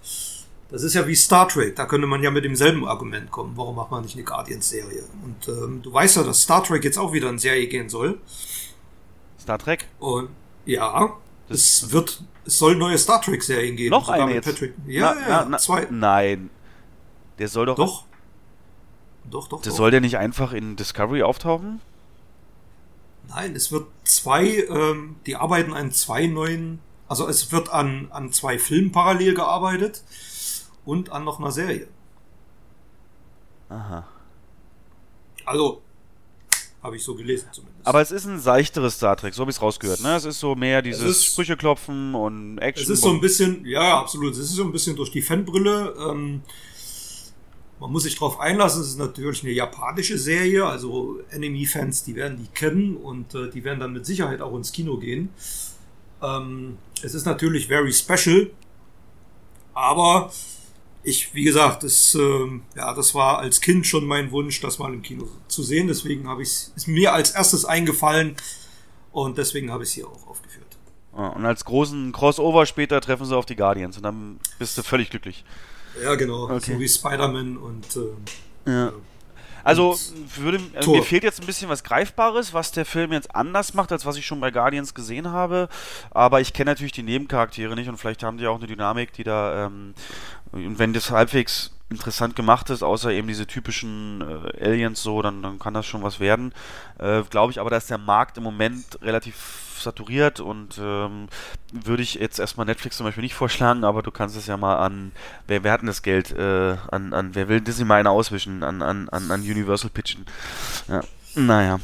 das 0.73 0.83
ist 0.83 0.95
ja 0.95 1.07
wie 1.07 1.15
Star 1.15 1.47
Trek, 1.49 1.77
da 1.77 1.85
könnte 1.85 2.07
man 2.07 2.23
ja 2.23 2.31
mit 2.31 2.45
demselben 2.45 2.89
Argument 2.89 3.31
kommen. 3.31 3.53
Warum 3.57 3.77
macht 3.77 3.91
man 3.91 4.03
nicht 4.03 4.15
eine 4.15 4.25
Guardians-Serie? 4.25 5.05
Und 5.23 5.49
ähm, 5.49 5.83
du 5.83 5.93
weißt 5.93 6.17
ja, 6.17 6.23
dass 6.23 6.41
Star 6.41 6.65
Trek 6.65 6.83
jetzt 6.83 6.99
auch 6.99 7.13
wieder 7.13 7.29
in 7.29 7.39
Serie 7.39 7.69
gehen 7.69 7.91
soll. 7.91 8.19
Star 9.39 9.59
Trek? 9.59 9.87
Und 9.99 10.31
ja, 10.65 11.15
das 11.49 11.83
es 11.83 11.93
wird, 11.93 12.23
es 12.47 12.59
soll 12.59 12.77
neue 12.77 12.97
Star 12.97 13.21
Trek-Serien 13.21 13.77
geben. 13.77 13.91
Noch 13.91 14.09
eine 14.09 14.33
jetzt? 14.33 14.47
Patrick. 14.47 14.73
Ja, 14.87 15.15
na, 15.15 15.29
ja, 15.29 15.47
na, 15.47 15.59
zwei. 15.59 15.87
Nein. 15.91 16.49
Der 17.39 17.49
soll 17.49 17.67
doch. 17.67 17.77
Doch. 17.77 18.05
Doch, 19.31 19.49
doch. 19.49 19.61
Der 19.61 19.73
doch. 19.73 19.77
soll 19.77 19.91
der 19.91 20.01
nicht 20.01 20.17
einfach 20.17 20.55
in 20.55 20.77
Discovery 20.77 21.23
auftauchen? 21.23 21.83
Nein, 23.29 23.55
es 23.55 23.71
wird 23.71 23.89
zwei, 24.05 24.65
ähm, 24.71 25.17
die 25.27 25.37
arbeiten 25.37 25.75
an 25.75 25.93
zwei 25.93 26.27
neuen, 26.27 26.81
also 27.09 27.29
es 27.29 27.53
wird 27.53 27.71
an, 27.71 28.09
an 28.11 28.33
zwei 28.33 28.59
Filmen 28.59 28.91
parallel 28.91 29.35
gearbeitet 29.35 30.03
und 30.85 31.11
an 31.13 31.25
noch 31.25 31.39
einer 31.39 31.51
Serie. 31.53 31.89
Aha. 33.69 34.07
Also, 35.45 35.83
habe 36.83 36.97
ich 36.97 37.05
so 37.05 37.15
gelesen 37.15 37.49
zumindest. 37.53 37.87
Aber 37.87 38.01
es 38.01 38.11
ist 38.11 38.27
ein 38.27 38.39
seichteres 38.41 38.95
Star 38.97 39.17
Trek, 39.17 39.35
so 39.35 39.41
habe 39.43 39.51
ich 39.51 39.57
es 39.57 39.63
rausgehört. 39.63 40.01
Ne? 40.03 40.17
Es 40.17 40.25
ist 40.25 40.41
so 40.41 40.55
mehr 40.55 40.83
dieses 40.83 41.03
ist- 41.03 41.25
Sprüche 41.27 41.57
klopfen 41.57 42.15
und 42.15 42.59
Action. 42.59 42.83
Es 42.85 42.91
ist 42.91 43.03
so 43.03 43.11
ein 43.11 43.21
bisschen, 43.21 43.65
ja, 43.65 43.99
absolut. 43.99 44.33
Es 44.33 44.39
ist 44.41 44.53
so 44.53 44.65
ein 44.65 44.73
bisschen 44.73 44.97
durch 44.97 45.11
die 45.11 45.23
Fanbrille. 45.23 45.95
Ähm, 46.11 46.43
man 47.81 47.91
muss 47.91 48.03
sich 48.05 48.15
darauf 48.15 48.39
einlassen. 48.41 48.83
Es 48.83 48.89
ist 48.89 48.99
natürlich 48.99 49.43
eine 49.43 49.53
japanische 49.53 50.19
Serie. 50.19 50.67
Also 50.67 51.21
Enemy-Fans, 51.31 52.05
die 52.05 52.15
werden 52.15 52.39
die 52.39 52.49
kennen 52.49 52.97
und 52.97 53.35
äh, 53.35 53.49
die 53.51 53.65
werden 53.65 53.81
dann 53.81 53.93
mit 53.93 54.05
Sicherheit 54.07 54.41
auch 54.41 54.55
ins 54.57 54.71
Kino 54.73 54.99
gehen. 54.99 55.31
Ähm, 56.21 56.79
es 57.03 57.15
ist 57.15 57.25
natürlich 57.27 57.69
very 57.69 57.93
special. 57.93 58.51
Aber 59.75 60.31
ich, 61.05 61.35
wie 61.35 61.45
gesagt, 61.45 61.83
das, 61.83 62.15
ähm, 62.15 62.63
ja, 62.77 62.95
das 62.95 63.15
war 63.15 63.39
als 63.39 63.61
Kind 63.61 63.87
schon 63.87 64.05
mein 64.07 64.31
Wunsch, 64.31 64.61
das 64.61 64.79
mal 64.79 64.93
im 64.93 65.03
Kino 65.03 65.27
zu 65.49 65.63
sehen. 65.63 65.89
Deswegen 65.89 66.29
habe 66.29 66.43
ich 66.43 66.69
ist 66.77 66.87
mir 66.87 67.13
als 67.13 67.31
erstes 67.33 67.65
eingefallen 67.65 68.37
und 69.11 69.39
deswegen 69.39 69.71
habe 69.73 69.83
ich 69.83 69.91
es 69.91 69.95
hier 69.95 70.07
auch 70.07 70.27
aufgeführt. 70.29 70.67
Ja, 71.17 71.29
und 71.29 71.45
als 71.45 71.65
großen 71.65 72.13
Crossover 72.13 72.67
später 72.67 73.01
treffen 73.01 73.27
sie 73.27 73.37
auf 73.37 73.47
die 73.47 73.57
Guardians 73.57 73.97
und 73.97 74.05
dann 74.05 74.39
bist 74.59 74.79
du 74.79 74.83
völlig 74.83 75.11
glücklich. 75.11 75.45
Ja, 76.03 76.15
genau. 76.15 76.45
Okay. 76.45 76.73
So 76.75 76.81
wie 76.81 76.89
Spider-Man 76.89 77.57
und 77.59 77.97
ähm, 77.97 78.17
Ja. 78.67 78.93
Also, 79.65 79.99
würde, 80.37 80.61
also 80.75 80.93
mir 80.93 81.03
fehlt 81.03 81.25
jetzt 81.25 81.41
ein 81.41 81.47
bisschen 81.47 81.69
was 81.69 81.85
Greifbares, 81.85 82.53
was 82.55 82.73
der 82.73 82.85
Film 82.85 83.13
jetzt 83.13 83.35
anders 83.35 83.75
macht, 83.75 83.93
als 83.93 84.07
was 84.07 84.17
ich 84.17 84.27
schon 84.27 84.41
bei 84.41 84.51
Guardians 84.51 84.95
gesehen 84.95 85.31
habe. 85.31 85.69
Aber 86.11 86.41
ich 86.41 86.53
kenne 86.53 86.71
natürlich 86.71 86.93
die 86.93 87.03
Nebencharaktere 87.03 87.75
nicht 87.75 87.89
und 87.89 87.97
vielleicht 87.97 88.23
haben 88.23 88.39
die 88.39 88.47
auch 88.47 88.59
eine 88.59 88.67
Dynamik, 88.67 89.13
die 89.13 89.25
da, 89.25 89.67
ähm, 89.67 89.95
und 90.53 90.79
wenn 90.79 90.93
das 90.93 91.11
halbwegs 91.11 91.73
interessant 91.91 92.35
gemacht 92.35 92.71
ist, 92.71 92.83
außer 92.83 93.11
eben 93.11 93.29
diese 93.29 93.47
typischen 93.47 94.23
äh, 94.23 94.65
Aliens 94.65 95.03
so, 95.03 95.23
dann, 95.23 95.43
dann 95.43 95.59
kann 95.59 95.75
das 95.75 95.87
schon 95.87 96.03
was 96.03 96.21
werden. 96.21 96.53
Äh, 96.99 97.23
Glaube 97.31 97.53
ich 97.53 97.61
aber, 97.61 97.71
dass 97.71 97.87
der 97.87 97.99
Markt 97.99 98.39
im 98.39 98.45
Moment 98.45 98.99
relativ 99.03 99.72
saturiert 99.83 100.41
und 100.41 100.79
ähm, 100.81 101.29
würde 101.73 102.03
ich 102.03 102.15
jetzt 102.15 102.39
erstmal 102.39 102.67
Netflix 102.67 102.97
zum 102.97 103.07
Beispiel 103.07 103.23
nicht 103.23 103.35
vorschlagen, 103.35 103.85
aber 103.85 104.03
du 104.03 104.11
kannst 104.11 104.37
es 104.37 104.47
ja 104.47 104.57
mal 104.57 104.77
an, 104.77 105.13
wer, 105.47 105.65
wer 105.65 105.73
hat 105.73 105.81
denn 105.81 105.87
das 105.87 106.03
Geld, 106.03 106.33
äh, 106.33 106.77
an, 106.91 107.13
an, 107.13 107.35
wer 107.35 107.49
will 107.49 107.61
Disney 107.61 107.85
mal 107.85 108.01
eine 108.01 108.11
auswischen, 108.11 108.63
an, 108.63 108.83
an, 108.83 109.09
an, 109.09 109.31
an 109.31 109.41
Universal 109.41 109.91
pitchen. 109.91 110.27
Ja, 110.89 111.01
naja. 111.35 111.81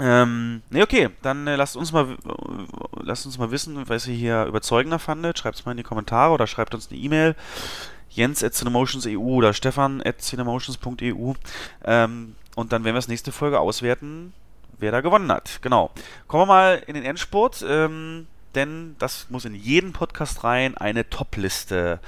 Ähm, 0.00 0.62
ne, 0.70 0.82
okay, 0.82 1.10
dann 1.22 1.46
äh, 1.46 1.56
lasst 1.56 1.76
uns 1.76 1.92
mal, 1.92 2.16
lasst 3.02 3.26
uns 3.26 3.36
mal 3.36 3.50
wissen, 3.50 3.88
was 3.88 4.06
ihr 4.06 4.14
hier 4.14 4.44
überzeugender 4.44 4.98
fandet. 4.98 5.38
Schreibt 5.38 5.58
es 5.58 5.64
mal 5.64 5.72
in 5.72 5.78
die 5.78 5.82
Kommentare 5.82 6.32
oder 6.32 6.46
schreibt 6.46 6.74
uns 6.74 6.88
eine 6.90 7.00
E-Mail. 7.00 7.34
Jens 8.08 8.42
at 8.42 8.54
Cinemotions.eu 8.54 9.18
oder 9.18 9.52
Stefan 9.52 10.02
at 10.04 10.22
cinemotions.eu. 10.22 11.34
Ähm, 11.84 12.34
und 12.54 12.72
dann 12.72 12.84
werden 12.84 12.94
wir 12.94 12.98
das 12.98 13.08
nächste 13.08 13.32
Folge 13.32 13.60
auswerten, 13.60 14.32
wer 14.78 14.92
da 14.92 15.00
gewonnen 15.00 15.30
hat. 15.30 15.60
Genau. 15.62 15.90
Kommen 16.26 16.42
wir 16.42 16.46
mal 16.46 16.82
in 16.86 16.94
den 16.94 17.04
Endspurt, 17.04 17.64
ähm, 17.66 18.26
denn 18.54 18.96
das 18.98 19.26
muss 19.30 19.44
in 19.44 19.54
jeden 19.54 19.92
Podcast 19.92 20.44
rein, 20.44 20.76
eine 20.76 21.08
Top-Liste. 21.08 22.00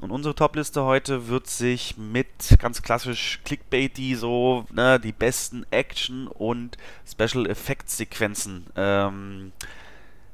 Und 0.00 0.12
unsere 0.12 0.34
Top-Liste 0.34 0.84
heute 0.84 1.26
wird 1.28 1.48
sich 1.48 1.96
mit 1.96 2.28
ganz 2.60 2.82
klassisch 2.82 3.40
Clickbaity 3.44 4.14
so 4.14 4.64
ne, 4.70 5.00
die 5.00 5.12
besten 5.12 5.66
Action- 5.70 6.28
und 6.28 6.76
Special 7.10 7.46
Effects-Sequenzen 7.46 8.66
ähm, 8.76 9.52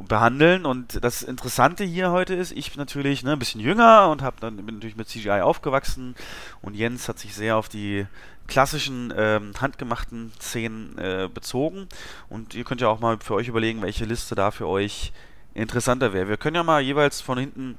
behandeln. 0.09 0.67
Und 0.67 1.03
das 1.05 1.23
Interessante 1.23 1.85
hier 1.85 2.11
heute 2.11 2.35
ist, 2.35 2.53
ich 2.53 2.71
bin 2.71 2.79
natürlich 2.79 3.23
ne, 3.23 3.33
ein 3.33 3.39
bisschen 3.39 3.61
jünger 3.61 4.09
und 4.11 4.23
hab 4.23 4.41
dann, 4.41 4.57
bin 4.57 4.77
natürlich 4.77 4.97
mit 4.97 5.09
CGI 5.09 5.41
aufgewachsen 5.43 6.15
und 6.63 6.75
Jens 6.75 7.09
hat 7.09 7.19
sich 7.19 7.35
sehr 7.35 7.57
auf 7.57 7.69
die 7.69 8.07
klassischen 8.47 9.13
ähm, 9.17 9.53
handgemachten 9.59 10.33
Szenen 10.41 10.99
äh, 10.99 11.29
bezogen. 11.33 11.89
Und 12.29 12.55
ihr 12.55 12.65
könnt 12.65 12.81
ja 12.81 12.89
auch 12.89 13.01
mal 13.01 13.19
für 13.19 13.35
euch 13.35 13.49
überlegen, 13.49 13.83
welche 13.83 14.05
Liste 14.05 14.35
da 14.35 14.51
für 14.51 14.67
euch 14.67 15.13
interessanter 15.55 16.13
wäre. 16.13 16.29
Wir 16.29 16.37
können 16.37 16.57
ja 16.57 16.63
mal 16.63 16.83
jeweils 16.83 17.21
von 17.21 17.39
hinten 17.39 17.79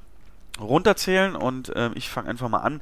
runterzählen 0.58 1.36
und 1.36 1.72
ähm, 1.76 1.92
ich 1.94 2.08
fange 2.08 2.28
einfach 2.28 2.48
mal 2.48 2.58
an. 2.58 2.80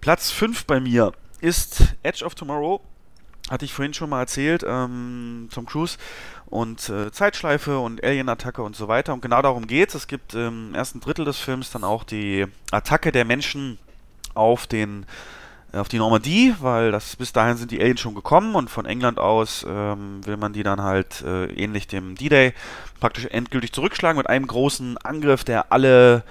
Platz 0.00 0.30
5 0.30 0.64
bei 0.64 0.80
mir 0.80 1.12
ist 1.40 1.94
Edge 2.02 2.24
of 2.24 2.34
Tomorrow. 2.34 2.80
Hatte 3.50 3.64
ich 3.64 3.74
vorhin 3.74 3.92
schon 3.92 4.10
mal 4.10 4.20
erzählt, 4.20 4.64
ähm, 4.66 5.48
Tom 5.52 5.66
Cruise 5.66 5.98
und 6.46 6.88
äh, 6.88 7.12
Zeitschleife 7.12 7.78
und 7.78 8.02
Alien-Attacke 8.02 8.62
und 8.62 8.74
so 8.74 8.88
weiter. 8.88 9.12
Und 9.12 9.20
genau 9.20 9.42
darum 9.42 9.66
geht 9.66 9.90
es. 9.90 9.94
Es 9.94 10.06
gibt 10.06 10.34
im 10.34 10.74
ersten 10.74 11.00
Drittel 11.00 11.24
des 11.24 11.38
Films 11.38 11.70
dann 11.70 11.84
auch 11.84 12.04
die 12.04 12.46
Attacke 12.70 13.12
der 13.12 13.24
Menschen 13.24 13.78
auf 14.34 14.66
den 14.66 15.04
äh, 15.74 15.78
auf 15.78 15.88
die 15.88 15.98
Normandie, 15.98 16.54
weil 16.60 16.92
das 16.92 17.16
bis 17.16 17.32
dahin 17.32 17.56
sind 17.56 17.70
die 17.70 17.80
Aliens 17.80 18.00
schon 18.00 18.14
gekommen 18.14 18.54
und 18.54 18.70
von 18.70 18.86
England 18.86 19.18
aus 19.18 19.66
ähm, 19.68 20.24
will 20.24 20.36
man 20.36 20.52
die 20.52 20.62
dann 20.62 20.82
halt 20.82 21.22
äh, 21.22 21.46
ähnlich 21.46 21.86
dem 21.86 22.14
D-Day 22.14 22.54
praktisch 23.00 23.26
endgültig 23.26 23.72
zurückschlagen 23.72 24.16
mit 24.16 24.28
einem 24.28 24.46
großen 24.46 24.96
Angriff, 24.98 25.44
der 25.44 25.72
alle 25.72 26.22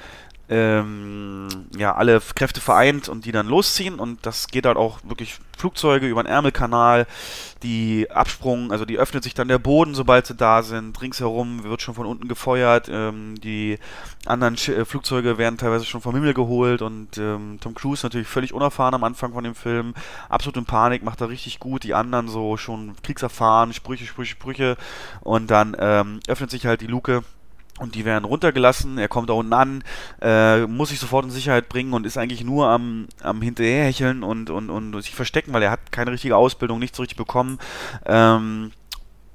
ähm, 0.53 1.47
ja, 1.75 1.95
alle 1.95 2.21
Kräfte 2.35 2.61
vereint 2.61 3.09
und 3.09 3.25
die 3.25 3.31
dann 3.31 3.47
losziehen. 3.47 3.99
Und 3.99 4.25
das 4.25 4.47
geht 4.47 4.67
halt 4.67 4.77
auch 4.77 4.99
wirklich 5.03 5.39
Flugzeuge 5.57 6.07
über 6.07 6.21
den 6.21 6.31
Ärmelkanal, 6.31 7.07
die 7.63 8.11
Absprung, 8.11 8.71
also 8.71 8.85
die 8.85 8.97
öffnet 8.97 9.23
sich 9.23 9.34
dann 9.34 9.47
der 9.47 9.59
Boden, 9.59 9.95
sobald 9.95 10.27
sie 10.27 10.35
da 10.35 10.61
sind, 10.63 11.01
ringsherum 11.01 11.63
wird 11.63 11.81
schon 11.81 11.95
von 11.95 12.05
unten 12.05 12.27
gefeuert, 12.27 12.89
ähm, 12.91 13.35
die 13.41 13.80
anderen 14.25 14.57
Sch 14.57 14.69
äh, 14.69 14.85
Flugzeuge 14.85 15.38
werden 15.38 15.57
teilweise 15.57 15.85
schon 15.85 16.01
vom 16.01 16.13
Himmel 16.15 16.34
geholt. 16.34 16.81
Und 16.81 17.17
ähm, 17.17 17.57
Tom 17.61 17.73
Cruise 17.73 18.05
natürlich 18.05 18.27
völlig 18.27 18.53
unerfahren 18.53 18.93
am 18.93 19.03
Anfang 19.03 19.34
von 19.34 19.43
dem 19.43 19.55
Film, 19.55 19.93
absolut 20.30 20.57
in 20.57 20.65
Panik, 20.65 21.03
macht 21.03 21.21
er 21.21 21.30
richtig 21.30 21.59
gut, 21.59 21.84
die 21.84 21.93
anderen 21.93 22.27
so 22.27 22.57
schon 22.57 22.95
kriegserfahren, 23.01 23.73
Sprüche, 23.73 24.05
Sprüche, 24.05 24.31
Sprüche. 24.31 24.77
Und 25.21 25.49
dann 25.49 25.75
ähm, 25.80 26.19
öffnet 26.27 26.51
sich 26.51 26.65
halt 26.65 26.81
die 26.81 26.88
Luke 26.88 27.23
und 27.80 27.95
die 27.95 28.06
werden 28.06 28.26
runtergelassen. 28.26 28.98
Er 28.98 29.08
kommt 29.08 29.30
da 29.30 29.34
unten 29.34 29.54
an, 29.54 29.84
äh, 30.22 30.66
muss 30.68 30.90
sich 30.90 31.00
sofort 31.00 31.26
in 31.26 31.32
Sicherheit 31.32 31.70
bringen 31.70 31.94
und 31.94 32.06
ist 32.06 32.18
eigentlich 32.18 32.44
nur 32.44 32.68
am, 32.68 33.08
am 33.22 33.41
Hinterherhecheln 33.41 34.24
und, 34.24 34.50
und, 34.50 34.70
und 34.70 35.02
sich 35.02 35.16
verstecken, 35.16 35.54
weil 35.54 35.64
er 35.64 35.72
hat 35.72 35.91
keine 35.91 36.12
richtige 36.12 36.36
Ausbildung, 36.36 36.80
nichts 36.80 37.00
richtig 37.00 37.18
bekommen. 37.18 37.60
Ähm, 38.06 38.72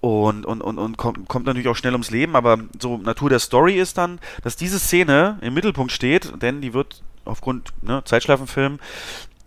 und, 0.00 0.46
und, 0.46 0.62
und, 0.62 0.78
und 0.78 0.96
kommt, 0.96 1.28
kommt 1.28 1.46
natürlich 1.46 1.66
auch 1.68 1.74
schnell 1.74 1.92
ums 1.92 2.10
Leben, 2.10 2.36
aber 2.36 2.58
so 2.78 2.98
Natur 2.98 3.30
der 3.30 3.40
Story 3.40 3.74
ist 3.74 3.98
dann, 3.98 4.20
dass 4.44 4.54
diese 4.54 4.78
Szene 4.78 5.38
im 5.40 5.54
Mittelpunkt 5.54 5.90
steht, 5.90 6.40
denn 6.40 6.60
die 6.60 6.72
wird 6.72 7.02
aufgrund 7.24 7.72
ne, 7.82 8.02
Zeitschleifenfilm 8.04 8.78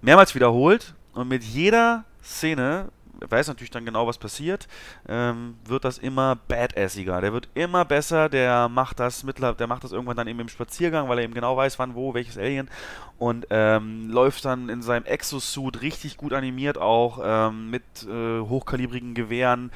mehrmals 0.02 0.36
wiederholt 0.36 0.94
und 1.14 1.30
mit 1.30 1.44
jeder 1.44 2.04
Szene 2.22 2.90
weiß 3.30 3.48
natürlich 3.48 3.72
dann 3.72 3.85
genau, 3.85 4.07
was 4.07 4.18
passiert, 4.18 4.68
ähm, 5.07 5.56
wird 5.65 5.85
das 5.85 5.98
immer 5.98 6.35
badassiger. 6.35 7.22
Der 7.22 7.34
wird 7.34 7.49
immer 7.53 7.85
besser, 7.85 8.30
der 8.30 8.69
macht 8.69 8.99
das 8.99 9.23
mittler, 9.23 9.53
der 9.53 9.68
macht 9.68 9.84
das 9.84 9.91
irgendwann 9.91 10.18
dann 10.18 10.27
eben 10.27 10.39
im 10.39 10.49
Spaziergang, 10.49 11.07
weil 11.10 11.19
er 11.19 11.23
eben 11.23 11.34
genau 11.34 11.56
weiß, 11.56 11.80
wann, 11.80 11.95
wo, 11.95 12.14
welches 12.14 12.38
Alien 12.38 12.69
und 13.18 13.48
ähm, 13.52 14.10
läuft 14.10 14.45
dann 14.45 14.69
in 14.69 14.81
seinem 14.81 15.06
Exosuit 15.06 15.81
richtig 15.81 16.18
gut 16.18 16.34
animiert 16.34 16.77
auch 16.77 17.19
ähm, 17.23 17.69
mit 17.69 17.84
äh, 18.03 18.39
hochkalibrigen 18.39 19.14
Gewehren 19.14 19.72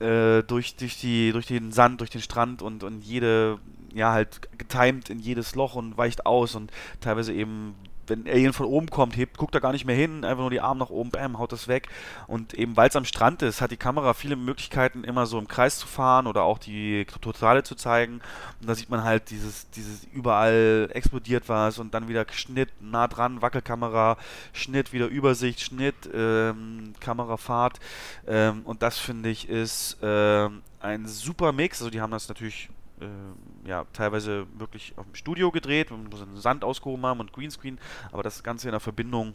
äh, 0.00 0.42
durch, 0.42 0.76
durch, 0.76 0.98
die, 0.98 1.32
durch 1.32 1.46
den 1.46 1.72
Sand, 1.72 2.00
durch 2.00 2.10
den 2.10 2.22
Strand 2.22 2.62
und, 2.62 2.82
und 2.82 3.02
jede, 3.04 3.58
ja 3.94 4.12
halt 4.12 4.48
getimed 4.58 5.10
in 5.10 5.20
jedes 5.20 5.54
Loch 5.54 5.74
und 5.74 5.96
weicht 5.96 6.26
aus 6.26 6.54
und 6.54 6.72
teilweise 7.00 7.32
eben 7.32 7.74
wenn 8.08 8.26
Alien 8.26 8.52
von 8.52 8.66
oben 8.66 8.88
kommt, 8.88 9.16
hebt, 9.16 9.36
guckt 9.36 9.54
er 9.54 9.60
gar 9.60 9.72
nicht 9.72 9.84
mehr 9.84 9.96
hin, 9.96 10.24
einfach 10.24 10.40
nur 10.40 10.50
die 10.50 10.60
Arme 10.60 10.80
nach 10.80 10.90
oben, 10.90 11.10
bam, 11.10 11.38
haut 11.38 11.52
das 11.52 11.68
weg. 11.68 11.88
Und 12.26 12.54
eben 12.54 12.76
weil 12.76 12.88
es 12.88 12.96
am 12.96 13.04
Strand 13.04 13.42
ist, 13.42 13.60
hat 13.60 13.70
die 13.70 13.76
Kamera 13.76 14.14
viele 14.14 14.36
Möglichkeiten, 14.36 15.04
immer 15.04 15.26
so 15.26 15.38
im 15.38 15.48
Kreis 15.48 15.78
zu 15.78 15.86
fahren 15.86 16.26
oder 16.26 16.42
auch 16.42 16.58
die 16.58 17.06
Totale 17.20 17.62
zu 17.62 17.74
zeigen. 17.74 18.20
Und 18.60 18.68
da 18.68 18.74
sieht 18.74 18.90
man 18.90 19.04
halt 19.04 19.30
dieses, 19.30 19.70
dieses 19.70 20.04
überall 20.12 20.88
explodiert 20.92 21.48
was 21.48 21.78
und 21.78 21.94
dann 21.94 22.08
wieder 22.08 22.26
Schnitt, 22.30 22.70
nah 22.80 23.08
dran, 23.08 23.42
Wackelkamera, 23.42 24.16
Schnitt, 24.52 24.92
wieder 24.92 25.06
Übersicht, 25.06 25.60
Schnitt, 25.60 26.08
ähm, 26.12 26.94
Kamerafahrt. 27.00 27.80
Ähm, 28.26 28.62
und 28.64 28.82
das 28.82 28.98
finde 28.98 29.28
ich 29.30 29.48
ist 29.48 29.98
ähm, 30.02 30.62
ein 30.80 31.06
super 31.06 31.52
Mix. 31.52 31.80
Also 31.80 31.90
die 31.90 32.00
haben 32.00 32.10
das 32.10 32.28
natürlich 32.28 32.68
ähm, 33.00 33.34
ja, 33.64 33.84
teilweise 33.92 34.46
wirklich 34.56 34.94
auf 34.96 35.06
dem 35.06 35.14
Studio 35.14 35.50
gedreht, 35.50 35.88
wo 35.90 36.16
sie 36.16 36.24
Sand 36.40 36.64
ausgehoben 36.64 37.04
haben 37.06 37.20
und 37.20 37.32
Greenscreen, 37.32 37.78
aber 38.12 38.22
das 38.22 38.42
Ganze 38.42 38.68
in 38.68 38.72
der 38.72 38.80
Verbindung 38.80 39.34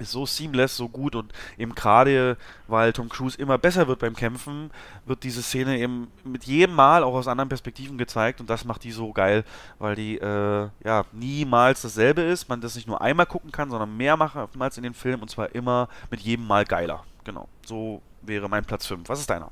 ist 0.00 0.12
so 0.12 0.26
seamless, 0.26 0.76
so 0.76 0.88
gut 0.88 1.14
und 1.14 1.32
eben 1.58 1.74
gerade, 1.74 2.36
weil 2.68 2.92
Tom 2.92 3.08
Cruise 3.08 3.38
immer 3.38 3.58
besser 3.58 3.88
wird 3.88 3.98
beim 3.98 4.14
Kämpfen, 4.14 4.70
wird 5.04 5.22
diese 5.22 5.42
Szene 5.42 5.78
eben 5.78 6.08
mit 6.24 6.44
jedem 6.44 6.74
Mal 6.74 7.02
auch 7.02 7.14
aus 7.14 7.28
anderen 7.28 7.48
Perspektiven 7.48 7.98
gezeigt 7.98 8.40
und 8.40 8.50
das 8.50 8.64
macht 8.64 8.84
die 8.84 8.92
so 8.92 9.12
geil, 9.12 9.44
weil 9.78 9.94
die 9.94 10.18
äh, 10.18 10.68
ja 10.84 11.04
niemals 11.12 11.82
dasselbe 11.82 12.22
ist, 12.22 12.48
man 12.48 12.60
das 12.60 12.74
nicht 12.74 12.86
nur 12.86 13.00
einmal 13.00 13.26
gucken 13.26 13.52
kann, 13.52 13.70
sondern 13.70 13.96
mehrmals 13.96 14.76
in 14.76 14.82
den 14.82 14.94
Film 14.94 15.22
und 15.22 15.30
zwar 15.30 15.54
immer 15.54 15.88
mit 16.10 16.20
jedem 16.20 16.46
Mal 16.46 16.64
geiler. 16.64 17.04
Genau, 17.24 17.48
so 17.64 18.02
wäre 18.22 18.48
mein 18.48 18.64
Platz 18.64 18.86
5. 18.86 19.08
Was 19.08 19.20
ist 19.20 19.30
deiner? 19.30 19.50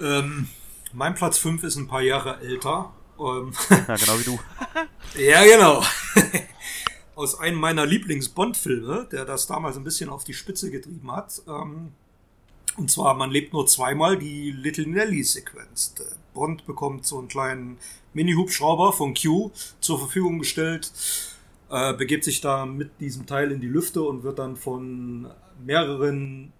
Ähm, 0.00 0.48
mein 0.96 1.14
Platz 1.14 1.36
5 1.38 1.62
ist 1.62 1.76
ein 1.76 1.86
paar 1.86 2.00
Jahre 2.00 2.40
älter. 2.40 2.92
Ähm, 3.20 3.52
ja, 3.70 3.96
genau 3.96 4.18
wie 4.18 4.24
du. 4.24 4.38
ja, 5.20 5.44
genau. 5.44 5.82
aus 7.14 7.38
einem 7.38 7.58
meiner 7.58 7.84
Lieblings-Bond-Filme, 7.84 9.06
der 9.12 9.26
das 9.26 9.46
damals 9.46 9.76
ein 9.76 9.84
bisschen 9.84 10.08
auf 10.08 10.24
die 10.24 10.32
Spitze 10.32 10.70
getrieben 10.70 11.12
hat. 11.12 11.42
Ähm, 11.46 11.92
und 12.78 12.90
zwar, 12.90 13.14
man 13.14 13.30
lebt 13.30 13.52
nur 13.52 13.66
zweimal 13.66 14.18
die 14.18 14.50
Little 14.50 14.86
Nelly-Sequenz. 14.86 15.94
Bond 16.32 16.66
bekommt 16.66 17.06
so 17.06 17.18
einen 17.18 17.28
kleinen 17.28 17.78
Mini-Hubschrauber 18.14 18.94
von 18.94 19.14
Q 19.14 19.50
zur 19.80 19.98
Verfügung 19.98 20.38
gestellt, 20.38 20.92
äh, 21.70 21.92
begibt 21.92 22.24
sich 22.24 22.40
da 22.40 22.64
mit 22.64 23.00
diesem 23.00 23.26
Teil 23.26 23.52
in 23.52 23.60
die 23.60 23.68
Lüfte 23.68 24.02
und 24.02 24.22
wird 24.22 24.38
dann 24.38 24.56
von 24.56 25.30
mehreren 25.62 26.52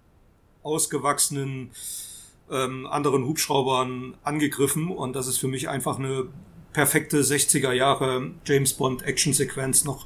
ausgewachsenen 0.61 1.71
ähm, 2.51 2.85
anderen 2.87 3.25
Hubschraubern 3.25 4.15
angegriffen. 4.23 4.89
Und 4.91 5.15
das 5.15 5.27
ist 5.27 5.37
für 5.37 5.47
mich 5.47 5.69
einfach 5.69 5.99
eine 5.99 6.27
perfekte 6.73 7.21
60er 7.21 7.71
Jahre 7.71 8.31
James 8.45 8.73
Bond 8.73 9.03
Action-Sequenz 9.03 9.83
noch 9.83 10.05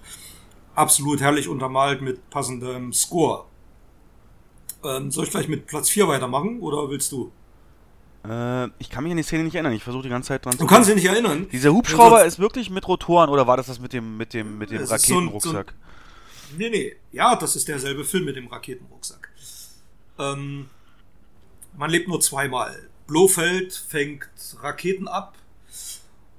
absolut 0.76 1.22
herrlich 1.22 1.47
untermalt 1.47 2.01
mit 2.01 2.30
passendem 2.30 2.93
Score. 2.93 3.45
Ähm, 4.84 5.11
soll 5.11 5.26
ich 5.26 5.31
gleich 5.31 5.47
mit 5.47 5.68
Platz 5.68 5.89
4 5.89 6.07
weitermachen 6.07 6.59
oder 6.61 6.89
willst 6.89 7.11
du? 7.11 7.31
Äh, 8.27 8.68
ich 8.80 8.89
kann 8.89 9.03
mich 9.03 9.11
an 9.11 9.18
die 9.18 9.23
Szene 9.23 9.43
nicht 9.43 9.55
erinnern. 9.55 9.73
Ich 9.73 9.84
versuche 9.84 10.03
die 10.03 10.09
ganze 10.09 10.30
Zeit 10.30 10.45
dran 10.45 10.53
zu. 10.53 10.59
Du 10.59 10.68
kannst 10.68 10.89
dich 10.89 10.95
nicht 10.95 11.05
erinnern. 11.05 11.47
Dieser 11.51 11.73
Hubschrauber 11.73 12.18
also, 12.18 12.27
ist 12.27 12.39
wirklich 12.39 12.69
mit 12.69 12.88
Rotoren 12.88 13.30
oder 13.30 13.47
war 13.47 13.57
das 13.57 13.68
das 13.68 13.80
mit 13.80 13.93
dem 13.93 14.18
mit 14.18 14.34
dem 14.34 14.57
mit 14.57 14.72
dem 14.72 14.84
Raketenrucksack? 14.84 15.73
So, 15.73 16.51
so, 16.51 16.57
nee, 16.57 16.69
nee. 16.69 16.95
Ja, 17.11 17.35
das 17.35 17.55
ist 17.55 17.68
derselbe 17.68 18.03
Film 18.03 18.26
mit 18.26 18.35
dem 18.35 18.47
Raketenrucksack. 18.47 19.30
Ähm, 20.19 20.69
man 21.77 21.89
lebt 21.89 22.07
nur 22.07 22.19
zweimal. 22.22 22.89
Blofeld 23.07 23.73
fängt 23.73 24.30
Raketen 24.61 25.07
ab 25.07 25.35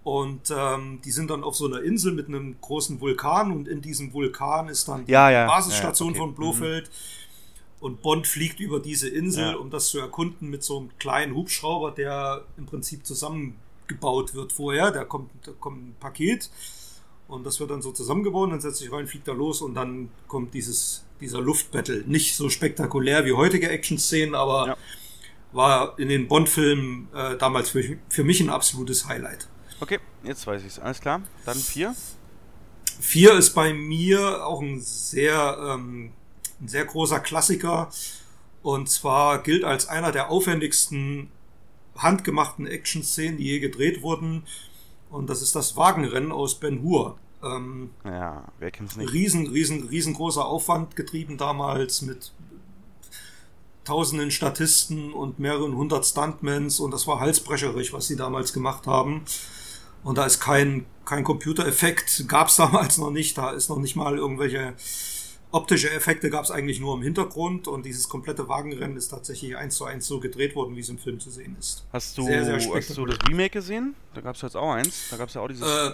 und 0.05 0.53
ähm, 0.57 1.01
die 1.05 1.11
sind 1.11 1.31
dann 1.31 1.45
auf 1.45 1.55
so 1.55 1.67
einer 1.67 1.83
Insel 1.83 2.13
mit 2.13 2.29
einem 2.29 2.57
großen 2.61 3.01
Vulkan 3.01 3.53
und 3.53 3.69
in 3.69 3.83
diesem 3.83 4.13
Vulkan 4.13 4.69
ist 4.69 4.89
dann 4.89 5.07
die 5.07 5.13
ja, 5.13 5.31
ja, 5.31 5.47
Basisstation 5.47 6.09
ja, 6.09 6.13
okay. 6.13 6.21
von 6.21 6.31
mhm. 6.31 6.35
Blofeld. 6.35 6.89
Mhm. 6.89 7.23
Und 7.81 8.01
Bond 8.01 8.29
fliegt 8.29 8.61
über 8.61 8.79
diese 8.79 9.09
Insel, 9.09 9.57
um 9.57 9.69
das 9.69 9.89
zu 9.89 9.99
erkunden 9.99 10.49
mit 10.49 10.63
so 10.63 10.79
einem 10.79 10.91
kleinen 10.99 11.35
Hubschrauber, 11.35 11.91
der 11.91 12.45
im 12.57 12.65
Prinzip 12.65 13.05
zusammengebaut 13.05 14.35
wird 14.35 14.53
vorher. 14.53 14.93
Da 14.93 15.05
kommt, 15.05 15.31
da 15.43 15.51
kommt 15.59 15.89
ein 15.89 15.97
Paket 15.99 16.49
und 17.27 17.45
das 17.45 17.59
wird 17.59 17.73
dann 17.73 17.83
so 17.83 17.91
zusammengebaut, 17.91 18.53
dann 18.53 18.61
setzt 18.61 18.79
sich 18.79 18.93
rein, 18.93 19.09
fliegt 19.09 19.27
da 19.27 19.33
los 19.33 19.63
und 19.63 19.75
dann 19.75 20.11
kommt 20.29 20.55
dieses, 20.55 21.05
dieser 21.21 21.41
Luftbattle. 21.41 22.05
Nicht 22.07 22.37
so 22.37 22.49
spektakulär 22.51 23.25
wie 23.25 23.33
heutige 23.33 23.69
Action-Szenen, 23.69 24.37
aber 24.37 24.77
war 25.53 25.99
in 25.99 26.09
den 26.09 26.29
Bond-Filmen 26.29 27.09
äh, 27.15 27.37
damals 27.37 27.71
für, 27.71 27.97
für 28.09 28.25
mich 28.25 28.41
ein 28.41 28.51
absolutes 28.51 29.07
Highlight. 29.07 29.49
Okay, 29.81 29.99
jetzt 30.25 30.47
weiß 30.47 30.63
ich 30.63 30.69
es. 30.69 30.79
Alles 30.79 31.01
klar. 31.01 31.23
Dann 31.45 31.57
vier. 31.57 31.95
Vier 33.01 33.35
ist 33.35 33.51
bei 33.51 33.73
mir 33.73 34.47
auch 34.47 34.61
ein 34.61 34.81
sehr, 34.81 35.59
ähm, 35.61 36.13
ein 36.61 36.69
sehr 36.69 36.85
großer 36.85 37.21
Klassiker. 37.21 37.91
Und 38.63 38.89
zwar 38.89 39.43
gilt 39.43 39.65
als 39.65 39.89
einer 39.89 40.13
der 40.13 40.31
aufwendigsten 40.31 41.29
handgemachten 41.97 42.67
Action-Szenen, 42.67 43.39
die 43.39 43.45
je 43.45 43.59
gedreht 43.59 44.03
wurden. 44.03 44.45
Und 45.11 45.29
das 45.29 45.43
ist 45.43 45.57
das 45.57 45.77
Wagenrennen 45.77 46.33
aus 46.33 46.59
Ben 46.59 46.83
Hur. 46.83 47.19
Ähm, 47.43 47.91
ja, 48.05 48.45
wer 48.61 48.71
kennt's 48.71 48.97
nicht? 48.97 49.13
Riesen, 49.13 49.49
riesen, 49.49 49.89
riesengroßer 49.89 50.47
Aufwand 50.47 50.95
getrieben 50.97 51.37
damals 51.37 52.03
mit 52.03 52.33
tausenden 53.85 54.31
Statisten 54.31 55.13
und 55.13 55.39
mehreren 55.39 55.75
hundert 55.75 56.07
Stuntmans 56.07 56.81
und 56.81 56.93
das 56.93 57.07
war 57.07 57.21
halsbrecherisch, 57.21 57.93
was 57.93 58.07
sie 58.07 58.17
damals 58.17 58.53
gemacht 58.53 58.87
haben. 58.87 59.25
Und 60.05 60.19
da 60.19 60.27
ist 60.27 60.41
kein, 60.41 60.87
kein 61.05 61.25
Computereffekt, 61.25 62.27
gab 62.29 62.49
es 62.49 62.57
damals 62.57 62.99
noch 62.99 63.11
nicht. 63.11 63.39
Da 63.39 63.51
ist 63.51 63.69
noch 63.69 63.79
nicht 63.79 63.97
mal 63.97 64.17
irgendwelche 64.17 64.75
optische 65.53 65.91
Effekte 65.91 66.31
gab 66.31 66.45
es 66.45 66.51
eigentlich 66.51 66.81
nur 66.81 66.95
im 66.95 67.03
Hintergrund 67.03 67.69
und 67.69 67.85
dieses 67.85 68.09
komplette 68.09 68.49
Wagenrennen 68.49 68.97
ist 68.97 69.09
tatsächlich 69.09 69.57
eins 69.57 69.77
zu 69.77 69.85
eins 69.85 70.07
so 70.07 70.19
gedreht 70.19 70.57
worden, 70.57 70.75
wie 70.77 70.81
es 70.81 70.89
im 70.89 70.99
Film 70.99 71.21
zu 71.21 71.31
sehen 71.31 71.57
ist. 71.59 71.85
Hast 71.93 72.17
du, 72.19 72.25
sehr, 72.25 72.45
sehr 72.45 72.75
hast 72.75 72.97
du 72.97 73.07
das 73.07 73.19
Remake 73.29 73.51
gesehen? 73.51 73.95
Da 74.15 74.23
gab 74.23 74.35
es 74.35 74.43
jetzt 74.43 74.57
auch 74.57 74.73
eins. 74.73 75.09
Da 75.11 75.17
gab 75.19 75.29
es 75.29 75.35
ja 75.35 75.43
auch 75.43 75.49
dieses. 75.49 75.63
Äh, 75.67 75.93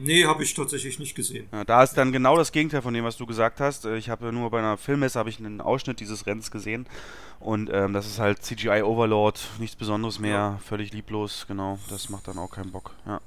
Nee, 0.00 0.24
habe 0.24 0.44
ich 0.44 0.54
tatsächlich 0.54 1.00
nicht 1.00 1.16
gesehen. 1.16 1.48
Ja, 1.50 1.64
da 1.64 1.82
ist 1.82 1.94
dann 1.94 2.12
genau 2.12 2.36
das 2.36 2.52
Gegenteil 2.52 2.82
von 2.82 2.94
dem, 2.94 3.04
was 3.04 3.16
du 3.16 3.26
gesagt 3.26 3.58
hast. 3.58 3.84
Äh, 3.84 3.96
ich 3.96 4.08
habe 4.08 4.32
nur 4.32 4.48
bei 4.50 4.60
einer 4.60 4.76
Filmmesse 4.76 5.18
habe 5.18 5.28
ich 5.28 5.40
einen 5.40 5.60
Ausschnitt 5.60 5.98
dieses 5.98 6.24
Rennens 6.24 6.52
gesehen 6.52 6.86
und 7.40 7.68
ähm, 7.72 7.92
das 7.92 8.06
ist 8.06 8.20
halt 8.20 8.42
CGI 8.42 8.82
Overlord, 8.82 9.40
nichts 9.58 9.74
Besonderes 9.74 10.20
mehr, 10.20 10.30
ja. 10.30 10.58
völlig 10.64 10.92
lieblos, 10.92 11.46
genau. 11.48 11.80
Das 11.90 12.10
macht 12.10 12.28
dann 12.28 12.38
auch 12.38 12.50
keinen 12.50 12.70
Bock. 12.70 12.94
Ja. 13.06 13.20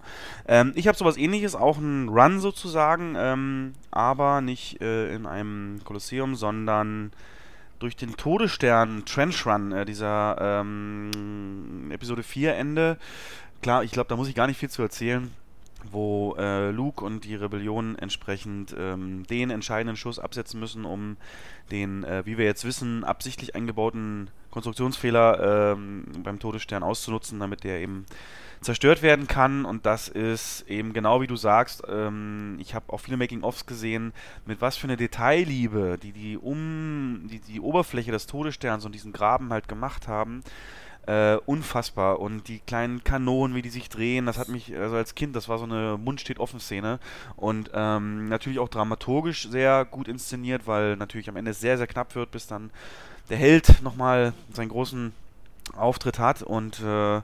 Ähm, 0.48 0.72
ich 0.76 0.88
habe 0.88 0.98
sowas 0.98 1.18
Ähnliches, 1.18 1.56
auch 1.56 1.77
einen 1.77 2.07
Run 2.07 2.39
sozusagen, 2.39 3.15
ähm, 3.18 3.73
aber 3.91 4.39
nicht 4.39 4.81
äh, 4.81 5.14
in 5.14 5.26
einem 5.26 5.81
Kolosseum, 5.84 6.35
sondern 6.35 7.11
durch 7.80 7.98
den 7.98 8.15
Todesstern 8.15 9.03
Trench 9.03 9.45
Run, 9.45 9.73
äh, 9.73 9.84
dieser 9.84 10.38
ähm, 10.39 11.89
Episode 11.91 12.23
4 12.23 12.56
Ende. 12.56 12.98
Klar, 13.61 13.84
ich 13.84 13.91
glaube, 13.91 14.07
da 14.07 14.15
muss 14.15 14.30
ich 14.30 14.35
gar 14.35 14.48
nicht 14.48 14.57
viel 14.57 14.69
zu 14.69 14.81
erzählen 14.81 15.31
wo 15.91 16.36
äh, 16.38 16.72
Luke 16.72 17.03
und 17.03 17.24
die 17.24 17.36
Rebellion 17.36 17.98
entsprechend 17.98 18.76
ähm, 18.78 19.26
den 19.28 19.49
entscheidenden 19.49 19.98
Schuss 19.98 20.20
absetzen 20.20 20.60
müssen, 20.60 20.86
um 20.86 21.18
den, 21.72 22.03
äh, 22.03 22.26
wie 22.26 22.38
wir 22.38 22.45
jetzt 22.45 22.66
wissen, 22.66 23.03
absichtlich 23.03 23.56
eingebauten 23.56 24.30
Konstruktionsfehler 24.52 25.74
ähm, 25.74 26.06
beim 26.24 26.40
Todesstern 26.40 26.84
auszunutzen, 26.84 27.40
damit 27.40 27.64
der 27.64 27.80
eben 27.80 28.06
zerstört 28.62 29.02
werden 29.02 29.28
kann. 29.28 29.66
Und 29.66 29.86
das 29.86 30.08
ist 30.08 30.66
eben 30.68 30.94
genau 30.94 31.22
wie 31.22 31.28
du 31.28 31.36
sagst. 31.36 31.84
Ähm, 31.88 32.58
ich 32.60 32.76
habe 32.76 32.94
auch 32.94 32.99
viele 32.99 33.18
Making-ofs 33.18 33.66
gesehen, 33.66 34.14
mit 34.45 34.62
was 34.62 34.78
für 34.78 34.88
eine 34.88 34.98
Detailliebe, 34.98 35.98
die 36.02 36.12
die 36.12 36.38
um 36.38 37.28
die, 37.30 37.40
die 37.40 37.60
Oberfläche 37.60 38.12
des 38.12 38.28
Todessterns 38.28 38.86
und 38.86 38.94
diesen 38.94 39.12
Graben 39.12 39.52
halt 39.52 39.68
gemacht 39.68 40.08
haben. 40.08 40.44
Äh, 41.07 41.38
unfassbar. 41.45 42.19
Und 42.19 42.48
die 42.48 42.60
kleinen 42.60 43.03
Kanonen, 43.03 43.56
wie 43.56 43.64
die 43.64 43.69
sich 43.69 43.90
drehen, 43.90 44.28
das 44.28 44.38
hat 44.38 44.49
mich, 44.49 44.76
also 44.78 44.95
als 44.95 45.15
Kind, 45.15 45.36
das 45.36 45.49
war 45.49 45.57
so 45.57 45.64
eine 45.64 45.98
Mund 45.98 46.22
steht 46.22 46.40
offen 46.40 46.60
Szene. 46.60 46.99
Und 47.36 47.72
ähm, 47.73 48.30
natürlich 48.30 48.60
auch 48.60 48.69
dramaturgisch 48.69 49.49
sehr 49.49 49.86
gut 49.86 50.07
inszeniert, 50.07 50.68
weil 50.68 50.98
natürlich 50.98 51.28
am 51.28 51.38
Ende 51.38 51.53
sehr, 51.53 51.78
sehr 51.78 51.88
knapp 51.88 52.14
wird, 52.14 52.30
bis 52.30 52.45
dann 52.45 52.69
der 53.30 53.38
Held 53.38 53.82
nochmal 53.82 54.34
seinen 54.53 54.69
großen 54.69 55.11
Auftritt 55.76 56.19
hat 56.19 56.41
und 56.41 56.81
äh, 56.81 57.22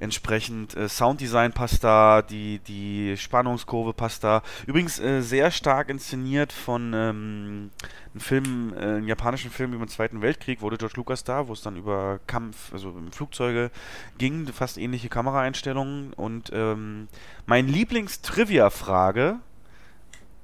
entsprechend 0.00 0.76
äh, 0.76 0.88
Sounddesign 0.88 1.52
passt 1.52 1.84
da, 1.84 2.22
die, 2.22 2.58
die 2.60 3.16
Spannungskurve 3.16 3.92
passt 3.92 4.24
da. 4.24 4.42
Übrigens 4.66 4.98
äh, 4.98 5.20
sehr 5.22 5.50
stark 5.50 5.88
inszeniert 5.88 6.52
von 6.52 6.92
ähm, 6.94 7.70
einem 8.12 8.20
Film, 8.20 8.74
äh, 8.74 8.80
einem 8.80 9.08
japanischen 9.08 9.50
Film 9.50 9.72
über 9.72 9.84
den 9.84 9.90
Zweiten 9.90 10.22
Weltkrieg, 10.22 10.60
wurde 10.60 10.78
George 10.78 10.94
Lucas 10.96 11.24
da, 11.24 11.48
wo 11.48 11.52
es 11.52 11.62
dann 11.62 11.76
über 11.76 12.20
Kampf, 12.26 12.72
also 12.72 12.94
Flugzeuge 13.12 13.70
ging, 14.18 14.46
fast 14.46 14.78
ähnliche 14.78 15.08
Kameraeinstellungen. 15.08 16.12
Und 16.12 16.50
ähm, 16.52 17.08
mein 17.46 17.68
Lieblings-Trivia-Frage 17.68 19.36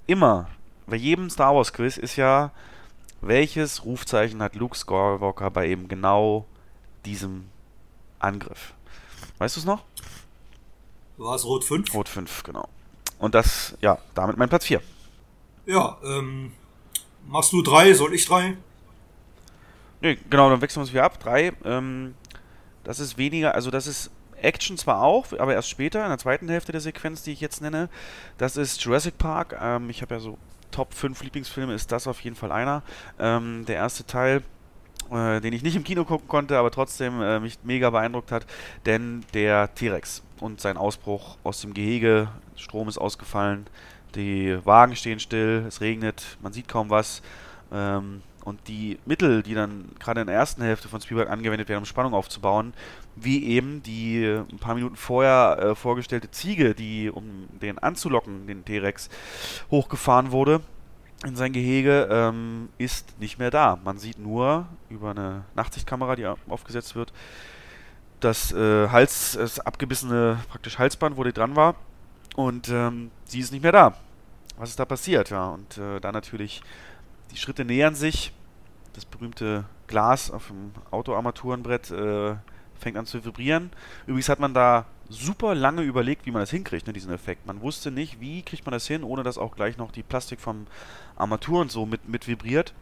immer 0.06 0.48
bei 0.86 0.96
jedem 0.96 1.30
Star 1.30 1.54
Wars 1.54 1.72
Quiz 1.72 1.96
ist 1.96 2.16
ja, 2.16 2.50
welches 3.20 3.84
Rufzeichen 3.84 4.42
hat 4.42 4.56
Luke 4.56 4.76
Skywalker 4.76 5.50
bei 5.50 5.68
eben 5.68 5.88
genau 5.88 6.46
diesem 7.04 7.48
Angriff. 8.18 8.74
Weißt 9.38 9.56
du 9.56 9.60
es 9.60 9.66
noch? 9.66 9.84
War 11.18 11.34
es 11.34 11.44
Rot 11.44 11.64
5? 11.64 11.92
Rot 11.94 12.08
5, 12.08 12.42
genau. 12.42 12.68
Und 13.18 13.34
das, 13.34 13.76
ja, 13.80 13.98
damit 14.14 14.36
mein 14.36 14.48
Platz 14.48 14.66
4. 14.66 14.80
Ja, 15.66 15.98
ähm, 16.04 16.52
machst 17.26 17.52
du 17.52 17.62
3, 17.62 17.94
soll 17.94 18.14
ich 18.14 18.26
3? 18.26 18.56
Nee, 20.00 20.18
genau, 20.28 20.50
dann 20.50 20.60
wechseln 20.60 20.80
wir 20.80 20.82
uns 20.82 20.92
wieder 20.92 21.04
ab. 21.04 21.20
3, 21.20 21.52
ähm, 21.64 22.14
das 22.82 22.98
ist 22.98 23.18
weniger, 23.18 23.54
also 23.54 23.70
das 23.70 23.86
ist 23.86 24.10
Action 24.42 24.76
zwar 24.76 25.02
auch, 25.02 25.26
aber 25.38 25.54
erst 25.54 25.70
später, 25.70 26.02
in 26.02 26.08
der 26.08 26.18
zweiten 26.18 26.48
Hälfte 26.48 26.72
der 26.72 26.80
Sequenz, 26.80 27.22
die 27.22 27.32
ich 27.32 27.40
jetzt 27.40 27.62
nenne. 27.62 27.88
Das 28.38 28.56
ist 28.56 28.82
Jurassic 28.82 29.18
Park. 29.18 29.56
Ähm, 29.60 29.88
ich 29.88 30.02
habe 30.02 30.14
ja 30.14 30.20
so 30.20 30.36
Top 30.72 30.94
5 30.94 31.22
Lieblingsfilme, 31.22 31.74
ist 31.74 31.92
das 31.92 32.08
auf 32.08 32.20
jeden 32.22 32.34
Fall 32.34 32.50
einer. 32.50 32.82
Ähm, 33.20 33.64
der 33.66 33.76
erste 33.76 34.04
Teil 34.04 34.42
äh, 35.12 35.40
den 35.40 35.52
ich 35.52 35.62
nicht 35.62 35.76
im 35.76 35.84
Kino 35.84 36.04
gucken 36.04 36.28
konnte, 36.28 36.58
aber 36.58 36.70
trotzdem 36.70 37.20
äh, 37.20 37.40
mich 37.40 37.58
mega 37.64 37.90
beeindruckt 37.90 38.32
hat, 38.32 38.46
denn 38.86 39.24
der 39.34 39.74
T-Rex. 39.74 40.22
und 40.40 40.60
sein 40.60 40.76
Ausbruch 40.76 41.36
aus 41.44 41.60
dem 41.60 41.74
Gehege. 41.74 42.28
Strom 42.56 42.88
ist 42.88 42.98
ausgefallen, 42.98 43.66
die 44.14 44.58
Wagen 44.64 44.96
stehen 44.96 45.20
still, 45.20 45.64
es 45.68 45.80
regnet, 45.80 46.36
man 46.42 46.52
sieht 46.52 46.68
kaum 46.68 46.90
was. 46.90 47.22
Ähm, 47.72 48.22
und 48.44 48.66
die 48.66 48.98
Mittel, 49.06 49.42
die 49.42 49.54
dann 49.54 49.90
gerade 50.00 50.20
in 50.20 50.26
der 50.26 50.34
ersten 50.34 50.62
Hälfte 50.62 50.88
von 50.88 51.00
Spielberg 51.00 51.30
angewendet 51.30 51.68
werden, 51.68 51.80
um 51.80 51.86
Spannung 51.86 52.12
aufzubauen, 52.12 52.74
wie 53.14 53.46
eben 53.46 53.82
die 53.84 54.24
ein 54.24 54.58
paar 54.58 54.74
Minuten 54.74 54.96
vorher 54.96 55.58
äh, 55.60 55.74
vorgestellte 55.76 56.30
Ziege, 56.30 56.74
die 56.74 57.08
um 57.08 57.46
den 57.60 57.78
anzulocken, 57.78 58.48
den 58.48 58.64
T-Rex, 58.64 59.10
hochgefahren 59.70 60.32
wurde 60.32 60.60
in 61.24 61.36
sein 61.36 61.52
Gehege, 61.52 62.08
ähm, 62.10 62.68
ist 62.78 63.18
nicht 63.20 63.38
mehr 63.38 63.50
da. 63.50 63.78
Man 63.84 63.98
sieht 63.98 64.18
nur 64.18 64.66
über 64.88 65.10
eine 65.10 65.44
Nachtsichtkamera, 65.54 66.16
die 66.16 66.26
aufgesetzt 66.26 66.94
wird, 66.96 67.12
das 68.20 68.52
äh, 68.52 68.88
Hals, 68.88 69.32
das 69.32 69.60
abgebissene 69.60 70.38
praktisch 70.48 70.78
Halsband, 70.78 71.16
wo 71.16 71.24
die 71.24 71.32
dran 71.32 71.56
war. 71.56 71.74
Und 72.34 72.68
ähm, 72.68 73.10
sie 73.24 73.40
ist 73.40 73.52
nicht 73.52 73.62
mehr 73.62 73.72
da. 73.72 73.94
Was 74.56 74.70
ist 74.70 74.78
da 74.78 74.84
passiert? 74.84 75.30
Ja, 75.30 75.48
und 75.48 75.78
äh, 75.78 76.00
da 76.00 76.12
natürlich 76.12 76.62
die 77.30 77.36
Schritte 77.36 77.64
nähern 77.64 77.94
sich. 77.94 78.32
Das 78.94 79.04
berühmte 79.04 79.64
Glas 79.86 80.30
auf 80.30 80.48
dem 80.48 80.72
Autoarmaturenbrett 80.90 81.90
äh, 81.90 82.34
fängt 82.82 82.96
an 82.96 83.06
zu 83.06 83.24
vibrieren. 83.24 83.70
Übrigens 84.06 84.28
hat 84.28 84.40
man 84.40 84.54
da 84.54 84.86
super 85.08 85.54
lange 85.54 85.82
überlegt, 85.82 86.26
wie 86.26 86.30
man 86.30 86.42
das 86.42 86.50
hinkriegt, 86.50 86.86
ne, 86.86 86.92
diesen 86.92 87.12
Effekt. 87.12 87.46
Man 87.46 87.60
wusste 87.60 87.90
nicht, 87.90 88.20
wie 88.20 88.42
kriegt 88.42 88.66
man 88.66 88.72
das 88.72 88.86
hin, 88.86 89.04
ohne 89.04 89.22
dass 89.22 89.38
auch 89.38 89.56
gleich 89.56 89.76
noch 89.76 89.92
die 89.92 90.02
Plastik 90.02 90.40
vom 90.40 90.66
Armatur 91.16 91.60
und 91.60 91.70
so 91.70 91.86
mit, 91.86 92.08
mit 92.08 92.28
vibriert. 92.28 92.74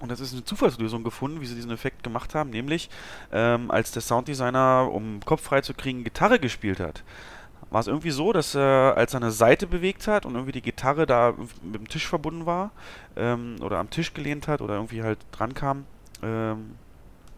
Und 0.00 0.10
das 0.10 0.20
ist 0.20 0.32
eine 0.32 0.44
Zufallslösung 0.44 1.04
gefunden, 1.04 1.40
wie 1.40 1.46
sie 1.46 1.54
diesen 1.54 1.70
Effekt 1.70 2.02
gemacht 2.02 2.34
haben, 2.34 2.50
nämlich 2.50 2.90
ähm, 3.32 3.70
als 3.70 3.92
der 3.92 4.02
Sounddesigner, 4.02 4.90
um 4.92 5.20
Kopf 5.24 5.42
frei 5.42 5.60
zu 5.60 5.72
kriegen, 5.72 6.04
Gitarre 6.04 6.38
gespielt 6.38 6.80
hat 6.80 7.04
war 7.74 7.80
es 7.80 7.88
irgendwie 7.88 8.12
so, 8.12 8.32
dass 8.32 8.54
er, 8.54 8.94
als 8.96 9.14
er 9.14 9.20
eine 9.20 9.32
Seite 9.32 9.66
bewegt 9.66 10.06
hat 10.06 10.26
und 10.26 10.34
irgendwie 10.34 10.52
die 10.52 10.62
Gitarre 10.62 11.06
da 11.06 11.34
mit 11.62 11.74
dem 11.74 11.88
Tisch 11.88 12.06
verbunden 12.06 12.46
war 12.46 12.70
ähm, 13.16 13.56
oder 13.60 13.78
am 13.78 13.90
Tisch 13.90 14.14
gelehnt 14.14 14.46
hat 14.46 14.60
oder 14.60 14.74
irgendwie 14.74 15.02
halt 15.02 15.18
dran 15.32 15.54
kam, 15.54 15.84
ähm, 16.22 16.76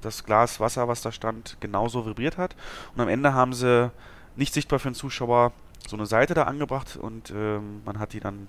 das 0.00 0.24
Glas 0.24 0.60
Wasser, 0.60 0.88
was 0.88 1.02
da 1.02 1.12
stand, 1.12 1.56
genauso 1.60 2.06
vibriert 2.06 2.38
hat. 2.38 2.56
Und 2.94 3.00
am 3.00 3.08
Ende 3.08 3.34
haben 3.34 3.52
sie 3.52 3.90
nicht 4.36 4.54
sichtbar 4.54 4.78
für 4.78 4.90
den 4.90 4.94
Zuschauer 4.94 5.52
so 5.86 5.96
eine 5.96 6.06
Seite 6.06 6.34
da 6.34 6.44
angebracht 6.44 6.96
und 6.96 7.30
ähm, 7.30 7.82
man 7.84 7.98
hat 7.98 8.12
die 8.12 8.20
dann 8.20 8.48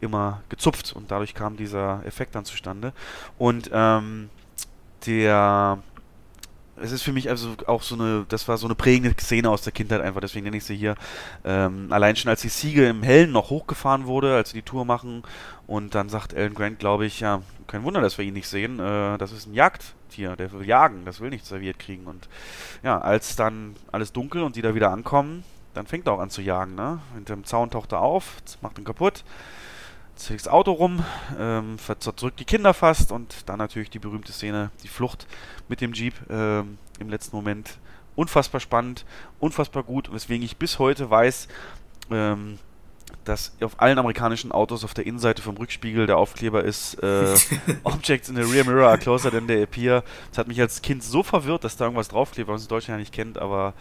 immer 0.00 0.42
gezupft 0.48 0.92
und 0.94 1.10
dadurch 1.10 1.34
kam 1.34 1.56
dieser 1.56 2.04
Effekt 2.04 2.34
dann 2.34 2.44
zustande. 2.44 2.92
Und 3.38 3.70
ähm, 3.72 4.30
der 5.06 5.78
es 6.80 6.92
ist 6.92 7.02
für 7.02 7.12
mich 7.12 7.28
also 7.28 7.54
auch 7.66 7.82
so 7.82 7.94
eine, 7.94 8.26
das 8.28 8.48
war 8.48 8.58
so 8.58 8.66
eine 8.66 8.74
prägende 8.74 9.14
Szene 9.18 9.50
aus 9.50 9.62
der 9.62 9.72
Kindheit 9.72 10.00
einfach, 10.00 10.20
deswegen 10.20 10.44
nenne 10.44 10.58
ich 10.58 10.64
sie 10.64 10.76
hier. 10.76 10.94
Ähm, 11.44 11.88
allein 11.90 12.16
schon 12.16 12.28
als 12.28 12.42
die 12.42 12.48
Siege 12.48 12.88
im 12.88 13.02
Hellen 13.02 13.32
noch 13.32 13.50
hochgefahren 13.50 14.06
wurde, 14.06 14.34
als 14.34 14.50
sie 14.50 14.58
die 14.58 14.62
Tour 14.62 14.84
machen 14.84 15.22
und 15.66 15.94
dann 15.94 16.08
sagt 16.08 16.34
Alan 16.34 16.54
Grant, 16.54 16.78
glaube 16.78 17.06
ich, 17.06 17.20
ja, 17.20 17.42
kein 17.66 17.82
Wunder, 17.82 18.00
dass 18.00 18.18
wir 18.18 18.24
ihn 18.24 18.34
nicht 18.34 18.48
sehen, 18.48 18.78
äh, 18.78 19.18
das 19.18 19.32
ist 19.32 19.46
ein 19.46 19.54
Jagdtier, 19.54 20.36
der 20.36 20.52
will 20.52 20.66
jagen, 20.66 21.04
das 21.04 21.20
will 21.20 21.30
nicht 21.30 21.46
serviert 21.46 21.78
kriegen 21.78 22.06
und 22.06 22.28
ja, 22.82 23.00
als 23.00 23.36
dann 23.36 23.76
alles 23.90 24.12
dunkel 24.12 24.42
und 24.42 24.56
die 24.56 24.62
da 24.62 24.74
wieder 24.74 24.90
ankommen, 24.90 25.44
dann 25.74 25.86
fängt 25.86 26.06
er 26.06 26.14
auch 26.14 26.20
an 26.20 26.30
zu 26.30 26.40
jagen, 26.40 26.74
ne? 26.74 27.00
Hinter 27.14 27.34
dem 27.34 27.44
Zaun 27.44 27.70
taucht 27.70 27.92
er 27.92 28.00
auf, 28.00 28.36
macht 28.62 28.78
ihn 28.78 28.84
kaputt 28.84 29.24
zerlegt 30.16 30.46
das 30.46 30.52
Auto 30.52 30.72
rum, 30.72 31.04
ähm, 31.38 31.76
zerdrückt 31.78 32.40
die 32.40 32.44
Kinder 32.44 32.74
fast 32.74 33.12
und 33.12 33.48
dann 33.48 33.58
natürlich 33.58 33.90
die 33.90 33.98
berühmte 33.98 34.32
Szene, 34.32 34.70
die 34.82 34.88
Flucht 34.88 35.26
mit 35.68 35.80
dem 35.80 35.92
Jeep 35.92 36.14
ähm, 36.30 36.78
im 36.98 37.08
letzten 37.08 37.36
Moment. 37.36 37.78
Unfassbar 38.14 38.60
spannend, 38.60 39.04
unfassbar 39.40 39.82
gut, 39.82 40.12
weswegen 40.12 40.44
ich 40.44 40.56
bis 40.56 40.78
heute 40.78 41.10
weiß, 41.10 41.48
ähm, 42.10 42.58
dass 43.24 43.52
auf 43.60 43.80
allen 43.80 43.98
amerikanischen 43.98 44.52
Autos 44.52 44.84
auf 44.84 44.94
der 44.94 45.04
Innenseite 45.04 45.42
vom 45.42 45.56
Rückspiegel 45.56 46.06
der 46.06 46.16
Aufkleber 46.16 46.64
ist 46.64 46.94
äh, 47.02 47.34
Objects 47.82 48.28
in 48.28 48.36
the 48.36 48.42
rear 48.42 48.64
mirror 48.64 48.88
are 48.88 48.98
closer 48.98 49.30
than 49.30 49.46
they 49.46 49.62
appear. 49.62 50.02
Das 50.30 50.38
hat 50.38 50.48
mich 50.48 50.60
als 50.60 50.80
Kind 50.80 51.02
so 51.02 51.22
verwirrt, 51.22 51.64
dass 51.64 51.76
da 51.76 51.84
irgendwas 51.84 52.08
draufklebt, 52.08 52.48
was 52.48 52.60
man 52.60 52.62
in 52.62 52.68
Deutschland 52.68 52.96
ja 52.96 53.00
nicht 53.00 53.12
kennt, 53.12 53.38
aber 53.38 53.74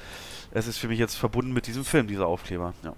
es 0.52 0.68
ist 0.68 0.78
für 0.78 0.88
mich 0.88 1.00
jetzt 1.00 1.16
verbunden 1.16 1.54
mit 1.54 1.68
diesem 1.68 1.86
Film, 1.86 2.08
dieser 2.08 2.28
Aufkleber. 2.28 2.74
Ja. 2.84 2.94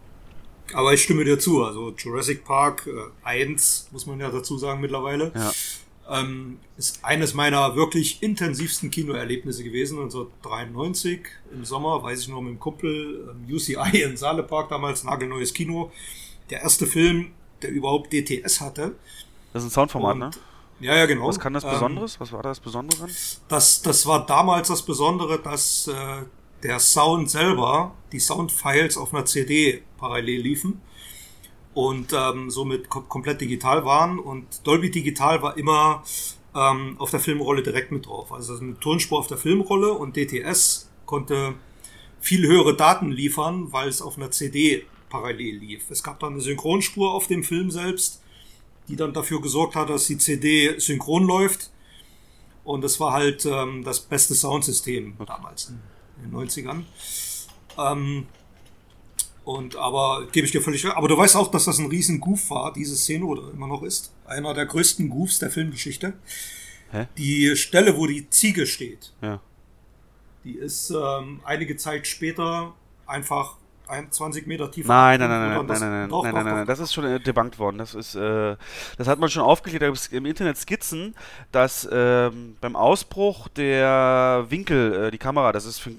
Aber 0.73 0.93
ich 0.93 1.03
stimme 1.03 1.23
dir 1.23 1.39
zu. 1.39 1.63
Also 1.63 1.93
Jurassic 1.97 2.43
Park 2.43 2.87
äh, 2.87 2.91
1, 3.23 3.89
muss 3.91 4.05
man 4.05 4.19
ja 4.19 4.29
dazu 4.29 4.57
sagen 4.57 4.81
mittlerweile, 4.81 5.31
ja. 5.35 5.51
Ähm, 6.09 6.59
ist 6.77 7.03
eines 7.03 7.33
meiner 7.33 7.75
wirklich 7.75 8.21
intensivsten 8.21 8.91
Kinoerlebnisse 8.91 9.63
gewesen. 9.63 9.99
1993 9.99 11.21
im 11.51 11.65
Sommer, 11.65 12.01
weiß 12.03 12.21
ich 12.21 12.27
noch, 12.27 12.41
mit 12.41 12.53
dem 12.53 12.59
Kumpel 12.59 13.29
ähm, 13.31 13.53
UCI 13.53 14.01
in 14.01 14.17
Saale 14.17 14.43
Park, 14.43 14.69
damals 14.69 15.03
nagelneues 15.03 15.53
Kino. 15.53 15.91
Der 16.49 16.61
erste 16.61 16.87
Film, 16.87 17.31
der 17.61 17.71
überhaupt 17.71 18.13
DTS 18.13 18.61
hatte. 18.61 18.95
Das 19.53 19.63
ist 19.63 19.69
ein 19.69 19.71
Soundformat, 19.71 20.13
Und, 20.13 20.19
ne? 20.19 20.31
Ja, 20.79 20.95
ja, 20.95 21.05
genau. 21.07 21.27
Was 21.27 21.39
kann 21.39 21.53
das 21.53 21.63
ähm, 21.63 21.71
Besonderes? 21.71 22.13
Ähm, 22.13 22.19
Was 22.19 22.31
war 22.31 22.43
das 22.43 22.59
Besondere? 22.59 23.07
Das, 23.47 23.81
das 23.81 24.05
war 24.05 24.25
damals 24.25 24.67
das 24.67 24.83
Besondere, 24.83 25.39
dass 25.39 25.87
äh, 25.87 25.93
der 26.63 26.79
Sound 26.79 27.29
selber, 27.29 27.95
die 28.11 28.19
Soundfiles 28.19 28.97
auf 28.97 29.13
einer 29.13 29.25
CD 29.25 29.83
parallel 29.97 30.41
liefen 30.41 30.81
und 31.77 32.11
ähm, 32.11 32.49
somit 32.49 32.89
kom 32.89 33.07
komplett 33.07 33.39
digital 33.39 33.85
waren. 33.85 34.17
Und 34.17 34.65
Dolby 34.65 34.89
Digital 34.89 35.43
war 35.43 35.57
immer 35.57 36.03
ähm, 36.55 36.95
auf 36.97 37.11
der 37.11 37.19
Filmrolle 37.19 37.61
direkt 37.61 37.91
mit 37.91 38.07
drauf. 38.07 38.33
Also 38.33 38.57
eine 38.57 38.79
Tonspur 38.79 39.19
auf 39.19 39.27
der 39.27 39.37
Filmrolle 39.37 39.93
und 39.93 40.17
DTS 40.17 40.89
konnte 41.05 41.53
viel 42.19 42.47
höhere 42.47 42.75
Daten 42.75 43.11
liefern, 43.11 43.71
weil 43.71 43.89
es 43.89 44.01
auf 44.01 44.17
einer 44.17 44.31
CD 44.31 44.85
parallel 45.09 45.57
lief. 45.57 45.91
Es 45.91 46.01
gab 46.01 46.19
dann 46.19 46.33
eine 46.33 46.41
Synchronspur 46.41 47.13
auf 47.13 47.27
dem 47.27 47.43
Film 47.43 47.69
selbst, 47.69 48.23
die 48.87 48.95
dann 48.95 49.13
dafür 49.13 49.39
gesorgt 49.39 49.75
hat, 49.75 49.91
dass 49.91 50.07
die 50.07 50.17
CD 50.17 50.79
synchron 50.79 51.27
läuft. 51.27 51.69
Und 52.63 52.83
das 52.83 52.99
war 52.99 53.13
halt 53.13 53.45
ähm, 53.45 53.83
das 53.83 53.99
beste 53.99 54.33
Soundsystem 54.33 55.15
damals 55.27 55.71
in 56.17 56.31
den 56.31 56.39
90ern. 56.39 56.85
Ähm, 57.77 58.25
und 59.47 59.77
aber 59.77 60.27
gebe 60.33 60.45
ich 60.45 60.51
dir 60.51 60.61
völlig 60.61 60.83
recht. 60.85 60.97
Aber 60.97 61.07
du 61.07 61.17
weißt 61.17 61.37
auch, 61.37 61.49
dass 61.49 61.63
das 61.63 61.79
ein 61.79 61.85
riesen 61.85 62.19
Goof 62.19 62.49
war, 62.49 62.73
diese 62.73 62.97
Szene 62.97 63.23
oder 63.23 63.49
immer 63.53 63.67
noch 63.67 63.81
ist. 63.81 64.13
Einer 64.25 64.53
der 64.53 64.65
größten 64.65 65.07
Goofs 65.07 65.39
der 65.39 65.49
Filmgeschichte. 65.49 66.15
Hä? 66.91 67.07
Die 67.17 67.55
Stelle, 67.55 67.95
wo 67.95 68.07
die 68.07 68.29
Ziege 68.29 68.67
steht, 68.67 69.13
ja. 69.21 69.39
die 70.43 70.55
ist 70.55 70.89
ähm, 70.89 71.39
einige 71.45 71.77
Zeit 71.77 72.07
später 72.07 72.73
einfach 73.05 73.55
ein 73.87 74.11
20 74.11 74.47
Meter 74.47 74.69
tiefer. 74.69 74.89
Nein, 74.89 75.17
nein, 75.21 75.29
nein, 75.29 75.49
nein, 75.55 75.67
das, 75.67 75.79
nein, 75.79 75.91
nein, 75.91 76.09
doch, 76.09 76.23
nein, 76.23 76.35
doch, 76.35 76.43
nein, 76.43 76.53
nein, 76.53 76.67
das 76.67 76.79
ist 76.79 76.93
schon 76.93 77.05
äh, 77.05 77.17
debunked 77.21 77.57
worden. 77.57 77.77
Das 77.77 77.95
ist, 77.95 78.15
äh, 78.15 78.57
das 78.97 79.07
hat 79.07 79.17
man 79.17 79.29
schon 79.29 79.43
aufgeklärt. 79.43 79.81
Da 79.81 79.87
gibt 79.87 79.97
es 79.97 80.07
im 80.07 80.25
Internet 80.25 80.57
Skizzen, 80.57 81.15
dass 81.53 81.87
ähm, 81.89 82.57
beim 82.59 82.75
Ausbruch 82.75 83.47
der 83.47 84.45
Winkel, 84.49 85.05
äh, 85.05 85.11
die 85.11 85.17
Kamera, 85.17 85.53
das 85.53 85.63
ist 85.63 85.79
für 85.79 85.91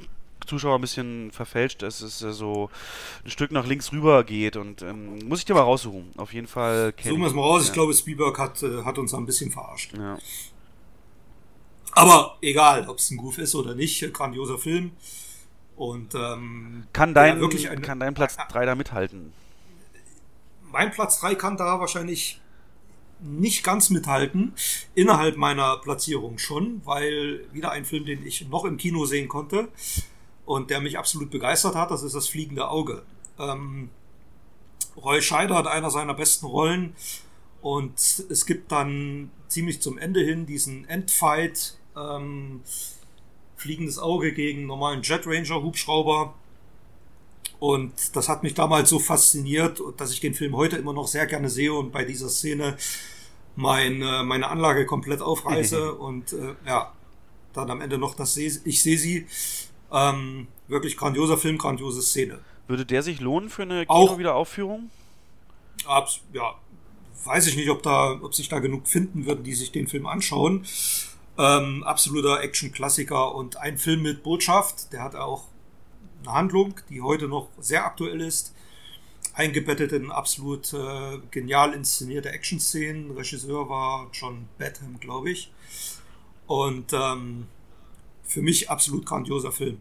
Zuschauer 0.49 0.77
ein 0.77 0.81
bisschen 0.81 1.31
verfälscht, 1.31 1.83
dass 1.83 2.01
es 2.01 2.23
äh, 2.23 2.33
so 2.33 2.71
ein 3.25 3.31
Stück 3.31 3.53
nach 3.53 3.67
links 3.67 3.93
rüber 3.93 4.25
geht 4.25 4.57
und 4.57 4.83
ähm, 4.83 5.19
muss 5.27 5.41
ich 5.41 5.45
dir 5.45 5.55
mal 5.55 5.61
raussuchen. 5.61 6.13
Auf 6.17 6.33
jeden 6.33 6.47
Fall. 6.47 6.95
Suchen 7.03 7.21
wir 7.21 7.29
es 7.29 7.35
mal 7.35 7.43
raus. 7.43 7.63
Ja. 7.63 7.69
Ich 7.69 7.73
glaube, 7.73 7.95
Spielberg 7.95 8.39
hat, 8.39 8.63
äh, 8.63 8.83
hat 8.85 8.99
uns 8.99 9.15
ein 9.15 9.27
bisschen 9.27 9.51
verarscht. 9.51 9.97
Ja. 9.97 10.19
Aber 11.93 12.39
egal, 12.43 12.89
ob 12.89 12.99
es 12.99 13.11
ein 13.11 13.17
Goof 13.17 13.39
ist 13.39 13.55
oder 13.55 13.75
nicht, 13.75 14.13
grandioser 14.13 14.59
Film. 14.59 14.93
Und 15.77 16.15
ähm, 16.15 16.85
kann 16.93 17.15
dein, 17.15 17.41
wirklich 17.41 17.71
ein, 17.71 17.83
kann 17.83 18.01
dein 18.01 18.15
Platz 18.15 18.37
3 18.37 18.67
da 18.67 18.75
mithalten? 18.75 19.33
Mein 20.71 20.91
Platz 20.91 21.21
3 21.21 21.37
kann 21.37 21.57
da 21.57 21.79
wahrscheinlich 21.81 22.41
nicht 23.21 23.65
ganz 23.65 23.91
mithalten. 23.91 24.55
Innerhalb 24.95 25.37
meiner 25.37 25.79
Platzierung 25.79 26.39
schon, 26.39 26.83
weil 26.85 27.45
wieder 27.53 27.71
ein 27.71 27.85
Film, 27.85 28.05
den 28.05 28.27
ich 28.27 28.49
noch 28.49 28.65
im 28.65 28.77
Kino 28.77 29.07
sehen 29.07 29.29
konnte 29.29 29.69
und 30.49 30.71
der 30.71 30.81
mich 30.81 30.97
absolut 30.97 31.31
begeistert 31.31 31.75
hat, 31.75 31.91
das 31.91 32.03
ist 32.03 32.15
das 32.15 32.27
Fliegende 32.27 32.71
Auge. 32.71 33.03
Ähm, 33.39 33.91
Roy 34.97 35.21
Scheider 35.21 35.55
hat 35.55 35.67
einer 35.67 35.91
seiner 35.91 36.15
besten 36.15 36.47
Rollen 36.47 36.97
und 37.61 37.95
es 38.31 38.47
gibt 38.47 38.73
dann 38.73 39.31
ziemlich 39.49 39.83
zum 39.83 39.99
Ende 39.99 40.21
hin 40.21 40.47
diesen 40.47 40.89
Endfight, 40.89 41.77
ähm, 41.95 42.63
fliegendes 43.57 43.99
Auge 43.99 44.33
gegen 44.33 44.65
normalen 44.65 45.03
Jet 45.03 45.27
Ranger 45.27 45.63
Hubschrauber. 45.63 46.33
Und 47.61 48.17
das 48.17 48.31
hat 48.31 48.43
mich 48.43 48.55
damals 48.55 48.89
so 48.89 48.99
fasziniert, 48.99 49.83
dass 49.99 50.13
ich 50.13 50.21
den 50.21 50.33
Film 50.33 50.57
heute 50.57 50.77
immer 50.77 50.95
noch 50.95 51.09
sehr 51.09 51.27
gerne 51.27 51.51
sehe 51.51 51.75
und 51.75 51.93
bei 51.93 52.07
dieser 52.07 52.31
Szene 52.31 52.79
mein, 53.55 54.01
äh, 54.01 54.23
meine 54.23 54.49
Anlage 54.49 54.87
komplett 54.87 55.21
aufreiße 55.21 55.93
und 55.99 56.33
äh, 56.33 56.55
ja, 56.65 56.95
dann 57.53 57.71
am 57.71 57.83
Ende 57.83 57.99
noch 57.99 58.15
das 58.15 58.33
seh 58.33 58.51
ich 58.65 58.83
sehe 58.83 58.97
sie. 58.97 59.27
Ähm, 59.93 60.49
wirklich 60.67 60.97
grandioser 60.97 61.39
Film, 61.39 61.59
grandiose 61.59 62.03
Szene. 62.03 62.41
Würde 62.67 62.85
der 62.85 63.03
sich 63.03 63.21
lohnen 63.21 63.49
für 63.49 63.63
eine 63.63 63.87
Kino-Wiederaufführung? 63.87 64.91
Abs 65.87 66.21
ja, 66.33 66.55
weiß 67.25 67.47
ich 67.47 67.57
nicht, 67.57 67.71
ob 67.71 67.83
da, 67.83 68.19
ob 68.21 68.35
sich 68.35 68.49
da 68.49 68.59
genug 68.59 68.87
finden 68.87 69.27
würden, 69.27 69.45
die 69.45 69.55
sich 69.55 69.73
den 69.73 69.87
Film 69.87 70.07
anschauen. 70.07 70.67
Ähm, 71.39 71.85
absoluter 71.85 72.43
Action-Klassiker 72.43 73.35
und 73.35 73.57
ein 73.57 73.79
Film 73.79 74.03
mit 74.03 74.23
Botschaft. 74.23 74.93
Der 74.93 75.03
hat 75.03 75.15
auch 75.15 75.45
eine 76.25 76.33
Handlung, 76.33 76.75
die 76.91 77.01
heute 77.01 77.29
noch 77.29 77.49
sehr 77.59 77.85
aktuell 77.85 78.21
ist, 78.21 78.55
eingebettet 79.35 79.93
in 79.93 80.11
absolut 80.11 80.73
äh, 80.73 81.19
genial 81.31 81.73
inszenierte 81.73 82.31
Action-Szenen. 82.31 83.13
Regisseur 83.13 83.69
war 83.69 84.09
John 84.13 84.49
Badham, 84.59 84.99
glaube 85.01 85.31
ich. 85.31 85.53
Und 86.47 86.93
ähm, 86.93 87.47
für 88.29 88.43
mich 88.43 88.71
absolut 88.71 89.05
grandioser 89.05 89.51
Film. 89.51 89.81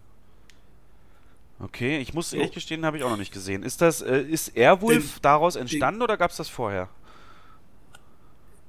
Okay, 1.59 1.99
ich 1.99 2.13
muss 2.13 2.33
ehrlich 2.33 2.51
gestehen, 2.51 2.85
habe 2.85 2.97
ich 2.97 3.03
auch 3.03 3.09
noch 3.09 3.17
nicht 3.17 3.33
gesehen. 3.33 3.63
Ist 3.63 3.81
das, 3.81 4.01
äh, 4.01 4.21
ist 4.21 4.55
Airwolf 4.55 5.15
den, 5.15 5.21
daraus 5.23 5.55
entstanden 5.55 5.99
den, 5.99 6.03
oder 6.03 6.17
gab 6.17 6.31
es 6.31 6.37
das 6.37 6.49
vorher? 6.49 6.87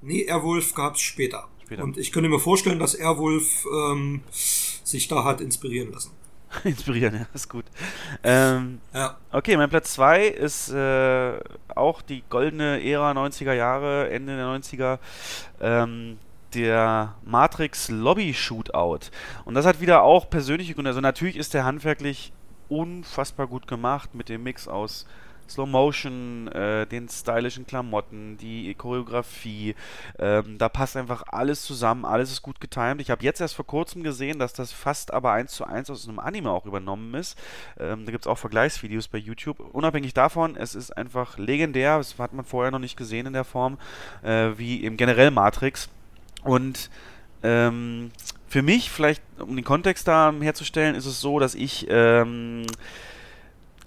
Nee, 0.01 0.25
Airwolf 0.25 0.75
gab 0.75 0.95
es 0.95 1.01
später. 1.03 1.49
später. 1.65 1.85
Und 1.85 1.99
ich 1.99 2.13
könnte 2.13 2.29
mir 2.29 2.39
vorstellen, 2.39 2.79
dass 2.79 2.95
Airwolf 2.95 3.67
ähm, 3.91 4.23
sich 4.85 5.07
da 5.07 5.25
hat 5.25 5.41
inspirieren 5.41 5.93
lassen. 5.93 6.13
inspirieren, 6.65 7.15
ja, 7.15 7.27
ist 7.35 7.51
gut. 7.51 7.67
Ähm, 8.23 8.81
ja. 8.95 9.19
Okay, 9.33 9.57
mein 9.59 9.69
Platz 9.69 9.93
2 9.93 10.27
ist 10.29 10.71
äh, 10.71 11.39
auch 11.75 12.01
die 12.01 12.23
goldene 12.31 12.83
Ära 12.83 13.13
90er 13.13 13.53
Jahre, 13.53 14.09
Ende 14.11 14.37
der 14.37 14.47
90er. 14.47 14.99
Ähm, 15.61 16.19
der 16.55 17.15
Matrix 17.25 17.89
Lobby 17.89 18.35
Shootout. 18.35 19.11
Und 19.45 19.55
das 19.55 19.67
hat 19.67 19.81
wieder 19.81 20.03
auch 20.03 20.29
persönliche 20.31 20.75
Gründe. 20.75 20.91
Also 20.91 21.01
natürlich 21.01 21.37
ist 21.37 21.55
der 21.55 21.65
handwerklich 21.65 22.33
unfassbar 22.69 23.47
gut 23.47 23.67
gemacht 23.67 24.15
mit 24.15 24.29
dem 24.29 24.43
Mix 24.43 24.69
aus 24.69 25.07
Slow 25.49 25.67
Motion, 25.67 26.49
äh, 26.49 26.87
den 26.87 27.09
stylischen 27.09 27.67
Klamotten, 27.67 28.37
die 28.37 28.75
Choreografie. 28.75 29.75
Ähm, 30.19 30.59
da 30.59 30.69
passt 30.69 30.97
einfach 30.97 31.25
alles 31.29 31.63
zusammen, 31.63 32.05
alles 32.05 32.31
ist 32.31 32.43
gut 32.43 32.61
getimt. 32.61 33.01
Ich 33.01 33.11
habe 33.11 33.25
jetzt 33.25 33.41
erst 33.41 33.55
vor 33.55 33.67
kurzem 33.67 34.03
gesehen, 34.03 34.39
dass 34.39 34.53
das 34.53 34.73
fast 34.73 35.13
aber 35.13 35.33
eins 35.33 35.53
zu 35.53 35.65
eins 35.65 35.91
aus 35.91 36.09
einem 36.09 36.19
Anime 36.19 36.51
auch 36.51 36.67
übernommen 36.67 37.15
ist. 37.15 37.39
Ähm, 37.79 38.05
da 38.05 38.13
gibt 38.13 38.25
es 38.25 38.29
auch 38.29 38.39
Vergleichsvideos 38.39 39.09
bei 39.09 39.19
YouTube. 39.19 39.61
Unabhängig 39.61 40.15
davon, 40.15 40.57
es 40.57 40.75
ist 40.75 40.97
einfach 40.97 41.39
legendär. 41.39 41.99
Das 41.99 42.19
hat 42.19 42.33
man 42.33 42.45
vorher 42.45 42.71
noch 42.71 42.79
nicht 42.79 42.97
gesehen 42.97 43.27
in 43.27 43.33
der 43.33 43.45
Form, 43.45 43.79
äh, 44.23 44.51
wie 44.57 44.85
im 44.85 44.97
generell 44.97 45.31
Matrix. 45.31 45.89
Und 46.45 46.91
ähm, 47.43 48.11
für 48.49 48.63
mich, 48.63 48.91
vielleicht 48.91 49.23
um 49.39 49.57
den 49.57 49.65
Kontext 49.65 50.09
da 50.09 50.33
herzustellen, 50.41 50.95
ist 50.95 51.07
es 51.07 51.21
so, 51.21 51.39
dass 51.39 51.55
ich 51.55 51.87
ähm, 51.91 52.65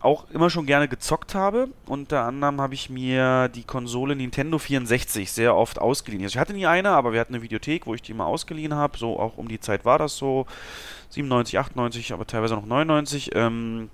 auch 0.01 0.29
immer 0.31 0.49
schon 0.49 0.65
gerne 0.65 0.87
gezockt 0.87 1.35
habe. 1.35 1.69
Unter 1.85 2.23
anderem 2.23 2.59
habe 2.61 2.73
ich 2.73 2.89
mir 2.89 3.49
die 3.49 3.63
Konsole 3.63 4.15
Nintendo 4.15 4.57
64 4.57 5.31
sehr 5.31 5.55
oft 5.55 5.79
ausgeliehen. 5.79 6.23
Also 6.23 6.35
ich 6.35 6.39
hatte 6.39 6.53
nie 6.53 6.65
eine, 6.65 6.89
aber 6.89 7.13
wir 7.13 7.19
hatten 7.19 7.35
eine 7.35 7.43
Videothek, 7.43 7.85
wo 7.87 7.93
ich 7.93 8.01
die 8.01 8.11
immer 8.11 8.25
ausgeliehen 8.25 8.73
habe. 8.73 8.97
So 8.97 9.19
auch 9.19 9.37
um 9.37 9.47
die 9.47 9.59
Zeit 9.59 9.85
war 9.85 9.97
das 9.97 10.17
so. 10.17 10.45
97, 11.09 11.59
98, 11.59 12.13
aber 12.13 12.25
teilweise 12.25 12.55
noch 12.55 12.65
99. 12.65 13.31
Ähm, 13.35 13.89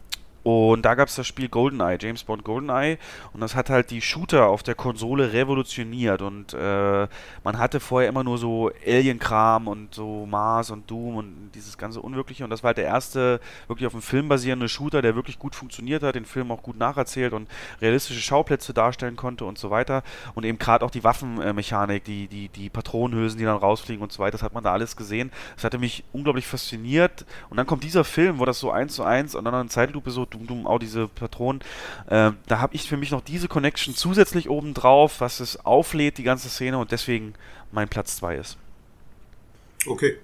und 0.47 0.83
da 0.83 0.95
gab 0.95 1.09
es 1.09 1.15
das 1.15 1.27
Spiel 1.27 1.49
GoldenEye, 1.49 1.97
James 1.99 2.23
Bond 2.23 2.45
GoldenEye. 2.45 2.99
Und 3.33 3.41
das 3.41 3.53
hat 3.53 3.69
halt 3.69 3.91
die 3.91 3.99
Shooter 3.99 4.47
auf 4.47 4.63
der 4.63 4.75
Konsole 4.75 5.33
revolutioniert. 5.33 6.21
Und 6.21 6.53
äh, 6.53 7.07
man 7.43 7.57
hatte 7.57 7.81
vorher 7.81 8.07
immer 8.07 8.23
nur 8.23 8.37
so 8.37 8.71
Alien-Kram 8.85 9.67
und 9.67 9.93
so 9.93 10.25
Mars 10.25 10.71
und 10.71 10.89
Doom 10.89 11.17
und 11.17 11.51
dieses 11.53 11.77
ganze 11.77 12.01
Unwirkliche. 12.01 12.45
Und 12.45 12.49
das 12.49 12.63
war 12.63 12.69
halt 12.69 12.77
der 12.77 12.85
erste 12.85 13.41
wirklich 13.67 13.87
auf 13.87 13.91
dem 13.91 14.01
Film 14.01 14.29
basierende 14.29 14.69
Shooter, 14.69 15.01
der 15.01 15.15
wirklich 15.15 15.37
gut 15.37 15.53
funktioniert 15.53 16.01
hat, 16.01 16.15
den 16.15 16.23
Film 16.23 16.49
auch 16.49 16.63
gut 16.63 16.77
nacherzählt 16.77 17.33
und 17.33 17.49
realistische 17.81 18.21
Schauplätze 18.21 18.73
darstellen 18.73 19.17
konnte 19.17 19.43
und 19.43 19.57
so 19.57 19.69
weiter. 19.69 20.01
Und 20.33 20.45
eben 20.45 20.59
gerade 20.59 20.85
auch 20.85 20.91
die 20.91 21.03
Waffenmechanik, 21.03 22.05
die, 22.05 22.29
die, 22.29 22.47
die 22.47 22.69
Patronenhülsen, 22.69 23.37
die 23.37 23.43
dann 23.43 23.57
rausfliegen 23.57 24.01
und 24.01 24.13
so 24.13 24.19
weiter, 24.19 24.37
das 24.37 24.43
hat 24.43 24.53
man 24.53 24.63
da 24.63 24.71
alles 24.71 24.95
gesehen. 24.95 25.29
Das 25.55 25.65
hatte 25.65 25.77
mich 25.77 26.05
unglaublich 26.13 26.47
fasziniert. 26.47 27.25
Und 27.49 27.57
dann 27.57 27.67
kommt 27.67 27.83
dieser 27.83 28.05
Film, 28.05 28.39
wo 28.39 28.45
das 28.45 28.59
so 28.59 28.71
eins 28.71 28.95
zu 28.95 29.03
eins 29.03 29.35
und 29.35 29.43
dann 29.43 29.53
in 29.59 29.69
Zeitlupe 29.69 30.09
so 30.09 30.25
Doom 30.37 30.47
Doom 30.47 30.67
auch 30.67 30.79
diese 30.79 31.07
Patronen. 31.07 31.61
Äh, 32.07 32.31
da 32.47 32.59
habe 32.59 32.75
ich 32.75 32.87
für 32.87 32.97
mich 32.97 33.11
noch 33.11 33.21
diese 33.21 33.47
Connection 33.47 33.95
zusätzlich 33.95 34.49
oben 34.49 34.73
drauf, 34.73 35.19
was 35.19 35.39
es 35.39 35.65
auflädt, 35.65 36.17
die 36.17 36.23
ganze 36.23 36.49
Szene 36.49 36.77
und 36.77 36.91
deswegen 36.91 37.33
mein 37.71 37.87
Platz 37.87 38.17
2 38.17 38.35
ist. 38.35 38.57
Okay. 39.85 40.17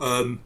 Ähm, 0.00 0.40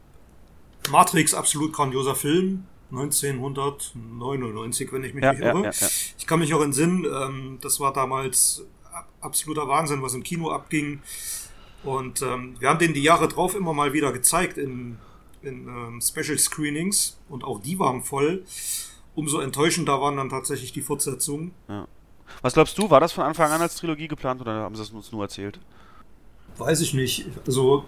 Matrix, 0.91 1.35
absolut 1.35 1.73
grandioser 1.73 2.15
Film. 2.15 2.67
1999, 2.91 4.93
wenn 4.93 5.05
ich 5.05 5.15
mich 5.15 5.25
ja, 5.25 5.33
nicht 5.33 5.43
irre. 5.43 5.65
Ja, 5.65 5.71
ja, 5.71 5.89
ich 6.19 6.27
kann 6.27 6.39
mich 6.39 6.55
auch 6.55 6.63
entsinnen, 6.63 7.05
ähm, 7.05 7.59
das 7.61 7.81
war 7.81 7.93
damals 7.93 8.65
absoluter 9.21 9.67
Wahnsinn, 9.67 10.03
was 10.03 10.15
im 10.15 10.23
Kino 10.23 10.51
abging. 10.51 11.01
Und 11.83 12.23
ähm, 12.23 12.57
wir 12.59 12.69
haben 12.69 12.79
den 12.79 12.95
die 12.95 13.03
Jahre 13.03 13.29
drauf 13.29 13.55
immer 13.55 13.75
mal 13.75 13.93
wieder 13.93 14.13
gezeigt 14.13 14.59
in, 14.59 14.99
in 15.43 15.69
ähm, 15.69 16.01
Special 16.01 16.39
Screenings 16.39 17.19
und 17.29 17.45
auch 17.45 17.61
die 17.61 17.79
waren 17.79 18.03
voll 18.03 18.45
umso 19.15 19.41
enttäuschender 19.41 20.01
waren 20.01 20.17
dann 20.17 20.29
tatsächlich 20.29 20.73
die 20.73 20.83
Fortsetzungen. 20.83 21.53
Ja. 21.69 21.87
Was 22.43 22.55
glaubst 22.55 22.77
du, 22.79 22.91
war 22.91 23.01
das 23.01 23.13
von 23.13 23.25
Anfang 23.25 23.51
an 23.51 23.61
als 23.61 23.77
Trilogie 23.77 24.09
geplant 24.09 24.41
oder 24.41 24.55
haben 24.55 24.75
sie 24.75 24.83
es 24.83 24.91
uns 24.91 25.13
nur 25.13 25.23
erzählt? 25.23 25.61
Weiß 26.57 26.81
ich 26.81 26.95
nicht. 26.95 27.27
Also 27.47 27.85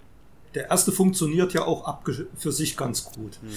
der 0.55 0.70
erste 0.70 0.93
funktioniert 0.93 1.53
ja 1.53 1.65
auch 1.65 1.98
für 2.36 2.53
sich 2.53 2.77
ganz 2.77 3.05
gut. 3.05 3.39
Mhm. 3.43 3.51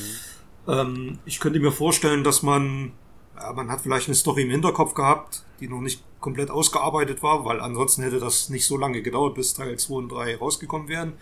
Ähm, 0.68 1.20
ich 1.26 1.40
könnte 1.40 1.60
mir 1.60 1.72
vorstellen, 1.72 2.24
dass 2.24 2.44
man, 2.44 2.94
ja, 3.36 3.54
man 3.54 3.72
hat 3.72 3.82
vielleicht 3.82 4.08
eine 4.08 4.16
Story 4.16 4.44
im 4.44 4.50
Hinterkopf 4.50 4.94
gehabt, 4.94 5.44
die 5.60 5.68
noch 5.68 5.82
nicht 5.82 6.04
komplett 6.20 6.52
ausgearbeitet 6.52 7.24
war, 7.24 7.46
weil 7.46 7.62
ansonsten 7.62 8.04
hätte 8.04 8.20
das 8.20 8.50
nicht 8.50 8.66
so 8.66 8.78
lange 8.78 9.02
gedauert, 9.02 9.36
bis 9.36 9.54
Teil 9.54 9.78
2 9.78 9.94
und 9.96 10.10
3 10.10 10.38
rausgekommen 10.38 10.88
wären. 10.88 11.14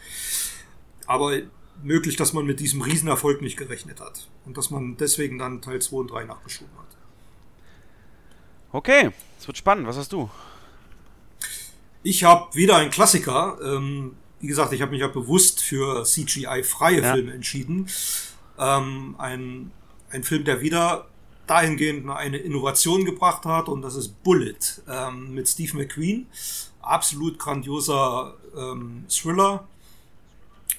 Aber 1.05 1.37
möglich, 1.83 2.15
dass 2.15 2.33
man 2.33 2.45
mit 2.45 2.59
diesem 2.59 2.81
Riesenerfolg 2.81 3.41
nicht 3.41 3.57
gerechnet 3.57 3.99
hat. 3.99 4.27
Und 4.45 4.57
dass 4.57 4.69
man 4.69 4.97
deswegen 4.97 5.37
dann 5.37 5.61
Teil 5.61 5.81
2 5.81 5.97
und 5.97 6.11
3 6.11 6.25
nachgeschoben 6.25 6.73
hat. 6.77 6.85
Okay, 8.71 9.11
es 9.39 9.47
wird 9.47 9.57
spannend. 9.57 9.87
Was 9.87 9.97
hast 9.97 10.11
du? 10.11 10.29
Ich 12.03 12.23
habe 12.23 12.53
wieder 12.55 12.77
einen 12.77 12.91
Klassiker. 12.91 13.57
Ähm, 13.63 14.15
wie 14.39 14.47
gesagt, 14.47 14.73
ich 14.73 14.81
habe 14.81 14.91
mich 14.91 15.01
ja 15.01 15.07
bewusst 15.07 15.61
für 15.61 16.03
CGI-freie 16.03 17.01
ja. 17.01 17.13
Filme 17.13 17.33
entschieden. 17.33 17.87
Ähm, 18.59 19.15
ein, 19.17 19.71
ein 20.09 20.23
Film, 20.23 20.43
der 20.43 20.61
wieder 20.61 21.07
dahingehend 21.47 22.09
eine 22.09 22.37
Innovation 22.37 23.05
gebracht 23.05 23.45
hat 23.45 23.69
und 23.69 23.81
das 23.81 23.95
ist 23.95 24.21
Bullet 24.23 24.57
ähm, 24.87 25.33
mit 25.33 25.47
Steve 25.47 25.77
McQueen. 25.77 26.27
Absolut 26.81 27.39
grandioser 27.39 28.35
ähm, 28.55 29.05
Thriller 29.09 29.67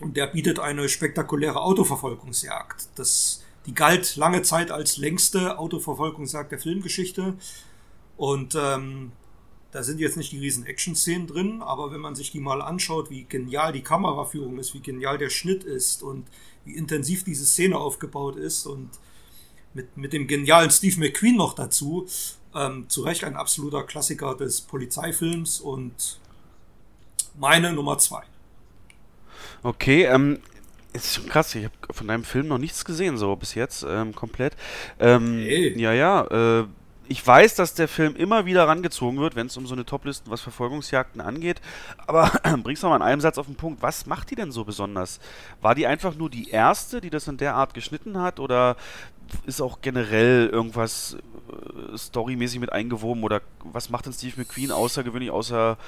und 0.00 0.16
der 0.16 0.28
bietet 0.28 0.58
eine 0.58 0.88
spektakuläre 0.88 1.60
Autoverfolgungsjagd. 1.60 2.88
Das, 2.96 3.42
die 3.66 3.74
galt 3.74 4.16
lange 4.16 4.42
Zeit 4.42 4.70
als 4.70 4.96
längste 4.96 5.58
Autoverfolgungsjagd 5.58 6.52
der 6.52 6.58
Filmgeschichte. 6.58 7.34
Und 8.16 8.56
ähm, 8.60 9.12
da 9.70 9.82
sind 9.82 10.00
jetzt 10.00 10.16
nicht 10.16 10.32
die 10.32 10.38
riesen 10.38 10.64
Action-Szenen 10.64 11.26
drin, 11.26 11.62
aber 11.62 11.92
wenn 11.92 12.00
man 12.00 12.14
sich 12.14 12.30
die 12.30 12.40
mal 12.40 12.62
anschaut, 12.62 13.10
wie 13.10 13.24
genial 13.24 13.72
die 13.72 13.82
Kameraführung 13.82 14.58
ist, 14.58 14.74
wie 14.74 14.80
genial 14.80 15.18
der 15.18 15.30
Schnitt 15.30 15.64
ist 15.64 16.02
und 16.02 16.26
wie 16.64 16.74
intensiv 16.74 17.24
diese 17.24 17.44
Szene 17.44 17.76
aufgebaut 17.76 18.36
ist 18.36 18.66
und 18.66 18.90
mit, 19.74 19.96
mit 19.96 20.12
dem 20.12 20.26
genialen 20.26 20.70
Steve 20.70 20.98
McQueen 20.98 21.36
noch 21.36 21.54
dazu, 21.54 22.06
ähm, 22.54 22.88
zu 22.88 23.02
Recht 23.02 23.24
ein 23.24 23.36
absoluter 23.36 23.84
Klassiker 23.84 24.34
des 24.34 24.62
Polizeifilms 24.62 25.60
und 25.60 26.18
meine 27.38 27.72
Nummer 27.72 27.98
zwei. 27.98 28.24
Okay, 29.62 30.04
ähm, 30.04 30.38
ist 30.92 31.14
schon 31.14 31.26
krass, 31.26 31.54
ich 31.54 31.64
habe 31.64 31.74
von 31.90 32.08
deinem 32.08 32.24
Film 32.24 32.48
noch 32.48 32.58
nichts 32.58 32.84
gesehen, 32.84 33.18
so 33.18 33.34
bis 33.36 33.54
jetzt, 33.54 33.84
ähm, 33.88 34.14
komplett. 34.14 34.56
Ähm, 34.98 35.38
hey. 35.38 35.78
Ja, 35.78 35.92
ja, 35.92 36.60
äh, 36.60 36.64
ich 37.08 37.26
weiß, 37.26 37.54
dass 37.54 37.74
der 37.74 37.88
Film 37.88 38.16
immer 38.16 38.44
wieder 38.44 38.68
rangezogen 38.68 39.18
wird, 39.18 39.34
wenn 39.34 39.46
es 39.46 39.56
um 39.56 39.66
so 39.66 39.74
eine 39.74 39.86
Topliste, 39.86 40.30
was 40.30 40.42
Verfolgungsjagden 40.42 41.20
angeht. 41.20 41.60
Aber 42.06 42.30
bring's 42.62 42.82
doch 42.82 42.90
mal 42.90 42.96
in 42.96 43.02
einem 43.02 43.20
Satz 43.20 43.38
auf 43.38 43.46
den 43.46 43.56
Punkt. 43.56 43.82
Was 43.82 44.06
macht 44.06 44.30
die 44.30 44.34
denn 44.34 44.52
so 44.52 44.64
besonders? 44.64 45.18
War 45.62 45.74
die 45.74 45.86
einfach 45.86 46.14
nur 46.14 46.28
die 46.28 46.50
erste, 46.50 47.00
die 47.00 47.10
das 47.10 47.26
in 47.26 47.38
der 47.38 47.54
Art 47.54 47.72
geschnitten 47.72 48.18
hat? 48.18 48.40
Oder 48.40 48.76
ist 49.46 49.62
auch 49.62 49.80
generell 49.80 50.48
irgendwas 50.48 51.16
äh, 51.50 51.96
storymäßig 51.96 52.60
mit 52.60 52.72
eingewoben? 52.72 53.24
Oder 53.24 53.40
was 53.64 53.88
macht 53.88 54.06
denn 54.06 54.12
Steve 54.12 54.34
McQueen 54.36 54.70
außergewöhnlich, 54.70 55.30
außer 55.30 55.78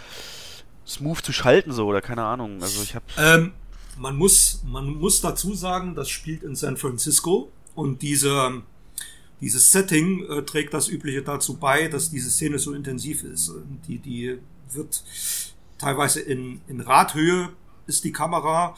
smooth 0.87 1.19
zu 1.19 1.33
schalten 1.33 1.73
so? 1.73 1.87
Oder 1.87 2.01
keine 2.01 2.25
Ahnung. 2.25 2.63
Also 2.63 2.83
ich 2.83 2.95
habe. 2.95 3.05
Ähm, 3.19 3.53
man 3.99 4.17
muss, 4.17 4.63
man 4.65 4.95
muss 4.95 5.21
dazu 5.21 5.55
sagen, 5.55 5.95
das 5.95 6.09
spielt 6.09 6.43
in 6.43 6.55
San 6.55 6.77
Francisco 6.77 7.51
und 7.75 8.03
diese, 8.03 8.63
dieses 9.41 9.73
Setting 9.73 10.25
äh, 10.25 10.43
trägt 10.43 10.73
das 10.75 10.89
Übliche 10.89 11.23
dazu 11.23 11.57
bei, 11.57 11.89
dass 11.89 12.11
diese 12.11 12.31
Szene 12.31 12.59
so 12.59 12.73
intensiv 12.73 13.25
ist. 13.25 13.53
Die, 13.87 13.99
die 13.99 14.39
wird 14.73 15.05
teilweise 15.79 16.21
in, 16.21 16.61
in 16.69 16.81
Radhöhe 16.81 17.51
ist 17.87 18.05
die 18.05 18.13
Kamera 18.13 18.75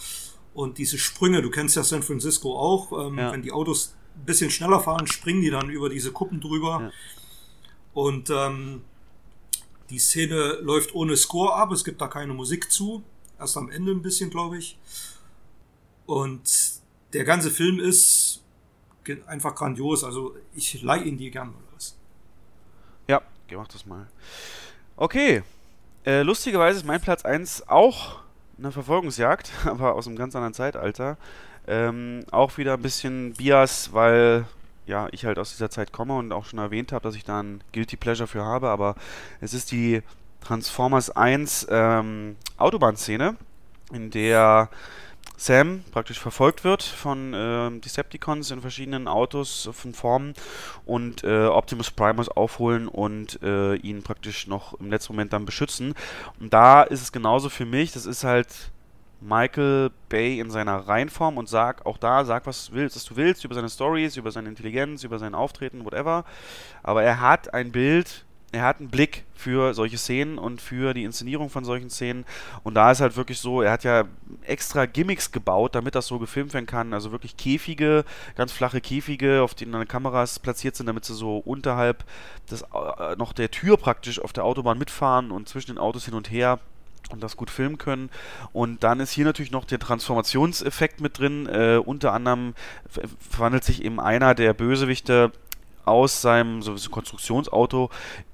und 0.55 0.79
diese 0.79 0.99
Sprünge, 0.99 1.43
du 1.43 1.51
kennst 1.51 1.77
ja 1.77 1.83
San 1.83 2.03
Francisco 2.03 2.59
auch, 2.59 3.07
ähm, 3.07 3.19
ja. 3.19 3.33
wenn 3.33 3.43
die 3.43 3.53
Autos 3.53 3.95
ein 4.17 4.25
bisschen 4.25 4.51
schneller 4.51 4.81
fahren, 4.81 5.07
springen 5.07 5.43
die 5.43 5.51
dann 5.51 5.71
über 5.71 5.89
diese 5.89 6.13
Kuppen 6.13 6.41
drüber. 6.41 6.81
Ja. 6.83 6.91
Und 7.95 8.31
ähm, 8.31 8.83
die 9.93 9.99
Szene 9.99 10.59
läuft 10.63 10.95
ohne 10.95 11.17
Score 11.19 11.55
ab, 11.55 11.71
es 11.71 11.85
gibt 11.85 12.01
da 12.01 12.09
keine 12.09 12.33
Musik 12.33 12.73
zu. 12.73 13.03
Erst 13.39 13.59
am 13.59 13.71
Ende 13.71 13.93
ein 13.93 14.01
bisschen, 14.01 14.31
glaube 14.31 14.57
ich. 14.57 14.79
Und 16.07 16.43
der 17.13 17.25
ganze 17.25 17.51
Film 17.51 17.79
ist 17.79 18.43
einfach 19.27 19.55
grandios. 19.55 20.03
Also 20.03 20.35
ich 20.55 20.83
leihe 20.83 21.05
ihn 21.05 21.19
dir 21.19 21.31
gern 21.31 21.49
mal 21.49 21.77
aus. 21.77 21.95
Ja, 23.07 23.21
mach 23.55 23.69
das 23.69 23.85
mal. 23.85 24.07
Okay. 24.97 25.43
Äh, 26.07 26.23
lustigerweise 26.23 26.79
ist 26.79 26.87
mein 26.87 27.01
Platz 27.01 27.25
1 27.25 27.69
auch 27.69 28.21
eine 28.59 28.73
Verfolgungsjagd, 28.73 29.53
aber 29.67 29.95
aus 29.95 30.07
einem 30.07 30.17
ganz 30.17 30.35
anderen 30.35 30.55
Zeitalter. 30.55 31.19
Ähm, 31.67 32.25
auch 32.31 32.57
wieder 32.57 32.75
ein 32.75 32.83
bisschen 32.83 33.35
Bias, 33.35 33.93
weil 33.93 34.47
ja, 34.87 35.09
ich 35.13 35.25
halt 35.25 35.39
aus 35.39 35.51
dieser 35.51 35.71
Zeit 35.71 35.93
komme 35.93 36.17
und 36.17 36.33
auch 36.33 36.45
schon 36.45 36.59
erwähnt 36.59 36.93
habe, 36.93 37.03
dass 37.03 37.15
ich 37.15 37.25
da 37.25 37.41
ein 37.41 37.63
Guilty 37.73 37.97
Pleasure 37.97 38.27
für 38.27 38.45
habe, 38.45 38.69
aber 38.71 38.97
es 39.41 39.55
ist 39.55 39.71
die 39.71 40.03
Transformers 40.41 41.11
1 41.11 41.69
ähm, 41.71 42.37
Autobahnszene, 42.59 43.37
in 43.93 44.11
der 44.11 44.69
Sam 45.37 45.83
praktisch 45.91 46.21
verfolgt 46.21 46.63
wird 46.63 46.83
von 46.83 47.35
äh, 47.35 47.71
Decepticons 47.81 48.51
in 48.51 48.61
verschiedenen 48.61 49.09
Autos 49.09 49.69
von 49.73 49.93
Formen 49.93 50.35
und 50.85 51.25
äh, 51.25 51.47
Optimus 51.47 51.91
Prime 51.91 52.15
muss 52.15 52.29
aufholen 52.29 52.87
und 52.87 53.43
äh, 53.43 53.75
ihn 53.75 54.03
praktisch 54.03 54.47
noch 54.47 54.79
im 54.81 54.91
letzten 54.91 55.15
Moment 55.15 55.33
dann 55.33 55.45
beschützen. 55.45 55.95
Und 56.39 56.53
da 56.53 56.83
ist 56.83 57.03
es 57.03 57.13
genauso 57.13 57.49
für 57.49 57.67
mich, 57.67 57.93
das 57.93 58.07
ist 58.07 58.25
halt 58.25 58.72
Michael 59.23 59.91
Bay 60.09 60.41
in 60.41 60.51
seiner 60.51 60.77
Reinform 60.77 61.39
und 61.39 61.49
sag 61.49 61.87
auch 61.87 61.97
da, 61.97 62.25
sag 62.25 62.47
was 62.47 62.73
willst, 62.73 62.97
was 62.97 63.05
du 63.05 63.17
willst 63.17 63.45
über 63.45 63.55
seine 63.55 63.69
Stories, 63.69 64.17
über 64.17 64.31
seine 64.31 64.49
Intelligenz, 64.49 65.05
über 65.05 65.19
sein 65.19 65.35
Auftreten, 65.35 65.85
whatever. 65.85 66.25
Aber 66.83 67.03
er 67.03 67.21
hat 67.21 67.55
ein 67.55 67.71
Bild, 67.73 68.25
er 68.51 68.65
hat 68.65 68.81
einen 68.81 68.91
Blick 68.91 69.25
für 69.35 69.75
solche 69.75 69.97
Szenen 69.97 70.39
und 70.39 70.61
für 70.61 70.93
die 70.93 71.05
Inszenierung 71.05 71.51
von 71.51 71.65
solchen 71.65 71.89
Szenen. 71.89 72.25
Und 72.65 72.75
da 72.75 72.91
ist 72.91 73.01
halt 73.01 73.17
wirklich 73.17 73.39
so, 73.39 73.63
er 73.63 73.73
hat 73.73 73.85
ja 73.85 74.05
extra 74.43 74.87
Gimmicks 74.87 75.33
gebaut, 75.33 75.75
damit 75.75 75.95
das 75.95 76.07
so 76.07 76.19
gefilmt 76.19 76.53
werden 76.53 76.67
kann. 76.67 76.93
Also 76.93 77.13
wirklich 77.13 77.37
Käfige, 77.37 78.05
ganz 78.37 78.53
flache 78.53 78.81
Käfige, 78.81 79.43
auf 79.43 79.55
denen 79.55 79.73
dann 79.73 79.89
Kameras 79.89 80.39
platziert 80.39 80.77
sind, 80.77 80.87
damit 80.87 81.05
sie 81.05 81.15
so 81.15 81.39
unterhalb 81.39 82.05
des, 82.51 82.63
äh, 82.63 83.17
noch 83.17 83.33
der 83.33 83.51
Tür 83.51 83.77
praktisch 83.77 84.21
auf 84.21 84.33
der 84.33 84.45
Autobahn 84.45 84.79
mitfahren 84.79 85.31
und 85.31 85.49
zwischen 85.49 85.73
den 85.73 85.79
Autos 85.79 86.05
hin 86.05 86.15
und 86.15 86.31
her 86.31 86.59
und 87.11 87.23
das 87.23 87.37
gut 87.37 87.51
filmen 87.51 87.79
können. 87.79 88.11
Und 88.53 88.85
dann 88.85 89.01
ist 89.01 89.13
hier 89.13 89.25
natürlich 89.25 89.53
noch 89.53 89.65
der 89.65 89.79
Transformationseffekt 89.79 91.01
mit 91.01 91.19
drin. 91.19 91.47
Äh, 91.47 91.81
unter 91.85 92.13
anderem 92.13 92.55
verwandelt 93.31 93.65
sich 93.65 93.85
eben 93.85 94.01
einer 94.01 94.35
der 94.35 94.55
Bösewichte 94.55 95.33
aus 95.85 96.23
seinem 96.23 96.63
so, 96.63 96.75
Konstruktionsauto 96.91 97.91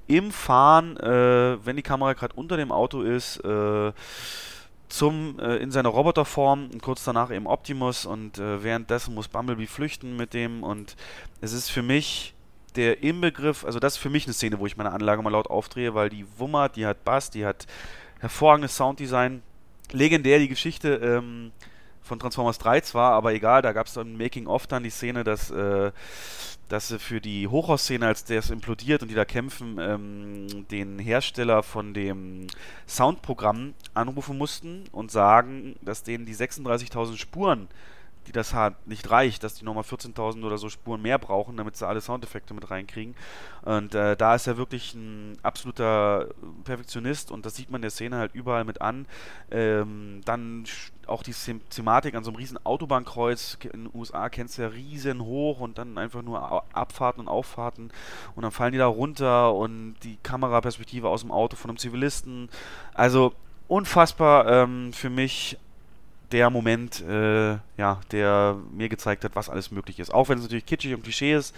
im 0.06 0.30
Fahren, 0.30 0.96
äh, 0.98 1.64
wenn 1.64 1.76
die 1.76 1.82
Kamera 1.82 2.12
gerade 2.12 2.34
unter 2.34 2.56
dem 2.56 2.72
Auto 2.72 3.02
ist, 3.02 3.38
äh, 3.44 3.92
zum 4.88 5.38
äh, 5.38 5.56
in 5.56 5.70
seiner 5.70 5.90
Roboterform 5.90 6.70
und 6.72 6.82
kurz 6.82 7.04
danach 7.04 7.30
eben 7.30 7.46
Optimus 7.46 8.06
und 8.06 8.38
äh, 8.38 8.62
währenddessen 8.62 9.14
muss 9.14 9.28
Bumblebee 9.28 9.66
flüchten 9.66 10.16
mit 10.16 10.32
dem 10.32 10.62
und 10.62 10.96
es 11.42 11.52
ist 11.52 11.70
für 11.70 11.82
mich 11.82 12.34
der 12.74 13.02
Inbegriff, 13.02 13.64
also 13.64 13.80
das 13.80 13.94
ist 13.94 13.98
für 13.98 14.10
mich 14.10 14.24
eine 14.24 14.32
Szene, 14.32 14.58
wo 14.58 14.66
ich 14.66 14.76
meine 14.76 14.92
Anlage 14.92 15.22
mal 15.22 15.30
laut 15.30 15.50
aufdrehe, 15.50 15.94
weil 15.94 16.08
die 16.08 16.24
wummert, 16.38 16.76
die 16.76 16.86
hat 16.86 17.04
Bass, 17.04 17.30
die 17.30 17.44
hat 17.44 17.66
hervorragendes 18.18 18.76
Sounddesign. 18.76 19.42
Legendär 19.92 20.38
die 20.38 20.48
Geschichte 20.48 20.94
ähm, 20.96 21.52
von 22.02 22.18
Transformers 22.18 22.58
3 22.58 22.80
zwar, 22.80 23.12
aber 23.12 23.32
egal, 23.32 23.62
da 23.62 23.72
gab 23.72 23.86
es 23.86 23.94
dann 23.94 24.16
Making-of 24.16 24.66
dann 24.66 24.82
die 24.82 24.90
Szene, 24.90 25.24
dass, 25.24 25.50
äh, 25.50 25.92
dass 26.68 26.88
sie 26.88 26.98
für 26.98 27.20
die 27.20 27.48
Hochhausszene, 27.48 28.06
als 28.06 28.24
der 28.24 28.40
es 28.40 28.50
implodiert 28.50 29.02
und 29.02 29.08
die 29.08 29.14
da 29.14 29.24
kämpfen, 29.24 29.78
ähm, 29.80 30.66
den 30.68 30.98
Hersteller 30.98 31.62
von 31.62 31.94
dem 31.94 32.46
Soundprogramm 32.86 33.74
anrufen 33.94 34.36
mussten 34.36 34.84
und 34.92 35.10
sagen, 35.10 35.76
dass 35.82 36.02
denen 36.02 36.26
die 36.26 36.34
36.000 36.34 37.16
Spuren 37.16 37.68
die 38.28 38.32
das 38.32 38.52
halt 38.52 38.74
nicht 38.86 39.10
reicht, 39.10 39.42
dass 39.42 39.54
die 39.54 39.64
nochmal 39.64 39.84
14.000 39.84 40.44
oder 40.44 40.58
so 40.58 40.68
Spuren 40.68 41.00
mehr 41.00 41.18
brauchen, 41.18 41.56
damit 41.56 41.76
sie 41.76 41.86
alle 41.86 42.00
Soundeffekte 42.00 42.52
mit 42.52 42.70
reinkriegen. 42.70 43.16
Und 43.62 43.94
äh, 43.94 44.16
da 44.16 44.34
ist 44.34 44.46
er 44.46 44.58
wirklich 44.58 44.94
ein 44.94 45.38
absoluter 45.42 46.28
Perfektionist 46.64 47.30
und 47.30 47.46
das 47.46 47.56
sieht 47.56 47.70
man 47.70 47.80
der 47.80 47.90
Szene 47.90 48.16
halt 48.16 48.34
überall 48.34 48.64
mit 48.64 48.82
an. 48.82 49.06
Ähm, 49.50 50.20
dann 50.26 50.64
auch 51.06 51.22
die 51.22 51.32
Thematik 51.70 52.14
an 52.14 52.22
so 52.22 52.30
einem 52.30 52.36
riesen 52.36 52.64
Autobahnkreuz 52.66 53.56
in 53.64 53.84
den 53.84 53.90
USA 53.94 54.28
kennst 54.28 54.58
du 54.58 54.62
ja 54.62 54.68
riesen 54.68 55.22
hoch 55.22 55.60
und 55.60 55.78
dann 55.78 55.96
einfach 55.96 56.20
nur 56.20 56.64
Abfahrten 56.74 57.20
und 57.20 57.28
Auffahrten 57.28 57.90
und 58.36 58.42
dann 58.42 58.52
fallen 58.52 58.72
die 58.72 58.78
da 58.78 58.86
runter 58.86 59.54
und 59.54 59.96
die 60.02 60.18
Kameraperspektive 60.22 61.08
aus 61.08 61.22
dem 61.22 61.32
Auto 61.32 61.56
von 61.56 61.70
einem 61.70 61.78
Zivilisten. 61.78 62.50
Also 62.92 63.32
unfassbar 63.68 64.46
ähm, 64.48 64.92
für 64.92 65.10
mich 65.10 65.56
der 66.32 66.50
Moment, 66.50 67.00
äh, 67.00 67.52
ja, 67.76 68.00
der 68.12 68.56
mir 68.72 68.88
gezeigt 68.88 69.24
hat, 69.24 69.34
was 69.34 69.48
alles 69.48 69.70
möglich 69.70 69.98
ist. 69.98 70.12
Auch 70.12 70.28
wenn 70.28 70.38
es 70.38 70.44
natürlich 70.44 70.66
kitschig 70.66 70.94
und 70.94 71.02
Klischee 71.02 71.34
ist, 71.34 71.54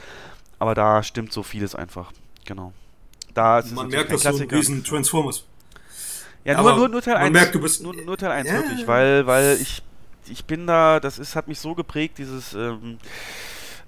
aber 0.58 0.74
da 0.74 1.02
stimmt 1.02 1.32
so 1.32 1.42
vieles 1.42 1.74
einfach. 1.74 2.12
Genau. 2.44 2.72
Da 3.34 3.60
ist 3.60 3.72
Man 3.72 3.88
merkt, 3.88 4.12
dass 4.12 4.22
Klassiker. 4.22 4.46
du 4.46 4.54
ein 4.54 4.58
riesen 4.58 4.84
Transformers. 4.84 5.44
Ja, 6.44 6.60
nur, 6.60 6.76
nur, 6.76 6.88
nur 6.88 7.02
Teil 7.02 7.16
1. 7.16 7.32
Merkt, 7.32 7.54
du 7.54 7.60
bist 7.60 7.82
nur, 7.82 7.94
nur 7.94 8.16
Teil 8.16 8.30
1 8.30 8.48
ja. 8.48 8.54
wirklich, 8.54 8.86
weil, 8.86 9.26
weil 9.26 9.58
ich, 9.60 9.82
ich 10.28 10.44
bin 10.44 10.66
da, 10.66 11.00
das 11.00 11.18
ist, 11.18 11.36
hat 11.36 11.48
mich 11.48 11.60
so 11.60 11.74
geprägt, 11.74 12.18
dieses 12.18 12.54
ähm, 12.54 12.98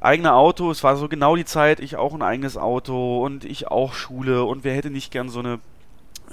eigene 0.00 0.34
Auto. 0.34 0.70
Es 0.70 0.84
war 0.84 0.96
so 0.96 1.08
genau 1.08 1.36
die 1.36 1.44
Zeit, 1.44 1.80
ich 1.80 1.96
auch 1.96 2.14
ein 2.14 2.22
eigenes 2.22 2.56
Auto 2.56 3.24
und 3.24 3.44
ich 3.44 3.68
auch 3.68 3.94
Schule 3.94 4.44
und 4.44 4.64
wer 4.64 4.74
hätte 4.74 4.90
nicht 4.90 5.10
gern 5.12 5.28
so 5.28 5.38
eine 5.38 5.60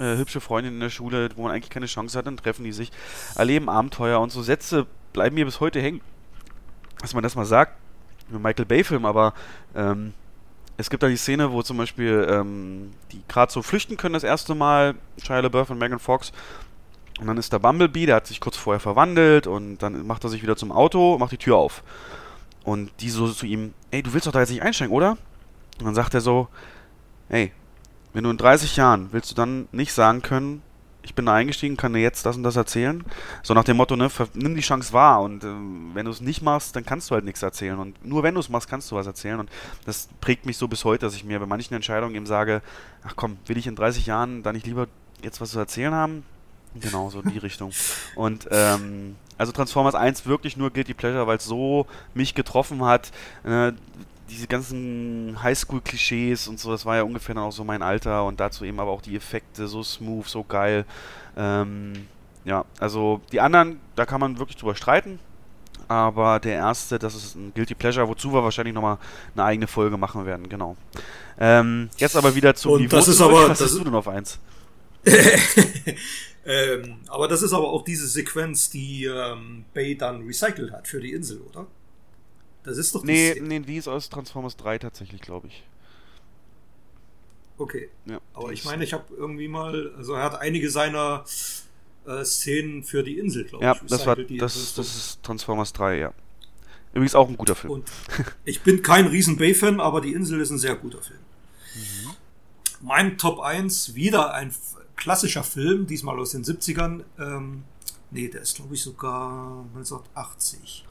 äh, 0.00 0.16
hübsche 0.16 0.40
Freundin 0.40 0.74
in 0.74 0.80
der 0.80 0.90
Schule, 0.90 1.28
wo 1.36 1.42
man 1.42 1.52
eigentlich 1.52 1.70
keine 1.70 1.86
Chance 1.86 2.18
hat, 2.18 2.26
dann 2.26 2.36
treffen 2.36 2.64
die 2.64 2.72
sich, 2.72 2.90
erleben 3.36 3.68
Abenteuer 3.68 4.20
und 4.20 4.32
so 4.32 4.42
Sätze 4.42 4.86
bleiben 5.12 5.34
mir 5.34 5.44
bis 5.44 5.60
heute 5.60 5.80
hängen. 5.80 6.00
Dass 7.00 7.14
man 7.14 7.22
das 7.22 7.36
mal 7.36 7.46
sagt, 7.46 7.76
mit 8.28 8.42
Michael 8.42 8.64
Bay-Film, 8.64 9.04
aber 9.04 9.34
ähm, 9.74 10.12
es 10.76 10.88
gibt 10.88 11.02
da 11.02 11.08
die 11.08 11.16
Szene, 11.16 11.52
wo 11.52 11.62
zum 11.62 11.76
Beispiel 11.76 12.26
ähm, 12.30 12.92
die 13.12 13.22
gerade 13.28 13.52
so 13.52 13.62
flüchten 13.62 13.96
können 13.96 14.14
das 14.14 14.24
erste 14.24 14.54
Mal, 14.54 14.94
Shia 15.22 15.40
LaBeouf 15.40 15.70
und 15.70 15.78
Megan 15.78 15.98
Fox. 15.98 16.32
Und 17.20 17.26
dann 17.26 17.36
ist 17.36 17.52
der 17.52 17.58
Bumblebee, 17.58 18.06
der 18.06 18.16
hat 18.16 18.26
sich 18.26 18.40
kurz 18.40 18.56
vorher 18.56 18.80
verwandelt 18.80 19.46
und 19.46 19.78
dann 19.78 20.06
macht 20.06 20.24
er 20.24 20.30
sich 20.30 20.42
wieder 20.42 20.56
zum 20.56 20.72
Auto, 20.72 21.18
macht 21.18 21.32
die 21.32 21.38
Tür 21.38 21.56
auf. 21.56 21.82
Und 22.64 22.90
die 23.00 23.10
so 23.10 23.28
zu 23.28 23.44
ihm, 23.44 23.74
ey, 23.90 24.02
du 24.02 24.14
willst 24.14 24.26
doch 24.26 24.32
da 24.32 24.40
jetzt 24.40 24.50
nicht 24.50 24.62
einsteigen, 24.62 24.94
oder? 24.94 25.18
Und 25.78 25.84
dann 25.84 25.94
sagt 25.94 26.14
er 26.14 26.22
so, 26.22 26.48
ey, 27.28 27.52
wenn 28.12 28.24
du 28.24 28.30
in 28.30 28.36
30 28.36 28.76
Jahren 28.76 29.08
willst 29.12 29.30
du 29.30 29.34
dann 29.34 29.68
nicht 29.72 29.92
sagen 29.92 30.22
können, 30.22 30.62
ich 31.02 31.14
bin 31.14 31.26
da 31.26 31.34
eingestiegen, 31.34 31.76
kann 31.76 31.92
dir 31.92 32.00
jetzt 32.00 32.26
das 32.26 32.36
und 32.36 32.42
das 32.42 32.56
erzählen. 32.56 33.04
So 33.42 33.54
nach 33.54 33.64
dem 33.64 33.76
Motto, 33.76 33.96
ne, 33.96 34.08
nimm 34.34 34.54
die 34.54 34.60
Chance 34.60 34.92
wahr 34.92 35.22
und 35.22 35.44
äh, 35.44 35.48
wenn 35.94 36.04
du 36.04 36.10
es 36.10 36.20
nicht 36.20 36.42
machst, 36.42 36.76
dann 36.76 36.84
kannst 36.84 37.10
du 37.10 37.14
halt 37.14 37.24
nichts 37.24 37.42
erzählen. 37.42 37.78
Und 37.78 38.04
nur 38.04 38.22
wenn 38.22 38.34
du 38.34 38.40
es 38.40 38.48
machst, 38.48 38.68
kannst 38.68 38.90
du 38.90 38.96
was 38.96 39.06
erzählen. 39.06 39.40
Und 39.40 39.50
das 39.86 40.08
prägt 40.20 40.46
mich 40.46 40.56
so 40.56 40.68
bis 40.68 40.84
heute, 40.84 41.06
dass 41.06 41.14
ich 41.14 41.24
mir 41.24 41.40
bei 41.40 41.46
manchen 41.46 41.74
Entscheidungen 41.74 42.14
eben 42.14 42.26
sage, 42.26 42.62
ach 43.02 43.14
komm, 43.16 43.38
will 43.46 43.56
ich 43.56 43.66
in 43.66 43.76
30 43.76 44.06
Jahren 44.06 44.42
da 44.42 44.52
nicht 44.52 44.66
lieber 44.66 44.88
jetzt 45.22 45.40
was 45.40 45.52
zu 45.52 45.58
erzählen 45.58 45.94
haben? 45.94 46.22
Genau, 46.74 47.10
so 47.10 47.20
in 47.20 47.30
die 47.30 47.38
Richtung. 47.38 47.72
Und 48.14 48.48
ähm, 48.50 49.16
also 49.38 49.52
Transformers 49.52 49.94
1 49.94 50.26
wirklich 50.26 50.56
nur 50.56 50.70
Guilty 50.70 50.94
Pleasure, 50.94 51.26
weil 51.26 51.38
es 51.38 51.44
so 51.44 51.86
mich 52.14 52.34
getroffen 52.34 52.84
hat. 52.84 53.10
Äh, 53.42 53.72
diese 54.30 54.46
ganzen 54.46 55.36
Highschool-Klischees 55.42 56.48
und 56.48 56.58
so, 56.58 56.70
das 56.70 56.86
war 56.86 56.96
ja 56.96 57.02
ungefähr 57.02 57.34
dann 57.34 57.44
auch 57.44 57.52
so 57.52 57.64
mein 57.64 57.82
Alter 57.82 58.24
und 58.24 58.38
dazu 58.40 58.64
eben 58.64 58.78
aber 58.80 58.90
auch 58.90 59.02
die 59.02 59.16
Effekte 59.16 59.66
so 59.66 59.82
smooth, 59.82 60.26
so 60.26 60.44
geil. 60.44 60.84
Ähm, 61.36 62.06
ja, 62.44 62.64
also 62.78 63.20
die 63.32 63.40
anderen, 63.40 63.80
da 63.96 64.06
kann 64.06 64.20
man 64.20 64.38
wirklich 64.38 64.56
drüber 64.56 64.74
streiten. 64.74 65.18
Aber 65.88 66.38
der 66.38 66.54
erste, 66.54 67.00
das 67.00 67.16
ist 67.16 67.34
ein 67.34 67.52
Guilty 67.52 67.74
Pleasure, 67.74 68.06
wozu 68.06 68.32
wir 68.32 68.44
wahrscheinlich 68.44 68.74
nochmal 68.74 68.98
eine 69.34 69.44
eigene 69.44 69.66
Folge 69.66 69.96
machen 69.96 70.24
werden, 70.24 70.48
genau. 70.48 70.76
Ähm, 71.38 71.90
jetzt 71.96 72.14
aber 72.14 72.32
wieder 72.36 72.54
zum 72.54 72.72
und 72.72 72.82
Niveau. 72.82 72.94
Das 72.94 73.08
ist 73.08 73.20
aber, 73.20 73.48
Was 73.48 73.58
das 73.58 73.72
hast 73.72 73.78
du 73.80 73.84
denn 73.84 73.94
auf 73.94 74.06
eins? 74.06 74.38
ähm, 76.46 76.98
aber 77.08 77.26
das 77.26 77.42
ist 77.42 77.52
aber 77.52 77.68
auch 77.68 77.82
diese 77.82 78.06
Sequenz, 78.06 78.70
die 78.70 79.06
ähm, 79.06 79.64
Bay 79.74 79.96
dann 79.96 80.22
recycelt 80.24 80.70
hat 80.70 80.86
für 80.86 81.00
die 81.00 81.12
Insel, 81.12 81.40
oder? 81.40 81.66
Das 82.64 82.76
ist 82.78 82.94
doch 82.94 83.02
die 83.02 83.06
Nee, 83.06 83.32
Szene. 83.32 83.48
nee, 83.48 83.60
die 83.60 83.76
ist 83.76 83.88
aus 83.88 84.08
Transformers 84.08 84.56
3 84.56 84.78
tatsächlich, 84.78 85.20
glaube 85.20 85.48
ich. 85.48 85.64
Okay. 87.58 87.90
Ja, 88.06 88.20
Aber 88.34 88.52
ich 88.52 88.64
meine, 88.64 88.84
ich 88.84 88.92
habe 88.92 89.04
irgendwie 89.14 89.48
mal, 89.48 89.92
also 89.96 90.14
er 90.14 90.24
hat 90.24 90.40
einige 90.40 90.70
seiner 90.70 91.24
äh, 92.06 92.24
Szenen 92.24 92.84
für 92.84 93.02
die 93.02 93.18
Insel, 93.18 93.44
glaube 93.44 93.64
ja, 93.64 93.72
ich. 93.72 93.82
Ja, 93.82 93.86
das 93.88 94.06
war, 94.06 94.16
das, 94.16 94.74
das 94.74 94.96
ist 94.96 95.22
Transformers 95.22 95.72
3, 95.74 95.98
ja. 95.98 96.12
Übrigens 96.92 97.14
auch 97.14 97.28
ein 97.28 97.36
guter 97.36 97.54
Film. 97.54 97.74
Und 97.74 97.90
ich 98.44 98.62
bin 98.62 98.82
kein 98.82 99.06
riesen 99.06 99.36
Bay-Fan, 99.36 99.80
aber 99.80 100.00
die 100.00 100.12
Insel 100.12 100.40
ist 100.40 100.50
ein 100.50 100.58
sehr 100.58 100.74
guter 100.74 101.00
Film. 101.00 101.20
Mhm. 101.74 102.10
Mein 102.80 103.18
Top 103.18 103.40
1, 103.40 103.94
wieder 103.94 104.32
ein 104.34 104.52
klassischer 104.96 105.44
Film, 105.44 105.86
diesmal 105.86 106.18
aus 106.18 106.30
den 106.32 106.44
70ern. 106.44 107.04
Ähm, 107.18 107.64
nee, 108.10 108.28
der 108.28 108.40
ist, 108.40 108.56
glaube 108.56 108.74
ich, 108.74 108.82
sogar 108.82 109.64
1980. 109.74 110.86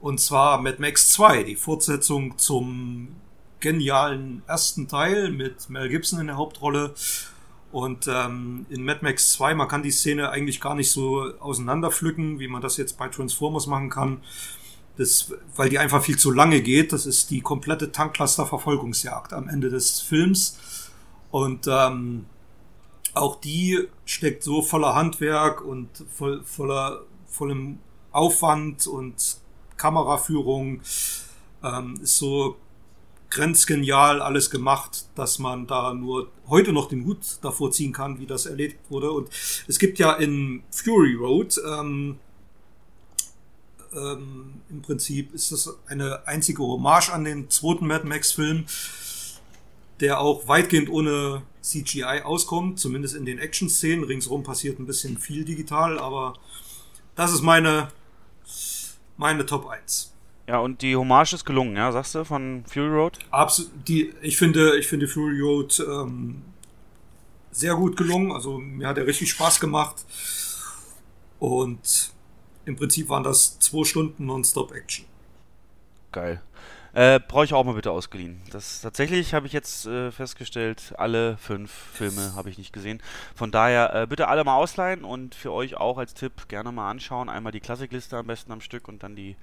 Und 0.00 0.20
zwar 0.20 0.60
Mad 0.60 0.76
Max 0.80 1.10
2, 1.12 1.42
die 1.42 1.56
Fortsetzung 1.56 2.38
zum 2.38 3.16
genialen 3.60 4.42
ersten 4.46 4.88
Teil 4.88 5.30
mit 5.30 5.70
Mel 5.70 5.88
Gibson 5.88 6.20
in 6.20 6.26
der 6.26 6.36
Hauptrolle. 6.36 6.94
Und 7.72 8.06
ähm, 8.08 8.66
in 8.70 8.84
Mad 8.84 9.00
Max 9.02 9.32
2, 9.32 9.54
man 9.54 9.68
kann 9.68 9.82
die 9.82 9.90
Szene 9.90 10.30
eigentlich 10.30 10.60
gar 10.60 10.74
nicht 10.74 10.90
so 10.90 11.32
auseinanderpflücken, 11.40 12.38
wie 12.38 12.48
man 12.48 12.62
das 12.62 12.76
jetzt 12.76 12.96
bei 12.98 13.08
Transformers 13.08 13.66
machen 13.66 13.90
kann. 13.90 14.22
das, 14.96 15.32
weil 15.56 15.68
die 15.68 15.78
einfach 15.78 16.02
viel 16.02 16.18
zu 16.18 16.30
lange 16.30 16.62
geht. 16.62 16.92
Das 16.92 17.06
ist 17.06 17.30
die 17.30 17.40
komplette 17.40 17.92
Tanklaster-Verfolgungsjagd 17.92 19.32
am 19.32 19.48
Ende 19.48 19.68
des 19.68 20.00
Films. 20.00 20.90
Und 21.30 21.66
ähm, 21.68 22.26
auch 23.14 23.36
die 23.40 23.88
steckt 24.04 24.42
so 24.42 24.62
voller 24.62 24.94
Handwerk 24.94 25.62
und 25.62 25.88
voll, 26.14 26.42
voller, 26.44 27.02
vollem 27.26 27.78
Aufwand 28.12 28.86
und 28.86 29.38
Kameraführung. 29.76 30.80
Ähm, 31.62 31.98
ist 32.02 32.18
so 32.18 32.56
grenzgenial 33.30 34.22
alles 34.22 34.50
gemacht, 34.50 35.06
dass 35.14 35.38
man 35.38 35.66
da 35.66 35.92
nur 35.92 36.30
heute 36.48 36.72
noch 36.72 36.88
den 36.88 37.04
Hut 37.04 37.18
davor 37.42 37.72
ziehen 37.72 37.92
kann, 37.92 38.20
wie 38.20 38.26
das 38.26 38.46
erledigt 38.46 38.78
wurde. 38.88 39.10
Und 39.10 39.30
es 39.66 39.78
gibt 39.78 39.98
ja 39.98 40.12
in 40.12 40.62
Fury 40.70 41.14
Road 41.14 41.60
ähm, 41.66 42.18
ähm, 43.96 44.60
im 44.68 44.82
Prinzip 44.82 45.32
ist 45.32 45.52
das 45.52 45.74
eine 45.86 46.26
einzige 46.26 46.62
Hommage 46.62 47.10
an 47.10 47.24
den 47.24 47.48
zweiten 47.50 47.86
Mad 47.86 48.06
Max-Film, 48.06 48.66
der 50.00 50.20
auch 50.20 50.48
weitgehend 50.48 50.90
ohne 50.90 51.42
CGI 51.62 52.22
auskommt, 52.24 52.78
zumindest 52.78 53.16
in 53.16 53.24
den 53.24 53.38
Action-Szenen. 53.38 54.04
Ringsherum 54.04 54.42
passiert 54.42 54.78
ein 54.78 54.86
bisschen 54.86 55.18
viel 55.18 55.44
digital, 55.44 55.98
aber 55.98 56.34
das 57.14 57.32
ist 57.32 57.42
meine, 57.42 57.88
meine 59.16 59.46
Top 59.46 59.68
1. 59.68 60.12
Ja, 60.48 60.58
und 60.58 60.82
die 60.82 60.94
Hommage 60.94 61.32
ist 61.32 61.44
gelungen, 61.44 61.76
ja, 61.76 61.90
sagst 61.90 62.14
du, 62.14 62.24
von 62.24 62.64
Fury 62.66 62.88
Road? 62.88 63.18
Absolut. 63.30 63.72
Die, 63.88 64.12
ich 64.22 64.36
finde, 64.36 64.76
ich 64.78 64.86
finde 64.86 65.08
Fury 65.08 65.40
Road 65.40 65.84
ähm, 65.88 66.42
sehr 67.50 67.74
gut 67.74 67.96
gelungen. 67.96 68.30
Also 68.30 68.58
mir 68.58 68.86
hat 68.86 68.98
er 68.98 69.06
richtig 69.06 69.30
Spaß 69.30 69.58
gemacht. 69.58 70.04
Und 71.38 72.12
im 72.64 72.76
Prinzip 72.76 73.08
waren 73.08 73.24
das 73.24 73.58
zwei 73.58 73.84
Stunden 73.84 74.26
Nonstop-Action. 74.26 75.06
Geil. 76.12 76.40
Äh, 76.96 77.20
Brauche 77.20 77.44
ich 77.44 77.52
auch 77.52 77.62
mal 77.62 77.74
bitte 77.74 77.90
ausgeliehen. 77.90 78.40
Das 78.50 78.80
tatsächlich 78.80 79.34
habe 79.34 79.46
ich 79.46 79.52
jetzt 79.52 79.84
äh, 79.84 80.10
festgestellt, 80.10 80.94
alle 80.96 81.36
fünf 81.36 81.70
Filme 81.70 82.32
habe 82.34 82.48
ich 82.48 82.56
nicht 82.56 82.72
gesehen. 82.72 83.02
Von 83.34 83.50
daher 83.50 83.94
äh, 83.94 84.06
bitte 84.06 84.28
alle 84.28 84.44
mal 84.44 84.56
ausleihen 84.56 85.04
und 85.04 85.34
für 85.34 85.52
euch 85.52 85.76
auch 85.76 85.98
als 85.98 86.14
Tipp 86.14 86.48
gerne 86.48 86.72
mal 86.72 86.88
anschauen. 86.90 87.28
Einmal 87.28 87.52
die 87.52 87.60
Klassikliste 87.60 88.16
am 88.16 88.26
besten 88.26 88.50
am 88.50 88.62
Stück 88.62 88.88
und 88.88 89.02
dann 89.02 89.14
die 89.14 89.36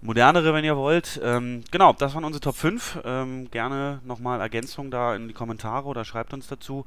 modernere, 0.00 0.54
wenn 0.54 0.64
ihr 0.64 0.76
wollt. 0.76 1.20
Ähm, 1.24 1.64
genau, 1.72 1.92
das 1.92 2.14
waren 2.14 2.22
unsere 2.22 2.40
Top 2.40 2.54
5. 2.54 3.00
Ähm, 3.04 3.50
gerne 3.50 3.98
nochmal 4.04 4.40
Ergänzungen 4.40 4.92
da 4.92 5.16
in 5.16 5.26
die 5.26 5.34
Kommentare 5.34 5.88
oder 5.88 6.04
schreibt 6.04 6.34
uns 6.34 6.46
dazu. 6.46 6.84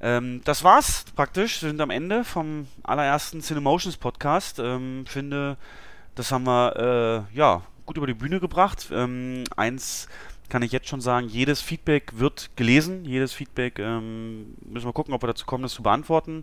Ähm, 0.00 0.40
das 0.46 0.64
war's 0.64 1.04
praktisch. 1.14 1.60
Wir 1.60 1.68
sind 1.68 1.82
am 1.82 1.90
Ende 1.90 2.24
vom 2.24 2.68
allerersten 2.84 3.42
Cinemotions 3.42 3.98
Podcast. 3.98 4.60
Ähm, 4.60 5.04
finde, 5.06 5.58
das 6.14 6.32
haben 6.32 6.44
wir 6.44 7.26
äh, 7.30 7.36
ja 7.36 7.60
gut 7.86 7.96
über 7.96 8.06
die 8.06 8.14
Bühne 8.14 8.40
gebracht. 8.40 8.88
Ähm, 8.92 9.44
eins 9.56 10.08
kann 10.48 10.62
ich 10.62 10.72
jetzt 10.72 10.88
schon 10.88 11.00
sagen, 11.00 11.28
jedes 11.28 11.60
Feedback 11.60 12.18
wird 12.18 12.50
gelesen. 12.56 13.04
Jedes 13.04 13.32
Feedback 13.32 13.78
ähm, 13.78 14.56
müssen 14.64 14.86
wir 14.86 14.92
gucken, 14.92 15.14
ob 15.14 15.22
wir 15.22 15.28
dazu 15.28 15.46
kommen, 15.46 15.62
das 15.62 15.72
zu 15.72 15.82
beantworten. 15.82 16.42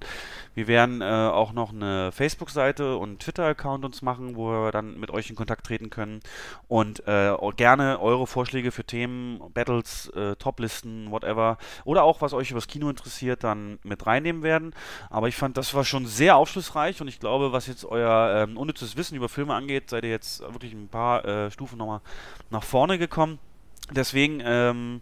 Wir 0.55 0.67
werden 0.67 1.01
äh, 1.01 1.05
auch 1.05 1.53
noch 1.53 1.71
eine 1.71 2.11
Facebook-Seite 2.11 2.97
und 2.97 3.19
Twitter-Account 3.19 3.85
uns 3.85 4.01
machen, 4.01 4.35
wo 4.35 4.49
wir 4.49 4.71
dann 4.71 4.99
mit 4.99 5.11
euch 5.11 5.29
in 5.29 5.35
Kontakt 5.35 5.65
treten 5.65 5.89
können. 5.89 6.21
Und 6.67 7.07
äh, 7.07 7.33
gerne 7.55 7.99
eure 8.01 8.27
Vorschläge 8.27 8.71
für 8.71 8.83
Themen, 8.83 9.39
Battles, 9.53 10.09
äh, 10.09 10.35
Toplisten, 10.35 11.11
whatever. 11.11 11.57
Oder 11.85 12.03
auch, 12.03 12.21
was 12.21 12.33
euch 12.33 12.51
über 12.51 12.59
das 12.59 12.67
Kino 12.67 12.89
interessiert, 12.89 13.43
dann 13.43 13.79
mit 13.83 14.05
reinnehmen 14.05 14.43
werden. 14.43 14.73
Aber 15.09 15.27
ich 15.27 15.35
fand, 15.35 15.57
das 15.57 15.73
war 15.73 15.85
schon 15.85 16.05
sehr 16.05 16.35
aufschlussreich 16.35 17.01
und 17.01 17.07
ich 17.07 17.19
glaube, 17.19 17.51
was 17.51 17.67
jetzt 17.67 17.85
euer 17.85 18.43
ähm, 18.43 18.57
unnützes 18.57 18.97
Wissen 18.97 19.15
über 19.15 19.29
Filme 19.29 19.53
angeht, 19.53 19.89
seid 19.89 20.03
ihr 20.03 20.09
jetzt 20.09 20.41
wirklich 20.41 20.73
ein 20.73 20.87
paar 20.87 21.25
äh, 21.25 21.51
Stufen 21.51 21.77
nochmal 21.77 22.01
nach 22.49 22.63
vorne 22.63 22.97
gekommen. 22.97 23.39
Deswegen 23.93 24.41
ähm, 24.43 25.01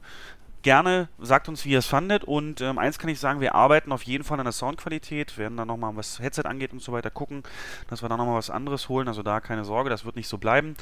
gerne 0.61 1.09
sagt 1.19 1.49
uns, 1.49 1.65
wie 1.65 1.69
ihr 1.69 1.79
es 1.79 1.85
fandet. 1.85 2.23
Und 2.23 2.61
ähm, 2.61 2.77
eins 2.77 2.99
kann 2.99 3.09
ich 3.09 3.19
sagen, 3.19 3.41
wir 3.41 3.55
arbeiten 3.55 3.91
auf 3.91 4.03
jeden 4.03 4.23
Fall 4.23 4.39
an 4.39 4.45
der 4.45 4.53
Soundqualität, 4.53 5.37
werden 5.37 5.57
dann 5.57 5.67
nochmal, 5.67 5.95
was 5.95 6.19
Headset 6.19 6.43
angeht 6.45 6.73
und 6.73 6.81
so 6.81 6.91
weiter, 6.91 7.09
gucken, 7.09 7.43
dass 7.89 8.01
wir 8.01 8.09
da 8.09 8.17
nochmal 8.17 8.37
was 8.37 8.49
anderes 8.49 8.89
holen. 8.89 9.07
Also 9.07 9.23
da 9.23 9.39
keine 9.39 9.65
Sorge, 9.65 9.89
das 9.89 10.05
wird 10.05 10.15
nicht 10.15 10.27
so 10.27 10.37
bleiben. 10.37 10.75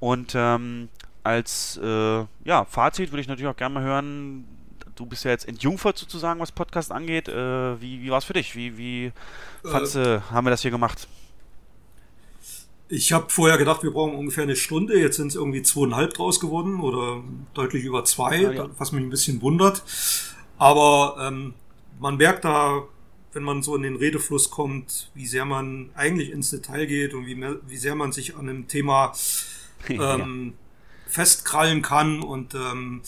Und 0.00 0.34
ähm, 0.34 0.88
als 1.22 1.78
äh, 1.82 2.24
ja, 2.44 2.64
Fazit 2.64 3.10
würde 3.10 3.20
ich 3.20 3.28
natürlich 3.28 3.50
auch 3.50 3.56
gerne 3.56 3.74
mal 3.74 3.82
hören, 3.82 4.46
du 4.94 5.06
bist 5.06 5.24
ja 5.24 5.30
jetzt 5.30 5.46
entjungfert 5.46 5.98
sozusagen, 5.98 6.40
was 6.40 6.52
Podcast 6.52 6.92
angeht. 6.92 7.28
Äh, 7.28 7.80
wie 7.80 8.02
wie 8.02 8.10
war 8.10 8.18
es 8.18 8.24
für 8.24 8.32
dich? 8.32 8.56
Wie, 8.56 8.78
wie 8.78 9.12
fandst, 9.64 9.96
äh, 9.96 10.20
haben 10.30 10.46
wir 10.46 10.50
das 10.50 10.62
hier 10.62 10.70
gemacht? 10.70 11.08
Ich 12.88 13.12
habe 13.12 13.26
vorher 13.30 13.58
gedacht, 13.58 13.82
wir 13.82 13.90
brauchen 13.90 14.14
ungefähr 14.14 14.44
eine 14.44 14.56
Stunde. 14.56 14.98
Jetzt 14.98 15.16
sind 15.16 15.28
es 15.28 15.34
irgendwie 15.34 15.62
zweieinhalb 15.62 16.14
draus 16.14 16.38
geworden 16.38 16.80
oder 16.80 17.22
deutlich 17.52 17.84
über 17.84 18.04
zwei, 18.04 18.40
ja, 18.40 18.52
ja. 18.52 18.70
was 18.78 18.92
mich 18.92 19.02
ein 19.02 19.10
bisschen 19.10 19.42
wundert. 19.42 19.82
Aber 20.56 21.16
ähm, 21.20 21.54
man 21.98 22.16
merkt 22.16 22.44
da, 22.44 22.84
wenn 23.32 23.42
man 23.42 23.62
so 23.62 23.76
in 23.76 23.82
den 23.82 23.96
Redefluss 23.96 24.50
kommt, 24.50 25.10
wie 25.14 25.26
sehr 25.26 25.44
man 25.44 25.90
eigentlich 25.94 26.30
ins 26.30 26.50
Detail 26.50 26.86
geht 26.86 27.12
und 27.12 27.26
wie, 27.26 27.34
mehr, 27.34 27.56
wie 27.66 27.76
sehr 27.76 27.94
man 27.94 28.12
sich 28.12 28.36
an 28.36 28.48
einem 28.48 28.68
Thema 28.68 29.12
ähm, 29.88 29.98
ja. 29.98 31.12
festkrallen 31.12 31.82
kann. 31.82 32.22
Und 32.22 32.54
ähm, 32.54 33.02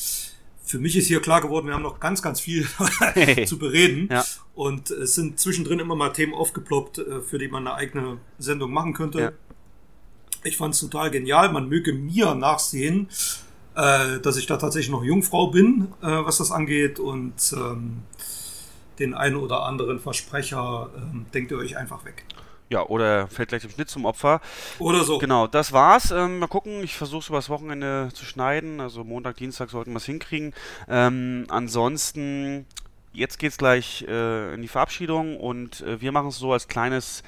für 0.62 0.78
mich 0.78 0.96
ist 0.96 1.06
hier 1.06 1.22
klar 1.22 1.40
geworden, 1.40 1.66
wir 1.66 1.74
haben 1.74 1.82
noch 1.82 2.00
ganz, 2.00 2.20
ganz 2.20 2.40
viel 2.40 2.66
zu 3.46 3.58
bereden. 3.58 4.08
Ja. 4.10 4.24
Und 4.54 4.90
es 4.90 5.14
sind 5.14 5.38
zwischendrin 5.40 5.78
immer 5.78 5.94
mal 5.94 6.10
Themen 6.10 6.34
aufgeploppt, 6.34 6.98
äh, 6.98 7.20
für 7.22 7.38
die 7.38 7.48
man 7.48 7.66
eine 7.66 7.76
eigene 7.76 8.18
Sendung 8.38 8.72
machen 8.72 8.92
könnte. 8.92 9.34
Ich 10.48 10.56
fand 10.56 10.74
es 10.74 10.80
total 10.80 11.10
genial. 11.10 11.52
Man 11.52 11.68
möge 11.68 11.92
mir 11.92 12.34
nachsehen, 12.34 13.08
äh, 13.74 14.18
dass 14.20 14.36
ich 14.36 14.46
da 14.46 14.56
tatsächlich 14.56 14.90
noch 14.90 15.04
Jungfrau 15.04 15.48
bin, 15.48 15.88
äh, 16.02 16.06
was 16.06 16.38
das 16.38 16.50
angeht. 16.50 16.98
Und 16.98 17.52
ähm, 17.52 18.02
den 18.98 19.14
einen 19.14 19.36
oder 19.36 19.62
anderen 19.62 20.00
Versprecher 20.00 20.90
ähm, 20.96 21.26
denkt 21.32 21.52
ihr 21.52 21.58
euch 21.58 21.76
einfach 21.76 22.04
weg. 22.04 22.24
Ja, 22.70 22.84
oder 22.84 23.28
fällt 23.28 23.48
gleich 23.48 23.64
im 23.64 23.70
Schnitt 23.70 23.88
zum 23.88 24.04
Opfer. 24.04 24.40
Oder 24.78 25.04
so. 25.04 25.18
Genau, 25.18 25.46
das 25.46 25.72
war's. 25.72 26.10
Ähm, 26.10 26.38
mal 26.38 26.48
gucken, 26.48 26.82
ich 26.82 26.96
versuche 26.96 27.20
es 27.20 27.28
übers 27.28 27.48
Wochenende 27.48 28.10
zu 28.12 28.24
schneiden. 28.24 28.80
Also 28.80 29.04
Montag, 29.04 29.36
Dienstag 29.36 29.70
sollten 29.70 29.92
wir 29.92 29.98
es 29.98 30.04
hinkriegen. 30.04 30.52
Ähm, 30.86 31.46
ansonsten, 31.48 32.66
jetzt 33.12 33.38
geht's 33.38 33.56
gleich 33.56 34.04
äh, 34.06 34.52
in 34.54 34.60
die 34.60 34.68
Verabschiedung 34.68 35.38
und 35.38 35.80
äh, 35.80 36.00
wir 36.02 36.12
machen 36.12 36.28
es 36.28 36.36
so 36.36 36.52
als 36.52 36.68
kleines 36.68 37.22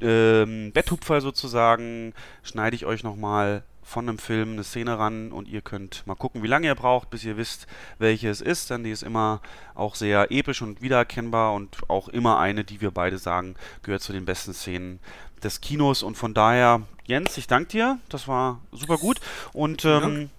ähm, 0.00 0.72
Betthupfer 0.72 1.20
sozusagen 1.20 2.14
schneide 2.42 2.76
ich 2.76 2.86
euch 2.86 3.02
nochmal 3.02 3.62
von 3.82 4.08
einem 4.08 4.18
Film 4.18 4.52
eine 4.52 4.62
Szene 4.62 4.98
ran 4.98 5.32
und 5.32 5.48
ihr 5.48 5.62
könnt 5.62 6.06
mal 6.06 6.14
gucken, 6.14 6.44
wie 6.44 6.46
lange 6.46 6.68
ihr 6.68 6.76
braucht, 6.76 7.10
bis 7.10 7.24
ihr 7.24 7.36
wisst, 7.36 7.66
welche 7.98 8.28
es 8.28 8.40
ist, 8.40 8.70
denn 8.70 8.84
die 8.84 8.92
ist 8.92 9.02
immer 9.02 9.40
auch 9.74 9.96
sehr 9.96 10.30
episch 10.30 10.62
und 10.62 10.80
wiedererkennbar 10.80 11.54
und 11.54 11.78
auch 11.88 12.08
immer 12.08 12.38
eine, 12.38 12.62
die 12.62 12.80
wir 12.80 12.92
beide 12.92 13.18
sagen, 13.18 13.56
gehört 13.82 14.02
zu 14.02 14.12
den 14.12 14.24
besten 14.24 14.54
Szenen 14.54 15.00
des 15.42 15.60
Kinos. 15.60 16.04
Und 16.04 16.16
von 16.16 16.34
daher, 16.34 16.82
Jens, 17.04 17.36
ich 17.36 17.48
danke 17.48 17.70
dir, 17.70 17.98
das 18.08 18.28
war 18.28 18.60
super 18.70 18.96
gut. 18.96 19.20
Und 19.52 19.84
ähm, 19.84 20.30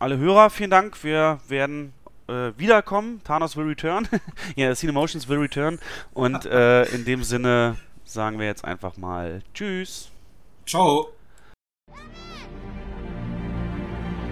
alle 0.00 0.18
Hörer, 0.18 0.50
vielen 0.50 0.70
Dank, 0.70 1.04
wir 1.04 1.38
werden 1.46 1.92
äh, 2.28 2.50
wiederkommen, 2.56 3.20
Thanos 3.22 3.56
will 3.56 3.66
return, 3.66 4.08
ja, 4.56 4.74
Cinemotions 4.74 5.28
will 5.28 5.38
return. 5.38 5.78
Und 6.12 6.44
äh, 6.46 6.84
in 6.86 7.04
dem 7.04 7.22
Sinne 7.22 7.76
sagen 8.06 8.38
wir 8.38 8.46
jetzt 8.46 8.64
einfach 8.64 8.96
mal 8.96 9.42
Tschüss. 9.52 10.10
Ciao. 10.64 11.08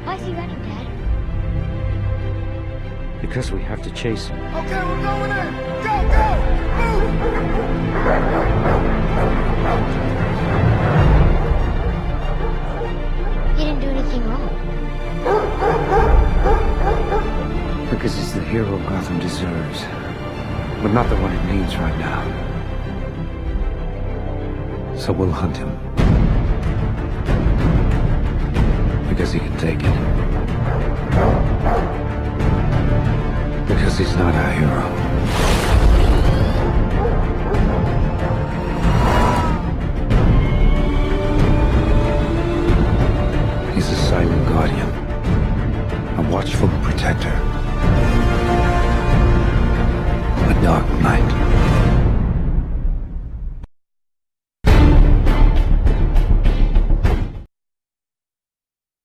Why 0.04 0.14
is 0.16 0.22
he 0.22 0.32
running, 0.32 0.62
Dad? 0.62 0.86
Because 3.20 3.52
we 3.52 3.60
have 3.62 3.82
to 3.82 3.90
chase 3.90 4.28
him. 4.28 4.38
Okay, 4.54 4.82
we're 4.84 5.02
going 5.02 5.30
in. 5.30 5.54
Go, 5.82 5.90
go, 6.12 6.36
move. 6.78 7.14
He 13.56 13.64
didn't 13.64 13.80
do 13.80 13.88
anything 13.88 14.22
wrong. 14.28 14.50
Because 17.90 18.14
he's 18.14 18.34
the 18.34 18.40
hero 18.40 18.78
Gotham 18.88 19.18
deserves. 19.20 19.84
But 20.82 20.92
not 20.92 21.08
the 21.08 21.16
one 21.16 21.32
it 21.32 21.44
needs 21.50 21.76
right 21.78 21.98
now. 21.98 22.43
So 24.96 25.12
we'll 25.12 25.30
hunt 25.30 25.56
him. 25.56 25.70
Because 29.08 29.32
he 29.32 29.38
can 29.38 29.56
take 29.58 29.80
it. 29.80 29.94
Because 33.68 33.98
he's 33.98 34.16
not 34.16 34.34
our 34.34 34.52
hero. 34.52 34.84
He's 43.74 43.90
a 43.90 43.96
silent 43.96 44.48
guardian. 44.48 44.88
A 46.18 46.30
watchful 46.30 46.68
protector. 46.82 47.34
A 50.48 50.62
dark 50.62 50.88
knight. 51.02 51.43